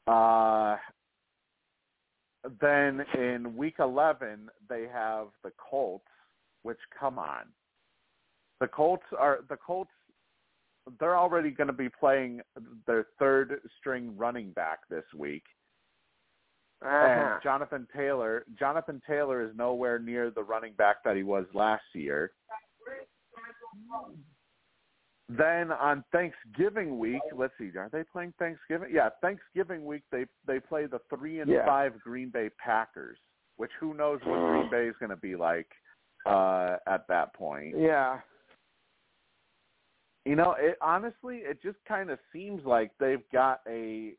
Uh, 0.08 0.78
then 2.62 3.06
in 3.16 3.56
week 3.56 3.76
eleven 3.80 4.50
they 4.70 4.86
have 4.92 5.28
the 5.44 5.52
Colts, 5.58 6.06
which 6.64 6.80
come 6.98 7.20
on. 7.20 7.44
The 8.60 8.68
Colts 8.68 9.04
are 9.18 9.40
the 9.50 9.58
Colts 9.58 9.92
they're 11.00 11.18
already 11.18 11.52
going 11.52 11.68
to 11.68 11.74
be 11.74 11.90
playing 11.90 12.42
their 12.88 13.08
third 13.20 13.60
string 13.78 14.16
running 14.18 14.52
back 14.52 14.80
this 14.90 15.04
week. 15.16 15.44
Uh-huh. 16.82 16.90
And 17.34 17.44
Jonathan 17.44 17.88
Taylor, 17.96 18.46
Jonathan 18.58 19.02
Taylor 19.06 19.42
is 19.44 19.52
nowhere 19.56 20.00
near 20.00 20.32
the 20.32 20.44
running 20.44 20.74
back 20.74 21.04
that 21.04 21.16
he 21.18 21.24
was 21.24 21.46
last 21.54 21.84
year. 21.94 22.32
Then 25.28 25.72
on 25.72 26.04
Thanksgiving 26.12 26.98
week, 26.98 27.22
let's 27.36 27.54
see, 27.60 27.70
are 27.78 27.90
they 27.92 28.04
playing 28.12 28.34
Thanksgiving? 28.40 28.90
Yeah, 28.92 29.10
Thanksgiving 29.22 29.86
week 29.86 30.02
they 30.12 30.26
they 30.48 30.60
play 30.60 30.88
the 30.88 31.00
three 31.14 31.40
and 31.42 31.52
Yeah. 31.52 31.66
five 31.66 32.00
Green 32.02 32.30
Bay 32.30 32.50
Packers, 32.58 33.20
which 33.58 33.72
who 33.80 33.94
knows 33.94 34.20
what 34.24 34.40
Green 34.40 34.70
Bay 34.72 34.88
is 34.88 34.96
going 35.00 35.12
to 35.12 35.16
be 35.18 35.36
like 35.36 35.68
uh 36.26 36.78
at 36.88 37.08
that 37.10 37.34
point. 37.36 37.76
Yeah. 37.78 38.20
You 40.26 40.36
know, 40.36 40.56
it 40.58 40.78
honestly, 40.82 41.38
it 41.38 41.62
just 41.62 41.78
kind 41.88 42.10
of 42.10 42.20
seems 42.34 42.66
like 42.66 42.92
they've 43.00 43.28
got 43.32 43.62
a. 43.68 44.14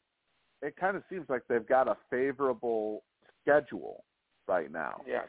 It 0.62 0.76
kind 0.76 0.96
of 0.96 1.02
seems 1.08 1.28
like 1.28 1.42
they've 1.48 1.66
got 1.66 1.88
a 1.88 1.96
favorable 2.10 3.02
schedule 3.42 4.04
right 4.46 4.70
now. 4.70 5.00
Yes. 5.06 5.28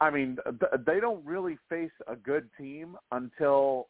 I 0.00 0.10
mean, 0.10 0.38
th- 0.44 0.84
they 0.86 0.98
don't 0.98 1.24
really 1.24 1.58
face 1.68 1.90
a 2.08 2.16
good 2.16 2.48
team 2.58 2.96
until 3.12 3.88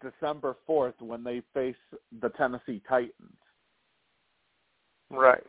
December 0.00 0.56
fourth 0.66 0.94
when 1.00 1.22
they 1.24 1.42
face 1.52 1.76
the 2.20 2.30
Tennessee 2.30 2.80
Titans. 2.88 3.36
Right. 5.10 5.44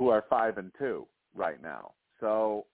who 0.00 0.08
are 0.08 0.24
five 0.30 0.56
and 0.56 0.72
two 0.78 1.06
right 1.34 1.62
now. 1.62 1.92
So, 2.20 2.64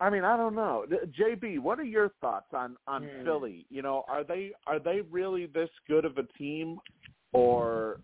I 0.00 0.10
mean, 0.10 0.24
I 0.24 0.36
don't 0.36 0.54
know. 0.54 0.86
JB, 1.18 1.58
what 1.58 1.78
are 1.80 1.84
your 1.84 2.10
thoughts 2.20 2.52
on 2.52 2.76
on 2.86 3.02
Hmm. 3.04 3.24
Philly? 3.24 3.66
You 3.68 3.82
know, 3.82 4.04
are 4.08 4.22
they 4.24 4.52
are 4.66 4.78
they 4.78 5.00
really 5.02 5.46
this 5.46 5.70
good 5.88 6.04
of 6.04 6.18
a 6.18 6.24
team, 6.38 6.80
or 7.32 8.00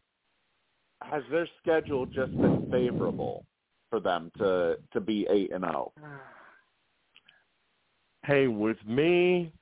has 1.03 1.23
their 1.31 1.49
schedule 1.61 2.07
just 2.07 2.33
been 2.41 2.69
favorable 2.71 3.45
for 3.91 4.01
them 4.01 4.31
to 4.39 4.79
to 4.93 5.01
be 5.01 5.27
eight 5.31 5.53
and 5.53 5.65
oh? 5.65 5.93
zero? 5.99 6.11
Hey, 8.27 8.47
with 8.47 8.79
me, 8.87 9.53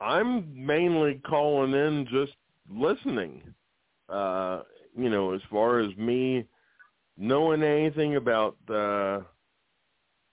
I'm 0.00 0.64
mainly 0.66 1.20
calling 1.26 1.74
in 1.74 2.06
just 2.10 2.32
listening. 2.70 3.42
Uh, 4.08 4.62
you 4.96 5.10
know, 5.10 5.34
as 5.34 5.42
far 5.50 5.80
as 5.80 5.94
me 5.96 6.46
knowing 7.18 7.62
anything 7.62 8.16
about 8.16 8.56
uh 8.70 9.20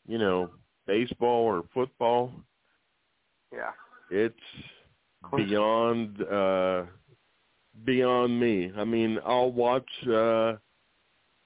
you 0.08 0.18
know, 0.18 0.50
baseball 0.88 1.44
or 1.46 1.64
football, 1.74 2.32
Yeah. 3.54 3.72
it's 4.10 4.36
beyond 5.36 6.22
uh 6.24 6.86
beyond 7.86 8.40
me. 8.40 8.72
I 8.78 8.86
mean, 8.86 9.20
I'll 9.26 9.52
watch 9.52 9.90
uh 10.08 10.56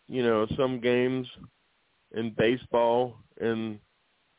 you 0.07 0.23
know, 0.23 0.47
some 0.57 0.79
games 0.81 1.27
in 2.13 2.33
baseball 2.37 3.17
and 3.39 3.79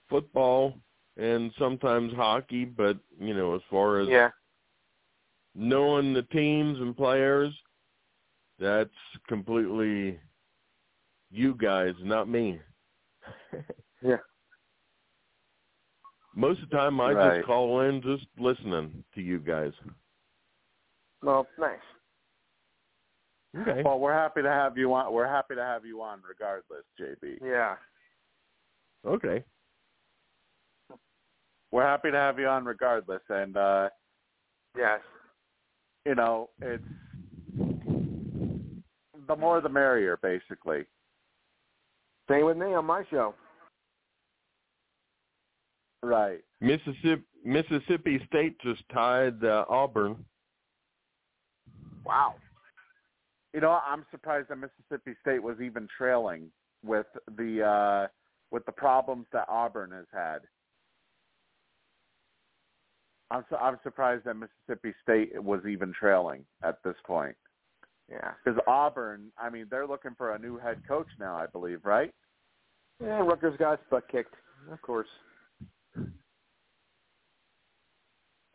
football 0.09 0.75
and 1.17 1.53
sometimes 1.59 2.13
hockey, 2.15 2.65
but 2.65 2.99
you 3.21 3.35
know, 3.35 3.55
as 3.57 3.63
far 3.71 4.01
as 4.01 4.11
Yeah. 4.11 4.31
knowing 5.55 6.13
the 6.15 6.23
teams 6.25 6.79
and 6.81 6.97
players, 6.97 7.53
that's 8.59 8.91
completely 9.29 10.21
you 11.31 11.55
guys, 11.55 11.95
not 12.03 12.29
me. 12.29 12.61
Yeah. 14.03 14.19
Most 16.35 16.62
of 16.62 16.70
the 16.70 16.77
time 16.77 17.01
I 17.01 17.12
Right. 17.12 17.36
just 17.36 17.47
call 17.47 17.81
in 17.81 18.01
just 18.02 18.27
listening 18.39 19.05
to 19.15 19.20
you 19.20 19.39
guys. 19.39 19.73
Well, 21.23 21.47
nice. 21.59 21.78
Okay. 23.55 23.83
Well, 23.83 24.01
we're 24.01 24.15
happy 24.15 24.41
to 24.43 24.49
have 24.49 24.78
you 24.78 24.93
on. 24.94 25.12
We're 25.12 25.28
happy 25.28 25.55
to 25.55 25.62
have 25.62 25.85
you 25.85 26.01
on, 26.01 26.23
regardless, 26.27 26.85
JB. 26.99 27.39
Yeah. 27.43 27.77
Okay. 29.05 29.44
We're 31.70 31.83
happy 31.83 32.11
to 32.11 32.17
have 32.17 32.39
you 32.39 32.49
on, 32.49 32.65
regardless, 32.65 33.23
and 33.28 33.57
uh 33.57 33.91
Yes. 34.77 35.02
you 36.07 36.15
know, 36.15 36.49
it's 36.62 36.83
the 39.27 39.36
more 39.36 39.61
the 39.61 39.69
merrier, 39.69 40.17
basically. 40.17 40.86
Same 42.28 42.47
with 42.47 42.57
me 42.57 42.73
on 42.75 42.86
my 42.86 43.05
show. 43.11 43.35
Right. 46.03 46.41
Mississippi 46.61 47.23
Mississippi 47.45 48.21
State 48.27 48.59
just 48.61 48.83
tied 48.93 49.45
uh, 49.45 49.65
Auburn. 49.69 50.25
Wow. 52.05 52.35
You 53.53 53.61
know, 53.61 53.79
I'm 53.87 54.05
surprised 54.11 54.49
that 54.49 54.57
Mississippi 54.57 55.17
State 55.21 55.43
was 55.43 55.61
even 55.61 55.89
trailing 55.97 56.51
with 56.85 57.07
the 57.37 57.63
uh 57.63 58.09
with 58.51 58.65
the 58.67 58.73
problems 58.73 59.27
that 59.33 59.47
Auburn 59.49 59.91
has 59.93 60.07
had. 60.13 60.39
I'm 63.31 63.45
su- 63.49 63.57
I'm 63.57 63.79
surprised 63.83 64.25
that 64.25 64.35
Mississippi 64.35 64.95
State 65.03 65.43
was 65.43 65.61
even 65.69 65.93
trailing 65.99 66.45
at 66.63 66.79
this 66.85 66.97
point. 67.07 67.37
Yeah. 68.11 68.33
Because 68.45 68.61
Auburn, 68.67 69.33
I 69.39 69.49
mean, 69.49 69.67
they're 69.71 69.87
looking 69.87 70.15
for 70.19 70.35
a 70.35 70.39
new 70.39 70.59
head 70.59 70.83
coach 70.87 71.07
now, 71.19 71.35
I 71.37 71.47
believe, 71.47 71.81
right? 71.85 72.13
Yeah, 73.03 73.21
Rutgers 73.21 73.57
got 73.59 73.79
his 73.79 73.87
butt 73.91 74.05
kicked. 74.11 74.35
Of 74.71 74.83
course. 74.83 75.09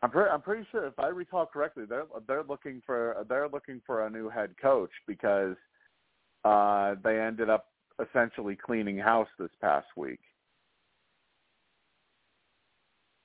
I'm 0.02 0.10
pretty 0.10 0.30
I'm 0.30 0.42
pretty 0.42 0.66
sure 0.70 0.86
if 0.86 0.98
I 0.98 1.08
recall 1.08 1.46
correctly, 1.46 1.84
they're 1.88 2.04
they're 2.26 2.44
looking 2.44 2.82
for 2.86 3.24
they're 3.28 3.48
looking 3.48 3.80
for 3.84 4.06
a 4.06 4.10
new 4.10 4.28
head 4.28 4.50
coach 4.60 4.90
because 5.06 5.56
uh 6.44 6.94
they 7.02 7.20
ended 7.20 7.50
up 7.50 7.66
essentially 8.00 8.56
cleaning 8.56 8.98
house 8.98 9.28
this 9.38 9.50
past 9.60 9.86
week. 9.96 10.20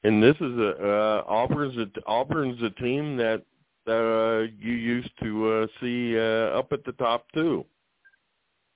And 0.03 0.22
this 0.22 0.35
is 0.35 0.58
a 0.58 0.72
uh, 0.82 1.24
Auburn's 1.27 1.77
a 1.77 1.88
Auburn's 2.08 2.61
a 2.61 2.72
team 2.82 3.18
that 3.18 3.43
uh, 3.88 4.52
you 4.60 4.74
used 4.74 5.11
to 5.22 5.48
uh, 5.48 5.68
see 5.80 6.18
uh, 6.18 6.58
up 6.58 6.74
at 6.74 6.84
the 6.85 6.92
top 6.93 7.26
too, 7.34 7.66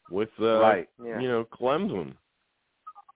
with 0.10 0.30
uh, 0.40 0.60
right. 0.60 0.90
Yeah. 1.04 1.20
you 1.20 1.28
know 1.28 1.46
Clemson. 1.46 2.14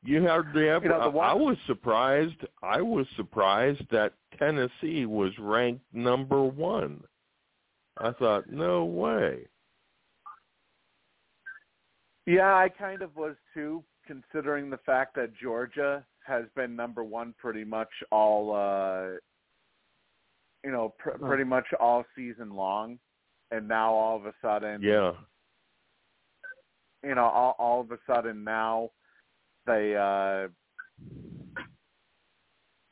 You 0.03 0.27
hardly 0.27 0.69
ever. 0.69 0.85
You 0.85 0.91
know, 0.91 1.11
the 1.11 1.17
I 1.19 1.33
was 1.33 1.57
surprised. 1.67 2.45
I 2.63 2.81
was 2.81 3.05
surprised 3.15 3.83
that 3.91 4.13
Tennessee 4.37 5.05
was 5.05 5.31
ranked 5.39 5.85
number 5.93 6.41
one. 6.43 7.03
I 7.97 8.11
thought, 8.11 8.49
no 8.49 8.85
way. 8.85 9.47
Yeah, 12.25 12.55
I 12.55 12.69
kind 12.69 13.01
of 13.01 13.15
was 13.15 13.35
too, 13.53 13.83
considering 14.07 14.69
the 14.69 14.77
fact 14.77 15.15
that 15.15 15.31
Georgia 15.39 16.03
has 16.25 16.45
been 16.55 16.75
number 16.75 17.03
one 17.03 17.35
pretty 17.37 17.63
much 17.63 17.89
all, 18.11 18.55
uh, 18.55 19.17
you 20.63 20.71
know, 20.71 20.93
pr- 20.97 21.17
pretty 21.17 21.43
much 21.43 21.65
all 21.79 22.05
season 22.15 22.51
long, 22.55 22.97
and 23.51 23.67
now 23.67 23.91
all 23.93 24.17
of 24.17 24.25
a 24.25 24.33
sudden, 24.41 24.81
Yeah, 24.81 25.13
you 27.03 27.15
know, 27.15 27.25
all, 27.25 27.55
all 27.59 27.81
of 27.81 27.91
a 27.91 27.97
sudden 28.07 28.43
now 28.43 28.91
they, 29.65 29.95
uh, 29.95 30.47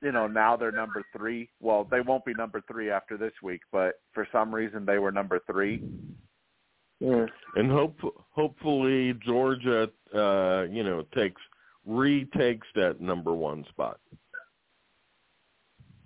you 0.01 0.11
know, 0.11 0.27
now 0.27 0.55
they're 0.55 0.71
number 0.71 1.03
three. 1.15 1.49
Well, 1.59 1.87
they 1.89 2.01
won't 2.01 2.25
be 2.25 2.33
number 2.33 2.61
three 2.71 2.89
after 2.89 3.17
this 3.17 3.33
week, 3.43 3.61
but 3.71 3.95
for 4.13 4.27
some 4.31 4.53
reason 4.53 4.85
they 4.85 4.97
were 4.97 5.11
number 5.11 5.39
three. 5.45 5.83
Yeah. 6.99 7.27
and 7.55 7.71
hope 7.71 7.97
hopefully 8.31 9.13
Georgia, 9.25 9.89
uh, 10.13 10.65
you 10.69 10.83
know, 10.83 11.05
takes 11.15 11.41
retakes 11.85 12.67
that 12.75 12.99
number 12.99 13.33
one 13.33 13.65
spot. 13.69 13.99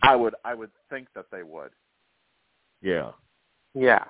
I 0.03 0.15
would, 0.15 0.35
I 0.45 0.53
would 0.53 0.69
think 0.89 1.07
that 1.15 1.25
they 1.31 1.41
would. 1.41 1.71
Yeah. 2.83 3.11
Yeah. 3.73 4.03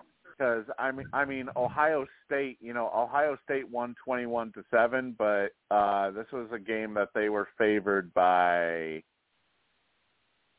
Because 0.43 0.65
I 0.77 0.91
mean, 0.91 1.05
I 1.13 1.25
mean, 1.25 1.47
Ohio 1.55 2.05
State. 2.25 2.57
You 2.61 2.73
know, 2.73 2.89
Ohio 2.93 3.37
State 3.43 3.69
won 3.69 3.95
twenty-one 4.03 4.51
to 4.53 4.63
seven, 4.69 5.15
but 5.17 5.49
uh, 5.71 6.11
this 6.11 6.25
was 6.33 6.49
a 6.53 6.59
game 6.59 6.93
that 6.95 7.09
they 7.15 7.29
were 7.29 7.47
favored 7.57 8.13
by. 8.13 9.03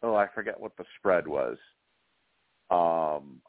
Oh, 0.02 0.14
I 0.14 0.26
forget 0.34 0.58
what 0.58 0.76
the 0.76 0.84
spread 0.98 1.26
was. 1.26 1.56
Um, 2.70 3.40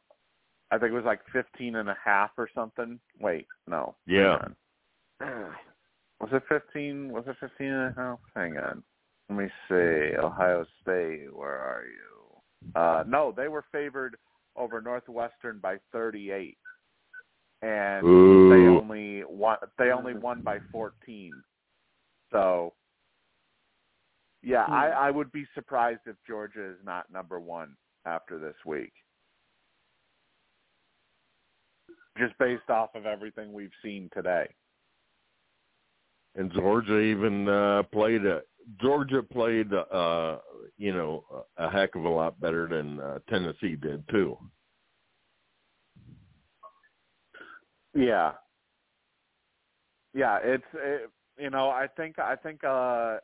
I 0.71 0.77
think 0.77 0.91
it 0.91 0.95
was 0.95 1.05
like 1.05 1.21
fifteen 1.31 1.77
and 1.77 1.89
a 1.89 1.97
half 2.03 2.31
or 2.37 2.49
something. 2.53 2.99
Wait, 3.19 3.47
no. 3.67 3.95
Yeah. 4.05 4.39
Was 6.21 6.29
it 6.31 6.43
fifteen? 6.47 7.11
Was 7.11 7.25
it 7.27 7.35
fifteen 7.41 7.67
and 7.67 7.91
a 7.91 7.99
half? 7.99 8.19
Hang 8.35 8.57
on. 8.57 8.81
Let 9.29 9.37
me 9.37 9.47
see. 9.67 10.17
Ohio 10.17 10.65
State, 10.81 11.27
where 11.35 11.59
are 11.59 11.83
you? 11.85 12.79
Uh, 12.79 13.03
no, 13.05 13.33
they 13.35 13.49
were 13.49 13.65
favored 13.69 14.15
over 14.55 14.81
Northwestern 14.81 15.59
by 15.59 15.77
38, 15.91 16.57
and 17.61 18.05
Ooh. 18.05 18.49
they 18.49 18.67
only 18.67 19.23
won. 19.25 19.57
They 19.77 19.91
only 19.91 20.13
won 20.13 20.41
by 20.41 20.59
14. 20.71 21.33
So, 22.31 22.73
yeah, 24.43 24.65
Hmm. 24.65 24.73
I, 24.73 24.89
I 24.89 25.11
would 25.11 25.31
be 25.31 25.45
surprised 25.55 26.01
if 26.05 26.15
Georgia 26.27 26.65
is 26.65 26.77
not 26.83 27.11
number 27.11 27.39
one 27.39 27.75
after 28.05 28.39
this 28.39 28.55
week. 28.65 28.93
Just 32.17 32.37
based 32.37 32.69
off 32.69 32.95
of 32.95 33.05
everything 33.05 33.51
we've 33.51 33.69
seen 33.83 34.09
today. 34.13 34.47
And 36.35 36.51
Georgia 36.51 36.99
even 36.99 37.47
uh, 37.47 37.83
played 37.91 38.25
a 38.25 38.41
Georgia 38.81 39.21
played 39.21 39.73
uh, 39.73 40.37
you 40.77 40.93
know 40.93 41.23
a 41.57 41.69
heck 41.69 41.95
of 41.95 42.03
a 42.03 42.09
lot 42.09 42.39
better 42.39 42.67
than 42.67 42.99
uh, 42.99 43.19
Tennessee 43.29 43.75
did 43.75 44.07
too. 44.09 44.37
Yeah. 47.95 48.33
Yeah, 50.13 50.39
it's 50.43 50.63
it, 50.73 51.09
you 51.37 51.49
know, 51.49 51.69
I 51.69 51.87
think 51.95 52.19
I 52.19 52.35
think 52.35 52.63
uh 52.63 53.17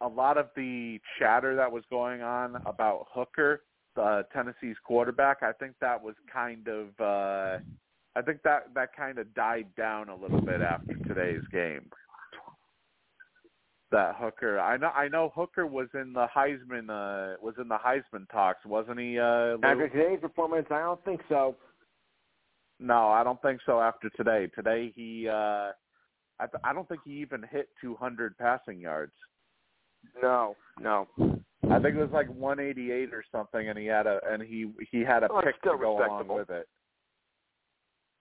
a 0.00 0.08
lot 0.08 0.38
of 0.38 0.48
the 0.54 1.00
chatter 1.18 1.56
that 1.56 1.70
was 1.70 1.82
going 1.90 2.22
on 2.22 2.56
about 2.66 3.06
Hooker, 3.12 3.62
uh 4.00 4.22
Tennessee's 4.32 4.76
quarterback, 4.84 5.42
I 5.42 5.52
think 5.52 5.74
that 5.80 6.02
was 6.02 6.14
kind 6.32 6.66
of 6.68 6.88
uh 7.00 7.58
I 8.16 8.22
think 8.22 8.42
that 8.42 8.74
that 8.74 8.96
kind 8.96 9.18
of 9.18 9.32
died 9.34 9.68
down 9.76 10.08
a 10.08 10.16
little 10.16 10.40
bit 10.40 10.60
after 10.60 10.94
today's 11.06 11.46
game. 11.52 11.88
That 13.90 14.16
Hooker, 14.18 14.60
I 14.60 14.76
know 14.76 14.88
I 14.88 15.08
know 15.08 15.32
Hooker 15.34 15.66
was 15.66 15.88
in 15.94 16.12
the 16.12 16.26
Heisman 16.34 16.90
uh 16.90 17.36
was 17.40 17.54
in 17.58 17.68
the 17.68 17.78
Heisman 17.78 18.28
talks, 18.30 18.64
wasn't 18.66 19.00
he 19.00 19.18
uh? 19.18 19.56
After 19.62 19.88
today's 19.88 20.20
performance, 20.20 20.66
I 20.70 20.80
don't 20.80 21.02
think 21.06 21.20
so. 21.28 21.56
No, 22.78 23.08
I 23.08 23.24
don't 23.24 23.40
think 23.40 23.60
so. 23.64 23.80
After 23.80 24.10
today, 24.10 24.48
today 24.54 24.92
he, 24.94 25.26
uh 25.28 25.72
I, 26.40 26.46
th- 26.46 26.62
I 26.62 26.72
don't 26.72 26.86
think 26.88 27.00
he 27.04 27.12
even 27.12 27.42
hit 27.50 27.68
200 27.80 28.36
passing 28.38 28.78
yards. 28.78 29.12
No, 30.22 30.54
no. 30.80 31.08
I 31.18 31.78
think 31.80 31.96
it 31.96 32.00
was 32.00 32.10
like 32.12 32.28
188 32.28 33.12
or 33.12 33.24
something, 33.32 33.68
and 33.68 33.78
he 33.78 33.86
had 33.86 34.06
a 34.06 34.20
and 34.28 34.42
he 34.42 34.70
he 34.90 35.00
had 35.00 35.22
a 35.22 35.28
Oh, 35.30 35.40
pick 35.42 35.60
to 35.62 35.76
go 35.80 35.96
along 35.98 36.28
with 36.28 36.50
it. 36.50 36.68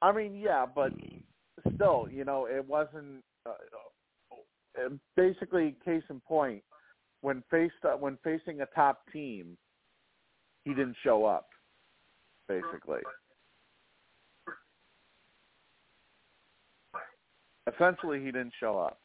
I 0.01 0.11
mean, 0.11 0.35
yeah, 0.35 0.65
but 0.65 0.91
still, 1.75 2.07
you 2.11 2.23
know, 2.25 2.45
it 2.45 2.65
wasn't. 2.67 3.23
Uh, 3.45 3.53
basically, 5.15 5.75
case 5.83 6.03
in 6.09 6.19
point, 6.21 6.63
when 7.21 7.43
faced 7.49 7.73
uh, 7.83 7.97
when 7.97 8.17
facing 8.23 8.61
a 8.61 8.65
top 8.67 9.01
team, 9.11 9.57
he 10.65 10.71
didn't 10.71 10.97
show 11.03 11.25
up. 11.25 11.47
Basically. 12.47 13.01
Essentially, 17.73 18.19
he 18.19 18.27
didn't 18.27 18.53
show 18.59 18.79
up. 18.79 18.99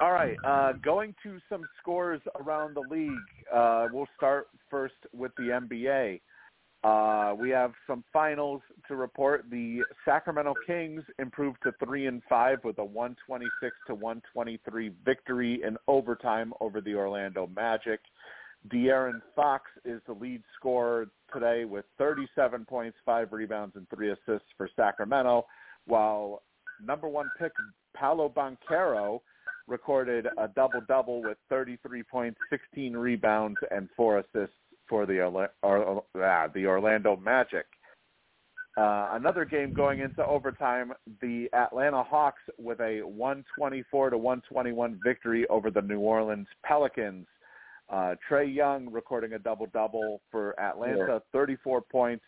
All 0.00 0.12
right, 0.12 0.36
uh, 0.44 0.72
going 0.84 1.14
to 1.22 1.38
some 1.48 1.62
scores 1.80 2.20
around 2.40 2.74
the 2.74 2.82
league. 2.90 3.10
Uh, 3.52 3.86
we'll 3.92 4.08
start 4.16 4.48
first 4.68 4.94
with 5.14 5.32
the 5.36 5.44
NBA. 5.44 6.20
Uh, 6.84 7.34
we 7.38 7.48
have 7.48 7.72
some 7.86 8.04
finals 8.12 8.60
to 8.86 8.94
report. 8.94 9.46
The 9.50 9.80
Sacramento 10.04 10.54
Kings 10.66 11.02
improved 11.18 11.56
to 11.62 11.72
three 11.82 12.06
and 12.06 12.20
five 12.28 12.58
with 12.62 12.78
a 12.78 12.84
126 12.84 13.74
to 13.86 13.94
123 13.94 14.92
victory 15.02 15.62
in 15.66 15.78
overtime 15.88 16.52
over 16.60 16.82
the 16.82 16.94
Orlando 16.94 17.48
Magic. 17.56 18.00
De'Aaron 18.68 19.22
Fox 19.34 19.64
is 19.86 20.02
the 20.06 20.12
lead 20.12 20.42
scorer 20.58 21.06
today 21.32 21.64
with 21.64 21.86
37 21.96 22.66
points, 22.66 22.98
five 23.04 23.32
rebounds, 23.32 23.76
and 23.76 23.86
three 23.88 24.10
assists 24.10 24.48
for 24.56 24.68
Sacramento, 24.76 25.46
while 25.86 26.42
number 26.84 27.08
one 27.08 27.30
pick 27.38 27.52
Paolo 27.94 28.28
Banchero 28.28 29.20
recorded 29.66 30.26
a 30.38 30.48
double-double 30.48 31.22
with 31.22 31.38
33 31.48 32.02
points, 32.02 32.38
16 32.50 32.94
rebounds, 32.94 33.56
and 33.70 33.88
four 33.96 34.18
assists 34.18 34.54
for 34.88 35.06
the 35.06 35.20
Orla- 35.20 35.50
or, 35.62 36.04
ah, 36.16 36.48
the 36.48 36.66
Orlando 36.66 37.16
Magic. 37.16 37.66
Uh, 38.76 39.10
another 39.12 39.44
game 39.44 39.72
going 39.72 40.00
into 40.00 40.24
overtime, 40.26 40.92
the 41.20 41.48
Atlanta 41.52 42.02
Hawks 42.02 42.42
with 42.58 42.80
a 42.80 43.02
124 43.02 44.10
to 44.10 44.18
121 44.18 44.98
victory 45.04 45.46
over 45.48 45.70
the 45.70 45.82
New 45.82 46.00
Orleans 46.00 46.48
Pelicans. 46.64 47.26
Uh, 47.88 48.16
Trae 48.28 48.52
Young 48.52 48.90
recording 48.90 49.34
a 49.34 49.38
double 49.38 49.66
double 49.66 50.20
for 50.30 50.58
Atlanta, 50.58 51.22
34 51.32 51.82
points, 51.82 52.24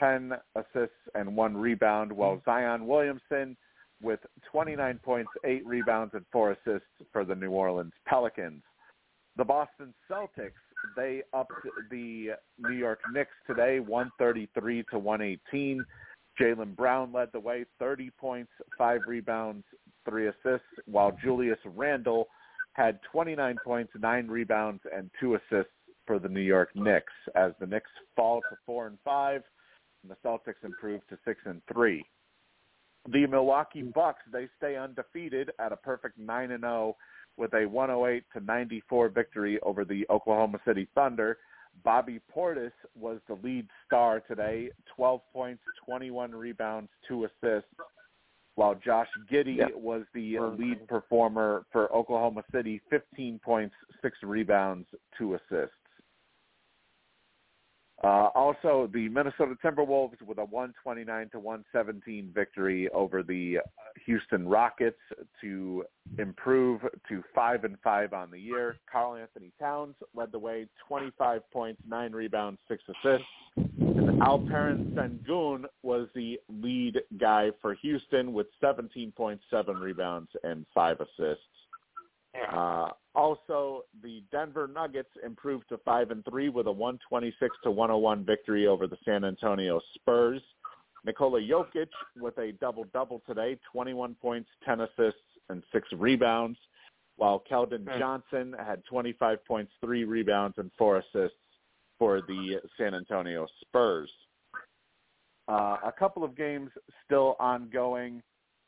10 0.00 0.32
assists, 0.54 0.96
and 1.14 1.34
one 1.34 1.56
rebound, 1.56 2.12
while 2.12 2.42
Zion 2.44 2.86
Williamson 2.86 3.56
with 4.02 4.20
29 4.50 4.98
points, 5.02 5.30
eight 5.44 5.64
rebounds, 5.66 6.14
and 6.14 6.24
four 6.32 6.52
assists 6.52 6.88
for 7.12 7.24
the 7.24 7.34
New 7.34 7.50
Orleans 7.52 7.92
Pelicans. 8.06 8.62
The 9.36 9.44
Boston 9.44 9.94
Celtics 10.10 10.52
they 10.96 11.22
upped 11.32 11.52
the 11.90 12.30
New 12.58 12.74
York 12.74 13.00
Knicks 13.12 13.34
today, 13.46 13.80
133 13.80 14.84
to 14.90 14.98
118. 14.98 15.84
Jaylen 16.40 16.76
Brown 16.76 17.12
led 17.12 17.28
the 17.32 17.40
way, 17.40 17.64
30 17.78 18.10
points, 18.18 18.50
five 18.78 19.00
rebounds, 19.06 19.64
three 20.08 20.28
assists, 20.28 20.66
while 20.86 21.16
Julius 21.22 21.58
Randle 21.64 22.28
had 22.72 23.00
29 23.12 23.56
points, 23.64 23.92
nine 24.00 24.28
rebounds, 24.28 24.82
and 24.94 25.10
two 25.20 25.34
assists 25.34 25.72
for 26.06 26.18
the 26.18 26.28
New 26.28 26.40
York 26.40 26.70
Knicks 26.74 27.12
as 27.34 27.52
the 27.60 27.66
Knicks 27.66 27.90
fall 28.16 28.40
to 28.50 28.56
four 28.64 28.86
and 28.86 28.98
five, 29.04 29.42
and 30.02 30.10
the 30.10 30.16
Celtics 30.26 30.64
improve 30.64 31.06
to 31.08 31.18
six 31.24 31.40
and 31.44 31.60
three. 31.72 32.04
The 33.08 33.26
Milwaukee 33.26 33.82
Bucks 33.82 34.22
they 34.32 34.48
stay 34.58 34.76
undefeated 34.76 35.50
at 35.58 35.72
a 35.72 35.76
perfect 35.76 36.18
nine 36.18 36.50
and 36.50 36.62
zero 36.62 36.96
with 37.40 37.54
a 37.54 37.66
108 37.66 38.22
to 38.34 38.44
94 38.44 39.08
victory 39.08 39.58
over 39.62 39.84
the 39.84 40.06
Oklahoma 40.10 40.58
City 40.66 40.86
Thunder. 40.94 41.38
Bobby 41.82 42.20
Portis 42.36 42.72
was 42.94 43.18
the 43.28 43.34
lead 43.42 43.66
star 43.86 44.20
today, 44.20 44.70
12 44.94 45.22
points, 45.32 45.62
21 45.86 46.32
rebounds, 46.32 46.90
two 47.08 47.24
assists, 47.24 47.70
while 48.56 48.74
Josh 48.74 49.08
Giddey 49.32 49.56
Yeah. 49.56 49.68
was 49.74 50.04
the 50.12 50.38
lead 50.38 50.86
performer 50.86 51.64
for 51.72 51.90
Oklahoma 51.94 52.44
City, 52.52 52.80
15 52.90 53.38
points, 53.38 53.74
six 54.02 54.22
rebounds, 54.22 54.86
two 55.16 55.34
assists. 55.34 55.74
Uh, 58.02 58.28
also, 58.34 58.88
the 58.94 59.10
Minnesota 59.10 59.54
Timberwolves 59.62 60.22
with 60.22 60.38
a 60.38 60.44
129 60.44 61.28
to 61.30 61.38
117 61.38 62.30
victory 62.34 62.88
over 62.90 63.22
the 63.22 63.58
Houston 64.06 64.48
Rockets 64.48 64.96
to 65.42 65.84
improve 66.18 66.80
to 67.08 67.22
five 67.34 67.64
and 67.64 67.76
five 67.84 68.14
on 68.14 68.30
the 68.30 68.38
year. 68.38 68.76
Karl 68.90 69.16
Anthony 69.16 69.52
Towns 69.60 69.96
led 70.14 70.32
the 70.32 70.38
way, 70.38 70.66
25 70.88 71.42
points, 71.50 71.82
nine 71.86 72.12
rebounds, 72.12 72.58
six 72.68 72.82
assists. 72.88 73.26
And 73.56 74.20
Alperen 74.22 74.94
Sengun 74.94 75.64
was 75.82 76.08
the 76.14 76.40
lead 76.48 77.00
guy 77.18 77.50
for 77.60 77.74
Houston 77.74 78.32
with 78.32 78.46
17 78.62 79.12
points, 79.12 79.44
seven 79.50 79.76
rebounds, 79.76 80.30
and 80.42 80.64
five 80.74 80.96
assists. 81.00 81.44
Uh, 82.52 82.88
also, 83.14 83.82
the 84.02 84.22
Denver 84.30 84.68
Nuggets 84.68 85.10
improved 85.24 85.68
to 85.68 85.78
five 85.78 86.10
and 86.10 86.24
three 86.24 86.48
with 86.48 86.66
a 86.66 86.72
126 86.72 87.56
to 87.64 87.70
101 87.70 88.24
victory 88.24 88.66
over 88.66 88.86
the 88.86 88.96
San 89.04 89.24
Antonio 89.24 89.80
Spurs. 89.94 90.40
Nikola 91.04 91.40
Jokic 91.40 91.88
with 92.20 92.36
a 92.38 92.52
double 92.52 92.84
double 92.92 93.22
today, 93.26 93.58
21 93.72 94.14
points, 94.16 94.48
10 94.64 94.82
assists, 94.82 95.20
and 95.48 95.62
six 95.72 95.88
rebounds, 95.92 96.58
while 97.16 97.42
Keldon 97.50 97.88
Hmm. 97.90 97.98
Johnson 97.98 98.52
had 98.58 98.84
25 98.84 99.44
points, 99.44 99.72
three 99.80 100.04
rebounds, 100.04 100.58
and 100.58 100.70
four 100.78 100.98
assists 100.98 101.38
for 101.98 102.20
the 102.22 102.60
San 102.76 102.94
Antonio 102.94 103.46
Spurs. 103.60 104.10
Uh, 105.48 105.78
a 105.84 105.92
couple 105.92 106.22
of 106.22 106.36
games 106.36 106.70
still 107.04 107.36
ongoing. 107.40 108.22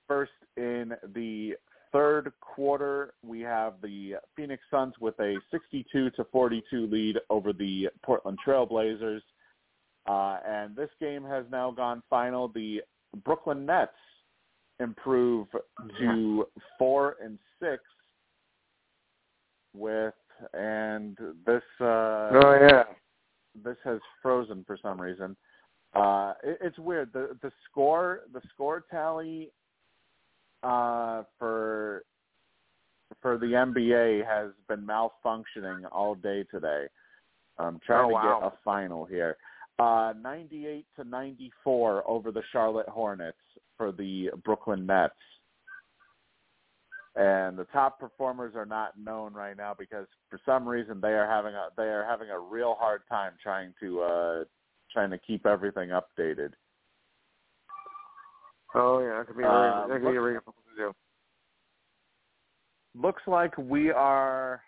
First, 0.09 0.33
in 0.57 0.93
the 1.15 1.57
third 1.93 2.33
quarter, 2.41 3.15
we 3.23 3.41
have 3.41 3.75
the 3.83 4.15
Phoenix 4.35 4.63
Suns 4.71 4.95
with 5.01 5.19
a 5.21 5.37
62 5.51 6.11
to 6.11 6.25
42 6.33 6.87
lead 6.87 7.19
over 7.31 7.53
the 7.53 7.89
Portland 8.03 8.39
Trailblazers. 8.47 9.21
Uh, 10.07 10.39
and 10.47 10.75
this 10.75 10.91
game 11.01 11.23
has 11.23 11.45
now 11.51 11.71
gone 11.71 12.03
final. 12.11 12.49
The 12.49 12.81
Brooklyn 13.25 13.65
Nets 13.65 13.93
improve 14.81 15.47
to 16.01 16.47
four 16.79 17.17
and 17.23 17.39
six 17.61 17.83
with, 19.75 20.15
and 20.55 21.17
this 21.47 21.63
uh, 21.81 21.85
Oh 21.85 22.59
yeah. 22.61 22.85
this 23.65 23.77
has 23.85 24.01
frozen 24.21 24.65
for 24.67 24.77
some 24.83 25.01
reason. 25.01 25.37
Uh, 25.95 26.33
it, 26.43 26.59
it's 26.63 26.79
weird. 26.79 27.13
The 27.13 27.37
the 27.43 27.53
score 27.71 28.23
the 28.33 28.41
score 28.53 28.85
tally 28.91 29.51
uh, 30.63 31.23
for 31.39 32.05
for 33.21 33.37
the 33.39 33.47
NBA 33.47 34.25
has 34.27 34.53
been 34.69 34.87
malfunctioning 34.87 35.85
all 35.93 36.15
day 36.15 36.45
today. 36.51 36.87
I'm 37.59 37.79
trying 37.85 38.07
Oh, 38.07 38.09
to 38.09 38.15
wow. 38.15 38.41
get 38.41 38.49
a 38.49 38.53
final 38.65 39.05
here. 39.05 39.37
Uh, 39.79 40.15
98 40.21 40.87
to 40.97 41.05
94 41.05 42.09
over 42.09 42.31
the 42.33 42.43
Charlotte 42.53 42.89
Hornets 42.89 43.37
for 43.77 43.93
the 43.93 44.31
Brooklyn 44.45 44.87
Nets. 44.87 45.15
and 47.15 47.59
the 47.59 47.65
top 47.73 48.01
performers 48.01 48.55
are 48.57 48.65
not 48.65 48.99
known 48.99 49.35
right 49.35 49.57
now 49.57 49.75
because 49.79 50.07
for 50.31 50.41
some 50.47 50.67
reason 50.67 50.99
they 51.01 51.13
are 51.13 51.27
having 51.29 51.55
a 51.55 51.69
they 51.77 51.83
are 51.91 52.05
having 52.09 52.31
a 52.31 52.39
real 52.39 52.75
hard 52.79 53.03
time 53.09 53.33
trying 53.43 53.75
to 53.81 54.01
uh 54.01 54.45
trying 54.91 55.11
to 55.11 55.19
keep 55.19 55.45
everything 55.47 55.91
updated. 55.91 56.53
Oh 58.75 59.01
yeah, 59.01 59.19
that 59.19 59.27
could 59.27 59.37
be 59.37 59.45
Uh, 59.45 59.87
that 59.87 60.01
could 60.01 60.13
be 60.13 60.19
really 60.19 60.35
difficult 60.35 60.57
to 60.71 60.77
do. 60.77 60.93
Looks 62.95 63.23
like 63.27 63.57
we 63.59 63.91
are 63.91 64.63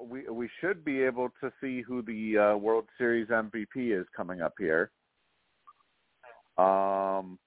we 0.00 0.28
we 0.28 0.48
should 0.60 0.84
be 0.84 1.02
able 1.02 1.30
to 1.40 1.52
see 1.60 1.82
who 1.82 2.02
the 2.02 2.38
uh, 2.38 2.56
World 2.56 2.86
Series 2.98 3.28
MVP 3.28 3.98
is 3.98 4.06
coming 4.16 4.40
up 4.40 4.54
here. 4.58 4.90
Um, 6.58 7.38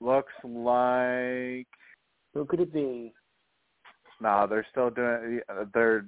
looks 0.00 0.32
like 0.44 1.68
Who 2.34 2.44
could 2.46 2.60
it 2.60 2.72
be? 2.72 3.12
no, 4.20 4.46
they're 4.48 4.66
still 4.70 4.90
doing. 4.90 5.40
They're, 5.74 6.06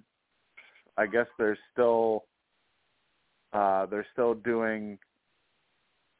I 0.96 1.06
guess 1.06 1.26
they're 1.36 1.58
still, 1.72 2.24
uh, 3.52 3.86
they're 3.86 4.06
still 4.12 4.34
doing. 4.34 4.98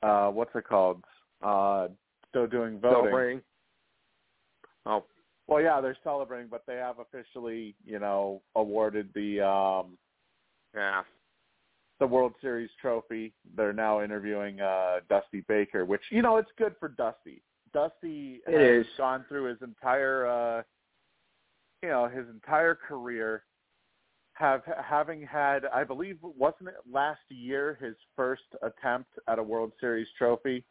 Uh, 0.05 0.31
what's 0.31 0.55
it 0.55 0.67
called? 0.67 1.03
Uh, 1.43 1.89
still 2.29 2.47
doing 2.47 2.79
voting. 2.79 2.99
Celebrating. 3.01 3.43
Oh, 4.87 5.05
Well, 5.47 5.63
yeah, 5.63 5.81
they're 5.81 5.97
celebrating, 6.05 6.49
but 6.51 6.65
they 6.67 6.77
have 6.77 6.97
officially, 6.99 7.75
you 7.85 7.99
know, 7.99 8.43
awarded 8.55 9.09
the 9.15 9.41
um 9.41 9.97
yeah. 10.75 11.03
the 12.01 12.07
World 12.07 12.35
Series 12.41 12.71
trophy. 12.81 13.33
They're 13.57 13.73
now 13.73 14.03
interviewing 14.03 14.61
uh 14.61 15.01
Dusty 15.09 15.43
Baker, 15.49 15.85
which 15.85 16.03
you 16.11 16.21
know, 16.23 16.37
it's 16.37 16.51
good 16.59 16.75
for 16.79 16.89
Dusty. 16.89 17.43
Dusty 17.73 18.41
It 18.47 18.61
has 18.79 18.87
is. 18.87 18.93
gone 18.99 19.25
through 19.29 19.45
his 19.45 19.63
entire 19.63 20.27
uh 20.27 20.63
you 21.83 21.89
know, 21.89 22.09
his 22.09 22.27
entire 22.29 22.75
career 22.75 23.45
have 24.35 24.63
having 24.83 25.23
had 25.23 25.65
I 25.67 25.85
believe 25.85 26.19
wasn't 26.23 26.69
it 26.69 26.75
last 26.91 27.21
year 27.29 27.79
his 27.81 27.95
first 28.17 28.43
attempt 28.63 29.11
at 29.29 29.39
a 29.39 29.43
World 29.43 29.73
Series 29.81 30.09
trophy 30.19 30.65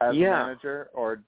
as 0.00 0.14
Yeah. 0.16 0.42
a 0.42 0.46
manager 0.46 0.90
or 0.92 1.22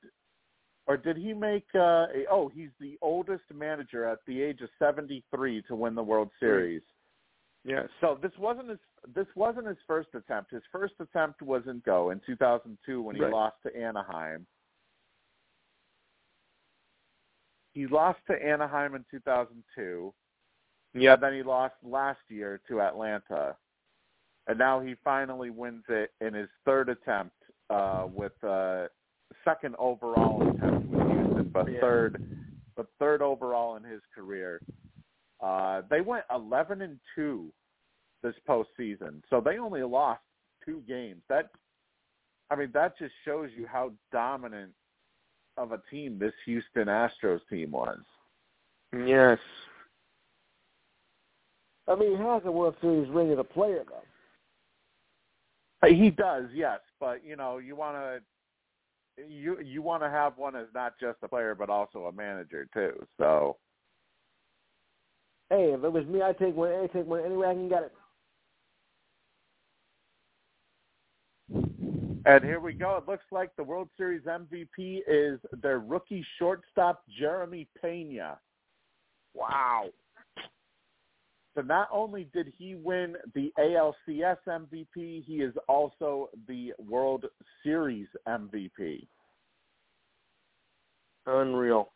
or 0.89 0.97
did 0.97 1.17
he 1.17 1.33
make 1.33 1.67
uh 1.75 2.07
a, 2.15 2.27
oh 2.31 2.49
he's 2.49 2.71
the 2.81 2.99
oldest 3.03 3.45
manager 3.55 4.05
at 4.05 4.19
the 4.27 4.43
age 4.43 4.61
of 4.63 4.71
73 4.79 5.63
to 5.63 5.77
win 5.77 5.95
the 5.95 6.03
World 6.03 6.31
Series. 6.41 6.83
Yeah. 7.65 7.87
So 8.01 8.19
this 8.21 8.33
wasn't 8.39 8.71
his 8.71 8.79
this 9.15 9.27
wasn't 9.37 9.67
his 9.69 9.79
first 9.87 10.09
attempt. 10.15 10.51
His 10.53 10.63
first 10.73 10.95
attempt 11.01 11.41
was 11.43 11.63
in 11.69 11.81
go 11.87 12.11
in 12.11 12.21
2002 12.27 13.01
when 13.03 13.15
he 13.17 13.23
Right. 13.23 13.33
lost 13.33 13.57
to 13.65 13.77
Anaheim. 13.77 14.47
He 17.77 17.87
lost 17.87 18.19
to 18.31 18.43
Anaheim 18.43 18.95
in 18.95 19.05
2002. 19.11 20.15
Yep. 20.95 21.15
And 21.15 21.23
then 21.23 21.35
he 21.35 21.43
lost 21.43 21.75
last 21.83 22.21
year 22.29 22.59
to 22.69 22.81
Atlanta. 22.81 23.55
And 24.47 24.59
now 24.59 24.81
he 24.81 24.95
finally 25.05 25.51
wins 25.51 25.85
it 25.91 26.11
in 26.23 26.33
his 26.33 26.49
third 26.65 26.89
attempt 26.89 27.35
uh 27.69 28.07
with 28.11 28.33
uh 28.45 28.87
second 29.45 29.75
overall 29.79 30.41
attempt 30.49 30.87
with 30.89 31.07
Houston, 31.11 31.51
but 31.53 31.71
Yeah. 31.71 31.81
third 31.81 32.25
but 32.77 32.87
third 32.99 33.21
overall 33.21 33.77
in 33.77 33.85
his 33.85 34.01
career. 34.15 34.63
Uh 35.41 35.83
they 35.91 36.01
went 36.01 36.25
11 36.35 36.81
and 36.81 36.99
2 37.15 37.53
this 38.23 38.35
postseason. 38.49 39.21
So 39.29 39.43
they 39.43 39.59
only 39.59 39.83
lost 39.83 40.23
two 40.65 40.83
games. 40.89 41.21
That 41.29 41.51
I 42.51 42.57
mean 42.57 42.71
that 42.73 42.97
just 42.97 43.13
shows 43.27 43.51
you 43.55 43.67
how 43.67 43.93
dominant 44.13 44.73
of 45.57 45.73
a 45.73 45.81
team 45.91 46.19
this 46.19 46.35
Houston 46.45 46.87
Astros 46.87 47.41
team 47.51 47.71
was. 47.71 47.99
Yes. 48.93 49.39
I 51.89 51.95
mean, 51.95 52.17
he 52.17 52.23
has 52.23 52.43
a 52.45 52.51
World 52.51 52.75
Series 52.81 53.09
ring 53.11 53.31
as 53.33 53.39
a 53.39 53.45
player, 53.45 53.85
though. 53.89 54.03
Uh, 55.87 55.93
He 55.93 56.11
does, 56.11 56.47
yes, 56.53 56.81
but 56.99 57.25
you 57.25 57.37
know, 57.37 57.59
you 57.59 57.77
want 57.77 57.97
to 57.97 58.21
you 59.29 59.59
you 59.61 59.81
want 59.81 60.03
to 60.03 60.11
have 60.11 60.37
one 60.37 60.55
as 60.55 60.67
not 60.75 60.93
just 61.01 61.17
a 61.23 61.29
player 61.29 61.55
but 61.55 61.71
also 61.71 62.05
a 62.05 62.13
manager 62.13 62.69
too. 62.75 62.93
So 63.19 63.57
Hey, 65.49 65.73
if 65.73 65.85
it 65.85 65.93
was 65.93 66.07
me, 66.07 66.23
I'd 66.23 66.39
take 66.39 66.57
one. 66.57 66.73
I'd 66.73 66.93
take 66.93 67.07
one 67.07 67.25
any 67.25 67.37
way 67.37 67.47
I 67.47 67.55
can 67.55 67.69
get 67.69 67.85
it. 67.85 67.93
And 72.27 72.43
here 72.45 72.59
we 72.59 72.73
go. 72.73 72.97
It 72.97 73.09
looks 73.09 73.25
like 73.31 73.55
the 73.55 73.63
World 73.63 73.89
Series 73.97 74.23
MVP 74.23 75.03
is 75.07 75.39
their 75.63 75.79
rookie 75.79 76.27
shortstop 76.41 77.05
Jeremy 77.21 77.69
Pena. 77.81 78.39
Wow. 79.33 79.91
So 81.55 81.61
not 81.61 81.89
only 81.93 82.29
did 82.35 82.53
he 82.59 82.75
win 82.75 83.15
the 83.37 83.53
ALCS 83.61 84.39
MVP, 84.49 85.25
he 85.25 85.35
is 85.35 85.55
also 85.69 86.31
the 86.49 86.73
World 86.79 87.27
Series 87.63 88.09
MVP. 88.27 89.07
Unreal. 91.27 91.93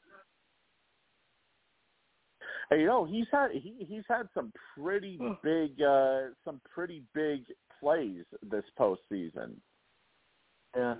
Hey, 2.70 2.83
you 2.83 2.86
know, 2.86 3.05
he's 3.05 3.26
had 3.33 3.50
he 3.50 3.84
he's 3.86 4.05
had 4.09 4.28
some 4.33 4.52
pretty 4.78 5.18
big 5.42 5.83
uh 5.83 6.28
some 6.44 6.60
pretty 6.73 7.02
big 7.15 7.42
plays 7.81 8.25
this 8.49 8.65
postseason. 8.78 9.57
Yeah. 10.76 10.94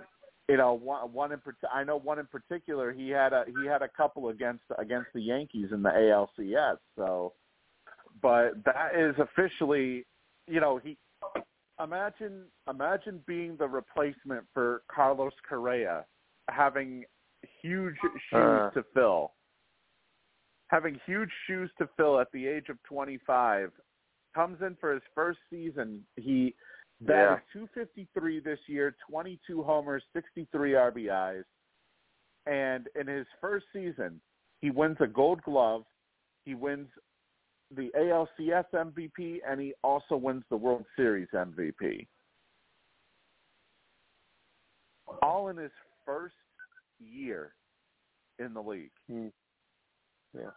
You 0.49 0.57
know, 0.57 0.73
one 0.73 1.13
one 1.13 1.31
in 1.31 1.39
I 1.73 1.83
know 1.83 1.97
one 1.97 2.19
in 2.19 2.25
particular. 2.25 2.91
He 2.91 3.09
had 3.09 3.31
a 3.31 3.45
he 3.47 3.67
had 3.67 3.81
a 3.81 3.87
couple 3.87 4.29
against 4.29 4.63
against 4.77 5.07
the 5.13 5.21
Yankees 5.21 5.67
in 5.71 5.81
the 5.81 5.89
ALCS. 5.89 6.77
So, 6.97 7.33
but 8.21 8.63
that 8.65 8.95
is 8.97 9.15
officially, 9.17 10.05
you 10.47 10.59
know, 10.59 10.77
he 10.83 10.97
imagine 11.81 12.43
imagine 12.69 13.21
being 13.25 13.55
the 13.57 13.67
replacement 13.67 14.43
for 14.53 14.81
Carlos 14.93 15.33
Correa, 15.47 16.05
having 16.49 17.05
huge 17.61 17.95
shoes 18.01 18.21
Uh. 18.33 18.69
to 18.71 18.83
fill, 18.93 19.33
having 20.67 20.99
huge 21.05 21.31
shoes 21.47 21.71
to 21.77 21.87
fill 21.95 22.19
at 22.19 22.31
the 22.33 22.45
age 22.47 22.69
of 22.69 22.81
25. 22.83 23.71
Comes 24.33 24.61
in 24.61 24.75
for 24.77 24.93
his 24.93 25.03
first 25.13 25.39
season. 25.49 26.05
He 26.15 26.55
that 27.01 27.13
Yeah. 27.13 27.35
is 27.37 27.43
253 27.51 28.39
this 28.39 28.59
year, 28.67 28.91
22 28.91 29.63
homers, 29.63 30.03
63 30.13 30.75
RBIs. 30.75 31.45
And 32.45 32.87
in 32.95 33.07
his 33.07 33.27
first 33.39 33.65
season, 33.73 34.21
he 34.61 34.71
wins 34.71 34.97
a 34.99 35.07
gold 35.07 35.41
glove. 35.43 35.85
He 36.45 36.55
wins 36.55 36.89
the 37.71 37.91
ALCS 37.95 38.65
MVP, 38.73 39.41
and 39.45 39.59
he 39.59 39.73
also 39.83 40.15
wins 40.15 40.43
the 40.49 40.57
World 40.57 40.85
Series 40.95 41.29
MVP. 41.33 42.07
All 45.21 45.49
in 45.49 45.57
his 45.57 45.71
first 46.05 46.35
year 46.99 47.55
in 48.39 48.53
the 48.53 48.61
league. 48.61 48.91
Mm. 49.09 49.31
Yeah. 50.33 50.51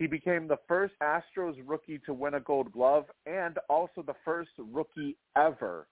He 0.00 0.06
became 0.06 0.48
the 0.48 0.56
first 0.66 0.94
Astros 1.02 1.56
rookie 1.66 2.00
to 2.06 2.14
win 2.14 2.32
a 2.32 2.40
gold 2.40 2.72
glove 2.72 3.04
and 3.26 3.58
also 3.68 4.02
the 4.02 4.14
first 4.24 4.48
rookie 4.58 5.18
ever 5.36 5.86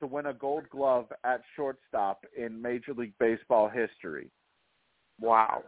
to 0.00 0.06
win 0.06 0.26
a 0.26 0.34
gold 0.34 0.68
glove 0.68 1.06
at 1.24 1.40
shortstop 1.56 2.22
in 2.36 2.60
Major 2.60 2.92
League 2.92 3.14
Baseball 3.18 3.66
history, 3.70 4.30
Wow. 5.18 5.64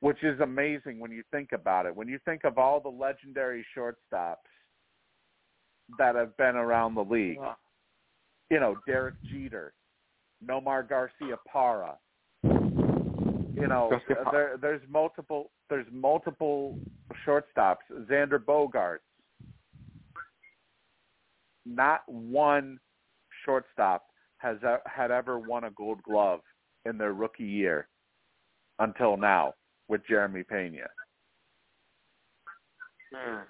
which 0.00 0.22
is 0.22 0.38
amazing 0.40 1.00
when 1.00 1.10
you 1.10 1.22
think 1.30 1.52
about 1.52 1.86
it. 1.86 1.96
When 1.96 2.06
you 2.06 2.18
think 2.26 2.44
of 2.44 2.58
all 2.58 2.80
the 2.80 2.90
legendary 2.90 3.64
shortstops 3.74 4.36
that 5.96 6.14
have 6.14 6.36
been 6.36 6.56
around 6.56 6.94
the 6.96 7.04
league, 7.04 7.40
you 8.50 8.60
know, 8.60 8.76
Derek 8.86 9.14
Jeter, 9.24 9.72
Nomar 10.46 10.86
Garcia 10.86 11.38
Parra, 11.50 11.96
you 13.54 13.66
know, 13.66 13.90
there, 14.30 14.56
there's 14.60 14.80
multiple 14.88 15.50
there's 15.68 15.86
multiple 15.92 16.78
shortstops. 17.26 17.76
Xander 18.10 18.38
Bogaerts. 18.38 18.98
Not 21.64 22.00
one 22.06 22.78
shortstop 23.44 24.04
has 24.38 24.56
had 24.86 25.10
ever 25.10 25.38
won 25.38 25.64
a 25.64 25.70
Gold 25.70 26.02
Glove 26.02 26.40
in 26.84 26.98
their 26.98 27.12
rookie 27.12 27.44
year 27.44 27.88
until 28.80 29.16
now 29.16 29.54
with 29.88 30.00
Jeremy 30.08 30.42
Pena. 30.42 30.88
Mm. 33.14 33.42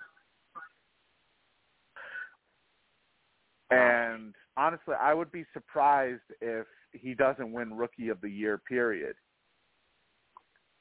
And 3.70 4.34
honestly, 4.56 4.94
I 5.00 5.14
would 5.14 5.32
be 5.32 5.47
surprised 5.55 6.20
if 6.40 6.66
he 6.92 7.14
doesn't 7.14 7.52
win 7.52 7.74
Rookie 7.74 8.10
of 8.10 8.20
the 8.20 8.28
Year. 8.28 8.58
Period. 8.58 9.14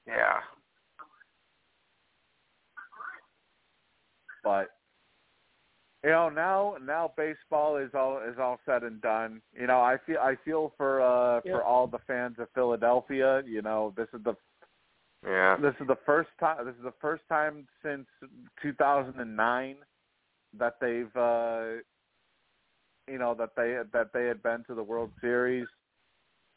Yeah. 0.08 0.40
But 4.44 4.70
you 6.04 6.10
know 6.10 6.30
now 6.30 6.76
now 6.84 7.14
baseball 7.16 7.78
is 7.78 7.92
all 7.94 8.20
is 8.28 8.38
all 8.40 8.60
said 8.66 8.84
and 8.84 9.02
done. 9.02 9.42
You 9.54 9.68
know 9.68 9.82
I 9.82 9.98
feel 10.06 10.18
I 10.20 10.36
feel 10.44 10.74
for 10.78 11.02
uh 11.02 11.42
Yeah. 11.46 11.54
for 11.54 11.64
all 11.64 11.88
the 11.88 12.00
fans 12.08 12.38
of 12.40 12.48
Philadelphia. 12.56 13.44
You 13.46 13.62
know 13.62 13.94
this 13.96 14.08
is 14.14 14.24
the 14.24 14.36
Yeah. 15.24 15.58
this 15.58 15.76
is 15.80 15.88
the 15.88 15.98
first 16.06 16.30
time 16.40 16.66
this 16.66 16.76
is 16.76 16.84
the 16.84 16.94
first 17.00 17.24
time 17.30 17.68
since 17.84 18.08
2009 18.62 19.76
that 20.58 20.80
they've 20.82 21.16
uh 21.16 21.82
you 23.08 23.20
know 23.20 23.36
that 23.36 23.52
they 23.56 23.78
that 23.94 24.12
they 24.14 24.26
had 24.26 24.42
been 24.42 24.64
to 24.66 24.74
the 24.74 24.84
World 24.84 25.12
Series 25.22 25.68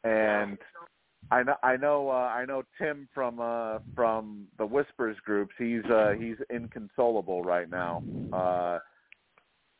and 0.05 0.59
I 1.31 1.43
know 1.43 1.55
I 1.63 1.77
know 1.77 2.09
uh, 2.11 2.13
I 2.13 2.45
know 2.45 2.63
Tim 2.79 3.09
from 3.15 3.41
uh 3.41 3.79
from 3.95 4.47
the 4.59 4.67
Whispers 4.67 5.17
groups 5.25 5.55
he's 5.59 5.85
uh 5.87 6.13
he's 6.19 6.37
inconsolable 6.51 7.43
right 7.43 7.69
now 7.69 8.03
uh 8.33 8.79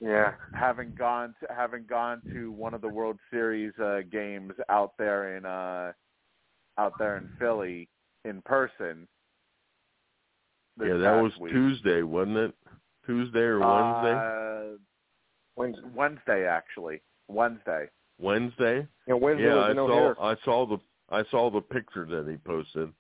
Yeah. 0.01 0.33
having 0.53 0.95
gone 0.99 1.35
to 1.41 1.55
having 1.55 1.85
gone 1.87 2.23
to 2.33 2.51
one 2.53 2.75
of 2.75 2.81
the 2.81 2.89
World 2.89 3.19
Series 3.31 3.73
uh 3.79 4.01
games 4.11 4.53
out 4.69 4.93
there 4.99 5.37
in 5.37 5.45
uh 5.47 5.93
out 6.79 6.95
there 6.99 7.17
in 7.19 7.29
Philly 7.39 7.89
in 8.25 8.43
person 8.43 9.07
yeah, 10.81 10.97
that 10.97 11.23
was 11.23 11.33
week. 11.41 11.53
Tuesday, 11.53 12.03
wasn't 12.03 12.37
it? 12.37 12.55
Tuesday 13.07 13.39
or 13.39 13.61
Wednesday? 13.61 14.13
Uh, 14.13 14.77
Wednesday. 15.57 15.89
Wednesday 15.95 16.47
actually. 16.47 17.01
Wednesday. 17.29 17.89
Wednesday. 18.19 18.87
Yeah, 19.07 19.15
Wednesday 19.15 19.45
yeah, 19.45 19.55
was 19.55 19.71
I 19.71 19.73
no 19.75 19.87
saw. 19.87 19.95
hitter. 19.95 20.21
I 20.21 20.37
saw 20.45 20.67
the. 20.67 20.79
I 21.11 21.23
saw 21.31 21.51
the 21.51 21.61
picture 21.61 22.07
that 22.07 22.31
he 22.31 22.37
posted. 22.37 22.93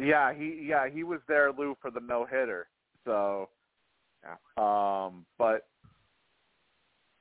Yeah, 0.00 0.34
he 0.34 0.66
yeah 0.68 0.88
he 0.88 1.04
was 1.04 1.20
there, 1.28 1.52
Lou, 1.52 1.76
for 1.80 1.90
the 1.90 2.00
no 2.00 2.26
hitter. 2.26 2.68
So, 3.04 3.48
um, 4.56 5.24
but 5.38 5.68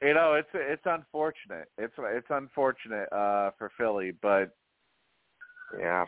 you 0.02 0.14
know 0.14 0.34
it's 0.34 0.50
it's 0.54 0.86
unfortunate. 0.86 1.70
It's 1.78 1.94
it's 1.98 2.28
unfortunate 2.30 3.12
uh, 3.12 3.52
for 3.58 3.72
Philly, 3.78 4.12
but 4.22 4.56
Yeah. 5.78 6.06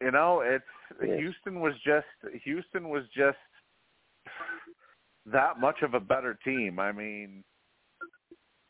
you 0.00 0.10
know 0.10 0.40
it's 0.40 0.64
Yeah. 1.02 1.16
Houston 1.16 1.60
was 1.60 1.74
just 1.84 2.06
Houston 2.44 2.88
was 2.88 3.04
just 3.16 3.38
that 5.26 5.60
much 5.60 5.82
of 5.82 5.94
a 5.94 6.00
better 6.00 6.38
team. 6.44 6.78
I 6.78 6.92
mean, 6.92 7.44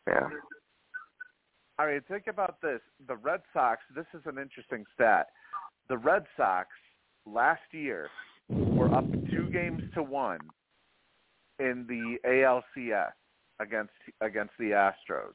Yeah. 0.07 0.29
I 1.79 1.87
mean, 1.87 2.01
think 2.09 2.25
about 2.29 2.61
this. 2.61 2.81
The 3.07 3.17
Red 3.17 3.41
Sox, 3.53 3.81
this 3.95 4.07
is 4.15 4.23
an 4.27 4.39
interesting 4.39 4.85
stat. 4.95 5.29
The 5.89 5.97
Red 5.97 6.25
Sox 6.37 6.69
last 7.25 7.61
year 7.73 8.09
were 8.49 8.93
up 8.93 9.05
two 9.31 9.49
games 9.53 9.83
to 9.95 10.03
one 10.03 10.41
in 11.61 11.87
the 11.89 12.17
ALCS 12.29 13.13
against 13.61 13.93
against 14.21 14.53
the 14.59 14.71
Astros. 14.71 15.35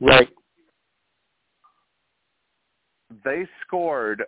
Right. 0.00 0.28
They 3.24 3.46
scored 3.66 4.22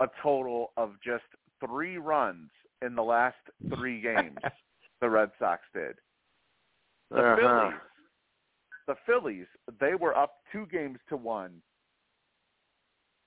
a 0.00 0.06
total 0.22 0.72
of 0.76 0.92
just 1.04 1.24
three 1.64 1.96
runs 1.98 2.50
in 2.82 2.94
the 2.94 3.02
last 3.02 3.36
three 3.74 4.00
games. 4.00 4.36
the 5.00 5.08
Red 5.08 5.30
Sox 5.38 5.62
did. 5.74 5.96
The 7.10 7.16
Uh-huh. 7.18 7.36
Phillies, 7.36 7.80
the 8.88 8.96
Phillies, 9.06 9.46
they 9.78 9.94
were 9.94 10.16
up 10.16 10.38
two 10.50 10.66
games 10.72 10.98
to 11.10 11.16
one 11.16 11.62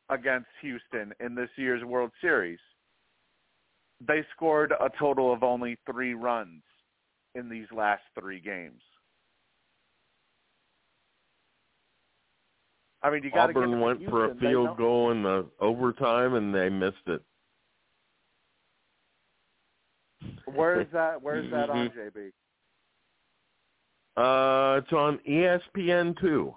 against 0.10 0.48
Houston 0.62 1.14
in 1.22 1.36
this 1.36 1.50
year's 1.56 1.84
World 1.86 2.12
Series. 2.20 2.60
They 4.06 4.26
scored 4.36 4.74
a 4.74 4.90
total 5.00 5.32
of 5.32 5.44
only 5.44 5.78
three 5.90 6.16
runs 6.16 6.64
in 7.36 7.48
these 7.48 7.68
last 7.74 8.02
three 8.20 8.42
games. 8.42 8.82
I 13.04 13.12
mean, 13.12 13.24
you 13.24 13.32
got 13.32 13.48
to 13.48 13.52
Auburn 13.52 13.80
went 13.80 14.04
for 14.10 14.32
a 14.32 14.36
field 14.36 14.78
goal 14.78 15.12
in 15.12 15.24
the 15.24 15.46
overtime 15.60 16.34
and 16.34 16.54
they 16.54 16.70
missed 16.70 17.08
it. 17.08 17.22
Where 20.46 20.82
is 20.82 20.88
that? 20.92 21.22
Where 21.22 21.38
is 21.38 21.50
that 21.52 21.70
on, 21.70 21.90
Mhm. 21.96 22.12
JB? 22.16 22.32
Uh, 24.18 24.82
it's 24.84 24.92
on 24.94 25.20
ESPN 25.28 26.20
two. 26.20 26.54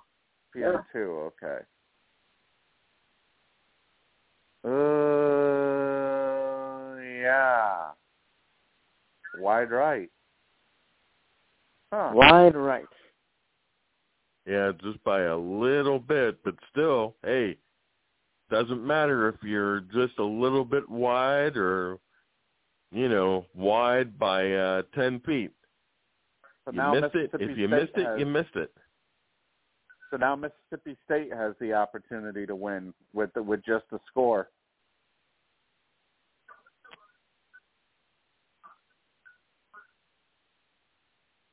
PM 0.53 0.85
two. 0.93 1.31
Okay. 1.43 1.65
Uh, 4.65 4.71
yeah. 7.01 7.91
Wide 9.39 9.71
right. 9.71 10.11
Huh. 11.93 12.11
Wide 12.13 12.57
right. 12.57 12.85
Yeah, 14.47 14.73
just 14.83 15.03
by 15.05 15.23
a 15.23 15.37
little 15.37 15.99
bit, 15.99 16.43
but 16.45 16.55
still, 16.71 17.15
hey, 17.25 17.57
doesn't 18.51 18.85
matter 18.85 19.29
if 19.29 19.37
you're 19.43 19.81
just 19.81 20.19
a 20.19 20.25
little 20.25 20.65
bit 20.65 20.89
wide 20.89 21.57
or, 21.57 21.99
you 22.93 23.09
know, 23.09 23.47
wide 23.55 24.19
by 24.19 24.53
uh, 24.53 24.83
ten 24.95 25.21
feet. 25.21 25.53
So 26.65 26.73
you 26.73 26.79
now 26.79 26.95
missed 26.95 27.15
it. 27.15 27.31
If 27.35 27.59
you 27.59 27.67
State 27.67 27.71
missed 27.71 27.93
it, 27.97 28.07
has, 28.07 28.19
you 28.19 28.27
missed 28.27 28.57
it. 28.57 28.73
So 30.11 30.17
now 30.17 30.37
Mississippi 30.37 30.97
State 31.05 31.33
has 31.33 31.55
the 31.61 31.73
opportunity 31.73 32.47
to 32.47 32.55
win 32.55 32.95
with 33.13 33.33
the, 33.35 33.43
with 33.43 33.65
just 33.65 33.85
the 33.91 33.99
score. 34.09 34.49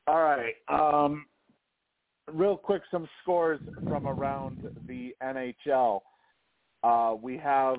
All 0.06 0.22
right. 0.22 0.54
Um, 0.68 1.26
real 2.32 2.56
quick, 2.56 2.82
some 2.90 3.08
scores 3.22 3.60
from 3.88 4.06
around 4.06 4.58
the 4.86 5.14
NHL. 5.22 6.00
Uh, 6.82 7.14
we 7.20 7.36
have 7.38 7.76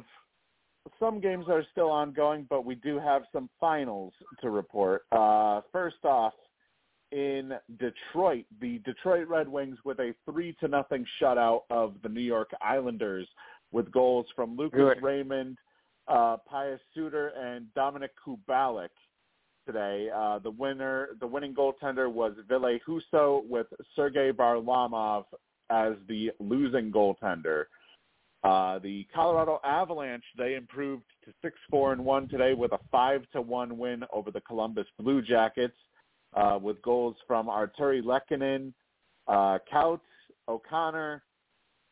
some 1.00 1.20
games 1.20 1.46
that 1.48 1.54
are 1.54 1.66
still 1.72 1.90
ongoing, 1.90 2.46
but 2.50 2.66
we 2.66 2.76
do 2.76 3.00
have 3.00 3.24
some 3.32 3.50
finals 3.60 4.14
to 4.42 4.50
report. 4.50 5.04
Uh, 5.12 5.62
first 5.72 6.04
off, 6.04 6.34
in 7.14 7.54
Detroit, 7.80 8.46
the 8.60 8.80
Detroit 8.80 9.28
Red 9.28 9.48
Wings 9.48 9.78
with 9.86 10.00
a 10.00 10.14
three 10.26 10.54
to 10.60 10.68
nothing 10.68 11.06
shutout 11.22 11.62
of 11.70 11.94
the 12.02 12.10
New 12.10 12.22
York 12.22 12.50
Islanders, 12.62 13.28
with 13.72 13.92
goals 13.92 14.26
from 14.36 14.58
Lucas 14.58 14.80
Good. 14.80 15.04
Raymond, 15.04 15.58
uh, 16.08 16.38
Pius 16.50 16.80
Suter, 16.94 17.30
and 17.30 17.68
Dominik 17.78 18.10
Kubalik. 18.26 18.90
Today, 19.66 20.10
uh, 20.14 20.40
the 20.40 20.52
winner, 20.52 21.10
the 21.20 21.28
winning 21.28 21.54
goaltender 21.54 22.12
was 22.12 22.34
Ville 22.50 22.80
Husso, 22.86 23.48
with 23.48 23.68
Sergei 23.96 24.32
Varlamov 24.32 25.26
as 25.70 25.94
the 26.08 26.32
losing 26.40 26.92
goaltender. 26.92 27.66
Uh, 28.44 28.80
the 28.80 29.08
Colorado 29.16 29.62
Avalanche 29.64 30.26
they 30.38 30.56
improved 30.56 31.06
to 31.24 31.32
six 31.42 31.58
four 31.70 31.94
and 31.94 32.04
one 32.04 32.28
today 32.28 32.54
with 32.54 32.74
a 32.74 32.80
five 32.92 33.22
to 33.32 33.42
one 33.42 33.78
win 33.78 34.04
over 34.12 34.32
the 34.32 34.42
Columbus 34.42 34.88
Blue 35.00 35.22
Jackets, 35.22 35.78
uh, 36.36 36.60
with 36.62 36.82
goals 36.82 37.16
from 37.28 37.48
Artturi 37.48 38.02
Lehkonen, 38.02 38.74
uh, 39.28 39.60
Couts, 39.70 40.06
O'Connor, 40.48 41.24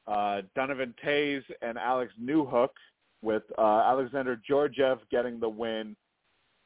uh, 0.08 0.42
Donovan 0.56 0.94
Tays, 1.04 1.44
and 1.62 1.78
Alex 1.78 2.12
Newhook, 2.22 2.70
with 3.22 3.44
uh, 3.58 3.84
Alexander 3.86 4.40
Georgiev 4.48 5.00
getting 5.12 5.40
the 5.40 5.50
win 5.50 5.96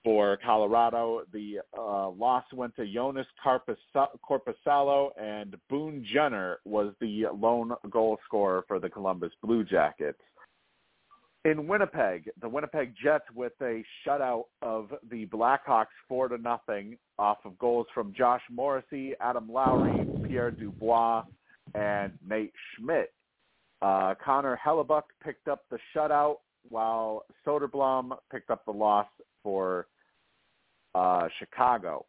for 0.03 0.37
Colorado. 0.45 1.23
The 1.33 1.59
uh, 1.77 2.09
loss 2.11 2.45
went 2.53 2.75
to 2.77 2.83
Joonas 2.83 3.25
Korpisalo, 3.43 5.09
and 5.19 5.55
Boone 5.69 6.05
Jenner 6.13 6.59
was 6.63 6.93
the 7.01 7.25
lone 7.33 7.73
goal 7.89 8.17
scorer 8.25 8.63
for 8.67 8.79
the 8.79 8.89
Columbus 8.89 9.31
Blue 9.43 9.65
Jackets. 9.65 10.21
In 11.45 11.67
Winnipeg, 11.67 12.31
the 12.41 12.49
Winnipeg 12.49 12.95
Jets 13.01 13.25
with 13.35 13.53
a 13.61 13.83
shutout 14.03 14.45
of 14.63 14.91
the 15.11 15.27
Blackhawks 15.27 15.93
four 16.07 16.27
to 16.27 16.39
nothing 16.39 16.97
off 17.19 17.37
of 17.45 17.55
goals 17.59 17.85
from 17.93 18.15
Josh 18.17 18.41
Morrissey, 18.49 19.13
Adam 19.21 19.47
Lowry, 19.47 20.07
Pierre 20.27 20.49
Dubois, 20.49 21.23
and 21.75 22.13
Nate 22.27 22.51
Schmidt. 22.73 23.13
Uh, 23.83 24.15
Connor 24.23 24.59
Hellebuyck 24.65 25.03
picked 25.23 25.47
up 25.47 25.65
the 25.69 25.77
shutout 25.95 26.37
while 26.69 27.25
Soderblom 27.45 28.17
picked 28.31 28.49
up 28.49 28.65
the 28.65 28.71
loss 28.71 29.07
for 29.43 29.85
uh, 30.95 31.27
Chicago. 31.37 32.07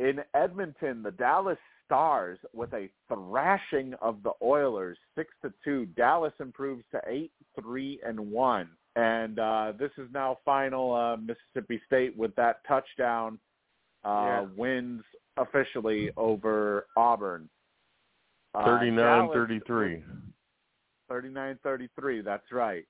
In 0.00 0.18
Edmonton, 0.34 1.04
the 1.04 1.12
Dallas 1.12 1.58
Stars 1.88 2.38
with 2.52 2.72
a 2.74 2.90
thrashing 3.08 3.94
of 4.02 4.22
the 4.22 4.32
Oilers, 4.42 4.98
six 5.16 5.30
to 5.42 5.52
two. 5.64 5.86
Dallas 5.96 6.34
improves 6.38 6.84
to 6.92 7.00
eight, 7.06 7.32
three, 7.58 7.98
and 8.06 8.20
one. 8.30 8.68
And 8.94 9.38
uh, 9.38 9.72
this 9.78 9.90
is 9.96 10.08
now 10.12 10.36
final. 10.44 10.94
Uh, 10.94 11.16
Mississippi 11.16 11.80
State 11.86 12.14
with 12.16 12.34
that 12.36 12.60
touchdown 12.68 13.38
uh, 14.04 14.08
Yeah. 14.08 14.46
wins 14.56 15.02
officially 15.38 16.10
over 16.16 16.86
Auburn. 16.96 17.48
Uh, 18.54 18.64
39-33. 18.66 20.02
39-33, 21.10 22.24
that's 22.24 22.52
right. 22.52 22.84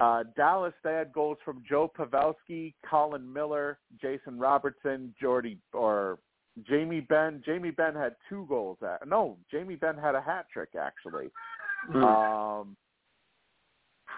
Uh, 0.00 0.24
Dallas, 0.36 0.74
they 0.82 0.92
had 0.92 1.12
goals 1.12 1.38
from 1.44 1.62
Joe 1.68 1.90
Pavelski, 1.96 2.74
Colin 2.88 3.30
Miller, 3.32 3.78
Jason 4.00 4.38
Robertson, 4.38 5.14
Jordy 5.20 5.58
or 5.72 6.18
Jamie 6.62 7.00
Benn. 7.00 7.42
Jamie 7.44 7.70
Benn 7.70 7.94
had 7.94 8.14
two 8.28 8.46
goals. 8.48 8.78
At, 8.82 9.06
no, 9.08 9.36
Jamie 9.50 9.76
Benn 9.76 9.96
had 9.96 10.14
a 10.14 10.20
hat 10.20 10.46
trick 10.52 10.70
actually. 10.78 11.30
Mm. 11.92 12.02
Um, 12.02 12.76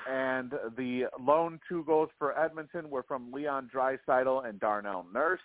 and 0.09 0.53
the 0.77 1.05
lone 1.19 1.59
two 1.69 1.85
goals 1.85 2.11
for 2.19 2.39
Edmonton 2.39 2.91
were 2.91 3.03
from 3.03 3.33
Leon 3.33 3.71
Draisaitl 3.75 4.49
and 4.49 4.61
Darnell 4.61 5.07
Nurse. 5.13 5.41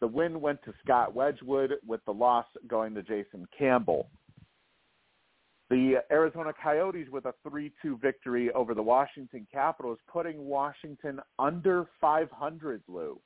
The 0.00 0.06
win 0.08 0.40
went 0.40 0.60
to 0.64 0.74
Scott 0.82 1.14
Wedgewood, 1.14 1.74
with 1.86 2.04
the 2.06 2.12
loss 2.12 2.46
going 2.66 2.94
to 2.94 3.02
Jason 3.02 3.46
Campbell. 3.56 4.08
The 5.70 6.02
Arizona 6.10 6.52
Coyotes 6.60 7.08
with 7.10 7.24
a 7.26 7.34
3-2 7.46 8.00
victory 8.00 8.50
over 8.50 8.74
the 8.74 8.82
Washington 8.82 9.46
Capitals, 9.50 9.98
putting 10.12 10.44
Washington 10.44 11.20
under 11.38 11.86
500, 12.00 12.82
Lou. 12.88 13.20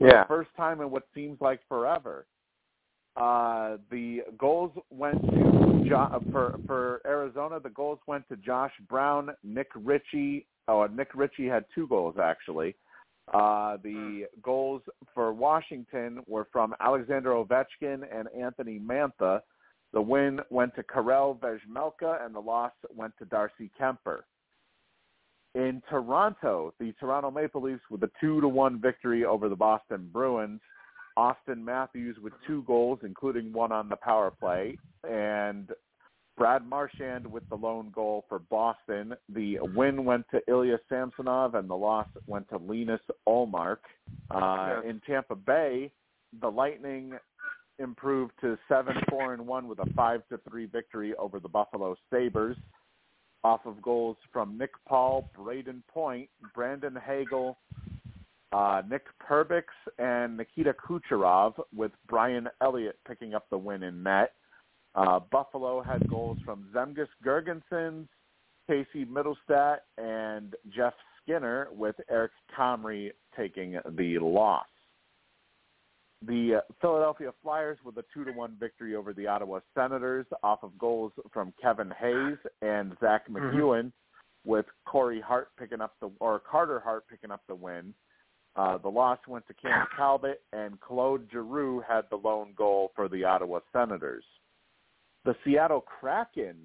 Yeah. 0.00 0.24
First 0.24 0.50
time 0.56 0.80
in 0.80 0.90
what 0.90 1.06
seems 1.14 1.40
like 1.40 1.60
forever. 1.68 2.26
Uh, 3.16 3.76
the 3.90 4.22
goals 4.38 4.72
went 4.90 5.20
to 5.20 5.84
jo- 5.88 6.22
for 6.32 6.58
for 6.66 7.00
Arizona. 7.04 7.60
The 7.60 7.70
goals 7.70 7.98
went 8.06 8.26
to 8.28 8.36
Josh 8.36 8.72
Brown, 8.88 9.30
Nick 9.42 9.68
Ritchie. 9.74 10.46
Oh, 10.68 10.86
Nick 10.86 11.08
Ritchie 11.14 11.48
had 11.48 11.64
two 11.74 11.86
goals 11.88 12.16
actually. 12.22 12.76
Uh, 13.32 13.76
the 13.82 14.26
goals 14.42 14.82
for 15.14 15.32
Washington 15.32 16.20
were 16.26 16.48
from 16.50 16.74
Alexander 16.80 17.30
Ovechkin 17.30 18.02
and 18.12 18.28
Anthony 18.36 18.78
Mantha. 18.80 19.40
The 19.92 20.00
win 20.00 20.40
went 20.50 20.74
to 20.76 20.82
Karel 20.84 21.38
Vejmelka, 21.40 22.24
and 22.24 22.34
the 22.34 22.40
loss 22.40 22.72
went 22.94 23.12
to 23.18 23.24
Darcy 23.24 23.70
Kuemper. 23.78 24.20
In 25.54 25.82
Toronto, 25.90 26.72
the 26.78 26.92
Toronto 27.00 27.30
Maple 27.30 27.62
Leafs 27.62 27.82
with 27.90 28.02
a 28.04 28.10
two 28.20 28.40
to 28.40 28.48
one 28.48 28.80
victory 28.80 29.24
over 29.24 29.48
the 29.48 29.56
Boston 29.56 30.08
Bruins. 30.12 30.60
Auston 31.18 31.58
Matthews 31.58 32.16
with 32.22 32.32
two 32.46 32.62
goals, 32.62 33.00
including 33.02 33.52
one 33.52 33.72
on 33.72 33.88
the 33.88 33.96
power 33.96 34.30
play, 34.30 34.78
and 35.08 35.70
Brad 36.38 36.66
Marchand 36.66 37.26
with 37.26 37.46
the 37.50 37.56
lone 37.56 37.90
goal 37.94 38.24
for 38.28 38.38
Boston. 38.38 39.14
The 39.28 39.58
win 39.74 40.04
went 40.04 40.24
to 40.30 40.40
Ilya 40.48 40.78
Samsonov, 40.88 41.56
and 41.56 41.68
the 41.68 41.76
loss 41.76 42.06
went 42.26 42.48
to 42.50 42.56
Linus 42.56 43.00
Ullmark. 43.28 43.78
Uh. 44.30 44.80
In 44.86 45.02
Tampa 45.06 45.34
Bay, 45.34 45.92
the 46.40 46.48
Lightning 46.48 47.18
improved 47.78 48.32
to 48.40 48.56
seven 48.68 48.94
four 49.08 49.34
and 49.34 49.46
one 49.46 49.66
with 49.66 49.80
a 49.80 49.92
five 49.94 50.22
to 50.28 50.38
three 50.48 50.66
victory 50.66 51.14
over 51.16 51.40
the 51.40 51.48
Buffalo 51.48 51.96
Sabres, 52.10 52.56
off 53.44 53.60
of 53.66 53.80
goals 53.82 54.16
from 54.32 54.58
Nick 54.58 54.70
Paul, 54.86 55.30
Brayden 55.36 55.82
Point, 55.88 56.28
Brandon 56.54 56.96
Hagel, 56.96 57.56
uh, 58.52 58.82
Nick 58.88 59.04
Perbix, 59.20 59.64
and 59.98 60.36
Nikita 60.36 60.74
Kucherov, 60.74 61.54
with 61.74 61.92
Brian 62.08 62.48
Elliott 62.60 62.98
picking 63.06 63.34
up 63.34 63.48
the 63.50 63.58
win 63.58 63.82
in 63.82 64.02
net. 64.02 64.32
Uh, 64.94 65.20
Buffalo 65.30 65.82
had 65.82 66.08
goals 66.08 66.38
from 66.44 66.68
Zemgus 66.74 67.08
Girgensons, 67.24 68.08
Casey 68.68 69.04
Mittelstadt, 69.04 69.78
and 69.98 70.54
Jeff 70.74 70.94
Skinner, 71.22 71.68
with 71.72 71.96
Eric 72.10 72.32
Comrie 72.56 73.12
taking 73.36 73.78
the 73.96 74.18
loss. 74.18 74.66
The 76.26 76.56
uh, 76.56 76.72
Philadelphia 76.80 77.30
Flyers 77.42 77.78
with 77.84 77.96
a 77.96 78.04
two 78.12 78.24
to 78.24 78.32
one 78.32 78.56
victory 78.60 78.94
over 78.94 79.12
the 79.14 79.26
Ottawa 79.26 79.60
Senators 79.74 80.26
off 80.42 80.62
of 80.62 80.76
goals 80.78 81.12
from 81.32 81.54
Kevin 81.60 81.90
Hayes 81.98 82.36
and 82.60 82.94
Zack 83.00 83.28
MacEwen, 83.28 83.90
with 84.44 84.66
Corey 84.86 85.20
Hart 85.20 85.48
picking 85.58 85.80
up 85.80 85.94
the 86.00 86.10
or 86.20 86.40
Carter 86.40 86.80
Hart 86.80 87.04
picking 87.08 87.30
up 87.30 87.42
the 87.48 87.54
win. 87.54 87.94
Uh, 88.56 88.78
the 88.78 88.88
loss 88.88 89.18
went 89.28 89.46
to 89.46 89.54
Cam 89.54 89.86
Talbot, 89.96 90.42
and 90.52 90.80
Claude 90.80 91.26
Giroux 91.30 91.82
had 91.86 92.04
the 92.10 92.16
lone 92.16 92.52
goal 92.56 92.90
for 92.94 93.08
the 93.08 93.24
Ottawa 93.24 93.60
Senators. 93.72 94.24
The 95.24 95.34
Seattle 95.44 95.82
Kraken 95.82 96.56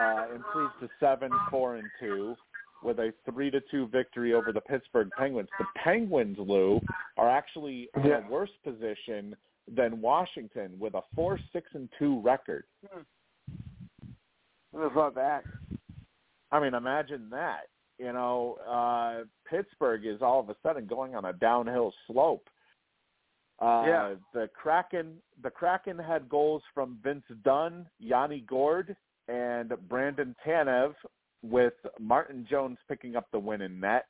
uh, 0.00 0.26
improved 0.34 0.74
to 0.80 0.88
seven 0.98 1.30
four 1.50 1.76
and 1.76 1.88
two 2.00 2.34
with 2.82 2.98
a 2.98 3.12
three 3.30 3.50
to 3.50 3.60
two 3.70 3.86
victory 3.88 4.32
over 4.34 4.52
the 4.52 4.60
Pittsburgh 4.60 5.10
Penguins. 5.16 5.48
The 5.58 5.66
Penguins, 5.76 6.38
Lou, 6.38 6.80
are 7.16 7.28
actually 7.28 7.88
in 7.94 8.04
Yeah. 8.04 8.26
a 8.26 8.30
worse 8.30 8.50
position 8.64 9.36
than 9.68 10.00
Washington 10.00 10.78
with 10.78 10.94
a 10.94 11.02
four 11.14 11.38
six 11.52 11.68
and 11.74 11.88
two 11.98 12.20
record. 12.20 12.64
It's 14.72 14.94
not 14.94 15.14
that. 15.14 15.44
I 16.52 16.60
mean, 16.60 16.74
imagine 16.74 17.28
that. 17.30 17.68
You 17.98 18.12
know, 18.12 18.54
uh, 18.66 19.24
Pittsburgh 19.48 20.06
is 20.06 20.22
all 20.22 20.40
of 20.40 20.48
a 20.48 20.56
sudden 20.62 20.86
going 20.86 21.14
on 21.14 21.26
a 21.26 21.32
downhill 21.34 21.92
slope. 22.06 22.48
Uh, 23.58 23.84
Yeah. 23.86 24.14
The 24.32 24.48
Kraken, 24.48 25.20
the 25.42 25.50
Kraken 25.50 25.98
had 25.98 26.28
goals 26.28 26.62
from 26.72 26.98
Vince 27.02 27.26
Dunn, 27.42 27.86
Yanni 27.98 28.40
Gourde, 28.40 28.96
and 29.28 29.68
Brandon 29.88 30.34
Tanev, 30.44 30.94
with 31.42 31.74
Martin 31.98 32.46
Jones 32.48 32.78
picking 32.88 33.16
up 33.16 33.26
the 33.32 33.38
win 33.38 33.62
in 33.62 33.80
net. 33.80 34.06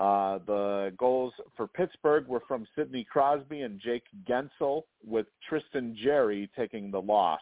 Uh, 0.00 0.38
the 0.46 0.92
goals 0.96 1.32
for 1.56 1.68
Pittsburgh 1.68 2.26
were 2.26 2.42
from 2.48 2.66
Sidney 2.74 3.06
Crosby 3.10 3.60
and 3.60 3.80
Jake 3.80 4.04
Guentzel, 4.28 4.82
with 5.06 5.26
Tristan 5.48 5.96
Jarry 6.02 6.50
taking 6.56 6.90
the 6.90 7.00
loss. 7.00 7.40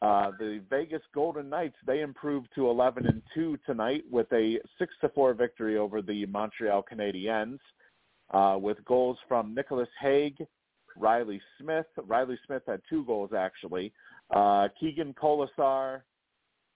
Uh, 0.00 0.30
the 0.38 0.60
Vegas 0.70 1.02
Golden 1.12 1.48
Knights 1.48 1.76
they 1.86 2.00
improved 2.00 2.48
to 2.54 2.70
11 2.70 3.06
and 3.06 3.22
2 3.34 3.58
tonight 3.66 4.04
with 4.10 4.32
a 4.32 4.58
6 4.78 4.94
to 5.00 5.08
4 5.08 5.34
victory 5.34 5.76
over 5.76 6.02
the 6.02 6.24
Montreal 6.26 6.84
Canadiens, 6.90 7.58
uh, 8.32 8.56
with 8.58 8.84
goals 8.84 9.18
from 9.26 9.54
Nicolas 9.54 9.88
Hague, 10.00 10.46
Riley 10.96 11.40
Smith. 11.60 11.86
Riley 12.06 12.38
Smith 12.46 12.62
had 12.66 12.80
two 12.88 13.04
goals 13.04 13.30
actually. 13.36 13.92
Uh, 14.30 14.68
Keegan 14.78 15.14
Kolesar, 15.14 16.02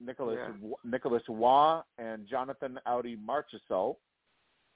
Nicholas 0.04 0.38
Yeah. 0.38 0.70
Nicholas 0.84 1.22
Waugh, 1.28 1.82
and 1.98 2.26
Jonathan 2.26 2.78
Audi 2.86 3.16
Marchessault. 3.16 3.96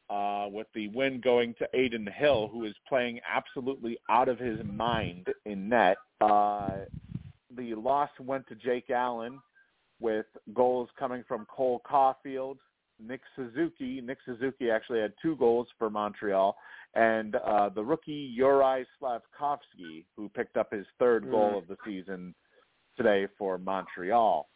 Uh, 0.08 0.46
with 0.52 0.68
the 0.72 0.86
win 0.88 1.20
going 1.20 1.52
to 1.54 1.68
Adin 1.74 2.06
Hill, 2.06 2.46
who 2.46 2.64
is 2.64 2.74
playing 2.88 3.20
absolutely 3.28 3.98
out 4.08 4.28
of 4.28 4.38
his 4.38 4.62
mind 4.64 5.26
in 5.46 5.68
net. 5.68 5.96
Uh, 6.20 6.84
the 7.50 7.74
loss 7.74 8.10
went 8.20 8.46
to 8.46 8.54
Jake 8.54 8.88
Allen 8.90 9.40
with 9.98 10.26
goals 10.54 10.88
coming 10.96 11.24
from 11.26 11.44
Cole 11.46 11.80
Caufield, 11.84 12.58
Nick 13.00 13.20
Suzuki. 13.34 14.00
Nick 14.00 14.18
Suzuki 14.24 14.70
actually 14.70 15.00
had 15.00 15.12
two 15.20 15.34
goals 15.36 15.66
for 15.76 15.90
Montreal, 15.90 16.56
and 16.94 17.34
uh, 17.34 17.68
the 17.70 17.82
rookie 17.82 18.12
Yuri 18.32 18.86
Slafkovsky, 19.02 20.04
who 20.16 20.28
picked 20.28 20.56
up 20.56 20.72
his 20.72 20.86
third 21.00 21.28
goal 21.28 21.50
Mhm. 21.54 21.58
of 21.58 21.66
the 21.66 21.76
season 21.84 22.32
today 22.96 23.26
for 23.36 23.58
Montreal. 23.58 24.48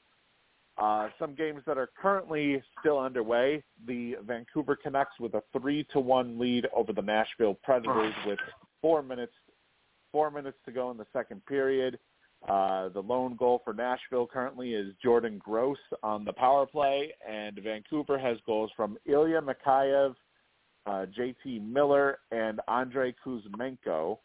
Uh, 0.81 1.09
some 1.18 1.34
games 1.34 1.62
that 1.67 1.76
are 1.76 1.91
currently 2.00 2.62
still 2.81 2.99
underway. 2.99 3.62
The 3.86 4.17
Vancouver 4.26 4.76
Canucks 4.76 5.20
with 5.20 5.34
a 5.34 5.42
three 5.52 5.86
to 5.92 6.00
one 6.00 6.39
lead 6.39 6.67
over 6.75 6.94
the 6.94 7.02
Nashville 7.02 7.59
Predators 7.62 8.15
with 8.26 8.39
four 8.81 9.02
minutes 9.02 9.33
four 10.10 10.31
minutes 10.31 10.57
to 10.65 10.73
go 10.73 10.91
in 10.91 10.97
the 10.97 11.07
second 11.12 11.44
period. 11.47 11.99
Uh, 12.49 12.89
the 12.89 13.00
lone 13.00 13.36
goal 13.36 13.60
for 13.65 13.75
Nashville 13.75 14.26
currently 14.26 14.73
is 14.73 14.94
Jordan 15.02 15.39
Gross 15.39 15.78
on 16.02 16.25
the 16.25 16.33
power 16.33 16.67
play, 16.67 17.12
and 17.28 17.59
Vancouver 17.62 18.18
has 18.18 18.39
goals 18.47 18.70
from 18.75 18.97
Ilya 19.07 19.42
Mikheyev, 19.42 20.15
uh, 20.86 21.07
JT 21.17 21.62
Miller, 21.70 22.18
and 22.33 22.60
Andrei 22.67 23.15
Kuzmenko. 23.25 24.18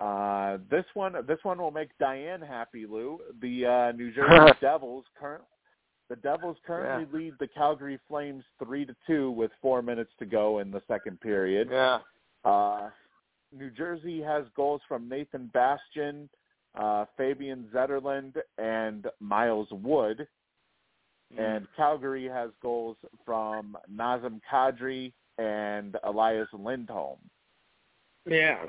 Uh, 0.00 0.56
this 0.70 0.84
one, 0.94 1.14
this 1.28 1.38
one 1.42 1.58
will 1.58 1.70
make 1.70 1.90
Diane 1.98 2.40
happy, 2.40 2.86
Lou. 2.86 3.20
The 3.42 3.66
uh, 3.66 3.92
New 3.92 4.12
Jersey 4.14 4.52
Devils 4.60 5.04
current, 5.18 5.44
the 6.08 6.16
Devils 6.16 6.56
currently 6.66 7.06
lead 7.18 7.34
the 7.38 7.46
Calgary 7.46 7.98
Flames 8.08 8.42
three 8.62 8.86
to 8.86 8.96
two 9.06 9.30
with 9.30 9.50
four 9.60 9.82
minutes 9.82 10.10
to 10.18 10.26
go 10.26 10.58
in 10.60 10.70
the 10.70 10.82
second 10.88 11.20
period. 11.20 11.68
Yeah. 11.70 11.98
Uh, 12.44 12.88
New 13.56 13.70
Jersey 13.70 14.22
has 14.22 14.44
goals 14.56 14.80
from 14.88 15.08
Nathan 15.08 15.50
Bastian, 15.52 16.28
uh, 16.74 17.04
Fabian 17.16 17.68
Zetterlund, 17.74 18.36
and 18.58 19.06
Miles 19.20 19.68
Wood. 19.70 20.26
And 21.38 21.68
Calgary 21.76 22.26
has 22.26 22.50
goals 22.60 22.96
from 23.24 23.76
Nazem 23.92 24.40
Kadri 24.50 25.12
and 25.38 25.96
Elias 26.02 26.48
Lindholm. 26.52 27.18
Yeah. 28.28 28.64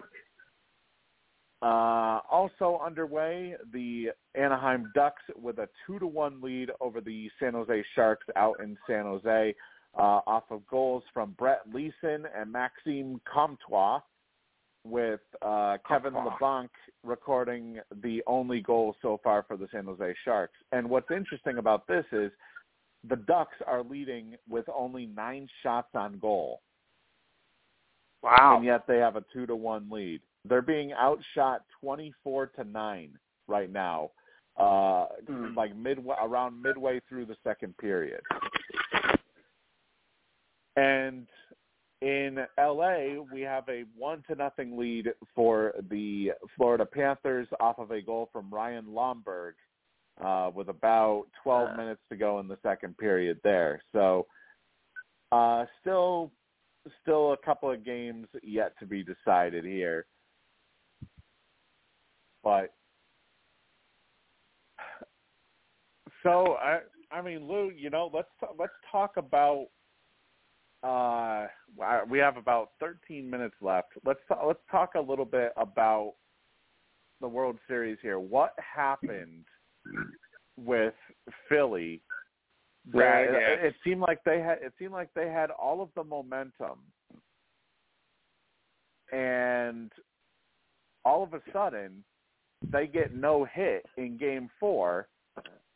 Uh, 1.62 2.22
also 2.32 2.80
underway, 2.84 3.56
the 3.72 4.08
Anaheim 4.34 4.92
Ducks 4.96 5.22
with 5.40 5.60
a 5.60 5.70
two 5.86 6.00
to 6.00 6.08
one 6.08 6.42
lead 6.42 6.72
over 6.80 7.02
the 7.02 7.30
San 7.40 7.54
Jose 7.54 7.84
Sharks 7.94 8.26
out 8.36 8.60
in 8.62 8.76
San 8.88 9.04
Jose, 9.04 9.56
uh, 9.96 10.22
off 10.26 10.46
of 10.50 10.66
goals 10.68 11.04
from 11.14 11.36
Brett 11.38 11.62
Leason 11.72 12.26
and 12.36 12.52
Maxime 12.52 13.22
Comtois, 13.32 14.00
with 14.84 15.20
uh, 15.44 15.78
Kevin 15.88 16.14
Comtois. 16.14 16.38
Labanc 16.42 16.70
recording 17.04 17.80
the 18.02 18.24
only 18.26 18.62
goal 18.62 18.96
so 19.02 19.20
far 19.24 19.44
for 19.48 19.56
the 19.56 19.68
San 19.72 19.86
Jose 19.86 20.16
Sharks. 20.26 20.58
And 20.72 20.90
what's 20.90 21.12
interesting 21.12 21.60
about 21.60 21.86
this 21.86 22.06
is 22.12 22.32
the 23.08 23.18
Ducks 23.18 23.58
are 23.68 23.84
leading 23.84 24.36
with 24.50 24.66
only 24.76 25.06
nine 25.06 25.48
shots 25.62 25.90
on 25.94 26.18
goal, 26.18 26.62
Wow. 28.24 28.56
and 28.58 28.66
yet 28.66 28.88
they 28.88 28.98
have 28.98 29.16
a 29.16 29.24
two 29.32 29.46
to 29.46 29.56
one 29.56 29.88
lead. 29.92 30.22
They're 30.46 30.62
being 30.62 30.92
outshot 30.94 31.64
twenty 31.80 32.14
four 32.24 32.48
to 32.48 32.64
nine 32.64 33.18
right 33.48 33.72
now, 33.72 34.12
uh, 34.58 35.06
Hmm. 35.28 35.54
like 35.56 35.76
midway 35.76 36.16
around 36.20 36.62
midway 36.62 37.00
through 37.02 37.26
the 37.26 37.38
second 37.44 37.78
period. 37.78 38.22
And 40.76 41.28
in 42.02 42.40
LA, 42.58 43.22
we 43.32 43.42
have 43.42 43.68
a 43.70 43.84
one 43.96 44.24
to 44.28 44.36
nothing 44.36 44.78
lead 44.78 45.14
for 45.36 45.74
the 45.90 46.32
Florida 46.56 46.86
Panthers 46.86 47.48
off 47.60 47.78
of 47.78 47.92
a 47.92 48.02
goal 48.02 48.30
from 48.32 48.50
Ryan 48.50 48.86
Lomberg 48.88 49.54
uh, 50.24 50.50
with 50.54 50.70
about 50.70 51.26
12 51.44 51.70
Uh. 51.70 51.76
minutes 51.78 52.02
to 52.10 52.16
go 52.16 52.40
in 52.40 52.48
the 52.48 52.58
second 52.64 52.98
period 52.98 53.40
there. 53.44 53.82
So 53.92 54.26
uh, 55.32 55.66
still, 55.82 56.32
still 57.02 57.34
a 57.34 57.38
couple 57.38 57.70
of 57.72 57.86
games 57.86 58.28
yet 58.42 58.74
to 58.80 58.86
be 58.86 59.04
decided 59.04 59.64
here. 59.66 60.06
But 62.44 62.74
so 66.24 66.56
I, 66.56 66.80
I 67.12 67.22
mean, 67.22 67.48
Lou, 67.48 67.70
you 67.70 67.90
know, 67.90 68.10
let's 68.14 68.30
let's 68.58 68.74
talk 68.92 69.18
about 69.18 69.68
uh, 70.84 71.48
we 72.10 72.18
have 72.20 72.38
about 72.38 72.72
13 72.80 73.30
minutes 73.30 73.56
left. 73.62 73.90
Let's 74.06 74.20
let's 74.46 74.60
talk 74.70 74.92
a 74.96 75.02
little 75.02 75.26
bit 75.26 75.54
about 75.58 76.14
the 77.20 77.28
World 77.28 77.58
Series 77.68 77.98
here. 78.02 78.20
What 78.20 78.54
happened 78.58 79.46
with 80.58 80.94
Philly? 81.48 82.02
That 82.94 82.98
Right, 82.98 83.30
it, 83.30 83.66
it 83.66 83.76
seemed 83.84 84.02
like 84.02 84.24
they 84.24 84.40
had 84.40 84.58
it 84.62 84.74
seemed 84.80 84.94
like 84.94 85.14
they 85.14 85.30
had 85.30 85.52
all 85.52 85.82
of 85.82 85.90
the 85.96 86.04
momentum, 86.04 86.80
and 89.12 89.92
all 91.06 91.22
of 91.22 91.36
a 91.36 91.42
sudden 91.54 92.04
they 92.72 92.88
get 92.88 93.14
no 93.14 93.44
hit 93.46 93.86
in 93.98 94.18
Game 94.18 94.50
Four, 94.60 95.08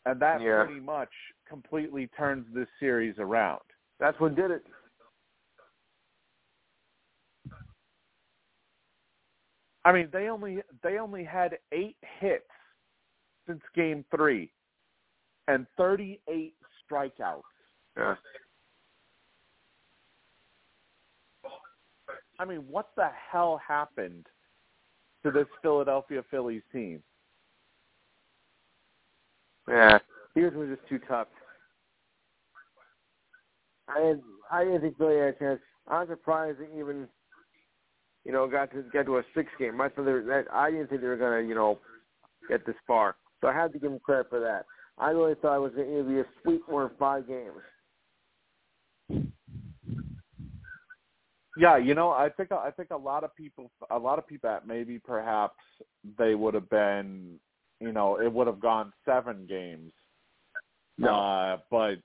and 0.05 0.19
that 0.21 0.41
Yeah. 0.41 0.63
pretty 0.63 0.79
much 0.79 1.11
completely 1.45 2.07
turns 2.07 2.47
this 2.53 2.69
series 2.79 3.19
around. 3.19 3.61
That's 3.99 4.19
what 4.19 4.35
did 4.35 4.51
it. 4.51 4.65
I 9.83 9.91
mean, 9.91 10.09
they 10.11 10.29
only 10.29 10.63
they 10.81 10.97
only 10.97 11.23
had 11.23 11.59
eight 11.71 11.97
hits 12.01 12.49
since 13.45 13.63
Game 13.75 14.03
Three, 14.05 14.51
and 15.47 15.67
thirty-eight 15.77 16.57
strikeouts. 16.83 17.43
Yeah. 17.95 18.15
I 22.37 22.45
mean, 22.45 22.67
what 22.67 22.95
the 22.95 23.09
hell 23.31 23.57
happened 23.57 24.27
to 25.25 25.31
this 25.31 25.47
Philadelphia 25.61 26.21
Phillies 26.29 26.61
team? 26.71 27.01
Yeah. 29.67 29.97
Here's 30.35 30.53
was 30.53 30.69
just 30.69 30.87
too 30.87 30.99
tough. 31.07 31.27
I 33.89 34.13
I 34.51 34.63
didn't 34.63 34.81
think 34.81 34.97
Philly 34.97 35.17
had 35.17 35.29
a 35.29 35.33
chance. 35.33 35.59
I'm 35.87 36.07
surprised 36.07 36.59
they 36.59 36.79
even, 36.79 37.07
you 38.23 38.31
know, 38.31 38.47
got 38.47 38.71
to 38.71 38.83
get 38.93 39.07
to 39.07 39.17
a 39.17 39.23
six 39.33 39.49
game. 39.57 39.81
I 39.81 39.89
thought 39.89 40.05
they 40.05 40.11
were, 40.11 40.23
that, 40.23 40.45
I 40.53 40.69
didn't 40.69 40.87
think 40.87 41.01
they 41.01 41.07
were 41.07 41.17
gonna, 41.17 41.41
you 41.41 41.55
know, 41.55 41.79
get 42.47 42.65
this 42.65 42.75
far. 42.85 43.15
So 43.41 43.47
I 43.47 43.53
had 43.53 43.73
to 43.73 43.79
give 43.79 43.89
them 43.89 43.99
credit 43.99 44.27
for 44.29 44.39
that. 44.39 44.65
I 44.97 45.09
really 45.09 45.35
thought 45.35 45.57
it 45.57 45.59
was 45.59 45.73
going 45.75 45.91
to 45.91 46.03
be 46.03 46.19
a 46.19 46.25
sweep 46.41 46.61
more 46.69 46.87
than 46.87 46.97
five 46.97 47.27
games. 47.27 47.51
Yeah, 51.57 51.77
you 51.77 51.95
know, 51.95 52.11
I 52.11 52.29
think 52.29 52.51
I 52.51 52.71
think 52.71 52.89
a 52.91 52.97
lot 52.97 53.23
of 53.23 53.35
people, 53.35 53.71
a 53.89 53.97
lot 53.97 54.19
of 54.19 54.27
people 54.27 54.49
that 54.49 54.67
maybe 54.67 54.99
perhaps 54.99 55.55
they 56.17 56.35
would 56.35 56.53
have 56.53 56.69
been, 56.69 57.39
you 57.79 57.91
know, 57.91 58.19
it 58.19 58.31
would 58.31 58.47
have 58.47 58.59
gone 58.59 58.91
seven 59.05 59.45
games. 59.47 59.91
Uh, 61.09 61.57
but 61.71 61.95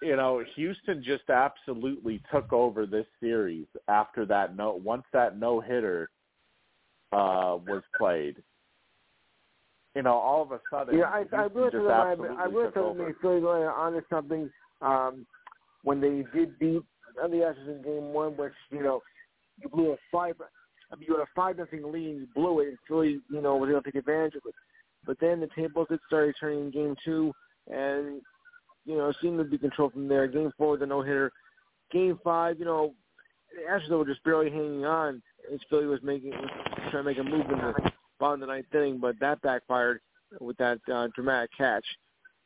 you 0.00 0.16
know, 0.16 0.42
Houston 0.56 1.02
just 1.04 1.30
absolutely 1.30 2.20
took 2.32 2.52
over 2.52 2.86
this 2.86 3.06
series 3.20 3.66
after 3.86 4.26
that 4.26 4.56
no 4.56 4.80
once 4.84 5.04
that 5.12 5.38
no 5.38 5.60
hitter 5.60 6.10
uh 7.12 7.58
was 7.66 7.82
played. 7.96 8.42
You 9.94 10.02
know, 10.02 10.14
all 10.14 10.42
of 10.42 10.50
a 10.52 10.60
sudden, 10.70 10.98
Yeah, 10.98 11.04
I, 11.04 11.18
I 11.18 11.22
Houston 11.22 11.52
really 11.54 11.70
just 11.70 11.90
absolutely 11.90 12.36
I 12.36 12.44
really 12.46 12.66
took 12.66 12.76
over. 12.78 13.04
they 13.04 13.12
Philly 13.20 13.40
going 13.40 13.62
on 13.64 13.92
to 13.92 14.02
something 14.10 14.50
um, 14.80 15.26
when 15.84 16.00
they 16.00 16.24
did 16.34 16.58
beat 16.58 16.82
the 17.16 17.36
Astros 17.36 17.76
in 17.76 17.82
Game 17.82 18.12
One, 18.12 18.36
which 18.36 18.52
you 18.70 18.82
know 18.82 19.00
you 19.60 19.68
blew 19.68 19.92
a 19.92 19.96
five. 20.10 20.34
I 20.92 20.96
mean, 20.96 21.06
you 21.08 21.16
had 21.16 21.22
a 21.22 21.28
five 21.34 21.58
nothing 21.58 21.90
lead, 21.90 22.16
you 22.16 22.26
blew 22.34 22.60
it, 22.60 22.68
and 22.68 22.78
Philly, 22.86 23.20
you 23.30 23.40
know, 23.40 23.56
was 23.56 23.70
able 23.70 23.82
to 23.82 23.90
take 23.90 23.98
advantage 23.98 24.34
of 24.34 24.42
it. 24.46 24.54
But 25.06 25.18
then 25.20 25.40
the 25.40 25.48
tables 25.56 25.86
had 25.90 26.00
started 26.06 26.34
turning 26.38 26.66
in 26.66 26.70
Game 26.70 26.96
Two, 27.04 27.32
and 27.70 28.20
you 28.84 28.96
know, 28.96 29.12
seemed 29.20 29.38
to 29.38 29.44
be 29.44 29.58
controlled 29.58 29.92
from 29.92 30.08
there. 30.08 30.26
Game 30.26 30.52
Four, 30.58 30.76
the 30.76 30.86
no 30.86 31.02
hitter. 31.02 31.32
Game 31.92 32.18
Five, 32.22 32.58
you 32.58 32.64
know, 32.64 32.94
the 33.54 33.70
Astros 33.70 33.98
were 33.98 34.06
just 34.06 34.24
barely 34.24 34.50
hanging 34.50 34.84
on. 34.84 35.22
As 35.52 35.60
Philly 35.68 35.86
was 35.86 36.00
making 36.02 36.30
was 36.30 36.48
trying 36.90 37.04
to 37.04 37.10
make 37.10 37.18
a 37.18 37.22
move 37.22 37.50
in 37.50 37.58
the 37.58 37.74
bottom 38.20 38.42
of 38.42 38.48
the 38.48 38.54
ninth 38.54 38.66
inning, 38.74 38.98
but 38.98 39.18
that 39.20 39.42
backfired 39.42 40.00
with 40.40 40.56
that 40.58 40.78
uh, 40.92 41.08
dramatic 41.14 41.50
catch, 41.56 41.84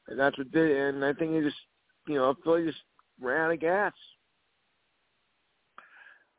and 0.08 0.18
that's 0.18 0.36
what 0.38 0.50
did. 0.50 0.70
it. 0.70 0.94
And 0.94 1.04
I 1.04 1.12
think 1.12 1.32
it 1.32 1.44
just, 1.44 1.56
you 2.08 2.14
know, 2.14 2.34
Philly 2.42 2.64
just 2.64 2.78
ran 3.20 3.42
out 3.42 3.52
of 3.52 3.60
gas. 3.60 3.92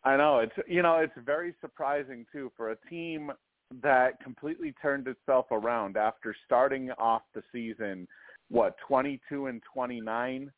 I 0.07 0.15
know. 0.15 0.39
It's 0.39 0.53
you 0.67 0.81
know 0.81 0.97
it's 0.99 1.13
very 1.25 1.53
surprising 1.59 2.25
too 2.31 2.49
for 2.55 2.71
a 2.71 2.77
team 2.89 3.31
that 3.83 4.21
completely 4.23 4.73
turned 4.81 5.07
itself 5.07 5.47
around 5.51 5.97
after 5.97 6.33
starting 6.45 6.91
off 6.91 7.23
the 7.35 7.43
season 7.51 8.07
what 8.49 8.75
22 8.87 9.47
and 9.47 9.61
29 9.73 10.49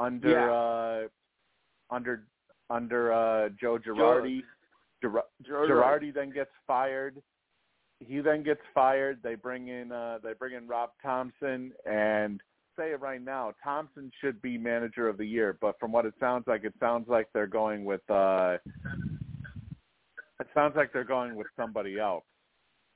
under 0.00 0.28
Yeah. 0.30 0.50
uh 0.52 1.94
under 1.94 2.24
under 2.70 3.12
uh 3.12 3.48
Joe 3.60 3.78
Girardi. 3.78 4.42
Gir- 5.00 5.22
Girardi 5.48 6.12
then 6.12 6.30
gets 6.30 6.50
fired. 6.66 7.22
He 8.00 8.20
then 8.20 8.42
gets 8.42 8.60
fired. 8.74 9.20
They 9.22 9.36
bring 9.36 9.68
in 9.68 9.92
uh 9.92 10.18
they 10.24 10.32
bring 10.32 10.54
in 10.54 10.66
Rob 10.66 10.90
Thomson 11.00 11.72
and 11.86 12.40
say 12.78 12.90
it 12.92 13.00
right 13.00 13.22
now 13.22 13.52
Thomson 13.62 14.10
should 14.20 14.40
be 14.40 14.56
manager 14.56 15.08
of 15.08 15.18
the 15.18 15.26
year 15.26 15.58
but 15.60 15.78
from 15.80 15.92
what 15.92 16.06
it 16.06 16.14
sounds 16.20 16.44
like 16.46 16.64
it 16.64 16.74
sounds 16.80 17.08
like 17.08 17.28
they're 17.34 17.46
going 17.46 17.84
with 17.84 18.08
uh 18.10 18.56
it 20.40 20.46
sounds 20.54 20.74
like 20.76 20.92
they're 20.92 21.04
going 21.04 21.34
with 21.34 21.48
somebody 21.56 21.98
else 21.98 22.24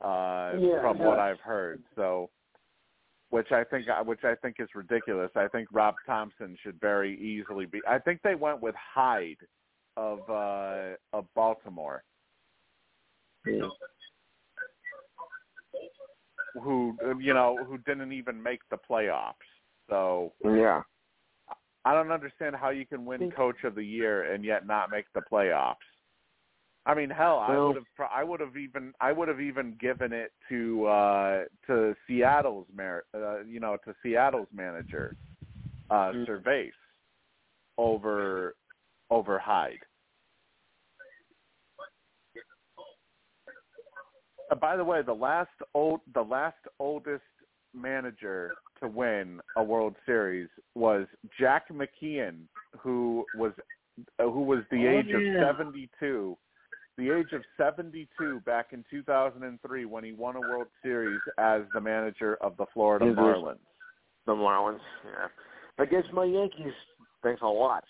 uh 0.03 0.53
Yeah, 0.59 0.81
from 0.81 0.99
yeah. 0.99 1.07
what 1.07 1.19
I've 1.19 1.41
heard 1.41 1.83
so 1.97 2.31
which 3.33 3.51
I 3.51 3.65
think 3.65 3.87
which 4.05 4.25
I 4.25 4.35
think 4.35 4.57
is 4.59 4.69
ridiculous. 4.75 5.31
I 5.35 5.49
think 5.49 5.67
Rob 5.73 5.95
Thomson 6.07 6.55
should 6.63 6.79
very 6.83 7.19
easily 7.19 7.65
be. 7.65 7.81
I 7.89 7.99
think 7.99 8.21
they 8.23 8.35
went 8.35 8.61
with 8.61 8.75
Hyde 8.75 9.39
of 9.97 10.19
uh 10.29 10.97
of 11.15 11.25
Baltimore, 11.35 12.05
who 16.63 16.95
you 17.21 17.33
know 17.33 17.57
who 17.67 17.79
didn't 17.79 18.13
even 18.13 18.43
make 18.43 18.61
the 18.71 18.77
playoffs. 18.77 19.33
So 19.89 20.33
Yeah. 20.45 20.83
I 21.85 21.95
don't 21.95 22.13
understand 22.13 22.55
how 22.55 22.71
you 22.71 22.87
can 22.87 23.05
win 23.05 23.33
Coach 23.33 23.65
of 23.65 23.75
the 23.75 23.85
Year 23.85 24.33
and 24.33 24.45
yet 24.45 24.67
not 24.67 24.91
make 24.91 25.07
the 25.15 25.23
playoffs. 25.23 25.77
I 26.85 26.95
mean, 26.95 27.11
hell, 27.11 27.39
I 27.39 27.57
would 27.57 27.77
have, 27.77 28.11
I 28.13 28.25
would 28.25 28.41
have 28.41 28.57
even, 28.57 28.93
I 29.01 29.13
would 29.13 29.29
have 29.29 29.41
even 29.41 29.77
given 29.81 30.13
it 30.13 30.33
to 30.49 30.87
uh 30.87 31.45
to 31.69 31.95
Seattle's 32.07 32.67
mar, 32.75 33.05
uh, 33.15 33.43
you 33.45 33.61
know, 33.61 33.77
to 33.85 33.95
Seattle's 34.03 34.49
manager, 34.53 35.17
uh, 35.91 36.13
Mm. 36.13 36.27
Servais, 36.27 36.73
over 37.79 38.57
over 39.11 39.39
Hyde. 39.39 39.79
Uh, 44.51 44.55
by 44.57 44.77
the 44.77 44.85
way, 44.85 45.03
the 45.03 45.15
last 45.15 45.51
old, 45.75 46.01
the 46.15 46.23
last 46.23 46.59
oldest 46.81 47.23
manager 47.75 48.53
to 48.83 48.89
win 48.89 49.41
a 49.57 49.63
World 49.63 49.97
Series 50.05 50.49
was 50.75 51.07
Jack 51.39 51.69
McKeon, 51.71 52.43
who 52.79 53.27
was 53.33 53.53
uh, 54.19 54.25
who 54.25 54.43
was 54.43 54.61
the 54.71 54.87
Oh, 54.87 54.91
age 54.91 55.07
yeah. 55.09 55.51
of 55.51 55.57
72, 55.57 56.37
the 56.99 57.11
age 57.11 57.33
of 57.33 57.43
72 57.57 58.41
back 58.45 58.73
in 58.73 58.85
2003 58.91 59.85
when 59.85 60.05
he 60.05 60.13
won 60.13 60.37
a 60.37 60.41
World 60.41 60.69
Series 60.83 61.21
as 61.39 61.63
the 61.73 61.81
manager 61.81 62.37
of 62.37 62.57
the 62.57 62.67
Florida 62.73 63.07
Mhm. 63.07 63.17
Marlins. 63.17 63.59
The 64.27 64.35
Marlins. 64.35 64.81
Yeah. 65.05 65.29
Against 65.79 66.13
my 66.13 66.25
Yankees, 66.25 66.75
thanks 67.23 67.43
a 67.43 67.47
lot. 67.47 67.85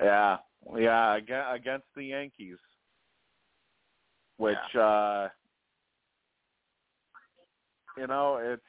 Yeah, 0.00 0.38
yeah, 0.76 1.16
against 1.16 1.86
the 1.94 2.04
Yankees, 2.04 2.58
which 4.36 4.76
uh 4.76 5.28
you 7.96 8.06
know 8.06 8.36
it's 8.36 8.62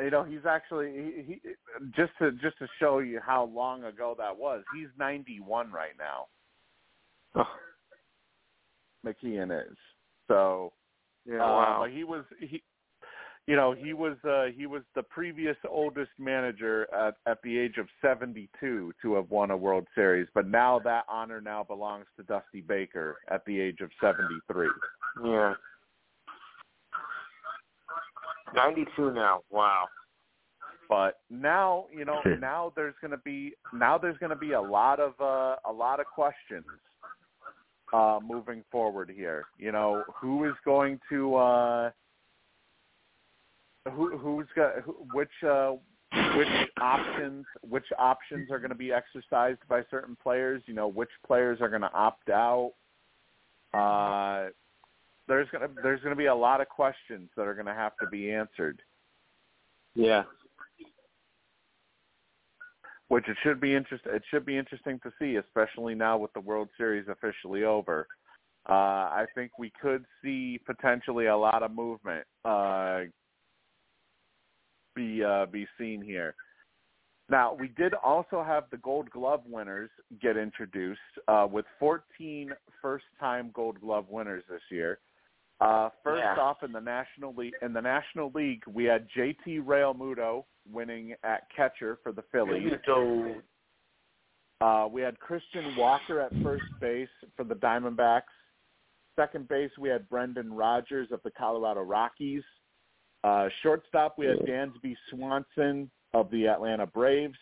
You 0.00 0.10
know, 0.10 0.22
he's 0.22 0.46
actually 0.48 0.92
he, 0.92 1.22
he 1.26 1.40
just 1.96 2.12
to 2.20 2.32
just 2.32 2.58
to 2.58 2.68
show 2.78 2.98
you 2.98 3.20
how 3.24 3.50
long 3.52 3.84
ago 3.84 4.14
that 4.18 4.36
was. 4.36 4.62
He's 4.74 4.88
91 4.98 5.72
right 5.72 5.92
now. 5.98 6.26
Oh, 7.34 7.44
McKeon 9.04 9.70
is. 9.70 9.76
So 10.28 10.72
yeah, 11.26 11.36
uh, 11.36 11.46
wow. 11.46 11.86
he 11.90 12.04
was 12.04 12.24
he 12.38 12.62
you 13.48 13.56
know, 13.56 13.72
he 13.72 13.94
was 13.94 14.16
uh 14.28 14.46
he 14.54 14.66
was 14.66 14.82
the 14.94 15.02
previous 15.02 15.56
oldest 15.68 16.10
manager 16.18 16.86
at 16.94 17.14
at 17.26 17.38
the 17.42 17.58
age 17.58 17.78
of 17.78 17.86
72 18.02 18.92
to 19.02 19.14
have 19.14 19.30
won 19.30 19.50
a 19.50 19.56
World 19.56 19.86
Series, 19.94 20.28
but 20.34 20.46
now 20.46 20.78
that 20.80 21.06
honor 21.08 21.40
now 21.40 21.64
belongs 21.64 22.04
to 22.16 22.22
Dusty 22.24 22.60
Baker 22.60 23.16
at 23.28 23.44
the 23.46 23.58
age 23.58 23.80
of 23.80 23.90
73. 24.00 24.68
Yeah. 25.24 25.54
92 28.54 29.12
now. 29.12 29.40
Wow. 29.50 29.86
But 30.88 31.20
now, 31.30 31.86
you 31.94 32.04
know, 32.04 32.20
now 32.40 32.72
there's 32.74 32.94
going 33.00 33.10
to 33.10 33.18
be 33.18 33.52
now 33.72 33.98
there's 33.98 34.18
going 34.18 34.30
to 34.30 34.36
be 34.36 34.52
a 34.52 34.60
lot 34.60 35.00
of 35.00 35.12
uh, 35.20 35.56
a 35.68 35.72
lot 35.72 36.00
of 36.00 36.06
questions 36.06 36.64
uh, 37.92 38.18
moving 38.26 38.64
forward 38.70 39.12
here. 39.14 39.44
You 39.58 39.72
know, 39.72 40.04
who 40.20 40.44
is 40.44 40.54
going 40.64 40.98
to 41.10 41.36
uh, 41.36 41.90
who 43.92 44.16
who's 44.16 44.46
got 44.56 44.80
who, 44.84 44.96
which 45.12 45.28
uh, 45.46 45.72
which 46.36 46.48
options 46.80 47.44
which 47.68 47.86
options 47.98 48.50
are 48.50 48.58
going 48.58 48.70
to 48.70 48.76
be 48.76 48.92
exercised 48.92 49.60
by 49.68 49.82
certain 49.90 50.16
players? 50.22 50.62
You 50.66 50.74
know, 50.74 50.88
which 50.88 51.10
players 51.26 51.60
are 51.60 51.68
going 51.68 51.82
to 51.82 51.92
opt 51.92 52.30
out? 52.30 52.72
Uh, 53.74 54.48
there's 55.28 55.48
going 55.50 55.68
to 55.68 55.74
there's 55.82 56.00
going 56.00 56.14
to 56.14 56.18
be 56.18 56.26
a 56.26 56.34
lot 56.34 56.60
of 56.60 56.68
questions 56.68 57.28
that 57.36 57.46
are 57.46 57.54
going 57.54 57.66
to 57.66 57.74
have 57.74 57.92
to 58.00 58.08
be 58.08 58.32
answered. 58.32 58.80
Yeah. 59.94 60.24
which 63.08 63.26
it 63.28 63.36
should 63.42 63.60
be 63.60 63.74
interest 63.74 64.04
it 64.06 64.22
should 64.30 64.46
be 64.46 64.56
interesting 64.56 65.00
to 65.02 65.10
see, 65.18 65.36
especially 65.36 65.94
now 65.94 66.18
with 66.18 66.32
the 66.32 66.40
World 66.40 66.68
Series 66.76 67.06
officially 67.08 67.64
over. 67.64 68.06
Uh, 68.68 68.72
I 68.72 69.26
think 69.34 69.52
we 69.58 69.72
could 69.80 70.04
see 70.22 70.60
potentially 70.66 71.26
a 71.26 71.36
lot 71.36 71.62
of 71.62 71.72
movement 71.72 72.24
uh, 72.44 73.00
be 74.94 75.24
uh, 75.24 75.46
be 75.46 75.66
seen 75.78 76.02
here. 76.02 76.34
Now 77.30 77.54
we 77.54 77.68
did 77.68 77.94
also 77.94 78.42
have 78.46 78.64
the 78.70 78.76
Gold 78.78 79.10
Glove 79.10 79.42
winners 79.46 79.90
get 80.20 80.36
introduced 80.36 81.00
uh, 81.28 81.46
with 81.50 81.64
14 81.78 82.52
first-time 82.80 83.50
Gold 83.54 83.80
Glove 83.80 84.06
winners 84.08 84.44
this 84.50 84.62
year. 84.70 84.98
Uh, 85.60 85.90
first 86.04 86.22
Yeah. 86.22 86.36
off, 86.36 86.62
in 86.62 86.70
the 86.72 86.80
National 86.80 87.34
League, 87.34 87.54
in 87.62 87.72
the 87.72 87.82
National 87.82 88.30
League, 88.30 88.64
we 88.66 88.84
had 88.84 89.08
JT 89.10 89.60
Realmuto 89.60 90.44
winning 90.70 91.16
at 91.24 91.48
catcher 91.50 91.96
for 91.96 92.12
the 92.12 92.22
Phillies. 92.22 92.72
Uh, 94.60 94.88
we 94.90 95.00
had 95.02 95.18
Christian 95.20 95.74
Walker 95.76 96.20
at 96.20 96.32
first 96.42 96.64
base 96.80 97.08
for 97.36 97.44
the 97.44 97.54
Diamondbacks. 97.54 98.22
Second 99.16 99.48
base, 99.48 99.76
we 99.78 99.88
had 99.88 100.08
Brendan 100.08 100.52
Rodgers 100.52 101.10
of 101.10 101.22
the 101.22 101.30
Colorado 101.30 101.82
Rockies. 101.82 102.44
Uh, 103.24 103.48
shortstop, 103.62 104.16
we 104.16 104.26
had 104.26 104.38
Dansby 104.40 104.96
Swanson 105.10 105.90
of 106.14 106.30
the 106.30 106.46
Atlanta 106.46 106.86
Braves. 106.86 107.38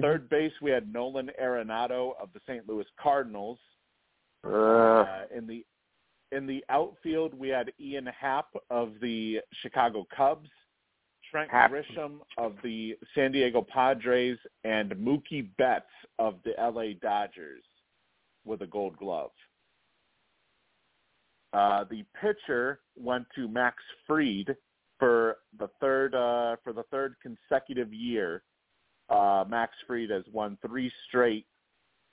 Third 0.00 0.28
base, 0.28 0.52
we 0.60 0.70
had 0.70 0.92
Nolan 0.92 1.30
Arenado 1.42 2.12
of 2.20 2.32
the 2.32 2.40
St. 2.46 2.68
Louis 2.68 2.86
Cardinals. 3.00 3.58
Uh, 4.44 5.24
in 5.34 5.46
the 5.46 5.64
in 6.32 6.46
the 6.46 6.64
outfield, 6.68 7.34
we 7.34 7.48
had 7.48 7.72
Ian 7.80 8.06
Happ 8.06 8.48
of 8.70 8.92
the 9.00 9.40
Chicago 9.62 10.06
Cubs, 10.14 10.48
Trent 11.30 11.50
Happ. 11.50 11.70
Grisham 11.70 12.18
of 12.36 12.54
the 12.62 12.96
San 13.14 13.32
Diego 13.32 13.62
Padres, 13.62 14.38
and 14.64 14.90
Mookie 14.92 15.48
Betts 15.56 15.86
of 16.18 16.36
the 16.44 16.52
LA 16.58 16.94
Dodgers 17.00 17.62
with 18.44 18.62
a 18.62 18.66
Gold 18.66 18.96
Glove. 18.96 19.30
Uh, 21.52 21.84
the 21.90 22.04
pitcher 22.20 22.80
went 22.96 23.26
to 23.34 23.48
Max 23.48 23.76
Fried 24.06 24.54
for 24.98 25.38
the 25.58 25.68
third 25.80 26.14
uh, 26.14 26.56
for 26.62 26.72
the 26.72 26.82
third 26.90 27.14
consecutive 27.22 27.92
year. 27.92 28.42
Uh, 29.08 29.44
Max 29.48 29.72
Fried 29.86 30.10
has 30.10 30.24
won 30.30 30.58
three 30.66 30.92
straight 31.08 31.46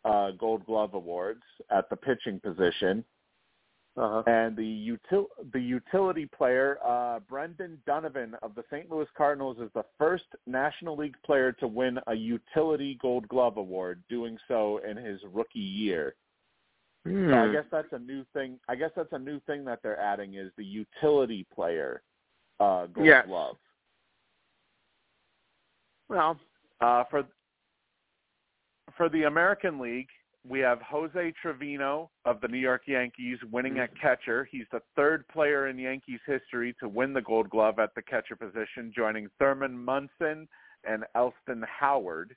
uh, 0.05 0.31
Gold 0.31 0.65
Glove 0.65 0.93
awards 0.93 1.43
at 1.69 1.89
the 1.89 1.95
pitching 1.95 2.39
position. 2.39 3.03
Uh-huh. 3.97 4.23
And 4.27 4.57
the 4.57 4.97
util- 5.11 5.29
the 5.53 5.59
utility 5.59 6.25
player, 6.25 6.77
uh, 6.85 7.19
Brendan 7.29 7.81
Donovan 7.87 8.35
of 8.43 8.53
the 8.53 8.63
St. 8.69 8.91
Louis 8.91 9.07
Cardinals, 9.15 9.57
is 9.59 9.69
the 9.73 9.85
first 9.97 10.25
National 10.45 10.97
League 10.97 11.15
player 11.25 11.53
to 11.53 11.67
win 11.67 11.99
a 12.07 12.13
utility 12.13 12.97
Gold 13.01 13.25
Glove 13.29 13.55
award, 13.55 14.03
doing 14.09 14.37
so 14.49 14.79
in 14.79 14.97
his 14.97 15.21
rookie 15.31 15.59
year. 15.59 16.15
Hmm. 17.05 17.29
So 17.29 17.37
I 17.37 17.51
guess 17.53 17.65
that's 17.71 17.93
a 17.93 17.99
new 17.99 18.25
thing. 18.33 18.59
I 18.67 18.75
guess 18.75 18.91
that's 18.95 19.13
a 19.13 19.19
new 19.19 19.39
thing 19.41 19.63
that 19.65 19.79
they're 19.81 19.99
adding 19.99 20.33
is 20.33 20.51
the 20.57 20.65
utility 20.65 21.45
player 21.53 22.01
uh, 22.59 22.87
Gold 22.87 23.05
Yes. 23.07 23.25
Glove. 23.27 23.57
Well, 26.09 26.37
Uh, 26.81 27.05
for 27.09 27.25
for 28.97 29.07
the 29.09 29.23
American 29.23 29.79
League, 29.79 30.09
we 30.47 30.59
have 30.59 30.79
Jose 30.81 31.33
Trevino 31.41 32.09
of 32.25 32.39
the 32.41 32.47
New 32.47 32.59
York 32.59 32.83
Yankees 32.87 33.37
winning 33.51 33.79
at 33.79 33.89
catcher. 33.99 34.47
He's 34.49 34.65
the 34.71 34.81
third 34.95 35.27
player 35.27 35.67
in 35.67 35.77
Yankees 35.79 36.19
history 36.25 36.75
to 36.79 36.87
win 36.87 37.13
the 37.13 37.21
Gold 37.21 37.49
Glove 37.49 37.79
at 37.79 37.95
the 37.95 38.01
catcher 38.01 38.35
position, 38.35 38.93
joining 38.95 39.27
Thurman 39.39 39.77
Munson 39.77 40.47
and 40.83 41.03
Elston 41.15 41.63
Howard. 41.63 42.35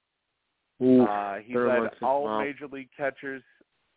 oof, 0.83 1.09
Uh, 1.09 1.37
he 1.37 1.57
led 1.57 1.81
Munson, 1.81 1.99
all 2.03 2.25
wow. 2.25 2.41
major 2.41 2.67
league 2.67 2.91
catchers, 2.97 3.43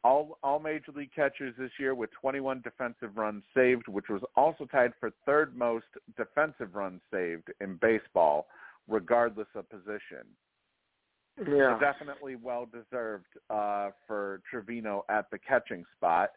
all 0.03 0.37
all 0.43 0.59
major 0.59 0.91
league 0.91 1.13
catchers 1.15 1.55
this 1.57 1.71
year 1.79 1.95
with 1.95 2.09
21 2.19 2.61
defensive 2.61 3.15
runs 3.15 3.43
saved, 3.53 3.87
which 3.87 4.09
was 4.09 4.21
also 4.35 4.65
tied 4.65 4.93
for 4.99 5.11
third 5.25 5.55
most 5.55 5.85
defensive 6.17 6.75
runs 6.75 7.01
saved 7.13 7.49
in 7.61 7.77
baseball, 7.77 8.47
regardless 8.87 9.47
of 9.55 9.69
position. 9.69 10.25
Yeah. 11.37 11.77
Definitely 11.79 12.35
well 12.35 12.67
deserved 12.71 13.25
uh, 13.49 13.89
for 14.05 14.41
Trevino 14.49 15.03
at 15.09 15.29
the 15.31 15.39
catching 15.39 15.83
spot. 15.95 16.29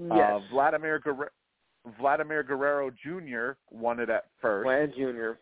Uh, 0.00 0.14
Yes. 0.14 0.42
Vladimir 0.50 0.98
Guerrero, 0.98 1.28
Vladimir 2.00 2.42
Guerrero 2.42 2.90
Jr. 2.90 3.52
won 3.70 4.00
it 4.00 4.10
at 4.10 4.24
first. 4.40 4.66
Vlad 4.66 4.94
Jr. 4.94 5.38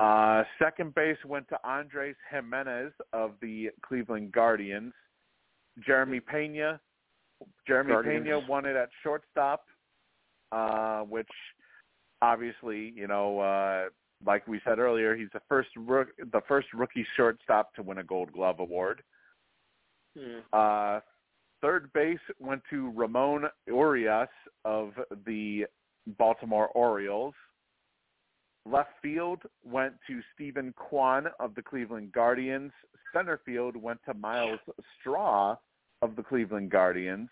Uh, 0.00 0.44
second 0.58 0.94
base 0.94 1.16
went 1.24 1.48
to 1.48 1.58
Andres 1.64 2.16
Gimenez 2.30 2.92
of 3.12 3.32
the 3.40 3.70
Cleveland 3.86 4.32
Guardians. 4.32 4.92
Jeremy 5.86 6.20
Pena, 6.20 6.80
Jeremy 7.66 7.92
Guardians. 7.92 8.24
Pena 8.24 8.40
won 8.48 8.64
it 8.64 8.76
at 8.76 8.88
shortstop, 9.02 9.64
uh, 10.52 11.00
which 11.02 11.28
obviously, 12.22 12.92
you 12.96 13.06
know, 13.06 13.38
uh, 13.40 13.84
like 14.26 14.46
we 14.48 14.60
said 14.64 14.78
earlier, 14.78 15.16
he's 15.16 15.28
the 15.32 15.40
first 15.48 15.68
rook, 15.76 16.08
the 16.32 16.40
first 16.48 16.68
rookie 16.74 17.06
shortstop 17.16 17.74
to 17.74 17.82
win 17.82 17.98
a 17.98 18.04
Gold 18.04 18.32
Glove 18.32 18.60
award. 18.60 19.02
Hmm. 20.18 20.40
Uh, 20.52 21.00
third 21.62 21.92
base 21.92 22.18
went 22.40 22.62
to 22.70 22.90
Ramon 22.90 23.44
Urias 23.66 24.28
of 24.64 24.92
the 25.24 25.66
Baltimore 26.18 26.68
Orioles. 26.68 27.34
Left 28.64 28.90
field 29.00 29.42
went 29.64 29.94
to 30.08 30.20
Steven 30.34 30.74
Kwan 30.76 31.28
of 31.38 31.54
the 31.54 31.62
Cleveland 31.62 32.10
Guardians. 32.12 32.72
Center 33.14 33.40
field 33.46 33.76
went 33.76 34.00
to 34.06 34.14
Myles 34.14 34.58
Straw 35.00 35.56
of 36.02 36.16
the 36.16 36.22
Cleveland 36.22 36.70
Guardians. 36.70 37.28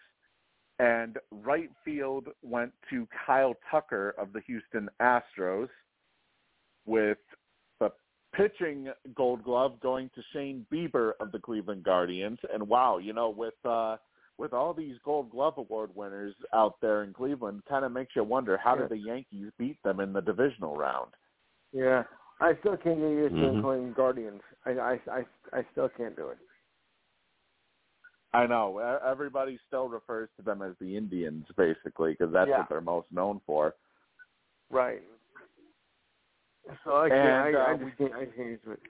And 0.78 1.18
right 1.30 1.70
field 1.84 2.28
went 2.42 2.72
to 2.90 3.08
Kyle 3.26 3.54
Tucker 3.68 4.14
of 4.16 4.32
the 4.32 4.40
Houston 4.46 4.88
Astros 5.00 5.68
with 6.86 7.18
the 7.80 7.90
pitching 8.34 8.88
gold 9.14 9.44
glove 9.44 9.80
going 9.80 10.10
to 10.14 10.22
Shane 10.32 10.66
Bieber 10.72 11.12
of 11.20 11.32
the 11.32 11.38
Cleveland 11.38 11.82
Guardians. 11.84 12.38
And 12.52 12.68
wow, 12.68 12.98
you 12.98 13.12
know, 13.12 13.30
with 13.30 13.54
uh 13.64 13.96
with 14.36 14.52
all 14.52 14.74
these 14.74 14.96
gold 15.04 15.30
glove 15.30 15.58
award 15.58 15.90
winners 15.94 16.34
out 16.52 16.74
there 16.80 17.04
in 17.04 17.12
Cleveland, 17.12 17.62
kind 17.68 17.84
of 17.84 17.92
makes 17.92 18.16
you 18.16 18.24
wonder 18.24 18.56
how 18.56 18.74
did 18.74 18.88
the 18.88 18.96
Yankees 18.96 19.50
beat 19.58 19.80
them 19.84 20.00
in 20.00 20.12
the 20.12 20.20
divisional 20.20 20.76
round? 20.76 21.12
Yeah. 21.72 22.02
I 22.40 22.54
still 22.58 22.76
can't 22.76 22.98
get 22.98 23.10
used 23.10 23.34
to 23.36 23.40
Mhm. 23.40 23.52
them 23.52 23.62
calling 23.62 23.92
Guardians. 23.92 24.42
I, 24.66 24.70
I, 24.72 25.00
I, 25.08 25.24
I 25.52 25.64
still 25.70 25.88
can't 25.88 26.16
do 26.16 26.30
it. 26.30 26.38
I 28.32 28.48
know 28.48 28.80
e- 28.80 29.08
everybody 29.08 29.56
still 29.68 29.88
refers 29.88 30.28
to 30.36 30.42
them 30.42 30.60
as 30.60 30.74
the 30.80 30.96
Indians, 30.96 31.46
basically, 31.56 32.10
because 32.12 32.32
that's 32.32 32.48
Yeah. 32.48 32.58
what 32.58 32.68
they're 32.68 32.80
most 32.80 33.06
known 33.12 33.40
for. 33.46 33.76
Right. 34.68 35.02
So 36.84 36.96
I 36.96 37.08
can't. 37.08 37.20
And, 37.20 37.56
I, 37.56 37.60
I 37.60 37.72
uh, 37.74 37.76
just 37.76 37.98
can't. 37.98 38.12
I 38.14 38.24
can't 38.24 38.48
use 38.48 38.60
it. 38.68 38.80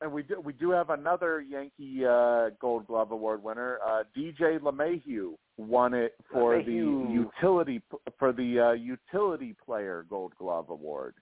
And 0.00 0.12
we 0.12 0.22
do 0.22 0.40
we 0.40 0.52
do 0.52 0.70
have 0.70 0.90
another 0.90 1.40
Yankee 1.40 2.04
uh, 2.04 2.50
Gold 2.60 2.86
Glove 2.86 3.12
Award 3.12 3.42
winner, 3.42 3.78
uh, 3.86 4.02
DJ 4.16 4.58
LeMahieu, 4.58 5.34
won 5.56 5.94
it 5.94 6.14
for 6.30 6.56
LeMahieu. 6.56 7.06
the 7.06 7.12
utility 7.12 7.80
for 8.18 8.32
the 8.32 8.60
uh, 8.60 8.72
utility 8.72 9.56
player 9.64 10.04
Gold 10.08 10.34
Glove 10.38 10.68
Award. 10.68 11.14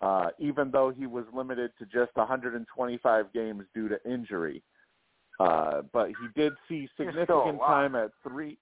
uh, 0.00 0.28
even 0.38 0.70
though 0.70 0.90
he 0.90 1.06
was 1.06 1.24
limited 1.32 1.70
to 1.78 1.86
just 1.86 2.14
125 2.16 3.32
games 3.32 3.62
due 3.74 3.88
to 3.88 3.96
injury. 4.04 4.62
Uh, 5.38 5.82
but 5.92 6.08
he 6.08 6.40
did 6.40 6.52
see 6.68 6.88
significant 6.96 7.58
time 7.60 7.94
at 7.94 8.10
three. 8.22 8.58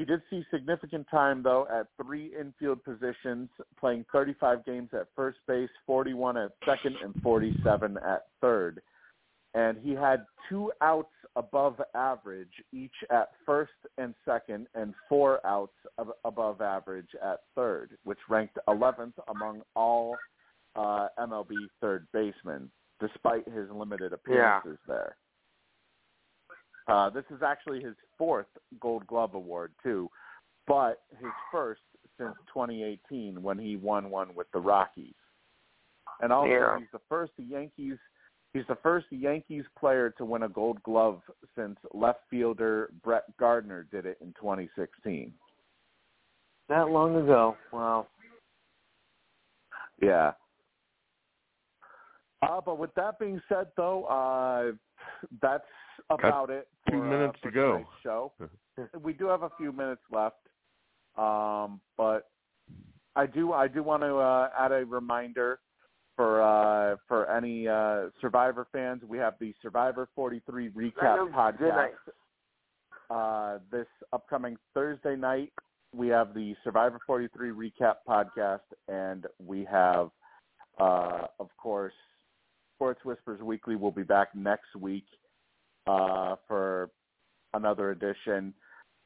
He 0.00 0.06
did 0.06 0.22
see 0.30 0.42
significant 0.50 1.06
time 1.10 1.42
though 1.42 1.66
at 1.70 1.88
three 2.02 2.32
infield 2.34 2.82
positions, 2.82 3.50
playing 3.78 4.06
35 4.10 4.64
games 4.64 4.88
at 4.94 5.08
first 5.14 5.36
base, 5.46 5.68
41 5.86 6.38
at 6.38 6.52
second, 6.64 6.96
and 7.04 7.14
47 7.22 7.98
at 7.98 8.28
third. 8.40 8.80
And 9.52 9.76
he 9.76 9.90
had 9.92 10.24
two 10.48 10.72
outs 10.80 11.12
above 11.36 11.82
average 11.94 12.48
each 12.72 12.94
at 13.10 13.32
first 13.44 13.72
and 13.98 14.14
second, 14.24 14.68
and 14.74 14.94
four 15.06 15.46
outs 15.46 15.76
above 16.24 16.62
average 16.62 17.10
at 17.22 17.40
third, 17.54 17.98
which 18.04 18.20
ranked 18.30 18.56
11th 18.70 19.12
among 19.28 19.60
all 19.76 20.16
uh, 20.76 21.08
MLB 21.18 21.52
third 21.82 22.06
basemen, 22.14 22.70
despite 23.00 23.46
his 23.46 23.68
limited 23.70 24.14
appearances 24.14 24.78
yeah. 24.88 24.94
there. 24.94 25.16
Uh, 26.90 27.08
this 27.10 27.24
is 27.30 27.42
actually 27.42 27.80
his 27.82 27.94
fourth 28.18 28.46
Gold 28.80 29.06
Glove 29.06 29.34
award 29.34 29.72
too, 29.82 30.10
but 30.66 31.02
his 31.20 31.30
first 31.52 31.80
since 32.18 32.34
2018 32.52 33.42
when 33.42 33.58
he 33.58 33.76
won 33.76 34.10
one 34.10 34.34
with 34.34 34.46
the 34.52 34.58
Rockies. 34.58 35.14
And 36.20 36.32
also, 36.32 36.50
yeah. 36.50 36.78
he's 36.78 36.88
the 36.92 37.00
first 37.08 37.32
Yankees. 37.38 37.96
He's 38.52 38.64
the 38.68 38.76
first 38.82 39.06
Yankees 39.10 39.64
player 39.78 40.12
to 40.18 40.24
win 40.24 40.42
a 40.42 40.48
Gold 40.48 40.82
Glove 40.82 41.22
since 41.56 41.76
left 41.94 42.20
fielder 42.28 42.90
Brett 43.04 43.24
Gardner 43.38 43.86
did 43.90 44.06
it 44.06 44.18
in 44.20 44.34
2016. 44.40 45.32
That 46.68 46.88
long 46.88 47.16
ago. 47.16 47.56
Wow. 47.72 48.08
Yeah. 50.02 50.32
Uh, 52.42 52.60
but 52.64 52.78
with 52.78 52.94
that 52.94 53.18
being 53.18 53.40
said, 53.48 53.68
though, 53.76 54.04
uh, 54.04 54.72
that's 55.40 55.64
about 56.08 56.48
Got 56.48 56.50
it. 56.50 56.68
Two 56.90 56.98
for, 56.98 57.04
minutes 57.04 57.36
uh, 57.36 57.40
for 57.42 57.50
to 57.50 57.54
go. 57.54 57.84
Show. 58.02 58.32
we 59.02 59.12
do 59.12 59.26
have 59.26 59.42
a 59.42 59.50
few 59.58 59.72
minutes 59.72 60.02
left, 60.10 60.36
um, 61.16 61.80
but 61.96 62.28
I 63.16 63.26
do 63.26 63.52
I 63.52 63.68
do 63.68 63.82
want 63.82 64.02
to 64.02 64.16
uh, 64.16 64.48
add 64.58 64.72
a 64.72 64.84
reminder 64.84 65.60
for 66.16 66.42
uh, 66.42 66.96
for 67.08 67.30
any 67.30 67.66
uh, 67.66 68.10
Survivor 68.20 68.66
fans. 68.72 69.02
We 69.06 69.18
have 69.18 69.34
the 69.40 69.54
Survivor 69.62 70.08
43 70.14 70.70
recap 70.70 71.32
podcast. 71.32 71.90
Uh, 73.10 73.58
this 73.72 73.86
upcoming 74.12 74.56
Thursday 74.72 75.16
night, 75.16 75.52
we 75.94 76.06
have 76.08 76.32
the 76.32 76.54
Survivor 76.62 77.00
43 77.06 77.50
recap 77.50 77.94
podcast, 78.08 78.60
and 78.86 79.26
we 79.44 79.64
have, 79.64 80.10
uh, 80.78 81.26
of 81.40 81.48
course, 81.56 81.92
Sports 82.76 83.00
Whispers 83.04 83.40
Weekly 83.42 83.74
We'll 83.74 83.90
be 83.90 84.04
back 84.04 84.28
next 84.36 84.76
week 84.78 85.06
uh, 85.86 86.36
for 86.46 86.90
another 87.54 87.90
edition. 87.90 88.54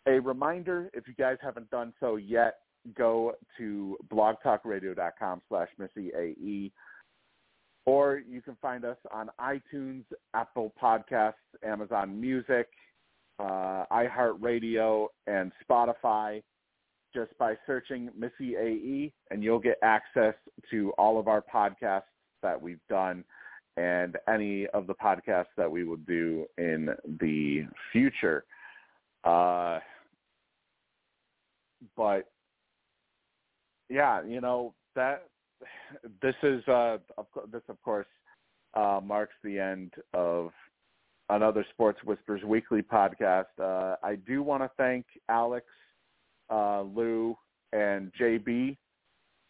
A 0.06 0.20
reminder, 0.20 0.90
if 0.92 1.08
you 1.08 1.14
guys 1.14 1.36
haven't 1.42 1.70
done 1.70 1.92
so 1.98 2.16
yet, 2.16 2.56
go 2.96 3.32
to 3.56 3.96
blogtalkradio.com 4.12 5.42
slash 5.48 5.68
MissyAE, 5.80 6.70
or 7.86 8.22
you 8.28 8.42
can 8.42 8.56
find 8.60 8.84
us 8.84 8.98
on 9.12 9.30
iTunes, 9.40 10.04
Apple 10.34 10.72
Podcasts, 10.80 11.32
Amazon 11.62 12.20
Music, 12.20 12.68
uh, 13.38 13.84
iHeartRadio, 13.90 15.06
and 15.26 15.52
Spotify. 15.68 16.42
Just 17.14 17.38
by 17.38 17.54
searching 17.64 18.10
Missy 18.18 18.56
AE, 18.56 19.12
and 19.30 19.44
you'll 19.44 19.60
get 19.60 19.78
access 19.84 20.34
to 20.72 20.90
all 20.98 21.20
of 21.20 21.28
our 21.28 21.42
podcasts 21.42 22.02
that 22.42 22.60
we've 22.60 22.80
done 22.88 23.22
and 23.76 24.16
any 24.28 24.66
of 24.68 24.86
the 24.86 24.94
podcasts 24.94 25.46
that 25.56 25.70
we 25.70 25.84
will 25.84 25.96
do 25.96 26.46
in 26.58 26.90
the 27.20 27.66
future. 27.92 28.44
Uh, 29.24 29.78
but 31.96 32.30
yeah, 33.88 34.22
you 34.24 34.40
know 34.40 34.74
that 34.94 35.24
this 36.22 36.34
is 36.42 36.66
uh, 36.68 36.98
this 37.50 37.62
of 37.68 37.80
course 37.82 38.06
uh, 38.74 39.00
marks 39.02 39.34
the 39.42 39.58
end 39.58 39.92
of 40.12 40.50
another 41.30 41.64
Sports 41.72 41.98
Whispers 42.04 42.42
weekly 42.44 42.82
podcast. 42.82 43.46
Uh, 43.60 43.96
I 44.02 44.16
do 44.16 44.42
want 44.42 44.62
to 44.62 44.70
thank 44.76 45.06
Alex, 45.28 45.66
uh, 46.50 46.82
Lou, 46.82 47.36
and 47.72 48.12
JB 48.20 48.76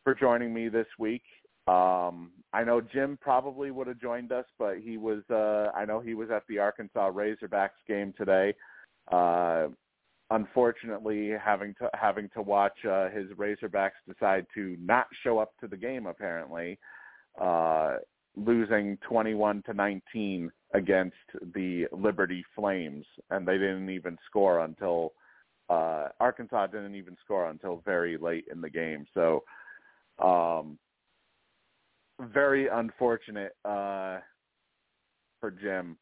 for 0.04 0.14
joining 0.14 0.52
me 0.52 0.68
this 0.68 0.86
week. 0.98 1.22
Um, 1.66 2.30
I 2.52 2.62
know 2.62 2.80
Jim 2.80 3.18
probably 3.20 3.70
would 3.70 3.86
have 3.86 3.98
joined 3.98 4.32
us, 4.32 4.44
but 4.58 4.78
he 4.78 4.98
was. 4.98 5.22
Uh, 5.30 5.70
I 5.74 5.86
know 5.86 5.98
he 5.98 6.14
was 6.14 6.30
at 6.30 6.42
the 6.46 6.58
Arkansas 6.58 7.10
Razorbacks 7.10 7.80
game 7.88 8.12
today. 8.18 8.54
Uh, 9.10 9.68
unfortunately, 10.30 11.32
having 11.42 11.74
to 11.80 11.88
having 11.94 12.28
to 12.34 12.42
watch 12.42 12.84
uh, 12.84 13.08
his 13.08 13.30
Razorbacks 13.30 13.92
decide 14.06 14.46
to 14.54 14.76
not 14.78 15.06
show 15.22 15.38
up 15.38 15.52
to 15.60 15.66
the 15.66 15.76
game, 15.76 16.06
apparently, 16.06 16.78
uh, 17.40 17.96
losing 18.36 18.98
twenty-one 19.08 19.62
to 19.62 19.72
nineteen 19.72 20.52
against 20.74 21.16
the 21.54 21.86
Liberty 21.92 22.44
Flames, 22.54 23.06
and 23.30 23.48
they 23.48 23.54
didn't 23.54 23.88
even 23.88 24.18
score 24.26 24.60
until 24.60 25.14
uh, 25.70 26.08
Arkansas 26.20 26.66
didn't 26.66 26.94
even 26.94 27.16
score 27.24 27.48
until 27.48 27.82
very 27.86 28.18
late 28.18 28.44
in 28.52 28.60
the 28.60 28.70
game. 28.70 29.06
So. 29.14 29.44
Um, 30.20 30.78
very 32.20 32.68
unfortunate 32.68 33.52
uh, 33.64 34.18
for 35.40 35.50
Jim, 35.50 35.96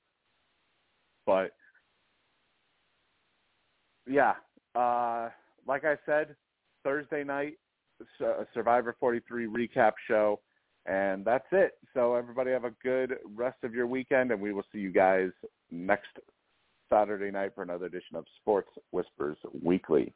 but 1.27 1.53
yeah, 4.07 4.35
uh, 4.75 5.29
like 5.67 5.85
I 5.85 5.97
said, 6.07 6.35
Thursday 6.85 7.25
night, 7.25 7.55
Survivor 8.53 8.97
43 8.99 9.47
recap 9.47 9.93
show, 10.09 10.41
and 10.87 11.25
that's 11.25 11.47
it. 11.53 11.73
So 11.95 12.15
everybody 12.15 12.51
have 12.51 12.65
a 12.65 12.73
good 12.83 13.15
rest 13.35 13.59
of 13.63 13.75
your 13.75 13.87
weekend, 13.87 14.33
and 14.33 14.41
we 14.41 14.53
will 14.53 14.65
see 14.73 14.79
you 14.79 14.91
guys 14.91 15.31
next 15.71 16.19
Saturday 16.91 17.31
night 17.31 17.53
for 17.55 17.63
another 17.63 17.87
edition 17.87 18.17
of 18.17 18.25
Sports 18.41 18.71
Whispers 18.91 19.39
Weekly. 19.63 20.13